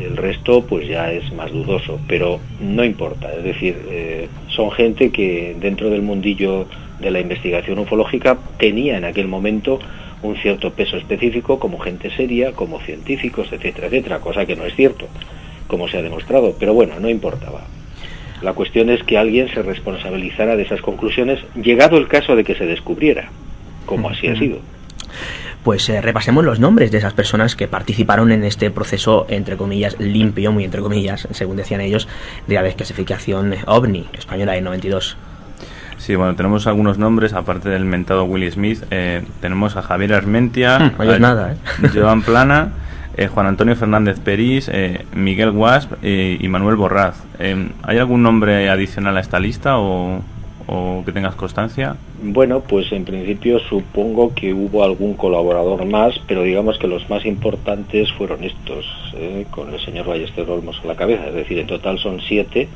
El 0.00 0.16
resto, 0.16 0.64
pues 0.64 0.86
ya 0.86 1.10
es 1.10 1.32
más 1.32 1.50
dudoso, 1.50 1.98
pero 2.06 2.40
no 2.60 2.84
importa. 2.84 3.32
Es 3.32 3.42
decir, 3.42 3.76
eh, 3.90 4.28
son 4.48 4.70
gente 4.70 5.10
que 5.10 5.56
dentro 5.58 5.90
del 5.90 6.02
mundillo 6.02 6.66
de 7.00 7.10
la 7.10 7.20
investigación 7.20 7.78
ufológica 7.78 8.38
tenía 8.58 8.96
en 8.96 9.04
aquel 9.04 9.26
momento 9.28 9.80
un 10.22 10.36
cierto 10.36 10.72
peso 10.72 10.96
específico 10.96 11.58
como 11.58 11.78
gente 11.78 12.10
seria, 12.10 12.52
como 12.52 12.80
científicos, 12.80 13.48
etcétera, 13.52 13.86
etcétera, 13.86 14.20
cosa 14.20 14.46
que 14.46 14.56
no 14.56 14.64
es 14.64 14.74
cierto, 14.74 15.06
como 15.68 15.86
se 15.88 15.98
ha 15.98 16.02
demostrado, 16.02 16.56
pero 16.58 16.74
bueno, 16.74 16.98
no 16.98 17.08
importaba. 17.08 17.62
La 18.42 18.52
cuestión 18.52 18.90
es 18.90 19.02
que 19.04 19.18
alguien 19.18 19.48
se 19.48 19.62
responsabilizara 19.62 20.56
de 20.56 20.64
esas 20.64 20.80
conclusiones, 20.80 21.40
llegado 21.54 21.96
el 21.96 22.08
caso 22.08 22.34
de 22.34 22.42
que 22.42 22.56
se 22.56 22.66
descubriera, 22.66 23.30
como 23.86 24.10
así 24.10 24.26
ha 24.26 24.36
sido 24.36 24.58
pues 25.68 25.86
eh, 25.90 26.00
repasemos 26.00 26.46
los 26.46 26.60
nombres 26.60 26.90
de 26.90 26.96
esas 26.96 27.12
personas 27.12 27.54
que 27.54 27.68
participaron 27.68 28.32
en 28.32 28.42
este 28.42 28.70
proceso, 28.70 29.26
entre 29.28 29.58
comillas, 29.58 30.00
limpio, 30.00 30.50
muy 30.50 30.64
entre 30.64 30.80
comillas, 30.80 31.28
según 31.32 31.58
decían 31.58 31.82
ellos, 31.82 32.08
de 32.46 32.54
la 32.54 32.62
desclasificación 32.62 33.54
OVNI 33.66 34.06
española 34.14 34.52
de 34.52 34.62
92. 34.62 35.18
Sí, 35.98 36.14
bueno, 36.14 36.34
tenemos 36.36 36.66
algunos 36.66 36.96
nombres, 36.96 37.34
aparte 37.34 37.68
del 37.68 37.84
mentado 37.84 38.24
Willy 38.24 38.50
Smith. 38.50 38.84
Eh, 38.90 39.22
tenemos 39.42 39.76
a 39.76 39.82
Javier 39.82 40.14
Armentia, 40.14 40.78
hmm, 40.78 41.00
a, 41.02 41.18
nada, 41.18 41.52
¿eh? 41.52 41.88
Joan 41.92 42.22
Plana, 42.22 42.72
eh, 43.18 43.28
Juan 43.28 43.46
Antonio 43.46 43.76
Fernández 43.76 44.20
Perís, 44.20 44.70
Miguel 45.14 45.50
Guasp 45.50 45.92
y 46.02 46.46
Manuel 46.48 46.76
Borraz. 46.76 47.22
¿Hay 47.82 47.98
algún 47.98 48.22
nombre 48.22 48.70
adicional 48.70 49.16
a 49.16 49.20
esta 49.20 49.38
lista 49.38 49.78
o, 49.78 50.22
o 50.66 51.02
que 51.04 51.12
tengas 51.12 51.34
constancia? 51.34 51.96
Bueno, 52.22 52.60
pues 52.60 52.90
en 52.92 53.04
principio 53.04 53.58
supongo 53.58 54.34
que 54.34 54.52
hubo 54.52 54.84
algún 54.84 55.14
colaborador 55.14 55.84
más, 55.86 56.18
pero 56.26 56.42
digamos 56.42 56.78
que 56.78 56.86
los 56.86 57.08
más 57.10 57.24
importantes 57.26 58.12
fueron 58.12 58.44
estos, 58.44 58.86
con 59.50 59.72
el 59.72 59.80
señor 59.80 60.06
Ballester 60.06 60.48
Olmos 60.48 60.80
a 60.84 60.86
la 60.86 60.94
cabeza. 60.94 61.28
Es 61.28 61.34
decir, 61.34 61.58
en 61.58 61.66
total 61.66 61.98
son 61.98 62.20
siete 62.20 62.68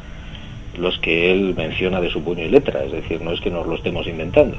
los 0.76 0.98
que 0.98 1.32
él 1.32 1.54
menciona 1.56 2.00
de 2.00 2.10
su 2.10 2.22
puño 2.22 2.44
y 2.44 2.48
letra, 2.48 2.82
es 2.84 2.92
decir, 2.92 3.20
no 3.20 3.32
es 3.32 3.40
que 3.40 3.50
nos 3.50 3.66
lo 3.66 3.74
estemos 3.76 4.06
inventando. 4.06 4.56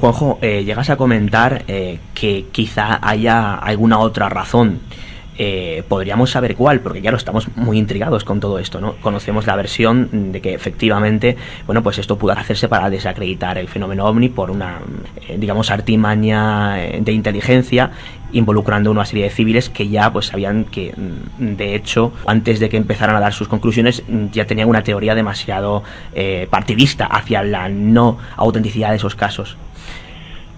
Juanjo, 0.00 0.38
eh, 0.42 0.64
llegas 0.64 0.90
a 0.90 0.96
comentar 0.96 1.64
eh, 1.66 1.98
que 2.14 2.46
quizá 2.52 2.98
haya 3.02 3.54
alguna 3.54 3.98
otra 3.98 4.28
razón 4.28 4.80
eh, 5.40 5.84
podríamos 5.86 6.32
saber 6.32 6.56
cuál, 6.56 6.80
porque 6.80 7.00
claro, 7.00 7.16
estamos 7.16 7.46
muy 7.54 7.78
intrigados 7.78 8.24
con 8.24 8.40
todo 8.40 8.58
esto, 8.58 8.80
¿no? 8.80 8.94
Conocemos 8.94 9.46
la 9.46 9.54
versión 9.54 10.32
de 10.32 10.40
que 10.40 10.52
efectivamente, 10.52 11.36
bueno, 11.64 11.80
pues 11.80 11.98
esto 11.98 12.18
pudo 12.18 12.32
hacerse 12.32 12.68
para 12.68 12.90
desacreditar 12.90 13.56
el 13.56 13.68
fenómeno 13.68 14.04
ovni 14.04 14.30
por 14.30 14.50
una, 14.50 14.80
eh, 15.28 15.36
digamos, 15.38 15.70
artimaña 15.70 16.84
eh, 16.84 16.98
de 17.00 17.12
inteligencia 17.12 17.92
involucrando 18.32 18.90
una 18.90 19.04
serie 19.04 19.24
de 19.24 19.30
civiles 19.30 19.70
que 19.70 19.88
ya 19.88 20.12
pues 20.12 20.26
sabían 20.26 20.64
que 20.64 20.92
mm, 20.94 21.56
de 21.56 21.76
hecho 21.76 22.12
antes 22.26 22.58
de 22.58 22.68
que 22.68 22.76
empezaran 22.76 23.14
a 23.14 23.20
dar 23.20 23.32
sus 23.32 23.46
conclusiones 23.46 24.02
ya 24.32 24.44
tenían 24.44 24.68
una 24.68 24.82
teoría 24.82 25.14
demasiado 25.14 25.82
partidista 26.50 27.06
hacia 27.06 27.42
la 27.42 27.70
no 27.70 28.18
autenticidad 28.36 28.90
de 28.90 28.96
esos 28.96 29.14
casos. 29.14 29.56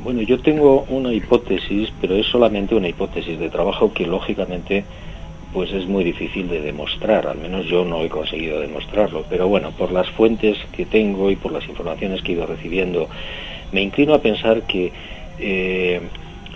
Bueno, 0.03 0.23
yo 0.23 0.39
tengo 0.41 0.87
una 0.89 1.13
hipótesis, 1.13 1.93
pero 2.01 2.17
es 2.17 2.27
solamente 2.27 2.75
una 2.75 2.89
hipótesis 2.89 3.39
de 3.39 3.51
trabajo 3.51 3.93
que 3.93 4.07
lógicamente 4.07 4.85
pues 5.53 5.73
es 5.73 5.87
muy 5.87 6.05
difícil 6.05 6.49
de 6.49 6.61
demostrar, 6.61 7.27
al 7.27 7.39
menos 7.39 7.67
yo 7.67 7.85
no 7.85 8.03
he 8.03 8.09
conseguido 8.09 8.61
demostrarlo, 8.61 9.25
pero 9.29 9.49
bueno, 9.49 9.73
por 9.73 9.93
las 9.93 10.09
fuentes 10.11 10.57
que 10.73 10.87
tengo 10.87 11.31
y 11.31 11.37
por 11.37 11.53
las 11.53 11.69
informaciones 11.69 12.23
que 12.23 12.33
he 12.33 12.35
ido 12.37 12.47
recibiendo, 12.47 13.09
me 13.73 13.83
inclino 13.83 14.15
a 14.15 14.23
pensar 14.23 14.63
que 14.63 14.93
eh, 15.39 16.01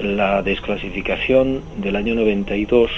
la 0.00 0.42
desclasificación 0.42 1.62
del 1.78 1.96
año 1.96 2.14
92 2.14 2.90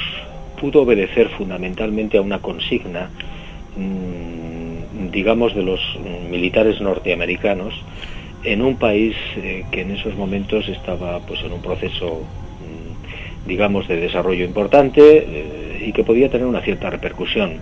pudo 0.60 0.82
obedecer 0.82 1.28
fundamentalmente 1.30 2.18
a 2.18 2.22
una 2.22 2.40
consigna, 2.40 3.10
mm, 3.76 5.10
digamos, 5.10 5.54
de 5.54 5.62
los 5.62 5.80
militares 6.30 6.80
norteamericanos, 6.80 7.74
en 8.46 8.62
un 8.62 8.76
país 8.76 9.16
eh, 9.36 9.64
que 9.70 9.82
en 9.82 9.90
esos 9.90 10.14
momentos 10.14 10.68
estaba 10.68 11.18
pues 11.20 11.40
en 11.42 11.52
un 11.52 11.60
proceso 11.60 12.22
mm, 12.22 13.48
digamos 13.48 13.88
de 13.88 13.96
desarrollo 13.96 14.44
importante 14.44 15.02
eh, 15.02 15.84
y 15.84 15.92
que 15.92 16.04
podía 16.04 16.30
tener 16.30 16.46
una 16.46 16.62
cierta 16.62 16.88
repercusión. 16.88 17.58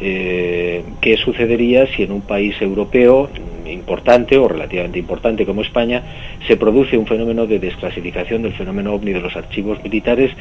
Eh, 0.00 0.82
qué 1.00 1.16
sucedería 1.16 1.86
si 1.86 2.02
en 2.02 2.12
un 2.12 2.22
país 2.22 2.60
europeo 2.60 3.30
importante 3.66 4.36
o 4.36 4.48
relativamente 4.48 4.98
importante 4.98 5.46
como 5.46 5.62
España 5.62 6.02
se 6.46 6.56
produce 6.56 6.98
un 6.98 7.06
fenómeno 7.06 7.46
de 7.46 7.58
desclasificación 7.58 8.42
del 8.42 8.52
fenómeno 8.52 8.94
ovni 8.94 9.12
de 9.12 9.20
los 9.20 9.36
archivos 9.36 9.82
militares 9.84 10.32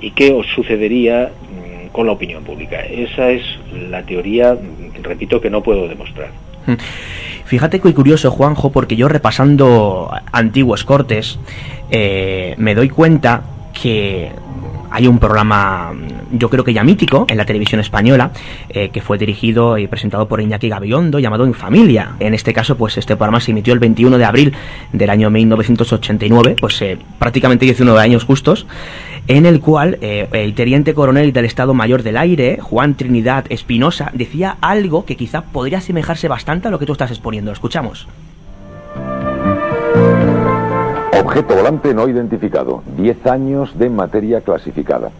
y 0.00 0.12
qué 0.12 0.32
os 0.32 0.46
sucedería 0.46 1.28
mm, 1.28 1.88
con 1.88 2.06
la 2.06 2.12
opinión 2.12 2.44
pública 2.44 2.80
esa 2.80 3.30
es 3.30 3.42
la 3.90 4.02
teoría 4.04 4.54
mm, 4.54 5.02
repito 5.02 5.40
que 5.40 5.50
no 5.50 5.62
puedo 5.62 5.86
demostrar 5.86 6.30
Fíjate 7.44 7.80
que 7.80 7.92
curioso, 7.94 8.30
Juanjo, 8.30 8.70
porque 8.70 8.94
yo 8.94 9.08
repasando 9.08 10.10
antiguos 10.30 10.84
cortes, 10.84 11.38
eh, 11.90 12.54
me 12.58 12.76
doy 12.76 12.88
cuenta 12.88 13.42
que 13.72 14.30
hay 14.90 15.06
un 15.06 15.18
programa, 15.18 15.92
yo 16.32 16.50
creo 16.50 16.64
que 16.64 16.72
ya 16.72 16.82
mítico, 16.82 17.24
en 17.28 17.36
la 17.36 17.44
televisión 17.44 17.80
española, 17.80 18.32
eh, 18.68 18.90
que 18.90 19.00
fue 19.00 19.18
dirigido 19.18 19.78
y 19.78 19.86
presentado 19.86 20.26
por 20.28 20.40
Iñaki 20.40 20.68
Gabiondo, 20.68 21.18
llamado 21.18 21.44
En 21.44 21.54
Familia. 21.54 22.12
En 22.18 22.34
este 22.34 22.52
caso, 22.52 22.76
pues 22.76 22.98
este 22.98 23.16
programa 23.16 23.40
se 23.40 23.52
emitió 23.52 23.72
el 23.72 23.78
21 23.78 24.18
de 24.18 24.24
abril 24.24 24.54
del 24.92 25.10
año 25.10 25.30
1989, 25.30 26.56
pues 26.60 26.82
eh, 26.82 26.98
prácticamente 27.18 27.64
19 27.64 28.00
años 28.00 28.24
justos, 28.24 28.66
en 29.30 29.46
el 29.46 29.60
cual 29.60 29.96
eh, 30.00 30.28
el 30.32 30.56
teniente 30.56 30.92
coronel 30.92 31.32
del 31.32 31.44
Estado 31.44 31.72
Mayor 31.72 32.02
del 32.02 32.16
Aire, 32.16 32.58
Juan 32.60 32.96
Trinidad 32.96 33.44
Espinosa, 33.48 34.10
decía 34.12 34.56
algo 34.60 35.04
que 35.04 35.16
quizá 35.16 35.42
podría 35.42 35.78
asemejarse 35.78 36.26
bastante 36.26 36.66
a 36.66 36.70
lo 36.72 36.80
que 36.80 36.86
tú 36.86 36.90
estás 36.90 37.12
exponiendo. 37.12 37.52
Escuchamos. 37.52 38.08
Objeto 41.22 41.54
volante 41.54 41.94
no 41.94 42.08
identificado. 42.08 42.82
Diez 42.96 43.24
años 43.24 43.78
de 43.78 43.88
materia 43.88 44.40
clasificada. 44.40 45.10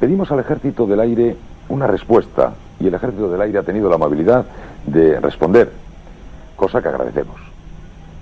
Pedimos 0.00 0.32
al 0.32 0.40
Ejército 0.40 0.84
del 0.88 0.98
Aire 0.98 1.36
una 1.68 1.86
respuesta 1.86 2.54
y 2.80 2.88
el 2.88 2.94
Ejército 2.94 3.30
del 3.30 3.42
Aire 3.42 3.58
ha 3.58 3.62
tenido 3.62 3.88
la 3.88 3.94
amabilidad 3.94 4.44
de 4.88 5.20
responder, 5.20 5.70
cosa 6.56 6.82
que 6.82 6.88
agradecemos. 6.88 7.40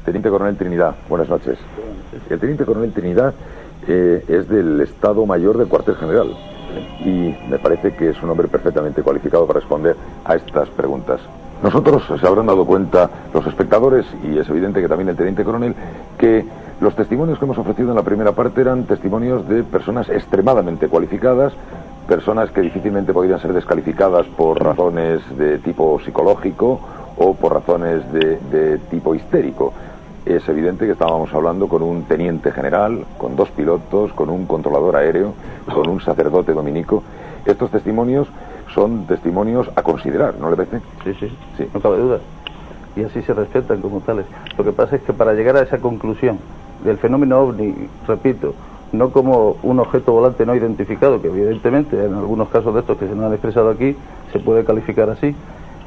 Teniente 0.04 0.28
Coronel 0.28 0.58
Trinidad, 0.58 0.96
buenas 1.08 1.30
noches. 1.30 1.56
El 2.28 2.38
Teniente 2.38 2.66
Coronel 2.66 2.92
Trinidad 2.92 3.32
es 3.86 4.48
del 4.48 4.80
Estado 4.80 5.26
Mayor 5.26 5.58
del 5.58 5.68
Cuartel 5.68 5.96
General 5.96 6.28
y 7.04 7.34
me 7.48 7.58
parece 7.58 7.92
que 7.92 8.10
es 8.10 8.22
un 8.22 8.30
hombre 8.30 8.48
perfectamente 8.48 9.02
cualificado 9.02 9.46
para 9.46 9.60
responder 9.60 9.96
a 10.24 10.34
estas 10.34 10.68
preguntas. 10.70 11.20
Nosotros 11.62 12.02
se 12.18 12.26
habrán 12.26 12.46
dado 12.46 12.64
cuenta 12.64 13.10
los 13.34 13.46
espectadores, 13.46 14.06
y 14.24 14.38
es 14.38 14.48
evidente 14.48 14.80
que 14.80 14.88
también 14.88 15.10
el 15.10 15.16
Teniente 15.16 15.44
Coronel, 15.44 15.74
que 16.16 16.44
los 16.80 16.94
testimonios 16.96 17.38
que 17.38 17.44
hemos 17.44 17.58
ofrecido 17.58 17.90
en 17.90 17.96
la 17.96 18.02
primera 18.02 18.32
parte 18.32 18.62
eran 18.62 18.84
testimonios 18.84 19.46
de 19.46 19.62
personas 19.62 20.08
extremadamente 20.08 20.88
cualificadas, 20.88 21.52
personas 22.08 22.50
que 22.50 22.62
difícilmente 22.62 23.12
podrían 23.12 23.40
ser 23.40 23.52
descalificadas 23.52 24.26
por 24.28 24.62
razones 24.62 25.20
de 25.36 25.58
tipo 25.58 26.00
psicológico 26.00 26.80
o 27.18 27.34
por 27.34 27.52
razones 27.52 28.10
de 28.10 28.78
tipo 28.90 29.14
histérico 29.14 29.74
es 30.26 30.48
evidente 30.48 30.86
que 30.86 30.92
estábamos 30.92 31.32
hablando 31.32 31.68
con 31.68 31.82
un 31.82 32.04
teniente 32.04 32.52
general, 32.52 33.04
con 33.18 33.36
dos 33.36 33.50
pilotos, 33.50 34.12
con 34.12 34.30
un 34.30 34.46
controlador 34.46 34.96
aéreo, 34.96 35.34
con 35.72 35.88
un 35.88 36.00
sacerdote 36.00 36.52
dominico. 36.52 37.02
Estos 37.44 37.70
testimonios 37.70 38.28
son 38.74 39.06
testimonios 39.06 39.68
a 39.74 39.82
considerar, 39.82 40.34
¿no 40.38 40.50
le 40.50 40.56
parece? 40.56 40.80
Sí, 41.04 41.14
sí, 41.18 41.32
sí. 41.56 41.68
no 41.72 41.80
cabe 41.80 41.98
duda. 41.98 42.20
Y 42.96 43.04
así 43.04 43.22
se 43.22 43.32
respetan 43.34 43.80
como 43.80 44.00
tales. 44.00 44.26
Lo 44.58 44.64
que 44.64 44.72
pasa 44.72 44.96
es 44.96 45.02
que 45.02 45.12
para 45.12 45.32
llegar 45.32 45.56
a 45.56 45.62
esa 45.62 45.78
conclusión 45.78 46.38
del 46.84 46.98
fenómeno 46.98 47.40
ovni, 47.40 47.74
repito, 48.06 48.54
no 48.92 49.10
como 49.10 49.56
un 49.62 49.78
objeto 49.78 50.12
volante 50.12 50.44
no 50.44 50.54
identificado, 50.54 51.20
que 51.22 51.28
evidentemente 51.28 52.04
en 52.04 52.14
algunos 52.14 52.48
casos 52.48 52.74
de 52.74 52.80
estos 52.80 52.98
que 52.98 53.06
se 53.06 53.14
nos 53.14 53.26
han 53.26 53.32
expresado 53.32 53.70
aquí 53.70 53.96
se 54.32 54.40
puede 54.40 54.64
calificar 54.64 55.08
así, 55.10 55.34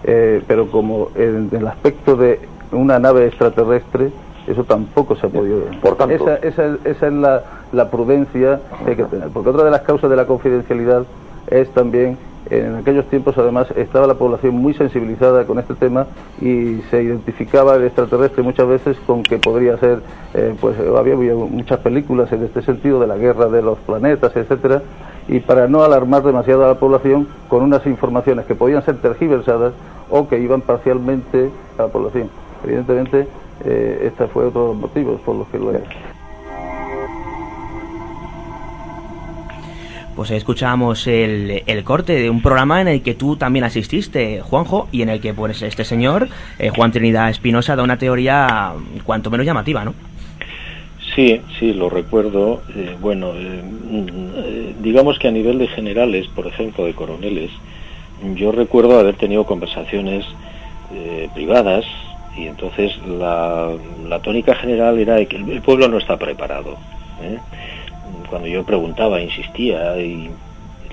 eh, 0.04 0.42
pero 0.48 0.70
como 0.72 1.10
en 1.16 1.50
el 1.52 1.68
aspecto 1.68 2.16
de 2.16 2.40
una 2.72 3.00
nave 3.00 3.28
extraterrestre, 3.28 4.12
eso 4.48 4.64
tampoco 4.64 5.16
se 5.16 5.28
ha 5.28 5.30
podido. 5.30 5.62
Por 5.82 5.96
tanto. 5.96 6.16
Esa, 6.16 6.36
esa, 6.38 6.78
esa 6.84 7.08
es 7.08 7.14
la, 7.14 7.44
la, 7.72 7.90
prudencia 7.90 8.60
que 8.84 8.92
hay 8.92 8.96
que 8.98 9.04
tener. 9.06 9.30
Porque 9.30 9.50
otra 9.50 9.64
de 9.64 9.72
las 9.72 9.82
causas 9.82 10.10
de 10.10 10.16
la 10.16 10.26
confidencialidad 10.26 11.04
es 11.48 11.70
también, 11.70 12.18
en 12.50 12.76
aquellos 12.76 13.06
tiempos 13.06 13.38
además, 13.38 13.68
estaba 13.76 14.08
la 14.08 14.16
población 14.16 14.56
muy 14.56 14.74
sensibilizada 14.74 15.46
con 15.46 15.60
este 15.60 15.76
tema 15.76 16.08
y 16.42 16.82
se 16.90 17.04
identificaba 17.04 17.76
el 17.76 17.86
extraterrestre 17.86 18.44
muchas 18.44 18.68
veces 18.68 18.98
con 19.06 19.24
que 19.24 19.38
podría 19.38 19.78
ser, 19.78 20.02
eh, 20.34 20.56
pues 20.60 20.76
había, 20.80 21.14
había 21.14 21.36
muchas 21.36 21.80
películas 21.80 22.32
en 22.32 22.44
este 22.44 22.62
sentido 22.62 23.00
de 23.00 23.08
la 23.08 23.18
guerra 23.18 23.48
de 23.48 23.62
los 23.62 23.78
planetas, 23.80 24.36
etcétera 24.36 24.82
y 25.28 25.40
para 25.40 25.68
no 25.68 25.84
alarmar 25.84 26.24
demasiado 26.24 26.66
a 26.66 26.68
la 26.68 26.76
población 26.76 27.28
con 27.48 27.64
unas 27.64 27.86
informaciones 27.86 28.46
que 28.46 28.56
podían 28.56 28.84
ser 28.84 28.98
tergiversadas 28.98 29.74
o 30.10 30.28
que 30.28 30.40
iban 30.40 30.62
parcialmente 30.62 31.50
a 31.78 31.84
la 31.84 31.88
población. 31.88 32.30
Evidentemente, 32.64 33.28
eh, 33.66 34.10
este 34.12 34.28
fue 34.28 34.46
otro 34.46 34.62
de 34.62 34.68
los 34.70 34.78
motivos 34.78 35.22
por 35.22 35.36
los 35.36 35.48
que 35.48 35.58
lo 35.58 35.74
he 35.74 35.82
Pues 40.16 40.30
escuchábamos 40.30 41.08
el, 41.08 41.64
el, 41.66 41.84
corte 41.84 42.14
de 42.14 42.30
un 42.30 42.42
programa 42.42 42.82
en 42.82 42.88
el 42.88 43.02
que 43.02 43.16
tú 43.16 43.36
también 43.36 43.66
asististe, 43.66 44.42
Juanjo, 44.42 44.88
y 44.92 45.02
en 45.02 45.10
el 45.10 45.20
que 45.20 45.34
pues 45.34 45.62
este 45.64 45.84
señor, 45.84 46.28
eh, 46.60 46.70
Juan 46.70 46.92
Trinidad 46.92 47.30
Espinosa, 47.32 47.76
da 47.76 47.82
una 47.82 47.98
teoría 47.98 48.74
cuanto 49.06 49.32
menos 49.32 49.46
llamativa, 49.46 49.84
¿no? 49.84 49.96
Sí, 51.16 51.42
sí, 51.60 51.74
lo 51.74 51.90
recuerdo. 51.90 52.62
Eh, 52.76 52.96
bueno, 53.00 53.34
eh, 53.36 54.74
digamos 54.82 55.20
que 55.20 55.28
a 55.28 55.32
nivel 55.32 55.60
de 55.60 55.68
generales, 55.68 56.28
por 56.28 56.48
ejemplo, 56.48 56.86
de 56.86 56.94
coroneles, 56.94 57.52
yo 58.36 58.52
recuerdo 58.52 59.00
haber 59.00 59.16
tenido 59.16 59.46
conversaciones 59.46 60.26
eh, 60.94 61.30
privadas 61.34 61.86
y 62.38 62.48
entonces 62.48 62.98
la, 63.06 63.72
la, 64.08 64.20
tónica 64.20 64.56
general 64.56 64.98
era 64.98 65.24
que 65.26 65.36
el, 65.36 65.62
pueblo 65.62 65.88
no 65.88 65.98
está 65.98 66.18
preparado. 66.18 66.78
¿eh? 67.22 67.38
Cuando 68.30 68.48
yo 68.48 68.64
preguntaba, 68.64 69.22
insistía 69.22 69.98
y 69.98 70.32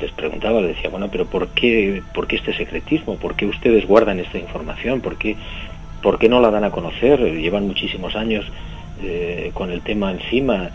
les 0.01 0.13
preguntaba, 0.13 0.61
les 0.61 0.77
decía, 0.77 0.91
bueno, 0.91 1.09
pero 1.11 1.27
¿por 1.27 1.49
qué, 1.49 2.03
¿por 2.15 2.27
qué 2.27 2.37
este 2.37 2.55
secretismo? 2.55 3.17
¿Por 3.17 3.37
qué 3.37 3.47
ustedes 3.47 3.87
guardan 3.87 4.21
esta 4.21 4.39
información? 4.39 5.01
¿Por 5.01 5.17
qué, 5.17 5.37
por 6.03 6.19
qué 6.19 6.29
no 6.29 6.41
la 6.41 6.51
dan 6.51 6.65
a 6.65 6.71
conocer? 6.71 7.21
Llevan 7.21 7.67
muchísimos 7.67 8.17
años 8.17 8.47
eh, 9.03 9.51
con 9.55 9.71
el 9.71 9.81
tema 9.83 10.13
encima. 10.13 10.71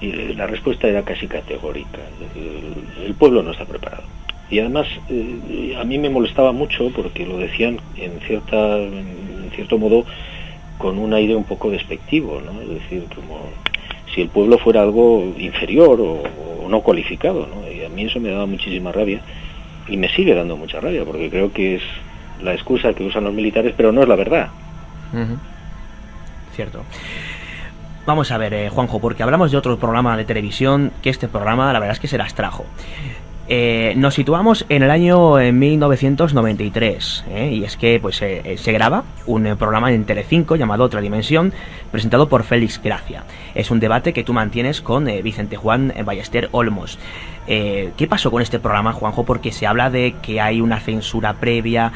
Y 0.00 0.12
la 0.34 0.46
respuesta 0.46 0.88
era 0.88 1.02
casi 1.02 1.26
categórica. 1.26 2.00
El, 3.06 3.14
pueblo 3.14 3.42
no 3.42 3.52
está 3.52 3.66
preparado. 3.66 4.04
Y 4.50 4.58
además 4.58 4.86
eh, 5.10 5.76
a 5.78 5.84
mí 5.84 5.98
me 5.98 6.08
molestaba 6.08 6.52
mucho 6.52 6.90
porque 6.94 7.26
lo 7.26 7.38
decían 7.38 7.78
en 7.96 8.18
cierta, 8.20 8.78
cierto 9.50 9.78
modo 9.78 10.04
con 10.78 10.98
un 10.98 11.12
aire 11.12 11.36
un 11.36 11.44
poco 11.44 11.70
despectivo, 11.70 12.40
¿no? 12.40 12.60
Es 12.62 12.68
decir, 12.68 13.04
como 13.14 13.40
si 14.14 14.22
el 14.22 14.28
pueblo 14.28 14.58
fuera 14.58 14.82
algo 14.82 15.32
inferior 15.38 16.00
o, 16.00 16.22
no 16.68 16.82
cualificado, 16.82 17.48
¿no? 17.48 17.70
Y 17.70 17.84
a 17.84 17.88
mí 17.88 18.04
eso 18.04 18.20
me 18.20 18.30
daba 18.30 18.46
muchísima 18.46 18.92
rabia 18.92 19.20
y 19.88 19.96
me 19.96 20.08
sigue 20.08 20.34
dando 20.34 20.56
mucha 20.56 20.78
rabia 20.78 21.04
porque 21.04 21.28
creo 21.28 21.52
que 21.52 21.76
es 21.76 21.82
la 22.42 22.54
excusa 22.54 22.94
que 22.94 23.02
usan 23.02 23.24
los 23.24 23.34
militares, 23.34 23.74
pero 23.76 23.90
no 23.90 24.02
es 24.02 24.08
la 24.08 24.14
verdad. 24.14 24.48
Cierto. 26.54 26.84
Vamos 28.06 28.30
a 28.30 28.38
ver, 28.38 28.54
eh, 28.54 28.68
Juanjo, 28.70 29.00
porque 29.00 29.22
hablamos 29.24 29.50
de 29.50 29.58
otro 29.58 29.78
programa 29.78 30.16
de 30.16 30.24
televisión 30.24 30.92
que 31.02 31.10
este 31.10 31.26
programa, 31.26 31.72
la 31.72 31.80
verdad 31.80 31.94
es 31.94 32.00
que 32.00 32.08
se 32.08 32.18
las 32.18 32.34
trajo. 32.34 32.64
Eh, 33.52 33.94
nos 33.96 34.14
situamos 34.14 34.64
en 34.68 34.84
el 34.84 34.92
año 34.92 35.34
1993 35.34 37.24
eh, 37.30 37.50
y 37.52 37.64
es 37.64 37.76
que 37.76 37.98
pues 37.98 38.22
eh, 38.22 38.54
se 38.56 38.70
graba 38.70 39.02
un 39.26 39.56
programa 39.58 39.92
en 39.92 40.04
Telecinco 40.04 40.54
llamado 40.54 40.84
Otra 40.84 41.00
Dimensión 41.00 41.52
presentado 41.90 42.28
por 42.28 42.44
Félix 42.44 42.80
Gracia. 42.80 43.24
Es 43.56 43.72
un 43.72 43.80
debate 43.80 44.12
que 44.12 44.22
tú 44.22 44.32
mantienes 44.32 44.80
con 44.80 45.06
Vicente 45.24 45.56
Juan 45.56 45.92
Ballester 46.04 46.48
Olmos. 46.52 46.96
¿Qué 47.48 48.06
pasó 48.08 48.30
con 48.30 48.40
este 48.40 48.60
programa, 48.60 48.92
Juanjo? 48.92 49.24
Porque 49.24 49.50
se 49.50 49.66
habla 49.66 49.90
de 49.90 50.14
que 50.22 50.40
hay 50.40 50.60
una 50.60 50.78
censura 50.78 51.34
previa, 51.34 51.90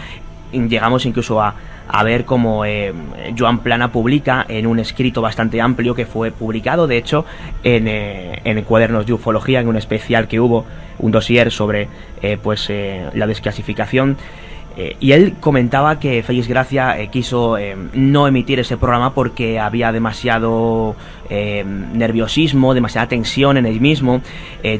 llegamos 0.52 1.07
incluso 1.07 1.41
a, 1.41 1.55
a 1.89 2.03
ver 2.03 2.25
cómo 2.25 2.65
eh, 2.65 2.93
Joan 3.37 3.59
Plana 3.61 3.93
publica 3.93 4.45
en 4.49 4.67
un 4.67 4.79
escrito 4.79 5.21
bastante 5.23 5.61
amplio 5.61 5.95
que 5.95 6.07
fue 6.07 6.31
publicado, 6.31 6.87
de 6.87 6.97
hecho, 6.97 7.25
en, 7.63 7.89
eh, 7.89 8.41
en 8.45 8.63
Cuadernos 8.63 9.07
de 9.07 9.13
Ufología, 9.13 9.61
en 9.61 9.69
un 9.69 9.77
especial 9.77 10.29
que 10.29 10.41
hubo, 10.41 10.65
un 10.99 11.11
dossier 11.11 11.51
sobre 11.51 11.89
eh, 12.23 12.39
pues 12.41 12.71
la 12.71 13.27
desclasificación 13.27 14.17
eh, 14.77 14.97
y 14.99 15.12
él 15.12 15.35
comentaba 15.39 16.01
que 16.01 16.23
Félix 16.23 16.49
Gracia 16.49 16.99
eh, 16.99 17.09
quiso 17.09 17.57
eh, 17.57 17.77
no 17.94 18.27
emitir 18.27 18.59
ese 18.59 18.77
programa 18.77 19.15
porque 19.15 19.59
había 19.59 19.93
demasiado 19.93 20.97
nerviosismo, 21.27 22.75
demasiada 22.75 23.09
tensión 23.09 23.57
en 23.57 23.65
el 23.65 23.81
mismo. 23.81 24.20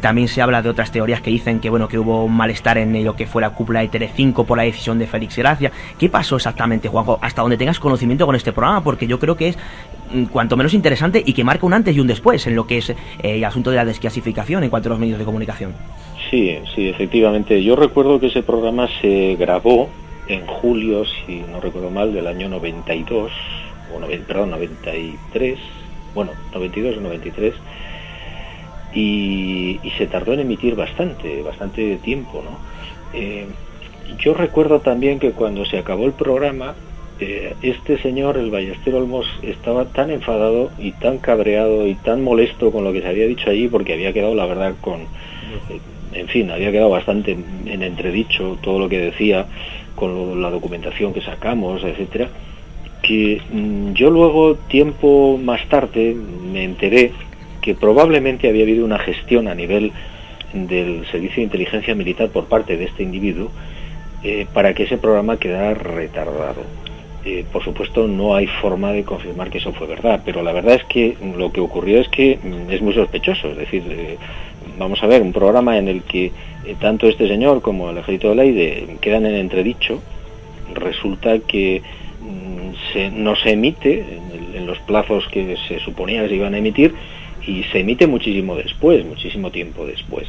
también 0.03 0.29
se 0.29 0.43
habla 0.43 0.61
de 0.61 0.69
otras 0.69 0.93
teorías 0.93 1.23
que 1.23 1.31
dicen 1.31 1.59
que 1.59 1.71
bueno 1.71 1.89
que 1.89 1.99
hubo 1.99 2.23
un 2.27 2.37
malestar 2.37 2.77
en 2.77 3.03
lo 3.03 3.17
que 3.17 3.27
fue 3.27 3.41
la 3.41 3.51
cúpula 3.51 3.81
de 3.81 3.89
Telecinco 3.89 4.45
por 4.45 4.59
la 4.59 4.65
decisión 4.65 4.99
de 4.99 5.07
Félix 5.07 5.37
Gracia. 5.39 5.73
¿Qué 5.99 6.11
pasó 6.11 6.37
exactamente, 6.37 6.89
Juanjo? 6.89 7.19
Hasta 7.23 7.41
donde 7.41 7.57
tengas 7.57 7.81
conocimiento 7.81 8.27
con 8.27 8.37
este 8.37 8.53
programa, 8.53 8.85
porque 8.85 9.07
yo 9.07 9.19
creo 9.19 9.37
que 9.37 9.49
es 9.49 9.59
mm, 10.13 10.25
cuanto 10.25 10.57
menos 10.57 10.75
interesante 10.75 11.23
y 11.25 11.33
que 11.33 11.43
marca 11.43 11.65
un 11.65 11.73
antes 11.73 11.97
y 11.97 12.01
un 12.01 12.07
después 12.07 12.47
en 12.47 12.55
lo 12.55 12.67
que 12.67 12.79
es 12.79 12.95
el 13.21 13.43
asunto 13.43 13.71
de 13.71 13.77
la 13.77 13.85
desclasificación 13.87 14.63
en 14.63 14.71
cuanto 14.71 14.91
a 14.91 14.91
los 14.91 14.99
medios 14.99 15.19
de 15.19 15.25
comunicación. 15.25 15.73
Sí, 16.35 16.59
sí, 16.75 16.89
efectivamente. 16.89 17.63
Yo 17.63 17.77
recuerdo 17.77 18.19
que 18.19 18.27
ese 18.27 18.43
programa 18.43 18.89
se 19.01 19.37
grabó 19.37 19.89
en 20.27 20.45
julio, 20.45 21.05
si 21.05 21.45
no 21.49 21.61
recuerdo 21.61 21.91
mal, 21.91 22.13
del 22.13 22.27
año 22.27 22.49
92, 22.49 23.31
o 23.95 24.27
perdón, 24.27 24.51
93, 24.51 25.57
bueno, 26.13 26.33
92 26.53 26.97
o 26.97 27.01
93, 27.03 27.55
y, 28.95 29.79
se 29.97 30.09
tardó 30.09 30.33
en 30.33 30.41
emitir 30.41 30.75
bastante, 30.75 31.41
bastante 31.43 31.99
tiempo, 31.99 32.43
¿no? 32.43 32.59
Eh, 33.17 33.47
yo 34.19 34.35
recuerdo 34.35 34.81
también 34.81 35.21
que 35.21 35.31
cuando 35.31 35.65
se 35.65 35.79
acabó 35.79 36.05
el 36.05 36.15
programa, 36.15 36.75
eh, 37.21 37.55
este 37.63 37.97
señor, 37.99 38.39
el 38.39 38.51
Ballester 38.51 38.93
Olmos, 38.97 39.29
estaba 39.43 39.85
tan 39.85 40.11
enfadado 40.11 40.73
y 40.81 40.91
tan 40.91 41.19
cabreado 41.19 41.87
y 41.87 41.95
tan 41.95 42.25
molesto 42.25 42.73
con 42.73 42.83
lo 42.83 42.93
que 42.93 43.03
se 43.03 43.07
había 43.07 43.29
dicho 43.29 43.51
allí, 43.51 43.69
porque 43.69 43.93
había 43.93 44.13
quedado, 44.13 44.35
la 44.35 44.47
verdad, 44.47 44.75
con 44.81 45.03
en 46.15 46.29
fin, 46.29 46.51
había 46.51 46.73
quedado 46.73 46.91
bastante 46.91 47.33
en 47.67 47.83
entredicho 47.83 48.59
todo 48.63 48.79
lo 48.79 48.89
que 48.89 48.99
decía 48.99 49.47
con 49.95 50.41
la 50.43 50.51
documentación 50.51 51.13
que 51.13 51.21
sacamos, 51.21 51.83
etcétera, 51.85 52.29
que 53.03 53.41
mm, 53.51 53.93
yo 53.93 54.11
luego, 54.11 54.57
tiempo 54.57 55.39
más 55.39 55.67
tarde, 55.69 56.15
me 56.15 56.65
enteré 56.65 57.13
que 57.61 57.75
probablemente 57.75 58.49
había 58.49 58.65
habido 58.65 58.85
una 58.85 58.99
gestión 58.99 59.49
a 59.49 59.55
nivel 59.55 59.93
del 60.53 61.07
Servicio 61.11 61.37
de 61.37 61.43
Inteligencia 61.43 61.95
Militar 61.95 62.29
por 62.29 62.47
parte 62.47 62.77
de 62.77 62.85
este 62.85 63.03
individuo 63.03 63.51
eh, 64.23 64.47
para 64.53 64.75
que 64.75 64.85
ese 64.85 64.99
programa 64.99 65.39
quedara 65.39 65.75
retardado. 65.75 66.63
Eh, 67.25 67.45
por 67.51 67.65
supuesto, 67.65 68.07
no 68.07 68.35
hay 68.35 68.47
forma 68.47 68.93
de 68.93 69.03
confirmar 69.03 69.49
que 69.49 69.57
eso 69.59 69.73
fue 69.73 69.87
verdad, 69.87 70.21
pero 70.25 70.43
la 70.43 70.53
verdad 70.53 70.75
es 70.75 70.85
que 70.85 71.17
lo 71.37 71.53
que 71.53 71.61
ocurrió 71.61 72.01
es 72.01 72.09
que 72.09 72.39
mm, 72.43 72.71
es 72.71 72.83
muy 72.83 72.93
sospechoso. 72.93 73.49
Es 73.49 73.57
decir, 73.57 73.83
eh, 73.89 74.19
vamos 74.79 75.03
a 75.03 75.07
ver, 75.07 75.23
un 75.23 75.33
programa 75.33 75.79
en 75.79 75.89
el 75.89 76.03
que 76.03 76.27
eh, 76.27 76.77
tanto 76.81 77.09
este 77.09 77.29
señor 77.29 77.63
como 77.63 77.91
el 77.91 77.99
Ejército 77.99 78.31
del 78.31 78.41
Aire 78.41 78.87
quedan 79.01 79.27
en 79.27 79.35
entredicho, 79.35 80.01
resulta 80.73 81.39
que 81.41 81.83
mm, 82.21 83.23
no 83.23 83.37
se 83.37 83.51
emite 83.51 84.05
en, 84.55 84.67
los 84.67 84.79
plazos 84.79 85.29
que 85.29 85.57
se 85.69 85.79
suponía 85.81 86.23
que 86.23 86.29
se 86.31 86.35
iban 86.37 86.55
a 86.55 86.59
emitir 86.59 86.95
y 87.47 87.65
se 87.65 87.81
emite 87.81 88.07
muchísimo 88.07 88.57
después, 88.57 89.05
muchísimo 89.05 89.51
tiempo 89.51 89.85
después. 89.85 90.27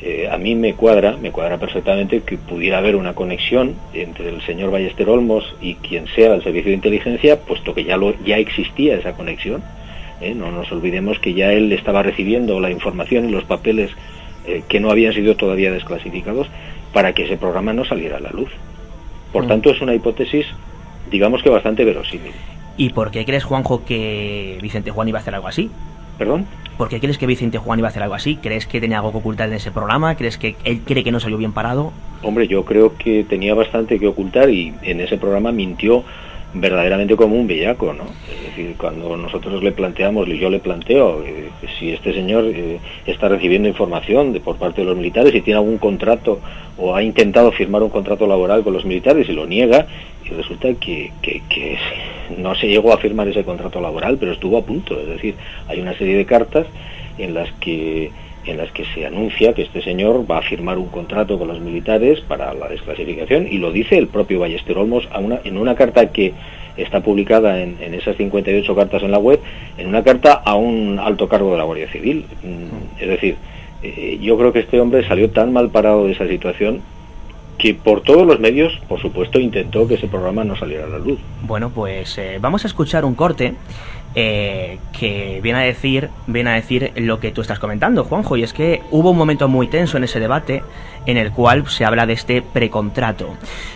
Eh, 0.00 0.26
a 0.30 0.38
mí 0.38 0.54
me 0.54 0.72
cuadra, 0.72 1.18
me 1.20 1.30
cuadra 1.30 1.58
perfectamente 1.58 2.22
que 2.22 2.38
pudiera 2.38 2.78
haber 2.78 2.96
una 2.96 3.14
conexión 3.14 3.74
entre 3.92 4.30
el 4.30 4.40
señor 4.42 4.70
Ballester 4.70 5.08
Olmos 5.10 5.54
y 5.60 5.74
quien 5.74 6.06
sea 6.08 6.30
del 6.32 6.42
servicio 6.42 6.70
de 6.70 6.76
inteligencia, 6.76 7.40
puesto 7.40 7.74
que 7.74 7.84
ya, 7.84 7.98
lo, 7.98 8.14
ya 8.24 8.38
existía 8.38 8.96
esa 8.96 9.12
conexión 9.12 9.62
¿eh? 10.24 10.34
No 10.34 10.50
nos 10.50 10.70
olvidemos 10.72 11.18
que 11.18 11.34
ya 11.34 11.52
él 11.52 11.72
estaba 11.72 12.02
recibiendo 12.02 12.60
la 12.60 12.70
información 12.70 13.28
y 13.28 13.32
los 13.32 13.44
papeles 13.44 13.90
eh, 14.46 14.62
que 14.68 14.80
no 14.80 14.90
habían 14.90 15.14
sido 15.14 15.36
todavía 15.36 15.72
desclasificados 15.72 16.48
para 16.92 17.12
que 17.12 17.24
ese 17.24 17.36
programa 17.36 17.72
no 17.72 17.84
saliera 17.84 18.18
a 18.18 18.20
la 18.20 18.30
luz. 18.30 18.50
Por 19.32 19.44
mm. 19.44 19.48
tanto, 19.48 19.70
es 19.70 19.80
una 19.80 19.94
hipótesis, 19.94 20.46
digamos 21.10 21.42
que 21.42 21.50
bastante 21.50 21.84
verosímil. 21.84 22.32
¿Y 22.76 22.90
por 22.90 23.10
qué 23.10 23.24
crees, 23.24 23.44
Juanjo, 23.44 23.84
que 23.84 24.58
Vicente 24.60 24.90
Juan 24.90 25.08
iba 25.08 25.18
a 25.18 25.22
hacer 25.22 25.34
algo 25.34 25.48
así? 25.48 25.70
¿Perdón? 26.18 26.46
¿Por 26.76 26.88
qué 26.88 27.00
crees 27.00 27.18
que 27.18 27.26
Vicente 27.26 27.58
Juan 27.58 27.78
iba 27.78 27.88
a 27.88 27.90
hacer 27.90 28.02
algo 28.02 28.14
así? 28.14 28.36
¿Crees 28.36 28.66
que 28.66 28.80
tenía 28.80 28.98
algo 28.98 29.12
que 29.12 29.18
ocultar 29.18 29.48
en 29.48 29.54
ese 29.54 29.70
programa? 29.70 30.16
¿Crees 30.16 30.38
que 30.38 30.56
él 30.64 30.80
cree 30.84 31.04
que 31.04 31.12
no 31.12 31.20
salió 31.20 31.38
bien 31.38 31.52
parado? 31.52 31.92
Hombre, 32.22 32.48
yo 32.48 32.64
creo 32.64 32.96
que 32.96 33.24
tenía 33.24 33.54
bastante 33.54 33.98
que 33.98 34.08
ocultar 34.08 34.50
y 34.50 34.74
en 34.82 35.00
ese 35.00 35.18
programa 35.18 35.52
mintió 35.52 36.04
verdaderamente 36.54 37.16
como 37.16 37.34
un 37.34 37.46
bellaco, 37.46 37.92
¿no? 37.92 38.04
Es 38.32 38.42
decir, 38.48 38.76
cuando 38.78 39.16
nosotros 39.16 39.62
le 39.62 39.72
planteamos, 39.72 40.28
yo 40.28 40.48
le 40.48 40.60
planteo, 40.60 41.22
eh, 41.24 41.50
si 41.78 41.92
este 41.92 42.14
señor 42.14 42.44
eh, 42.46 42.78
está 43.06 43.28
recibiendo 43.28 43.68
información 43.68 44.32
de, 44.32 44.40
por 44.40 44.56
parte 44.56 44.82
de 44.82 44.86
los 44.86 44.96
militares 44.96 45.34
y 45.34 45.40
tiene 45.40 45.58
algún 45.58 45.78
contrato 45.78 46.40
o 46.78 46.94
ha 46.94 47.02
intentado 47.02 47.50
firmar 47.52 47.82
un 47.82 47.90
contrato 47.90 48.26
laboral 48.26 48.62
con 48.62 48.72
los 48.72 48.84
militares 48.84 49.28
y 49.28 49.32
lo 49.32 49.46
niega, 49.46 49.86
y 50.24 50.28
resulta 50.30 50.72
que, 50.74 51.12
que, 51.20 51.42
que 51.48 51.76
no 52.38 52.54
se 52.54 52.68
llegó 52.68 52.92
a 52.92 52.98
firmar 52.98 53.28
ese 53.28 53.44
contrato 53.44 53.80
laboral, 53.80 54.16
pero 54.18 54.32
estuvo 54.32 54.56
a 54.56 54.64
punto. 54.64 54.98
Es 54.98 55.08
decir, 55.08 55.34
hay 55.68 55.80
una 55.80 55.96
serie 55.98 56.16
de 56.16 56.24
cartas 56.24 56.66
en 57.18 57.34
las 57.34 57.50
que 57.54 58.10
en 58.46 58.56
las 58.56 58.70
que 58.72 58.84
se 58.94 59.06
anuncia 59.06 59.54
que 59.54 59.62
este 59.62 59.82
señor 59.82 60.30
va 60.30 60.38
a 60.38 60.42
firmar 60.42 60.78
un 60.78 60.88
contrato 60.88 61.38
con 61.38 61.48
los 61.48 61.60
militares 61.60 62.20
para 62.20 62.52
la 62.54 62.68
desclasificación 62.68 63.46
y 63.50 63.58
lo 63.58 63.72
dice 63.72 63.96
el 63.96 64.08
propio 64.08 64.40
Ballester 64.40 64.76
Olmos 64.78 65.08
en 65.44 65.58
una 65.58 65.74
carta 65.74 66.10
que 66.12 66.34
está 66.76 67.00
publicada 67.00 67.60
en, 67.60 67.94
esas 67.94 68.16
58 68.16 68.74
cartas 68.74 69.02
en 69.02 69.10
la 69.10 69.18
web, 69.18 69.40
en 69.78 69.86
una 69.86 70.02
carta 70.02 70.32
a 70.32 70.54
un 70.56 70.98
alto 70.98 71.28
cargo 71.28 71.52
de 71.52 71.58
la 71.58 71.64
Guardia 71.64 71.90
Civil. 71.90 72.26
Mm, 72.42 73.00
es 73.00 73.08
decir, 73.08 73.36
eh, 73.82 74.18
yo 74.20 74.36
creo 74.36 74.52
que 74.52 74.60
este 74.60 74.80
hombre 74.80 75.06
salió 75.06 75.30
tan 75.30 75.52
mal 75.52 75.70
parado 75.70 76.06
de 76.06 76.12
esa 76.12 76.26
situación 76.26 76.82
que 77.58 77.74
por 77.74 78.00
todos 78.00 78.26
los 78.26 78.40
medios, 78.40 78.80
por 78.88 79.00
supuesto, 79.00 79.38
intentó 79.38 79.86
que 79.86 79.94
ese 79.94 80.08
programa 80.08 80.42
no 80.42 80.56
saliera 80.56 80.84
a 80.84 80.88
la 80.88 80.98
luz. 80.98 81.18
Bueno, 81.42 81.70
pues 81.70 82.18
eh, 82.18 82.38
vamos 82.40 82.64
a 82.64 82.66
escuchar 82.66 83.04
un 83.04 83.14
corte 83.14 83.54
eh, 84.16 84.78
que 84.96 85.40
viene 85.42 85.58
a 85.58 85.62
decir 85.62 86.08
viene 86.26 86.50
a 86.50 86.54
decir 86.54 86.92
lo 86.96 87.18
que 87.18 87.32
tú 87.32 87.40
estás 87.40 87.58
comentando, 87.58 88.04
Juanjo, 88.04 88.36
y 88.36 88.44
es 88.44 88.52
que 88.52 88.82
hubo 88.90 89.10
un 89.10 89.16
momento 89.16 89.48
muy 89.48 89.66
tenso 89.66 89.96
en 89.96 90.04
ese 90.04 90.20
debate 90.20 90.62
en 91.06 91.16
el 91.16 91.32
cual 91.32 91.66
se 91.68 91.84
habla 91.84 92.06
de 92.06 92.12
este 92.12 92.40
precontrato. 92.40 93.28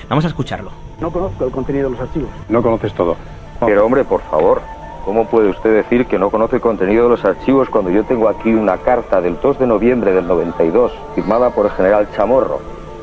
Vamos 0.09 0.25
a 0.25 0.29
escucharlo. 0.29 0.71
No 1.01 1.11
conozco 1.11 1.45
el 1.45 1.51
contenido 1.51 1.91
de 1.91 1.97
los 1.97 2.01
archivos. 2.01 2.31
No 2.49 2.63
conoces 2.63 2.93
todo. 2.93 3.17
Pero 3.65 3.85
hombre, 3.85 4.05
por 4.05 4.23
favor, 4.23 4.63
¿cómo 5.05 5.27
puede 5.27 5.49
usted 5.49 5.75
decir 5.75 6.07
que 6.07 6.19
no 6.19 6.31
conoce 6.31 6.57
el 6.57 6.63
contenido 6.63 7.05
de 7.05 7.11
los 7.11 7.25
archivos 7.25 7.69
cuando 7.69 7.91
yo 7.91 8.05
tengo 8.05 8.29
aquí 8.29 8.55
una 8.55 8.77
carta 8.79 9.21
del 9.21 9.39
2 9.41 9.59
de 9.59 9.67
noviembre 9.67 10.13
del 10.13 10.27
92 10.27 10.93
firmada 11.15 11.51
por 11.51 11.67
el 11.67 11.73
general 11.73 12.09
Chamorro, 12.15 12.61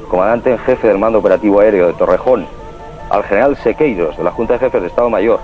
comandante 0.10 0.52
en 0.52 0.60
jefe 0.60 0.88
del 0.88 1.00
mando 1.00 1.20
operativo 1.20 1.60
aéreo 1.60 1.88
de 1.88 1.94
Torrejón, 1.94 2.48
al 3.10 3.24
general 3.24 3.58
Sequeiros 3.58 4.18
de 4.18 4.24
la 4.24 4.32
Junta 4.32 4.54
de 4.54 4.60
Jefes 4.60 4.82
de 4.82 4.88
Estado 4.88 5.10
Mayor, 5.10 5.40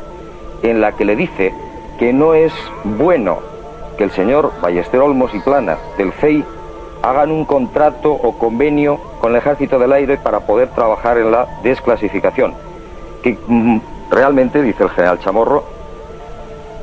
en 0.64 0.80
la 0.80 0.94
que 0.94 1.06
le 1.06 1.16
dice 1.16 1.54
que 2.02 2.14
no 2.14 2.34
es 2.34 2.52
bueno 2.84 3.38
que 3.96 4.04
el 4.04 4.10
señor 4.10 4.52
Ballester 4.60 5.00
Olmos 5.02 5.36
y 5.36 5.40
Plana 5.40 5.78
del 6.00 6.12
FEI 6.12 6.44
hagan 7.04 7.30
un 7.30 7.46
contrato 7.46 8.12
o 8.12 8.40
convenio 8.40 9.00
con 9.20 9.34
el 9.34 9.38
Ejército 9.38 9.78
del 9.78 9.94
Aire 9.94 10.18
para 10.18 10.40
poder 10.40 10.70
trabajar 10.70 11.20
en 11.20 11.30
la 11.30 11.60
desclasificación, 11.62 12.56
que 13.22 13.38
mm, 13.46 13.78
realmente, 14.10 14.64
dice 14.64 14.82
el 14.82 14.90
general 14.90 15.20
Chamorro, 15.20 15.64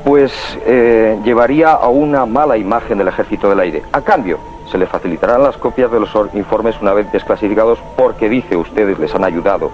pues 0.05 0.31
eh, 0.65 1.19
llevaría 1.25 1.73
a 1.73 1.89
una 1.89 2.25
mala 2.25 2.55
imagen 2.55 2.97
del 2.97 3.09
Ejército 3.09 3.49
del 3.49 3.59
Aire. 3.59 3.83
A 3.91 3.99
cambio, 3.99 4.39
se 4.71 4.77
le 4.77 4.85
facilitarán 4.85 5.43
las 5.43 5.57
copias 5.57 5.91
de 5.91 5.99
los 5.99 6.15
informes 6.33 6.81
una 6.81 6.93
vez 6.93 7.11
desclasificados 7.11 7.77
porque, 7.97 8.29
dice, 8.29 8.55
ustedes 8.55 8.97
les 8.97 9.13
han 9.13 9.25
ayudado 9.25 9.69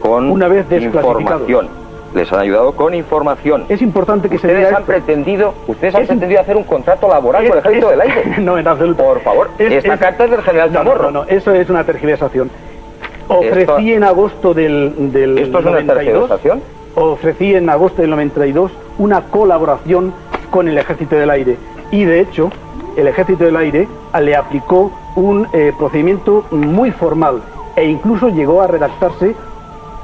con 0.00 0.30
Una 0.30 0.48
vez 0.48 0.66
desclasificados. 0.66 1.20
información. 1.20 1.87
Les 2.18 2.32
han 2.32 2.40
ayudado 2.40 2.72
con 2.74 2.94
información. 2.94 3.64
Es 3.68 3.80
importante 3.80 4.28
que 4.28 4.38
se 4.38 4.46
ustedes 4.48 4.56
diga 4.66 4.68
han 4.78 4.82
esto. 4.82 4.86
pretendido, 4.86 5.54
ustedes 5.68 5.94
han 5.94 6.04
pretendido 6.04 6.40
hacer 6.40 6.56
un 6.56 6.64
contrato 6.64 7.08
laboral 7.08 7.46
con 7.46 7.52
el 7.52 7.64
Ejército 7.64 7.86
es- 7.86 7.90
del 7.92 8.00
Aire. 8.00 8.24
No, 8.40 8.58
en 8.58 8.66
absoluto. 8.66 9.04
Por 9.04 9.20
favor, 9.20 9.50
Es- 9.56 9.72
esta 9.72 9.94
es- 9.94 10.00
carta 10.00 10.24
es 10.24 10.30
del 10.32 10.42
general 10.42 10.72
No, 10.72 10.78
Chamorro. 10.80 11.02
No, 11.04 11.10
no, 11.22 11.24
eso 11.28 11.52
es 11.54 11.70
una 11.70 11.84
tergiversación. 11.84 12.50
Ofrecí 13.28 13.60
Esto- 13.60 13.78
en 13.78 14.02
agosto 14.02 14.52
del, 14.52 15.12
del 15.12 15.38
¿Esto 15.38 15.58
es 15.60 15.64
una 15.64 15.70
92, 15.80 15.94
tergiversación? 16.28 16.62
ofrecí 16.96 17.54
en 17.54 17.70
agosto 17.70 18.02
del 18.02 18.10
92 18.10 18.72
una 18.98 19.20
colaboración 19.26 20.12
con 20.50 20.66
el 20.66 20.76
Ejército 20.76 21.14
del 21.14 21.30
Aire 21.30 21.56
y 21.92 22.04
de 22.04 22.18
hecho 22.20 22.50
el 22.96 23.06
Ejército 23.06 23.44
del 23.44 23.56
Aire 23.56 23.86
le 24.20 24.34
aplicó 24.34 24.90
un 25.14 25.46
eh, 25.52 25.72
procedimiento 25.78 26.44
muy 26.50 26.90
formal 26.90 27.42
e 27.76 27.84
incluso 27.84 28.28
llegó 28.30 28.60
a 28.62 28.66
redactarse 28.66 29.36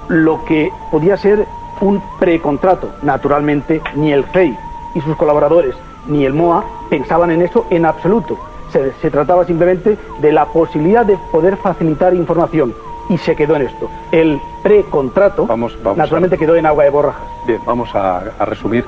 lo 0.07 0.45
que 0.45 0.71
podía 0.93 1.17
ser 1.17 1.45
un 1.81 2.03
precontrato. 2.19 2.91
Naturalmente, 3.03 3.81
ni 3.95 4.13
el 4.13 4.25
FEI 4.25 4.57
y 4.95 5.01
sus 5.01 5.17
colaboradores 5.17 5.75
ni 6.07 6.25
el 6.27 6.35
MOA 6.35 6.65
pensaban 6.91 7.31
en 7.31 7.43
eso 7.43 7.67
en 7.71 7.87
absoluto. 7.87 8.37
Se, 8.71 8.93
se 9.01 9.11
trataba 9.11 9.45
simplemente 9.45 9.97
de 10.21 10.33
la 10.33 10.47
posibilidad 10.47 11.05
de 11.07 11.17
poder 11.33 11.57
facilitar 11.57 12.13
información 12.15 12.75
y 13.09 13.19
se 13.19 13.35
quedó 13.37 13.57
en 13.57 13.63
esto. 13.63 13.89
El 14.13 14.41
precontrato 14.63 15.47
vamos 15.47 15.77
naturalmente 15.97 16.37
quedó 16.39 16.57
en 16.57 16.67
agua 16.67 16.85
de 16.85 16.91
borrajas. 16.91 17.23
Bien, 17.47 17.61
vamos 17.67 17.95
a, 17.95 18.19
a 18.39 18.45
resumir. 18.45 18.85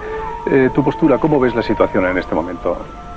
Eh, 0.51 0.71
tu 0.75 0.83
postura, 0.85 1.19
¿cómo 1.19 1.41
ves 1.41 1.55
la 1.55 1.63
situación 1.63 2.07
en 2.07 2.19
este 2.19 2.35
momento? 2.35 2.77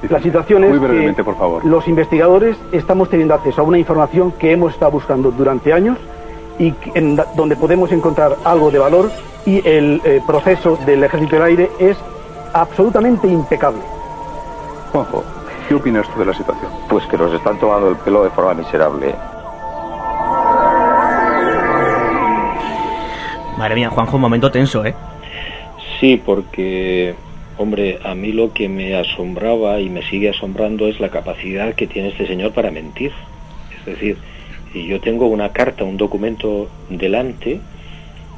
La 0.09 0.21
situación 0.21 0.63
es 0.63 0.69
Muy 0.71 0.79
brevemente, 0.79 1.17
que 1.17 1.23
por 1.23 1.35
favor. 1.37 1.65
los 1.65 1.87
investigadores 1.87 2.57
estamos 2.71 3.09
teniendo 3.09 3.33
acceso 3.33 3.61
a 3.61 3.63
una 3.65 3.77
información 3.77 4.31
que 4.31 4.51
hemos 4.51 4.73
estado 4.73 4.91
buscando 4.91 5.29
durante 5.31 5.73
años 5.73 5.97
y 6.59 6.71
que- 6.73 6.91
en 6.93 7.15
donde 7.35 7.55
podemos 7.55 7.91
encontrar 7.91 8.35
algo 8.43 8.69
de 8.69 8.77
valor 8.79 9.11
y 9.45 9.65
el 9.67 10.01
eh, 10.03 10.21
proceso 10.27 10.77
del 10.85 11.03
Ejército 11.03 11.37
del 11.37 11.45
Aire 11.45 11.69
es 11.79 11.97
absolutamente 12.53 13.27
impecable. 13.27 13.81
Juanjo, 14.91 15.23
¿qué 15.67 15.75
opinas 15.75 16.07
tú 16.13 16.19
de 16.19 16.25
la 16.25 16.33
situación? 16.33 16.69
Pues 16.89 17.05
que 17.07 17.17
nos 17.17 17.33
están 17.33 17.57
tomando 17.59 17.89
el 17.89 17.95
pelo 17.97 18.23
de 18.23 18.29
forma 18.31 18.53
miserable. 18.53 19.15
Madre 23.57 23.75
mía, 23.75 23.89
Juanjo, 23.89 24.15
un 24.15 24.21
momento 24.21 24.51
tenso, 24.51 24.85
¿eh? 24.85 24.95
Sí, 25.99 26.21
porque, 26.25 27.13
hombre, 27.57 27.99
a 28.05 28.15
mí 28.15 28.31
lo 28.31 28.53
que 28.53 28.69
me 28.69 28.97
asombraba 28.97 29.79
y 29.81 29.89
me 29.89 30.01
sigue 30.03 30.29
asombrando 30.29 30.87
es 30.87 30.99
la 31.01 31.09
capacidad 31.09 31.73
que 31.75 31.87
tiene 31.87 32.09
este 32.09 32.25
señor 32.25 32.53
para 32.53 32.71
mentir. 32.71 33.11
Es 33.79 33.85
decir, 33.85 34.17
y 34.73 34.87
yo 34.87 34.99
tengo 34.99 35.27
una 35.27 35.51
carta, 35.51 35.83
un 35.83 35.97
documento 35.97 36.69
delante, 36.89 37.59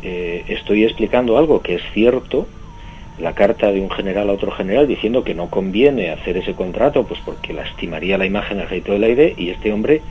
eh, 0.03 0.43
estoy 0.47 0.83
explicando 0.83 1.37
algo 1.37 1.61
que 1.61 1.75
es 1.75 1.81
cierto, 1.93 2.47
la 3.19 3.33
carta 3.33 3.71
de 3.71 3.81
un 3.81 3.89
general 3.89 4.29
a 4.29 4.33
otro 4.33 4.51
general 4.51 4.87
diciendo 4.87 5.23
que 5.23 5.35
no 5.35 5.49
conviene 5.49 6.09
hacer 6.09 6.37
ese 6.37 6.53
contrato, 6.53 7.03
pues 7.03 7.19
porque 7.23 7.53
lastimaría 7.53 8.17
la 8.17 8.25
imagen 8.25 8.57
del 8.57 8.65
ejército 8.65 8.93
del 8.93 9.03
aire, 9.03 9.33
y 9.37 9.49
este 9.49 9.71
hombre 9.71 10.01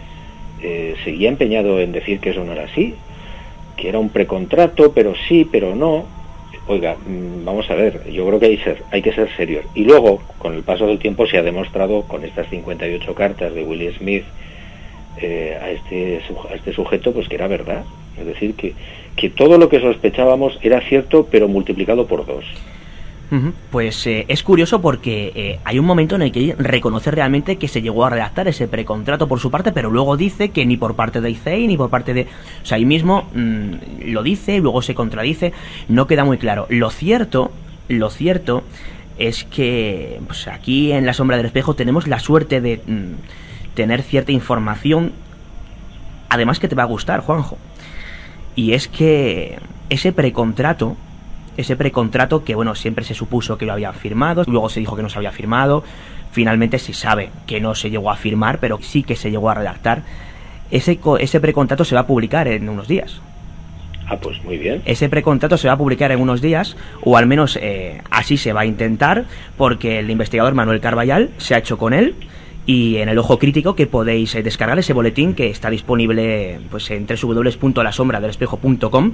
eh, 0.63 0.95
seguía 1.05 1.29
empeñado 1.29 1.81
en 1.81 1.93
decir 1.93 2.21
que 2.21 2.31
eso 2.31 2.45
no 2.45 2.53
era 2.53 2.65
así, 2.65 2.95
que 3.77 3.89
era 3.89 3.99
un 3.99 4.11
precontrato, 4.11 4.93
pero 4.93 5.15
sí, 5.29 5.49
pero 5.51 5.75
no. 5.75 6.05
Oiga, 6.67 6.95
mm, 6.95 7.45
vamos 7.45 7.69
a 7.71 7.75
ver, 7.75 8.11
yo 8.13 8.27
creo 8.27 8.39
que 8.39 8.47
hay, 8.47 8.59
ser, 8.59 8.83
hay 8.93 9.03
que 9.03 9.13
ser 9.13 9.29
serios. 9.37 9.65
Y 9.75 9.85
luego, 9.85 10.21
con 10.39 10.55
el 10.55 10.63
paso 10.63 10.87
del 10.87 10.99
tiempo, 10.99 11.27
se 11.27 11.39
ha 11.39 11.43
demostrado 11.43 12.03
con 12.03 12.25
estas 12.25 12.49
58 12.49 13.15
cartas 13.15 13.55
de 13.55 13.65
Willie 13.65 13.93
Smith 13.95 14.25
eh, 15.17 15.59
a, 15.61 15.71
este, 15.71 16.21
este 16.55 16.73
sujeto, 16.73 17.13
pues 17.13 17.29
que 17.29 17.35
era 17.35 17.49
verdad. 17.49 17.85
Es 18.19 18.27
decir, 18.27 18.55
que, 18.55 18.75
que 19.17 19.31
todo 19.31 19.59
lo 19.59 19.69
que 19.69 19.81
sospechábamos 19.81 20.59
era 20.63 20.81
cierto, 20.81 21.27
pero 21.31 21.49
multiplicado 21.49 22.07
por 22.07 22.27
dos. 22.27 22.45
Pues 23.71 24.07
eh, 24.09 24.25
es 24.27 24.43
curioso 24.43 24.81
porque 24.81 25.33
eh, 25.37 25.59
hay 25.65 25.79
un 25.79 25.85
momento 25.85 26.17
en 26.17 26.23
el 26.23 26.33
que 26.33 26.57
reconoce 26.59 27.13
realmente 27.13 27.57
que 27.57 27.69
se 27.69 27.81
llegó 27.81 28.05
a 28.05 28.11
redactar 28.11 28.49
ese 28.49 28.67
precontrato 28.67 29.29
por 29.29 29.39
su 29.39 29.53
parte, 29.53 29.71
pero 29.71 29.89
luego 29.89 30.17
dice 30.17 30.49
que 30.49 30.67
ni 30.67 30.77
por 30.77 30.97
parte 30.97 31.21
de 31.21 31.31
ICEI 31.31 31.69
ni 31.69 31.77
por 31.77 31.91
parte 31.91 32.13
de... 32.13 32.23
O 32.63 32.67
sea, 32.67 32.77
ahí 32.77 32.85
mismo 32.85 33.29
mm, 33.33 34.07
lo 34.07 34.25
dice 34.25 34.57
y 34.57 34.61
luego 34.61 34.83
se 34.83 34.97
contradice, 34.97 35.53
no 35.89 36.09
queda 36.09 36.25
muy 36.25 36.39
claro. 36.39 36.67
Lo 36.71 36.91
cierto, 36.91 37.53
lo 37.87 38.11
cierto 38.11 38.65
es 39.17 39.45
que 39.45 40.19
pues, 40.27 40.49
aquí 40.49 40.91
en 40.91 41.07
la 41.07 41.13
sombra 41.13 41.37
del 41.37 41.47
espejo 41.47 41.75
tenemos 41.75 42.09
la 42.09 42.19
suerte 42.19 42.61
de 42.61 42.81
mm, 42.85 43.13
tener 43.81 44.03
cierta 44.03 44.31
información, 44.31 45.13
además 46.29 46.59
que 46.59 46.69
te 46.69 46.75
va 46.75 46.83
a 46.83 46.87
gustar, 46.87 47.21
Juanjo. 47.21 47.57
Y 48.55 48.75
es 48.75 48.89
que 48.89 49.59
ese 49.89 50.13
precontrato 50.13 50.99
ese 51.57 51.77
precontrato 51.77 52.45
que 52.45 52.55
bueno 52.55 52.75
siempre 52.75 53.05
se 53.05 53.15
supuso 53.15 53.59
que 53.59 53.67
lo 53.67 53.73
habían 53.73 53.95
firmado 53.95 54.45
luego 54.47 54.69
se 54.69 54.81
dijo 54.81 54.97
que 54.97 55.03
no 55.03 55.09
se 55.09 55.19
había 55.19 55.33
firmado 55.33 55.83
finalmente 56.31 56.79
se 56.79 56.93
sabe 56.93 57.31
que 57.47 57.61
no 57.61 57.75
se 57.75 57.91
llegó 57.91 58.11
a 58.11 58.17
firmar 58.17 58.61
pero 58.61 58.79
sí 58.81 59.03
que 59.03 59.17
se 59.17 59.31
llegó 59.31 59.51
a 59.51 59.55
redactar 59.55 60.03
ese 60.71 61.01
ese 61.19 61.41
precontrato 61.41 61.85
se 61.85 61.97
va 61.97 62.03
a 62.03 62.07
publicar 62.07 62.47
en 62.47 62.69
unos 62.69 62.87
días 62.87 63.21
Ah, 64.11 64.17
pues 64.17 64.43
muy 64.43 64.59
bien. 64.59 64.83
ese 64.87 65.09
precontrato 65.09 65.57
se 65.57 65.69
va 65.69 65.75
a 65.75 65.79
publicar 65.79 66.11
en 66.11 66.21
unos 66.21 66.41
días, 66.41 66.77
o 67.03 67.17
al 67.17 67.27
menos 67.27 67.57
eh, 67.63 68.03
así 68.11 68.37
se 68.37 68.53
va 68.53 68.63
a 68.63 68.67
intentar, 68.67 69.25
porque 69.57 70.01
el 70.01 70.11
investigador 70.11 70.53
Manuel 70.53 70.81
Carballal 70.81 71.31
se 71.39 71.55
ha 71.55 71.59
hecho 71.59 71.79
con 71.79 71.93
él. 71.93 72.17
Y 72.71 72.99
en 72.99 73.09
el 73.09 73.19
ojo 73.19 73.37
crítico 73.37 73.75
que 73.75 73.89
podéis 73.89 74.33
eh, 74.37 74.45
descargar 74.45 74.79
ese 74.79 74.93
boletín 74.93 75.35
que 75.35 75.51
está 75.51 75.71
disponible 75.71 76.61
pues 76.71 76.89
en 76.93 77.05
www.lasombra.com 77.05 79.13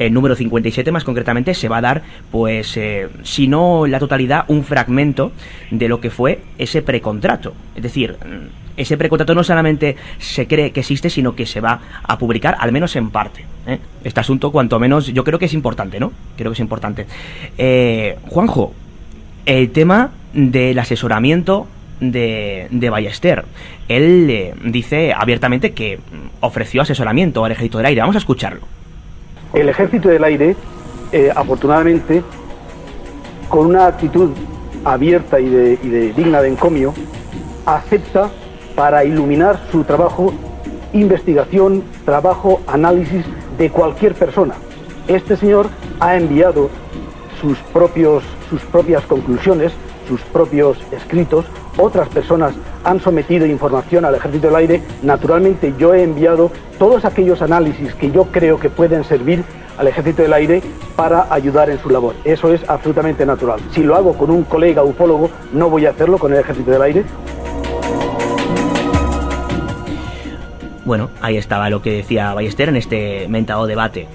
el 0.00 0.12
número 0.12 0.34
57 0.34 0.90
más 0.90 1.04
concretamente 1.04 1.54
se 1.54 1.68
va 1.68 1.76
a 1.76 1.80
dar 1.80 2.02
pues 2.32 2.76
eh, 2.76 3.06
si 3.22 3.46
no 3.46 3.86
la 3.86 4.00
totalidad 4.00 4.46
un 4.48 4.64
fragmento 4.64 5.30
de 5.70 5.86
lo 5.86 6.00
que 6.00 6.10
fue 6.10 6.40
ese 6.58 6.82
precontrato. 6.82 7.54
Es 7.76 7.84
decir 7.84 8.14
mm, 8.14 8.48
ese 8.76 8.98
precontrato 8.98 9.32
no 9.32 9.44
solamente 9.44 9.94
se 10.18 10.48
cree 10.48 10.72
que 10.72 10.80
existe 10.80 11.08
sino 11.08 11.36
que 11.36 11.46
se 11.46 11.60
va 11.60 11.80
a 12.02 12.18
publicar 12.18 12.56
al 12.58 12.72
menos 12.72 12.96
en 12.96 13.10
parte 13.10 13.44
¿eh? 13.68 13.78
este 14.02 14.18
asunto 14.18 14.50
cuanto 14.50 14.80
menos 14.80 15.06
yo 15.06 15.22
creo 15.22 15.38
que 15.38 15.44
es 15.44 15.54
importante 15.54 16.00
no 16.00 16.10
creo 16.36 16.50
que 16.50 16.54
es 16.54 16.60
importante. 16.60 17.06
Juanjo 18.28 18.74
el 19.46 19.70
tema 19.70 20.10
del 20.32 20.80
asesoramiento 20.80 21.68
de, 22.00 22.68
de 22.70 22.90
Ballester. 22.90 23.44
Él 23.88 24.28
eh, 24.30 24.54
dice 24.64 25.12
abiertamente 25.12 25.72
que 25.72 25.98
ofreció 26.40 26.82
asesoramiento 26.82 27.44
al 27.44 27.52
ejército 27.52 27.78
del 27.78 27.86
aire. 27.86 28.00
Vamos 28.00 28.16
a 28.16 28.18
escucharlo. 28.18 28.60
El 29.54 29.68
Ejército 29.68 30.10
del 30.10 30.22
Aire, 30.24 30.56
eh, 31.10 31.30
afortunadamente, 31.34 32.22
con 33.48 33.66
una 33.66 33.86
actitud 33.86 34.30
abierta 34.84 35.40
y, 35.40 35.48
de, 35.48 35.78
y 35.82 35.88
de 35.88 36.12
digna 36.12 36.42
de 36.42 36.48
encomio, 36.48 36.92
acepta 37.64 38.30
para 38.74 39.04
iluminar 39.04 39.58
su 39.72 39.84
trabajo 39.84 40.34
investigación, 40.92 41.84
trabajo, 42.04 42.60
análisis 42.66 43.24
de 43.58 43.70
cualquier 43.70 44.14
persona. 44.14 44.54
Este 45.06 45.36
señor 45.36 45.68
ha 46.00 46.16
enviado 46.16 46.70
sus, 47.40 47.58
propios, 47.72 48.24
sus 48.50 48.62
propias 48.62 49.04
conclusiones, 49.04 49.72
sus 50.06 50.20
propios 50.22 50.78
escritos, 50.92 51.44
otras 51.78 52.08
personas 52.08 52.54
han 52.84 53.00
sometido 53.00 53.46
información 53.46 54.04
al 54.04 54.14
Ejército 54.14 54.48
del 54.48 54.56
Aire, 54.56 54.82
naturalmente 55.02 55.74
yo 55.78 55.94
he 55.94 56.02
enviado 56.02 56.50
todos 56.78 57.04
aquellos 57.04 57.40
análisis 57.42 57.94
que 57.94 58.10
yo 58.10 58.24
creo 58.24 58.58
que 58.58 58.70
pueden 58.70 59.04
servir 59.04 59.44
al 59.78 59.86
Ejército 59.86 60.22
del 60.22 60.32
Aire 60.32 60.62
para 60.96 61.32
ayudar 61.32 61.70
en 61.70 61.78
su 61.78 61.88
labor. 61.88 62.14
Eso 62.24 62.52
es 62.52 62.68
absolutamente 62.68 63.24
natural. 63.24 63.60
Si 63.72 63.82
lo 63.82 63.94
hago 63.94 64.14
con 64.14 64.30
un 64.30 64.44
colega 64.44 64.82
ufólogo, 64.82 65.30
no 65.52 65.70
voy 65.70 65.86
a 65.86 65.90
hacerlo 65.90 66.18
con 66.18 66.32
el 66.32 66.40
Ejército 66.40 66.70
del 66.70 66.82
Aire. 66.82 67.04
Bueno, 70.84 71.10
ahí 71.20 71.36
estaba 71.36 71.68
lo 71.70 71.82
que 71.82 71.98
decía 71.98 72.32
Ballester 72.32 72.70
en 72.70 72.76
este 72.76 73.28
mentado 73.28 73.66
debate. 73.66 74.08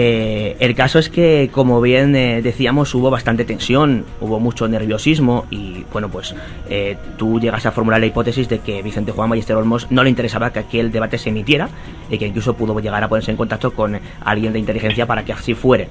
Eh, 0.00 0.56
el 0.60 0.76
caso 0.76 1.00
es 1.00 1.08
que, 1.08 1.50
como 1.50 1.80
bien 1.80 2.14
eh, 2.14 2.40
decíamos, 2.40 2.94
hubo 2.94 3.10
bastante 3.10 3.44
tensión, 3.44 4.04
hubo 4.20 4.38
mucho 4.38 4.68
nerviosismo 4.68 5.46
y, 5.50 5.84
bueno, 5.92 6.08
pues 6.08 6.36
eh, 6.70 6.96
tú 7.16 7.40
llegas 7.40 7.66
a 7.66 7.72
formular 7.72 7.98
la 7.98 8.06
hipótesis 8.06 8.48
de 8.48 8.60
que 8.60 8.80
Vicente 8.80 9.10
Juan 9.10 9.28
Ballester 9.28 9.56
Olmos 9.56 9.90
no 9.90 10.04
le 10.04 10.10
interesaba 10.10 10.52
que 10.52 10.60
aquel 10.60 10.92
debate 10.92 11.18
se 11.18 11.30
emitiera 11.30 11.68
y 12.08 12.16
que 12.16 12.28
incluso 12.28 12.54
pudo 12.54 12.78
llegar 12.78 13.02
a 13.02 13.08
ponerse 13.08 13.32
en 13.32 13.36
contacto 13.36 13.72
con 13.72 13.98
alguien 14.24 14.52
de 14.52 14.60
inteligencia 14.60 15.04
para 15.04 15.24
que 15.24 15.32
así 15.32 15.54
fuere. 15.54 15.88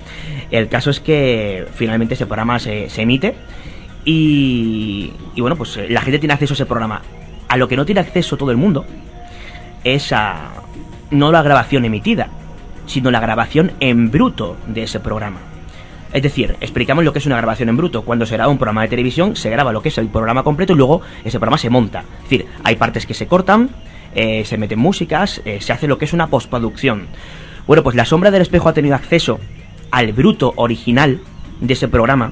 El 0.51 0.69
caso 0.69 0.89
es 0.89 1.01
que 1.01 1.65
finalmente 1.73 2.13
ese 2.13 2.27
programa 2.27 2.59
se, 2.59 2.87
emite 3.01 3.35
y, 4.05 5.11
y, 5.35 5.41
bueno, 5.41 5.57
pues 5.57 5.81
la 5.89 5.99
gente 5.99 6.19
tiene 6.19 6.31
acceso 6.31 6.53
a 6.53 6.55
ese 6.55 6.65
programa. 6.65 7.01
A 7.49 7.57
lo 7.57 7.67
que 7.67 7.75
no 7.75 7.85
tiene 7.85 7.99
acceso 7.99 8.37
todo 8.37 8.51
el 8.51 8.57
mundo 8.57 8.85
es 9.83 10.13
a 10.13 10.53
no 11.11 11.29
la 11.33 11.41
grabación 11.41 11.83
emitida, 11.83 12.29
sino 12.87 13.11
la 13.11 13.19
grabación 13.19 13.73
en 13.79 14.09
bruto 14.09 14.57
de 14.65 14.83
ese 14.83 14.99
programa. 14.99 15.39
Es 16.13 16.23
decir, 16.23 16.55
explicamos 16.61 17.03
lo 17.03 17.13
que 17.13 17.19
es 17.19 17.25
una 17.25 17.37
grabación 17.37 17.69
en 17.69 17.77
bruto. 17.77 18.03
Cuando 18.03 18.25
se 18.25 18.35
graba 18.35 18.51
un 18.51 18.57
programa 18.57 18.81
de 18.81 18.87
televisión, 18.87 19.35
se 19.35 19.49
graba 19.49 19.71
lo 19.71 19.81
que 19.81 19.89
es 19.89 19.97
el 19.97 20.07
programa 20.07 20.43
completo 20.43 20.73
y 20.73 20.77
luego 20.77 21.01
ese 21.23 21.37
programa 21.37 21.57
se 21.57 21.69
monta. 21.69 21.99
Es 22.23 22.23
decir, 22.23 22.45
hay 22.63 22.75
partes 22.77 23.05
que 23.05 23.13
se 23.13 23.27
cortan, 23.27 23.69
eh, 24.15 24.43
se 24.45 24.57
meten 24.57 24.79
músicas, 24.79 25.41
eh, 25.45 25.59
se 25.61 25.73
hace 25.73 25.87
lo 25.87 25.97
que 25.97 26.05
es 26.05 26.13
una 26.13 26.27
postproducción. 26.27 27.07
Bueno, 27.67 27.83
pues 27.83 27.95
La 27.95 28.05
Sombra 28.05 28.31
del 28.31 28.41
Espejo 28.41 28.69
ha 28.69 28.73
tenido 28.73 28.95
acceso 28.95 29.39
al 29.91 30.13
bruto 30.13 30.53
original 30.55 31.19
de 31.59 31.73
ese 31.73 31.87
programa 31.87 32.31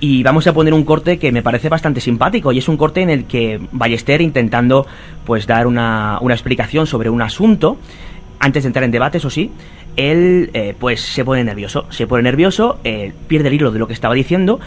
y 0.00 0.22
vamos 0.24 0.46
a 0.46 0.52
poner 0.52 0.74
un 0.74 0.84
corte 0.84 1.18
que 1.18 1.30
me 1.30 1.42
parece 1.42 1.68
bastante 1.68 2.00
simpático 2.00 2.50
y 2.50 2.58
es 2.58 2.68
un 2.68 2.76
corte 2.76 3.02
en 3.02 3.10
el 3.10 3.24
que 3.26 3.60
Ballester 3.70 4.20
intentando 4.20 4.86
pues 5.24 5.46
dar 5.46 5.66
una, 5.66 6.18
una 6.20 6.34
explicación 6.34 6.88
sobre 6.88 7.08
un 7.08 7.22
asunto 7.22 7.78
antes 8.40 8.64
de 8.64 8.66
entrar 8.66 8.84
en 8.84 8.90
debate, 8.90 9.18
eso 9.18 9.30
sí, 9.30 9.52
él 9.96 10.50
eh, 10.54 10.74
pues 10.78 11.00
se 11.00 11.24
pone 11.24 11.44
nervioso, 11.44 11.86
se 11.90 12.06
pone 12.06 12.22
nervioso, 12.22 12.78
eh, 12.84 13.12
pierde 13.26 13.48
el 13.48 13.54
hilo 13.54 13.70
de 13.70 13.78
lo 13.78 13.86
que 13.86 13.92
estaba 13.92 14.14
diciendo 14.14 14.60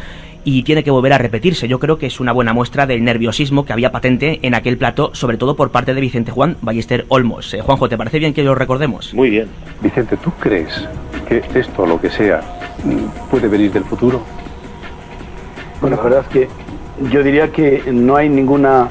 y 0.43 0.63
tiene 0.63 0.83
que 0.83 0.91
volver 0.91 1.13
a 1.13 1.17
repetirse. 1.17 1.67
Yo 1.67 1.79
creo 1.79 1.97
que 1.97 2.05
es 2.05 2.19
una 2.19 2.31
buena 2.31 2.53
muestra 2.53 2.85
del 2.85 3.03
nerviosismo 3.03 3.65
que 3.65 3.73
había 3.73 3.91
patente 3.91 4.39
en 4.43 4.53
aquel 4.53 4.77
plato, 4.77 5.09
sobre 5.13 5.37
todo 5.37 5.55
por 5.55 5.71
parte 5.71 5.93
de 5.93 6.01
Vicente 6.01 6.31
Juan 6.31 6.57
Ballester 6.61 7.05
Olmos. 7.09 7.53
Eh, 7.53 7.61
Juanjo, 7.61 7.89
¿te 7.89 7.97
parece 7.97 8.19
bien 8.19 8.33
que 8.33 8.43
lo 8.43 8.55
recordemos? 8.55 9.13
Muy 9.13 9.31
bien. 9.31 9.47
Vicente, 9.81 10.17
¿tú 10.17 10.31
crees 10.39 10.87
que 11.27 11.43
esto, 11.55 11.85
lo 11.85 11.99
que 11.99 12.09
sea, 12.09 12.41
puede 13.31 13.47
venir 13.47 13.71
del 13.71 13.83
futuro? 13.83 14.21
Bueno, 15.81 15.97
la 15.97 16.03
verdad 16.03 16.21
es 16.21 16.27
que 16.27 16.47
yo 17.11 17.23
diría 17.23 17.51
que 17.51 17.83
no 17.91 18.15
hay 18.15 18.29
ninguna 18.29 18.87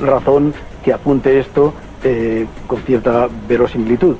razón 0.00 0.52
que 0.84 0.92
apunte 0.92 1.38
esto 1.38 1.72
eh, 2.04 2.46
con 2.66 2.80
cierta 2.82 3.28
verosimilitud. 3.48 4.16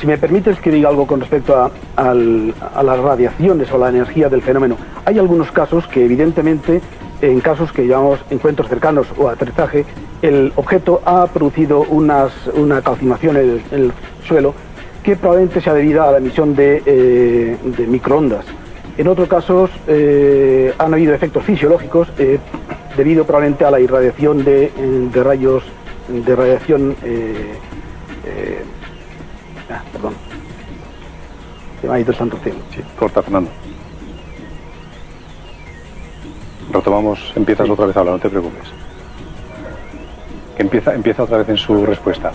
Si 0.00 0.06
me 0.06 0.18
permites 0.18 0.58
que 0.60 0.70
diga 0.70 0.88
algo 0.88 1.06
con 1.06 1.20
respecto 1.20 1.56
a, 1.96 2.14
las 2.14 2.98
radiaciones 2.98 3.70
o 3.72 3.78
la 3.78 3.88
energía 3.88 4.28
del 4.28 4.42
fenómeno, 4.42 4.76
hay 5.04 5.18
algunos 5.18 5.50
casos 5.50 5.86
que 5.86 6.04
evidentemente, 6.04 6.80
en 7.22 7.40
casos 7.40 7.72
que 7.72 7.86
llamamos 7.86 8.20
encuentros 8.30 8.68
cercanos 8.68 9.06
o 9.16 9.28
aterrizaje, 9.28 9.84
el 10.22 10.52
objeto 10.56 11.00
ha 11.04 11.26
producido 11.26 11.82
una 11.82 12.28
calcinación 12.82 13.36
en 13.36 13.62
el, 13.70 13.92
suelo 14.26 14.54
que 15.02 15.16
probablemente 15.16 15.60
sea 15.60 15.72
debida 15.72 16.08
a 16.08 16.12
la 16.12 16.18
emisión 16.18 16.54
de, 16.54 16.82
eh, 16.84 17.56
microondas. 17.88 18.44
En 18.98 19.08
otros 19.08 19.28
casos 19.28 19.70
eh, 19.86 20.74
han 20.76 20.92
habido 20.92 21.14
efectos 21.14 21.44
fisiológicos 21.44 22.08
eh, 22.18 22.38
debido 22.96 23.24
probablemente 23.24 23.64
a 23.64 23.70
la 23.70 23.80
irradiación 23.80 24.44
de 24.44 25.22
rayos 25.22 25.62
de 26.08 26.36
radiación 26.36 26.96
eh, 27.04 27.54
eh, 28.24 28.62
ah, 29.70 29.82
perdón 29.92 30.14
se 31.80 31.88
me 31.88 31.94
ha 31.94 32.00
ido 32.00 32.10
el 32.12 32.16
santo 32.16 32.36
cielo 32.42 32.58
sí, 32.74 32.82
corta 32.98 33.22
Fernando 33.22 33.50
retomamos 36.72 37.32
empiezas 37.36 37.66
sí. 37.66 37.72
otra 37.72 37.86
vez 37.86 37.96
a 37.96 38.00
hablar 38.00 38.14
no 38.14 38.20
te 38.20 38.30
preocupes 38.30 38.68
que 40.56 40.62
empieza 40.62 40.94
empieza 40.94 41.22
otra 41.22 41.38
vez 41.38 41.48
en 41.48 41.56
su 41.56 41.84
respuesta 41.86 42.32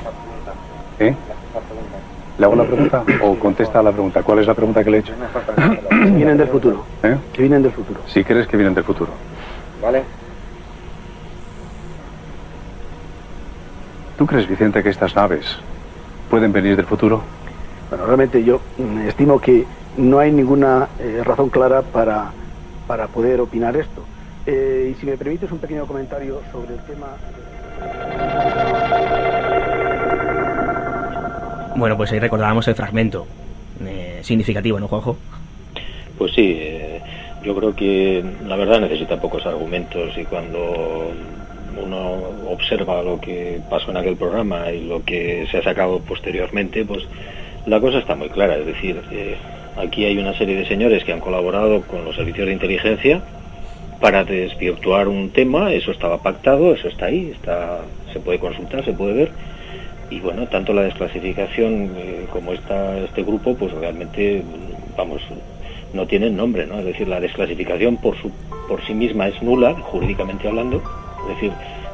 ¿eh? 0.99 1.15
¿Le 2.37 2.45
hago 2.45 2.55
la 2.55 2.63
pregunta 2.63 3.03
o 3.21 3.35
contesta 3.37 3.79
a 3.79 3.83
la 3.83 3.91
pregunta? 3.91 4.23
¿Cuál 4.23 4.39
es 4.39 4.47
la 4.47 4.55
pregunta 4.55 4.83
que 4.83 4.89
le 4.89 4.97
he 4.97 4.99
hecho? 5.01 5.13
Vienen 5.91 6.35
del 6.35 6.47
futuro. 6.47 6.83
¿Eh? 7.03 7.15
Que 7.31 7.43
vienen 7.43 7.61
del 7.61 7.71
futuro. 7.71 8.01
Si 8.07 8.23
crees 8.23 8.47
que 8.47 8.57
vienen 8.57 8.73
del 8.73 8.83
futuro. 8.83 9.11
Vale. 9.81 10.03
¿Tú 14.17 14.25
crees, 14.25 14.47
Vicente, 14.47 14.81
que 14.81 14.89
estas 14.89 15.15
naves 15.15 15.59
pueden 16.29 16.51
venir 16.51 16.75
del 16.75 16.85
futuro? 16.85 17.21
Bueno, 17.93 18.07
realmente 18.07 18.43
yo 18.43 18.59
estimo 19.07 19.39
que 19.39 19.65
no 19.97 20.17
hay 20.17 20.31
ninguna 20.31 20.87
eh, 20.99 21.21
razón 21.23 21.51
clara 21.51 21.83
para, 21.83 22.31
para 22.87 23.05
poder 23.05 23.39
opinar 23.39 23.77
esto. 23.77 24.03
Eh, 24.47 24.91
y 24.91 24.99
si 24.99 25.05
me 25.05 25.15
permites 25.15 25.51
un 25.51 25.59
pequeño 25.59 25.85
comentario 25.85 26.41
sobre 26.51 26.73
el 26.73 26.79
tema... 26.79 27.05
Bueno, 31.75 31.95
pues 31.95 32.11
ahí 32.13 32.19
recordábamos 32.19 32.67
el 32.67 32.73
fragmento 32.73 33.27
eh, 33.85 34.21
significativo, 34.23 34.79
¿no, 34.79 34.87
Juanjo? 34.87 35.15
Pues 36.17 36.33
sí, 36.33 36.57
eh, 36.59 36.99
yo 37.43 37.55
creo 37.55 37.75
que 37.75 38.25
la 38.47 38.55
verdad 38.55 38.79
necesita 38.79 39.21
pocos 39.21 39.45
argumentos 39.45 40.17
y 40.17 40.25
cuando 40.25 41.11
uno 41.79 42.13
observa 42.49 43.03
lo 43.03 43.21
que 43.21 43.61
pasó 43.69 43.91
en 43.91 43.97
aquel 43.97 44.15
programa 44.15 44.71
y 44.71 44.83
lo 44.83 45.03
que 45.03 45.45
se 45.51 45.59
ha 45.59 45.63
sacado 45.63 45.99
posteriormente, 45.99 46.83
pues 46.85 47.03
la 47.65 47.79
cosa 47.79 47.99
está 47.99 48.15
muy 48.15 48.29
clara. 48.29 48.57
Es 48.57 48.65
decir, 48.65 49.01
eh, 49.11 49.35
aquí 49.77 50.05
hay 50.05 50.17
una 50.17 50.37
serie 50.37 50.55
de 50.55 50.65
señores 50.65 51.03
que 51.03 51.13
han 51.13 51.19
colaborado 51.19 51.81
con 51.83 52.05
los 52.05 52.15
servicios 52.15 52.47
de 52.47 52.53
inteligencia 52.53 53.21
para 53.99 54.23
desvirtuar 54.23 55.07
un 55.07 55.29
tema, 55.29 55.71
eso 55.71 55.91
estaba 55.91 56.21
pactado, 56.21 56.73
eso 56.73 56.89
está 56.89 57.05
ahí, 57.05 57.31
está, 57.33 57.79
se 58.11 58.19
puede 58.19 58.39
consultar, 58.39 58.83
se 58.83 58.91
puede 58.91 59.13
ver 59.13 59.31
y 60.13 60.19
bueno, 60.19 60.47
tanto 60.47 60.73
la 60.73 60.83
desclasificación 60.83 61.91
eh, 61.97 62.27
como 62.31 62.53
esta, 62.53 62.97
este 62.99 63.23
grupo, 63.23 63.55
pues 63.55 63.71
realmente, 63.73 64.43
vamos, 64.95 65.21
no 65.91 66.05
tienen 66.05 66.37
nombre, 66.37 66.67
¿no? 66.67 66.77
Es 66.79 66.85
decir, 66.85 67.07
la 67.07 67.19
desclasificación 67.19 67.97
por, 67.97 68.15
su, 68.17 68.31
por 68.67 68.83
sí 68.85 68.93
misma 68.93 69.27
es 69.27 69.41
nula, 69.41 69.73
jurídicamente 69.73 70.47
hablando, 70.47 70.83
es 71.23 71.35
decir, 71.35 71.51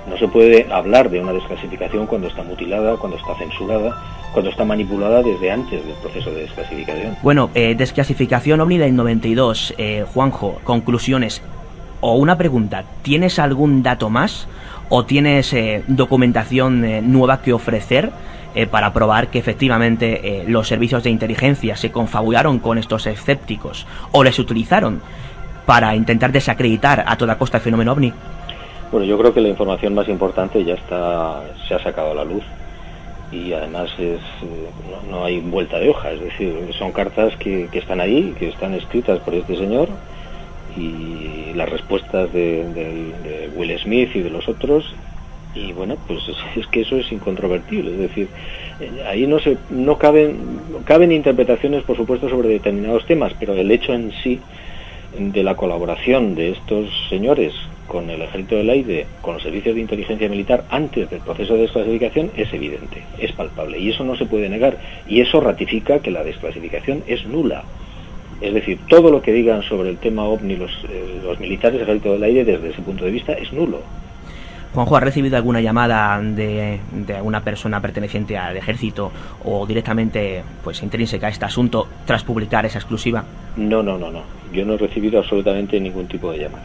no 0.09 0.17
se 0.17 0.27
puede 0.27 0.65
hablar 0.69 1.09
de 1.09 1.21
una 1.21 1.31
desclasificación 1.31 2.07
cuando 2.07 2.27
está 2.27 2.43
mutilada, 2.43 2.97
cuando 2.97 3.17
está 3.17 3.35
censurada, 3.35 3.95
cuando 4.33 4.51
está 4.51 4.63
manipulada 4.65 5.23
desde 5.23 5.51
antes 5.51 5.85
del 5.85 5.95
proceso 5.95 6.31
de 6.31 6.41
desclasificación. 6.41 7.17
Bueno, 7.21 7.49
eh, 7.55 7.75
desclasificación 7.75 8.61
OVNI 8.61 8.77
del 8.77 8.95
92, 8.95 9.73
eh, 9.77 10.05
Juanjo, 10.13 10.59
conclusiones. 10.63 11.41
O 12.01 12.15
una 12.15 12.37
pregunta, 12.37 12.85
¿tienes 13.01 13.39
algún 13.39 13.83
dato 13.83 14.09
más? 14.09 14.47
o 14.91 15.05
tienes 15.05 15.53
eh, 15.53 15.83
documentación 15.85 16.83
eh, 16.83 16.99
nueva 16.99 17.43
que 17.43 17.53
ofrecer 17.53 18.09
para 18.71 18.91
probar 18.91 19.27
que 19.27 19.37
efectivamente 19.37 20.43
los 20.47 20.67
servicios 20.67 21.03
de 21.03 21.11
inteligencia 21.11 21.75
se 21.75 21.91
confabularon 21.91 22.57
con 22.57 22.79
estos 22.79 23.05
escépticos 23.05 23.85
o 24.11 24.23
les 24.23 24.39
utilizaron 24.39 25.01
para 25.67 25.95
intentar 25.95 26.31
desacreditar 26.31 27.05
a 27.07 27.15
toda 27.15 27.37
costa 27.37 27.57
el 27.57 27.63
fenómeno 27.63 27.91
ovni? 27.91 28.11
Bueno, 28.91 29.05
yo 29.05 29.19
creo 29.19 29.35
que 29.35 29.39
la 29.39 29.49
información 29.49 29.93
más 29.93 30.09
importante 30.09 30.65
ya 30.65 30.73
está 30.73 31.43
se 31.67 31.75
ha 31.75 31.83
sacado 31.83 32.11
a 32.11 32.15
la 32.15 32.25
luz 32.25 32.43
y 33.31 33.53
además 33.53 33.91
es 33.99 34.19
no, 34.89 35.11
no 35.11 35.25
hay 35.25 35.39
vuelta 35.39 35.79
de 35.79 35.89
hoja, 35.89 36.11
es 36.11 36.21
decir, 36.21 36.55
son 36.77 36.91
cartas 36.91 37.35
que, 37.37 37.69
están 37.73 37.99
ahí, 37.99 38.33
que 38.37 38.49
están 38.49 38.73
escritas 38.73 39.19
por 39.19 39.33
este 39.33 39.55
señor 39.55 39.89
y 40.75 41.53
las 41.53 41.69
respuestas 41.69 42.31
de, 42.33 42.63
de, 42.73 43.49
Will 43.55 43.77
Smith 43.79 44.15
y 44.15 44.21
de 44.21 44.29
los 44.29 44.47
otros 44.47 44.95
y 45.55 45.73
bueno 45.73 45.97
pues 46.07 46.21
es, 46.55 46.67
que 46.67 46.81
eso 46.81 46.95
es 46.97 47.11
incontrovertible 47.11 47.91
es 47.91 47.97
decir 47.97 48.27
ahí 49.07 49.25
no 49.25 49.39
se 49.39 49.57
no 49.71 49.97
caben 49.97 50.37
caben 50.85 51.11
interpretaciones 51.11 51.83
por 51.83 51.97
supuesto 51.97 52.29
sobre 52.29 52.49
determinados 52.49 53.05
temas 53.07 53.33
pero 53.39 53.53
el 53.53 53.71
hecho 53.71 53.93
en 53.93 54.11
sí 54.23 54.39
de 55.17 55.43
la 55.43 55.55
colaboración 55.55 56.35
de 56.35 56.51
estos 56.51 56.87
señores 57.09 57.53
con 57.89 58.09
el 58.09 58.21
ejército 58.21 58.55
del 58.55 58.69
aire 58.69 59.05
con 59.21 59.33
los 59.33 59.43
servicios 59.43 59.75
de 59.75 59.81
inteligencia 59.81 60.29
militar 60.29 60.63
antes 60.69 61.09
del 61.09 61.19
proceso 61.19 61.55
de 61.55 61.61
desclasificación 61.61 62.31
es 62.37 62.53
evidente 62.53 63.03
es 63.17 63.33
palpable 63.33 63.79
y 63.79 63.89
eso 63.89 64.05
no 64.05 64.15
se 64.15 64.25
puede 64.25 64.47
negar 64.47 64.77
y 65.07 65.19
eso 65.19 65.41
ratifica 65.41 65.99
que 65.99 66.11
la 66.11 66.23
desclasificación 66.23 67.03
es 67.07 67.25
nula 67.25 67.65
es 68.41 68.53
decir, 68.53 68.79
todo 68.87 69.11
lo 69.11 69.21
que 69.21 69.33
digan 69.33 69.63
sobre 69.63 69.89
el 69.89 69.97
tema 69.97 70.23
OVNI 70.23 70.55
los, 70.55 70.71
eh, 70.89 71.19
los 71.23 71.39
militares 71.39 71.73
del 71.73 71.83
ejército 71.83 72.13
del 72.13 72.23
aire 72.23 72.45
desde 72.45 72.69
ese 72.69 72.81
punto 72.81 73.03
de 73.03 73.11
vista 73.11 73.33
es 73.33 73.51
nulo. 73.51 73.81
Juanjo, 74.73 74.95
¿ha 74.95 74.99
recibido 74.99 75.35
alguna 75.35 75.61
llamada 75.61 76.21
de, 76.21 76.79
de 76.91 77.15
alguna 77.15 77.43
persona 77.43 77.81
perteneciente 77.81 78.37
al 78.37 78.55
ejército 78.55 79.11
o 79.43 79.65
directamente 79.65 80.43
pues 80.63 80.81
intrínseca 80.83 81.27
a 81.27 81.29
este 81.31 81.45
asunto 81.45 81.87
tras 82.05 82.23
publicar 82.23 82.65
esa 82.65 82.77
exclusiva? 82.77 83.25
No, 83.57 83.81
no, 83.81 83.97
no, 83.97 84.11
no. 84.11 84.21
Yo 84.53 84.65
no 84.65 84.75
he 84.75 84.77
recibido 84.77 85.19
absolutamente 85.19 85.79
ningún 85.79 86.07
tipo 86.07 86.31
de 86.31 86.39
llamada. 86.39 86.63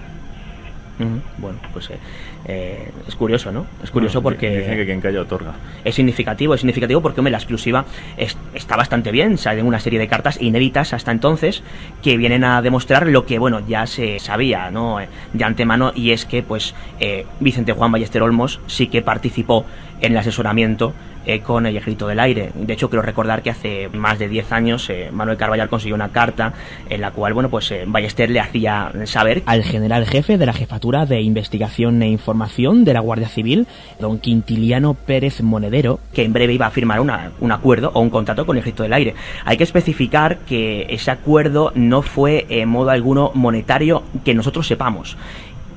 Bueno, 1.38 1.58
pues 1.72 1.90
eh, 1.90 1.98
eh, 2.46 2.90
es 3.08 3.14
curioso, 3.16 3.50
¿no? 3.50 3.66
Es 3.82 3.90
curioso 3.90 4.20
Bueno, 4.20 4.36
porque... 4.36 4.58
Dicen 4.58 4.76
que 4.76 4.84
quien 4.84 5.00
calla 5.00 5.20
otorga. 5.22 5.54
Es 5.84 5.96
significativo, 5.96 6.54
es 6.54 6.60
significativo 6.60 7.00
porque 7.00 7.20
hombre, 7.20 7.32
la 7.32 7.38
exclusiva 7.38 7.84
es- 8.16 8.36
está 8.54 8.76
bastante 8.76 9.10
bien, 9.10 9.36
salen 9.36 9.66
una 9.66 9.80
serie 9.80 9.98
de 9.98 10.06
cartas 10.06 10.40
inéditas 10.40 10.92
hasta 10.92 11.10
entonces 11.10 11.62
que 12.02 12.16
vienen 12.16 12.44
a 12.44 12.62
demostrar 12.62 13.06
lo 13.08 13.26
que 13.26 13.38
bueno 13.38 13.60
ya 13.66 13.86
se 13.86 14.18
sabía 14.20 14.70
no 14.70 15.00
Eh, 15.00 15.08
de 15.32 15.44
antemano 15.44 15.92
y 15.94 16.12
es 16.12 16.24
que 16.26 16.42
pues 16.42 16.74
eh, 17.00 17.26
Vicente 17.40 17.72
Juan 17.72 17.90
Ballester 17.90 18.22
Olmos 18.22 18.60
sí 18.68 18.86
que 18.86 19.02
participó 19.02 19.64
en 20.00 20.12
el 20.12 20.18
asesoramiento 20.18 20.92
eh, 21.26 21.40
con 21.40 21.66
el 21.66 21.76
Ejército 21.76 22.06
del 22.06 22.20
Aire. 22.20 22.50
De 22.54 22.72
hecho, 22.72 22.88
quiero 22.90 23.02
recordar 23.02 23.42
que 23.42 23.50
hace 23.50 23.88
más 23.92 24.18
de 24.18 24.28
10 24.28 24.52
años 24.52 24.88
eh, 24.90 25.10
Manuel 25.12 25.36
Carballal 25.36 25.68
consiguió 25.68 25.94
una 25.94 26.10
carta 26.10 26.52
en 26.88 27.00
la 27.00 27.10
cual 27.10 27.32
bueno 27.34 27.48
pues 27.50 27.70
eh, 27.70 27.84
Ballester 27.86 28.30
le 28.30 28.40
hacía 28.40 28.92
saber 29.04 29.42
Al 29.46 29.62
general 29.62 30.06
jefe 30.06 30.38
de 30.38 30.46
la 30.46 30.52
Jefatura 30.52 31.06
de 31.06 31.20
Investigación 31.22 32.02
e 32.02 32.08
Información 32.08 32.84
de 32.84 32.94
la 32.94 33.00
Guardia 33.00 33.28
Civil, 33.28 33.66
don 34.00 34.18
Quintiliano 34.18 34.94
Pérez 34.94 35.40
Monedero, 35.42 36.00
que 36.12 36.24
en 36.24 36.32
breve 36.32 36.52
iba 36.54 36.66
a 36.66 36.70
firmar 36.70 37.00
una- 37.00 37.32
un 37.40 37.52
acuerdo 37.52 37.90
o 37.94 38.00
un 38.00 38.10
contrato 38.10 38.46
con 38.46 38.56
el 38.56 38.60
Ejército 38.60 38.82
del 38.82 38.92
Aire. 38.92 39.14
Hay 39.44 39.56
que 39.56 39.64
especificar 39.64 40.38
que 40.38 40.86
ese 40.90 41.10
acuerdo 41.10 41.72
no 41.74 42.02
fue 42.02 42.46
en 42.48 42.68
modo 42.68 42.90
alguno 42.90 43.30
monetario 43.34 44.02
que 44.24 44.34
nosotros 44.34 44.66
sepamos. 44.66 45.16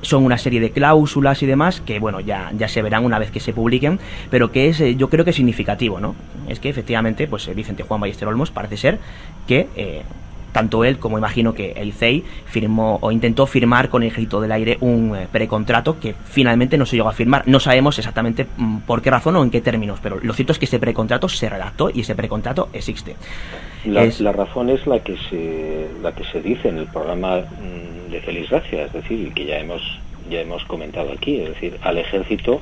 Son 0.02 0.24
una 0.24 0.38
serie 0.38 0.60
de 0.60 0.70
cláusulas 0.70 1.42
y 1.42 1.46
demás 1.46 1.80
que, 1.80 1.98
bueno, 1.98 2.20
ya, 2.20 2.52
ya 2.56 2.68
se 2.68 2.82
verán 2.82 3.04
una 3.04 3.18
vez 3.18 3.30
que 3.30 3.40
se 3.40 3.52
publiquen, 3.52 3.98
pero 4.30 4.52
que 4.52 4.68
es, 4.68 4.80
eh, 4.80 4.94
yo 4.96 5.08
creo 5.08 5.24
que 5.24 5.30
es 5.30 5.36
significativo, 5.36 6.00
¿no? 6.00 6.14
Es 6.48 6.60
que 6.60 6.68
efectivamente, 6.68 7.26
pues 7.26 7.48
eh, 7.48 7.54
Vicente 7.54 7.82
Juan 7.82 8.00
Ballester 8.00 8.28
Olmos 8.28 8.50
parece 8.50 8.76
ser 8.76 8.98
que 9.46 9.68
eh, 9.76 10.02
tanto 10.52 10.84
él 10.84 10.98
como 10.98 11.18
imagino 11.18 11.54
que 11.54 11.72
el 11.72 11.92
CEI 11.92 12.24
firmó 12.46 12.98
o 13.02 13.12
intentó 13.12 13.46
firmar 13.46 13.88
con 13.88 14.02
el 14.02 14.08
Ejército 14.08 14.40
del 14.40 14.52
Aire 14.52 14.78
un 14.80 15.14
eh, 15.16 15.26
precontrato 15.30 15.98
que 16.00 16.14
finalmente 16.24 16.78
no 16.78 16.86
se 16.86 16.96
llegó 16.96 17.08
a 17.08 17.12
firmar. 17.12 17.42
No 17.46 17.60
sabemos 17.60 17.98
exactamente 17.98 18.46
mm, 18.56 18.78
por 18.78 19.02
qué 19.02 19.10
razón 19.10 19.36
o 19.36 19.42
en 19.42 19.50
qué 19.50 19.60
términos, 19.60 19.98
pero 20.02 20.18
lo 20.22 20.32
cierto 20.32 20.52
es 20.52 20.58
que 20.58 20.64
ese 20.64 20.78
precontrato 20.78 21.28
se 21.28 21.48
redactó 21.48 21.90
y 21.92 22.00
ese 22.00 22.14
precontrato 22.14 22.68
existe. 22.72 23.16
La, 23.84 24.04
Es- 24.04 24.20
la 24.20 24.32
razón 24.32 24.70
es 24.70 24.86
la 24.86 25.00
que 25.00 25.16
se 25.30 25.86
la 26.02 26.12
que 26.12 26.24
se 26.24 26.40
dice 26.42 26.68
en 26.68 26.78
el 26.78 26.86
programa 26.86 27.38
mm, 27.38 28.10
de 28.10 28.20
Feliz 28.20 28.50
Gracia, 28.50 28.84
es 28.86 28.92
decir, 28.92 29.32
que 29.34 29.44
ya 29.46 29.58
hemos 29.58 29.82
ya 30.30 30.40
hemos 30.40 30.64
comentado 30.66 31.10
aquí, 31.12 31.40
es 31.40 31.48
decir, 31.50 31.78
al 31.82 31.96
ejército, 31.96 32.60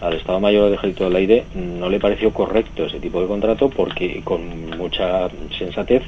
al 0.00 0.12
Estado 0.14 0.38
Mayor 0.38 0.66
del 0.66 0.74
Ejército 0.74 1.04
del 1.04 1.16
Aire 1.16 1.44
no 1.54 1.88
le 1.88 1.98
pareció 1.98 2.32
correcto 2.32 2.84
ese 2.86 3.00
tipo 3.00 3.20
de 3.20 3.26
contrato 3.26 3.70
porque 3.70 4.20
con 4.22 4.70
mucha 4.78 5.28
sensatez 5.58 6.02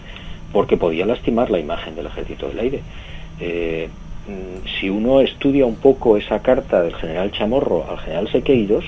porque 0.54 0.76
podía 0.76 1.04
lastimar 1.04 1.50
la 1.50 1.58
imagen 1.58 1.96
del 1.96 2.06
Ejército 2.06 2.48
del 2.48 2.60
Aire. 2.60 2.80
Eh, 3.40 3.88
mm, 4.28 4.66
si 4.78 4.88
uno 4.88 5.20
estudia 5.20 5.66
un 5.66 5.74
poco 5.74 6.16
esa 6.16 6.40
carta 6.40 6.80
del 6.80 6.94
general 6.94 7.32
Chamorro 7.32 7.84
al 7.90 7.98
general 7.98 8.30
Sequeiros, 8.30 8.84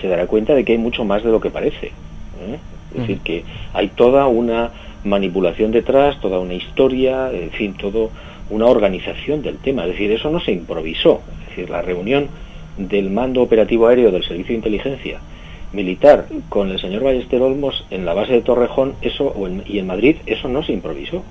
se 0.00 0.06
dará 0.06 0.26
cuenta 0.26 0.54
de 0.54 0.64
que 0.64 0.72
hay 0.72 0.78
mucho 0.78 1.04
más 1.04 1.24
de 1.24 1.30
lo 1.30 1.40
que 1.40 1.50
parece. 1.50 1.86
¿eh? 1.86 2.58
Es 2.92 3.00
decir, 3.00 3.20
que 3.20 3.42
hay 3.72 3.88
toda 3.88 4.26
una 4.26 4.70
manipulación 5.04 5.72
detrás, 5.72 6.20
toda 6.20 6.38
una 6.38 6.54
historia, 6.54 7.32
en 7.32 7.50
fin, 7.50 7.74
todo 7.74 8.10
una 8.50 8.66
organización 8.66 9.40
del 9.40 9.56
tema. 9.56 9.84
Es 9.84 9.92
decir, 9.92 10.12
eso 10.12 10.30
no 10.30 10.40
se 10.40 10.52
improvisó. 10.52 11.22
Es 11.40 11.48
decir, 11.48 11.70
la 11.70 11.80
reunión 11.80 12.28
del 12.76 13.08
mando 13.10 13.40
operativo 13.40 13.86
aéreo 13.86 14.10
del 14.10 14.24
Servicio 14.24 14.48
de 14.48 14.56
Inteligencia 14.56 15.20
militar 15.72 16.26
con 16.48 16.70
el 16.70 16.80
señor 16.80 17.02
Ballester 17.02 17.40
Olmos 17.42 17.84
en 17.90 18.04
la 18.04 18.14
base 18.14 18.32
de 18.32 18.42
Torrejón 18.42 18.94
eso 19.02 19.24
o 19.24 19.46
en- 19.46 19.62
y 19.66 19.78
en 19.78 19.86
Madrid, 19.86 20.16
eso 20.26 20.48
no 20.48 20.62
se 20.62 20.72
improvisó. 20.72 21.22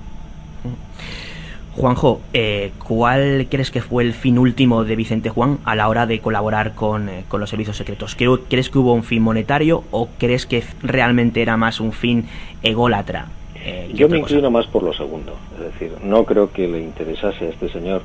Juanjo, 1.74 2.20
eh, 2.34 2.70
¿cuál 2.86 3.46
crees 3.50 3.70
que 3.70 3.80
fue 3.80 4.02
el 4.04 4.12
fin 4.12 4.36
último 4.38 4.84
de 4.84 4.94
Vicente 4.94 5.30
Juan 5.30 5.58
a 5.64 5.74
la 5.74 5.88
hora 5.88 6.04
de 6.06 6.18
colaborar 6.20 6.74
con, 6.74 7.08
eh, 7.08 7.24
con 7.28 7.40
los 7.40 7.48
servicios 7.48 7.78
secretos? 7.78 8.14
¿Crees 8.14 8.68
que 8.68 8.78
hubo 8.78 8.92
un 8.92 9.04
fin 9.04 9.22
monetario 9.22 9.82
o 9.90 10.08
crees 10.18 10.44
que 10.44 10.62
realmente 10.82 11.40
era 11.40 11.56
más 11.56 11.80
un 11.80 11.92
fin 11.92 12.26
ególatra? 12.62 13.28
eh, 13.64 13.90
Yo 13.94 14.08
me 14.10 14.18
inclino 14.18 14.50
más 14.50 14.66
por 14.66 14.82
lo 14.82 14.92
segundo, 14.92 15.34
es 15.56 15.72
decir, 15.72 15.92
no 16.04 16.24
creo 16.24 16.52
que 16.52 16.68
le 16.68 16.80
interesase 16.80 17.46
a 17.46 17.48
este 17.48 17.70
señor 17.70 18.02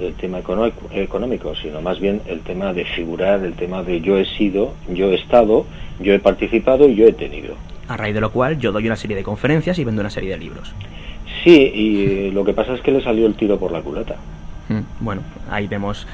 el 0.00 0.14
tema 0.14 0.38
económico, 0.38 1.54
sino 1.54 1.80
más 1.80 1.98
bien 2.00 2.20
el 2.26 2.40
tema 2.40 2.72
de 2.72 2.84
figurar, 2.84 3.44
el 3.44 3.54
tema 3.54 3.82
de 3.82 4.00
yo 4.00 4.18
he 4.18 4.24
sido, 4.24 4.74
yo 4.88 5.10
he 5.10 5.16
estado, 5.16 5.66
yo 6.00 6.12
he 6.12 6.18
participado 6.18 6.88
y 6.88 6.94
yo 6.94 7.06
he 7.06 7.12
tenido. 7.12 7.54
A 7.88 7.96
raíz 7.96 8.14
de 8.14 8.20
lo 8.20 8.30
cual 8.30 8.58
yo 8.58 8.72
doy 8.72 8.86
una 8.86 8.96
serie 8.96 9.16
de 9.16 9.22
conferencias 9.22 9.78
y 9.78 9.84
vendo 9.84 10.00
una 10.00 10.10
serie 10.10 10.30
de 10.30 10.38
libros. 10.38 10.72
Sí, 11.44 11.70
y 11.74 12.04
eh, 12.04 12.30
lo 12.32 12.44
que 12.44 12.52
pasa 12.52 12.74
es 12.74 12.80
que 12.80 12.90
le 12.92 13.02
salió 13.02 13.26
el 13.26 13.34
tiro 13.34 13.58
por 13.58 13.72
la 13.72 13.80
culata. 13.80 14.16
Mm, 14.68 14.80
Bueno, 15.00 15.22
ahí 15.50 15.66
vemos 15.66 16.06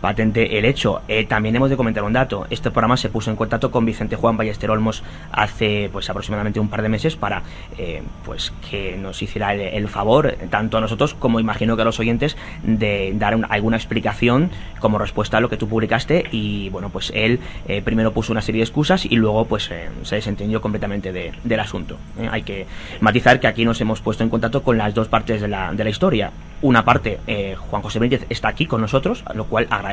patente 0.00 0.58
el 0.58 0.64
hecho. 0.64 1.02
Eh, 1.08 1.24
también 1.26 1.56
hemos 1.56 1.70
de 1.70 1.76
comentar 1.76 2.02
un 2.04 2.12
dato. 2.12 2.46
Este 2.50 2.70
programa 2.70 2.96
se 2.96 3.08
puso 3.08 3.30
en 3.30 3.36
contacto 3.36 3.70
con 3.70 3.84
Vicente 3.84 4.16
Juan 4.16 4.36
Ballester 4.36 4.70
Olmos 4.70 5.02
hace 5.32 5.88
pues 5.92 6.08
aproximadamente 6.10 6.60
un 6.60 6.68
par 6.68 6.82
de 6.82 6.88
meses 6.88 7.16
para 7.16 7.42
eh, 7.78 8.02
pues 8.24 8.52
que 8.70 8.96
nos 8.96 9.20
hiciera 9.22 9.52
el, 9.54 9.60
el 9.60 9.88
favor, 9.88 10.34
tanto 10.50 10.78
a 10.78 10.80
nosotros 10.80 11.14
como 11.14 11.40
imagino 11.40 11.76
que 11.76 11.82
a 11.82 11.84
los 11.84 12.00
oyentes, 12.00 12.36
de 12.62 13.12
dar 13.16 13.34
un- 13.36 13.46
alguna 13.48 13.76
explicación 13.76 14.50
como 14.80 14.98
respuesta 14.98 15.36
a 15.36 15.40
lo 15.40 15.48
que 15.48 15.56
tú 15.56 15.68
publicaste. 15.68 16.24
Y 16.30 16.68
bueno, 16.70 16.88
pues 16.90 17.12
él 17.14 17.40
eh, 17.68 17.82
primero 17.82 18.12
puso 18.12 18.32
una 18.32 18.40
serie 18.42 18.60
de 18.60 18.64
excusas 18.64 19.04
y 19.04 19.16
luego 19.16 19.44
pues 19.44 19.70
eh, 19.70 19.88
se 20.02 20.16
desentendió 20.16 20.60
completamente 20.60 21.12
de- 21.12 21.32
del 21.44 21.60
asunto. 21.60 21.96
Eh, 22.18 22.28
hay 22.30 22.42
que 22.42 22.66
matizar 23.00 23.40
que 23.40 23.46
aquí 23.46 23.64
nos 23.64 23.80
hemos 23.80 24.00
puesto 24.00 24.24
en 24.24 24.30
contacto 24.30 24.62
con 24.62 24.78
las 24.78 24.94
dos 24.94 25.08
partes 25.08 25.40
de 25.40 25.48
la, 25.48 25.72
de 25.72 25.84
la 25.84 25.90
historia. 25.90 26.30
Una 26.62 26.84
parte, 26.84 27.18
eh, 27.26 27.54
Juan 27.58 27.80
José 27.82 27.98
Benítez 27.98 28.26
está 28.28 28.48
aquí 28.48 28.66
con 28.66 28.80
nosotros, 28.82 29.24
lo 29.34 29.44
cual 29.46 29.66
agradecemos. 29.70 29.89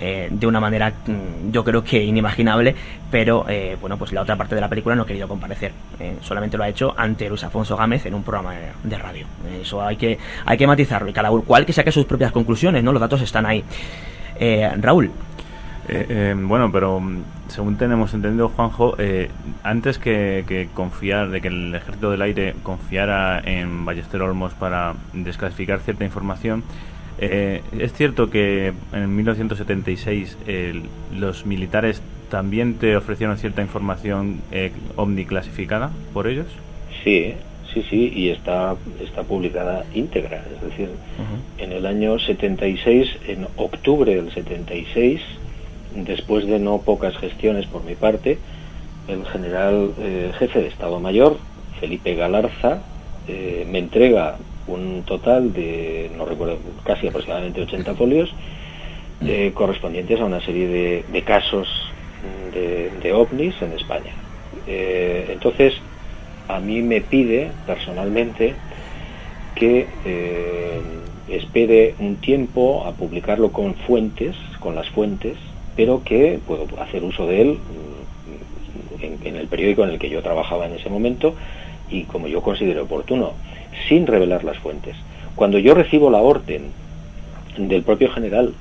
Eh, 0.00 0.28
de 0.30 0.46
una 0.46 0.58
manera 0.58 0.90
mm, 0.90 1.52
yo 1.52 1.62
creo 1.62 1.84
que 1.84 2.02
inimaginable 2.02 2.74
pero 3.10 3.44
eh, 3.48 3.76
bueno 3.80 3.96
pues 3.96 4.12
la 4.12 4.22
otra 4.22 4.36
parte 4.36 4.54
de 4.54 4.60
la 4.60 4.68
película 4.68 4.96
no 4.96 5.02
ha 5.02 5.06
querido 5.06 5.28
comparecer. 5.28 5.72
Eh, 6.00 6.16
solamente 6.22 6.56
lo 6.56 6.64
ha 6.64 6.68
hecho 6.68 6.94
ante 6.96 7.28
Luis 7.28 7.44
Afonso 7.44 7.76
Gámez 7.76 8.06
en 8.06 8.14
un 8.14 8.22
programa 8.22 8.54
de, 8.54 8.68
de 8.82 8.98
radio. 8.98 9.26
Eso 9.60 9.82
hay 9.82 9.96
que 9.96 10.18
hay 10.44 10.56
que 10.56 10.66
matizarlo 10.66 11.08
y 11.10 11.12
cada 11.12 11.30
cual 11.30 11.66
que 11.66 11.72
saque 11.72 11.92
sus 11.92 12.06
propias 12.06 12.32
conclusiones 12.32 12.82
no 12.82 12.92
los 12.92 13.00
datos 13.00 13.20
están 13.20 13.46
ahí. 13.46 13.62
Eh, 14.36 14.68
Raúl. 14.80 15.10
Eh, 15.88 16.06
eh, 16.08 16.34
bueno, 16.36 16.70
pero 16.72 17.00
mm, 17.00 17.22
según 17.48 17.76
tenemos 17.76 18.14
entendido, 18.14 18.48
Juanjo, 18.48 18.96
antes 19.62 19.98
que, 19.98 20.44
que 20.46 20.68
confiar, 20.74 21.30
de 21.30 21.40
que 21.40 21.48
el 21.48 21.74
Ejército 21.74 22.10
del 22.10 22.22
Aire 22.22 22.54
confiara 22.62 23.40
en 23.44 23.84
Ballester 23.84 24.22
Olmos 24.22 24.52
para 24.54 24.94
desclasificar 25.12 25.80
cierta 25.80 26.04
información, 26.04 26.64
eh, 27.22 27.62
es 27.78 27.92
cierto 27.92 28.30
que 28.30 28.72
en 28.92 29.16
1976 29.16 30.36
el- 30.46 30.82
los 31.18 31.46
militares 31.46 32.02
también 32.30 32.74
te 32.74 32.96
ofrecieron 32.96 33.36
cierta 33.38 33.62
información 33.62 34.40
eh, 34.50 34.72
omniclasificada 34.96 35.90
por 36.14 36.26
ellos. 36.26 36.46
Sí, 37.04 37.34
sí, 37.72 37.84
sí, 37.90 38.12
y 38.14 38.28
está, 38.30 38.74
está 39.00 39.22
publicada 39.22 39.84
íntegra. 39.94 40.42
Es 40.54 40.62
decir, 40.70 40.88
en 41.58 41.72
el 41.72 41.86
año 41.86 42.18
76, 42.18 43.08
en 43.28 43.46
octubre 43.56 44.14
del 44.14 44.32
76, 44.32 45.20
después 45.94 46.46
de 46.46 46.58
no 46.58 46.78
pocas 46.78 47.16
gestiones 47.18 47.66
por 47.66 47.84
mi 47.84 47.94
parte, 47.94 48.38
el 49.08 49.24
general 49.26 49.92
eh, 49.98 50.32
jefe 50.38 50.60
de 50.62 50.68
Estado 50.68 51.00
Mayor, 51.00 51.38
Felipe 51.80 52.14
Galarza, 52.14 52.80
eh, 53.28 53.66
me 53.70 53.78
entrega 53.80 54.36
un 54.66 55.02
total 55.04 55.52
de, 55.52 56.10
no 56.16 56.24
recuerdo, 56.24 56.58
casi 56.84 57.08
aproximadamente 57.08 57.62
80 57.62 57.94
folios, 57.94 58.32
eh, 59.24 59.52
correspondientes 59.54 60.20
a 60.20 60.24
una 60.24 60.40
serie 60.40 60.66
de, 60.66 61.22
casos 61.22 61.68
de, 62.52 63.12
ovnis 63.12 63.54
en 63.62 63.72
España. 63.72 64.12
Eh, 64.66 65.26
entonces, 65.30 65.74
a 66.48 66.58
mí 66.60 66.82
me 66.82 67.00
pide 67.00 67.50
personalmente 67.66 68.54
que 69.54 69.86
eh, 70.04 70.80
espere 71.28 71.94
un 71.98 72.16
tiempo 72.16 72.84
a 72.84 72.92
publicarlo 72.92 73.52
con 73.52 73.74
fuentes, 73.74 74.34
con 74.60 74.74
las 74.74 74.88
fuentes, 74.88 75.36
pero 75.76 76.02
que 76.04 76.40
puedo 76.44 76.66
hacer 76.80 77.04
uso 77.04 77.26
de 77.26 77.42
él 77.42 77.58
mm, 77.58 79.02
en, 79.04 79.18
en 79.24 79.36
el 79.36 79.46
periódico 79.46 79.84
en 79.84 79.90
el 79.90 79.98
que 79.98 80.10
yo 80.10 80.22
trabajaba 80.22 80.66
en 80.66 80.74
ese 80.74 80.90
momento 80.90 81.34
y 81.90 82.04
como 82.04 82.26
yo 82.26 82.42
considere 82.42 82.80
oportuno, 82.80 83.34
sin 83.88 84.06
revelar 84.06 84.44
las 84.44 84.58
fuentes. 84.58 84.96
Cuando 85.34 85.58
yo 85.58 85.74
recibo 85.74 86.10
la 86.10 86.18
orden 86.18 86.70
del 87.56 87.82
propio 87.82 88.10
general 88.10 88.52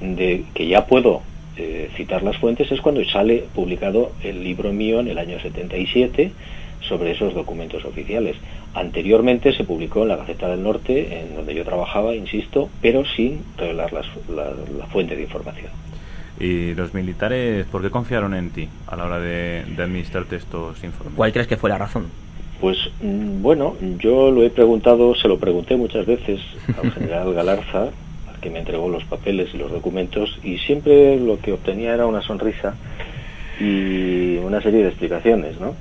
de 0.00 0.44
que 0.54 0.66
ya 0.66 0.86
puedo 0.86 1.22
eh, 1.56 1.90
citar 1.96 2.22
las 2.22 2.36
fuentes 2.38 2.70
es 2.72 2.80
cuando 2.80 3.04
sale 3.04 3.44
publicado 3.54 4.12
el 4.22 4.42
libro 4.42 4.72
mío 4.72 5.00
en 5.00 5.08
el 5.08 5.18
año 5.18 5.38
77 5.40 6.32
sobre 6.80 7.12
esos 7.12 7.32
documentos 7.34 7.84
oficiales. 7.84 8.36
Anteriormente 8.74 9.52
se 9.54 9.64
publicó 9.64 10.02
en 10.02 10.08
la 10.08 10.16
Gaceta 10.16 10.48
del 10.48 10.62
Norte, 10.62 11.20
en 11.20 11.34
donde 11.36 11.54
yo 11.54 11.64
trabajaba, 11.64 12.14
insisto, 12.14 12.68
pero 12.82 13.04
sin 13.06 13.40
revelar 13.56 13.92
las- 13.92 14.06
la, 14.28 14.50
la 14.76 14.86
fuente 14.86 15.16
de 15.16 15.22
información. 15.22 15.70
¿Y 16.40 16.74
los 16.74 16.92
militares 16.92 17.64
por 17.70 17.80
qué 17.80 17.90
confiaron 17.90 18.34
en 18.34 18.50
ti 18.50 18.68
a 18.88 18.96
la 18.96 19.04
hora 19.04 19.20
de, 19.20 19.64
de 19.64 19.82
administrarte 19.82 20.36
estos 20.36 20.82
informes? 20.82 21.14
¿cuál 21.16 21.32
crees 21.32 21.46
que 21.46 21.56
fue 21.56 21.70
la 21.70 21.78
razón? 21.78 22.08
Pues 22.64 22.78
mm, 23.02 23.42
bueno, 23.42 23.76
yo 23.98 24.30
lo 24.30 24.42
he 24.42 24.48
preguntado, 24.48 25.14
se 25.14 25.28
lo 25.28 25.38
pregunté 25.38 25.76
muchas 25.76 26.06
veces 26.06 26.40
al 26.82 26.92
general 26.92 27.34
Galarza, 27.34 27.90
al 28.26 28.40
que 28.40 28.48
me 28.48 28.60
entregó 28.60 28.88
los 28.88 29.04
papeles 29.04 29.50
y 29.52 29.58
los 29.58 29.70
documentos 29.70 30.38
y 30.42 30.56
siempre 30.56 31.20
lo 31.20 31.38
que 31.38 31.52
obtenía 31.52 31.92
era 31.92 32.06
una 32.06 32.22
sonrisa 32.22 32.74
y 33.60 34.38
una 34.38 34.62
serie 34.62 34.80
de 34.80 34.88
explicaciones, 34.88 35.60
¿no? 35.60 35.74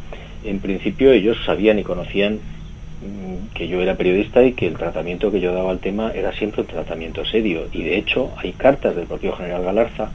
En 0.43 0.59
principio 0.59 1.13
ellos 1.13 1.37
sabían 1.45 1.79
y 1.79 1.83
conocían 1.83 2.33
mm, 2.33 3.53
que 3.53 3.69
yo 3.69 3.81
era 3.81 3.95
periodista 3.95 4.43
y 4.43 4.51
que 4.51 4.67
el 4.67 4.75
tratamiento 4.75 5.31
que 5.31 5.39
yo 5.39 5.53
daba 5.53 5.71
al 5.71 5.79
tema 5.79 6.11
era 6.13 6.33
siempre 6.33 6.63
un 6.63 6.67
tratamiento 6.67 7.23
serio 7.23 7.69
y 7.71 7.83
de 7.83 7.97
hecho 7.97 8.33
hay 8.35 8.51
cartas 8.51 8.93
del 8.97 9.07
propio 9.07 9.31
general 9.37 9.63
Galarza 9.63 10.11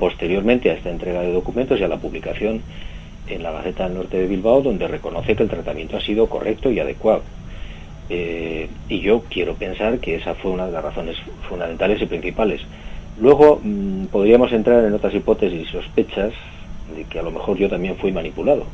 posteriormente 0.00 0.68
a 0.68 0.74
esta 0.74 0.90
entrega 0.90 1.20
de 1.20 1.32
documentos 1.32 1.78
y 1.78 1.84
a 1.84 1.88
la 1.88 1.98
publicación 1.98 2.62
en 3.30 3.42
la 3.42 3.52
Gaceta 3.52 3.84
del 3.84 3.94
Norte 3.94 4.18
de 4.18 4.26
Bilbao 4.26 4.62
donde 4.62 4.88
reconoce 4.88 5.36
que 5.36 5.42
el 5.42 5.48
tratamiento 5.48 5.96
ha 5.96 6.00
sido 6.00 6.28
correcto 6.28 6.70
y 6.70 6.80
adecuado. 6.80 7.22
Eh, 8.10 8.68
y 8.88 9.00
yo 9.00 9.22
quiero 9.28 9.54
pensar 9.54 9.98
que 9.98 10.16
esa 10.16 10.34
fue 10.34 10.50
una 10.50 10.66
de 10.66 10.72
las 10.72 10.82
razones 10.82 11.16
fundamentales 11.48 12.00
y 12.00 12.06
principales. 12.06 12.62
Luego 13.20 13.60
mm, 13.62 14.06
podríamos 14.06 14.52
entrar 14.52 14.84
en 14.84 14.94
otras 14.94 15.14
hipótesis 15.14 15.68
y 15.68 15.70
sospechas 15.70 16.32
de 16.96 17.04
que 17.04 17.18
a 17.18 17.22
lo 17.22 17.30
mejor 17.30 17.58
yo 17.58 17.68
también 17.68 17.96
fui 17.96 18.12
manipulado. 18.12 18.64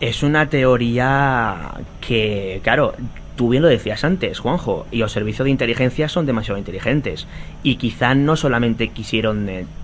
Es 0.00 0.22
una 0.22 0.48
teoría 0.48 1.72
que, 2.00 2.60
claro, 2.64 2.94
tú 3.36 3.50
bien 3.50 3.62
lo 3.62 3.68
decías 3.68 4.02
antes, 4.02 4.38
Juanjo, 4.38 4.86
y 4.90 4.98
los 4.98 5.12
servicios 5.12 5.44
de 5.44 5.50
inteligencia 5.50 6.08
son 6.08 6.26
demasiado 6.26 6.58
inteligentes. 6.58 7.26
Y 7.62 7.76
quizá 7.76 8.14
no 8.14 8.36
solamente 8.36 8.88
quisieron, 8.88 9.48
eh, 9.48 9.64
mm, 9.64 9.79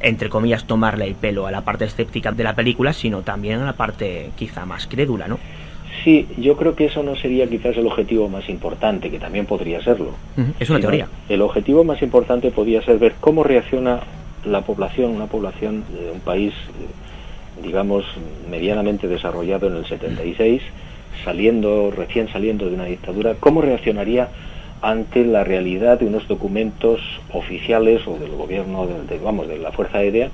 entre 0.00 0.28
comillas, 0.28 0.66
tomarle 0.66 1.06
el 1.06 1.14
pelo 1.14 1.46
a 1.46 1.50
la 1.50 1.62
parte 1.62 1.84
escéptica 1.84 2.32
de 2.32 2.44
la 2.44 2.54
película, 2.54 2.92
sino 2.92 3.22
también 3.22 3.60
a 3.60 3.64
la 3.64 3.72
parte 3.72 4.30
quizá 4.36 4.66
más 4.66 4.86
crédula, 4.86 5.28
¿no? 5.28 5.38
Sí, 6.04 6.26
yo 6.36 6.56
creo 6.56 6.76
que 6.76 6.86
eso 6.86 7.02
no 7.02 7.16
sería 7.16 7.48
quizás 7.48 7.76
el 7.76 7.86
objetivo 7.86 8.28
más 8.28 8.48
importante, 8.48 9.10
que 9.10 9.18
también 9.18 9.46
podría 9.46 9.82
serlo. 9.82 10.12
Es 10.60 10.70
una 10.70 10.78
Sino 10.78 10.80
teoría. 10.80 11.08
El 11.28 11.42
objetivo 11.42 11.84
más 11.84 12.02
importante 12.02 12.50
podría 12.50 12.82
ser 12.82 12.98
ver 12.98 13.14
cómo 13.18 13.42
reacciona 13.42 14.00
la 14.44 14.60
población, 14.60 15.10
una 15.10 15.26
población 15.26 15.84
de 15.92 16.12
un 16.12 16.20
país, 16.20 16.52
eh, 16.52 17.62
digamos, 17.64 18.04
medianamente 18.48 19.08
desarrollado 19.08 19.66
en 19.66 19.76
el 19.76 19.86
76, 19.86 20.62
saliendo, 21.24 21.90
recién 21.90 22.28
saliendo 22.28 22.68
de 22.68 22.74
una 22.74 22.84
dictadura, 22.84 23.34
cómo 23.40 23.62
reaccionaría 23.62 24.28
ante 24.82 25.24
la 25.24 25.42
realidad 25.44 25.98
de 25.98 26.06
unos 26.06 26.28
documentos 26.28 27.00
oficiales 27.32 28.06
o 28.06 28.18
del 28.18 28.30
gobierno, 28.32 28.86
de, 28.86 29.02
de- 29.04 29.18
vamos, 29.22 29.48
de 29.48 29.58
la 29.58 29.72
Fuerza 29.72 29.98
Aérea, 29.98 30.30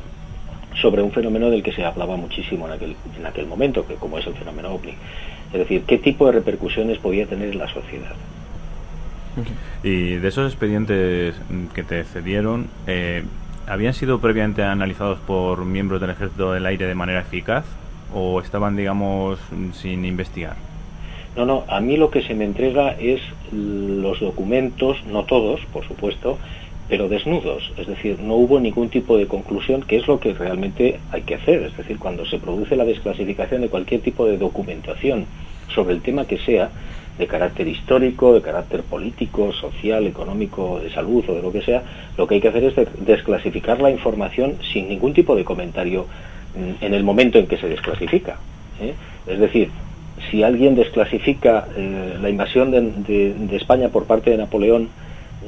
sobre 0.80 1.02
un 1.02 1.12
fenómeno 1.12 1.50
del 1.50 1.62
que 1.62 1.72
se 1.72 1.84
hablaba 1.84 2.16
muchísimo 2.16 2.66
en 2.66 2.72
aquel, 2.72 2.96
en 3.18 3.26
aquel 3.26 3.46
momento, 3.46 3.86
que 3.86 3.94
como 3.94 4.18
es 4.18 4.26
el 4.26 4.34
fenómeno 4.34 4.70
OVNI. 4.74 4.94
Es 5.52 5.58
decir, 5.58 5.82
qué 5.86 5.98
tipo 5.98 6.26
de 6.26 6.32
repercusiones 6.32 6.98
podía 6.98 7.26
tener 7.26 7.50
en 7.50 7.58
la 7.58 7.68
sociedad. 7.68 8.12
Y 9.82 10.16
de 10.16 10.28
esos 10.28 10.50
expedientes 10.52 11.34
que 11.74 11.82
te 11.82 12.04
cedieron, 12.04 12.66
eh, 12.86 13.22
¿habían 13.66 13.94
sido 13.94 14.18
previamente 14.20 14.62
analizados 14.62 15.18
por 15.20 15.64
miembros 15.64 16.00
del 16.00 16.10
Ejército 16.10 16.52
del 16.52 16.66
Aire 16.66 16.86
de 16.86 16.94
manera 16.94 17.20
eficaz 17.20 17.64
o 18.14 18.40
estaban, 18.40 18.76
digamos, 18.76 19.38
sin 19.74 20.04
investigar? 20.04 20.56
No, 21.34 21.46
no, 21.46 21.64
a 21.68 21.80
mí 21.80 21.96
lo 21.96 22.10
que 22.10 22.22
se 22.22 22.34
me 22.34 22.44
entrega 22.44 22.90
es 22.90 23.20
los 23.50 24.20
documentos, 24.20 24.98
no 25.06 25.24
todos, 25.24 25.60
por 25.72 25.86
supuesto, 25.86 26.38
pero 26.88 27.08
desnudos. 27.08 27.72
Es 27.78 27.86
decir, 27.86 28.20
no 28.20 28.34
hubo 28.34 28.60
ningún 28.60 28.90
tipo 28.90 29.16
de 29.16 29.26
conclusión, 29.26 29.82
que 29.82 29.96
es 29.96 30.06
lo 30.06 30.20
que 30.20 30.34
realmente 30.34 31.00
hay 31.10 31.22
que 31.22 31.36
hacer. 31.36 31.62
Es 31.62 31.76
decir, 31.76 31.98
cuando 31.98 32.26
se 32.26 32.38
produce 32.38 32.76
la 32.76 32.84
desclasificación 32.84 33.62
de 33.62 33.70
cualquier 33.70 34.02
tipo 34.02 34.26
de 34.26 34.36
documentación 34.36 35.26
sobre 35.68 35.94
el 35.94 36.02
tema 36.02 36.26
que 36.26 36.38
sea, 36.38 36.72
de 37.16 37.26
carácter 37.26 37.66
histórico, 37.68 38.34
de 38.34 38.42
carácter 38.42 38.84
político, 38.84 39.52
social, 39.52 40.06
económico, 40.06 40.80
de 40.80 40.90
salud 40.90 41.24
o 41.28 41.34
de 41.34 41.42
lo 41.42 41.52
que 41.52 41.62
sea, 41.62 41.82
lo 42.16 42.26
que 42.26 42.36
hay 42.36 42.40
que 42.40 42.48
hacer 42.48 42.64
es 42.64 42.76
de- 42.76 42.88
desclasificar 42.98 43.80
la 43.80 43.90
información 43.90 44.58
sin 44.72 44.88
ningún 44.88 45.14
tipo 45.14 45.34
de 45.36 45.44
comentario 45.44 46.08
mm, 46.54 46.84
en 46.84 46.94
el 46.94 47.04
momento 47.04 47.38
en 47.38 47.46
que 47.46 47.58
se 47.58 47.68
desclasifica. 47.68 48.40
¿eh? 48.80 48.94
Es 49.26 49.38
decir, 49.38 49.70
si 50.30 50.42
alguien 50.42 50.74
desclasifica 50.74 51.66
eh, 51.76 52.16
la 52.20 52.30
invasión 52.30 52.70
de, 52.70 53.56
España 53.56 53.88
por 53.88 54.04
parte 54.04 54.30
de 54.30 54.38
Napoleón, 54.38 54.88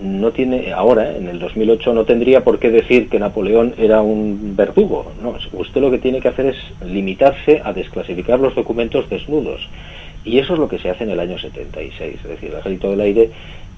no 0.02 0.32
tiene 0.32 0.72
ahora, 0.72 1.16
en 1.16 1.28
el 1.28 1.38
2008, 1.38 1.94
no 1.94 2.04
tendría 2.04 2.42
por 2.42 2.58
qué 2.58 2.70
decir 2.70 3.08
que 3.08 3.20
Napoleón 3.20 3.74
era 3.78 4.02
un 4.02 4.56
verdugo. 4.56 5.12
No, 5.22 5.36
usted 5.52 5.80
lo 5.80 5.90
que 5.90 5.98
tiene 5.98 6.20
que 6.20 6.28
hacer 6.28 6.46
es 6.46 6.56
limitarse 6.84 7.62
a 7.64 7.72
desclasificar 7.72 8.40
los 8.40 8.54
documentos 8.54 9.08
desnudos. 9.08 9.68
Y 10.24 10.38
eso 10.38 10.54
es 10.54 10.58
lo 10.58 10.68
que 10.68 10.78
se 10.78 10.90
hace 10.90 11.04
en 11.04 11.10
el 11.10 11.20
año 11.20 11.38
76. 11.38 12.16
Es 12.16 12.28
decir, 12.28 12.50
el 12.50 12.58
Ejército 12.58 12.90
del 12.90 13.00
Aire 13.00 13.30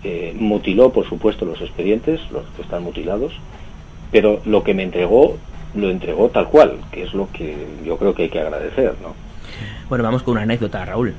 eh, 0.04 0.34
mutiló, 0.38 0.90
por 0.90 1.06
supuesto, 1.06 1.44
los 1.44 1.60
expedientes, 1.60 2.20
los 2.30 2.44
que 2.56 2.62
están 2.62 2.82
mutilados, 2.82 3.32
pero 4.10 4.40
lo 4.46 4.62
que 4.62 4.72
me 4.72 4.84
entregó, 4.84 5.36
lo 5.74 5.90
entregó 5.90 6.28
tal 6.30 6.48
cual, 6.48 6.78
que 6.92 7.02
es 7.02 7.12
lo 7.12 7.28
que 7.32 7.54
yo 7.84 7.98
creo 7.98 8.14
que 8.14 8.24
hay 8.24 8.28
que 8.28 8.40
agradecer, 8.40 8.94
¿no? 9.02 9.25
Bueno, 9.88 10.02
vamos 10.02 10.22
con 10.22 10.32
una 10.32 10.42
anécdota, 10.42 10.84
Raúl. 10.84 11.14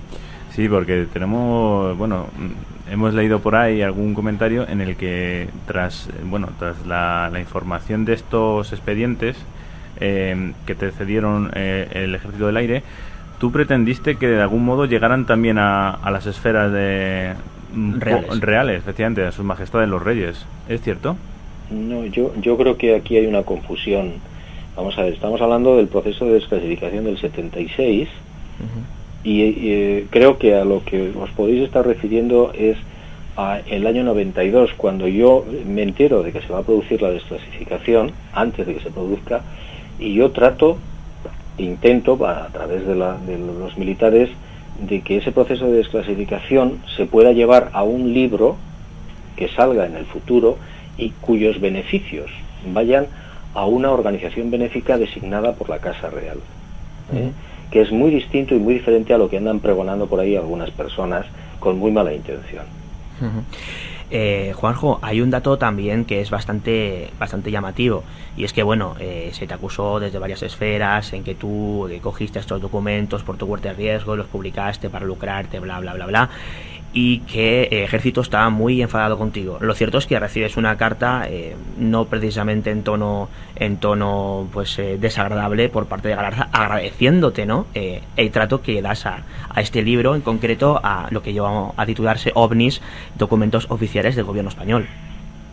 Sí, 0.53 0.67
porque 0.67 1.05
tenemos, 1.13 1.97
bueno, 1.97 2.27
mm, 2.37 2.91
hemos 2.93 3.13
leído 3.13 3.39
por 3.39 3.55
ahí 3.55 3.81
algún 3.81 4.13
comentario 4.13 4.67
en 4.67 4.81
el 4.81 4.97
que 4.97 5.47
tras, 5.67 6.07
eh, 6.07 6.11
bueno, 6.25 6.49
tras 6.59 6.85
la, 6.85 7.29
la 7.31 7.39
información 7.39 8.05
de 8.05 8.13
estos 8.13 8.73
expedientes 8.73 9.37
eh, 9.99 10.53
que 10.65 10.75
te 10.75 10.91
cedieron 10.91 11.51
eh, 11.53 11.87
el 11.93 12.15
Ejército 12.15 12.47
del 12.47 12.57
Aire, 12.57 12.83
tú 13.39 13.51
pretendiste 13.51 14.15
que 14.17 14.27
de 14.27 14.41
algún 14.41 14.65
modo 14.65 14.85
llegaran 14.85 15.25
también 15.25 15.59
a, 15.59 15.91
a 15.91 16.11
las 16.11 16.25
esferas 16.25 16.71
de 16.71 17.35
mm, 17.73 17.99
Reales. 17.99 18.39
reales, 18.41 18.77
efectivamente, 18.79 19.25
a 19.25 19.31
sus 19.31 19.45
majestades 19.45 19.87
los 19.87 20.01
reyes. 20.03 20.45
¿Es 20.67 20.81
cierto? 20.81 21.15
No, 21.69 22.05
yo, 22.05 22.33
yo 22.41 22.57
creo 22.57 22.77
que 22.77 22.95
aquí 22.95 23.15
hay 23.15 23.27
una 23.27 23.43
confusión. 23.43 24.13
Vamos 24.75 24.97
a 24.97 25.03
ver, 25.03 25.13
estamos 25.13 25.39
hablando 25.39 25.77
del 25.77 25.87
proceso 25.87 26.25
de 26.25 26.33
desclasificación 26.33 27.05
del 27.05 27.17
76 27.17 28.09
y 29.24 29.42
eh, 29.42 30.08
creo 30.10 30.38
que 30.38 30.56
a 30.56 30.64
lo 30.64 30.84
que 30.86 31.10
os 31.10 31.30
podéis 31.32 31.64
estar 31.64 31.86
refiriendo 31.86 32.52
es 32.53 32.77
a 33.36 33.60
el 33.68 33.86
año 33.86 34.03
92, 34.03 34.72
cuando 34.77 35.08
yo 35.08 35.45
me 35.66 35.84
entero 35.84 36.24
de 36.24 36.32
que 36.32 36.42
se 36.42 36.52
va 36.52 36.60
a 36.60 36.64
producir 36.64 37.02
la 37.02 37.11
desclasificación, 37.11 38.11
antes 38.34 38.66
de 38.66 38.74
que 38.74 38.80
se 38.80 38.90
produzca, 38.90 39.42
y 40.00 40.14
yo 40.14 40.32
trato, 40.32 40.77
intento, 41.58 42.14
a 42.26 42.48
través 42.48 42.86
de 42.88 42.95
los 42.95 43.77
militares, 43.77 44.30
de 44.80 45.02
que 45.02 45.18
ese 45.18 45.32
proceso 45.32 45.66
de 45.66 45.77
desclasificación 45.77 46.80
se 46.95 47.06
pueda 47.06 47.32
llevar 47.32 47.69
a 47.74 47.84
un 47.84 48.14
libro 48.14 48.58
que 49.36 49.50
salga 49.50 49.86
en 49.86 49.95
el 49.95 50.06
futuro 50.06 50.58
y 50.98 51.10
cuyos 51.22 51.60
beneficios 51.60 52.32
vayan 52.74 53.08
a 53.53 53.66
una 53.66 53.92
organización 53.92 54.52
benéfica 54.52 54.98
designada 54.98 55.53
por 55.53 55.69
la 55.69 55.80
Casa 55.80 56.10
Real, 56.10 56.38
¿eh? 57.14 57.32
Que 57.71 57.81
es 57.81 57.91
muy 57.91 58.11
distinto 58.11 58.55
y 58.55 58.59
muy 58.59 58.75
diferente 58.75 59.13
a 59.13 59.17
lo 59.17 59.29
que 59.29 59.37
andan 59.37 59.59
pregonando 59.59 60.07
por 60.07 60.19
ahí 60.19 60.35
algunas 60.35 60.71
personas 60.71 61.25
con 61.59 61.77
muy 61.77 61.91
mala 61.91 62.13
intención. 62.13 62.65
Eh, 64.09 64.53
Juanjo, 64.55 64.99
hay 65.01 65.19
un 65.19 65.29
dato 65.29 65.57
también 65.57 66.05
que 66.05 66.21
es 66.21 66.29
bastante, 66.29 67.09
bastante 67.19 67.51
llamativo 67.51 68.03
y 68.37 68.45
es 68.45 68.53
que 68.53 68.63
bueno, 68.63 68.95
eh, 68.99 69.31
se 69.33 69.47
te 69.47 69.53
acusó 69.53 69.99
desde 69.99 70.17
varias 70.17 70.43
esferas 70.43 71.11
en 71.11 71.25
que 71.25 71.35
tú 71.35 71.89
eh, 71.89 71.99
cogiste 72.01 72.39
estos 72.39 72.61
documentos 72.61 73.23
por 73.23 73.35
tu 73.35 73.47
fuerte 73.47 73.73
riesgo, 73.73 74.15
los 74.15 74.27
publicaste 74.27 74.89
para 74.89 75.05
lucrarte, 75.05 75.59
bla 75.59 75.79
bla 75.79 75.93
bla 75.93 76.05
bla 76.05 76.29
y 77.00 77.19
que 77.19 77.66
el 77.66 77.84
ejército 77.84 78.22
estaba 78.22 78.50
muy 78.50 78.82
enfadado 78.82 79.19
contigo. 79.19 79.59
Lo 79.61 79.76
cierto 79.76 80.00
es 80.00 80.08
que 80.08 80.19
recibes 80.19 80.58
una 80.58 80.77
carta 80.77 81.27
eh, 81.30 81.56
no 81.77 82.06
precisamente 82.06 82.72
en 82.72 82.82
tono 82.82 83.30
en 83.56 83.77
tono 83.77 84.48
pues 84.51 84.80
eh, 84.80 84.98
desagradable 85.00 85.69
por 85.69 85.85
parte 85.85 86.08
de 86.08 86.16
Galarza 86.16 86.50
agradeciéndote 86.51 87.45
no 87.45 87.67
Eh, 87.76 88.01
el 88.16 88.32
trato 88.32 88.64
que 88.64 88.82
das 88.82 89.06
a, 89.06 89.22
a 89.50 89.61
este 89.61 89.84
libro 89.84 90.16
en 90.16 90.22
concreto 90.22 90.80
a 90.82 91.08
lo 91.11 91.22
que 91.22 91.34
llevamos 91.34 91.76
a 91.77 91.85
titularse 91.85 92.32
ovnis 92.34 92.82
documentos 93.16 93.67
oficiales 93.69 94.16
del 94.16 94.26
gobierno 94.26 94.50
español 94.50 94.88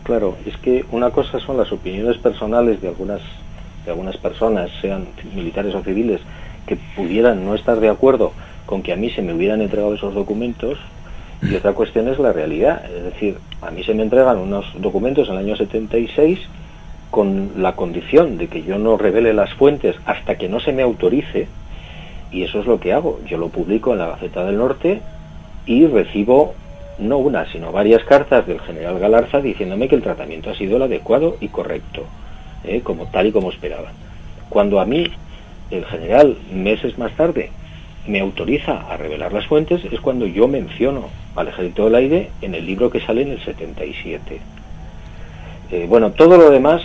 Claro, 0.03 0.37
es 0.47 0.57
que 0.57 0.85
una 0.91 1.11
cosa 1.11 1.39
son 1.39 1.57
las 1.57 1.71
opiniones 1.71 2.17
personales 2.17 2.81
de 2.81 2.87
algunas, 2.87 3.21
de 3.85 3.91
algunas 3.91 4.17
personas, 4.17 4.71
sean 4.81 5.07
militares 5.35 5.75
o 5.75 5.83
civiles, 5.83 6.21
que 6.65 6.75
pudieran 6.95 7.45
no 7.45 7.53
estar 7.53 7.79
de 7.79 7.89
acuerdo 7.89 8.31
con 8.65 8.81
que 8.81 8.93
a 8.93 8.95
mí 8.95 9.09
se 9.11 9.21
me 9.21 9.33
hubieran 9.33 9.61
entregado 9.61 9.95
esos 9.95 10.13
documentos, 10.13 10.77
y 11.41 11.55
otra 11.55 11.73
cuestión 11.73 12.07
es 12.07 12.19
la 12.19 12.33
realidad. 12.33 12.83
Es 12.85 13.03
decir, 13.03 13.37
a 13.61 13.71
mí 13.71 13.83
se 13.83 13.93
me 13.93 14.03
entregan 14.03 14.37
unos 14.37 14.65
documentos 14.79 15.27
en 15.27 15.35
el 15.35 15.39
año 15.41 15.55
76 15.55 16.39
con 17.11 17.51
la 17.57 17.75
condición 17.75 18.37
de 18.37 18.47
que 18.47 18.63
yo 18.63 18.77
no 18.77 18.97
revele 18.97 19.33
las 19.33 19.53
fuentes 19.53 19.95
hasta 20.05 20.37
que 20.37 20.49
no 20.49 20.59
se 20.59 20.73
me 20.73 20.83
autorice, 20.83 21.47
y 22.31 22.43
eso 22.43 22.59
es 22.59 22.65
lo 22.65 22.79
que 22.79 22.93
hago. 22.93 23.19
Yo 23.25 23.37
lo 23.37 23.49
publico 23.49 23.93
en 23.93 23.99
la 23.99 24.07
Gaceta 24.07 24.43
del 24.43 24.57
Norte 24.57 25.01
y 25.65 25.87
recibo 25.87 26.53
no 26.99 27.17
una, 27.17 27.49
sino 27.51 27.71
varias 27.71 28.03
cartas 28.03 28.45
del 28.47 28.59
general 28.59 28.99
Galarza 28.99 29.41
diciéndome 29.41 29.87
que 29.87 29.95
el 29.95 30.01
tratamiento 30.01 30.49
ha 30.49 30.55
sido 30.55 30.77
el 30.77 30.83
adecuado 30.83 31.37
y 31.39 31.49
correcto, 31.49 32.03
¿eh? 32.63 32.81
como 32.81 33.05
tal 33.05 33.27
y 33.27 33.31
como 33.31 33.51
esperaban. 33.51 33.93
Cuando 34.49 34.79
a 34.79 34.85
mí 34.85 35.07
el 35.71 35.85
general, 35.85 36.37
meses 36.51 36.97
más 36.97 37.11
tarde, 37.13 37.51
me 38.07 38.19
autoriza 38.19 38.81
a 38.89 38.97
revelar 38.97 39.33
las 39.33 39.47
fuentes, 39.47 39.81
es 39.91 39.99
cuando 39.99 40.25
yo 40.27 40.47
menciono 40.47 41.09
al 41.35 41.47
Ejército 41.47 41.85
del 41.85 41.95
Aire 41.95 42.29
en 42.41 42.53
el 42.55 42.65
libro 42.65 42.89
que 42.89 43.01
sale 43.01 43.23
en 43.23 43.29
el 43.31 43.43
77. 43.43 44.39
Eh, 45.71 45.85
bueno, 45.89 46.11
todo 46.11 46.37
lo 46.37 46.49
demás 46.51 46.83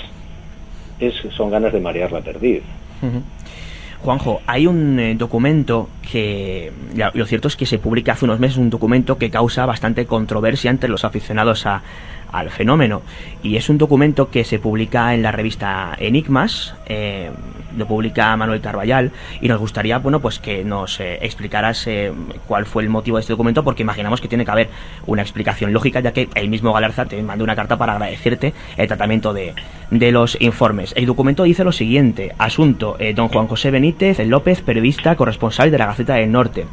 es, 0.99 1.15
son 1.37 1.51
ganas 1.51 1.73
de 1.73 1.81
marear 1.81 2.11
la 2.13 2.21
perdiz. 2.21 2.63
Juanjo, 4.03 4.41
hay 4.47 4.67
un 4.67 4.99
eh, 4.99 5.15
documento 5.15 5.91
que, 6.11 6.73
lo 7.13 7.27
cierto 7.27 7.49
es 7.49 7.57
que 7.57 7.67
se 7.67 7.79
publica 7.79 8.13
hace 8.13 8.25
unos 8.25 8.41
meses, 8.41 8.57
un 8.57 8.71
documento 8.71 9.19
que 9.19 9.29
causa 9.31 9.67
bastante 9.67 10.07
controversia 10.07 10.71
entre 10.71 10.89
los 10.89 11.05
aficionados 11.05 11.67
a- 11.67 11.83
al 12.33 12.49
fenómeno. 12.51 13.03
Y 13.43 13.57
es 13.57 13.69
un 13.69 13.77
documento 13.77 14.31
que 14.31 14.45
se 14.45 14.59
publica 14.59 15.13
en 15.13 15.21
la 15.23 15.33
revista 15.33 15.95
Enigmas, 15.99 16.75
eh, 16.87 17.31
lo 17.77 17.87
publica 17.87 18.37
Manuel 18.37 18.61
Carballal, 18.61 19.13
y 19.41 19.49
nos 19.49 19.59
gustaría, 19.59 19.99
bueno, 19.99 20.21
pues 20.21 20.39
que 20.39 20.65
nos 20.65 21.01
eh, 21.01 21.19
explicaras 21.23 21.87
eh, 21.87 22.13
cuál 22.47 22.67
fue 22.67 22.83
el 22.83 22.89
motivo 22.89 23.17
de 23.17 23.23
este 23.23 23.33
documento, 23.33 23.65
porque 23.65 23.83
imaginamos 23.83 24.21
que 24.21 24.29
tiene 24.29 24.45
que 24.45 24.51
haber 24.51 24.69
una 25.07 25.23
explicación 25.23 25.73
lógica, 25.73 26.01
ya 26.01 26.13
que 26.13 26.29
el 26.35 26.49
mismo 26.49 26.73
Galarza 26.73 27.07
te 27.07 27.23
mandó 27.23 27.45
una 27.45 27.57
carta 27.57 27.77
para 27.77 27.93
agradecerte 27.93 28.55
el 28.77 28.89
tratamiento 28.89 29.33
de, 29.33 29.55
de 29.91 30.13
los 30.13 30.41
informes. 30.41 30.93
El 30.97 31.07
documento 31.07 31.45
dice 31.45 31.65
lo 31.65 31.73
siguiente, 31.73 32.35
asunto, 32.39 32.97
eh, 32.99 33.15
don 33.15 33.29
Juan 33.29 33.47
José 33.47 33.71
Benítez 33.71 34.19
López, 34.21 34.61
periodista 34.63 35.17
corresponsal 35.17 35.71
de 35.71 35.79
la 35.79 35.87
Gaceta 35.87 36.15
del 36.15 36.31
Norte. 36.31 36.67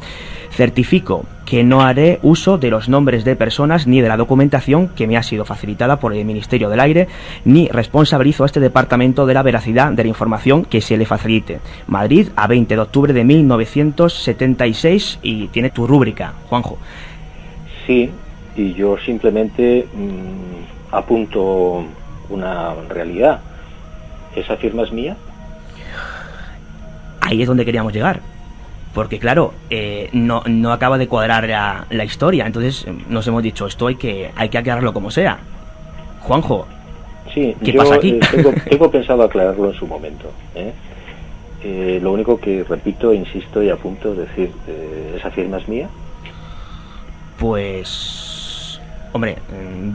Certifico 0.50 1.24
que 1.48 1.64
no 1.64 1.80
haré 1.80 2.18
uso 2.22 2.58
de 2.58 2.68
los 2.68 2.90
nombres 2.90 3.24
de 3.24 3.34
personas 3.34 3.86
ni 3.86 4.02
de 4.02 4.08
la 4.08 4.18
documentación 4.18 4.88
que 4.88 5.06
me 5.06 5.16
ha 5.16 5.22
sido 5.22 5.46
facilitada 5.46 5.98
por 5.98 6.12
el 6.12 6.22
Ministerio 6.26 6.68
del 6.68 6.78
Aire, 6.78 7.08
ni 7.46 7.68
responsabilizo 7.68 8.42
a 8.42 8.46
este 8.46 8.60
departamento 8.60 9.24
de 9.24 9.32
la 9.32 9.42
veracidad 9.42 9.90
de 9.92 10.02
la 10.02 10.10
información 10.10 10.66
que 10.66 10.82
se 10.82 10.98
le 10.98 11.06
facilite. 11.06 11.60
Madrid, 11.86 12.28
a 12.36 12.48
20 12.48 12.74
de 12.74 12.80
octubre 12.82 13.14
de 13.14 13.24
1976 13.24 15.20
y 15.22 15.46
tiene 15.46 15.70
tu 15.70 15.86
rúbrica, 15.86 16.34
Juanjo. 16.50 16.76
Sí, 17.86 18.10
y 18.54 18.74
yo 18.74 18.98
simplemente 18.98 19.86
mm, 19.90 20.94
apunto 20.94 21.82
una 22.28 22.74
realidad. 22.90 23.40
¿Esa 24.36 24.58
firma 24.58 24.82
es 24.82 24.92
mía? 24.92 25.16
Ahí 27.22 27.40
es 27.40 27.48
donde 27.48 27.64
queríamos 27.64 27.94
llegar. 27.94 28.20
Porque 28.98 29.20
claro, 29.20 29.54
eh, 29.70 30.08
no, 30.12 30.42
no 30.46 30.72
acaba 30.72 30.98
de 30.98 31.06
cuadrar 31.06 31.48
la, 31.48 31.86
la 31.88 32.02
historia. 32.04 32.46
Entonces 32.46 32.84
nos 33.08 33.24
hemos 33.28 33.44
dicho, 33.44 33.64
esto 33.68 33.86
hay 33.86 33.94
que, 33.94 34.32
hay 34.34 34.48
que 34.48 34.58
aclararlo 34.58 34.92
como 34.92 35.12
sea. 35.12 35.38
Juanjo, 36.18 36.66
Sí, 37.32 37.54
¿Qué 37.62 37.70
yo 37.70 37.78
pasa 37.78 37.94
aquí? 37.94 38.14
eh, 38.14 38.20
tengo, 38.32 38.52
tengo 38.68 38.90
pensado 38.96 39.22
aclararlo 39.22 39.70
en 39.70 39.74
su 39.78 39.86
momento. 39.86 40.32
¿eh? 40.56 40.72
Eh, 41.62 42.00
lo 42.02 42.10
único 42.10 42.40
que 42.40 42.64
repito, 42.68 43.14
insisto 43.14 43.62
y 43.62 43.70
apunto 43.70 44.14
es 44.14 44.18
decir, 44.18 44.50
eh, 44.66 45.14
¿esa 45.16 45.30
firma 45.30 45.58
es 45.58 45.68
mía? 45.68 45.88
pues... 47.38 48.80
Hombre, 49.12 49.36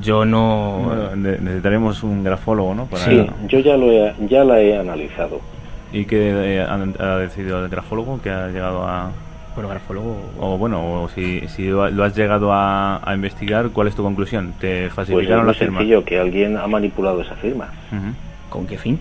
yo 0.02 0.24
no... 0.24 0.82
Bueno, 0.86 1.16
necesitaremos 1.42 2.04
un 2.04 2.24
grafólogo, 2.24 2.74
¿no? 2.74 2.86
Para- 2.86 3.04
Sí, 3.04 3.26
yo 3.50 3.60
ya, 3.60 3.76
lo 3.76 3.92
he, 3.92 4.14
ya 4.30 4.46
la 4.46 4.62
he 4.62 4.78
analizado. 4.78 5.42
¿Y 5.94 6.06
qué 6.06 6.58
eh, 6.58 6.62
ha, 6.62 6.74
ha 6.74 7.18
decidido 7.18 7.64
el 7.64 7.70
grafólogo 7.70 8.20
que 8.22 8.30
ha 8.30 8.48
llegado 8.50 8.84
a...? 8.84 9.12
Bueno, 9.56 9.70
grafólogo... 9.70 10.18
O 10.40 10.58
bueno, 10.58 11.04
o 11.04 11.10
si, 11.10 11.48
si 11.48 11.68
lo 11.68 11.84
ha- 11.84 11.92
lo 11.92 12.04
has 12.04 12.16
llegado 12.16 12.52
a, 12.52 13.00
a 13.08 13.14
investigar, 13.14 13.70
¿cuál 13.70 13.88
es 13.88 13.96
tu 13.96 14.02
conclusión? 14.02 14.54
¿Te 14.60 14.78
Pues 14.80 14.88
es 14.90 14.94
falsificaron 14.94 15.46
muy 15.46 15.54
la 15.54 15.60
firma? 15.60 15.78
sencillo, 15.80 16.04
que 16.04 16.20
alguien 16.20 16.58
ha 16.58 16.66
manipulado 16.68 17.22
esa 17.22 17.36
firma. 17.36 17.70
¿Con 18.50 18.66
qué 18.66 18.78
fin? 18.80 19.00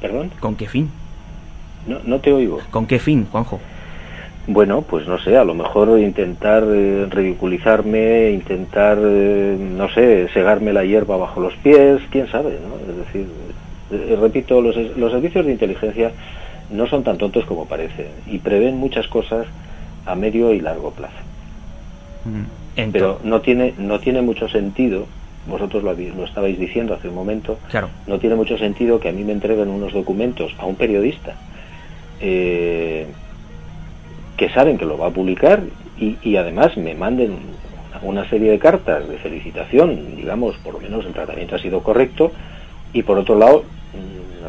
¿Perdón? 0.00 0.30
¿Con 0.38 0.54
qué 0.54 0.68
fin? 0.68 0.88
No, 1.88 1.98
no 2.04 2.20
te 2.20 2.32
oigo. 2.32 2.60
¿Con 2.70 2.86
qué 2.86 2.98
fin, 3.00 3.26
Juanjo? 3.30 3.58
Bueno, 4.46 4.82
pues 4.82 5.06
no 5.06 5.18
sé, 5.18 5.36
a 5.36 5.44
lo 5.44 5.54
mejor 5.54 5.98
intentar 5.98 6.62
eh, 6.66 7.06
ridiculizarme, 7.10 8.30
intentar, 8.30 8.98
eh, 9.02 9.56
no 9.58 9.88
sé, 9.90 10.28
segarme 10.32 10.72
la 10.72 10.84
hierba 10.84 11.16
bajo 11.16 11.40
los 11.40 11.54
pies, 11.56 12.00
quién 12.10 12.28
sabe, 12.30 12.58
¿no? 12.66 12.76
Es 12.92 12.96
decir, 13.06 13.26
eh, 13.90 14.16
repito, 14.20 14.60
los, 14.60 14.76
los 14.96 15.12
servicios 15.12 15.44
de 15.46 15.52
inteligencia 15.52 16.12
no 16.70 16.86
son 16.86 17.02
tan 17.02 17.18
tontos 17.18 17.44
como 17.46 17.66
parecen 17.66 18.06
y 18.26 18.38
prevén 18.38 18.76
muchas 18.76 19.08
cosas 19.08 19.46
a 20.06 20.14
medio 20.14 20.52
y 20.52 20.60
largo 20.60 20.90
plazo. 20.92 21.14
Pero 22.92 23.20
no 23.24 23.40
tiene, 23.40 23.74
no 23.78 23.98
tiene 24.00 24.22
mucho 24.22 24.48
sentido, 24.48 25.06
vosotros 25.48 25.82
lo, 25.82 25.90
habéis- 25.90 26.14
lo 26.14 26.24
estabais 26.24 26.58
diciendo 26.58 26.94
hace 26.94 27.08
un 27.08 27.14
momento, 27.14 27.58
Claro. 27.70 27.88
no 28.06 28.18
tiene 28.18 28.36
mucho 28.36 28.56
sentido 28.58 29.00
que 29.00 29.08
a 29.08 29.12
mí 29.12 29.24
me 29.24 29.32
entreguen 29.32 29.68
unos 29.68 29.92
documentos 29.92 30.52
a 30.58 30.66
un 30.66 30.76
periodista 30.76 31.34
eh, 32.20 33.06
que 34.36 34.48
saben 34.50 34.78
que 34.78 34.84
lo 34.86 34.96
va 34.98 35.08
a 35.08 35.10
publicar 35.10 35.62
y, 35.98 36.16
y 36.22 36.36
además 36.36 36.76
me 36.76 36.94
manden 36.94 37.38
una 38.02 38.28
serie 38.30 38.50
de 38.50 38.58
cartas 38.58 39.06
de 39.08 39.18
felicitación, 39.18 40.16
digamos, 40.16 40.56
por 40.58 40.74
lo 40.74 40.80
menos 40.80 41.04
el 41.04 41.12
tratamiento 41.12 41.56
ha 41.56 41.58
sido 41.58 41.82
correcto, 41.82 42.32
y 42.92 43.02
por 43.02 43.18
otro 43.18 43.36
lado, 43.38 43.64
mm, 43.64 43.79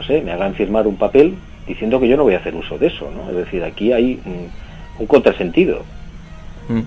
no 0.02 0.08
sé, 0.08 0.22
me 0.22 0.32
hagan 0.32 0.56
firmar 0.56 0.88
un 0.88 0.96
papel 0.96 1.36
diciendo 1.68 2.00
que 2.00 2.08
yo 2.08 2.18
no 2.18 2.24
voy 2.24 2.34
a 2.34 2.40
hacer 2.40 2.56
uso 2.56 2.78
de 2.80 2.88
eso, 2.88 3.12
¿no? 3.16 3.30
Es 3.30 3.36
decir, 3.36 3.64
aquí 3.64 3.94
hay 3.94 4.20
un 4.98 5.06
contrasentido. 5.06 5.84
Mm. 6.68 6.82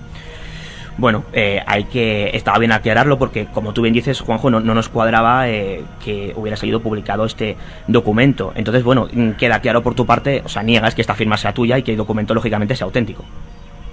Bueno, 0.97 1.23
eh, 1.33 1.61
hay 1.65 1.85
que 1.85 2.31
estaba 2.33 2.57
bien 2.57 2.71
aclararlo 2.71 3.17
porque, 3.17 3.45
como 3.45 3.73
tú 3.73 3.81
bien 3.81 3.93
dices, 3.93 4.19
Juanjo, 4.19 4.49
no, 4.49 4.59
no 4.59 4.73
nos 4.73 4.89
cuadraba 4.89 5.49
eh, 5.49 5.81
que 6.03 6.33
hubiera 6.35 6.57
salido 6.57 6.81
publicado 6.81 7.25
este 7.25 7.55
documento. 7.87 8.51
Entonces, 8.55 8.83
bueno, 8.83 9.07
mm, 9.11 9.31
queda 9.31 9.61
claro 9.61 9.81
por 9.81 9.95
tu 9.95 10.05
parte, 10.05 10.41
o 10.43 10.49
sea, 10.49 10.63
niegas 10.63 10.93
que 10.93 11.01
esta 11.01 11.15
firma 11.15 11.37
sea 11.37 11.53
tuya 11.53 11.77
y 11.77 11.83
que 11.83 11.91
el 11.91 11.97
documento, 11.97 12.33
lógicamente, 12.33 12.75
sea 12.75 12.85
auténtico. 12.85 13.23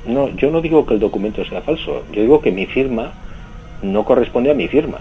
No, 0.06 0.28
yo 0.30 0.50
no 0.50 0.60
digo 0.60 0.84
que 0.84 0.94
el 0.94 1.00
documento 1.00 1.44
sea 1.44 1.62
falso, 1.62 2.04
yo 2.12 2.22
digo 2.22 2.40
que 2.40 2.50
mi 2.50 2.66
firma 2.66 3.12
no 3.82 4.04
corresponde 4.04 4.50
a 4.50 4.54
mi 4.54 4.66
firma. 4.66 4.98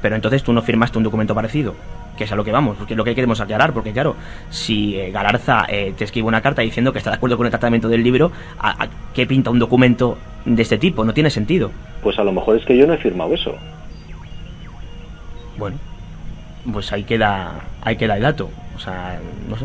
Pero 0.00 0.16
entonces 0.16 0.42
tú 0.42 0.52
no 0.52 0.62
firmaste 0.62 0.98
un 0.98 1.04
documento 1.04 1.34
parecido, 1.34 1.74
que 2.16 2.24
es 2.24 2.32
a 2.32 2.36
lo 2.36 2.44
que 2.44 2.52
vamos, 2.52 2.76
porque 2.76 2.92
es 2.94 2.96
lo 2.96 3.04
que 3.04 3.14
queremos 3.14 3.40
aclarar, 3.40 3.72
porque 3.72 3.92
claro, 3.92 4.16
si 4.50 4.96
eh, 4.98 5.10
Galarza 5.10 5.64
eh, 5.68 5.94
te 5.96 6.04
escribe 6.04 6.28
una 6.28 6.40
carta 6.42 6.62
diciendo 6.62 6.92
que 6.92 6.98
está 6.98 7.10
de 7.10 7.16
acuerdo 7.16 7.36
con 7.36 7.46
el 7.46 7.50
tratamiento 7.50 7.88
del 7.88 8.02
libro, 8.02 8.30
¿a, 8.58 8.84
a 8.84 8.88
qué 9.14 9.26
pinta 9.26 9.50
un 9.50 9.58
documento 9.58 10.18
de 10.44 10.60
este 10.62 10.78
tipo? 10.78 11.04
No 11.04 11.14
tiene 11.14 11.30
sentido. 11.30 11.70
Pues 12.02 12.18
a 12.18 12.24
lo 12.24 12.32
mejor 12.32 12.56
es 12.58 12.64
que 12.66 12.76
yo 12.76 12.86
no 12.86 12.92
he 12.94 12.98
firmado 12.98 13.32
eso. 13.34 13.54
Bueno, 15.56 15.76
pues 16.72 16.92
ahí 16.92 17.04
queda, 17.04 17.60
ahí 17.82 17.96
queda 17.96 18.16
el 18.16 18.22
dato. 18.22 18.50
O 18.76 18.78
sea, 18.78 19.18
no 19.48 19.56
sé. 19.56 19.64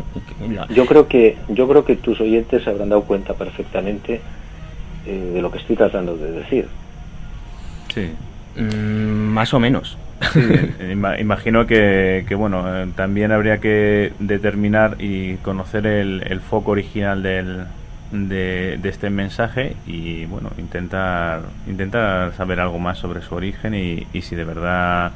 la- 0.54 0.66
Yo 0.68 0.86
creo 0.86 1.08
que 1.08 1.36
yo 1.48 1.66
creo 1.68 1.84
que 1.84 1.96
tus 1.96 2.20
oyentes 2.20 2.62
se 2.62 2.70
habrán 2.70 2.90
dado 2.90 3.02
cuenta 3.04 3.34
perfectamente 3.34 4.20
eh, 5.06 5.30
de 5.34 5.42
lo 5.42 5.50
que 5.50 5.58
estoy 5.58 5.76
tratando 5.76 6.16
de 6.16 6.30
decir. 6.32 6.68
Sí. 7.94 8.10
Mm, 8.56 9.32
más 9.32 9.52
o 9.54 9.60
menos. 9.60 9.96
Sí, 10.32 10.40
imagino 11.20 11.66
que, 11.66 12.24
que, 12.28 12.34
bueno, 12.34 12.64
eh, 12.66 12.88
también 12.96 13.32
habría 13.32 13.58
que 13.58 14.12
determinar 14.18 14.96
y 14.98 15.36
conocer 15.36 15.86
el, 15.86 16.24
el 16.26 16.40
foco 16.40 16.72
original 16.72 17.22
del, 17.22 17.64
de, 18.12 18.78
de 18.80 18.88
este 18.88 19.10
mensaje 19.10 19.76
y, 19.86 20.24
bueno, 20.26 20.50
intentar, 20.58 21.42
intentar 21.68 22.34
saber 22.34 22.60
algo 22.60 22.78
más 22.78 22.98
sobre 22.98 23.22
su 23.22 23.34
origen 23.34 23.74
y, 23.74 24.06
y 24.12 24.22
si 24.22 24.34
de 24.34 24.44
verdad 24.44 25.12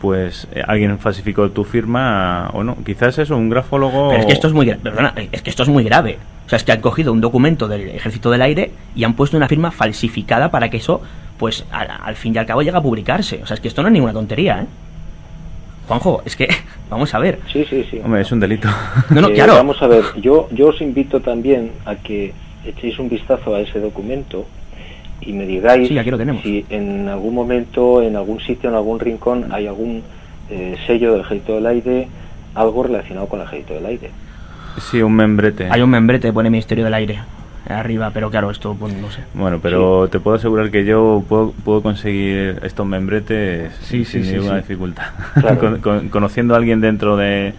pues 0.00 0.48
eh, 0.52 0.62
alguien 0.66 0.98
falsificó 0.98 1.50
tu 1.50 1.64
firma 1.64 2.48
o 2.54 2.64
no. 2.64 2.76
Quizás 2.84 3.18
eso, 3.18 3.36
un 3.36 3.50
grafólogo... 3.50 4.08
Pero 4.08 4.20
es 4.20 4.26
que 4.26 4.32
esto 4.32 4.48
es 4.48 4.54
muy 4.54 4.66
perdona, 4.74 5.12
es 5.30 5.42
que 5.42 5.50
esto 5.50 5.62
es 5.62 5.68
muy 5.68 5.84
grave. 5.84 6.18
O 6.46 6.48
sea, 6.48 6.56
es 6.56 6.64
que 6.64 6.72
han 6.72 6.80
cogido 6.80 7.12
un 7.12 7.20
documento 7.20 7.68
del 7.68 7.90
Ejército 7.90 8.30
del 8.30 8.42
Aire 8.42 8.72
y 8.96 9.04
han 9.04 9.14
puesto 9.14 9.36
una 9.36 9.46
firma 9.46 9.70
falsificada 9.70 10.50
para 10.50 10.70
que 10.70 10.78
eso, 10.78 11.02
pues, 11.40 11.64
al, 11.72 11.88
al 11.90 12.14
fin 12.16 12.34
y 12.34 12.38
al 12.38 12.44
cabo 12.46 12.60
llegue 12.62 12.76
a 12.76 12.82
publicarse. 12.82 13.40
O 13.42 13.46
sea, 13.46 13.54
es 13.54 13.60
que 13.60 13.68
esto 13.68 13.80
no 13.82 13.88
es 13.88 13.92
ninguna 13.92 14.12
tontería, 14.12 14.60
¿eh? 14.60 14.66
Juanjo, 15.88 16.22
es 16.24 16.36
que, 16.36 16.46
vamos 16.90 17.12
a 17.14 17.18
ver. 17.18 17.40
Sí, 17.52 17.64
sí, 17.68 17.84
sí. 17.90 17.98
Hombre, 18.04 18.20
es 18.20 18.30
un 18.30 18.38
delito. 18.40 18.68
No, 19.10 19.22
no, 19.22 19.28
Eh, 19.28 19.34
claro. 19.34 19.54
Vamos 19.54 19.82
a 19.82 19.86
ver, 19.88 20.04
yo, 20.20 20.48
yo 20.52 20.68
os 20.68 20.80
invito 20.80 21.20
también 21.20 21.72
a 21.86 21.96
que 21.96 22.32
echéis 22.64 22.98
un 22.98 23.08
vistazo 23.08 23.54
a 23.54 23.60
ese 23.60 23.80
documento 23.80 24.46
y 25.22 25.32
me 25.32 25.46
digáis 25.46 25.88
Sí, 25.88 25.98
aquí 25.98 26.10
lo 26.10 26.18
tenemos. 26.18 26.42
si 26.42 26.64
en 26.68 27.08
algún 27.08 27.34
momento, 27.34 28.02
en 28.02 28.14
algún 28.16 28.38
sitio, 28.40 28.68
en 28.68 28.76
algún 28.76 29.00
rincón, 29.00 29.46
hay 29.50 29.66
algún 29.66 30.02
eh, 30.50 30.76
sello 30.86 31.12
del 31.12 31.22
Ejército 31.22 31.54
del 31.54 31.66
Aire, 31.66 32.08
algo 32.54 32.82
relacionado 32.82 33.26
con 33.28 33.40
el 33.40 33.46
Ejército 33.46 33.74
del 33.74 33.86
Aire. 33.86 34.10
Sí, 34.78 35.00
un 35.02 35.14
membrete. 35.14 35.68
Hay 35.70 35.80
un 35.80 35.88
membrete, 35.90 36.32
pone 36.32 36.50
Ministerio 36.50 36.84
del 36.84 36.94
Aire 36.94 37.18
arriba, 37.68 38.10
pero 38.12 38.30
claro, 38.30 38.50
esto, 38.50 38.74
pues, 38.78 38.92
no 38.94 39.10
sé. 39.10 39.22
Bueno, 39.34 39.58
pero 39.62 40.08
te 40.08 40.18
puedo 40.20 40.36
asegurar 40.36 40.70
que 40.70 40.84
yo 40.84 41.22
puedo, 41.28 41.52
puedo 41.64 41.82
conseguir 41.82 42.58
estos 42.62 42.86
membretes 42.86 43.72
Sí, 43.82 44.04
sí, 44.04 44.22
sin 44.22 44.24
sí, 44.24 44.32
ninguna 44.36 44.56
sí. 44.56 44.60
dificultad. 44.62 45.04
Claro. 45.40 45.58
Con- 45.58 45.80
con- 45.80 46.08
conociendo 46.08 46.54
a 46.54 46.56
alguien 46.58 46.80
dentro 46.80 47.16
de 47.16 47.54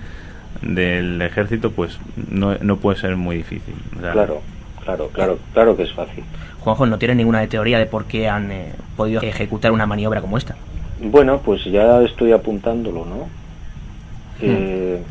del 0.61 1.19
ejército, 1.23 1.71
pues 1.71 1.97
no, 2.29 2.55
no 2.61 2.77
puede 2.77 2.99
ser 2.99 3.15
muy 3.15 3.37
difícil. 3.37 3.73
O 3.97 4.01
sea, 4.01 4.11
Claro, 4.11 4.41
claro, 4.83 5.07
claro, 5.11 5.39
claro 5.53 5.75
que 5.75 5.83
es 5.83 5.91
fácil. 5.93 6.23
Juanjo, 6.59 6.85
no 6.85 6.99
tiene 6.99 7.15
ninguna 7.15 7.45
teoría 7.47 7.79
de 7.79 7.87
por 7.87 8.05
qué 8.05 8.29
han 8.29 8.51
eh, 8.51 8.73
podido 8.95 9.21
ejecutar 9.23 9.71
una 9.71 9.87
maniobra 9.87 10.21
como 10.21 10.37
esta. 10.37 10.55
Bueno, 11.01 11.39
pues 11.43 11.63
ya 11.65 12.01
estoy 12.03 12.31
apuntándolo, 12.31 13.05
¿no? 13.05 13.27
Eh, 14.39 15.01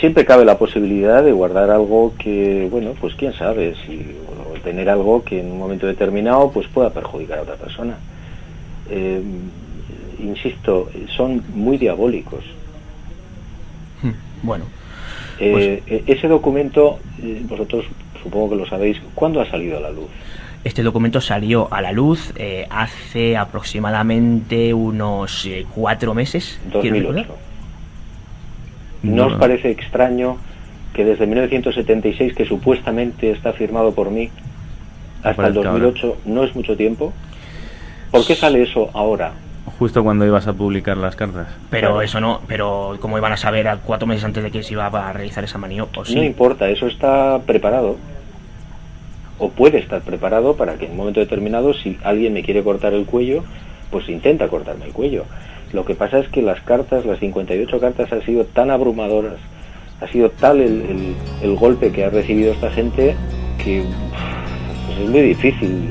siempre 0.00 0.24
cabe 0.24 0.44
la 0.44 0.58
posibilidad 0.58 1.22
de 1.22 1.32
guardar 1.32 1.70
algo 1.70 2.14
que, 2.18 2.68
bueno, 2.70 2.94
pues 3.00 3.14
quién 3.14 3.32
sabe, 3.34 3.74
si 3.86 4.16
o 4.52 4.58
tener 4.60 4.88
algo 4.88 5.22
que 5.22 5.40
en 5.40 5.52
un 5.52 5.58
momento 5.58 5.86
determinado 5.86 6.50
pues 6.50 6.66
pueda 6.68 6.90
perjudicar 6.90 7.38
a 7.38 7.42
otra 7.42 7.54
persona. 7.56 7.96
Eh, 8.90 9.22
insisto, 10.18 10.88
son 11.16 11.42
muy 11.54 11.78
diabólicos. 11.78 12.44
Hmm, 14.02 14.10
Bueno, 14.42 14.64
Eh, 15.38 15.82
eh, 15.86 16.02
ese 16.06 16.28
documento, 16.28 16.98
eh, 17.22 17.42
vosotros 17.48 17.86
supongo 18.22 18.50
que 18.50 18.56
lo 18.56 18.66
sabéis, 18.66 19.00
¿cuándo 19.14 19.40
ha 19.40 19.46
salido 19.46 19.78
a 19.78 19.80
la 19.80 19.90
luz? 19.90 20.08
este 20.62 20.82
documento 20.82 21.22
salió 21.22 21.72
a 21.72 21.80
la 21.80 21.90
luz 21.90 22.34
eh, 22.36 22.66
hace 22.68 23.34
aproximadamente 23.38 24.74
unos 24.74 25.48
cuatro 25.74 26.12
meses. 26.12 26.60
quiero 26.82 27.00
2008. 27.12 27.49
¿No 29.02 29.26
os 29.26 29.34
parece 29.34 29.70
extraño 29.70 30.36
que 30.94 31.04
desde 31.04 31.26
1976, 31.26 32.34
que 32.34 32.44
supuestamente 32.44 33.30
está 33.30 33.52
firmado 33.52 33.92
por 33.92 34.10
mí, 34.10 34.30
hasta 35.22 35.30
el 35.30 35.36
Parezca 35.36 35.70
ahora. 35.70 35.84
2008 35.84 36.16
no 36.26 36.44
es 36.44 36.54
mucho 36.54 36.76
tiempo? 36.76 37.12
¿Por 38.10 38.26
qué 38.26 38.34
sale 38.34 38.62
eso 38.62 38.90
ahora? 38.92 39.32
Justo 39.78 40.02
cuando 40.02 40.26
ibas 40.26 40.46
a 40.46 40.52
publicar 40.52 40.96
las 40.96 41.16
cartas. 41.16 41.48
Pero 41.70 42.02
eso 42.02 42.20
no, 42.20 42.40
pero 42.48 42.98
como 43.00 43.16
iban 43.18 43.32
a 43.32 43.36
saber 43.36 43.68
a 43.68 43.76
cuatro 43.76 44.06
meses 44.06 44.24
antes 44.24 44.42
de 44.42 44.50
que 44.50 44.62
se 44.62 44.72
iba 44.72 44.86
a 44.86 45.12
realizar 45.12 45.44
esa 45.44 45.58
maniobra, 45.58 46.04
sí. 46.04 46.14
No 46.14 46.24
importa, 46.24 46.68
eso 46.68 46.86
está 46.86 47.40
preparado. 47.46 47.96
O 49.38 49.48
puede 49.50 49.78
estar 49.78 50.02
preparado 50.02 50.56
para 50.56 50.74
que 50.74 50.86
en 50.86 50.92
un 50.92 50.96
momento 50.98 51.20
determinado, 51.20 51.72
si 51.72 51.98
alguien 52.02 52.32
me 52.32 52.42
quiere 52.42 52.62
cortar 52.62 52.92
el 52.92 53.06
cuello, 53.06 53.44
pues 53.90 54.08
intenta 54.08 54.48
cortarme 54.48 54.86
el 54.86 54.92
cuello. 54.92 55.24
Lo 55.72 55.84
que 55.84 55.94
pasa 55.94 56.18
es 56.18 56.28
que 56.28 56.42
las 56.42 56.60
cartas, 56.62 57.04
las 57.06 57.18
58 57.20 57.78
cartas, 57.80 58.12
han 58.12 58.22
sido 58.24 58.44
tan 58.44 58.70
abrumadoras, 58.70 59.36
ha 60.00 60.08
sido 60.08 60.30
tal 60.30 60.60
el, 60.60 61.14
el- 61.42 61.54
golpe 61.56 61.92
que 61.92 62.04
ha 62.04 62.10
recibido 62.10 62.52
esta 62.52 62.70
gente 62.70 63.14
que 63.62 63.84
pues 64.86 64.98
es 64.98 65.08
muy 65.10 65.20
difícil 65.20 65.88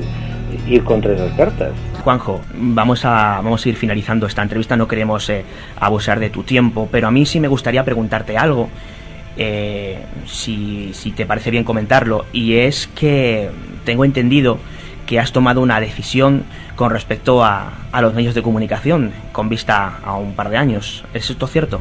ir 0.68 0.82
contra 0.84 1.14
esas 1.14 1.32
cartas. 1.36 1.72
Juanjo, 2.04 2.40
vamos 2.54 3.04
a, 3.04 3.40
vamos 3.42 3.64
a 3.64 3.68
ir 3.68 3.76
finalizando 3.76 4.26
esta 4.26 4.42
entrevista, 4.42 4.76
no 4.76 4.88
queremos 4.88 5.28
eh, 5.30 5.44
abusar 5.78 6.18
de 6.20 6.30
tu 6.30 6.42
tiempo, 6.42 6.88
pero 6.90 7.08
a 7.08 7.10
mí 7.10 7.24
sí 7.24 7.40
me 7.40 7.48
gustaría 7.48 7.84
preguntarte 7.84 8.36
algo, 8.36 8.68
eh, 9.36 9.98
si, 10.26 10.90
si 10.92 11.12
te 11.12 11.24
parece 11.26 11.50
bien 11.50 11.64
comentarlo, 11.64 12.26
y 12.32 12.54
es 12.56 12.86
que 12.88 13.48
tengo 13.84 14.04
entendido 14.04 14.58
que 15.10 15.18
has 15.18 15.32
tomado 15.32 15.60
una 15.60 15.80
decisión 15.80 16.44
con 16.76 16.92
respecto 16.92 17.42
a, 17.44 17.72
a 17.90 18.00
los 18.00 18.14
medios 18.14 18.32
de 18.36 18.42
comunicación 18.42 19.10
con 19.32 19.48
vista 19.48 19.98
a 20.04 20.14
un 20.16 20.34
par 20.34 20.50
de 20.50 20.56
años. 20.56 21.04
¿Es 21.12 21.28
esto 21.30 21.48
cierto? 21.48 21.80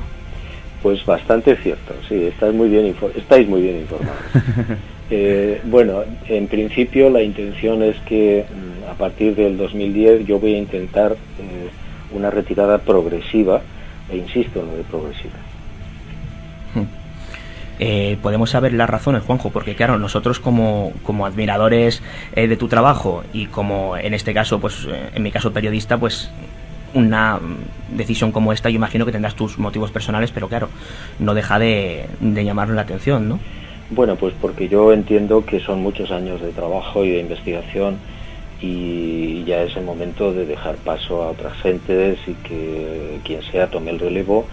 Pues 0.82 1.06
bastante 1.06 1.56
cierto, 1.58 1.94
sí, 2.08 2.16
estáis 2.26 2.56
muy 2.56 2.70
bien, 2.70 2.92
infor- 2.92 3.16
estáis 3.16 3.48
muy 3.48 3.62
bien 3.62 3.78
informados. 3.78 4.20
Eh, 5.12 5.60
bueno, 5.64 6.04
en 6.28 6.46
principio 6.48 7.10
la 7.10 7.24
intención 7.24 7.82
es 7.82 7.96
que 8.06 8.46
mm, 8.48 8.92
a 8.92 8.94
partir 8.94 9.34
del 9.36 9.58
2010 9.58 10.28
yo 10.28 10.38
voy 10.40 10.54
a 10.54 10.58
intentar 10.60 11.14
eh, 11.14 11.70
una 12.12 12.30
retirada 12.30 12.78
progresiva, 12.78 13.60
e 14.12 14.18
insisto 14.18 14.60
en 14.60 14.68
lo 14.68 14.76
de 14.78 14.84
progresiva. 14.84 15.34
Eh, 17.80 18.18
podemos 18.22 18.50
saber 18.50 18.74
las 18.74 18.90
razones, 18.90 19.24
Juanjo, 19.24 19.52
porque 19.52 19.74
claro, 19.74 19.98
nosotros 19.98 20.40
como, 20.40 20.92
como 21.04 21.26
admiradores 21.26 22.04
eh, 22.36 22.48
de 22.48 22.58
tu 22.58 22.68
trabajo 22.68 23.24
y 23.32 23.46
como 23.46 23.96
en 23.96 24.14
este 24.14 24.34
caso, 24.34 24.60
pues 24.60 24.86
eh, 24.90 25.12
en 25.16 25.24
mi 25.24 25.32
caso 25.32 25.54
periodista, 25.54 25.98
pues 25.98 26.30
una 26.94 27.40
decisión 27.96 28.34
como 28.34 28.52
esta, 28.52 28.70
yo 28.70 28.76
imagino 28.76 29.06
que 29.06 29.14
tendrás 29.14 29.36
tus 29.36 29.58
motivos 29.58 29.92
personales, 29.92 30.32
pero 30.32 30.50
claro, 30.50 30.68
no 31.20 31.34
deja 31.34 31.58
de, 31.58 32.08
de 32.20 32.44
llamarnos 32.44 32.76
la 32.76 32.82
atención, 32.82 33.30
¿no? 33.30 33.40
Bueno, 33.92 34.18
pues 34.18 34.34
porque 34.40 34.68
yo 34.68 34.92
entiendo 34.92 35.46
que 35.46 35.60
son 35.60 35.82
muchos 35.82 36.12
años 36.12 36.42
de 36.42 36.52
trabajo 36.52 37.06
y 37.06 37.12
de 37.12 37.20
investigación 37.20 37.98
y 38.62 39.44
ya 39.46 39.62
es 39.64 39.78
el 39.78 39.86
momento 39.86 40.34
de 40.34 40.46
dejar 40.46 40.76
paso 40.76 41.24
a 41.24 41.30
otras 41.30 41.54
gentes 41.62 42.20
y 42.28 42.34
que 42.34 43.20
quien 43.24 43.42
sea 43.44 43.68
tome 43.68 43.92
el 43.92 44.00
relevo 44.00 44.46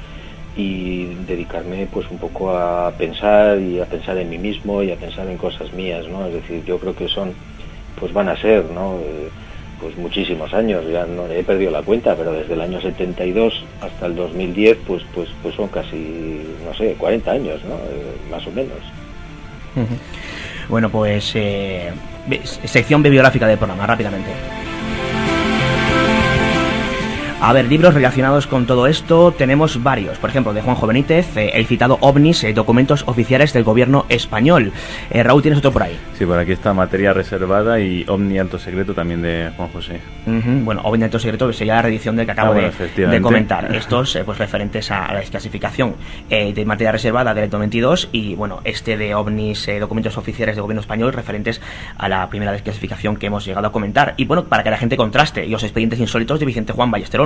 y 0.57 1.05
dedicarme 1.27 1.87
pues 1.93 2.11
un 2.11 2.19
poco 2.19 2.57
a 2.57 2.91
pensar 2.93 3.59
y 3.61 3.79
a 3.81 3.85
pensar 3.85 4.17
en 4.17 4.31
mí 4.31 4.39
mismo 4.39 4.83
y 4.83 4.91
a 4.91 4.97
pensar 4.97 5.29
en 5.29 5.37
cosas 5.37 5.73
mías, 5.73 6.09
¿no? 6.09 6.27
Es 6.27 6.35
decir, 6.35 6.65
yo 6.65 6.79
creo 6.79 6.97
que 6.97 7.09
son, 7.09 7.35
pues 8.01 8.13
van 8.13 8.29
a 8.29 8.37
ser, 8.37 8.65
¿no? 8.65 8.99
Eh, 8.99 9.29
pues 9.81 9.97
muchísimos 9.99 10.55
años, 10.55 10.85
ya 10.91 11.05
no 11.05 11.27
he 11.27 11.45
perdido 11.45 11.71
la 11.71 11.83
cuenta, 11.83 12.17
pero 12.17 12.33
desde 12.33 12.55
el 12.55 12.63
año 12.63 12.81
72 12.81 13.65
hasta 13.83 14.07
el 14.07 14.17
2010, 14.17 14.79
pues 14.87 15.03
pues 15.15 15.29
pues 15.43 15.55
son 15.55 15.69
casi, 15.69 16.43
no 16.65 16.75
sé, 16.75 16.95
40 16.95 17.31
años, 17.31 17.63
¿no? 17.65 17.75
Eh, 17.75 18.17
más 18.31 18.47
o 18.47 18.51
menos. 18.51 18.79
Bueno, 20.71 20.89
pues 20.89 21.33
eh, 21.35 21.93
sección 22.65 23.03
bibliográfica 23.03 23.47
del 23.47 23.59
programa, 23.59 23.87
rápidamente. 23.87 24.31
A 27.49 27.53
ver, 27.53 27.67
libros 27.67 27.95
relacionados 27.95 28.49
con 28.49 28.67
todo 28.67 28.89
esto 28.89 29.31
tenemos 29.31 29.81
varios. 29.81 30.19
Por 30.19 30.31
ejemplo, 30.31 30.53
de 30.53 30.63
Juanjo 30.63 30.89
Benítez, 30.89 31.37
eh, 31.37 31.53
el 31.55 31.65
citado 31.67 31.97
OVNIS, 32.01 32.43
eh, 32.43 32.53
documentos 32.53 33.05
oficiales 33.07 33.53
del 33.53 33.63
gobierno 33.63 34.05
español. 34.09 34.73
Eh, 35.13 35.23
Raúl, 35.23 35.43
tienes 35.43 35.59
otro 35.61 35.71
por 35.71 35.85
ahí. 35.85 35.97
Sí, 36.19 36.27
por 36.27 36.41
aquí 36.41 36.51
está 36.51 36.75
Materia 36.75 37.13
Reservada 37.13 37.79
y 37.79 38.05
Omni 38.09 38.41
Alto 38.41 38.59
Secreto 38.59 38.95
también 38.95 39.23
de 39.23 39.53
Juan 39.57 39.69
José. 39.69 40.01
Ujú, 40.27 40.65
Bueno, 40.65 40.81
OVNI 40.83 41.05
Alto 41.05 41.21
Secreto, 41.21 41.47
que 41.47 41.53
sería 41.53 41.77
la 41.77 41.83
reedición 41.83 42.17
del 42.17 42.27
que 42.27 42.33
acabo 42.33 42.51
Ah, 42.51 42.55
bueno, 42.55 42.71
de- 42.97 43.07
de, 43.07 43.21
comentar. 43.21 43.73
Estos, 43.77 44.17
eh, 44.17 44.25
pues 44.25 44.39
referentes 44.39 44.91
a, 44.91 45.13
la 45.13 45.21
desclasificación 45.21 45.95
eh, 46.29 46.53
de 46.53 46.65
materia 46.65 46.91
reservada 46.91 47.33
del 47.33 47.49
22 47.49 48.09
y, 48.11 48.35
bueno, 48.35 48.61
este 48.65 48.97
de 48.97 49.15
OVNIs, 49.15 49.69
eh, 49.69 49.79
documentos 49.79 50.19
oficiales 50.19 50.57
del 50.57 50.63
gobierno 50.63 50.81
español 50.81 51.13
referentes 51.13 51.61
a 51.97 52.09
la 52.09 52.29
primera 52.29 52.51
desclasificación 52.51 53.17
que 53.17 53.27
hemos 53.27 53.45
llegado 53.47 53.69
a 53.69 53.71
comentar. 53.71 54.15
Y, 54.17 54.25
bueno, 54.25 54.47
para 54.47 54.65
que 54.65 54.71
la 54.71 54.79
gente 54.79 54.97
contraste, 54.97 55.47
y 55.47 55.51
los 55.51 55.63
expedientes 55.63 56.01
insólitos 56.01 56.41
de 56.41 56.47
Vicente 56.47 56.73
Juan 56.73 56.91
Ballester 56.91 57.21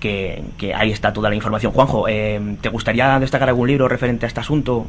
Que, 0.00 0.42
que 0.58 0.74
ahí 0.74 0.90
está 0.92 1.12
toda 1.12 1.28
la 1.28 1.34
información. 1.34 1.72
Juanjo, 1.72 2.08
eh, 2.08 2.40
¿te 2.60 2.68
gustaría 2.68 3.18
destacar 3.18 3.48
algún 3.48 3.68
libro 3.68 3.88
referente 3.88 4.26
a 4.26 4.28
este 4.28 4.40
asunto? 4.40 4.86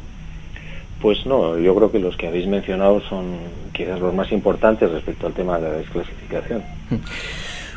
Pues 1.00 1.26
no, 1.26 1.58
yo 1.58 1.74
creo 1.74 1.92
que 1.92 1.98
los 1.98 2.16
que 2.16 2.28
habéis 2.28 2.46
mencionado 2.46 3.00
son 3.08 3.36
quizás 3.72 4.00
los 4.00 4.14
más 4.14 4.32
importantes 4.32 4.90
respecto 4.90 5.26
al 5.26 5.34
tema 5.34 5.58
de 5.58 5.68
la 5.68 5.76
desclasificación. 5.76 6.62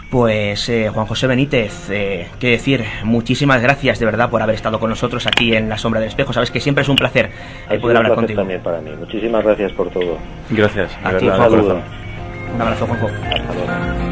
Pues 0.10 0.68
eh, 0.70 0.90
Juan 0.92 1.06
José 1.06 1.28
Benítez, 1.28 1.88
eh, 1.92 2.30
qué 2.40 2.48
decir, 2.48 2.84
muchísimas 3.04 3.62
gracias 3.62 4.00
de 4.00 4.08
verdad 4.08 4.32
por 4.32 4.42
haber 4.42 4.56
estado 4.56 4.80
con 4.80 4.90
nosotros 4.90 5.28
aquí 5.28 5.56
en 5.56 5.70
la 5.70 5.78
sombra 5.78 6.00
del 6.00 6.10
espejo. 6.10 6.34
Sabes 6.34 6.50
que 6.50 6.60
siempre 6.60 6.82
es 6.82 6.90
un 6.90 6.96
placer 6.96 7.30
eh, 7.70 7.78
poder 7.78 7.96
un 7.96 7.98
hablar 7.98 8.04
placer 8.06 8.16
contigo. 8.16 8.40
también 8.40 8.62
para 8.62 8.82
mí. 8.82 8.90
Muchísimas 9.00 9.44
gracias 9.44 9.72
por 9.74 9.90
todo. 9.92 10.18
Gracias, 10.50 10.98
A 11.04 11.16
ti, 11.16 11.28
Juanjo. 11.28 11.80
Un 12.56 12.62
abrazo, 12.62 12.88
Juanjo. 12.88 13.06
Hasta 13.08 13.54
luego. 13.54 14.09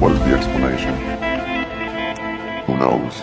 What 0.00 0.12
is 0.12 0.20
the 0.20 0.34
explanation? 0.34 0.94
Who 2.66 2.74
knows? 2.76 3.22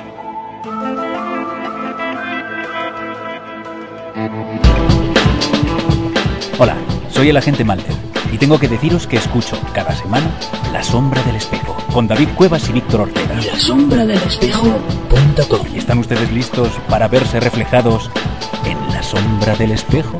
Hola, 6.60 6.76
soy 7.10 7.30
el 7.30 7.38
agente 7.38 7.64
Malter 7.64 7.96
y 8.32 8.38
tengo 8.38 8.60
que 8.60 8.68
deciros 8.68 9.08
que 9.08 9.18
escucho 9.18 9.60
cada 9.74 9.96
semana 9.96 10.30
La 10.72 10.84
Sombra 10.84 11.24
del 11.24 11.38
Espejo 11.38 11.76
con 11.92 12.08
David 12.08 12.30
Cuevas 12.36 12.70
y 12.70 12.74
Víctor 12.74 13.02
Ortega. 13.02 13.34
La 13.34 13.60
sombra 13.60 14.06
del 14.06 14.22
espejo.com. 14.22 15.68
¿Y 15.74 15.80
¿Están 15.80 15.98
ustedes 15.98 16.32
listos 16.32 16.70
para 16.90 17.08
verse 17.08 17.40
reflejados 17.40 18.12
en 18.66 18.78
La 18.94 19.02
Sombra 19.02 19.56
del 19.56 19.72
Espejo? 19.72 20.20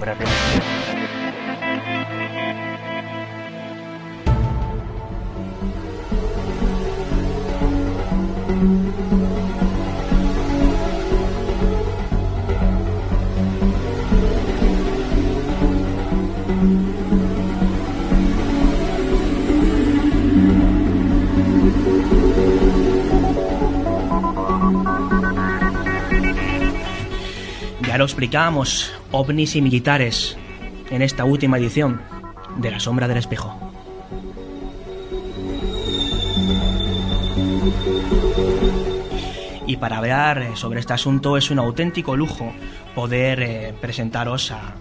Explicábamos, 28.08 28.94
ovnis 29.12 29.58
y 29.58 29.62
militares, 29.62 30.38
en 30.90 31.02
esta 31.02 31.26
última 31.26 31.58
edición 31.58 32.02
de 32.58 32.72
La 32.72 32.80
Sombra 32.80 33.08
del 33.08 33.18
Espejo. 33.18 33.54
Y 39.68 39.76
para 39.76 39.98
hablar 39.98 40.56
sobre 40.56 40.80
este 40.80 40.94
asunto 40.94 41.36
es 41.36 41.52
un 41.52 41.60
auténtico 41.60 42.16
lujo 42.16 42.54
poder 42.96 43.42
eh, 43.42 43.74
presentaros 43.82 44.52
a 44.52 44.76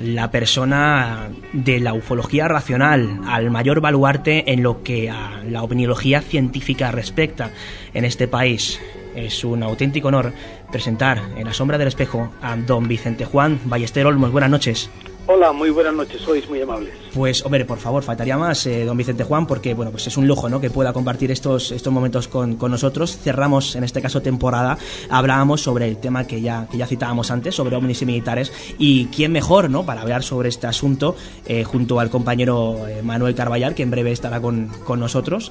la 0.00 0.30
persona 0.30 1.28
de 1.52 1.80
la 1.80 1.92
ufología 1.92 2.48
racional, 2.48 3.20
al 3.26 3.50
mayor 3.50 3.82
baluarte 3.82 4.50
en 4.52 4.62
lo 4.62 4.82
que 4.82 5.10
a 5.10 5.42
la 5.46 5.62
opiniología 5.62 6.22
científica 6.22 6.90
respecta 6.90 7.50
en 7.92 8.06
este 8.06 8.26
país. 8.26 8.80
Es 9.14 9.44
un 9.44 9.62
auténtico 9.62 10.08
honor 10.08 10.32
presentar 10.70 11.20
en 11.36 11.44
la 11.44 11.52
sombra 11.52 11.78
del 11.78 11.88
espejo 11.88 12.32
a 12.42 12.56
don 12.56 12.88
Vicente 12.88 13.24
Juan 13.24 13.60
Ballester 13.64 14.06
Olmos. 14.06 14.32
Buenas 14.32 14.50
noches. 14.50 14.90
Hola, 15.26 15.52
muy 15.52 15.70
buenas 15.70 15.94
noches, 15.94 16.20
sois 16.20 16.46
muy 16.50 16.60
amables. 16.60 16.92
Pues, 17.14 17.42
hombre, 17.46 17.64
por 17.64 17.78
favor, 17.78 18.02
faltaría 18.02 18.36
más, 18.36 18.66
eh, 18.66 18.84
don 18.84 18.94
Vicente 18.94 19.24
Juan, 19.24 19.46
porque, 19.46 19.72
bueno, 19.72 19.90
pues 19.90 20.06
es 20.06 20.18
un 20.18 20.26
lujo, 20.26 20.50
¿no?, 20.50 20.60
que 20.60 20.68
pueda 20.68 20.92
compartir 20.92 21.30
estos, 21.30 21.72
estos 21.72 21.90
momentos 21.90 22.28
con, 22.28 22.56
con 22.56 22.70
nosotros. 22.70 23.16
Cerramos, 23.16 23.74
en 23.74 23.84
este 23.84 24.02
caso, 24.02 24.20
temporada. 24.20 24.76
Hablábamos 25.08 25.62
sobre 25.62 25.88
el 25.88 25.96
tema 25.96 26.26
que 26.26 26.42
ya, 26.42 26.68
que 26.70 26.76
ya 26.76 26.86
citábamos 26.86 27.30
antes, 27.30 27.54
sobre 27.54 27.74
ovnis 27.74 28.02
y 28.02 28.06
militares. 28.06 28.52
Y 28.78 29.06
quién 29.06 29.32
mejor, 29.32 29.70
¿no?, 29.70 29.86
para 29.86 30.02
hablar 30.02 30.22
sobre 30.22 30.50
este 30.50 30.66
asunto, 30.66 31.16
eh, 31.46 31.64
junto 31.64 32.00
al 32.00 32.10
compañero 32.10 32.86
eh, 32.86 33.00
Manuel 33.02 33.34
Carballar, 33.34 33.74
que 33.74 33.82
en 33.82 33.90
breve 33.90 34.12
estará 34.12 34.42
con, 34.42 34.68
con 34.84 35.00
nosotros, 35.00 35.50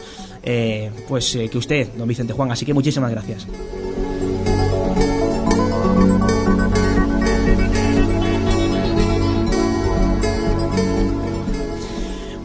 pues 1.07 1.35
que 1.51 1.57
usted, 1.57 1.87
don 1.97 2.07
Vicente 2.07 2.33
Juan. 2.33 2.51
Así 2.51 2.63
que 2.63 2.75
muchísimas 2.75 3.09
gracias. 3.09 3.47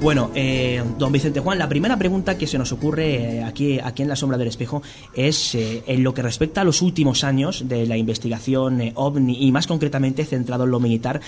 Bueno, 0.00 0.30
eh, 0.36 0.80
don 0.96 1.10
Vicente 1.10 1.40
Juan, 1.40 1.58
la 1.58 1.68
primera 1.68 1.96
pregunta 1.96 2.38
que 2.38 2.46
se 2.46 2.56
nos 2.56 2.70
ocurre 2.70 3.38
eh, 3.38 3.44
aquí, 3.44 3.80
aquí 3.80 4.02
en 4.02 4.08
la 4.08 4.14
sombra 4.14 4.38
del 4.38 4.46
espejo 4.46 4.80
es 5.12 5.56
eh, 5.56 5.82
en 5.88 6.04
lo 6.04 6.14
que 6.14 6.22
respecta 6.22 6.60
a 6.60 6.64
los 6.64 6.82
últimos 6.82 7.24
años 7.24 7.68
de 7.68 7.84
la 7.84 7.96
investigación 7.96 8.80
eh, 8.80 8.92
OVNI 8.94 9.44
y 9.44 9.50
más 9.50 9.66
concretamente 9.66 10.24
centrado 10.24 10.64
en 10.64 10.70
lo 10.70 10.78
militar. 10.78 11.20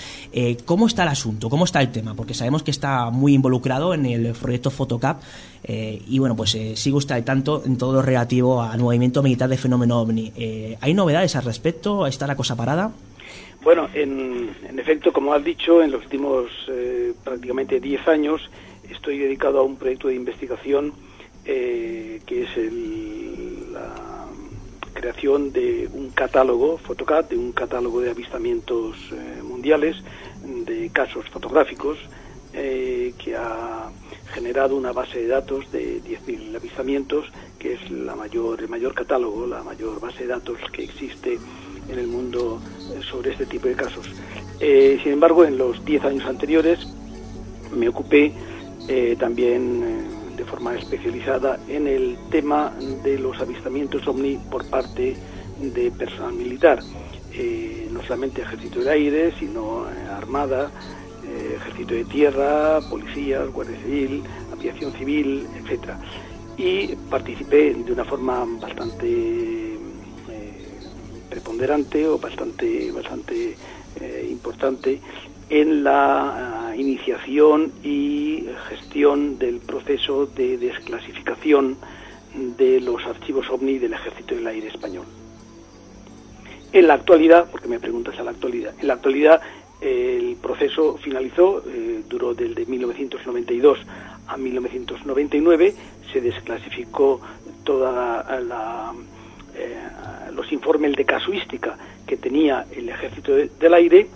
¿Cómo 0.63 0.87
está 0.87 1.03
el 1.03 1.09
asunto? 1.09 1.49
¿Cómo 1.49 1.65
está 1.65 1.81
el 1.81 1.91
tema? 1.91 2.13
Porque 2.13 2.33
sabemos 2.33 2.63
que 2.63 2.71
está 2.71 3.09
muy 3.09 3.33
involucrado 3.33 3.93
en 3.93 4.05
el 4.05 4.31
proyecto 4.33 4.71
Photocap 4.71 5.21
y 5.67 6.19
bueno, 6.19 6.35
pues 6.35 6.51
sigue 6.51 6.95
usted 6.95 7.15
al 7.15 7.23
tanto 7.25 7.63
en 7.65 7.77
todo 7.77 7.93
lo 7.93 8.01
relativo 8.01 8.61
al 8.61 8.79
movimiento 8.79 9.21
militar 9.21 9.49
de 9.49 9.57
fenómeno 9.57 9.99
OVNI. 9.99 10.77
¿Hay 10.79 10.93
novedades 10.93 11.35
al 11.35 11.43
respecto? 11.43 12.07
¿Está 12.07 12.25
la 12.27 12.35
cosa 12.35 12.55
parada? 12.55 12.91
Bueno, 13.63 13.89
en, 13.93 14.55
en 14.67 14.79
efecto, 14.79 15.13
como 15.13 15.33
has 15.33 15.43
dicho, 15.43 15.83
en 15.83 15.91
los 15.91 16.03
últimos 16.03 16.49
eh, 16.67 17.13
prácticamente 17.23 17.79
10 17.79 18.07
años 18.07 18.41
estoy 18.89 19.19
dedicado 19.19 19.59
a 19.59 19.63
un 19.63 19.77
proyecto 19.77 20.07
de 20.07 20.15
investigación 20.15 20.95
eh, 21.45 22.21
que 22.25 22.43
es 22.43 22.57
el- 22.57 23.71
la 23.73 24.27
creación 24.93 25.51
de 25.53 25.87
un 25.91 26.09
catálogo, 26.11 26.77
Fotocat, 26.79 27.29
de 27.29 27.37
un 27.37 27.51
catálogo 27.53 28.01
de 28.01 28.09
avistamientos 28.11 28.95
eh, 29.11 29.41
mundiales, 29.43 29.95
de 30.41 30.89
casos 30.91 31.25
fotográficos, 31.29 31.97
eh, 32.53 33.13
que 33.17 33.35
ha 33.35 33.91
generado 34.33 34.75
una 34.75 34.91
base 34.91 35.19
de 35.19 35.27
datos 35.27 35.69
de 35.71 36.01
10.000 36.01 36.55
avistamientos, 36.55 37.25
que 37.57 37.73
es 37.73 37.89
la 37.91 38.15
mayor, 38.15 38.59
el 38.61 38.67
mayor 38.69 38.93
catálogo, 38.93 39.47
la 39.47 39.63
mayor 39.63 39.99
base 39.99 40.23
de 40.23 40.27
datos 40.29 40.57
que 40.73 40.83
existe 40.83 41.39
en 41.89 41.99
el 41.99 42.07
mundo 42.07 42.61
eh, 42.93 43.01
sobre 43.03 43.31
este 43.31 43.45
tipo 43.45 43.67
de 43.67 43.75
casos. 43.75 44.09
Eh, 44.63 44.99
sin 45.01 45.13
embargo, 45.13 45.43
en 45.43 45.57
los 45.57 45.83
10 45.83 46.05
años 46.05 46.25
anteriores 46.25 46.87
me 47.75 47.89
ocupé 47.89 48.31
eh, 48.87 49.15
también 49.17 50.05
de 50.37 50.45
forma 50.45 50.75
especializada 50.75 51.59
en 51.67 51.87
el 51.87 52.15
tema 52.29 52.71
de 53.03 53.17
los 53.17 53.39
avistamientos 53.41 54.07
ovni 54.07 54.37
por 54.51 54.63
parte 54.69 55.15
de 55.59 55.91
personal 55.91 56.33
militar. 56.33 56.79
Eh, 57.33 57.87
no 57.91 58.03
solamente 58.03 58.43
ejército 58.43 58.79
del 58.79 58.89
aire, 58.89 59.33
sino 59.39 59.85
armada, 60.15 60.69
ejército 61.55 61.95
de 61.95 62.05
tierra, 62.05 62.81
policías, 62.87 63.49
guardia 63.51 63.79
civil, 63.81 64.23
aviación 64.53 64.91
civil, 64.93 65.47
etcétera. 65.57 65.99
Y 66.57 66.95
participé 67.09 67.73
de 67.73 67.91
una 67.91 68.05
forma 68.05 68.45
bastante 68.59 69.70
preponderante 71.31 72.07
o 72.07 72.19
bastante 72.19 72.91
bastante 72.91 73.55
eh, 73.99 74.27
importante 74.29 74.99
en 75.49 75.83
la 75.83 76.69
ah, 76.69 76.75
iniciación 76.75 77.71
y 77.83 78.45
gestión 78.69 79.39
del 79.39 79.57
proceso 79.59 80.27
de 80.27 80.57
desclasificación 80.57 81.77
de 82.57 82.79
los 82.79 83.03
archivos 83.05 83.49
OVNI 83.49 83.79
del 83.79 83.93
Ejército 83.93 84.35
del 84.35 84.47
Aire 84.47 84.67
Español. 84.67 85.05
En 86.71 86.87
la 86.87 86.93
actualidad, 86.93 87.49
porque 87.51 87.67
me 87.67 87.79
preguntas 87.79 88.17
a 88.17 88.23
la 88.23 88.31
actualidad, 88.31 88.73
en 88.79 88.87
la 88.87 88.93
actualidad 88.93 89.41
el 89.81 90.37
proceso 90.37 90.97
finalizó, 90.97 91.63
eh, 91.67 92.03
duró 92.07 92.33
desde 92.33 92.65
1992 92.65 93.79
a 94.27 94.37
1999, 94.37 95.73
se 96.13 96.21
desclasificó 96.21 97.19
toda 97.63 98.39
la, 98.39 98.93
eh, 99.55 99.77
los 100.33 100.51
informes 100.51 100.95
de 100.95 101.05
casuística 101.05 101.77
que 102.07 102.17
tenía 102.17 102.65
el 102.75 102.89
Ejército 102.89 103.33
de- 103.35 103.49
del 103.59 103.73
Aire 103.73 104.07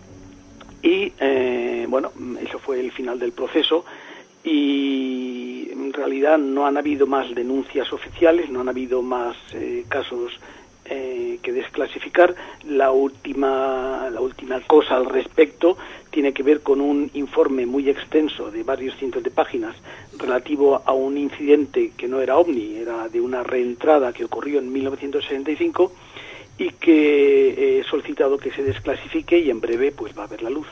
y 0.82 1.12
eh, 1.20 1.86
bueno, 1.90 2.12
eso 2.42 2.60
fue 2.60 2.80
el 2.80 2.92
final 2.92 3.20
del 3.20 3.32
proceso 3.32 3.86
y 4.44 5.70
en 5.72 5.92
realidad 5.94 6.38
no 6.38 6.66
han 6.68 6.78
habido 6.78 7.08
más 7.08 7.34
denuncias 7.34 7.92
oficiales, 7.92 8.50
no 8.50 8.62
han 8.62 8.70
habido 8.70 9.02
más 9.02 9.36
eh, 9.54 9.86
casos 9.90 10.32
eh, 10.86 11.40
que 11.42 11.52
desclasificar. 11.52 12.36
La 12.64 12.92
última, 12.92 14.10
la 14.12 14.22
última 14.22 14.60
cosa 14.62 14.96
al 14.96 15.06
respecto 15.06 15.78
tiene 16.12 16.34
que 16.34 16.44
ver 16.44 16.62
con 16.62 16.80
un 16.80 17.10
informe 17.14 17.66
muy 17.66 17.90
extenso 17.90 18.52
de 18.52 18.64
varios 18.64 18.96
cientos 18.98 19.24
de 19.24 19.32
páginas 19.32 19.76
relativo 20.18 20.82
a 20.86 20.94
un 20.94 21.18
incidente 21.18 21.92
que 21.98 22.08
no 22.08 22.22
era 22.22 22.38
ovni, 22.38 22.76
era 22.76 23.10
de 23.10 23.20
una 23.20 23.44
reentrada 23.44 24.14
que 24.14 24.26
ocurrió 24.26 24.60
en 24.60 24.72
1965 24.72 25.92
y 26.58 26.70
que 26.72 27.80
he 27.80 27.84
solicitado 27.84 28.38
que 28.38 28.52
se 28.52 28.64
desclasifique 28.64 29.40
y 29.40 29.50
en 29.50 29.60
breve 29.60 29.92
pues 29.92 30.18
va 30.18 30.24
a 30.24 30.28
ver 30.28 30.42
la 30.42 30.50
luz. 30.50 30.68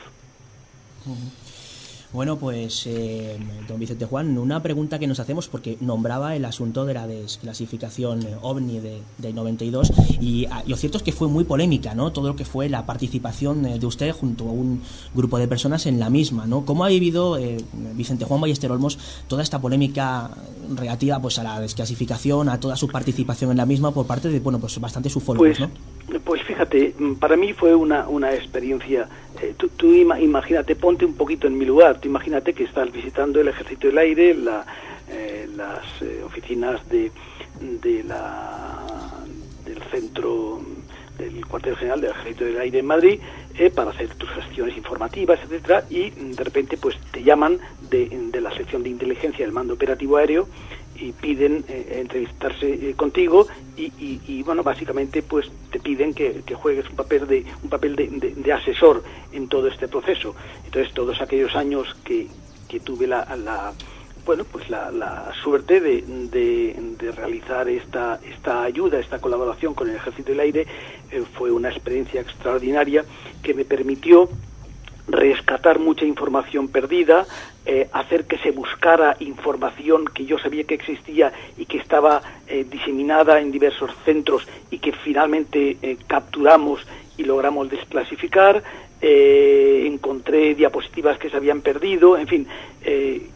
Bueno, 2.14 2.36
pues, 2.36 2.86
eh, 2.86 3.36
don 3.66 3.80
Vicente 3.80 4.04
Juan, 4.06 4.38
una 4.38 4.62
pregunta 4.62 5.00
que 5.00 5.08
nos 5.08 5.18
hacemos, 5.18 5.48
porque 5.48 5.76
nombraba 5.80 6.36
el 6.36 6.44
asunto 6.44 6.84
de 6.84 6.94
la 6.94 7.08
desclasificación 7.08 8.22
eh, 8.22 8.36
OVNI 8.40 8.78
de, 8.78 9.00
del 9.18 9.34
92, 9.34 9.92
y 10.20 10.46
ah, 10.48 10.62
lo 10.64 10.76
cierto 10.76 10.98
es 10.98 11.02
que 11.02 11.10
fue 11.10 11.26
muy 11.26 11.42
polémica, 11.42 11.92
¿no? 11.96 12.12
Todo 12.12 12.28
lo 12.28 12.36
que 12.36 12.44
fue 12.44 12.68
la 12.68 12.86
participación 12.86 13.66
eh, 13.66 13.80
de 13.80 13.86
usted 13.86 14.12
junto 14.12 14.44
a 14.48 14.52
un 14.52 14.80
grupo 15.12 15.38
de 15.38 15.48
personas 15.48 15.86
en 15.86 15.98
la 15.98 16.08
misma, 16.08 16.46
¿no? 16.46 16.64
¿Cómo 16.64 16.84
ha 16.84 16.88
vivido 16.88 17.36
eh, 17.36 17.56
Vicente 17.94 18.24
Juan 18.24 18.40
Ballester 18.40 18.70
Olmos 18.70 18.96
toda 19.26 19.42
esta 19.42 19.60
polémica 19.60 20.30
relativa 20.72 21.20
pues, 21.20 21.40
a 21.40 21.42
la 21.42 21.58
desclasificación, 21.58 22.48
a 22.48 22.60
toda 22.60 22.76
su 22.76 22.86
participación 22.86 23.50
en 23.50 23.56
la 23.56 23.66
misma 23.66 23.90
por 23.90 24.06
parte 24.06 24.28
de, 24.28 24.38
bueno, 24.38 24.60
pues 24.60 24.80
bastantes 24.80 25.16
ufólogos, 25.16 25.58
Pues, 25.58 25.68
¿no? 25.68 26.20
pues 26.20 26.42
fíjate, 26.44 26.94
para 27.18 27.36
mí 27.36 27.52
fue 27.52 27.74
una, 27.74 28.08
una 28.08 28.32
experiencia. 28.34 29.08
Eh, 29.40 29.54
tú 29.56 29.68
tú 29.68 29.92
ima- 29.92 30.20
imagínate, 30.20 30.76
ponte 30.76 31.04
un 31.04 31.14
poquito 31.14 31.46
en 31.46 31.56
mi 31.58 31.64
lugar. 31.64 32.00
Tú 32.00 32.08
imagínate 32.08 32.52
que 32.54 32.64
estás 32.64 32.90
visitando 32.92 33.40
el 33.40 33.48
Ejército 33.48 33.88
del 33.88 33.98
Aire, 33.98 34.34
la, 34.34 34.64
eh, 35.10 35.48
las 35.56 35.82
eh, 36.02 36.22
oficinas 36.24 36.80
de, 36.88 37.10
de 37.60 38.02
la, 38.04 38.80
del 39.64 39.82
centro 39.90 40.60
del 41.18 41.46
cuartel 41.46 41.76
general 41.76 42.00
del 42.00 42.10
Ejército 42.10 42.44
del 42.44 42.58
Aire 42.60 42.78
en 42.80 42.86
Madrid 42.86 43.20
eh, 43.56 43.70
para 43.70 43.90
hacer 43.90 44.08
tus 44.16 44.28
gestiones 44.30 44.76
informativas, 44.76 45.38
etcétera, 45.44 45.84
y 45.88 46.10
de 46.10 46.42
repente 46.42 46.76
pues 46.76 46.96
te 47.12 47.22
llaman 47.22 47.60
de, 47.88 48.08
de 48.32 48.40
la 48.40 48.52
sección 48.52 48.82
de 48.82 48.88
inteligencia 48.90 49.44
del 49.44 49.54
mando 49.54 49.74
operativo 49.74 50.16
aéreo 50.16 50.48
y 50.94 51.12
piden 51.12 51.64
eh, 51.68 51.98
entrevistarse 52.00 52.90
eh, 52.90 52.94
contigo 52.94 53.48
y, 53.76 53.92
y- 53.98 54.22
bueno 54.42 54.62
básicamente 54.62 55.22
pues 55.22 55.50
te 55.70 55.80
piden 55.80 56.14
que, 56.14 56.42
juegues 56.54 56.88
un 56.90 56.96
papel 56.96 57.26
de 57.26 57.44
un 57.62 57.68
papel 57.70 57.96
de, 57.96 58.08
de- 58.08 58.34
asesor 58.52 59.02
en 59.32 59.48
todo 59.48 59.68
este 59.68 59.88
proceso. 59.88 60.36
Entonces 60.64 60.92
todos 60.94 61.20
aquellos 61.20 61.54
años 61.56 61.88
que, 62.04 62.28
que 62.68 62.80
tuve 62.80 63.06
la, 63.06 63.26
la- 63.36 63.74
bueno 64.24 64.44
pues 64.44 64.70
la, 64.70 64.90
la 64.92 65.32
suerte 65.42 65.80
de, 65.80 66.02
de- 66.06 66.74
realizar 67.12 67.68
esta 67.68 68.20
esta 68.22 68.62
ayuda 68.62 68.98
esta 69.00 69.18
colaboración 69.18 69.74
con 69.74 69.88
el 69.90 69.96
ejército 69.96 70.30
del 70.30 70.40
aire 70.40 70.66
eh, 71.10 71.24
fue 71.34 71.50
una 71.50 71.68
experiencia 71.70 72.20
extraordinaria 72.20 73.04
que 73.42 73.52
me 73.54 73.64
permitió 73.64 74.30
rescatar 75.06 75.78
mucha 75.78 76.04
información 76.06 76.68
perdida, 76.68 77.26
eh, 77.66 77.88
hacer 77.92 78.26
que 78.26 78.38
se 78.38 78.50
buscara 78.50 79.16
información 79.20 80.04
que 80.06 80.26
yo 80.26 80.38
sabía 80.38 80.64
que 80.64 80.74
existía 80.74 81.32
y 81.56 81.64
que 81.66 81.78
estaba 81.78 82.20
eh, 82.46 82.64
diseminada 82.70 83.40
en 83.40 83.50
diversos 83.50 83.90
centros 84.04 84.46
y 84.70 84.78
que 84.78 84.92
finalmente 84.92 85.76
eh, 85.80 85.96
capturamos 86.06 86.86
y 87.16 87.24
logramos 87.24 87.70
desclasificar. 87.70 88.62
Encontré 89.00 90.54
diapositivas 90.54 91.18
que 91.18 91.28
se 91.28 91.36
habían 91.36 91.60
perdido, 91.60 92.16
en 92.16 92.26
fin, 92.26 92.46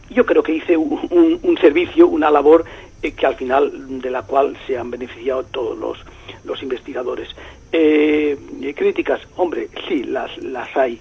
yo 0.09 0.25
creo 0.25 0.43
que 0.43 0.55
hice 0.55 0.77
un, 0.79 1.39
un- 1.43 1.59
servicio, 1.59 2.09
una 2.09 2.31
labor 2.31 2.65
que 3.03 3.27
al 3.27 3.37
final 3.37 4.01
de 4.01 4.11
la 4.11 4.23
cual 4.23 4.57
se 4.67 4.79
han 4.79 4.91
beneficiado 4.91 5.45
todos 5.45 5.77
los, 5.79 5.99
los 6.45 6.63
investigadores. 6.63 7.29
Críticas, 7.71 9.21
hombre, 9.37 9.69
sí, 9.89 10.05
las, 10.05 10.37
las 10.43 10.75
hay. 10.75 10.99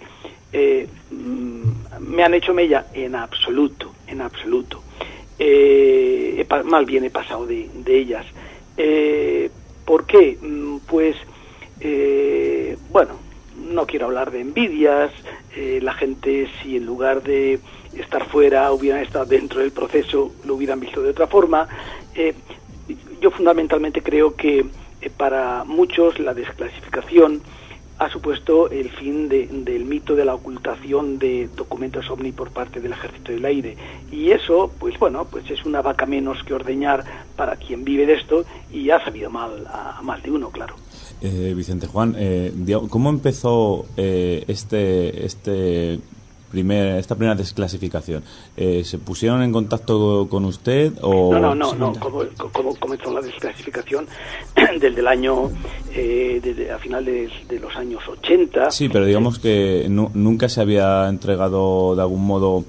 Mm, 1.12 1.67
me 2.00 2.24
han 2.24 2.34
hecho 2.34 2.54
mella 2.54 2.88
en 2.94 3.16
absoluto, 3.16 3.94
en 4.08 4.22
absoluto. 4.22 4.82
Eh, 5.40 6.46
he 6.50 6.64
mal 6.64 6.86
bien 6.86 7.04
he 7.04 7.10
pasado 7.10 7.46
de, 7.46 7.70
de 7.74 7.98
ellas. 7.98 8.26
Eh, 8.76 9.50
¿Por 9.86 10.06
qué? 10.06 10.38
Mm, 10.42 10.78
Pues, 10.88 11.16
eh, 11.80 12.78
bueno, 12.92 13.16
no 13.70 13.86
quiero 13.86 14.06
hablar 14.08 14.32
de 14.32 14.42
envidias, 14.42 15.12
eh, 15.56 15.80
la 15.82 15.94
gente 15.94 16.48
si 16.62 16.78
en 16.78 16.86
lugar 16.86 17.24
de 17.24 17.60
estar 17.98 18.26
fuera 18.28 18.72
hubieran 18.72 19.02
estado 19.02 19.26
dentro 19.26 19.60
del 19.60 19.72
proceso 19.72 20.32
lo 20.46 20.56
hubieran 20.56 20.80
visto 20.80 21.02
de 21.02 21.10
otra 21.10 21.28
forma. 21.28 21.68
Eh, 22.16 22.34
yo 23.22 23.32
fundamentalmente 23.32 24.02
creo 24.02 24.36
que 24.36 24.66
eh, 25.02 25.10
para 25.10 25.64
muchos 25.66 26.20
la 26.20 26.34
desclasificación 26.34 27.42
ha 28.00 28.10
supuesto 28.12 28.70
el 28.70 28.90
fin 28.92 29.28
de- 29.28 29.48
del 29.48 29.86
mito 29.86 30.16
de 30.16 30.24
la 30.26 30.36
ocultación 30.36 31.18
de 31.18 31.50
documentos 31.56 32.10
ovni 32.10 32.32
por 32.32 32.52
parte 32.52 32.80
del 32.80 32.92
Ejército 32.94 33.32
del 33.32 33.44
Aire. 33.46 33.76
Y 34.12 34.32
eso, 34.32 34.72
pues 34.80 34.98
bueno, 35.00 35.26
pues 35.26 35.50
es 35.50 35.66
una 35.66 35.82
vaca 35.82 36.06
menos 36.06 36.44
que 36.44 36.54
ordeñar 36.54 37.04
para 37.36 37.56
quien 37.56 37.84
vive 37.84 38.06
de 38.06 38.14
esto 38.14 38.46
y 38.72 38.90
ha 38.92 39.04
sabido 39.04 39.30
mal 39.30 39.66
a, 39.68 39.98
a 39.98 40.02
más 40.04 40.22
de 40.22 40.32
uno, 40.32 40.50
claro. 40.52 40.76
Eh, 41.22 41.54
Vicente 41.56 41.88
Juan, 41.88 42.16
eh, 42.18 42.52
¿cómo 42.90 43.10
empezó 43.10 43.86
eh, 43.98 44.44
este, 44.48 45.26
este 45.26 46.00
primer, 46.58 46.98
esta 46.98 47.14
primera 47.16 47.36
desclasificación? 47.36 48.24
Eh, 48.56 48.84
¿Se 48.84 48.98
pusieron 48.98 49.44
en 49.44 49.52
contacto 49.52 50.28
con 50.30 50.44
usted 50.46 50.94
o...? 51.04 51.32
No, 51.32 51.40
no, 51.40 51.54
no, 51.54 51.74
no. 51.76 51.94
Como, 52.00 52.24
como 52.52 52.76
comenzó 52.76 53.14
la 53.14 53.22
desclasificación 53.22 54.08
desde 54.82 55.00
el 55.00 55.08
año, 55.08 55.52
eh, 55.94 56.40
desde 56.44 56.72
a 56.72 56.80
finales 56.80 57.30
de 57.48 57.60
los 57.60 57.76
años 57.76 58.02
80. 58.08 58.72
Sí, 58.72 58.90
pero 58.90 59.06
digamos 59.06 59.38
que 59.38 59.86
nu- 59.88 60.10
nunca 60.16 60.50
se 60.50 60.62
había 60.62 61.08
entregado 61.10 61.96
de 61.96 62.02
algún 62.02 62.26
modo 62.26 62.64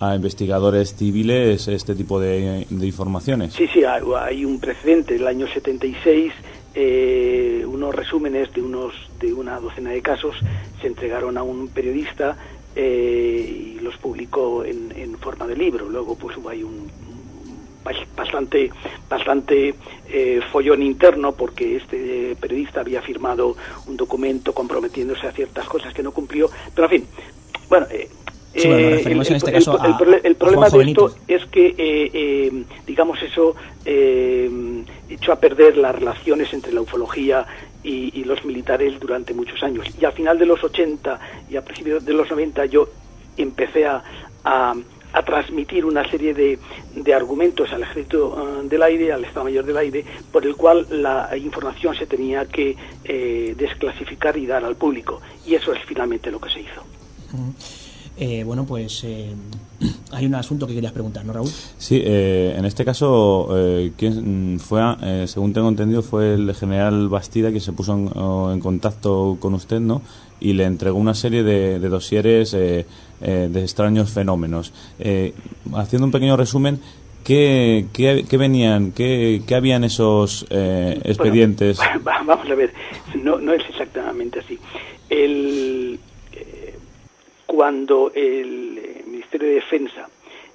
a 0.00 0.14
investigadores 0.14 0.94
civiles 0.94 1.68
este 1.68 1.94
tipo 1.94 2.18
de, 2.20 2.66
de 2.70 2.86
informaciones. 2.86 3.52
Sí, 3.52 3.66
sí, 3.72 3.84
hay, 3.84 4.02
hay 4.18 4.44
un 4.46 4.60
precedente. 4.60 5.16
El 5.16 5.26
año 5.26 5.46
76, 5.46 6.32
eh, 6.74 7.64
unos 7.66 7.94
resúmenes 7.94 8.52
de 8.52 8.60
unos 8.62 8.92
de 9.20 9.32
una 9.32 9.58
docena 9.58 9.90
de 9.90 10.02
casos 10.02 10.34
se 10.82 10.86
entregaron 10.88 11.38
a 11.38 11.42
un 11.42 11.68
periodista 11.68 12.36
eh, 12.76 13.74
y 13.76 13.80
los 13.80 13.96
publicó 13.96 14.64
en, 14.64 14.92
en 14.96 15.18
forma 15.18 15.46
de 15.46 15.56
libro. 15.56 15.88
Luego, 15.88 16.14
pues 16.14 16.36
hubo 16.36 16.48
ahí 16.50 16.62
un 16.62 16.86
bas- 17.84 18.06
bastante 18.16 18.70
bastante 19.08 19.74
eh, 20.10 20.40
follón 20.52 20.82
interno 20.82 21.32
porque 21.32 21.76
este 21.76 22.36
periodista 22.36 22.80
había 22.80 23.00
firmado 23.02 23.56
un 23.86 23.96
documento 23.96 24.52
comprometiéndose 24.52 25.26
a 25.26 25.32
ciertas 25.32 25.66
cosas 25.68 25.94
que 25.94 26.02
no 26.02 26.12
cumplió. 26.12 26.50
Pero 26.74 26.86
en 26.86 26.90
fin, 26.90 27.08
bueno. 27.68 27.86
Sí, 28.56 28.68
bueno, 28.68 28.82
nos 28.84 28.92
referimos 28.98 29.26
el, 29.26 29.32
en 29.32 29.36
este 29.36 29.50
el- 29.50 29.56
caso 29.56 29.84
el 29.84 29.92
a- 29.92 29.98
prole- 29.98 30.20
el 30.24 30.32
a 30.32 30.38
problema 30.38 30.66
de 30.70 30.76
esto 30.90 31.14
es 31.28 31.46
que, 31.46 31.66
eh, 31.66 32.10
eh, 32.14 32.64
digamos, 32.86 33.22
eso 33.22 33.54
eh, 33.84 34.50
echó 35.08 35.32
a 35.32 35.36
perder 35.40 35.76
las 35.76 35.94
relaciones 35.94 36.52
entre 36.52 36.72
la 36.72 36.80
ufología 36.80 37.46
y, 37.82 38.18
y 38.18 38.24
los 38.24 38.44
militares 38.44 38.98
durante 38.98 39.34
muchos 39.34 39.62
años. 39.62 39.86
Y 40.00 40.04
al 40.04 40.12
final 40.12 40.38
de 40.38 40.46
los 40.46 40.62
80 40.64 41.20
y 41.50 41.56
a 41.56 41.62
principios 41.64 42.04
de 42.04 42.12
los 42.14 42.28
90 42.30 42.66
yo 42.66 42.88
empecé 43.36 43.86
a, 43.86 44.02
a- 44.44 44.74
a 45.12 45.22
transmitir 45.22 45.84
una 45.86 46.06
serie 46.10 46.34
de, 46.34 46.58
de 46.94 47.14
argumentos 47.14 47.72
al 47.72 47.82
Ejército 47.84 48.62
del 48.64 48.82
Aire, 48.82 49.12
al 49.12 49.24
Estado 49.24 49.44
Mayor 49.44 49.64
del 49.64 49.76
Aire, 49.78 50.04
por 50.30 50.44
el 50.44 50.56
cual 50.56 50.86
la 50.90 51.30
información 51.38 51.94
se 51.94 52.04
tenía 52.06 52.44
que 52.46 52.76
eh, 53.04 53.54
desclasificar 53.56 54.36
y 54.36 54.44
dar 54.46 54.62
al 54.64 54.76
público. 54.76 55.22
Y 55.46 55.54
eso 55.54 55.72
es 55.72 55.78
finalmente 55.86 56.30
lo 56.30 56.38
que 56.38 56.50
se 56.50 56.60
hizo. 56.60 56.82
Eh, 58.18 58.44
bueno, 58.44 58.64
pues 58.64 59.04
eh, 59.04 59.34
hay 60.12 60.24
un 60.26 60.34
asunto 60.34 60.66
que 60.66 60.74
querías 60.74 60.92
preguntar, 60.92 61.24
¿no, 61.24 61.32
Raúl? 61.34 61.50
Sí, 61.76 62.00
eh, 62.02 62.54
en 62.56 62.64
este 62.64 62.84
caso, 62.84 63.48
eh, 63.54 63.92
quien 63.96 64.54
mm, 64.54 64.58
fue, 64.58 64.80
eh, 65.02 65.24
según 65.26 65.52
tengo 65.52 65.68
entendido, 65.68 66.02
fue 66.02 66.34
el 66.34 66.54
general 66.54 67.08
Bastida 67.08 67.50
quien 67.50 67.60
se 67.60 67.72
puso 67.72 68.50
en, 68.52 68.60
contacto 68.60 69.36
con 69.38 69.52
usted, 69.54 69.80
¿no? 69.80 70.00
Y 70.40 70.54
le 70.54 70.64
entregó 70.64 70.98
una 70.98 71.14
serie 71.14 71.42
de, 71.42 71.78
de 71.78 71.88
dosieres 71.88 72.54
eh, 72.54 72.86
eh, 73.20 73.48
de 73.50 73.60
extraños 73.62 74.10
fenómenos. 74.10 74.72
Eh, 74.98 75.34
haciendo 75.74 76.06
un 76.06 76.12
pequeño 76.12 76.36
resumen, 76.38 76.80
¿qué, 77.24 77.86
qué, 77.92 78.24
qué 78.28 78.36
venían, 78.38 78.92
qué, 78.92 79.42
qué 79.46 79.54
habían 79.54 79.84
esos 79.84 80.46
eh, 80.50 81.00
expedientes? 81.04 81.78
Va- 82.06 82.22
Vamos 82.24 82.50
a 82.50 82.54
ver, 82.54 82.72
no, 83.22 83.38
no 83.40 83.52
es 83.52 83.62
exactamente 83.68 84.40
así. 84.40 84.58
El, 85.10 85.98
cuando 87.46 88.10
el 88.14 88.78
eh, 88.78 89.04
Ministerio 89.06 89.48
de 89.48 89.54
Defensa 89.54 90.08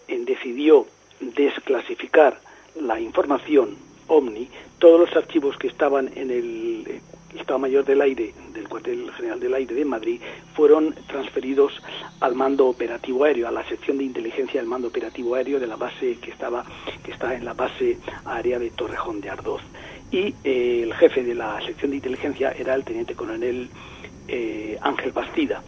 eh, 0.08 0.22
decidió 0.26 0.86
desclasificar 1.20 2.40
la 2.80 3.00
información 3.00 3.78
OVNI, 4.08 4.50
todos 4.78 5.00
los 5.00 5.16
archivos 5.16 5.58
que 5.58 5.68
estaban 5.68 6.11
en 6.16 6.32
el 6.32 6.86
eh, 6.88 7.02
Estado 7.40 7.60
Mayor 7.60 7.86
del 7.86 8.02
Aire, 8.02 8.34
del 8.53 8.68
Cuartel 8.68 9.10
General 9.14 9.40
del 9.40 9.53
Aire 9.53 9.74
de 9.74 9.86
Madrid, 9.86 10.22
fueron 10.53 10.94
transferidos 11.08 11.72
al 12.20 12.36
mando 12.36 12.68
operativo 12.68 13.24
aéreo, 13.24 13.48
a 13.48 13.52
la 13.52 13.66
sección 13.70 13.98
de 13.98 14.03
inteligencia 14.03 14.60
del 14.60 14.70
mando 14.70 14.90
operativo 14.90 15.36
aéreo 15.36 15.60
de 15.60 15.68
la 15.68 15.78
base 15.78 16.18
que 16.18 16.32
estaba 16.32 16.66
que 17.06 17.11
está 17.11 17.34
en 17.34 17.45
la 17.45 17.53
base 17.53 18.00
aérea 18.26 18.60
de 18.60 18.70
Torrejón 18.72 19.22
de 19.22 19.30
Ardoz. 19.30 19.61
Y 20.11 20.36
el 20.44 20.94
jefe 20.95 21.24
de 21.24 21.36
la 21.36 21.61
sección 21.66 21.92
de 21.92 21.98
inteligencia 21.98 22.52
era 22.52 22.76
el 22.76 22.84
teniente 22.84 23.16
coronel 23.16 23.70
Ángel 24.82 25.14
Bastida 25.14 25.64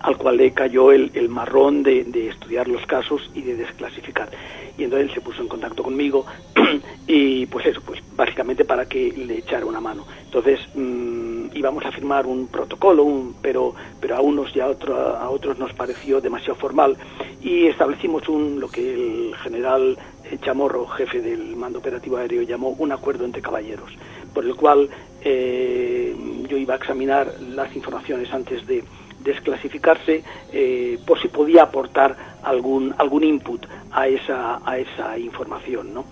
al 0.00 0.16
cual 0.16 0.36
le 0.36 0.52
cayó 0.52 0.92
el, 0.92 1.10
el 1.14 1.28
marrón 1.28 1.82
de, 1.82 2.04
de 2.04 2.28
estudiar 2.28 2.68
los 2.68 2.84
casos 2.86 3.30
y 3.34 3.42
de 3.42 3.56
desclasificar. 3.56 4.30
Y 4.76 4.84
entonces 4.84 5.08
él 5.08 5.14
se 5.14 5.20
puso 5.20 5.42
en 5.42 5.48
contacto 5.48 5.82
conmigo 5.82 6.24
y 7.06 7.46
pues 7.46 7.66
eso, 7.66 7.80
pues 7.84 8.00
básicamente 8.12 8.64
para 8.64 8.86
que 8.86 9.12
le 9.16 9.38
echara 9.38 9.66
una 9.66 9.80
mano. 9.80 10.06
Entonces 10.24 10.60
mm, 10.74 11.46
íbamos 11.54 11.84
a 11.84 11.90
firmar 11.92 12.26
un 12.26 12.48
protocolo, 12.48 13.02
un, 13.02 13.34
pero, 13.42 13.74
pero 14.00 14.16
a 14.16 14.20
unos 14.20 14.54
y 14.54 14.60
a, 14.60 14.68
otro- 14.68 15.16
a 15.16 15.28
otros 15.30 15.58
nos 15.58 15.72
pareció 15.74 16.20
demasiado 16.20 16.54
formal 16.56 16.96
y 17.40 17.66
establecimos 17.66 18.28
un, 18.28 18.60
lo 18.60 18.68
que 18.70 18.94
el 18.94 19.36
general 19.42 19.98
eh, 20.24 20.38
Chamorro, 20.42 20.86
jefe 20.86 21.20
del 21.22 21.56
mando 21.56 21.80
operativo 21.80 22.16
aéreo, 22.18 22.42
llamó 22.42 22.70
un 22.78 22.92
acuerdo 22.92 23.24
entre 23.24 23.42
caballeros, 23.42 23.90
por 24.32 24.44
el 24.44 24.54
cual 24.54 24.88
eh, 25.22 26.14
yo 26.48 26.56
iba 26.56 26.74
a 26.74 26.76
examinar 26.76 27.34
las 27.40 27.74
informaciones 27.74 28.32
antes 28.32 28.64
de 28.66 28.84
desclasificarse 29.20 30.22
eh, 30.52 30.98
por 31.06 31.20
si 31.20 31.28
podía 31.28 31.64
aportar 31.64 32.16
algún 32.42 32.94
algún 32.98 33.24
input 33.24 33.66
a 33.92 34.06
esa 34.08 34.60
a 34.64 34.78
esa 34.78 35.18
información 35.18 35.92
¿no? 35.94 36.04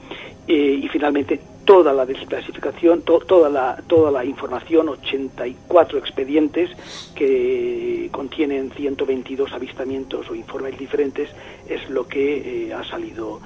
Eh, 0.49 0.81
y 0.83 0.89
finalmente 0.89 1.41
toda 1.65 1.93
la 1.93 2.07
desclasificación 2.07 3.03
to- 3.03 3.21
toda 3.21 3.49
la 3.49 3.77
toda 3.87 4.11
la 4.11 4.25
información 4.25 4.89
84 4.89 5.99
expedientes 5.99 6.71
que 7.15 8.09
contienen 8.13 8.71
122 8.71 9.53
avistamientos 9.53 10.31
o 10.31 10.35
informes 10.35 10.79
diferentes 10.79 11.29
es 11.69 11.89
lo 11.91 12.07
que 12.07 12.67
eh, 12.69 12.75
ha 12.75 12.85
salido 12.85 13.41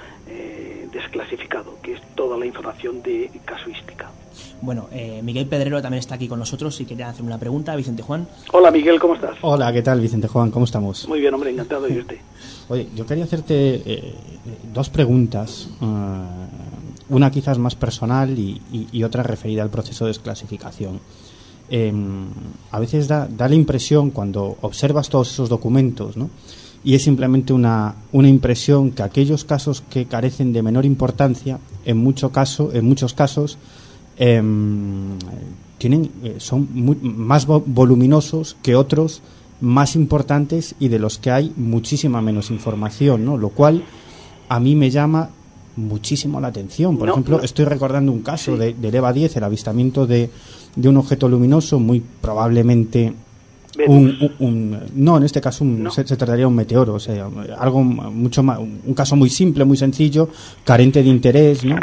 desclasificado 0.93 1.77
que 1.83 1.95
es 1.95 2.01
toda 2.15 2.37
la 2.39 2.47
información 2.47 3.03
de 3.03 3.31
casuística 3.45 4.11
Bueno, 4.63 4.89
eh, 4.93 5.21
Miguel 5.23 5.47
Pedrero 5.47 5.81
también 5.83 6.01
está 6.01 6.15
aquí 6.17 6.29
con 6.29 6.39
nosotros 6.39 6.81
y 6.81 6.85
quería 6.85 7.09
hacer 7.09 7.25
una 7.25 7.39
pregunta, 7.39 7.75
Vicente 7.77 8.03
Juan. 8.03 8.27
Hola 8.53 8.71
Miguel, 8.71 8.99
¿cómo 9.01 9.15
estás? 9.15 9.37
Hola, 9.43 9.73
¿qué 9.73 9.83
tal, 9.83 10.01
Vicente 10.01 10.29
Juan? 10.29 10.51
¿Cómo 10.51 10.65
estamos? 10.65 11.07
Muy 11.09 11.21
bien, 11.21 11.33
hombre, 11.35 11.51
encantado 11.51 11.83
de 11.83 11.95
irte. 11.95 12.21
Oye, 12.69 12.89
yo 12.95 13.05
quería 13.07 13.25
hacerte 13.25 13.83
eh, 13.85 14.15
dos 14.73 14.91
preguntas. 14.91 15.69
eh, 15.81 15.87
una 17.09 17.29
quizás 17.33 17.59
más 17.59 17.75
personal 17.75 18.39
y, 18.39 18.61
y- 18.73 18.87
y 18.93 19.03
otra 19.03 19.25
referida 19.25 19.63
al 19.63 19.71
proceso 19.71 20.05
de 20.05 20.11
desclasificación. 20.11 21.01
Eh, 21.69 21.93
a 22.71 22.79
veces 22.79 23.09
da, 23.09 23.27
da 23.29 23.49
la 23.49 23.57
impresión, 23.57 24.11
cuando 24.11 24.57
observas 24.61 25.09
todos 25.09 25.31
esos 25.33 25.49
documentos, 25.49 26.17
¿no? 26.17 26.31
y 26.85 26.95
es 26.95 27.03
simplemente 27.03 27.53
una, 27.53 27.97
una 28.13 28.29
impresión 28.29 28.93
que 28.93 29.03
aquellos 29.03 29.45
casos 29.45 29.83
que 29.91 30.07
carecen 30.07 30.53
de 30.53 30.63
menor 30.63 30.87
importancia, 30.87 31.59
en, 31.85 31.97
mucho 31.99 32.31
caso, 32.31 32.71
en 32.73 32.85
muchos 32.87 33.13
casos, 33.13 33.59
em, 34.21 35.17
tienen, 35.79 36.11
eh, 36.23 36.35
son 36.39 36.69
mu- 36.75 36.95
más 37.03 37.49
vo- 37.49 37.63
voluminosos 37.67 38.57
que 38.63 38.77
otros 38.77 39.23
más 39.63 39.97
importantes 39.97 40.75
y 40.79 40.89
de 40.89 40.99
los 40.99 41.19
que 41.19 41.31
hay 41.31 41.53
muchísima 41.57 42.21
menos 42.23 42.51
información, 42.51 43.25
¿no? 43.25 43.37
Lo 43.39 43.49
cual 43.49 43.83
a 44.49 44.61
mí 44.61 44.77
me 44.77 44.91
llama 44.91 45.31
muchísimo 45.77 46.39
la 46.41 46.49
atención. 46.49 46.97
Por 46.99 47.07
No, 47.09 47.15
ejemplo, 47.15 47.39
no. 47.39 47.43
estoy 47.45 47.65
recordando 47.65 48.13
un 48.13 48.21
caso 48.21 48.57
de, 48.57 48.75
del 48.75 48.95
EVA 48.95 49.13
10, 49.13 49.37
el 49.37 49.45
avistamiento 49.45 50.07
de, 50.07 50.29
de 50.77 50.89
un 50.89 50.97
objeto 50.99 51.29
luminoso, 51.29 51.79
muy 51.81 52.03
probablemente 52.21 53.13
un, 53.87 54.17
un- 54.21 54.33
un- 54.41 54.79
no, 54.97 55.17
en 55.17 55.23
este 55.23 55.41
caso 55.41 55.65
un- 55.65 55.91
se, 55.91 56.07
se 56.07 56.17
trataría 56.17 56.41
de 56.43 56.47
un 56.47 56.55
meteoro, 56.55 56.95
o 56.95 57.01
sea, 57.01 57.27
algo 57.59 57.83
mucho 57.83 58.43
más, 58.43 58.59
un 58.59 58.93
caso 58.95 59.17
muy 59.17 59.31
simple, 59.31 59.65
muy 59.65 59.77
sencillo, 59.79 60.29
carente 60.65 61.03
de 61.03 61.09
interés, 61.09 61.65
¿no? 61.65 61.77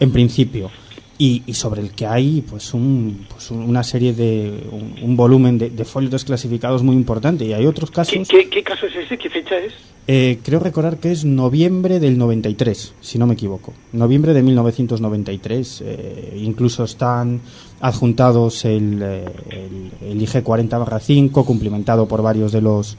En 0.00 0.10
principio. 0.10 0.70
Y, 1.18 1.42
y 1.46 1.54
sobre 1.54 1.82
el 1.82 1.90
que 1.92 2.06
hay 2.06 2.40
pues, 2.40 2.72
un, 2.74 3.26
pues 3.30 3.50
un- 3.50 3.60
una 3.62 3.82
serie 3.84 4.12
de 4.14 4.64
un, 4.72 4.94
un 5.02 5.16
volumen 5.16 5.58
de, 5.58 5.70
de 5.70 5.84
folios 5.84 6.10
desclasificados 6.10 6.82
muy 6.82 6.96
importante 6.96 7.44
y 7.44 7.52
hay 7.52 7.66
otros 7.66 7.90
¿Qué, 7.90 7.94
casos 7.96 8.28
qué, 8.28 8.48
qué 8.48 8.62
caso 8.62 8.86
es 8.86 8.96
ese? 8.96 9.18
¿Qué 9.18 9.28
fecha 9.30 9.56
es? 9.58 9.72
Eh, 10.08 10.40
creo 10.42 10.58
recordar 10.58 10.96
que 10.98 11.12
es 11.12 11.24
noviembre 11.24 12.00
del 12.00 12.18
93, 12.18 12.94
si 13.00 13.18
no 13.18 13.26
me 13.28 13.34
equivoco. 13.34 13.72
Noviembre 13.92 14.32
de 14.34 14.42
1993. 14.42 15.82
Eh, 15.86 16.40
incluso 16.42 16.82
están 16.82 17.40
adjuntados 17.80 18.64
el, 18.64 19.00
eh, 19.00 19.24
el, 19.50 20.08
el 20.10 20.22
IG 20.22 20.42
40-5, 20.42 21.44
cumplimentado 21.44 22.08
por 22.08 22.22
varios 22.22 22.50
de 22.52 22.62
los, 22.62 22.96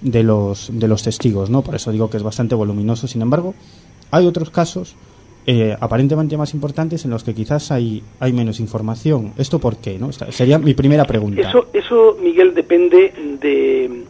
de, 0.00 0.22
los, 0.22 0.70
de 0.72 0.86
los 0.86 1.02
testigos. 1.02 1.50
¿no? 1.50 1.62
Por 1.62 1.74
eso 1.74 1.90
digo 1.90 2.08
que 2.10 2.18
es 2.18 2.22
bastante 2.22 2.54
voluminoso. 2.54 3.08
Sin 3.08 3.22
embargo, 3.22 3.54
hay 4.12 4.26
otros 4.26 4.50
casos 4.50 4.94
eh, 5.46 5.76
aparentemente 5.78 6.36
más 6.36 6.54
importantes 6.54 7.04
en 7.04 7.10
los 7.10 7.22
que 7.24 7.34
quizás 7.34 7.70
hay, 7.70 8.02
hay 8.20 8.32
menos 8.32 8.60
información. 8.60 9.32
¿Esto 9.36 9.58
por 9.58 9.76
qué? 9.76 9.98
¿no? 9.98 10.10
Esta 10.10 10.32
sería 10.32 10.58
mi 10.58 10.74
primera 10.74 11.04
pregunta. 11.04 11.48
Eso, 11.48 11.68
eso 11.72 12.16
Miguel, 12.22 12.54
depende 12.54 13.12
de, 13.40 14.04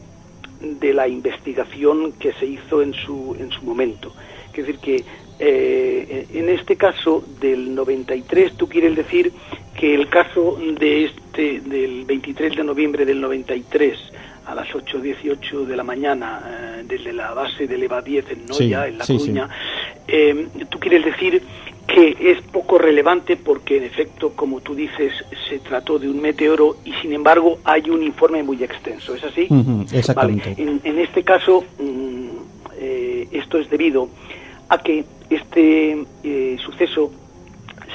de 0.80 0.94
la 0.94 1.08
investigación 1.08 2.12
que 2.12 2.32
se 2.34 2.46
hizo 2.46 2.82
en 2.82 2.94
su, 2.94 3.36
en 3.38 3.50
su 3.50 3.62
momento. 3.64 4.12
Es 4.52 4.66
decir, 4.66 4.78
que 4.78 5.04
eh, 5.40 6.26
en 6.32 6.48
este 6.48 6.76
caso 6.76 7.24
del 7.40 7.74
93, 7.74 8.56
tú 8.56 8.68
quieres 8.68 8.94
decir 8.94 9.32
que 9.76 9.94
el 9.94 10.08
caso 10.08 10.56
de 10.78 11.06
este 11.06 11.60
del 11.60 12.04
23 12.04 12.56
de 12.56 12.64
noviembre 12.64 13.04
del 13.04 13.20
93 13.20 13.98
a 14.47 14.55
las 14.55 14.68
8.18 14.68 15.64
de 15.66 15.76
la 15.76 15.84
mañana 15.84 16.42
eh, 16.47 16.84
desde 16.86 17.12
la 17.12 17.32
base 17.32 17.66
del 17.66 17.82
EVA 17.82 18.02
10 18.02 18.31
en 18.31 18.47
Noya, 18.47 18.56
Sí, 18.84 18.89
en 18.89 18.98
La 18.98 19.05
sí. 19.05 19.18
Coruña, 19.18 19.48
eh, 20.06 20.48
tú 20.70 20.78
quieres 20.78 21.05
decir 21.05 21.42
que 21.86 22.16
es 22.18 22.40
poco 22.42 22.78
relevante 22.78 23.36
porque 23.36 23.76
en 23.76 23.84
efecto, 23.84 24.31
como 24.34 24.60
tú 24.60 24.74
dices, 24.74 25.12
se 25.48 25.58
trató 25.58 25.98
de 25.98 26.08
un 26.08 26.20
meteoro 26.20 26.76
y 26.84 26.92
sin 26.94 27.12
embargo 27.12 27.58
hay 27.64 27.90
un 27.90 28.02
informe 28.02 28.42
muy 28.42 28.62
extenso, 28.62 29.14
¿es 29.14 29.24
así? 29.24 29.48
Exactamente. 29.92 30.50
Vale. 30.50 30.62
En, 30.62 30.81
en 30.82 30.98
este 30.98 31.23
caso, 31.23 31.64
mm, 31.78 32.28
eh, 32.78 33.28
esto 33.32 33.58
es 33.58 33.68
debido 33.68 34.08
a 34.68 34.78
que 34.78 35.05
este 35.31 36.05
eh, 36.23 36.56
suceso 36.64 37.12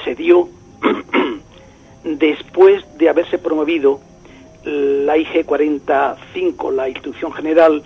se 0.04 0.14
dio 0.14 0.48
después 2.04 2.84
de 2.96 3.08
haberse 3.08 3.38
promovido 3.38 4.00
la 4.64 5.16
IG 5.16 5.44
45, 5.46 6.70
la 6.72 6.88
instrucción 6.88 7.32
general 7.32 7.82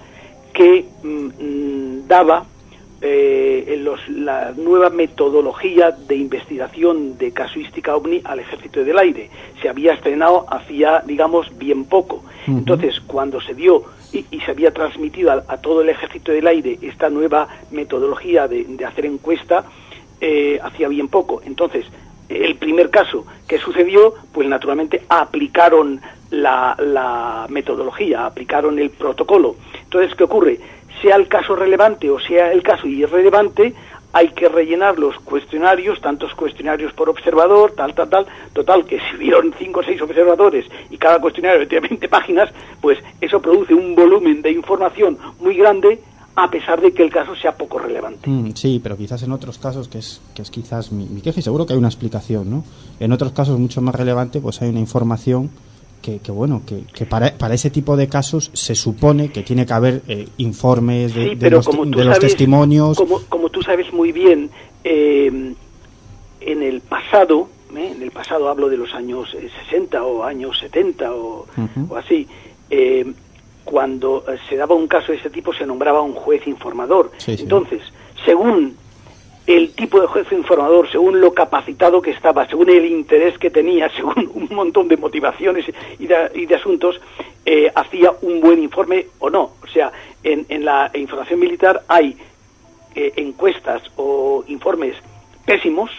que 0.52 0.84
mm, 1.02 1.08
mm, 1.08 2.08
daba 2.08 2.44
eh, 3.06 3.76
los- 3.82 4.08
la 4.08 4.52
nueva 4.56 4.88
metodología 4.88 5.90
de 5.90 6.16
investigación 6.16 7.18
de 7.18 7.32
casuística 7.32 7.94
ovni 7.94 8.22
al 8.24 8.40
ejército 8.40 8.82
del 8.82 8.98
aire. 8.98 9.28
Se 9.60 9.68
había 9.68 9.92
estrenado 9.92 10.46
hacía, 10.48 11.02
digamos, 11.04 11.46
bien 11.58 11.84
poco. 11.84 12.22
Entonces, 12.46 13.00
cuando 13.06 13.40
se 13.42 13.52
dio 13.54 13.82
y, 14.12 14.24
y 14.30 14.40
se 14.40 14.52
había 14.52 14.72
transmitido 14.72 15.32
a, 15.32 15.44
a 15.48 15.58
todo 15.58 15.82
el 15.82 15.90
ejército 15.90 16.32
del 16.32 16.46
aire 16.46 16.78
esta 16.80 17.10
nueva 17.10 17.48
metodología 17.70 18.48
de, 18.48 18.64
de 18.64 18.84
hacer 18.86 19.04
encuesta, 19.04 19.64
eh, 20.22 20.58
hacía 20.62 20.88
bien 20.88 21.08
poco. 21.08 21.42
Entonces, 21.44 21.84
el 22.30 22.56
primer 22.56 22.88
caso 22.88 23.26
que 23.46 23.58
sucedió, 23.58 24.14
pues 24.32 24.48
naturalmente 24.48 25.02
aplicaron 25.10 26.00
la, 26.30 26.76
la 26.78 27.46
metodología, 27.48 28.26
aplicaron 28.26 28.78
el 28.78 28.90
protocolo. 28.90 29.56
Entonces, 29.82 30.14
¿qué 30.14 30.24
ocurre? 30.24 30.60
Sea 31.02 31.16
el 31.16 31.28
caso 31.28 31.54
relevante 31.54 32.10
o 32.10 32.18
sea 32.18 32.52
el 32.52 32.62
caso 32.62 32.86
irrelevante, 32.86 33.74
hay 34.14 34.28
que 34.28 34.48
rellenar 34.48 34.96
los 34.96 35.16
cuestionarios, 35.18 36.00
tantos 36.00 36.32
cuestionarios 36.36 36.92
por 36.92 37.10
observador, 37.10 37.72
tal, 37.72 37.94
tal, 37.94 38.08
tal. 38.08 38.26
Total, 38.52 38.84
que 38.84 39.00
si 39.00 39.16
hubieron 39.16 39.52
cinco 39.58 39.80
o 39.80 39.82
seis 39.82 40.00
observadores 40.00 40.66
y 40.88 40.96
cada 40.96 41.20
cuestionario 41.20 41.66
tiene 41.66 41.88
20 41.88 42.08
páginas, 42.08 42.48
pues 42.80 42.96
eso 43.20 43.42
produce 43.42 43.74
un 43.74 43.96
volumen 43.96 44.40
de 44.40 44.52
información 44.52 45.18
muy 45.40 45.56
grande 45.56 46.00
a 46.36 46.48
pesar 46.48 46.80
de 46.80 46.92
que 46.92 47.02
el 47.02 47.10
caso 47.10 47.34
sea 47.34 47.56
poco 47.56 47.80
relevante. 47.80 48.30
Mm, 48.30 48.52
sí, 48.54 48.80
pero 48.80 48.96
quizás 48.96 49.24
en 49.24 49.32
otros 49.32 49.58
casos, 49.58 49.88
que 49.88 49.98
es, 49.98 50.20
que 50.32 50.42
es 50.42 50.50
quizás 50.52 50.92
mi, 50.92 51.06
mi 51.06 51.20
queja, 51.20 51.40
y 51.40 51.42
seguro 51.42 51.66
que 51.66 51.72
hay 51.72 51.78
una 51.78 51.88
explicación, 51.88 52.48
¿no? 52.48 52.64
En 53.00 53.10
otros 53.10 53.32
casos 53.32 53.58
mucho 53.58 53.82
más 53.82 53.96
relevante, 53.96 54.40
pues 54.40 54.62
hay 54.62 54.68
una 54.68 54.80
información 54.80 55.50
que, 56.04 56.18
que 56.18 56.30
bueno, 56.30 56.60
que, 56.66 56.82
que 56.92 57.06
para, 57.06 57.32
para 57.38 57.54
ese 57.54 57.70
tipo 57.70 57.96
de 57.96 58.08
casos 58.08 58.50
se 58.52 58.74
supone 58.74 59.30
que 59.32 59.42
tiene 59.42 59.64
que 59.64 59.72
haber 59.72 60.02
eh, 60.06 60.28
informes 60.36 61.14
de, 61.14 61.22
Sí, 61.22 61.28
de 61.30 61.36
pero 61.36 61.56
los, 61.58 61.66
como 61.66 61.84
tú 61.86 61.98
de 61.98 62.04
los 62.04 62.16
sabes- 62.16 62.20
testimonios. 62.28 62.98
Como, 62.98 63.20
como 63.30 63.48
tú 63.48 63.62
sabes 63.62 63.90
muy 63.92 64.12
bien, 64.12 64.50
eh, 64.84 65.54
en 66.42 66.62
el 66.62 66.80
pasado, 66.82 67.48
¿eh? 67.74 67.92
en 67.96 68.02
el 68.02 68.10
pasado 68.10 68.50
hablo 68.50 68.68
de 68.68 68.76
los 68.76 68.92
años 68.92 69.34
eh, 69.34 69.48
60 69.70 70.04
o 70.04 70.22
años 70.24 70.58
70 70.60 71.10
o, 71.14 71.46
o 71.88 71.96
así, 71.96 72.28
eh, 72.68 73.06
cuando 73.64 74.24
eh, 74.28 74.36
se 74.48 74.56
daba 74.56 74.74
un 74.74 74.86
caso 74.86 75.12
de 75.12 75.18
ese 75.18 75.30
tipo 75.30 75.54
se 75.54 75.64
nombraba 75.64 76.02
un 76.02 76.12
juez 76.12 76.46
informador. 76.46 77.12
Sí, 77.16 77.34
sí. 77.36 77.44
Entonces, 77.44 77.80
según 78.26 78.76
el 79.46 79.72
tipo 79.74 80.00
de 80.00 80.06
juez 80.06 80.30
informador, 80.32 80.90
según 80.90 81.20
lo 81.20 81.34
capacitado 81.34 82.00
que 82.00 82.10
estaba, 82.12 82.46
según 82.48 82.70
el 82.70 82.86
interés 82.86 83.36
que 83.38 83.50
tenía, 83.50 83.90
según 83.96 84.30
un 84.34 84.48
montón 84.56 84.88
de 84.88 84.96
motivaciones 84.96 85.66
y 85.98 86.06
de, 86.06 86.30
y 86.34 86.46
de 86.46 86.54
asuntos, 86.54 87.00
eh, 87.44 87.70
hacía 87.74 88.12
un 88.22 88.40
buen 88.40 88.62
informe 88.62 89.06
o 89.18 89.28
no. 89.28 89.50
O 89.62 89.66
sea, 89.72 89.92
en, 90.22 90.46
en 90.48 90.64
la 90.64 90.90
información 90.94 91.40
militar 91.40 91.82
hay 91.88 92.16
eh, 92.94 93.12
encuestas 93.16 93.82
o 93.96 94.44
informes 94.48 94.96
pésimos 95.44 95.90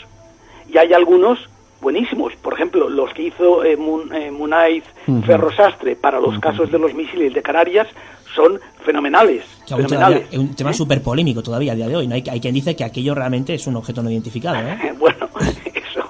y 0.67 0.77
hay 0.79 0.93
algunos 0.93 1.37
buenísimos. 1.81 2.33
Por 2.37 2.53
ejemplo, 2.53 2.89
los 2.89 3.13
que 3.13 3.23
hizo 3.23 3.63
eh, 3.63 3.77
Mun- 3.77 4.11
eh, 4.11 4.31
Munaiz. 4.31 4.83
Ferrosastre 5.23 5.95
para 5.95 6.19
los 6.19 6.39
casos 6.39 6.71
de 6.71 6.79
los 6.79 6.95
misiles 6.95 7.31
de 7.31 7.43
Canarias 7.43 7.87
son 8.35 8.59
fenomenales. 8.83 9.43
Que 9.65 9.73
aún 9.73 9.83
fenomenales. 9.83 10.19
todavía 10.19 10.27
es 10.31 10.37
un 10.37 10.55
tema 10.55 10.73
súper 10.73 11.01
polémico 11.01 11.41
todavía 11.41 11.71
a 11.71 11.75
día 11.75 11.87
de 11.87 11.95
hoy. 11.95 12.07
¿no? 12.07 12.15
Hay, 12.15 12.23
hay 12.29 12.39
quien 12.39 12.53
dice 12.53 12.75
que 12.75 12.83
aquello 12.83 13.15
realmente 13.15 13.53
es 13.53 13.65
un 13.67 13.77
objeto 13.77 14.03
no 14.03 14.11
identificado. 14.11 14.57
¿eh? 14.57 14.93
bueno, 14.99 15.29
eso, 15.73 16.09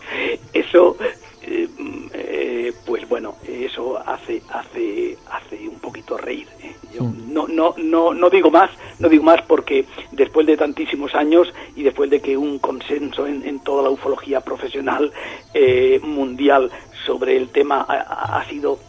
eso 0.53 0.97
eh, 1.43 1.67
mm, 1.77 2.07
eh, 2.13 2.73
pues 2.85 3.07
bueno, 3.07 3.35
eso 3.47 3.97
hace, 4.05 4.41
hace, 4.51 5.17
hace 5.29 5.67
un 5.67 5.79
poquito 5.79 6.17
reír. 6.17 6.47
¿eh? 6.61 6.75
Yo 6.93 7.03
no, 7.27 7.47
no, 7.47 7.75
no, 7.77 8.13
no 8.13 8.29
digo 8.29 8.49
más, 8.49 8.69
no 8.99 9.09
digo 9.09 9.23
más 9.23 9.41
porque 9.43 9.85
después 10.11 10.47
de 10.47 10.57
tantísimos 10.57 11.13
años 11.13 11.53
y 11.75 11.83
después 11.83 12.09
de 12.09 12.21
que 12.21 12.37
un 12.37 12.59
consenso 12.59 13.27
en, 13.27 13.45
en 13.45 13.59
toda 13.59 13.83
la 13.83 13.89
ufología 13.89 14.41
profesional 14.41 15.11
eh, 15.53 15.99
mundial 16.01 16.71
sobre 17.05 17.37
el 17.37 17.49
tema 17.49 17.85
ha, 17.87 18.39
ha 18.39 18.49
sido 18.49 18.79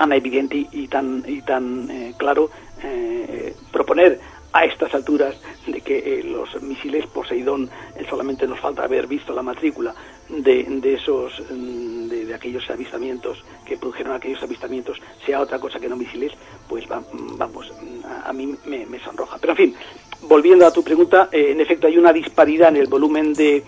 tan 0.00 0.14
evidente 0.14 0.66
y, 0.72 0.88
tan 0.88 1.22
y 1.26 1.42
tan 1.42 1.90
eh, 1.90 2.14
claro 2.16 2.48
eh, 2.82 3.54
proponer 3.70 4.18
a 4.50 4.64
estas 4.64 4.94
alturas 4.94 5.34
de 5.66 5.82
que 5.82 5.98
eh, 5.98 6.22
los 6.24 6.48
misiles 6.62 7.04
Poseidón 7.06 7.68
solamente 8.08 8.46
nos 8.46 8.58
falta 8.60 8.84
haber 8.84 9.06
visto 9.06 9.34
la 9.34 9.42
matrícula 9.42 9.94
de, 10.30 10.64
de 10.64 10.94
esos 10.94 11.38
mm, 11.50 12.08
de, 12.08 12.34
aquellos 12.34 12.64
avistamientos 12.70 13.44
que 13.66 13.76
produjeron 13.76 14.14
aquellos 14.14 14.42
avistamientos 14.42 14.98
sea 15.26 15.38
otra 15.42 15.58
cosa 15.58 15.78
que 15.78 15.90
no 15.90 15.96
misiles 15.96 16.32
pues 16.66 16.90
va- 16.90 17.00
mm, 17.00 17.36
vamos 17.36 17.70
mm, 17.70 18.06
a, 18.06 18.30
a 18.30 18.32
mí 18.32 18.56
me, 18.64 18.98
sonroja. 19.00 19.36
Pero 19.38 19.52
en 19.52 19.56
fin 19.58 19.74
volviendo 20.22 20.66
a 20.66 20.72
tu 20.72 20.82
pregunta 20.82 21.28
en 21.30 21.60
efecto 21.60 21.86
hay 21.88 21.98
una 21.98 22.14
disparidad 22.14 22.70
en 22.70 22.76
el 22.76 22.86
volumen 22.88 23.34
de, 23.34 23.62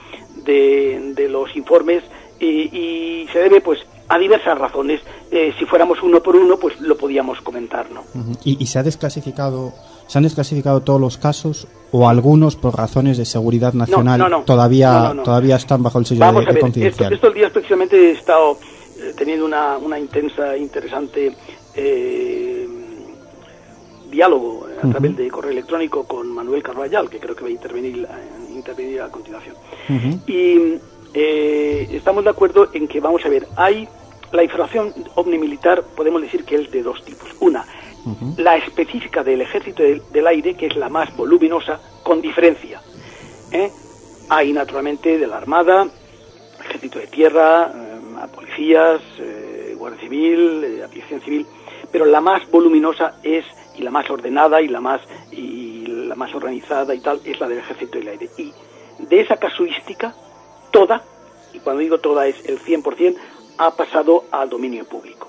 de, 0.46 1.28
los 1.28 1.54
informes 1.56 2.02
y 2.40 3.28
se 3.32 3.38
debe 3.38 3.60
pues 3.60 3.86
a 4.14 4.18
diversas 4.18 4.56
razones 4.58 5.00
Eh, 5.34 5.52
si 5.58 5.64
fuéramos 5.64 6.02
uno 6.02 6.20
por 6.22 6.36
uno 6.36 6.58
pues 6.58 6.78
lo 6.80 6.94
podíamos 6.96 7.40
comentar 7.40 7.86
no. 7.90 8.02
¿Y, 8.44 8.62
y 8.62 8.66
se 8.66 8.78
ha 8.78 8.82
desclasificado, 8.82 9.72
se 10.06 10.18
han 10.18 10.24
desclasificado 10.24 10.82
todos 10.82 11.00
los 11.00 11.16
casos 11.16 11.66
o 11.90 12.06
algunos 12.08 12.54
por 12.56 12.76
razones 12.76 13.16
de 13.16 13.24
seguridad 13.24 13.72
nacional 13.72 14.18
no, 14.20 14.28
no. 14.28 14.40
todavía 14.42 15.12
No, 15.14 15.22
todavía 15.22 15.56
están 15.56 15.82
bajo 15.82 15.98
el 15.98 16.04
sello 16.06 16.20
Vamos 16.20 16.44
de, 16.44 16.50
a 16.50 16.52
ver, 16.52 16.56
esto- 16.58 16.66
confidencial? 16.66 17.12
estos 17.14 17.32
días 17.34 17.50
precisamente 17.50 17.96
he 17.96 18.12
estado 18.12 18.58
eh, 19.00 19.14
teniendo 19.16 19.46
una, 19.46 19.78
una 19.78 19.98
intensa, 19.98 20.54
interesante 20.56 21.34
eh, 21.74 22.68
diálogo 24.10 24.66
a 24.82 24.88
través 24.90 25.16
de 25.16 25.30
correo 25.30 25.52
electrónico 25.52 26.04
con 26.04 26.28
Manuel 26.30 26.62
Carvallal, 26.62 27.08
que 27.08 27.18
creo 27.18 27.34
que 27.34 27.42
va 27.44 27.48
a 27.48 27.52
intervenir, 27.52 28.04
eh, 28.04 28.52
intervenir 28.54 29.00
a 29.00 29.08
continuación. 29.08 29.54
Y 30.26 30.74
eh, 31.14 31.88
estamos 31.92 32.22
de 32.24 32.30
acuerdo 32.30 32.68
en 32.74 32.86
que, 32.88 33.00
vamos 33.00 33.24
a 33.24 33.28
ver, 33.28 33.46
hay 33.56 33.88
la 34.32 34.42
información 34.42 34.92
omnimilitar, 35.14 35.82
podemos 35.82 36.22
decir 36.22 36.44
que 36.44 36.56
es 36.56 36.70
de 36.70 36.82
dos 36.82 37.04
tipos. 37.04 37.28
Una, 37.40 37.64
la 38.36 38.56
específica 38.56 39.22
del 39.22 39.42
ejército 39.42 39.82
del, 39.82 40.02
del 40.10 40.26
aire, 40.26 40.54
que 40.54 40.66
es 40.66 40.76
la 40.76 40.88
más 40.88 41.14
voluminosa, 41.16 41.80
con 42.02 42.20
diferencia. 42.20 42.80
¿eh? 43.52 43.70
Hay 44.28 44.52
naturalmente 44.52 45.18
de 45.18 45.26
la 45.26 45.36
Armada, 45.36 45.86
ejército 46.64 46.98
de 46.98 47.06
tierra, 47.06 47.72
eh, 47.74 48.26
policías, 48.34 49.00
eh, 49.18 49.74
guardia 49.76 50.00
civil, 50.00 50.64
eh, 50.64 50.84
aviación 50.84 51.20
civil, 51.20 51.46
pero 51.90 52.04
la 52.04 52.20
más 52.20 52.48
voluminosa 52.50 53.18
es 53.22 53.44
y 53.76 53.82
la 53.82 53.90
más 53.90 54.08
ordenada 54.10 54.60
y 54.60 54.68
la 54.68 54.80
más 54.80 55.00
y 55.30 55.86
la 55.86 56.14
más 56.14 56.34
organizada 56.34 56.94
y 56.94 57.00
tal 57.00 57.20
es 57.24 57.40
la 57.40 57.48
del 57.48 57.58
ejército 57.58 57.98
del 57.98 58.08
aire. 58.08 58.30
Y 58.38 58.52
de 58.98 59.20
esa 59.20 59.36
casuística 59.36 60.14
toda, 60.70 61.02
y 61.52 61.58
cuando 61.58 61.80
digo 61.80 61.98
toda 61.98 62.26
es 62.26 62.44
el 62.46 62.58
100%, 62.58 63.16
ha 63.66 63.70
pasado 63.70 64.24
al 64.30 64.48
dominio 64.48 64.84
público. 64.84 65.28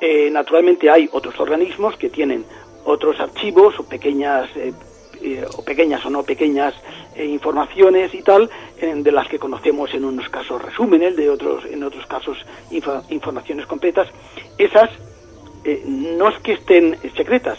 Eh, 0.00 0.30
naturalmente 0.30 0.88
hay 0.90 1.08
otros 1.12 1.38
organismos 1.40 1.96
que 1.96 2.10
tienen 2.10 2.44
otros 2.84 3.18
archivos 3.18 3.78
o 3.80 3.82
pequeñas 3.82 4.48
eh, 4.54 4.72
eh, 5.22 5.44
o 5.56 5.64
pequeñas 5.64 6.04
o 6.04 6.10
no 6.10 6.22
pequeñas 6.22 6.74
informaciones 7.16 8.12
y 8.12 8.20
tal, 8.20 8.50
de 8.78 9.10
las 9.10 9.26
que 9.26 9.38
conocemos 9.38 9.94
en 9.94 10.04
unos 10.04 10.28
casos 10.28 10.60
resúmenes, 10.60 11.16
de 11.16 11.30
otros, 11.30 11.64
en 11.64 11.82
otros 11.82 12.04
casos 12.04 12.36
informaciones 13.08 13.64
completas, 13.64 14.06
esas 14.58 14.90
no 15.86 16.28
es 16.28 16.38
que 16.40 16.52
estén 16.52 16.98
secretas, 17.16 17.58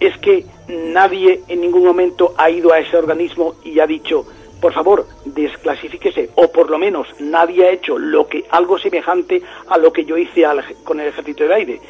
es 0.00 0.16
que 0.16 0.46
nadie 0.68 1.42
en 1.48 1.60
ningún 1.60 1.84
momento 1.84 2.32
ha 2.38 2.48
ido 2.48 2.72
a 2.72 2.78
ese 2.78 2.96
organismo 2.96 3.56
y 3.62 3.78
ha 3.78 3.86
dicho, 3.86 4.24
por 4.64 4.72
favor, 4.72 5.06
desclasifíquese, 5.26 6.30
o 6.36 6.50
por 6.50 6.70
lo 6.70 6.78
menos 6.78 7.06
nadie 7.20 7.66
ha 7.66 7.70
hecho 7.70 7.98
lo 7.98 8.26
que 8.26 8.44
algo 8.48 8.78
semejante 8.78 9.42
a 9.68 9.76
lo 9.76 9.92
que 9.92 10.06
yo 10.06 10.16
hice 10.16 10.46
con 10.84 11.00
el 11.00 11.08
Ejército 11.08 11.42
del 11.42 11.52
Aire, 11.52 11.80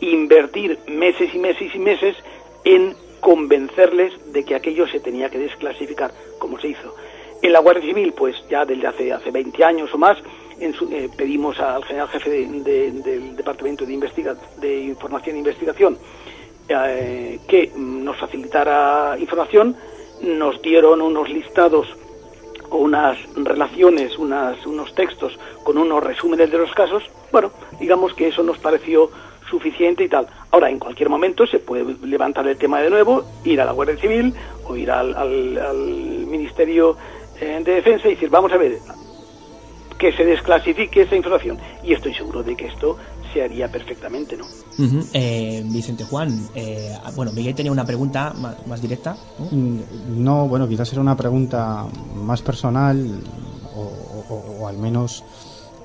invertir 0.00 0.78
meses 0.86 1.28
y 1.34 1.38
meses 1.38 1.74
y 1.74 1.78
meses 1.78 2.16
en 2.64 2.96
convencerles 3.20 4.14
de 4.32 4.46
que 4.46 4.54
aquello 4.54 4.86
se 4.88 4.98
tenía 5.00 5.28
que 5.28 5.36
desclasificar, 5.40 6.10
como 6.38 6.58
se 6.58 6.68
hizo. 6.68 6.96
En 7.42 7.52
la 7.52 7.58
Guardia 7.58 7.84
Civil, 7.84 8.14
pues 8.16 8.34
ya 8.48 8.64
desde 8.64 8.86
hace, 8.86 9.12
hace 9.12 9.30
20 9.30 9.62
años 9.62 9.92
o 9.92 9.98
más, 9.98 10.16
en 10.58 10.72
su- 10.72 10.88
eh, 10.90 11.10
pedimos 11.14 11.60
al 11.60 11.84
general 11.84 12.08
jefe 12.08 12.30
de- 12.30 12.46
de- 12.62 12.92
del 12.92 13.36
Departamento 13.36 13.84
de, 13.84 13.92
Investiga- 13.92 14.38
de 14.58 14.84
Información 14.84 15.36
e 15.36 15.40
Investigación 15.40 15.98
eh, 16.70 17.40
que 17.46 17.72
nos 17.76 18.16
facilitara 18.16 19.16
información, 19.18 19.76
nos 20.22 20.62
dieron 20.62 21.02
unos 21.02 21.28
listados 21.28 21.86
o 22.72 22.78
unas 22.78 23.18
relaciones, 23.36 24.18
unas, 24.18 24.64
unos 24.66 24.94
textos 24.94 25.38
con 25.62 25.76
unos 25.76 26.02
resúmenes 26.02 26.50
de 26.50 26.58
los 26.58 26.72
casos, 26.72 27.02
bueno, 27.30 27.50
digamos 27.78 28.14
que 28.14 28.28
eso 28.28 28.42
nos 28.42 28.58
pareció 28.58 29.10
suficiente 29.50 30.04
y 30.04 30.08
tal. 30.08 30.26
Ahora, 30.50 30.70
en 30.70 30.78
cualquier 30.78 31.10
momento 31.10 31.46
se 31.46 31.58
puede 31.58 31.84
levantar 32.06 32.46
el 32.48 32.56
tema 32.56 32.80
de 32.80 32.88
nuevo, 32.88 33.24
ir 33.44 33.60
a 33.60 33.66
la 33.66 33.72
Guardia 33.72 33.98
Civil 33.98 34.34
o 34.66 34.76
ir 34.76 34.90
al, 34.90 35.14
al- 35.14 35.58
Ministerio 36.26 36.96
eh, 37.40 37.60
de 37.62 37.74
Defensa 37.74 38.08
y 38.08 38.12
decir, 38.14 38.30
vamos 38.30 38.50
a 38.52 38.56
ver, 38.56 38.78
que 39.98 40.12
se 40.12 40.24
desclasifique 40.24 41.02
esa 41.02 41.14
información. 41.14 41.58
Y 41.84 41.92
estoy 41.92 42.14
seguro 42.14 42.42
de 42.42 42.56
que 42.56 42.66
esto 42.66 42.96
se 43.32 43.42
haría 43.42 43.70
perfectamente, 43.70 44.36
¿no? 44.36 44.46
Eh, 45.12 45.62
Vicente 45.66 46.04
Juan, 46.04 46.48
eh, 46.54 46.92
bueno, 47.14 47.32
Miguel 47.32 47.54
tenía 47.54 47.70
una 47.72 47.84
pregunta 47.84 48.32
más, 48.32 48.56
más 48.66 48.80
directa. 48.80 49.16
¿no? 49.38 49.46
Mm, 49.50 50.24
No, 50.24 50.48
bueno, 50.48 50.66
quizás 50.68 50.90
era 50.92 51.00
una 51.00 51.16
pregunta 51.16 51.86
más 52.14 52.42
personal 52.42 53.20
o, 53.76 53.80
o- 53.80 54.62
o 54.62 54.68
al 54.68 54.76
menos 54.78 55.22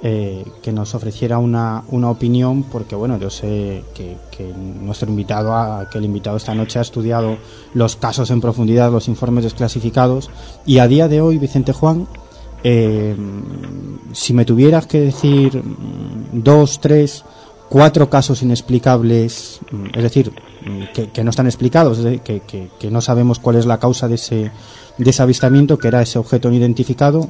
eh, 0.03 0.45
que 0.61 0.71
nos 0.71 0.93
ofreciera 0.93 1.39
una, 1.39 1.83
una 1.89 2.11
opinión, 2.11 2.63
porque 2.63 2.95
bueno, 2.95 3.17
yo 3.17 3.29
sé 3.31 3.83
que, 3.95 4.15
que 4.29 4.43
nuestro 4.53 5.09
invitado, 5.09 5.53
a- 5.55 5.89
que 5.89 5.97
el 5.97 6.05
invitado 6.05 6.37
esta 6.37 6.53
noche 6.53 6.77
ha 6.77 6.83
estudiado 6.83 7.37
los 7.73 7.95
casos 7.95 8.29
en 8.29 8.39
profundidad, 8.39 8.91
los 8.91 9.07
informes 9.07 9.43
desclasificados, 9.43 10.29
y 10.67 10.77
a 10.77 10.87
día 10.87 11.07
de 11.07 11.19
hoy, 11.21 11.39
Vicente 11.39 11.73
Juan, 11.73 12.07
eh, 12.63 13.15
si 14.13 14.33
me 14.33 14.45
tuvieras 14.45 14.87
que 14.87 14.99
decir 14.99 15.55
mm, 15.57 16.41
dos, 16.43 16.79
tres, 16.81 17.23
cuatro 17.69 18.09
casos 18.09 18.41
inexplicables, 18.41 19.59
mm, 19.71 19.85
es 19.93 20.03
decir, 20.03 20.31
mm, 20.65 20.83
que, 20.93 21.09
que 21.09 21.23
no 21.23 21.29
están 21.29 21.45
explicados, 21.47 21.99
que, 22.23 22.41
que- 22.41 22.67
que 22.79 22.91
no 22.91 23.01
sabemos 23.01 23.39
cuál 23.39 23.57
es 23.57 23.65
la 23.65 23.79
causa 23.79 24.07
de 24.07 24.15
ese, 24.15 24.51
de 24.97 25.09
ese 25.09 25.21
avistamiento, 25.21 25.77
que 25.77 25.87
era 25.89 26.01
ese 26.01 26.17
objeto 26.19 26.49
no 26.49 26.55
identificado, 26.55 27.27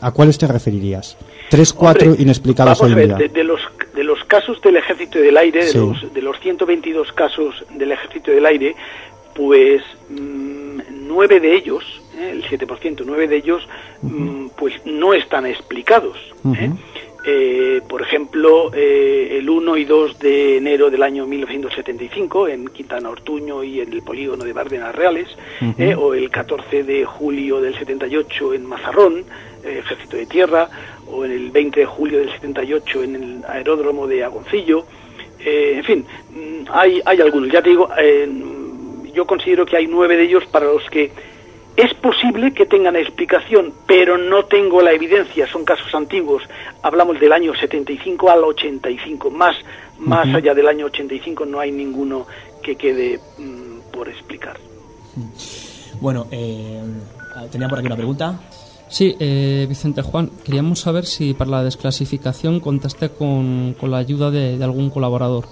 ¿a 0.00 0.10
cuáles 0.12 0.36
te 0.38 0.46
referirías? 0.46 1.16
Tres, 1.48 1.72
cuatro 1.72 2.08
Hombre, 2.10 2.22
inexplicados 2.22 2.80
hoy 2.82 2.92
en 2.92 2.98
día. 3.06 3.16
de, 3.16 3.28
de 3.28 3.44
los, 3.44 3.60
de 3.94 4.04
los 4.04 4.22
casos 4.24 4.60
del 4.60 4.76
Ejército 4.76 5.18
del 5.18 5.36
Aire, 5.38 5.64
de, 5.64 5.74
los, 5.74 6.12
de 6.14 6.22
los 6.22 6.38
122 6.40 7.12
casos 7.12 7.64
del 7.78 7.92
Ejército 7.92 8.30
del 8.30 8.44
Aire, 8.46 8.74
pues 9.34 9.82
nueve 11.06 11.40
de 11.40 11.56
ellos, 11.56 11.84
eh, 12.16 12.30
el 12.30 12.44
7%, 12.44 13.02
nueve 13.04 13.28
de 13.28 13.36
ellos, 13.36 13.68
mm, 14.02 14.48
pues 14.56 14.74
no 14.84 15.14
están 15.14 15.46
explicados. 15.46 16.16
¿eh? 16.54 16.70
Eh, 17.28 17.82
por 17.88 18.02
ejemplo, 18.02 18.70
eh, 18.72 19.38
el 19.38 19.50
1 19.50 19.76
y 19.76 19.84
2 19.84 20.18
de 20.20 20.58
enero 20.58 20.90
del 20.90 21.02
año 21.02 21.26
1975 21.26 22.46
en 22.46 22.68
Quintana 22.68 23.10
Ortuño 23.10 23.64
y 23.64 23.80
en 23.80 23.92
el 23.92 24.02
polígono 24.02 24.44
de 24.44 24.52
Bárdenas 24.52 24.94
Reales, 24.94 25.28
o 25.98 26.14
el 26.14 26.30
14 26.30 26.84
de 26.84 27.04
julio 27.04 27.60
del 27.60 27.76
78 27.76 28.54
en 28.54 28.66
Mazarrón, 28.66 29.24
Ejército 29.64 30.16
de 30.16 30.26
Tierra, 30.26 30.70
o 31.08 31.24
en 31.24 31.32
el 31.32 31.50
20 31.50 31.80
de 31.80 31.86
julio 31.86 32.20
del 32.20 32.30
78 32.30 33.02
en 33.02 33.14
el 33.16 33.44
aeródromo 33.48 34.06
de 34.06 34.22
Agoncillo. 34.22 34.86
En 35.40 35.82
fin, 35.82 36.06
mm, 36.30 36.68
hay, 36.70 37.02
hay 37.04 37.20
algunos. 37.20 37.50
Ya 37.50 37.60
te 37.60 37.70
digo, 37.70 37.88
yo 39.12 39.26
considero 39.26 39.66
que 39.66 39.76
hay 39.76 39.88
nueve 39.88 40.16
de 40.16 40.22
ellos 40.22 40.44
para 40.46 40.66
los 40.66 40.88
que 40.90 41.10
es 41.76 41.92
posible 41.94 42.52
que 42.52 42.66
tengan 42.66 42.96
explicación, 42.96 43.72
pero 43.86 44.16
no 44.18 44.44
tengo 44.46 44.80
la 44.82 44.92
evidencia, 44.92 45.46
son 45.46 45.64
casos 45.64 45.94
antiguos. 45.94 46.42
Hablamos 46.82 47.20
del 47.20 47.32
año 47.32 47.54
75 47.54 48.30
al 48.30 48.44
85, 48.44 49.30
más, 49.30 49.56
más 49.98 50.26
allá 50.34 50.54
del 50.54 50.68
año 50.68 50.86
85 50.86 51.44
no 51.46 51.60
hay 51.60 51.70
ninguno 51.72 52.26
que 52.62 52.76
quede 52.76 53.20
mm, 53.38 53.90
por 53.92 54.08
explicar. 54.08 54.58
Bueno, 56.00 56.26
eh, 56.30 56.80
tenía 57.50 57.68
por 57.68 57.78
aquí 57.78 57.86
una 57.86 57.96
pregunta. 57.96 58.40
Sí, 58.88 59.16
eh, 59.18 59.66
Vicente 59.68 60.00
Juan, 60.02 60.30
queríamos 60.44 60.80
saber 60.80 61.06
si 61.06 61.34
para 61.34 61.50
la 61.50 61.64
desclasificación 61.64 62.60
contaste 62.60 63.08
con, 63.10 63.74
con 63.78 63.90
la 63.90 63.98
ayuda 63.98 64.30
de, 64.30 64.56
de 64.58 64.64
algún 64.64 64.90
colaborador. 64.90 65.44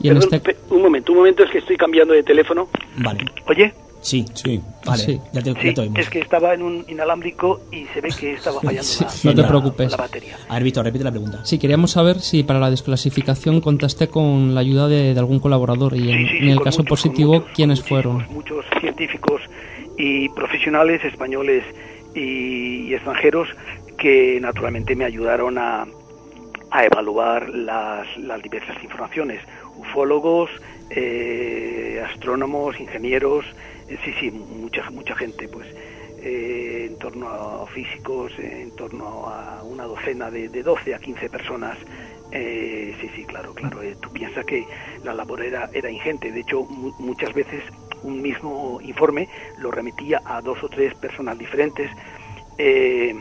Y 0.00 0.08
en 0.08 0.14
Perdón, 0.18 0.34
este... 0.34 0.52
pe- 0.52 0.74
Un 0.74 0.82
momento, 0.82 1.12
un 1.12 1.18
momento, 1.18 1.42
es 1.44 1.50
que 1.50 1.58
estoy 1.58 1.76
cambiando 1.76 2.12
de 2.12 2.22
teléfono. 2.22 2.68
Vale. 2.98 3.24
Oye, 3.46 3.72
Sí, 4.02 4.24
sí. 4.34 4.60
Vale, 4.84 5.02
Sí. 5.04 5.20
ya 5.32 5.42
te, 5.42 5.52
sí, 5.54 5.58
ya 5.68 5.74
te 5.74 5.80
oímos. 5.82 5.98
es 6.00 6.10
que 6.10 6.18
estaba 6.18 6.52
en 6.54 6.62
un 6.62 6.84
inalámbrico 6.88 7.60
y 7.70 7.84
se 7.94 8.00
ve 8.00 8.10
que 8.18 8.32
estaba 8.34 8.60
fallando 8.60 8.82
Sí, 8.82 9.04
la, 9.04 9.30
no 9.30 9.34
te 9.36 9.42
la- 9.42 9.48
preocupes. 9.48 9.90
la 9.92 9.96
batería. 9.96 10.36
A 10.48 10.54
ver, 10.54 10.64
Víctor, 10.64 10.84
repite 10.84 11.04
la 11.04 11.10
pregunta. 11.12 11.40
Sí, 11.44 11.58
queríamos 11.58 11.92
saber 11.92 12.20
si 12.20 12.42
para 12.42 12.58
la 12.58 12.68
desclasificación 12.68 13.60
contaste 13.60 14.08
con 14.08 14.54
la 14.54 14.60
ayuda 14.60 14.88
de, 14.88 15.14
de 15.14 15.18
algún 15.20 15.38
colaborador 15.38 15.94
y 15.96 16.10
en, 16.10 16.28
sí, 16.28 16.36
en 16.38 16.48
el 16.48 16.60
caso 16.60 16.80
muchos, 16.82 16.88
positivo, 16.88 17.44
¿quiénes 17.54 17.80
fueron? 17.82 18.26
muchos 18.30 18.64
científicos 18.80 19.40
y 19.96 20.28
profesionales 20.30 21.04
españoles 21.04 21.62
y, 22.14 22.88
y 22.88 22.94
extranjeros 22.94 23.48
que 23.96 24.38
naturalmente 24.40 24.96
me 24.96 25.04
ayudaron 25.04 25.58
a, 25.58 25.86
a 26.72 26.84
evaluar 26.84 27.48
las, 27.50 28.06
las 28.18 28.42
diversas 28.42 28.82
informaciones. 28.82 29.40
Ufólogos, 29.76 30.50
eh, 30.90 32.02
astrónomos, 32.12 32.78
ingenieros, 32.80 33.44
sí, 34.04 34.12
sí, 34.20 34.30
mucha, 34.30 34.88
mucha 34.90 35.14
gente, 35.16 35.48
pues 35.48 35.66
eh, 36.18 36.86
en 36.88 36.96
torno 36.98 37.28
a 37.28 37.66
físicos, 37.68 38.32
en 38.38 38.72
torno 38.72 39.28
a 39.28 39.62
una 39.62 39.84
docena 39.84 40.30
de, 40.30 40.48
de 40.48 40.62
12 40.62 40.94
a 40.94 40.98
15 40.98 41.28
personas. 41.30 41.78
Eh, 42.30 42.94
sí, 43.00 43.10
sí, 43.14 43.24
claro, 43.24 43.52
claro. 43.54 43.82
eh, 43.82 43.96
tú 44.00 44.08
piensas 44.10 44.44
que 44.46 44.66
la 45.02 45.12
labor 45.12 45.42
era, 45.42 45.68
ingente. 45.90 46.32
De 46.32 46.40
hecho, 46.40 46.64
mu- 46.64 46.94
muchas 46.98 47.32
veces 47.34 47.62
un 48.02 48.22
mismo 48.22 48.80
informe 48.82 49.28
lo 49.56 49.70
remitía 49.70 50.22
a 50.24 50.40
dos 50.40 50.62
o 50.64 50.68
tres 50.68 50.94
personas 50.94 51.36
diferentes 51.38 51.90
eh, 52.58 53.14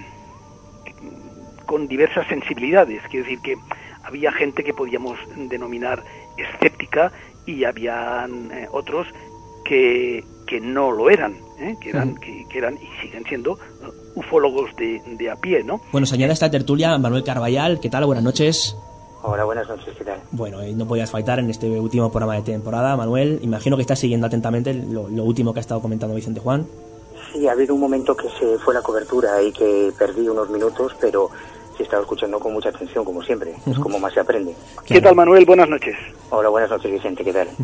con 1.66 1.88
diversas 1.88 2.28
sensibilidades. 2.28 3.02
Quiero 3.10 3.26
decir 3.26 3.42
que 3.42 3.58
había 4.04 4.32
gente 4.32 4.64
que 4.64 4.74
podíamos 4.74 5.18
denominar 5.36 6.04
escéptica 6.38 7.12
y 7.46 7.64
habían 7.66 8.52
eh, 8.52 8.68
otros 8.72 9.08
que, 9.66 10.24
que 10.52 10.60
no 10.60 10.92
lo 10.92 11.10
eran, 11.10 11.38
¿eh? 11.60 11.78
que 11.80 11.92
eran 11.92 12.18
que, 12.18 12.46
que 12.50 12.58
eran 12.58 12.74
y 12.76 13.02
siguen 13.02 13.24
siendo 13.24 13.54
eh, 13.54 13.88
ufólogos 14.16 14.76
de, 14.76 15.02
de 15.18 15.30
a 15.30 15.38
pie, 15.38 15.64
¿no? 15.64 15.80
Bueno, 15.94 16.06
se 16.06 16.16
añade 16.16 16.32
a 16.32 16.34
esta 16.34 16.52
tertulia 16.52 16.98
Manuel 16.98 17.24
Carballal. 17.24 17.80
¿Qué 17.80 17.90
tal? 17.90 18.06
Buenas 18.06 18.26
noches. 18.26 18.76
Hola, 19.22 19.46
buenas 19.46 19.70
noches, 19.70 19.96
¿qué 19.98 20.04
tal? 20.04 20.20
Bueno, 20.32 20.62
eh, 20.62 20.74
no 20.74 20.86
podías 20.86 21.10
faltar 21.10 21.40
en 21.40 21.50
este 21.50 21.70
último 21.80 22.12
programa 22.12 22.36
de 22.36 22.42
temporada, 22.42 22.98
Manuel. 22.98 23.40
Imagino 23.44 23.78
que 23.78 23.84
estás 23.84 24.00
siguiendo 24.00 24.28
atentamente 24.28 24.74
lo, 24.74 25.08
lo 25.08 25.24
último 25.24 25.54
que 25.54 25.62
ha 25.62 25.62
estado 25.62 25.82
comentando 25.82 26.18
Vicente 26.18 26.42
Juan. 26.42 26.68
Sí, 27.32 27.48
ha 27.48 27.54
habido 27.54 27.74
un 27.74 27.80
momento 27.80 28.14
que 28.14 28.28
se 28.38 28.60
fue 28.60 28.74
la 28.74 28.82
cobertura 28.82 29.42
y 29.42 29.54
que 29.54 29.94
perdí 29.98 30.28
unos 30.28 30.50
minutos, 30.50 30.92
pero 31.00 31.30
sí 31.82 31.84
he 31.84 31.88
estado 31.88 32.04
escuchando 32.04 32.40
con 32.40 32.54
mucha 32.54 32.70
atención, 32.70 33.04
como 33.04 33.22
siempre. 33.24 33.54
Es 33.66 33.78
como 33.80 34.00
más 34.00 34.14
se 34.14 34.20
aprende. 34.20 34.54
¿Qué 34.86 35.02
tal, 35.02 35.16
Manuel? 35.16 35.46
Buenas 35.46 35.68
noches. 35.70 35.96
Hola, 36.30 36.50
buenas 36.50 36.70
noches, 36.70 36.92
Vicente, 36.92 37.24
¿qué 37.24 37.34
tal? 37.34 37.48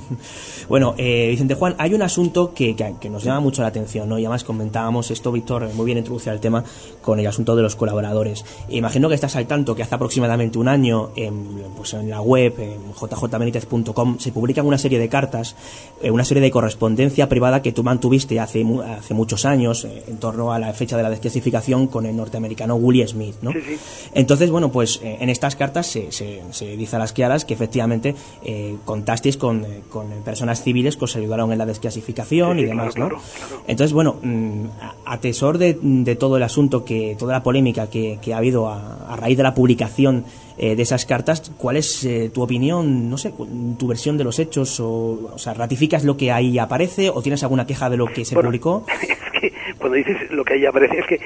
Bueno, 0.67 0.95
eh, 0.97 1.27
Vicente 1.29 1.55
Juan, 1.55 1.75
hay 1.77 1.93
un 1.93 2.01
asunto 2.01 2.53
que, 2.53 2.75
que- 2.75 2.95
que 2.99 3.09
nos 3.09 3.23
llama 3.23 3.39
mucho 3.39 3.61
la 3.61 3.69
atención, 3.69 4.09
¿no? 4.09 4.19
Y 4.19 4.25
además 4.25 4.43
comentábamos 4.43 5.11
esto, 5.11 5.31
Víctor, 5.31 5.69
muy 5.75 5.85
bien 5.85 5.97
introducido 5.97 6.33
al 6.33 6.41
tema 6.41 6.61
con 7.01 7.21
el 7.21 7.27
asunto 7.27 7.55
de 7.55 7.61
los 7.61 7.77
colaboradores. 7.77 8.43
Imagino 8.67 9.07
que 9.07 9.15
estás 9.15 9.37
al 9.37 9.47
tanto 9.47 9.75
que 9.75 9.83
hace 9.83 9.95
aproximadamente 9.95 10.57
un 10.59 10.67
año 10.67 11.11
en, 11.15 11.63
pues 11.77 11.93
en 11.93 12.09
la 12.09 12.19
web, 12.19 12.53
en 12.59 12.91
jjbenitez.com, 12.93 14.19
se 14.19 14.31
publican 14.33 14.65
una 14.65 14.77
serie 14.77 14.99
de 14.99 15.07
cartas, 15.07 15.55
eh, 16.01 16.11
una 16.11 16.25
serie 16.25 16.41
de 16.41 16.51
correspondencia 16.51 17.29
privada 17.29 17.61
que 17.61 17.71
tú 17.71 17.83
mantuviste 17.83 18.39
hace, 18.41 18.63
mu- 18.65 18.81
hace 18.81 19.13
muchos 19.13 19.45
años 19.45 19.85
eh, 19.85 20.03
en 20.07 20.17
torno 20.17 20.51
a 20.51 20.59
la 20.59 20.73
fecha 20.73 20.97
de 20.97 21.03
la 21.03 21.09
desclasificación 21.09 21.87
con 21.87 22.05
el 22.05 22.15
norteamericano 22.17 22.75
Willie 22.75 23.07
Smith, 23.07 23.35
¿no? 23.41 23.51
Entonces, 24.13 24.49
bueno, 24.49 24.71
pues 24.71 24.99
eh, 25.03 25.17
en 25.19 25.29
estas 25.29 25.55
cartas 25.55 25.87
se, 25.87 26.11
se, 26.11 26.41
se 26.51 26.77
dice 26.77 26.95
a 26.95 26.99
las 26.99 27.13
claras 27.13 27.45
que 27.45 27.53
efectivamente 27.53 28.15
eh, 28.43 28.75
contasteis 28.85 29.37
con, 29.37 29.65
eh, 29.65 29.81
con 29.89 30.07
personas 30.23 30.63
civiles 30.63 30.97
que 30.97 31.05
os 31.05 31.15
ayudaron 31.15 31.51
en 31.51 31.57
la 31.57 31.65
desclasificación 31.65 32.57
Sí, 32.57 32.63
y 32.63 32.65
demás, 32.65 32.95
claro, 32.95 33.17
¿no? 33.17 33.21
claro, 33.47 33.63
Entonces, 33.67 33.93
bueno, 33.93 34.17
mm, 34.21 34.65
a 35.05 35.17
tesor 35.19 35.57
de, 35.57 35.77
de 35.81 36.15
todo 36.15 36.37
el 36.37 36.43
asunto, 36.43 36.85
que 36.85 37.15
toda 37.17 37.33
la 37.33 37.43
polémica 37.43 37.89
que, 37.89 38.19
que 38.21 38.33
ha 38.33 38.37
habido 38.37 38.67
a, 38.69 39.13
a 39.13 39.15
raíz 39.15 39.37
de 39.37 39.43
la 39.43 39.53
publicación 39.53 40.25
eh, 40.57 40.75
de 40.75 40.81
esas 40.81 41.05
cartas, 41.05 41.51
¿cuál 41.57 41.77
es 41.77 42.03
eh, 42.03 42.31
tu 42.33 42.41
opinión, 42.41 43.09
no 43.09 43.17
sé, 43.17 43.31
tu 43.77 43.87
versión 43.87 44.17
de 44.17 44.23
los 44.23 44.39
hechos? 44.39 44.79
O, 44.79 45.29
o 45.33 45.37
sea, 45.37 45.53
¿ratificas 45.53 46.03
lo 46.03 46.17
que 46.17 46.31
ahí 46.31 46.57
aparece 46.57 47.09
o 47.11 47.21
tienes 47.21 47.43
alguna 47.43 47.67
queja 47.67 47.89
de 47.91 47.97
lo 47.97 48.07
que 48.07 48.25
se 48.25 48.33
Bueno, 48.33 48.49
publicó? 48.49 48.83
es 49.01 49.39
que 49.41 49.53
cuando 49.77 49.95
dices 49.97 50.17
lo 50.31 50.43
que 50.43 50.55
ahí 50.55 50.65
aparece, 50.65 50.97
es 50.99 51.05
que 51.05 51.19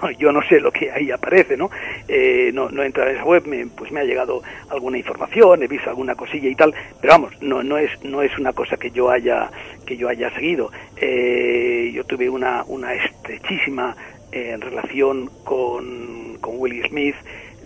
yo, 0.18 0.32
no 0.32 0.42
sé 0.42 0.60
lo 0.60 0.70
que 0.72 0.90
ahí 0.90 1.10
aparece, 1.10 1.56
¿no? 1.56 1.70
Eh, 2.08 2.50
no, 2.52 2.70
no 2.70 2.82
he 2.82 2.86
entrado 2.86 3.10
en 3.10 3.16
esa 3.16 3.24
web, 3.24 3.46
me, 3.46 3.66
pues 3.66 3.90
me 3.92 4.00
ha 4.00 4.04
llegado 4.04 4.42
alguna 4.68 4.98
información, 4.98 5.62
he 5.62 5.66
visto 5.68 5.90
alguna 5.90 6.14
cosilla 6.14 6.48
y 6.48 6.54
tal, 6.54 6.74
pero 7.00 7.14
vamos, 7.14 7.32
no, 7.40 7.62
no 7.62 7.78
es, 7.78 7.90
no 8.04 8.22
es 8.22 8.36
una 8.38 8.52
cosa 8.52 8.76
que 8.76 8.90
yo 8.90 9.10
haya, 9.10 9.50
que 9.86 9.96
yo 9.96 10.08
haya 10.08 10.30
seguido. 10.34 10.70
Eh, 10.96 11.90
yo 11.94 12.04
tuve 12.04 12.28
una, 12.28 12.64
una 12.66 12.94
estrechísima 12.94 13.96
eh, 14.32 14.56
relación 14.60 15.28
con, 15.44 16.38
con 16.40 16.54
Willie 16.58 16.86
Smith 16.88 17.16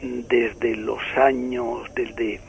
desde 0.01 0.77
los 0.77 1.01
años, 1.17 1.91
desde, 1.95 2.41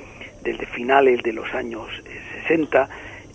desde 0.41 0.65
finales 0.67 1.21
de 1.23 1.33
los 1.33 1.53
años 1.53 1.87
eh, 2.05 2.19
60, 2.47 2.89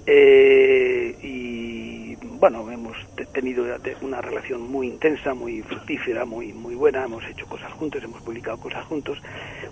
eh, 0.06 1.14
y 1.22 1.99
bueno, 2.40 2.70
hemos 2.70 2.96
te- 3.16 3.26
tenido 3.26 3.64
una 4.00 4.20
relación 4.22 4.62
muy 4.70 4.88
intensa, 4.88 5.34
muy 5.34 5.60
fructífera, 5.62 6.24
muy 6.24 6.52
muy 6.54 6.74
buena, 6.74 7.04
hemos 7.04 7.22
hecho 7.26 7.46
cosas 7.46 7.70
juntos, 7.72 8.02
hemos 8.02 8.22
publicado 8.22 8.56
cosas 8.58 8.84
juntos. 8.86 9.18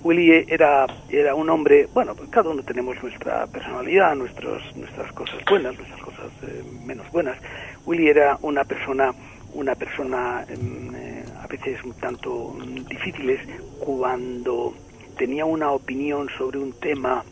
Willy 0.05 0.45
era 0.49 0.87
era 1.09 1.35
un 1.35 1.49
hombre, 1.49 1.89
bueno, 1.95 2.15
pues 2.15 2.29
cada 2.29 2.51
uno 2.51 2.63
tenemos 2.63 3.03
nuestra 3.03 3.47
personalidad, 3.47 4.15
nuestros 4.15 4.63
nuestras 4.77 5.11
cosas 5.13 5.39
buenas, 5.49 5.75
nuestras 5.77 6.01
cosas 6.03 6.31
eh, 6.43 6.63
menos 6.85 7.11
buenas. 7.11 7.39
Willy 7.87 8.09
era 8.09 8.39
una 8.43 8.65
persona 8.65 9.15
una 9.55 9.75
persona 9.75 10.45
em, 10.49 10.95
eh, 10.95 11.25
a 11.43 11.47
veces 11.47 11.83
un 11.83 11.95
tanto 11.95 12.55
mm, 12.59 12.85
difíciles 12.85 13.41
cuando 13.81 14.75
tenía 15.17 15.47
una 15.47 15.71
opinión 15.73 16.29
sobre 16.37 16.59
un 16.59 16.73
tema 16.75 17.25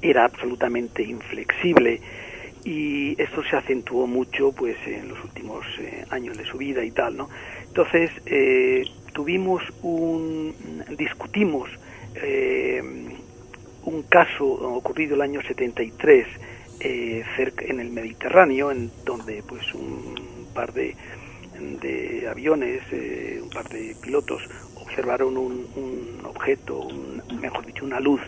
era 0.00 0.24
absolutamente 0.24 1.02
inflexible 1.02 2.00
y 2.64 3.20
esto 3.22 3.42
se 3.44 3.56
acentuó 3.56 4.06
mucho 4.06 4.52
pues 4.52 4.76
en 4.86 5.08
los 5.08 5.22
últimos 5.24 5.64
eh, 5.78 6.04
años 6.10 6.36
de 6.36 6.44
su 6.44 6.58
vida 6.58 6.84
y 6.84 6.92
tal 6.92 7.16
no 7.16 7.30
entonces 7.68 8.10
eh, 8.26 8.84
tuvimos 9.14 9.62
un 9.82 10.84
discutimos 10.98 11.70
eh, 12.14 12.82
un 13.82 14.02
caso 14.04 14.46
ocurrido 14.46 15.14
el 15.16 15.22
año 15.22 15.40
73 15.42 16.26
eh, 16.80 17.24
cerca 17.36 17.64
en 17.66 17.80
el 17.80 17.90
Mediterráneo 17.90 18.70
en 18.72 18.92
donde 19.04 19.42
pues 19.44 19.62
un 19.74 20.48
par 20.54 20.72
de 20.72 20.96
de 21.60 22.28
aviones, 22.28 22.82
eh, 22.92 23.40
un 23.42 23.50
par 23.50 23.68
de 23.70 23.96
pilotos 24.00 24.42
observaron 24.74 25.36
un, 25.38 25.68
un 25.74 26.26
objeto, 26.26 26.78
un- 26.80 27.22
mejor 27.40 27.66
dicho, 27.66 27.84
una 27.84 28.00
luz, 28.00 28.20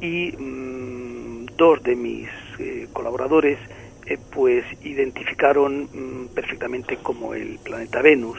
y 0.00 0.32
mm, 0.38 1.31
dos 1.56 1.82
de 1.82 1.96
mis 1.96 2.28
eh, 2.58 2.88
colaboradores 2.92 3.58
eh, 4.06 4.18
pues 4.32 4.64
identificaron 4.82 5.84
mm, 5.84 6.34
perfectamente 6.34 6.96
como 6.96 7.34
el 7.34 7.58
planeta 7.58 8.02
Venus. 8.02 8.38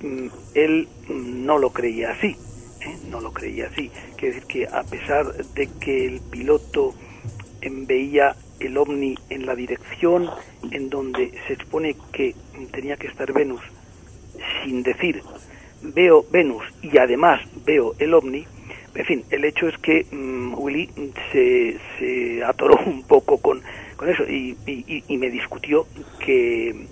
Mm, 0.00 0.28
él 0.54 0.88
mm, 1.08 1.44
no 1.44 1.58
lo 1.58 1.70
creía 1.70 2.12
así, 2.12 2.36
¿eh? 2.80 2.96
no 3.10 3.20
lo 3.20 3.32
creía 3.32 3.66
así. 3.66 3.90
Quiere 4.16 4.34
decir 4.34 4.48
que 4.48 4.66
a 4.66 4.82
pesar 4.84 5.34
de 5.34 5.68
que 5.80 6.06
el 6.06 6.20
piloto 6.20 6.94
em, 7.60 7.86
veía 7.86 8.36
el 8.60 8.76
ovni 8.76 9.16
en 9.30 9.46
la 9.46 9.54
dirección 9.54 10.30
en 10.70 10.90
donde 10.90 11.32
se 11.46 11.54
expone 11.54 11.96
que 12.12 12.34
tenía 12.72 12.96
que 12.96 13.06
estar 13.06 13.32
Venus, 13.32 13.62
sin 14.64 14.82
decir 14.82 15.22
veo 15.82 16.24
Venus 16.30 16.62
y 16.82 16.98
además 16.98 17.40
veo 17.64 17.94
el 17.98 18.14
ovni, 18.14 18.46
en 18.94 19.04
fin, 19.04 19.24
el 19.30 19.44
hecho 19.44 19.68
es 19.68 19.76
que 19.78 20.06
mm, 20.10 20.54
Willy 20.58 20.90
se, 21.32 21.78
se 21.98 22.44
atoró 22.44 22.76
un 22.86 23.02
poco 23.04 23.38
con, 23.38 23.62
con 23.96 24.08
eso 24.08 24.24
y, 24.24 24.56
y- 24.66 25.16
me 25.18 25.30
discutió 25.30 25.86
que, 26.18 26.86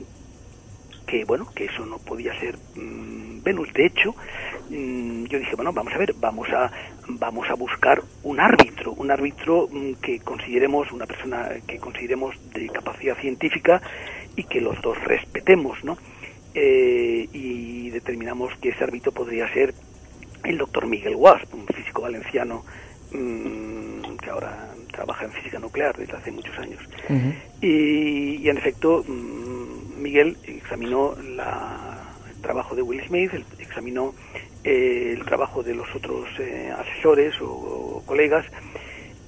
que 1.07 1.25
bueno, 1.25 1.49
que 1.55 1.65
eso 1.67 1.85
no 1.87 1.99
podía 1.99 2.39
ser 2.39 2.57
mm, 2.77 3.43
Venus. 3.43 3.73
De 3.73 3.87
hecho, 3.87 4.15
mm, 4.71 5.25
yo 5.25 5.39
dije, 5.39 5.57
bueno, 5.57 5.73
vamos 5.73 5.93
a 5.95 5.99
ver, 5.99 6.15
vamos 6.19 6.49
a 6.51 6.71
vamos 7.11 7.49
a 7.49 7.55
buscar 7.55 8.03
un 8.23 8.39
árbitro, 8.39 8.93
un 8.93 9.11
árbitro 9.11 9.67
mm, 9.71 9.95
que 10.03 10.21
consideremos 10.21 10.93
una 10.93 11.07
persona 11.07 11.49
que 11.67 11.79
consideremos 11.79 12.35
de 12.53 12.69
capacidad 12.69 13.17
científica 13.19 13.81
y 14.37 14.45
que 14.45 14.61
los 14.61 14.81
dos 14.83 15.03
respetemos, 15.05 15.83
¿no? 15.85 15.97
Eh, 16.55 17.29
y 17.33 17.91
determinamos 17.91 18.53
que 18.61 18.71
ese 18.71 18.85
árbitro 18.85 19.13
podría 19.13 19.51
ser 19.53 19.73
el 20.45 20.59
doctor 20.59 20.87
Miguel 20.87 21.15
Wasp, 21.17 21.53
un 21.55 21.67
físico 21.67 22.03
valenciano 22.03 22.65
mm, 23.13 24.17
que 24.23 24.31
ahora 24.31 24.75
trabaja 24.93 25.25
en 25.25 25.33
física 25.33 25.59
nuclear 25.59 25.97
desde 25.97 26.17
hace 26.17 26.31
muchos 26.33 26.57
años. 26.59 26.81
Y, 27.61 28.37
y, 28.43 28.49
en 28.49 28.59
efecto, 28.59 29.05
mm, 29.07 30.01
Miguel 30.03 30.37
examinó 30.45 31.15
la- 31.37 32.05
el 32.31 32.41
trabajo 32.43 32.75
de 32.75 32.83
Will 32.83 33.03
Smith, 33.07 33.33
el- 33.35 33.45
examinó 33.59 34.15
eh, 34.65 35.15
el 35.17 35.25
trabajo 35.25 35.63
de 35.63 35.75
los 35.75 35.87
otros 35.95 36.29
eh, 36.41 36.71
asesores 36.77 37.41
o, 37.41 37.47
o 37.49 38.03
colegas 38.05 38.45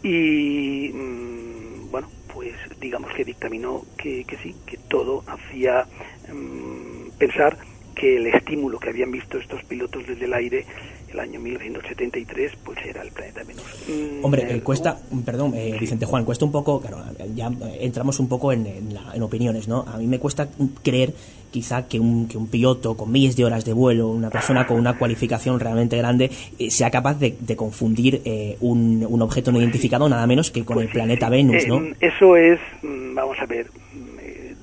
y, 0.03 0.91
mm, 0.93 1.91
bueno, 1.91 2.09
pues 2.33 2.53
digamos 2.81 3.13
que 3.15 3.25
dictaminó 3.25 3.83
que, 3.97 4.25
que 4.25 4.37
sí, 4.39 4.55
que 4.67 4.77
todo 4.89 5.23
hacía 5.27 5.87
mm, 6.33 7.11
pensar 7.19 7.57
que 8.01 8.17
el 8.17 8.27
estímulo 8.29 8.79
que 8.79 8.89
habían 8.89 9.11
visto 9.11 9.37
estos 9.39 9.63
pilotos 9.65 10.07
desde 10.07 10.25
el 10.25 10.33
aire 10.33 10.65
el 11.13 11.21
año 11.21 11.41
1973 11.41 12.53
pues 12.65 12.79
era 12.87 13.03
el 13.03 13.11
planeta 13.11 13.43
Venus. 13.45 13.63
Mm, 13.89 14.25
Hombre, 14.25 14.43
eh, 14.43 14.57
eh, 14.57 14.61
cuesta, 14.63 14.99
perdón, 15.25 15.53
eh, 15.55 15.77
Vicente 15.79 16.07
Juan, 16.07 16.25
cuesta 16.25 16.45
un 16.45 16.53
poco, 16.53 16.81
claro, 16.81 16.99
ya 17.35 17.49
eh, 17.49 17.79
entramos 17.81 18.19
un 18.21 18.29
poco 18.29 18.53
en, 18.53 18.67
en 18.67 18.95
la- 18.95 19.13
en 19.15 19.23
opiniones, 19.23 19.69
¿no? 19.69 19.85
A 19.87 19.99
mí 19.99 20.07
me 20.07 20.19
cuesta 20.19 20.49
creer 20.83 21.13
quizá 21.51 21.89
que 21.89 21.99
un, 21.99 22.29
que 22.29 22.39
un 22.39 22.47
piloto 22.47 22.97
con 22.97 23.11
miles 23.11 23.37
de 23.37 23.45
horas 23.45 23.65
de 23.65 23.73
vuelo, 23.73 24.07
una 24.09 24.31
persona 24.31 24.67
con 24.69 24.79
una 24.79 24.97
cualificación 24.97 25.59
realmente 25.61 25.97
grande, 25.99 26.31
eh, 26.59 26.71
sea 26.71 26.91
capaz 26.91 27.15
de, 27.19 27.37
de 27.41 27.57
confundir 27.57 28.23
eh, 28.25 28.57
un, 28.61 29.05
un 29.09 29.21
objeto 29.21 29.51
no 29.53 29.59
identificado 29.61 30.09
nada 30.09 30.27
menos 30.29 30.51
que 30.53 30.65
con 30.65 30.79
el 30.79 30.89
planeta 30.89 31.29
Venus, 31.29 31.67
¿no? 31.67 31.81
Eh, 31.83 31.97
eso 32.01 32.37
es, 32.37 32.61
mm, 32.83 33.15
vamos 33.15 33.37
a 33.41 33.47
ver, 33.47 33.67
mm, 33.93 34.19
eh, 34.21 34.55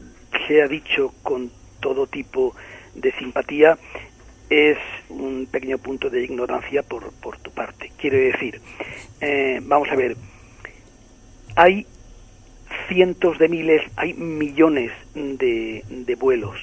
se 0.48 0.62
ha 0.62 0.68
dicho 0.68 1.14
con 1.24 1.52
todo 1.82 2.08
tipo 2.08 2.56
de 2.98 3.14
simpatía, 3.14 3.78
es 4.50 4.78
un 5.10 5.48
pequeño 5.50 5.78
punto 5.78 6.10
de 6.10 6.24
ignorancia 6.24 6.84
por, 6.84 7.14
por 7.14 7.38
tu 7.40 7.52
parte. 7.52 7.92
Quiero 7.98 8.18
decir, 8.18 8.60
eh, 9.22 9.62
vamos 9.64 9.88
a 9.90 9.96
ver, 9.96 10.18
hay 11.56 11.88
cientos 12.88 13.38
de 13.40 13.50
miles, 13.50 13.84
hay 13.96 14.14
millones 14.14 14.92
de, 15.14 15.84
de 15.88 16.16
vuelos. 16.16 16.60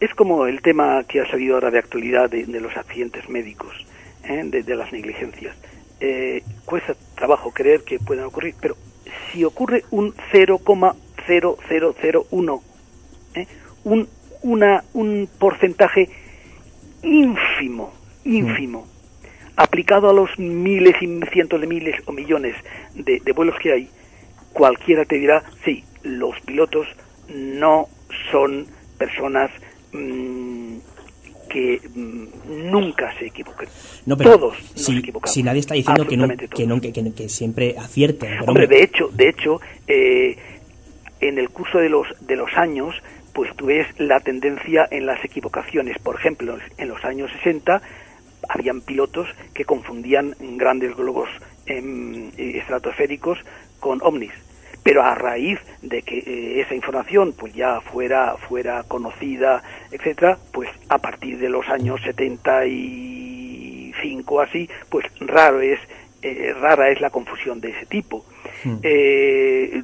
Es 0.00 0.14
como 0.14 0.46
el 0.46 0.60
tema 0.62 1.04
que 1.04 1.20
ha 1.20 1.30
salido 1.30 1.54
ahora 1.54 1.70
de 1.70 1.78
actualidad 1.78 2.28
de, 2.28 2.60
los 2.60 2.76
accidentes 2.76 3.28
médicos, 3.28 3.86
¿eh? 4.24 4.42
de, 4.44 4.62
de 4.62 4.74
las 4.74 4.92
negligencias. 4.92 5.56
Eh, 6.00 6.42
cuesta 6.64 6.96
trabajo 7.14 7.52
creer 7.52 7.84
que 7.84 8.00
puedan 8.00 8.24
ocurrir, 8.24 8.56
pero 8.60 8.76
si 9.30 9.44
ocurre 9.44 9.84
un 9.90 10.14
0,0001, 10.32 12.62
¿eh? 13.34 13.46
un, 13.84 14.08
una, 14.42 14.84
un 14.92 15.28
porcentaje 15.38 16.08
ínfimo, 17.02 17.92
ínfimo, 18.24 18.86
aplicado 19.56 20.10
a 20.10 20.12
los 20.12 20.30
miles 20.38 20.94
y 21.00 21.20
cientos 21.32 21.60
de 21.60 21.66
miles 21.66 21.96
o 22.06 22.12
millones 22.12 22.54
de, 22.94 23.20
de 23.20 23.32
vuelos 23.32 23.56
que 23.60 23.72
hay, 23.72 23.88
cualquiera 24.52 25.04
te 25.04 25.16
dirá, 25.16 25.42
sí, 25.64 25.84
los 26.02 26.38
pilotos 26.40 26.86
no 27.34 27.88
son 28.30 28.66
personas 28.98 29.50
mm, 29.92 30.76
que 31.50 31.80
mm, 31.94 32.70
nunca 32.70 33.12
se 33.18 33.26
equivoquen. 33.26 33.68
No, 34.06 34.16
pero 34.16 34.38
todos 34.38 34.56
nos 34.58 34.84
si, 34.84 34.98
equivocamos. 34.98 35.32
si 35.34 35.42
nadie 35.42 35.60
está 35.60 35.74
diciendo 35.74 36.06
que, 36.06 36.16
no, 36.16 36.28
que, 36.28 36.66
no, 36.66 36.80
que, 36.80 36.92
que- 36.92 37.12
que 37.14 37.28
siempre 37.28 37.76
acierten. 37.78 38.30
pero 38.30 38.44
Hombre, 38.44 38.64
hombre, 38.64 38.66
de 38.78 38.82
hecho, 38.84 39.08
de 39.12 39.28
hecho, 39.28 39.60
eh, 39.86 40.36
en 41.20 41.38
el 41.38 41.50
curso 41.50 41.78
de 41.78 41.88
los 41.88 42.06
de 42.20 42.36
los 42.36 42.52
años, 42.54 42.94
pues 43.32 43.54
tú 43.56 43.66
ves 43.66 43.86
la 43.98 44.20
tendencia 44.20 44.86
en 44.90 45.06
las 45.06 45.24
equivocaciones. 45.24 45.98
Por 45.98 46.16
ejemplo, 46.16 46.58
en 46.76 46.88
los 46.88 47.04
años 47.04 47.30
60 47.38 47.80
habían 48.48 48.80
pilotos 48.80 49.28
que 49.54 49.64
confundían 49.64 50.34
grandes 50.56 50.96
globos 50.96 51.28
em, 51.66 52.32
estratosféricos 52.36 53.38
con 53.80 54.00
ovnis. 54.02 54.32
pero 54.82 55.04
a 55.04 55.14
raíz 55.14 55.60
de 55.80 56.02
que 56.02 56.18
eh, 56.18 56.60
esa 56.60 56.74
información 56.74 57.32
pues 57.38 57.54
ya 57.54 57.80
fuera 57.80 58.36
fuera 58.48 58.82
conocida 58.82 59.62
etcétera 59.92 60.38
pues 60.52 60.68
a 60.88 60.98
partir 60.98 61.38
de 61.38 61.48
los 61.48 61.68
años 61.68 62.00
75 62.02 64.40
así 64.40 64.68
pues 64.90 65.06
raro 65.20 65.60
es 65.60 65.78
eh, 66.22 66.52
rara 66.60 66.90
es 66.90 67.00
la 67.00 67.10
confusión 67.10 67.60
de 67.60 67.70
ese 67.70 67.86
tipo 67.86 68.24
Hmm. 68.64 68.76
Eh, 68.82 69.82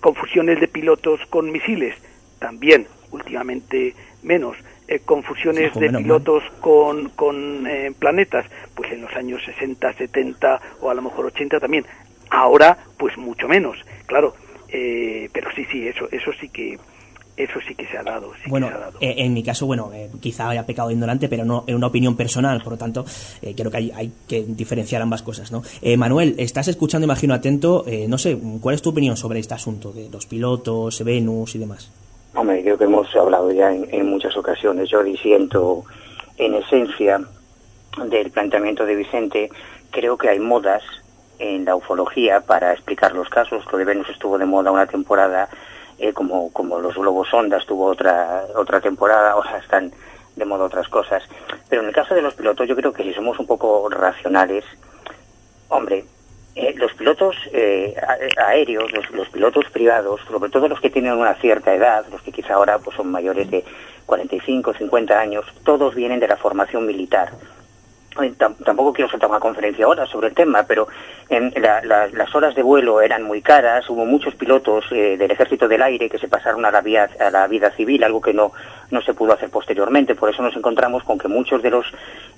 confusiones 0.00 0.60
de 0.60 0.68
pilotos 0.68 1.20
con 1.30 1.50
misiles 1.50 1.94
también 2.40 2.88
últimamente 3.12 3.94
menos 4.22 4.56
Eh, 4.92 4.98
confusiones 5.06 5.72
de 5.78 5.88
pilotos 5.88 6.42
con, 6.60 7.10
con 7.10 7.64
eh, 7.68 7.92
planetas 7.96 8.44
pues 8.74 8.90
en 8.90 9.02
los 9.02 9.12
años 9.14 9.40
60 9.46 9.92
70 9.92 10.60
o 10.80 10.90
a 10.90 10.94
lo 10.94 11.02
mejor 11.02 11.26
80 11.26 11.60
también 11.60 11.84
ahora 12.28 12.76
pues 12.98 13.16
mucho 13.16 13.46
menos 13.46 13.76
claro 14.06 14.34
eh, 14.68 15.28
pero 15.32 15.48
sí 15.54 15.64
sí 15.70 15.86
eso 15.86 16.08
eso 16.10 16.32
sí 16.40 16.48
que 16.48 16.76
eso 17.36 17.58
sí 17.66 17.76
que 17.76 17.86
se 17.86 17.96
ha 17.98 18.02
dado 18.02 18.32
sí 18.34 18.42
que 18.44 18.50
Bueno, 18.50 18.66
se 18.66 18.74
ha 18.74 18.78
dado. 18.78 18.98
eh, 19.00 19.14
en 19.18 19.32
mi 19.32 19.44
caso, 19.44 19.64
bueno, 19.64 19.92
eh, 19.94 20.10
quizá 20.20 20.48
haya 20.50 20.66
pecado 20.66 20.88
de 20.88 20.94
ignorante, 20.94 21.28
pero 21.28 21.44
no 21.44 21.62
en 21.68 21.76
una 21.76 21.86
opinión 21.86 22.16
personal, 22.16 22.60
por 22.60 22.72
lo 22.72 22.78
tanto, 22.78 23.04
eh, 23.42 23.54
creo 23.56 23.70
que 23.70 23.76
hay, 23.78 23.92
hay 23.94 24.12
que 24.28 24.42
diferenciar 24.46 25.00
ambas 25.02 25.22
cosas, 25.22 25.52
¿no? 25.52 25.62
Eh, 25.80 25.96
Manuel, 25.96 26.34
estás 26.38 26.66
escuchando, 26.68 27.04
imagino, 27.06 27.32
atento, 27.32 27.84
eh, 27.86 28.06
no 28.08 28.18
sé, 28.18 28.36
¿cuál 28.60 28.74
es 28.74 28.82
tu 28.82 28.90
opinión 28.90 29.16
sobre 29.16 29.38
este 29.38 29.54
asunto 29.54 29.92
de 29.92 30.10
los 30.10 30.26
pilotos, 30.26 31.02
Venus 31.04 31.54
y 31.54 31.58
demás? 31.58 31.90
Hombre, 32.34 32.62
creo 32.62 32.78
que 32.78 32.84
hemos 32.84 33.14
hablado 33.16 33.50
ya 33.50 33.72
en, 33.72 34.08
muchas 34.08 34.36
ocasiones. 34.36 34.88
Yo 34.88 35.02
disiento 35.02 35.84
en 36.36 36.54
esencia 36.54 37.20
del 38.06 38.30
planteamiento 38.30 38.86
de 38.86 38.94
Vicente. 38.94 39.50
Creo 39.90 40.16
que 40.16 40.28
hay 40.28 40.38
modas 40.38 40.82
en 41.40 41.64
la 41.64 41.74
ufología 41.74 42.40
para 42.40 42.72
explicar 42.72 43.14
los 43.14 43.28
casos. 43.28 43.64
Lo 43.72 43.78
de 43.78 43.84
Venus 43.84 44.08
estuvo 44.10 44.38
de 44.38 44.46
moda 44.46 44.70
una 44.70 44.86
temporada, 44.86 45.48
eh, 45.98 46.12
como, 46.12 46.52
como 46.52 46.78
los 46.78 46.94
globos 46.94 47.28
sondas 47.28 47.66
tuvo 47.66 47.86
otra, 47.86 48.44
otra 48.54 48.80
temporada, 48.80 49.30
ahora 49.32 49.58
están 49.58 49.92
de 50.36 50.44
moda 50.44 50.64
otras 50.64 50.88
cosas. 50.88 51.24
Pero 51.68 51.82
en 51.82 51.88
el 51.88 51.94
caso 51.94 52.14
de 52.14 52.22
los 52.22 52.34
pilotos, 52.34 52.68
yo 52.68 52.76
creo 52.76 52.92
que 52.92 53.02
si 53.02 53.12
somos 53.12 53.40
un 53.40 53.46
poco 53.46 53.88
racionales, 53.90 54.64
hombre, 55.68 56.04
eh, 56.54 56.74
los 56.76 56.92
pilotos 56.94 57.36
eh, 57.52 57.94
a- 58.38 58.48
aéreos, 58.48 58.90
los, 58.92 59.10
los 59.10 59.28
pilotos 59.28 59.64
privados, 59.70 60.20
sobre 60.28 60.50
todo 60.50 60.68
los 60.68 60.80
que 60.80 60.90
tienen 60.90 61.12
una 61.14 61.34
cierta 61.34 61.74
edad, 61.74 62.04
los 62.10 62.20
que 62.22 62.32
quizá 62.32 62.54
ahora 62.54 62.78
pues, 62.78 62.96
son 62.96 63.10
mayores 63.10 63.50
de 63.50 63.64
45, 64.06 64.74
50 64.74 65.18
años, 65.18 65.44
todos 65.64 65.94
vienen 65.94 66.20
de 66.20 66.28
la 66.28 66.36
formación 66.36 66.86
militar. 66.86 67.30
Tam- 68.30 68.54
Tampoco 68.64 68.92
quiero 68.92 69.10
soltar 69.10 69.28
una 69.30 69.40
conferencia 69.40 69.84
ahora 69.84 70.06
sobre 70.06 70.28
el 70.28 70.34
tema, 70.34 70.64
pero 70.64 70.86
la- 71.28 71.82
la- 71.82 72.08
las 72.08 72.34
horas 72.34 72.54
de 72.54 72.62
vuelo 72.62 73.00
eran 73.00 73.22
muy 73.22 73.40
caras. 73.42 73.88
Hubo 73.88 74.04
muchos 74.04 74.34
pilotos 74.34 74.84
eh, 74.92 75.16
del 75.16 75.30
Ejército 75.30 75.66
del 75.68 75.82
Aire 75.82 76.08
que 76.10 76.18
se 76.18 76.28
pasaron 76.28 76.64
a 76.64 76.70
la, 76.70 76.80
vía, 76.80 77.08
a 77.18 77.30
la 77.30 77.46
vida 77.46 77.70
civil, 77.72 78.04
algo 78.04 78.20
que 78.20 78.32
no, 78.34 78.52
no 78.90 79.00
se 79.02 79.14
pudo 79.14 79.32
hacer 79.32 79.50
posteriormente. 79.50 80.14
Por 80.14 80.30
eso 80.30 80.42
nos 80.42 80.56
encontramos 80.56 81.02
con 81.04 81.18
que 81.18 81.28
muchos 81.28 81.62
de 81.62 81.70
los 81.70 81.86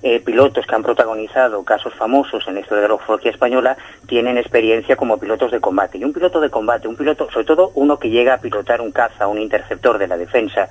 eh, 0.03 0.21
pilotos 0.21 0.67
que 0.67 0.75
han 0.75 0.83
protagonizado 0.83 1.65
casos 1.65 1.95
famosos 1.95 2.47
en 2.49 2.55
la 2.55 2.61
historia 2.61 2.83
de 2.83 2.89
la 2.89 2.95
ufología 2.95 3.31
española 3.31 3.77
tienen 4.07 4.37
experiencia 4.39 4.97
como 4.97 5.19
pilotos 5.19 5.51
de 5.53 5.61
combate. 5.61 5.99
Y 5.99 6.05
un 6.05 6.13
piloto 6.13 6.41
de 6.41 6.51
combate, 6.51 6.89
un 6.89 6.97
piloto, 6.97 7.31
sobre 7.31 7.47
todo 7.47 7.73
uno 7.75 7.99
que 7.99 8.11
llega 8.11 8.35
a 8.35 8.39
pilotar 8.39 8.81
un 8.81 8.93
caza, 8.93 9.27
un 9.27 9.39
interceptor 9.41 9.99
de 9.99 10.09
la 10.09 10.17
defensa, 10.17 10.69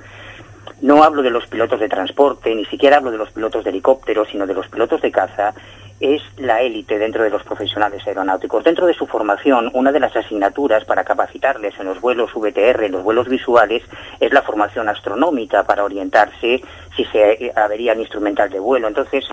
no 0.81 1.03
hablo 1.03 1.21
de 1.21 1.29
los 1.29 1.47
pilotos 1.47 1.79
de 1.79 1.89
transporte, 1.89 2.53
ni 2.53 2.65
siquiera 2.65 2.97
hablo 2.97 3.11
de 3.11 3.17
los 3.17 3.31
pilotos 3.31 3.63
de 3.63 3.69
helicópteros, 3.69 4.29
sino 4.29 4.47
de 4.47 4.53
los 4.53 4.67
pilotos 4.67 5.01
de 5.01 5.11
caza, 5.11 5.53
es 5.99 6.21
la 6.37 6.61
élite 6.61 6.97
dentro 6.97 7.23
de 7.23 7.29
los 7.29 7.43
profesionales 7.43 8.05
aeronáuticos. 8.07 8.63
Dentro 8.63 8.87
de 8.87 8.95
su 8.95 9.05
formación, 9.05 9.69
una 9.73 9.91
de 9.91 9.99
las 9.99 10.15
asignaturas 10.15 10.83
para 10.83 11.03
capacitarles 11.03 11.79
en 11.79 11.85
los 11.85 12.01
vuelos 12.01 12.31
VTR, 12.33 12.83
en 12.83 12.93
los 12.93 13.03
vuelos 13.03 13.29
visuales, 13.29 13.83
es 14.19 14.33
la 14.33 14.41
formación 14.41 14.89
astronómica 14.89 15.63
para 15.63 15.83
orientarse 15.83 16.63
si 16.95 17.05
se 17.05 17.53
avería 17.55 17.93
el 17.93 17.99
instrumental 17.99 18.49
de 18.49 18.59
vuelo. 18.59 18.87
Entonces, 18.87 19.25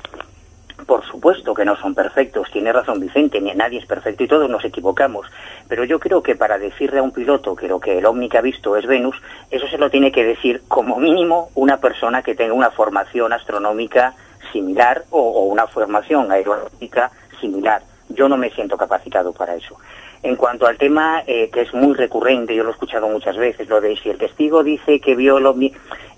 por 0.89 1.05
supuesto 1.05 1.53
que 1.53 1.67
no 1.67 1.77
son 1.77 1.95
perfectos, 1.95 2.51
tiene 2.51 2.73
razón 2.73 2.99
Vicente, 2.99 3.43
ni 3.43 3.53
nadie 3.53 3.79
es 3.79 3.85
perfecto 3.85 4.25
y 4.25 4.27
todos 4.27 4.49
nos 4.49 4.65
equivocamos, 4.65 5.27
pero 5.69 5.85
yo 5.85 6.01
creo 6.01 6.23
que 6.23 6.35
para 6.35 6.59
decirle 6.59 7.01
a 7.01 7.03
un 7.03 7.13
piloto 7.13 7.55
que 7.55 7.69
lo 7.69 7.79
que 7.79 7.99
el 7.99 8.07
ovni 8.07 8.31
que 8.31 8.39
ha 8.39 8.41
visto 8.41 8.75
es 8.75 8.87
Venus, 8.87 9.21
eso 9.51 9.69
se 9.69 9.77
lo 9.77 9.91
tiene 9.91 10.11
que 10.11 10.25
decir 10.25 10.63
como 10.67 10.97
mínimo 10.97 11.51
una 11.55 11.77
persona 11.77 12.23
que 12.23 12.35
tenga 12.35 12.55
una 12.55 12.71
formación 12.71 13.35
astronómica 13.35 14.15
similar 14.51 15.05
o, 15.11 15.21
o 15.21 15.43
una 15.43 15.67
formación 15.67 16.33
aeronáutica 16.33 17.11
similar. 17.39 17.83
Yo 18.09 18.27
no 18.27 18.39
me 18.39 18.49
siento 18.49 18.79
capacitado 18.79 19.35
para 19.35 19.57
eso. 19.57 19.77
En 20.23 20.37
cuanto 20.37 20.67
al 20.67 20.79
tema 20.79 21.23
eh, 21.27 21.51
que 21.51 21.61
es 21.61 21.75
muy 21.75 21.95
recurrente, 21.97 22.55
yo 22.55 22.63
lo 22.63 22.71
he 22.71 22.73
escuchado 22.73 23.09
muchas 23.09 23.37
veces, 23.37 23.69
lo 23.69 23.83
de 23.83 23.95
si 23.99 24.09
el 24.09 24.17
testigo 24.17 24.65
dice 24.65 25.01
que 25.01 25.15
vio 25.15 25.37
el 25.37 25.45
ovni, 25.45 25.71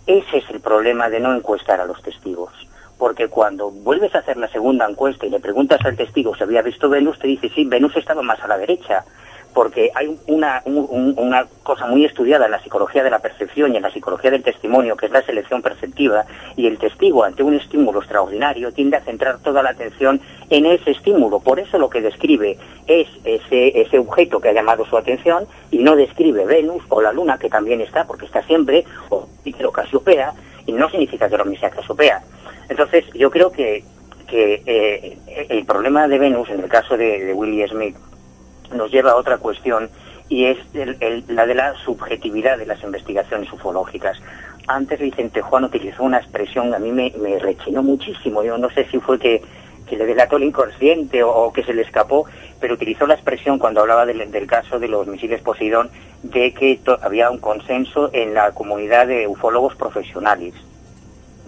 ese 0.06 0.38
es 0.38 0.48
el 0.48 0.60
problema 0.60 1.08
de 1.08 1.18
no 1.18 1.34
encuestar 1.34 1.80
a 1.80 1.86
los 1.86 2.00
testigos 2.02 2.69
porque 3.00 3.26
cuando 3.28 3.70
vuelves 3.70 4.14
a 4.14 4.18
hacer 4.18 4.36
la 4.36 4.46
segunda 4.48 4.86
encuesta 4.88 5.26
y 5.26 5.30
le 5.30 5.40
preguntas 5.40 5.80
al 5.84 5.96
testigo 5.96 6.36
si 6.36 6.42
había 6.44 6.60
visto 6.62 6.88
Venus, 6.90 7.18
te 7.18 7.26
dice, 7.26 7.48
sí, 7.48 7.64
Venus 7.64 7.96
estaba 7.96 8.20
más 8.22 8.38
a 8.44 8.46
la 8.46 8.58
derecha, 8.58 9.04
porque 9.54 9.90
hay 9.96 10.16
una, 10.28 10.62
un- 10.66 10.86
un- 10.88 11.14
una 11.16 11.46
cosa 11.64 11.86
muy 11.86 12.04
estudiada 12.04 12.44
en 12.44 12.52
la 12.52 12.62
psicología 12.62 13.02
de 13.02 13.10
la 13.10 13.18
percepción 13.18 13.72
y 13.72 13.78
en 13.78 13.82
la 13.82 13.90
psicología 13.90 14.30
del 14.30 14.42
testimonio, 14.44 14.96
que 14.96 15.06
es 15.06 15.12
la 15.12 15.22
selección 15.22 15.62
perceptiva, 15.62 16.24
y 16.56 16.66
el 16.68 16.78
testigo 16.78 17.24
ante 17.24 17.42
un 17.42 17.54
estímulo 17.54 18.00
extraordinario 18.00 18.70
tiende 18.72 18.98
a 18.98 19.00
centrar 19.00 19.38
toda 19.38 19.62
la 19.62 19.70
atención 19.70 20.20
en 20.50 20.66
ese 20.66 20.90
estímulo. 20.92 21.40
Por 21.40 21.58
eso 21.58 21.78
lo 21.78 21.88
que 21.90 22.00
describe 22.02 22.58
es 22.86 23.08
ese, 23.24 23.80
ese 23.80 23.98
objeto 23.98 24.40
que 24.40 24.50
ha 24.50 24.52
llamado 24.52 24.84
su 24.84 24.96
atención 24.96 25.46
y 25.72 25.78
no 25.78 25.96
describe 25.96 26.44
Venus 26.44 26.84
o 26.90 27.00
la 27.00 27.12
Luna, 27.12 27.38
que 27.38 27.48
también 27.48 27.80
está, 27.80 28.04
porque 28.06 28.26
está 28.26 28.42
siempre, 28.42 28.84
o 29.08 29.26
Casiopea, 29.72 30.32
y 30.66 30.72
no 30.72 30.88
significa 30.90 31.28
que 31.28 31.34
el 31.34 31.40
ovni 31.40 31.56
sea 31.56 31.70
Casiopea. 31.70 32.22
Entonces, 32.70 33.04
yo 33.14 33.30
creo 33.30 33.52
que, 33.52 33.84
que 34.26 34.62
eh, 34.64 35.46
el 35.50 35.66
problema 35.66 36.08
de 36.08 36.18
Venus, 36.18 36.48
en 36.48 36.60
el 36.60 36.68
caso 36.68 36.96
de, 36.96 37.22
de 37.22 37.34
Willie 37.34 37.68
Smith, 37.68 37.96
nos 38.74 38.90
lleva 38.90 39.10
a 39.10 39.16
otra 39.16 39.36
cuestión 39.36 39.90
y 40.30 40.44
es 40.46 40.56
la 41.28 41.44
de 41.44 41.54
la 41.54 41.74
subjetividad 41.84 42.56
de 42.56 42.64
las 42.64 42.82
investigaciones 42.82 43.52
ufológicas. 43.52 44.16
Antes 44.68 45.00
Vicente 45.00 45.42
Juan 45.42 45.64
utilizó 45.64 46.04
una 46.04 46.18
expresión, 46.18 46.72
a 46.72 46.78
mí 46.78 46.92
me, 46.92 47.12
me 47.18 47.38
rechinó 47.40 47.82
muchísimo, 47.82 48.44
yo 48.44 48.56
no 48.56 48.70
sé 48.70 48.86
si 48.88 49.00
fue 49.00 49.18
que, 49.18 49.42
que 49.90 49.96
le 49.96 50.06
delató 50.06 50.36
el 50.36 50.44
inconsciente 50.44 51.24
o, 51.24 51.52
que 51.52 51.64
se 51.64 51.74
le 51.74 51.82
escapó, 51.82 52.26
pero 52.60 52.74
utilizó 52.74 53.08
la 53.08 53.14
expresión 53.14 53.58
cuando 53.58 53.80
hablaba 53.80 54.06
del, 54.06 54.46
caso 54.46 54.78
de 54.78 54.86
los 54.86 55.08
misiles 55.08 55.42
Poseidón 55.42 55.90
de 56.22 56.54
que 56.54 56.78
había 57.02 57.28
un 57.28 57.38
consenso 57.38 58.08
en 58.12 58.32
la 58.32 58.52
comunidad 58.52 59.08
de 59.08 59.26
ufólogos 59.26 59.74
profesionales. 59.74 60.54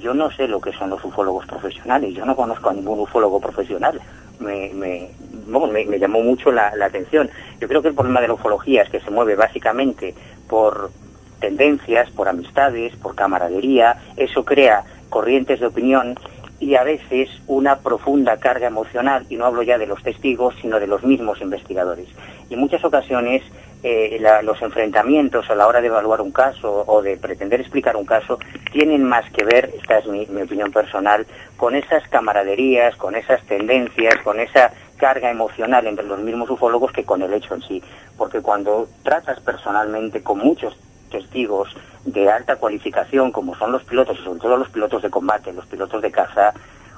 Yo 0.03 0.15
no 0.15 0.31
sé 0.33 0.49
lo 0.49 0.61
que 0.61 0.73
son 0.73 0.91
los 0.91 1.05
ufólogos 1.05 1.47
profesionales, 1.47 2.13
yo 2.15 2.27
no 2.27 2.35
conozco 2.35 2.71
a 2.71 2.73
ningún 2.73 2.99
ufólogo 3.01 3.41
profesional. 3.41 4.01
Me, 4.41 4.71
me, 4.75 5.11
me, 5.47 5.85
me 5.87 5.99
llamó 5.99 6.21
mucho 6.21 6.51
la, 6.51 6.75
la 6.75 6.87
atención. 6.87 7.31
Yo 7.61 7.69
creo 7.69 7.81
que 7.81 7.89
el 7.89 7.95
problema 7.95 8.21
de 8.21 8.27
la 8.27 8.35
ufología 8.35 8.83
es 8.83 8.91
que 8.91 9.01
se 9.01 9.11
mueve 9.13 9.37
básicamente 9.37 10.15
por 10.49 10.91
tendencias, 11.39 12.11
por 12.11 12.29
amistades, 12.29 12.97
por 12.97 13.15
camaradería. 13.15 13.97
Eso 14.17 14.45
crea 14.45 14.83
corrientes 15.09 15.61
de 15.61 15.67
opinión 15.67 16.19
y 16.63 16.77
a 16.77 16.85
veces 16.85 17.29
una 17.49 17.81
profunda 17.81 18.37
carga 18.37 18.69
emocional, 18.69 19.27
y 19.29 19.35
no 19.35 19.47
hablo 19.47 19.65
ya 19.65 19.79
de 19.79 19.87
los 19.89 20.01
testigos, 20.01 20.55
sino 20.63 20.79
de 20.79 20.87
los 20.87 21.03
mismos 21.03 21.41
investigadores. 21.41 22.07
Y 22.49 22.55
en 22.55 22.61
muchas 22.61 22.85
ocasiones 22.85 23.43
eh, 23.83 24.23
los 24.45 24.63
enfrentamientos 24.63 25.51
a 25.51 25.57
la 25.57 25.67
hora 25.67 25.81
de 25.81 25.89
evaluar 25.89 26.21
un 26.21 26.31
caso 26.31 26.85
o 26.87 27.03
de 27.03 27.17
pretender 27.17 27.61
explicar 27.61 27.97
un 27.97 28.07
caso 28.07 28.39
tienen 28.71 29.03
más 29.03 29.29
que 29.33 29.45
ver, 29.45 29.73
esta 29.77 29.99
es 29.99 30.07
mi, 30.07 30.25
mi 30.27 30.43
opinión 30.43 30.71
personal, 30.71 31.27
con 31.57 31.75
esas 31.75 32.07
camaraderías, 32.09 32.95
con 32.95 33.17
esas 33.17 33.43
tendencias, 33.43 34.15
con 34.23 34.39
esa 34.39 34.73
carga 34.99 35.33
emocional 35.33 35.89
entre 35.89 36.07
los 36.07 36.21
mismos 36.21 36.49
ufólogos 36.49 36.93
que 36.93 37.03
con 37.03 37.23
el 37.23 37.35
hecho 37.35 37.57
en 37.57 37.63
sí. 37.63 37.83
Porque 38.17 38.41
cuando 38.41 38.87
tratas 39.03 39.41
personalmente 39.41 40.23
con 40.23 40.39
muchos 40.39 40.79
testigos 41.13 41.69
de 42.05 42.29
alta 42.29 42.57
cualificación, 42.57 43.31
como 43.31 43.55
son 43.55 43.71
los 43.71 43.85
pilotos, 43.85 44.19
y 44.19 44.25
sobre 44.25 44.41
todo 44.41 44.57
los 44.57 44.69
pilotos 44.71 45.03
de 45.03 45.11
combate, 45.11 45.53
los 45.53 45.67
pilotos 45.67 46.03
de 46.03 46.11
caza, 46.11 46.53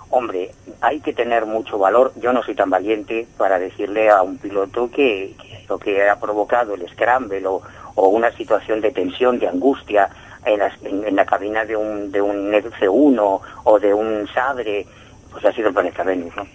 hombre, 0.08 0.52
hay 0.80 1.00
que 1.00 1.12
tener 1.12 1.44
mucho 1.44 1.76
valor. 1.78 2.12
Yo 2.16 2.32
no 2.32 2.42
soy 2.42 2.54
tan 2.54 2.70
valiente 2.70 3.26
para 3.36 3.58
decirle 3.58 4.08
a 4.08 4.22
un 4.22 4.38
piloto 4.38 4.90
que, 4.90 5.34
que 5.38 5.64
lo 5.68 5.78
que 5.78 6.08
ha 6.08 6.18
provocado 6.18 6.74
el 6.74 6.88
scramble 6.88 7.44
o, 7.46 7.60
o 7.96 8.08
una 8.08 8.30
situación 8.32 8.80
de 8.80 8.92
tensión, 8.92 9.38
de 9.38 9.48
angustia 9.48 10.08
en, 10.46 10.58
las- 10.60 10.82
en- 10.84 11.04
en 11.06 11.16
la 11.16 11.26
cabina 11.26 11.64
de 11.64 11.76
un, 11.76 12.10
de 12.12 12.22
un 12.22 12.52
C1 12.52 13.40
o 13.64 13.78
de 13.80 13.92
un 13.92 14.26
Sabre, 14.32 14.86
pues 15.32 15.44
ha 15.44 15.52
sido 15.52 15.68
el 15.68 15.74
planeta 15.74 16.02
Venus, 16.04 16.34
¿no? 16.36 16.46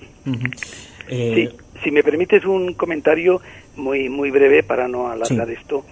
Sí, 1.08 1.50
si 1.84 1.92
me 1.92 2.04
permites 2.04 2.46
un 2.46 2.74
comentario 2.76 3.42
muy 3.76 4.10
muy 4.10 4.30
breve 4.32 4.64
para 4.64 4.88
no 4.88 5.10
alargar 5.10 5.48
Sí. 5.48 5.54
esto. 5.60 5.84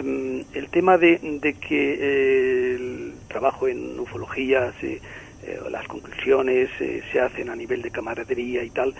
Em, 0.00 0.44
el 0.54 0.70
tema 0.70 0.96
de, 0.98 1.18
que 1.68 1.92
eh, 2.00 2.74
el 2.76 3.20
trabajo 3.28 3.68
en 3.68 3.98
ufología, 4.00 4.72
se, 4.80 5.02
eh, 5.42 5.60
las 5.70 5.86
conclusiones 5.88 6.70
eh, 6.80 7.02
se 7.12 7.20
hacen 7.20 7.50
a 7.50 7.56
nivel 7.56 7.82
de 7.82 7.90
camaradería 7.90 8.62
y 8.64 8.70
tal. 8.70 8.94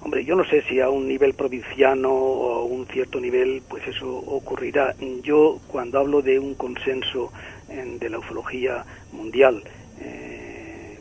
Hombre, 0.00 0.24
yo 0.24 0.36
no 0.36 0.44
sé 0.44 0.62
si 0.68 0.80
a 0.80 0.90
un 0.90 1.08
nivel 1.08 1.34
provinciano 1.34 2.12
o 2.12 2.54
a 2.60 2.64
un 2.64 2.86
cierto 2.88 3.20
nivel, 3.20 3.62
pues 3.68 3.86
eso 3.86 4.08
ocurrirá. 4.14 4.94
Yo, 5.22 5.60
cuando 5.68 5.98
hablo 6.00 6.22
de 6.22 6.38
un 6.38 6.54
consenso 6.56 7.32
en- 7.68 7.98
de 7.98 8.10
la 8.10 8.18
ufología 8.18 8.84
mundial 9.12 9.62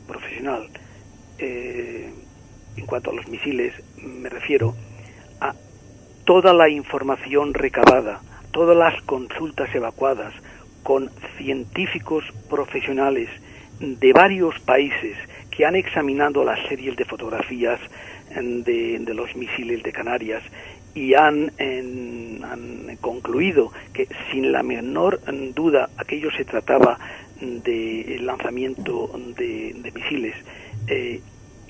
profesional, 0.05 0.69
eh, 1.37 2.13
en 2.75 2.85
cuanto 2.85 3.11
a 3.11 3.13
los 3.13 3.27
misiles, 3.27 3.73
me 3.97 4.29
refiero 4.29 4.75
a 5.39 5.55
toda 6.25 6.53
la 6.53 6.69
información 6.69 7.53
recabada, 7.53 8.23
todas 8.51 8.77
las 8.77 9.01
consultas 9.03 9.73
evacuadas 9.73 10.33
con 10.83 11.09
científicos 11.37 12.23
profesionales 12.49 13.29
de 13.79 14.13
varios 14.13 14.59
países 14.59 15.17
que 15.49 15.65
han 15.65 15.75
examinado 15.75 16.43
las 16.43 16.59
series 16.67 16.95
de 16.95 17.05
fotografías 17.05 17.79
en, 18.29 18.63
de, 18.63 19.13
los 19.13 19.35
misiles 19.35 19.83
de 19.83 19.91
Canarias 19.91 20.43
y 20.93 21.13
han, 21.13 21.51
han 21.59 22.97
concluido 22.99 23.71
que 23.93 24.07
sin 24.31 24.51
la 24.51 24.63
menor 24.63 25.19
mm, 25.25 25.53
duda 25.53 25.89
aquello 25.97 26.31
se 26.31 26.45
trataba 26.45 26.99
de 27.39 28.19
lanzamiento 28.21 29.09
de, 29.35 29.73
de 29.73 29.91
misiles 29.91 30.35
eh, 30.87 31.21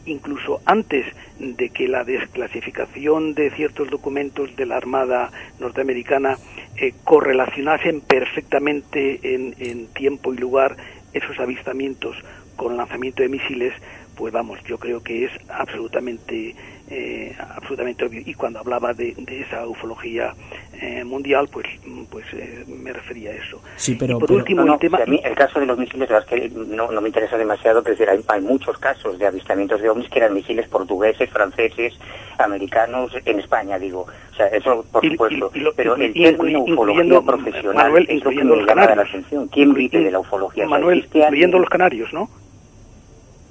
incluso 0.05 0.61
antes 0.65 1.05
de 1.39 1.69
que 1.69 1.87
la 1.87 2.03
desclasificación 2.03 3.33
de 3.33 3.51
ciertos 3.51 3.89
documentos 3.89 4.55
de 4.55 4.65
la 4.65 4.77
Armada 4.77 5.31
norteamericana 5.59 6.37
eh, 6.77 6.93
correlacionasen 7.03 8.01
perfectamente 8.01 9.33
en, 9.35 9.55
en 9.59 9.87
tiempo 9.87 10.33
y 10.33 10.37
lugar 10.37 10.77
esos 11.13 11.39
avistamientos 11.39 12.15
con 12.55 12.77
lanzamiento 12.77 13.23
de 13.23 13.29
misiles, 13.29 13.73
pues 14.15 14.33
vamos, 14.33 14.59
yo 14.65 14.77
creo 14.77 15.01
que 15.01 15.25
es 15.25 15.31
absolutamente 15.49 16.55
eh, 16.91 17.33
absolutamente 17.55 18.03
obvio. 18.05 18.21
Y 18.25 18.33
cuando 18.33 18.59
hablaba 18.59 18.93
de, 18.93 19.13
de 19.17 19.39
esa 19.41 19.65
ufología 19.65 20.33
eh, 20.73 21.03
mundial, 21.05 21.47
pues 21.51 21.65
pues 22.09 22.25
eh, 22.33 22.65
me 22.67 22.91
refería 22.91 23.31
a 23.31 23.35
eso. 23.35 23.61
Sí, 23.77 23.95
pero, 23.95 24.17
Y 24.17 24.19
por 24.19 24.27
pero- 24.27 24.39
último, 24.39 24.63
No, 24.65 24.73
el 24.73 24.79
tema... 24.79 24.97
si 24.97 25.03
a 25.03 25.05
mí 25.05 25.21
el 25.23 25.33
caso 25.35 25.59
de 25.61 25.65
los 25.65 25.77
misiles, 25.77 26.09
la 26.09 26.19
verdad 26.19 26.33
es 26.33 26.51
que 26.51 26.59
no, 26.75 26.91
no 26.91 26.99
me 27.01 27.07
interesa 27.07 27.37
demasiado, 27.37 27.81
pero 27.81 27.93
es 27.93 27.99
decir, 27.99 28.11
hay, 28.11 28.19
hay 28.27 28.41
muchos 28.41 28.77
casos 28.77 29.17
de 29.17 29.25
avistamientos 29.27 29.81
de 29.81 29.89
ovnis 29.89 30.09
que 30.09 30.19
eran 30.19 30.33
misiles 30.33 30.67
portugueses, 30.67 31.29
franceses, 31.29 31.93
americanos, 32.37 33.13
en 33.23 33.39
España, 33.39 33.79
digo. 33.79 34.07
O 34.31 34.35
sea, 34.35 34.47
eso 34.47 34.83
por 34.91 35.05
Y- 35.05 35.11
supuesto. 35.11 35.51
y- 35.53 35.59
y 35.59 35.61
lo- 35.61 35.73
pero 35.73 35.95
el 35.95 36.13
término 36.13 36.61
ufología 36.63 37.21
profesional 37.21 37.75
Manuel, 37.75 38.05
es 38.09 38.23
lo 38.23 38.29
que 38.31 38.43
me 38.43 38.65
llama 38.65 38.85
la 38.95 39.01
atención. 39.03 39.47
¿Quién 39.47 39.73
vive 39.73 39.99
de 40.03 40.11
la 40.11 40.19
ufología? 40.19 40.65
O 40.65 40.67
sea, 40.67 40.77
Manuel, 40.77 40.97
¿existe 40.99 41.19
alguien- 41.19 41.27
incluyendo 41.31 41.59
los 41.59 41.69
canarios, 41.69 42.11
¿no? 42.11 42.29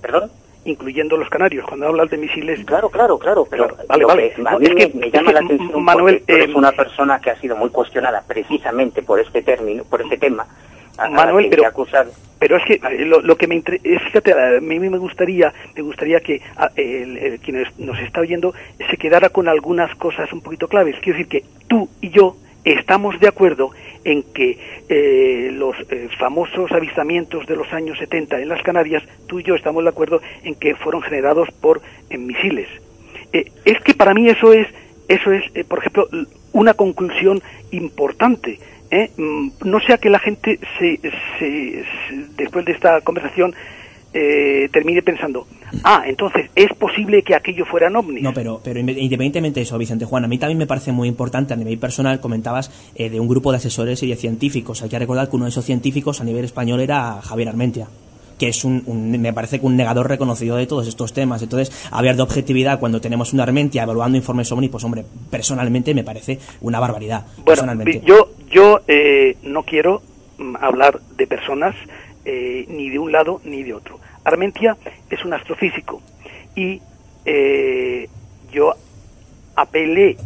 ¿Perdón? 0.02 0.30
Incluyendo 0.64 1.16
los 1.16 1.28
canarios, 1.30 1.64
cuando 1.66 1.86
hablas 1.86 2.10
de 2.10 2.18
misiles... 2.18 2.64
Claro, 2.66 2.90
claro, 2.90 3.18
claro, 3.18 3.46
pero 3.50 3.74
vale, 3.88 4.04
vale. 4.04 4.32
que 4.34 4.42
a 4.42 4.52
No, 4.52 4.58
mí 4.58 4.66
es 4.66 4.74
me, 4.74 4.80
que- 4.90 4.98
me 4.98 5.06
es 5.06 5.12
llama 5.12 5.32
la 5.32 5.40
atención 5.40 5.82
Manuel, 5.82 6.16
porque 6.18 6.32
tú 6.32 6.38
eres 6.38 6.50
eh, 6.50 6.54
una 6.58 6.72
persona 6.72 7.18
que 7.20 7.30
ha 7.30 7.36
sido 7.40 7.56
muy 7.56 7.70
cuestionada 7.70 8.22
precisamente 8.26 9.02
por 9.02 9.20
este 9.20 9.40
término, 9.42 9.84
por 9.84 10.02
este 10.02 10.18
tema. 10.18 10.46
a- 10.98 11.08
Manuel, 11.08 11.46
pero-. 11.48 11.62
Pero 12.38 12.56
es 12.56 12.64
que 12.64 12.74
eh, 12.74 13.04
lo, 13.06 13.20
lo 13.20 13.36
que 13.36 13.46
me 13.46 13.54
inter- 13.54 13.80
es, 13.84 14.02
fíjate, 14.02 14.32
a 14.32 14.60
mí 14.60 14.78
me 14.80 14.98
gustaría, 14.98 15.52
me 15.74 15.82
gustaría 15.82 16.20
que 16.20 16.40
a- 16.56 16.70
el, 16.76 17.16
el- 17.18 17.38
quien 17.40 17.56
es- 17.62 17.78
nos 17.78 17.98
está 18.00 18.20
oyendo 18.20 18.52
se 18.90 18.96
quedara 18.98 19.30
con 19.30 19.48
algunas 19.48 19.94
cosas 19.96 20.30
un 20.32 20.40
poquito 20.42 20.68
claves. 20.68 20.96
Quiero 21.02 21.18
decir 21.18 21.28
que 21.40 21.44
tú 21.68 21.88
y 22.02 22.10
yo 22.10 22.36
estamos 22.64 23.18
de 23.20 23.28
acuerdo 23.28 23.70
en 24.04 24.22
que 24.22 24.58
eh, 24.88 25.50
los 25.52 25.76
eh, 25.90 26.08
famosos 26.18 26.70
avistamientos 26.72 27.46
de 27.46 27.56
los 27.56 27.72
años 27.72 27.98
70 27.98 28.40
en 28.40 28.48
las 28.48 28.62
Canarias, 28.62 29.02
tú 29.26 29.40
y 29.40 29.42
yo 29.44 29.54
estamos 29.54 29.82
de 29.84 29.90
acuerdo 29.90 30.20
en 30.42 30.54
que 30.54 30.74
fueron 30.74 31.02
generados 31.02 31.48
por 31.60 31.80
misiles. 32.10 32.68
Eh, 33.32 33.50
es 33.64 33.78
que 33.80 33.94
para 33.94 34.14
mí 34.14 34.28
eso 34.28 34.52
es, 34.52 34.66
eso 35.08 35.32
es, 35.32 35.44
por 35.66 35.78
ejemplo, 35.80 36.08
una 36.52 36.74
conclusión 36.74 37.42
importante. 37.70 38.58
Mm, 39.16 39.50
No 39.64 39.78
sea 39.80 39.98
que 39.98 40.10
la 40.10 40.18
gente 40.18 40.58
se- 40.78 40.98
se- 41.38 41.84
después 42.36 42.64
de 42.64 42.72
esta 42.72 43.00
conversación 43.02 43.54
eh, 44.12 44.68
termine 44.72 45.02
pensando, 45.02 45.46
ah, 45.84 46.02
entonces 46.06 46.50
es 46.56 46.68
posible 46.74 47.22
que 47.22 47.34
aquello 47.34 47.64
fueran 47.64 47.94
ovnis. 47.96 48.22
No, 48.22 48.32
pero, 48.34 48.60
pero 48.64 48.80
inde- 48.80 48.96
independientemente 48.98 49.60
de 49.60 49.64
eso, 49.64 49.78
Vicente 49.78 50.04
Juan, 50.04 50.24
a 50.24 50.28
mí 50.28 50.36
también 50.38 50.58
me 50.58 50.66
parece 50.66 50.90
muy 50.92 51.06
importante 51.08 51.54
a 51.54 51.56
nivel 51.56 51.78
personal, 51.78 52.20
comentabas 52.20 52.70
eh, 52.96 53.08
de 53.10 53.20
un 53.20 53.28
grupo 53.28 53.50
de 53.52 53.58
asesores 53.58 54.02
y 54.02 54.08
de 54.08 54.16
científicos. 54.16 54.82
Hay 54.82 54.88
que 54.88 54.98
recordar 54.98 55.28
que 55.30 55.36
uno 55.36 55.44
de 55.44 55.50
esos 55.50 55.64
científicos 55.64 56.20
a 56.20 56.24
nivel 56.24 56.44
español 56.44 56.80
era 56.80 57.20
Javier 57.22 57.48
Armentia 57.48 57.86
que 58.38 58.48
es 58.48 58.64
un, 58.64 58.82
un- 58.86 59.10
me 59.20 59.34
parece 59.34 59.60
que 59.60 59.66
un 59.66 59.76
negador 59.76 60.08
reconocido 60.08 60.56
de 60.56 60.66
todos 60.66 60.88
estos 60.88 61.12
temas. 61.12 61.42
Entonces, 61.42 61.70
hablar 61.92 62.16
de 62.16 62.22
objetividad 62.22 62.80
cuando 62.80 62.98
tenemos 62.98 63.34
una 63.34 63.42
Armentia 63.42 63.82
evaluando 63.82 64.16
informes 64.16 64.50
OVNI, 64.50 64.68
pues 64.70 64.82
hombre, 64.82 65.04
personalmente 65.30 65.92
me 65.94 66.04
parece 66.04 66.38
una 66.62 66.80
barbaridad. 66.80 67.26
Bueno, 67.36 67.44
personalmente. 67.44 68.00
yo, 68.02 68.30
yo 68.50 68.80
eh, 68.88 69.36
no 69.42 69.62
quiero 69.64 70.00
mm, 70.38 70.56
hablar 70.58 71.00
de 71.18 71.26
personas 71.26 71.74
eh, 72.24 72.64
ni 72.70 72.88
de 72.88 72.98
un 72.98 73.12
lado 73.12 73.42
ni 73.44 73.62
de 73.62 73.74
otro. 73.74 73.99
Armentia 74.24 74.76
es 75.08 75.24
un 75.24 75.32
astrofísico 75.32 76.02
y 76.54 76.80
eh, 77.24 78.08
yo 78.52 78.74
apelé 79.56 80.16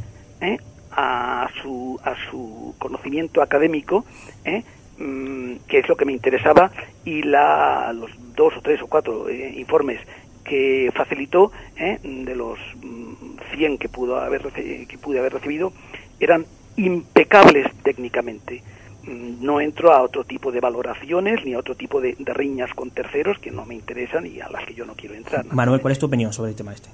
¿eh? 0.41 0.59
a, 0.93 1.49
su, 1.63 1.99
a 2.05 2.15
su 2.31 2.75
conocimiento 2.79 3.43
académico, 3.43 4.05
¿eh? 4.45 4.63
Mm, 4.99 5.57
que 5.67 5.79
es 5.81 5.89
lo 5.89 5.97
que 5.97 6.05
me 6.05 6.13
interesaba, 6.13 6.71
y 7.05 7.23
la, 7.23 7.93
los 7.93 8.11
dos 8.37 8.57
o 8.57 8.61
tres 8.61 8.81
o 8.81 8.87
cuatro 8.87 9.29
eh, 9.29 9.53
informes 9.57 10.01
que 10.45 10.93
facilitó 10.95 11.51
¿eh? 11.77 11.99
de 12.03 12.37
los 12.37 12.59
mm, 12.77 13.57
100 13.57 13.79
que, 13.79 13.89
pudo 13.89 14.19
haber, 14.19 14.43
que 14.53 14.99
pude 14.99 15.19
haber 15.19 15.33
recibido 15.33 15.73
eran 16.21 16.47
impecables 16.77 17.67
técnicamente. 17.83 18.63
No 19.07 19.61
entro 19.61 19.93
a 19.93 20.03
otro 20.03 20.25
tipo 20.25 20.51
de 20.53 20.61
valoraciones 20.61 21.45
ni 21.45 21.55
a 21.55 21.59
otro 21.59 21.75
tipo 21.75 22.01
de, 22.01 22.17
de 22.19 22.35
riñas 22.35 22.73
con 22.75 22.91
terceros 22.91 23.39
que 23.39 23.51
no 23.51 23.65
me 23.65 23.75
interesan 23.75 24.27
y 24.27 24.41
a 24.41 24.49
las 24.49 24.65
que 24.65 24.75
yo 24.75 24.85
no 24.87 24.95
quiero 24.95 25.15
entrar. 25.15 25.45
¿no? 25.45 25.55
Manuel, 25.55 25.81
¿cuál 25.81 25.93
es 25.93 25.99
tu 25.99 26.07
opinión 26.07 26.33
sobre 26.33 26.51
el 26.51 26.57
tema 26.57 26.73
este? 26.73 26.89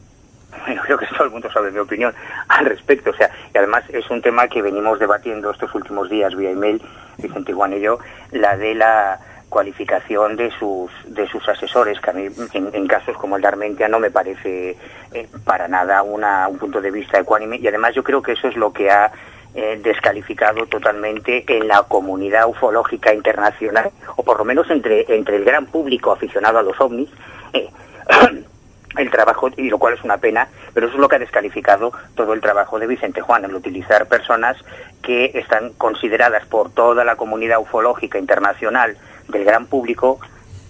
Bueno, 0.66 0.82
creo 0.84 0.98
que 0.98 1.06
todo 1.06 1.24
el 1.24 1.30
mundo 1.30 1.50
sabe 1.52 1.70
mi 1.70 1.78
opinión 1.78 2.12
al 2.48 2.66
respecto. 2.66 3.10
O 3.10 3.14
sea, 3.14 3.30
y 3.54 3.58
además 3.58 3.84
es 3.88 4.08
un 4.10 4.20
tema 4.20 4.48
que 4.48 4.62
venimos 4.62 4.98
debatiendo 4.98 5.50
estos 5.50 5.74
últimos 5.74 6.10
días 6.10 6.34
vía 6.34 6.50
email, 6.50 6.82
Vicente 7.18 7.52
Juan 7.52 7.72
y 7.74 7.80
yo, 7.80 7.98
la 8.32 8.56
de 8.56 8.74
la 8.74 9.20
cualificación 9.48 10.36
de 10.36 10.50
sus 10.52 10.90
de 11.06 11.28
sus 11.28 11.46
asesores, 11.48 12.00
que 12.00 12.10
a 12.10 12.12
mí 12.12 12.28
en, 12.54 12.70
en 12.72 12.86
casos 12.86 13.16
como 13.16 13.36
el 13.36 13.42
de 13.42 13.48
Armentia 13.48 13.88
no 13.88 13.98
me 13.98 14.10
parece 14.10 14.76
eh, 15.12 15.28
para 15.44 15.66
nada 15.66 16.02
una, 16.02 16.46
un 16.46 16.56
punto 16.56 16.80
de 16.80 16.90
vista 16.90 17.18
ecuánime 17.18 17.56
y 17.56 17.66
además 17.66 17.94
yo 17.94 18.04
creo 18.04 18.22
que 18.22 18.32
eso 18.32 18.46
es 18.46 18.56
lo 18.56 18.72
que 18.72 18.90
ha 18.90 19.10
eh, 19.54 19.80
descalificado 19.82 20.66
totalmente 20.66 21.44
en 21.48 21.66
la 21.66 21.82
comunidad 21.82 22.48
ufológica 22.48 23.12
internacional, 23.12 23.90
o 24.16 24.22
por 24.22 24.38
lo 24.38 24.44
menos 24.44 24.70
entre, 24.70 25.04
entre 25.14 25.36
el 25.36 25.44
gran 25.44 25.66
público 25.66 26.12
aficionado 26.12 26.58
a 26.58 26.62
los 26.62 26.80
ovnis, 26.80 27.08
eh, 27.52 27.68
el 28.96 29.10
trabajo, 29.10 29.50
y 29.56 29.68
lo 29.68 29.78
cual 29.78 29.94
es 29.94 30.04
una 30.04 30.18
pena, 30.18 30.48
pero 30.72 30.86
eso 30.86 30.94
es 30.94 31.00
lo 31.00 31.08
que 31.08 31.16
ha 31.16 31.20
descalificado 31.20 31.92
todo 32.14 32.32
el 32.32 32.40
trabajo 32.40 32.78
de 32.78 32.86
Vicente 32.86 33.20
Juan, 33.20 33.44
el 33.44 33.54
utilizar 33.54 34.06
personas 34.06 34.56
que 35.02 35.32
están 35.34 35.72
consideradas 35.74 36.46
por 36.46 36.70
toda 36.70 37.04
la 37.04 37.16
comunidad 37.16 37.58
ufológica 37.58 38.18
internacional 38.18 38.96
del 39.28 39.44
gran 39.44 39.66
público, 39.66 40.20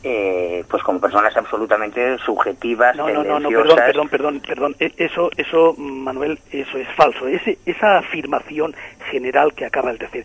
eh, 0.02 0.64
pues 0.68 0.82
como 0.82 1.00
personas 1.00 1.36
absolutamente 1.36 2.16
subjetivas, 2.18 2.96
No, 2.96 3.08
no, 3.08 3.22
no, 3.22 3.38
no, 3.40 3.48
perdón, 3.50 3.76
perdón, 3.76 4.08
perdón, 4.08 4.40
perdón. 4.46 4.76
E- 4.80 4.92
Eso, 4.96 5.30
eso, 5.36 5.74
Manuel, 5.76 6.38
eso 6.50 6.78
es 6.78 6.88
falso. 6.96 7.26
Ese, 7.28 7.58
esa 7.66 7.98
afirmación 7.98 8.74
general 9.10 9.52
que 9.54 9.66
acaba 9.66 9.92
de 9.92 9.98
decir 9.98 10.24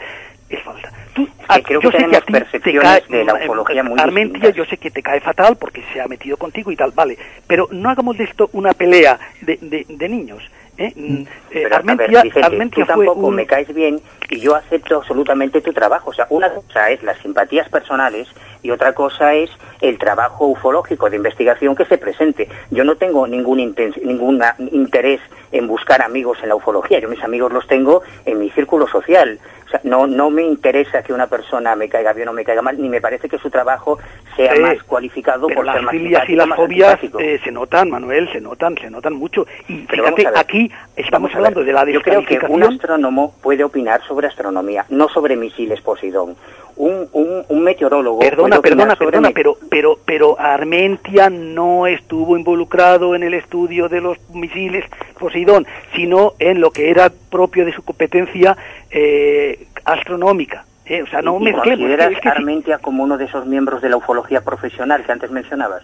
es 0.49 0.61
falsa. 0.63 0.91
Tú, 1.13 1.27
a- 1.47 1.59
creo 1.59 1.81
yo 1.81 1.91
que 1.91 1.97
sé 1.97 2.07
que 2.07 2.15
a 2.17 2.21
ti 2.21 2.31
te 2.33 2.39
percepciones 2.39 2.83
cae, 2.83 3.03
de 3.17 3.25
la 3.25 3.33
ufología 3.33 3.83
muy 3.83 3.99
Armentia, 3.99 4.49
yo 4.51 4.63
sé 4.65 4.77
que 4.77 4.91
te 4.91 5.01
cae 5.03 5.19
fatal 5.19 5.57
porque 5.57 5.83
se 5.91 5.99
ha 5.99 6.07
metido 6.07 6.37
contigo 6.37 6.71
y 6.71 6.75
tal, 6.75 6.91
vale. 6.91 7.17
Pero 7.47 7.67
no 7.71 7.89
hagamos 7.89 8.17
de 8.17 8.25
esto 8.25 8.49
una 8.53 8.73
pelea 8.73 9.19
de, 9.41 9.57
de, 9.61 9.85
de 9.89 10.09
niños. 10.09 10.43
¿eh? 10.77 10.91
Mm, 10.95 11.21
eh, 11.21 11.25
Pero, 11.51 11.63
ver, 11.63 11.73
Armentia, 11.73 12.21
Vicente, 12.23 12.45
Armentia 12.45 12.85
tú 12.85 12.93
fue 12.93 13.05
tampoco 13.05 13.27
un... 13.27 13.35
me 13.35 13.45
caes 13.45 13.73
bien 13.73 13.99
y 14.29 14.39
yo 14.39 14.55
acepto 14.55 14.97
absolutamente 14.97 15.61
tu 15.61 15.71
trabajo. 15.73 16.09
O 16.09 16.13
sea, 16.13 16.27
una 16.29 16.53
cosa 16.53 16.89
es 16.91 17.01
las 17.03 17.17
simpatías 17.19 17.67
personales 17.69 18.27
y 18.65 18.71
otra 18.71 18.93
cosa 18.93 19.35
es 19.35 19.51
el 19.79 19.99
trabajo 19.99 20.47
ufológico 20.47 21.07
de 21.07 21.17
investigación 21.17 21.75
que 21.75 21.85
se 21.85 21.99
presente. 21.99 22.49
Yo 22.71 22.83
no 22.83 22.95
tengo 22.95 23.27
ningún, 23.27 23.75
ningún 24.03 24.41
interés 24.71 25.21
en 25.51 25.67
buscar 25.67 26.01
amigos 26.01 26.39
en 26.41 26.49
la 26.49 26.55
ufología. 26.55 26.99
Yo 26.99 27.07
mis 27.07 27.23
amigos 27.23 27.53
los 27.53 27.67
tengo 27.67 28.01
en 28.25 28.39
mi 28.39 28.49
círculo 28.49 28.87
social. 28.87 29.39
O 29.67 29.69
sea, 29.69 29.81
no, 29.83 30.07
no 30.07 30.31
me 30.31 30.43
interesa 30.43 31.03
que 31.03 31.13
una 31.13 31.27
persona 31.27 31.75
me 31.75 31.89
caiga 31.89 32.13
bien 32.13 32.27
o 32.27 32.33
me 32.33 32.43
caiga 32.43 32.63
mal, 32.63 32.79
ni 32.79 32.89
me 32.89 33.01
parece 33.01 33.29
que 33.29 33.37
su 33.37 33.51
trabajo 33.51 33.99
sea 34.35 34.55
más 34.55 34.81
cualificado 34.83 35.47
por 35.47 35.65
ser 35.65 35.65
las 35.65 35.83
más 35.83 35.91
filias 35.91 36.29
y 36.29 36.35
las 36.35 36.47
más 36.47 36.57
fobias 36.57 36.99
eh, 37.19 37.39
se 37.43 37.51
notan, 37.51 37.89
Manuel, 37.89 38.31
se 38.31 38.41
notan, 38.41 38.77
se 38.77 38.89
notan 38.89 39.13
mucho. 39.13 39.45
Y 39.67 39.85
Pero 39.87 40.15
fíjate, 40.15 40.39
aquí 40.39 40.71
estamos 40.95 41.33
hablando 41.35 41.63
de 41.63 41.71
la 41.71 41.85
Yo 41.85 42.01
creo 42.01 42.25
que 42.25 42.39
un 42.47 42.63
astrónomo 42.63 43.35
puede 43.41 43.63
opinar 43.63 44.01
sobre 44.07 44.27
astronomía, 44.27 44.85
no 44.89 45.07
sobre 45.09 45.35
misiles 45.35 45.81
Poseidón. 45.81 46.35
Un, 46.77 47.07
un, 47.13 47.45
un 47.47 47.63
meteorólogo 47.63 48.19
Perdona, 48.19 48.59
perdona, 48.59 48.95
perdona, 48.97 49.31
pero, 49.33 49.57
pero, 49.69 49.97
pero 50.03 50.37
Armentia 50.39 51.29
no 51.29 51.87
estuvo 51.87 52.35
involucrado 52.35 53.15
en 53.15 53.23
el 53.23 53.33
estudio 53.33 53.87
de 53.87 54.01
los 54.01 54.17
misiles 54.31 54.83
Poseidón, 55.17 55.65
sino 55.95 56.33
en 56.37 56.59
lo 56.59 56.71
que 56.71 56.89
era 56.89 57.09
propio 57.31 57.63
de 57.65 57.71
su 57.71 57.81
competencia 57.81 58.57
eh, 58.91 59.67
astronómica. 59.85 60.65
eh, 60.85 61.01
O 61.03 61.07
sea, 61.07 61.21
no 61.21 61.37
¿Y 61.39 61.43
mezclemos. 61.45 61.79
consideras 61.79 62.11
es 62.11 62.17
que 62.17 62.21
sí. 62.23 62.27
Armentia 62.27 62.77
como 62.79 63.03
uno 63.03 63.17
de 63.17 63.25
esos 63.25 63.45
miembros 63.45 63.81
de 63.81 63.89
la 63.89 63.95
ufología 63.97 64.41
profesional 64.41 65.03
que 65.05 65.11
antes 65.13 65.31
mencionabas? 65.31 65.83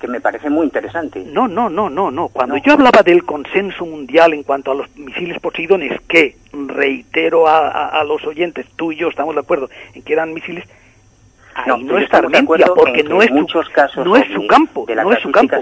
Que 0.00 0.06
me 0.06 0.20
parece 0.20 0.48
muy 0.48 0.64
interesante. 0.64 1.24
No, 1.26 1.48
no, 1.48 1.68
no, 1.68 1.90
no, 1.90 2.10
no. 2.10 2.28
Cuando 2.28 2.56
yo 2.58 2.72
hablaba 2.74 3.02
del 3.02 3.24
consenso 3.24 3.84
mundial 3.84 4.32
en 4.32 4.44
cuanto 4.44 4.70
a 4.70 4.74
los 4.76 4.96
misiles 4.96 5.40
Poseidones, 5.40 6.00
que 6.06 6.36
reitero 6.52 7.48
a, 7.48 7.68
a- 7.68 8.00
a 8.00 8.04
los 8.04 8.24
oyentes, 8.24 8.66
tú 8.76 8.92
y 8.92 8.96
yo 8.96 9.08
estamos 9.08 9.34
de 9.34 9.40
acuerdo 9.40 9.68
en 9.94 10.02
que 10.02 10.12
eran 10.12 10.32
misiles, 10.32 10.64
ahí 11.56 11.64
No, 11.66 11.78
no, 11.78 11.98
está 11.98 12.18
Armentia, 12.18 12.66
porque 12.76 13.02
no 13.02 13.20
es 13.22 13.28
su, 13.28 13.72
casos 13.72 14.06
no 14.06 14.16
es 14.16 14.26
su 14.32 14.46
campo, 14.46 14.84
de 14.86 14.94
la 14.94 15.02
no 15.02 15.12
es 15.12 15.18
su 15.20 15.32
campo. 15.32 15.56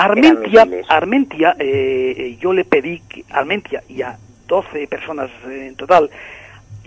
Armentia. 0.00 0.66
Armentia, 0.88 1.56
eh, 1.58 2.14
eh, 2.16 2.38
yo 2.40 2.54
le 2.54 2.64
pedí, 2.64 3.00
que, 3.08 3.24
Armentia 3.30 3.82
y 3.90 4.00
a 4.00 4.16
12 4.48 4.86
personas 4.86 5.28
eh, 5.48 5.66
en 5.68 5.76
total, 5.76 6.08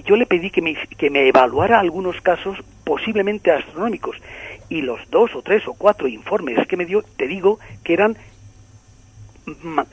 yo 0.06 0.16
le 0.16 0.26
pedí 0.26 0.50
que 0.50 0.62
me, 0.64 0.76
que 0.98 1.10
me 1.12 1.28
evaluara 1.28 1.80
algunos 1.80 2.20
casos 2.22 2.58
posiblemente 2.84 3.52
astronómicos 3.52 4.18
y 4.70 4.82
los 4.82 5.00
dos 5.10 5.36
o 5.36 5.42
tres 5.42 5.68
o 5.68 5.74
cuatro 5.74 6.08
informes 6.08 6.68
que 6.68 6.78
me 6.78 6.86
dio, 6.86 7.02
te 7.02 7.28
digo 7.28 7.60
que 7.84 7.94
eran 7.94 8.18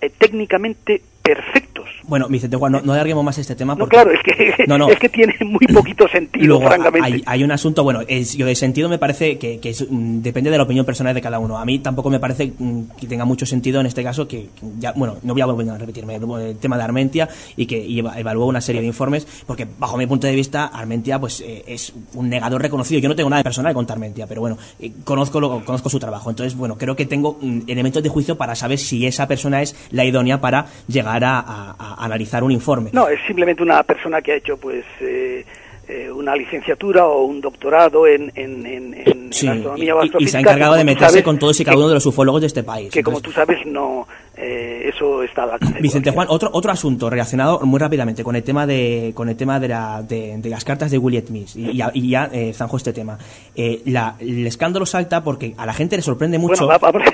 eh, 0.00 0.10
técnicamente 0.10 1.02
perfectos. 1.22 1.86
Bueno, 2.04 2.26
Vicente 2.28 2.56
Juan, 2.56 2.72
no, 2.72 2.80
no 2.82 2.92
alarguemos 2.92 3.24
más 3.24 3.38
este 3.38 3.54
tema. 3.54 3.74
No, 3.74 3.78
Porque, 3.80 3.94
claro, 3.96 4.10
es 4.12 4.20
que, 4.24 4.64
No, 4.66 4.76
no. 4.76 4.88
es 4.88 4.98
que 4.98 5.08
tiene 5.08 5.34
muy 5.40 5.66
poquito 5.72 6.06
sentido, 6.08 6.46
Luego, 6.46 6.66
francamente. 6.66 7.06
hay, 7.06 7.22
hay 7.24 7.44
un 7.44 7.52
asunto, 7.52 7.84
bueno, 7.84 8.00
es, 8.06 8.36
yo 8.36 8.44
de 8.46 8.54
sentido 8.56 8.88
me 8.88 8.98
parece 8.98 9.38
que, 9.38 9.58
que 9.60 9.70
es, 9.70 9.86
mm, 9.88 10.20
depende 10.20 10.50
de 10.50 10.56
la 10.58 10.64
opinión 10.64 10.84
personal 10.84 11.14
de 11.14 11.20
cada 11.20 11.38
uno. 11.38 11.58
A 11.58 11.64
mí 11.64 11.78
tampoco 11.78 12.10
me 12.10 12.18
parece 12.18 12.52
mm, 12.58 12.82
que 13.00 13.06
tenga 13.06 13.24
mucho 13.24 13.46
sentido 13.46 13.80
en 13.80 13.86
este 13.86 14.02
caso 14.02 14.26
que, 14.26 14.48
que 14.58 14.66
ya, 14.78 14.92
bueno, 14.92 15.16
no 15.22 15.32
voy 15.32 15.42
a 15.42 15.46
volver 15.46 15.70
a 15.70 15.78
repetirme 15.78 16.16
el 16.16 16.56
tema 16.58 16.76
de 16.76 16.82
Armentia 16.82 17.28
y 17.56 17.66
que 17.66 17.78
y 17.78 18.00
eva- 18.00 18.18
evaluó 18.18 18.46
una 18.46 18.60
serie 18.60 18.80
de 18.80 18.88
informes, 18.88 19.26
porque 19.46 19.66
bajo 19.78 19.96
mi 19.96 20.06
punto 20.06 20.26
de 20.26 20.34
vista 20.34 20.66
Armentia 20.66 21.18
pues 21.20 21.40
eh, 21.40 21.62
es 21.68 21.92
un 22.14 22.28
negador 22.28 22.60
reconocido. 22.60 23.00
Yo 23.00 23.08
no 23.08 23.14
tengo 23.16 23.30
nada 23.30 23.38
de 23.40 23.44
personal 23.44 23.72
contra 23.74 23.94
Armentia, 23.94 24.26
pero 24.26 24.40
bueno, 24.40 24.58
eh, 24.80 24.90
conozco 25.04 25.40
lo, 25.40 25.64
conozco 25.64 25.88
su 25.88 25.98
trabajo. 26.00 26.30
Entonces, 26.30 26.56
bueno, 26.56 26.76
creo 26.76 26.96
que 26.96 27.06
tengo 27.06 27.38
mm, 27.40 27.60
elementos 27.68 28.02
de 28.02 28.08
juicio 28.08 28.36
para 28.36 28.54
saber 28.56 28.78
si 28.78 29.06
esa 29.06 29.28
persona 29.28 29.62
es 29.62 29.76
la 29.90 30.04
idónea 30.04 30.40
para 30.40 30.66
llegar 30.88 31.11
a, 31.22 31.40
a- 31.40 31.74
a 31.78 32.04
analizar 32.04 32.42
un 32.44 32.52
informe. 32.52 32.90
No, 32.92 33.08
es 33.08 33.18
simplemente 33.26 33.62
una 33.62 33.82
persona 33.82 34.20
que 34.22 34.32
ha 34.32 34.36
hecho 34.36 34.56
pues 34.56 34.84
eh, 35.00 35.44
eh, 35.88 36.10
una 36.12 36.34
licenciatura 36.36 37.06
o 37.06 37.24
un 37.24 37.40
doctorado 37.40 38.06
en, 38.06 38.30
en, 38.34 38.64
en, 38.66 38.94
en- 38.94 39.22
Sí, 39.32 39.46
y, 39.46 39.48
astronomía 39.48 39.94
y- 40.18 40.24
y 40.24 40.28
se 40.28 40.36
ha 40.36 40.40
encargado 40.40 40.74
de 40.74 40.84
meterse 40.84 41.08
sabes, 41.08 41.24
con 41.24 41.38
todos 41.38 41.58
y 41.58 41.64
cada 41.64 41.76
uno 41.78 41.88
de 41.88 41.94
los 41.94 42.04
ufólogos 42.06 42.42
de 42.42 42.46
este 42.48 42.62
país. 42.62 42.90
que 42.92 43.02
como 43.02 43.20
tú 43.22 43.32
sabes 43.32 43.58
no 43.66 44.06
eh, 44.36 44.90
eso 44.94 45.22
está 45.22 45.46
la 45.46 45.58
Vicente 45.80 46.10
Juan, 46.10 46.26
otro 46.30 46.50
otro 46.52 46.70
asunto 46.70 47.08
relacionado 47.08 47.60
muy 47.60 47.78
rápidamente 47.80 48.22
con 48.24 48.36
el 48.36 48.42
tema 48.42 48.66
de 48.66 49.12
con 49.14 49.28
el 49.30 49.36
tema 49.36 49.58
de, 49.58 49.68
la, 49.68 50.02
de, 50.02 50.36
de 50.38 50.48
las 50.50 50.64
cartas 50.64 50.90
de 50.90 50.98
William 50.98 51.24
Smith 51.26 51.48
y 51.56 51.76
ya, 51.78 51.90
y 51.94 52.10
ya 52.10 52.28
eh, 52.32 52.52
zanjo 52.52 52.76
este 52.76 52.92
tema. 52.92 53.16
Eh, 53.54 53.80
la- 53.86 54.16
el 54.20 54.46
escándalo 54.46 54.84
salta 54.86 55.24
porque 55.24 55.54
a 55.56 55.64
la 55.66 55.72
gente 55.72 55.96
le 55.96 56.02
sorprende 56.02 56.38
mucho. 56.38 56.66
Bueno, 56.66 56.78
va- 56.78 56.90
va- 56.90 57.04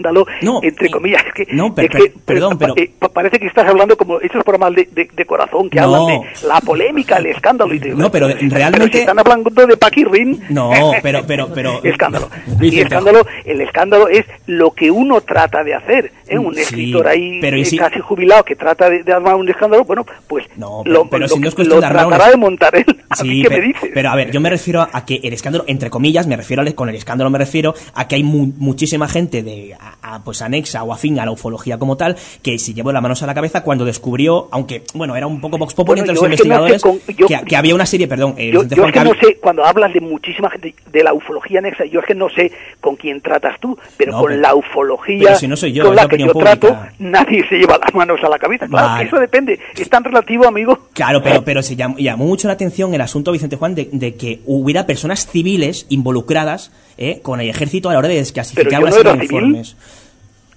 escándalo, 0.00 0.26
entre 0.62 0.90
comillas, 0.90 1.22
es 1.26 1.32
que, 1.34 1.46
no, 1.54 1.74
per- 1.74 1.84
es 1.86 1.90
que, 1.90 1.98
per- 1.98 2.12
perdón, 2.24 2.58
pero- 2.58 2.74
eh, 2.76 2.90
pa- 2.98 3.08
parece 3.08 3.38
que 3.38 3.46
estás 3.46 3.66
hablando 3.68 3.96
como 3.96 4.20
esos 4.20 4.42
programas 4.44 4.74
de, 4.74 4.88
de, 4.92 5.08
de 5.12 5.24
corazón 5.26 5.68
que 5.68 5.78
No. 5.80 5.84
hablan 5.94 6.06
de 6.06 6.46
la 6.48 6.60
polémica, 6.60 7.16
el 7.18 7.26
escándalo. 7.26 7.74
Y 7.74 7.80
te- 7.80 7.90
No, 7.90 8.10
pero 8.10 8.28
Pero 8.28 8.38
realmente- 8.54 8.92
si 8.92 8.98
están 9.00 9.18
hablando 9.18 9.50
de 9.50 9.76
Paquirrin. 9.76 10.42
No, 10.48 10.70
pero 11.02 11.22
pero 11.26 11.48
pero 11.54 11.80
escándalo. 11.84 12.28
Y 12.60 12.80
escándalo, 12.80 13.26
el 13.44 13.60
escándalo 13.60 14.08
es 14.08 14.24
lo 14.46 14.70
que 14.72 14.90
uno 14.90 15.20
trata 15.20 15.62
de 15.62 15.74
hacer. 15.74 16.12
¿Eh? 16.30 16.38
Un 16.38 16.54
Sí, 16.54 16.60
escritor 16.62 17.06
ahí 17.08 17.38
pero 17.40 17.56
eh, 17.56 17.64
si- 17.64 17.76
casi 17.76 17.98
jubilado 18.00 18.44
que 18.44 18.56
trata 18.56 18.88
de, 18.88 19.02
de 19.02 19.12
armar 19.12 19.34
un 19.34 19.48
escándalo, 19.48 19.84
bueno, 19.84 20.06
pues 20.28 20.46
No, 20.56 20.82
lo, 20.86 21.08
pero 21.10 21.22
lo- 21.22 21.28
si 21.28 21.38
no 21.38 21.48
es 21.48 21.58
lo 21.58 21.64
de 21.64 21.74
un 21.74 21.80
tratará 21.80 22.24
es- 22.26 22.30
de 22.30 22.36
montar 22.36 22.74
él. 22.76 22.84
¿A 23.10 23.22
mí 23.24 23.28
Sí, 23.30 23.42
qué 23.42 23.48
pero, 23.48 23.60
me 23.60 23.66
dices? 23.68 23.90
pero 23.92 24.10
a 24.10 24.16
ver, 24.16 24.30
yo 24.30 24.40
me 24.40 24.48
refiero 24.50 24.86
a 24.92 25.04
que 25.04 25.20
el 25.22 25.32
escándalo, 25.32 25.64
entre 25.66 25.90
comillas, 25.90 26.26
me 26.26 26.36
refiero 26.36 26.62
al- 26.62 26.74
con 26.74 26.88
el 26.88 26.94
escándalo 26.94 27.28
me 27.30 27.38
refiero 27.38 27.74
a 27.94 28.06
que 28.08 28.14
hay 28.14 28.22
mu- 28.22 28.52
muchísima 28.56 29.08
gente 29.08 29.42
de 29.42 29.74
a- 29.74 30.14
a, 30.16 30.24
pues 30.24 30.40
anexa 30.42 30.82
o 30.84 30.92
afín 30.92 31.18
a 31.18 31.24
la 31.24 31.32
ufología 31.32 31.78
como 31.78 31.96
tal 31.96 32.16
que 32.42 32.58
se 32.58 32.72
llevó 32.72 32.92
las 32.92 33.02
manos 33.02 33.22
a 33.22 33.26
la 33.26 33.34
cabeza 33.34 33.62
cuando 33.62 33.84
descubrió, 33.84 34.48
aunque 34.52 34.82
bueno, 34.94 35.16
era 35.16 35.26
un 35.26 35.40
poco 35.40 35.58
vox 35.58 35.74
populi 35.74 36.00
Bueno, 36.00 36.12
entre 36.12 36.14
los 36.14 36.22
yo 36.22 36.44
que 36.44 36.48
no 36.48 36.64
investigadores, 36.64 36.82
con- 36.82 37.16
yo- 37.16 37.26
que, 37.26 37.40
que 37.46 37.56
había 37.56 37.74
una 37.74 37.86
serie, 37.86 38.06
perdón, 38.06 38.34
eh, 38.38 38.50
Yo, 38.52 38.62
yo 38.64 38.86
es 38.86 38.92
que 38.92 39.00
no 39.04 39.14
sé, 39.20 39.36
cuando 39.40 39.64
hablas 39.64 39.92
de 39.92 40.00
muchísima 40.00 40.48
gente 40.50 40.74
de 40.92 41.02
la 41.04 41.12
ufología 41.12 41.58
anexa, 41.58 41.84
yo 41.86 42.00
es 42.00 42.06
que 42.06 42.14
no 42.14 42.28
sé 42.30 42.52
con 42.80 42.94
quién 42.96 43.20
tratas 43.20 43.58
tú, 43.60 43.76
pero 43.96 44.12
No, 44.12 44.20
con 44.20 44.40
la 44.40 44.54
ufología 44.54 45.18
pero 45.24 45.36
si 45.36 45.48
no 45.48 45.56
soy 45.56 45.72
yo, 45.72 45.84
con 45.84 45.92
es 45.92 45.96
la 45.96 46.02
la 46.04 46.08
que 46.08 46.16
yo 46.26 46.32
opinión 46.32 46.58
trato, 46.58 46.74
pública. 46.74 46.94
nadie 46.98 47.48
se 47.48 47.56
lleva 47.58 47.78
las 47.78 47.94
manos 47.94 48.20
a 48.22 48.28
la 48.28 48.38
cabeza. 48.38 48.66
Claro, 48.66 48.86
Vale. 48.88 49.02
que 49.02 49.08
eso 49.08 49.18
depende. 49.20 49.58
Es 49.76 49.88
tan 49.88 50.04
relativo, 50.04 50.46
amigo. 50.46 50.78
Claro, 50.92 51.22
pero, 51.22 51.42
pero 51.44 51.62
se 51.62 51.76
llamó, 51.76 51.96
llamó 51.98 52.26
mucho 52.26 52.48
la 52.48 52.54
atención 52.54 52.92
el 52.94 53.00
asunto, 53.00 53.32
Vicente 53.32 53.56
Juan, 53.56 53.74
de, 53.74 53.88
de 53.92 54.14
que 54.14 54.40
hubiera 54.46 54.86
personas 54.86 55.26
civiles 55.26 55.86
involucradas 55.88 56.72
eh, 56.98 57.20
con 57.22 57.40
el 57.40 57.48
ejército 57.48 57.88
a 57.88 57.92
la 57.92 57.98
hora 57.98 58.08
de 58.08 58.16
desclasificar 58.16 58.82
una 58.82 58.90
no 58.90 59.22
informes. 59.22 59.76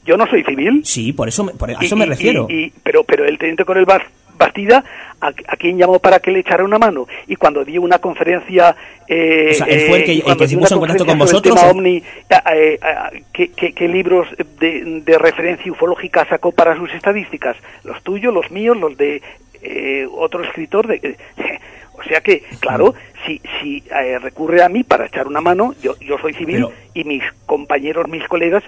Yo 0.06 0.18
no 0.18 0.28
soy 0.28 0.44
civil. 0.44 0.82
Sí, 0.84 1.14
por 1.14 1.30
eso, 1.30 1.46
por, 1.46 1.70
Y- 1.72 1.76
eso 1.86 1.96
me 1.96 2.06
y- 2.06 2.10
refiero. 2.10 2.48
y- 2.50 2.74
pero, 2.84 3.04
pero 3.06 3.24
el 3.26 3.38
teniente 3.38 3.64
coronel 3.64 3.86
Bas- 3.88 4.04
Bastida, 4.38 4.84
¿a, 5.22 5.28
a 5.28 5.56
quién 5.58 5.78
llamó 5.78 6.00
para 6.00 6.20
que 6.20 6.32
le 6.32 6.40
echara 6.40 6.64
una 6.64 6.78
mano? 6.80 7.08
Y 7.28 7.36
cuando 7.36 7.64
dio 7.64 7.82
una 7.82 8.00
conferencia... 8.00 8.76
eh, 9.08 9.50
O 9.52 9.54
sea, 9.56 9.66
él 9.68 9.82
fue 9.88 9.98
el 10.00 10.04
que- 10.06 10.14
eh, 10.14 10.24
el 10.26 10.38
que 10.38 10.48
se 10.48 10.56
dio 10.56 10.60
puso 10.60 10.76
una 10.78 10.86
en 10.86 10.88
contacto 10.90 11.06
con 11.06 11.20
vosotros, 11.20 11.56
tema 11.56 11.68
o- 11.68 11.72
OVNI, 11.72 11.98
eh, 11.98 12.04
eh, 12.54 13.24
¿qué, 13.34 13.52
qué, 13.52 13.74
qué 13.74 13.88
libros 13.88 14.28
de, 14.60 15.02
de 15.06 15.18
referencia 15.18 15.72
ufológica 15.72 16.26
sacó 16.26 16.52
para 16.52 16.76
sus 16.76 16.92
estadísticas? 16.94 17.56
¿Los 17.84 18.02
tuyos, 18.04 18.34
los 18.34 18.50
míos, 18.52 18.76
los 18.78 18.98
de 18.98 19.22
eh, 19.62 20.08
otro 20.12 20.44
escritor? 20.44 20.88
De, 20.88 21.16
o 21.94 22.04
sea 22.04 22.22
que, 22.22 22.44
claro, 22.60 22.94
si, 23.26 23.40
si 23.62 23.84
eh, 23.92 24.20
recurre 24.20 24.64
a 24.64 24.70
mí 24.70 24.84
para 24.84 25.06
echar 25.06 25.28
una 25.28 25.42
mano, 25.42 25.74
yo, 25.82 25.96
yo 26.00 26.18
soy 26.18 26.34
civil 26.34 26.66
Pero- 26.68 26.74
y 26.96 27.04
mis 27.04 27.24
compañeros, 27.46 28.08
mis 28.10 28.28
colegas 28.28 28.64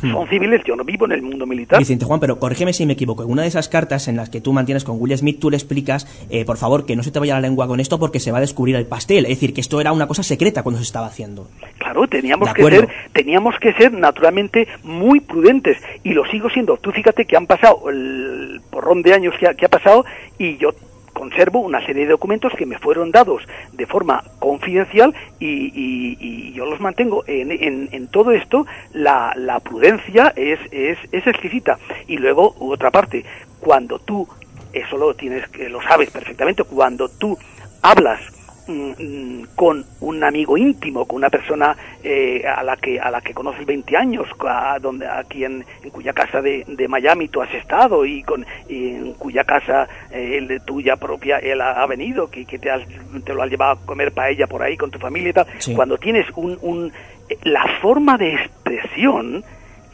son 0.00 0.28
civiles, 0.28 0.62
yo 0.64 0.76
no 0.76 0.84
vivo 0.84 1.06
en 1.06 1.12
el 1.12 1.22
mundo 1.22 1.46
militar. 1.46 1.78
Vicente 1.78 2.04
Juan, 2.04 2.20
pero 2.20 2.38
corrígeme 2.38 2.72
si 2.72 2.86
me 2.86 2.94
equivoco. 2.94 3.22
En 3.22 3.30
una 3.30 3.42
de 3.42 3.48
esas 3.48 3.68
cartas 3.68 4.08
en 4.08 4.16
las 4.16 4.30
que 4.30 4.40
tú 4.40 4.52
mantienes 4.52 4.84
con 4.84 5.00
Will 5.00 5.16
Smith, 5.16 5.38
tú 5.40 5.50
le 5.50 5.56
explicas, 5.56 6.06
eh, 6.30 6.44
por 6.44 6.56
favor, 6.56 6.86
que 6.86 6.96
no 6.96 7.02
se 7.02 7.10
te 7.10 7.18
vaya 7.18 7.34
la 7.34 7.40
lengua 7.40 7.66
con 7.66 7.80
esto 7.80 7.98
porque 7.98 8.20
se 8.20 8.32
va 8.32 8.38
a 8.38 8.40
descubrir 8.40 8.76
el 8.76 8.86
pastel. 8.86 9.24
Es 9.24 9.30
decir, 9.30 9.54
que 9.54 9.60
esto 9.60 9.80
era 9.80 9.92
una 9.92 10.06
cosa 10.06 10.22
secreta 10.22 10.62
cuando 10.62 10.78
se 10.78 10.84
estaba 10.84 11.06
haciendo. 11.06 11.48
Claro, 11.78 12.06
teníamos 12.08 12.52
que 12.52 12.62
ser, 12.62 12.88
teníamos 13.12 13.54
que 13.60 13.72
ser 13.74 13.92
naturalmente 13.92 14.68
muy 14.82 15.20
prudentes 15.20 15.78
y 16.02 16.12
lo 16.12 16.24
sigo 16.26 16.50
siendo. 16.50 16.76
Tú 16.76 16.90
fíjate 16.90 17.24
que 17.24 17.36
han 17.36 17.46
pasado 17.46 17.88
el 17.90 18.60
porrón 18.70 19.02
de 19.02 19.14
años 19.14 19.34
que 19.38 19.46
ha, 19.46 19.54
que 19.54 19.66
ha 19.66 19.68
pasado 19.68 20.04
y 20.38 20.56
yo 20.56 20.72
conservo 21.16 21.60
una 21.60 21.84
serie 21.84 22.04
de 22.04 22.10
documentos 22.10 22.52
que 22.58 22.66
me 22.66 22.78
fueron 22.78 23.10
dados 23.10 23.42
de 23.72 23.86
forma 23.86 24.22
confidencial 24.38 25.14
y, 25.40 26.52
yo 26.52 26.66
los 26.66 26.78
mantengo. 26.80 27.24
En, 27.26 27.50
en- 27.50 28.06
todo 28.08 28.32
esto 28.32 28.66
la, 28.92 29.32
la 29.36 29.60
prudencia 29.60 30.32
es, 30.36 30.58
es, 30.70 30.98
es 31.12 31.26
exquisita. 31.26 31.78
Y 32.06 32.18
luego, 32.18 32.54
otra 32.60 32.90
parte, 32.90 33.24
cuando 33.60 33.98
tú, 33.98 34.28
eso 34.72 34.96
lo 34.96 35.14
tienes 35.14 35.44
lo 35.70 35.82
sabes 35.82 36.10
perfectamente, 36.10 36.62
cuando 36.64 37.08
tú 37.08 37.36
hablas 37.82 38.20
mm, 38.66 38.90
mm, 38.98 39.46
con 39.54 39.84
un 40.00 40.24
amigo 40.24 40.56
íntimo, 40.56 41.04
con 41.06 41.16
una 41.16 41.30
persona 41.30 41.76
eh, 42.02 42.42
a 42.46 42.62
la 42.62 42.76
que 42.76 42.98
a 43.00 43.10
la 43.10 43.20
que 43.20 43.32
conoces 43.34 43.64
20 43.66 43.96
años, 43.96 44.26
a 44.40 44.78
donde 44.80 45.06
aquí 45.08 45.44
en, 45.44 45.64
en 45.82 45.90
cuya 45.90 46.12
casa 46.12 46.40
de, 46.42 46.64
de 46.66 46.88
Miami 46.88 47.28
tú 47.28 47.42
has 47.42 47.52
estado 47.54 48.04
y 48.04 48.22
con 48.22 48.44
y 48.68 48.90
en 48.90 49.12
cuya 49.14 49.44
casa 49.44 49.88
eh, 50.10 50.36
el 50.38 50.48
de 50.48 50.60
tuya 50.60 50.96
propia 50.96 51.38
él 51.38 51.60
ha, 51.60 51.82
ha 51.82 51.86
venido, 51.86 52.28
que, 52.30 52.44
que 52.44 52.58
te, 52.58 52.70
has- 52.70 52.86
te 53.24 53.34
lo 53.34 53.42
has 53.42 53.50
llevado 53.50 53.72
a 53.72 53.86
comer 53.86 54.12
paella 54.12 54.46
por 54.46 54.62
ahí 54.62 54.76
con 54.76 54.90
tu 54.90 54.98
familia 54.98 55.30
y 55.30 55.32
tal. 55.32 55.46
Sí. 55.58 55.74
Cuando 55.74 55.98
tienes 55.98 56.26
un, 56.36 56.58
un 56.62 56.92
eh, 57.28 57.38
la 57.44 57.64
forma 57.80 58.16
de 58.18 58.34
expresión 58.34 59.44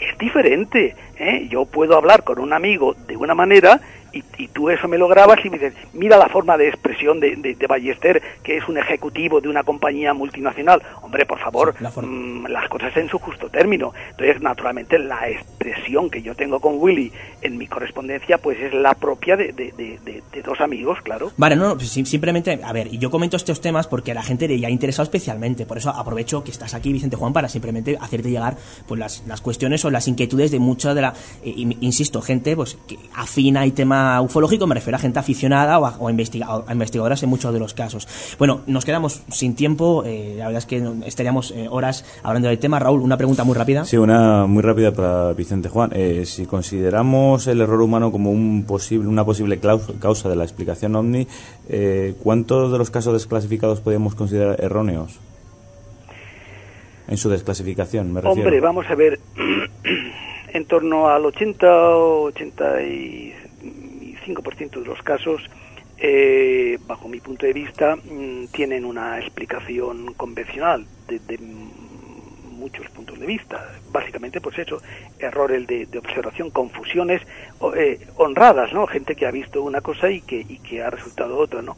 es 0.01 0.18
diferente. 0.18 0.97
¿eh? 1.17 1.47
Yo 1.49 1.65
puedo 1.67 1.97
hablar 1.97 2.25
con 2.25 2.39
un 2.41 2.52
amigo 2.52 2.94
de 3.07 3.17
una 3.17 3.34
manera 3.34 3.81
y, 4.12 4.23
y 4.39 4.49
tú 4.49 4.70
eso 4.70 4.89
me 4.89 4.99
lo 4.99 5.08
grabas 5.08 5.39
y 5.44 5.50
me 5.50 5.58
dices, 5.58 5.74
mira 5.92 6.16
la 6.16 6.28
forma 6.28 6.57
de 6.57 6.68
expresión 6.68 7.20
de, 7.20 7.36
de, 7.36 7.55
de 7.55 7.66
Ballester, 7.66 8.23
que 8.42 8.57
es 8.57 8.68
un 8.68 8.78
ejecutivo 8.78 9.41
de 9.41 9.49
una 9.49 9.62
compañía 9.62 10.12
multinacional. 10.15 10.82
Hombre, 11.02 11.26
por 11.26 11.39
favor, 11.39 11.74
mm, 12.07 12.47
las 12.47 12.68
cosas 12.68 12.97
en 12.97 13.08
su 13.08 13.18
justo 13.18 13.49
término. 13.49 13.92
Entonces, 14.10 14.41
naturalmente, 14.42 14.99
la 14.99 15.28
expresión 15.28 16.10
que 16.10 16.23
yo 16.23 16.34
tengo 16.34 16.60
con 16.60 16.74
Willy 16.78 17.12
en 17.42 17.57
mi 17.58 17.66
correspondencia, 17.66 18.39
pues 18.39 18.58
es 18.60 18.74
la 18.74 18.94
propia 18.94 19.36
de, 19.36 19.52
de, 19.52 19.73
dos 20.42 20.60
amigos, 20.60 20.99
claro. 21.02 21.31
Vale, 21.36 21.55
no, 21.57 21.68
no, 21.68 21.74
pues 21.76 21.89
sim- 21.91 22.05
simplemente, 22.05 22.60
a 22.65 22.73
ver, 22.73 22.89
y 22.92 22.99
yo 22.99 23.10
comento 23.10 23.36
estos 23.36 23.60
temas 23.60 23.86
porque 23.86 24.10
a 24.10 24.15
la 24.15 24.23
gente 24.23 24.49
le 24.49 24.66
ha 24.66 24.70
interesado 24.70 25.05
especialmente, 25.05 25.66
por 25.66 25.78
eso 25.78 25.91
aprovecho 25.91 26.42
que 26.42 26.50
estás 26.50 26.74
aquí, 26.74 26.92
Vicente 26.92 27.16
Juan, 27.16 27.32
para 27.32 27.49
simplemente 27.49 27.97
hacerte 28.00 28.31
llegar 28.31 28.57
pues 28.89 28.99
las, 28.99 29.23
las 29.26 29.41
cuestiones 29.41 29.84
o 29.84 29.91
las 29.91 30.08
inquietudes 30.08 30.50
de 30.50 30.58
mucha 30.58 30.94
de 30.94 31.00
la, 31.02 31.15
eh, 31.44 31.52
in- 31.57 31.78
insisto, 31.81 32.20
gente 32.20 32.57
pues 32.57 32.76
que 32.89 32.99
afina 33.15 33.65
y 33.66 33.70
tema 33.70 34.01
ufológico, 34.22 34.66
me 34.66 34.74
refiero 34.74 34.97
a 34.97 35.00
gente 35.00 35.18
aficionada 35.18 35.78
o 35.78 35.86
a, 35.86 35.97
o 35.98 36.08
a 36.08 36.10
investiga- 36.10 36.48
o 36.56 36.64
a 36.68 36.72
investigadoras 36.72 37.22
en 37.22 37.28
muchos 37.28 37.52
de 37.52 37.60
los 37.60 37.74
casos. 37.74 38.06
Bueno, 38.39 38.60
nos 38.66 38.84
quedamos 38.84 39.22
sin 39.28 39.55
tiempo, 39.55 40.02
eh, 40.06 40.34
la 40.39 40.47
verdad 40.47 40.58
es 40.58 40.66
que 40.66 40.82
estaríamos 41.06 41.50
eh, 41.52 41.66
horas 41.70 42.05
hablando 42.22 42.48
del 42.48 42.58
tema. 42.58 42.78
Raúl, 42.78 43.00
una 43.00 43.16
pregunta 43.16 43.44
muy 43.44 43.55
rápida. 43.55 43.84
Sí, 43.84 43.97
una 43.97 44.47
muy 44.47 44.62
rápida 44.62 44.92
para 44.92 45.32
Vicente 45.32 45.68
Juan. 45.68 45.90
Eh, 45.94 46.24
si 46.26 46.47
consideramos 46.47 47.47
el 47.47 47.60
error 47.60 47.81
humano 47.82 48.10
como 48.12 48.31
un 48.31 48.64
posible, 48.66 49.08
una 49.08 49.24
posible 49.24 49.58
causa 50.00 50.28
de 50.28 50.36
la 50.36 50.44
explicación 50.44 50.94
ovni, 50.97 51.26
eh, 51.68 52.14
¿cuántos 52.22 52.72
de 52.72 52.78
los 52.78 52.90
casos 52.90 53.12
desclasificados 53.14 53.81
podemos 53.81 54.14
considerar 54.14 54.56
erróneos? 54.62 55.18
En 57.08 57.16
su 57.18 57.28
desclasificación, 57.28 58.12
me 58.12 58.20
refiero. 58.20 58.42
Hombre, 58.42 58.60
vamos 58.60 58.86
a 58.89 58.94
ver, 58.94 59.18
en 60.55 60.64
torno 60.66 61.08
al 61.08 61.24
80 61.26 61.66
o 61.97 62.31
85% 62.31 63.32
de 64.26 64.86
los 64.86 65.02
casos, 65.02 65.42
eh, 65.99 66.78
bajo 66.86 67.09
mi 67.09 67.20
punto 67.20 67.47
de 67.47 67.52
vista, 67.52 67.97
mm, 67.97 68.47
tienen 68.52 68.84
una 68.84 69.18
explicación 69.18 70.15
convencional 70.15 70.86
desde 71.07 71.39
muchos 71.39 72.89
puntos 72.91 73.18
de 73.18 73.26
vista. 73.26 73.68
Básicamente, 73.91 74.41
pues 74.41 74.59
eso, 74.59 74.81
errores 75.18 75.67
de, 75.67 75.86
de 75.86 75.99
observación, 75.99 76.51
confusiones 76.51 77.23
eh, 77.76 78.01
honradas, 78.17 78.73
¿no? 78.73 78.86
Gente 78.86 79.15
que 79.15 79.26
ha 79.26 79.31
visto 79.31 79.62
una 79.62 79.81
cosa 79.81 80.10
y 80.10 80.20
que, 80.23 80.41
y 80.41 80.59
que 80.59 80.83
ha 80.83 80.91
resultado 80.91 81.36
otra, 81.36 81.62
¿no? 81.62 81.76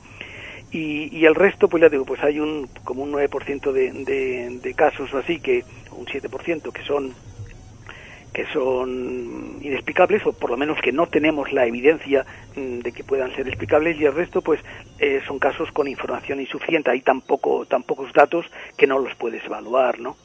y, 0.75 1.17
y 1.17 1.25
el 1.25 1.37
resto, 1.37 1.69
pues 1.69 1.81
ya 1.83 1.89
digo, 1.89 2.05
pues 2.05 2.23
hay 2.25 2.41
un 2.41 2.69
como 2.83 3.05
un 3.05 3.13
9% 3.13 3.71
de, 3.71 3.93
de, 3.93 4.59
de 4.61 4.75
casos 4.75 5.15
así, 5.15 5.39
que 5.39 5.65
un 5.93 6.05
7% 6.05 6.73
que 6.73 6.83
son 6.83 7.15
que 8.35 8.45
son 8.53 9.59
inexplicables 9.63 10.27
o 10.27 10.33
por 10.33 10.51
lo 10.51 10.57
menos 10.57 10.79
que 10.83 10.93
no 10.93 11.07
tenemos 11.07 11.53
la 11.53 11.65
evidencia 11.67 12.27
mm, 12.57 12.81
de 12.81 12.93
que 12.93 13.05
puedan 13.05 13.35
ser 13.37 13.47
explicables 13.47 13.99
y 13.99 14.05
el 14.05 14.13
resto 14.15 14.43
pues 14.43 14.61
eh, 14.99 15.21
son 15.27 15.39
casos 15.39 15.71
con 15.73 15.87
información 15.89 16.41
insuficiente. 16.41 16.91
Hay 16.91 17.01
tan 17.01 17.21
poco 17.23 17.65
tan 17.67 17.85
pocos 17.85 18.13
datos 18.13 18.45
que 18.77 18.87
no 18.89 18.99
los 18.99 19.15
puedes 19.15 19.43
evaluar 19.45 20.01
no 20.01 20.17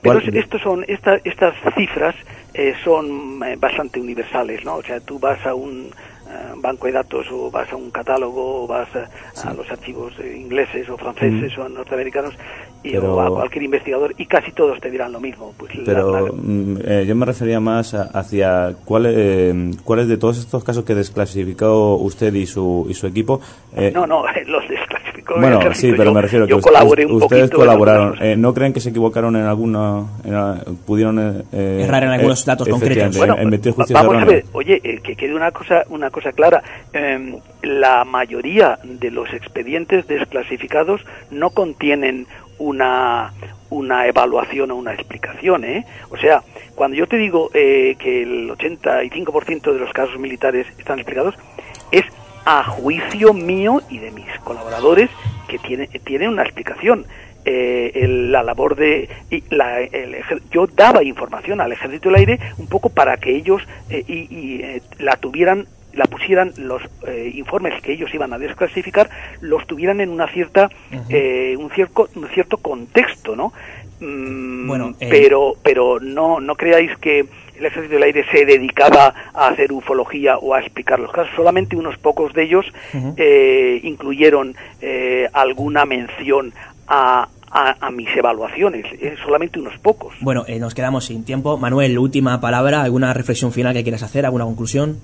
pero 0.00 0.20
¿Cuál- 0.20 0.28
es- 0.36 0.44
estos 0.44 0.60
son 0.62 0.84
esta- 0.88 1.20
estas 1.24 1.54
cifras 1.76 2.14
eh, 2.54 2.74
son 2.84 3.40
eh, 3.44 3.56
bastante 3.58 4.00
universales 4.00 4.64
no 4.64 4.76
o 4.76 4.82
sea 4.82 5.00
tú 5.00 5.18
vas 5.18 5.44
a 5.46 5.54
un 5.54 5.90
eh, 6.26 6.52
banco 6.56 6.86
de 6.86 6.92
datos 6.92 7.26
o 7.30 7.50
vas 7.50 7.70
a 7.72 7.76
un 7.76 7.90
catálogo 7.90 8.64
o 8.64 8.66
vas 8.66 8.88
a, 8.96 9.08
a 9.50 9.52
los 9.54 9.68
archivos 9.70 10.12
eh, 10.20 10.36
ingleses 10.36 10.88
o 10.88 10.96
franceses 10.96 11.56
Mm. 11.56 11.60
o 11.62 11.68
norteamericanos 11.68 12.34
y, 12.84 12.92
Pero- 12.92 13.14
o 13.16 13.20
a 13.20 13.28
cualquier 13.28 13.64
investigador 13.64 14.14
y 14.18 14.26
casi 14.26 14.50
todos 14.52 14.80
te 14.80 14.90
dirán 14.90 15.12
lo 15.12 15.20
mismo 15.20 15.52
pues 15.56 15.74
la- 15.76 15.84
Pero 15.84 16.12
la- 16.26 16.32
mm, 16.32 16.78
eh, 16.84 17.04
yo 17.06 17.14
me 17.14 17.26
refería 17.26 17.60
más 17.60 17.94
a- 17.94 18.10
hacia 18.12 18.74
cuáles 18.84 19.14
eh, 19.16 19.70
cuáles 19.84 20.08
de 20.08 20.16
todos 20.16 20.38
estos 20.38 20.64
casos 20.64 20.84
que 20.84 20.94
desclasificó 20.94 21.96
usted 21.96 22.34
y 22.34 22.46
su, 22.46 22.86
y 22.88 22.94
su 22.94 23.06
equipo. 23.06 23.40
eh, 23.76 23.90
no 23.94 24.06
no 24.06 24.24
los 24.46 24.68
desclasificó 24.68 25.34
bueno, 25.38 25.60
sí, 25.74 25.92
pero 25.92 26.06
Yo- 26.10 26.14
me 26.14 26.20
refiero 26.22 26.46
yo 26.46 26.56
que 26.56 26.62
colaboré 26.62 27.06
ust- 27.06 27.10
un 27.10 27.22
ustedes 27.22 27.42
poquito 27.42 27.56
en 27.56 27.60
colaboraron. 27.68 28.16
Eh, 28.20 28.36
¿No 28.36 28.52
creen 28.52 28.72
que 28.72 28.80
se 28.80 28.90
equivocaron 28.90 29.36
en 29.36 29.44
alguna. 29.44 30.04
en 30.24 30.76
pudieron. 30.84 31.18
eh, 31.20 31.42
eh, 31.52 31.80
Errar 31.84 32.02
en 32.02 32.10
algunos 32.10 32.42
eh, 32.42 32.44
datos 32.46 32.68
concretos. 32.68 33.16
Bueno, 33.16 33.36
en 33.38 33.50
juicios 33.62 33.92
vamos 33.92 34.16
a 34.20 34.24
ver, 34.24 34.44
oye, 34.52 34.80
eh, 34.82 34.98
que 35.02 35.14
quede 35.16 35.34
una 35.34 35.52
cosa, 35.52 35.84
una 35.90 36.10
cosa 36.10 36.32
clara. 36.32 36.62
Em, 36.92 37.36
la 37.62 38.04
mayoría 38.04 38.78
de 38.82 39.10
los 39.12 39.32
expedientes 39.32 40.06
desclasificados 40.08 41.00
no 41.30 41.50
contienen 41.50 42.26
una 42.62 43.32
una 43.70 44.06
evaluación 44.06 44.70
o 44.70 44.76
una 44.76 44.92
explicación, 44.92 45.64
¿eh? 45.64 45.86
O 46.10 46.18
sea, 46.18 46.42
cuando 46.74 46.94
yo 46.94 47.06
te 47.06 47.16
digo 47.16 47.50
eh, 47.54 47.96
que 47.98 48.22
el 48.22 48.50
85% 48.50 49.72
de 49.72 49.78
los 49.78 49.90
casos 49.94 50.18
militares 50.18 50.66
están 50.78 50.98
explicados, 50.98 51.34
es 51.90 52.04
a 52.44 52.64
juicio 52.64 53.32
mío 53.32 53.80
y 53.88 53.98
de 53.98 54.10
mis 54.10 54.26
colaboradores 54.44 55.08
que 55.48 55.58
tiene, 55.58 55.86
tienen 56.04 56.28
una 56.28 56.42
explicación. 56.42 57.06
Eh, 57.44 57.92
el- 57.94 58.30
la 58.30 58.42
labor 58.42 58.76
de 58.76 59.08
y 59.30 59.42
la- 59.50 59.80
el 59.80 60.16
yo 60.52 60.66
daba 60.68 61.02
información 61.02 61.60
al 61.60 61.72
ejército 61.72 62.08
del 62.10 62.18
aire 62.18 62.38
un 62.58 62.66
poco 62.68 62.88
para 62.90 63.16
que 63.16 63.34
ellos 63.34 63.62
eh, 63.90 64.04
y, 64.06 64.28
y, 64.30 64.60
eh, 64.62 64.82
la 64.98 65.16
tuvieran 65.16 65.66
la 65.94 66.04
pusieran 66.06 66.52
los 66.56 66.82
eh, 67.06 67.32
informes 67.34 67.80
que 67.82 67.92
ellos 67.92 68.12
iban 68.14 68.32
a 68.32 68.38
desclasificar 68.38 69.08
los 69.40 69.66
tuvieran 69.66 70.00
en 70.00 70.10
una 70.10 70.26
cierta 70.28 70.70
eh, 71.08 71.54
un 71.58 71.70
cierto 71.70 72.08
un 72.14 72.28
cierto 72.28 72.56
contexto 72.58 73.36
no 73.36 73.52
Mm, 74.00 74.66
Bueno, 74.66 74.94
eh, 74.98 75.06
pero 75.08 75.54
pero 75.62 76.00
no 76.00 76.40
no 76.40 76.56
creáis 76.56 76.90
que 76.98 77.20
el 77.56 77.64
ejército 77.66 77.94
del 77.94 78.02
aire 78.02 78.24
se 78.32 78.44
dedicaba 78.44 79.14
a 79.32 79.46
hacer 79.48 79.72
ufología 79.72 80.38
o 80.38 80.54
a 80.54 80.60
explicar 80.60 80.98
los 80.98 81.12
casos 81.12 81.32
solamente 81.36 81.76
unos 81.76 81.96
pocos 81.98 82.32
de 82.32 82.42
ellos 82.42 82.66
eh, 83.16 83.78
incluyeron 83.84 84.56
eh, 84.80 85.28
alguna 85.32 85.84
mención 85.84 86.52
a, 86.88 87.28
a, 87.48 87.86
a 87.86 87.90
mis 87.92 88.08
evaluaciones, 88.16 88.86
eh, 89.00 89.14
solamente 89.24 89.60
unos 89.60 89.78
pocos. 89.78 90.14
Bueno, 90.20 90.44
eh, 90.48 90.58
nos 90.58 90.74
quedamos 90.74 91.04
sin 91.04 91.24
tiempo. 91.24 91.56
Manuel, 91.56 91.96
última 91.98 92.40
palabra, 92.40 92.82
¿alguna 92.82 93.14
reflexión 93.14 93.52
final 93.52 93.72
que 93.72 93.82
quieras 93.84 94.02
hacer? 94.02 94.24
¿Alguna 94.26 94.46
conclusión? 94.46 94.98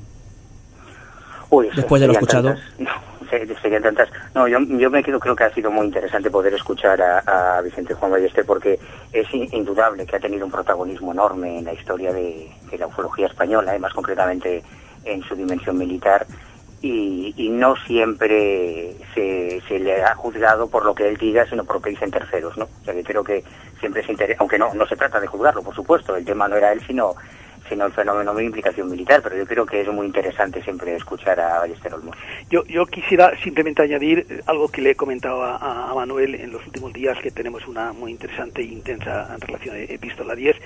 Uy, 1.51 1.71
Después 1.75 2.01
de 2.01 2.07
lo 2.09 2.13
escuchado. 2.15 2.49
tantas. 2.55 2.65
No, 2.79 3.31
se- 3.31 3.55
serían 3.61 3.83
tantas. 3.83 4.09
No, 4.35 4.49
yo, 4.49 4.59
yo 4.61 4.91
me 4.91 5.03
quedo, 5.03 5.21
creo 5.21 5.37
que 5.37 5.45
ha 5.45 5.53
sido 5.53 5.71
muy 5.71 5.87
interesante 5.87 6.31
poder 6.31 6.55
escuchar 6.55 7.01
a, 7.03 7.59
a 7.59 7.61
Vicente 7.61 7.93
Juan 7.95 8.11
Ballester 8.13 8.45
porque 8.47 8.79
es 9.13 9.27
in- 9.35 9.49
indudable 9.53 10.07
que 10.07 10.17
ha 10.17 10.21
tenido 10.21 10.47
un 10.47 10.51
protagonismo 10.53 11.13
enorme 11.13 11.59
en 11.59 11.65
la 11.67 11.75
historia 11.75 12.13
de, 12.13 12.51
de 12.71 12.79
la 12.79 12.87
ufología 12.87 13.27
española, 13.27 13.77
y 13.77 13.81
más 13.81 13.93
concretamente 13.93 14.63
en 15.05 15.23
su 15.25 15.35
dimensión 15.35 15.77
militar. 15.77 16.27
Y, 16.81 17.35
y 17.37 17.49
no 17.51 17.75
siempre 17.87 18.95
se, 19.15 19.61
se 19.67 19.79
le 19.81 20.03
ha 20.03 20.15
juzgado 20.15 20.69
por 20.69 20.85
lo 20.85 20.95
que 20.95 21.09
él 21.09 21.17
diga, 21.17 21.45
sino 21.51 21.65
por 21.65 21.77
lo 21.77 21.83
que 21.83 21.91
dicen 21.91 22.11
terceros, 22.11 22.57
¿no? 22.57 22.65
O 22.65 22.85
sea, 22.85 22.95
que 22.95 23.03
creo 23.03 23.25
que 23.25 23.43
siempre 23.81 24.05
se 24.07 24.13
interesa, 24.13 24.39
aunque 24.41 24.59
no, 24.59 24.73
no 24.75 24.87
se 24.87 24.95
trata 24.97 25.19
de 25.21 25.27
juzgarlo, 25.27 25.63
por 25.63 25.75
supuesto, 25.75 26.15
el 26.17 26.25
tema 26.25 26.47
no 26.47 26.57
era 26.57 26.73
él, 26.73 26.81
sino 26.87 27.15
sino 27.69 27.87
el 27.87 27.93
fenómeno 27.93 28.35
de 28.35 28.45
implicación 28.45 28.91
militar, 28.91 29.21
pero 29.23 29.37
yo 29.37 29.47
creo 29.47 29.67
que 29.67 29.81
es 29.81 29.89
muy 29.89 30.07
interesante 30.07 30.63
siempre 30.63 30.95
escuchar 30.95 31.39
a 31.41 31.61
Ballester 31.61 31.95
Olmos. 31.95 32.17
Yo, 32.51 32.65
yo 32.65 32.87
quisiera 32.87 33.33
simplemente 33.43 33.83
añadir 33.83 34.43
algo 34.47 34.69
que 34.69 34.83
le 34.83 34.91
he 34.91 34.95
comentado 34.95 35.43
a, 35.43 35.93
Manuel 35.95 36.37
en 36.37 36.53
los 36.53 36.65
últimos 36.65 36.93
días, 36.93 37.19
que 37.21 37.31
tenemos 37.31 37.67
una 37.67 37.93
muy 37.93 38.13
interesante 38.13 38.63
e 38.63 38.67
intensa 38.67 39.37
relación 39.41 39.77
eh, 39.77 39.87
epístola 39.89 40.35
10, 40.35 40.57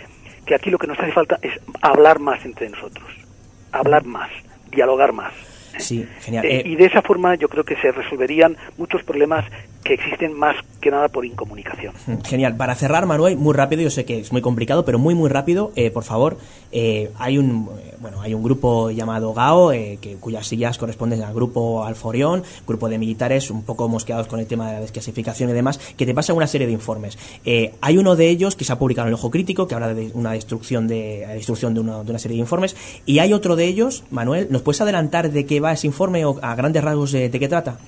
que 0.44 0.54
aquí 0.54 0.70
lo 0.70 0.78
que 0.78 0.86
nos 0.86 0.98
hace 0.98 1.12
falta 1.12 1.38
es 1.40 1.52
hablar 1.80 2.18
más 2.18 2.44
entre 2.44 2.68
nosotros, 2.68 3.08
hablar 3.72 4.04
más, 4.04 4.30
dialogar 4.70 5.12
más. 5.12 5.32
Sí, 5.78 6.06
genial. 6.20 6.44
Eh, 6.44 6.60
Eh, 6.60 6.62
y 6.66 6.76
de 6.76 6.84
esa 6.84 7.02
forma 7.02 7.34
yo 7.36 7.48
creo 7.48 7.64
que 7.64 7.76
se 7.76 7.92
resolverían 7.92 8.56
muchos 8.76 9.02
problemas 9.02 9.44
que 9.84 9.94
existen 9.94 10.32
más 10.32 10.56
que 10.80 10.90
nada 10.90 11.08
por 11.08 11.24
incomunicación. 11.24 11.94
Genial. 12.24 12.56
Para 12.56 12.74
cerrar, 12.74 13.06
Manuel, 13.06 13.36
muy 13.36 13.54
rápido, 13.54 13.82
yo 13.82 13.90
sé 13.90 14.04
que 14.04 14.20
es 14.20 14.32
muy 14.32 14.42
complicado, 14.42 14.84
pero 14.84 14.98
muy, 14.98 15.14
muy 15.14 15.28
rápido, 15.28 15.72
eh, 15.76 15.90
por 15.90 16.04
favor. 16.04 16.38
eh, 16.72 17.10
hay 17.18 17.38
un 17.38 17.68
eh, 17.78 17.92
bueno, 18.02 18.20
hay 18.20 18.34
un 18.34 18.42
grupo 18.42 18.90
llamado 18.90 19.32
GAO, 19.32 19.72
eh, 19.72 19.98
que, 20.00 20.16
cuyas 20.16 20.46
siglas 20.46 20.76
corresponden 20.76 21.22
al 21.22 21.32
grupo 21.32 21.84
Alforión, 21.84 22.42
grupo 22.66 22.88
de 22.88 22.98
militares 22.98 23.50
un 23.50 23.62
poco 23.62 23.88
mosqueados 23.88 24.26
con 24.26 24.40
el 24.40 24.46
tema 24.46 24.66
de 24.66 24.72
la 24.74 24.80
desclasificación 24.80 25.48
y 25.50 25.52
demás, 25.52 25.78
que 25.96 26.04
te 26.04 26.12
pasa 26.12 26.34
una 26.34 26.48
serie 26.48 26.66
de 26.66 26.72
informes. 26.72 27.16
Eh, 27.44 27.74
hay 27.80 27.98
uno 27.98 28.16
de 28.16 28.28
ellos 28.28 28.56
que 28.56 28.64
se 28.64 28.72
ha 28.72 28.78
publicado 28.78 29.06
en 29.06 29.10
el 29.10 29.14
Ojo 29.14 29.30
Crítico, 29.30 29.68
que 29.68 29.76
habla 29.76 29.94
de 29.94 30.10
una 30.14 30.32
destrucción 30.32 30.88
de, 30.88 31.24
destrucción 31.32 31.74
de 31.74 31.80
una, 31.80 32.02
de 32.02 32.10
una 32.10 32.18
serie 32.18 32.36
de 32.36 32.40
informes, 32.40 32.76
y 33.06 33.20
hay 33.20 33.32
otro 33.32 33.54
de 33.54 33.66
ellos, 33.66 34.02
Manuel, 34.10 34.48
¿nos 34.50 34.62
puedes 34.62 34.80
adelantar 34.80 35.30
de 35.30 35.46
qué 35.46 35.60
va 35.60 35.72
ese 35.72 35.86
informe 35.86 36.24
o 36.24 36.40
a 36.42 36.56
grandes 36.56 36.82
rasgos 36.82 37.12
de 37.12 37.30
qué 37.30 37.48
trata? 37.48 37.78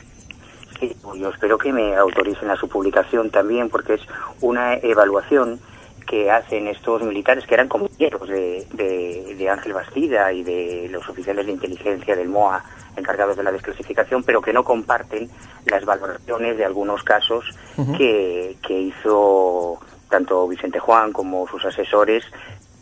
Sí, 0.89 0.97
yo 1.19 1.31
espero 1.31 1.57
que 1.57 1.73
me 1.73 1.97
autoricen 1.97 2.51
a 2.51 2.57
su 2.57 2.69
publicación 2.69 3.31
también, 3.31 3.71
porque 3.71 3.95
es 3.95 4.03
una 4.41 4.75
evaluación 4.75 5.59
que 6.07 6.31
hacen 6.31 6.67
estos 6.69 7.03
militares 7.03 7.47
que 7.47 7.55
eran 7.55 7.69
compañeros 7.69 8.29
de, 8.29 8.67
de, 8.73 9.35
de 9.37 9.49
Ángel 9.49 9.73
Bastida 9.73 10.31
y 10.33 10.43
de 10.43 10.89
los 10.91 11.09
oficiales 11.09 11.47
de 11.47 11.53
inteligencia 11.53 12.15
del 12.15 12.29
MOA 12.29 12.63
encargados 12.97 13.37
de 13.37 13.43
la 13.43 13.53
desclasificación, 13.53 14.23
pero 14.23 14.43
que 14.43 14.53
no 14.53 14.65
comparten 14.65 15.31
las 15.65 15.85
valoraciones 15.87 16.59
de 16.59 16.65
algunos 16.65 17.03
casos 17.03 17.45
que, 17.97 18.57
que 18.63 18.79
hizo 18.79 19.79
tanto 20.11 20.47
Vicente 20.47 20.79
Juan 20.79 21.13
como 21.13 21.49
sus 21.49 21.65
asesores 21.65 22.25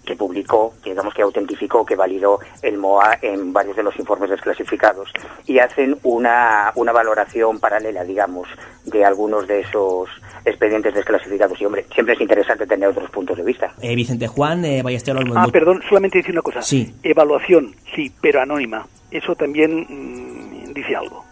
que 0.05 0.17
publicó, 0.17 0.75
que 0.83 0.91
digamos 0.91 1.15
que 1.15 1.23
autentificó, 1.23 1.85
que 1.85 1.97
validó 1.97 2.39
el 2.63 2.79
MOA 2.79 3.19
en 3.23 3.53
varios 3.53 3.77
de 3.77 3.83
los 3.83 3.97
informes 3.99 4.31
desclasificados 4.31 5.11
y 5.47 5.59
hacen 5.59 5.97
una, 6.03 6.73
una 6.75 6.93
valoración 6.93 7.61
paralela, 7.61 8.05
digamos, 8.05 8.49
de 8.85 9.05
algunos 9.05 9.47
de 9.47 9.61
esos 9.61 10.09
expedientes 10.45 10.95
desclasificados. 10.95 11.61
Y 11.61 11.65
hombre, 11.65 11.87
siempre 11.95 12.15
es 12.15 12.21
interesante 12.21 12.67
tener 12.67 12.89
otros 12.89 13.11
puntos 13.11 13.37
de 13.37 13.45
vista. 13.45 13.73
Eh, 13.81 13.95
Vicente 13.95 14.27
Juan, 14.27 14.65
eh, 14.65 14.83
Ballester 14.83 15.17
Olmo. 15.17 15.35
Ah, 15.37 15.49
perdón, 15.53 15.83
solamente 15.89 16.19
decir 16.19 16.33
una 16.33 16.43
cosa. 16.43 16.63
Sí. 16.63 16.95
Evaluación, 17.03 17.75
sí, 17.95 18.13
pero 18.21 18.41
anónima. 18.41 18.87
Eso 19.11 19.35
también 19.35 19.87
mmm, 19.89 20.73
dice 20.73 20.97
algo 20.97 21.25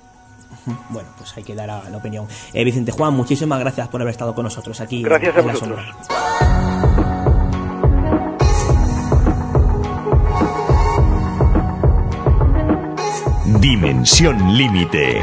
bueno, 0.90 1.08
pues 1.16 1.36
hay 1.36 1.42
que 1.42 1.55
dar 1.55 1.70
a 1.70 1.89
la 1.89 1.97
opinión. 1.97 2.26
Eh, 2.52 2.65
Vicente 2.65 2.92
Juan, 2.92 3.15
muchísimas 3.15 3.58
gracias 3.60 3.89
por 3.89 4.00
haber 4.00 4.12
estado 4.12 4.34
con 4.34 4.44
nosotros 4.44 4.81
aquí. 4.81 5.02
Gracias 5.02 5.36
en, 5.36 5.49
a 5.49 5.52
vosotros. 5.52 5.81
La 6.99 6.99
Dimensión 13.58 14.56
Límite. 14.56 15.22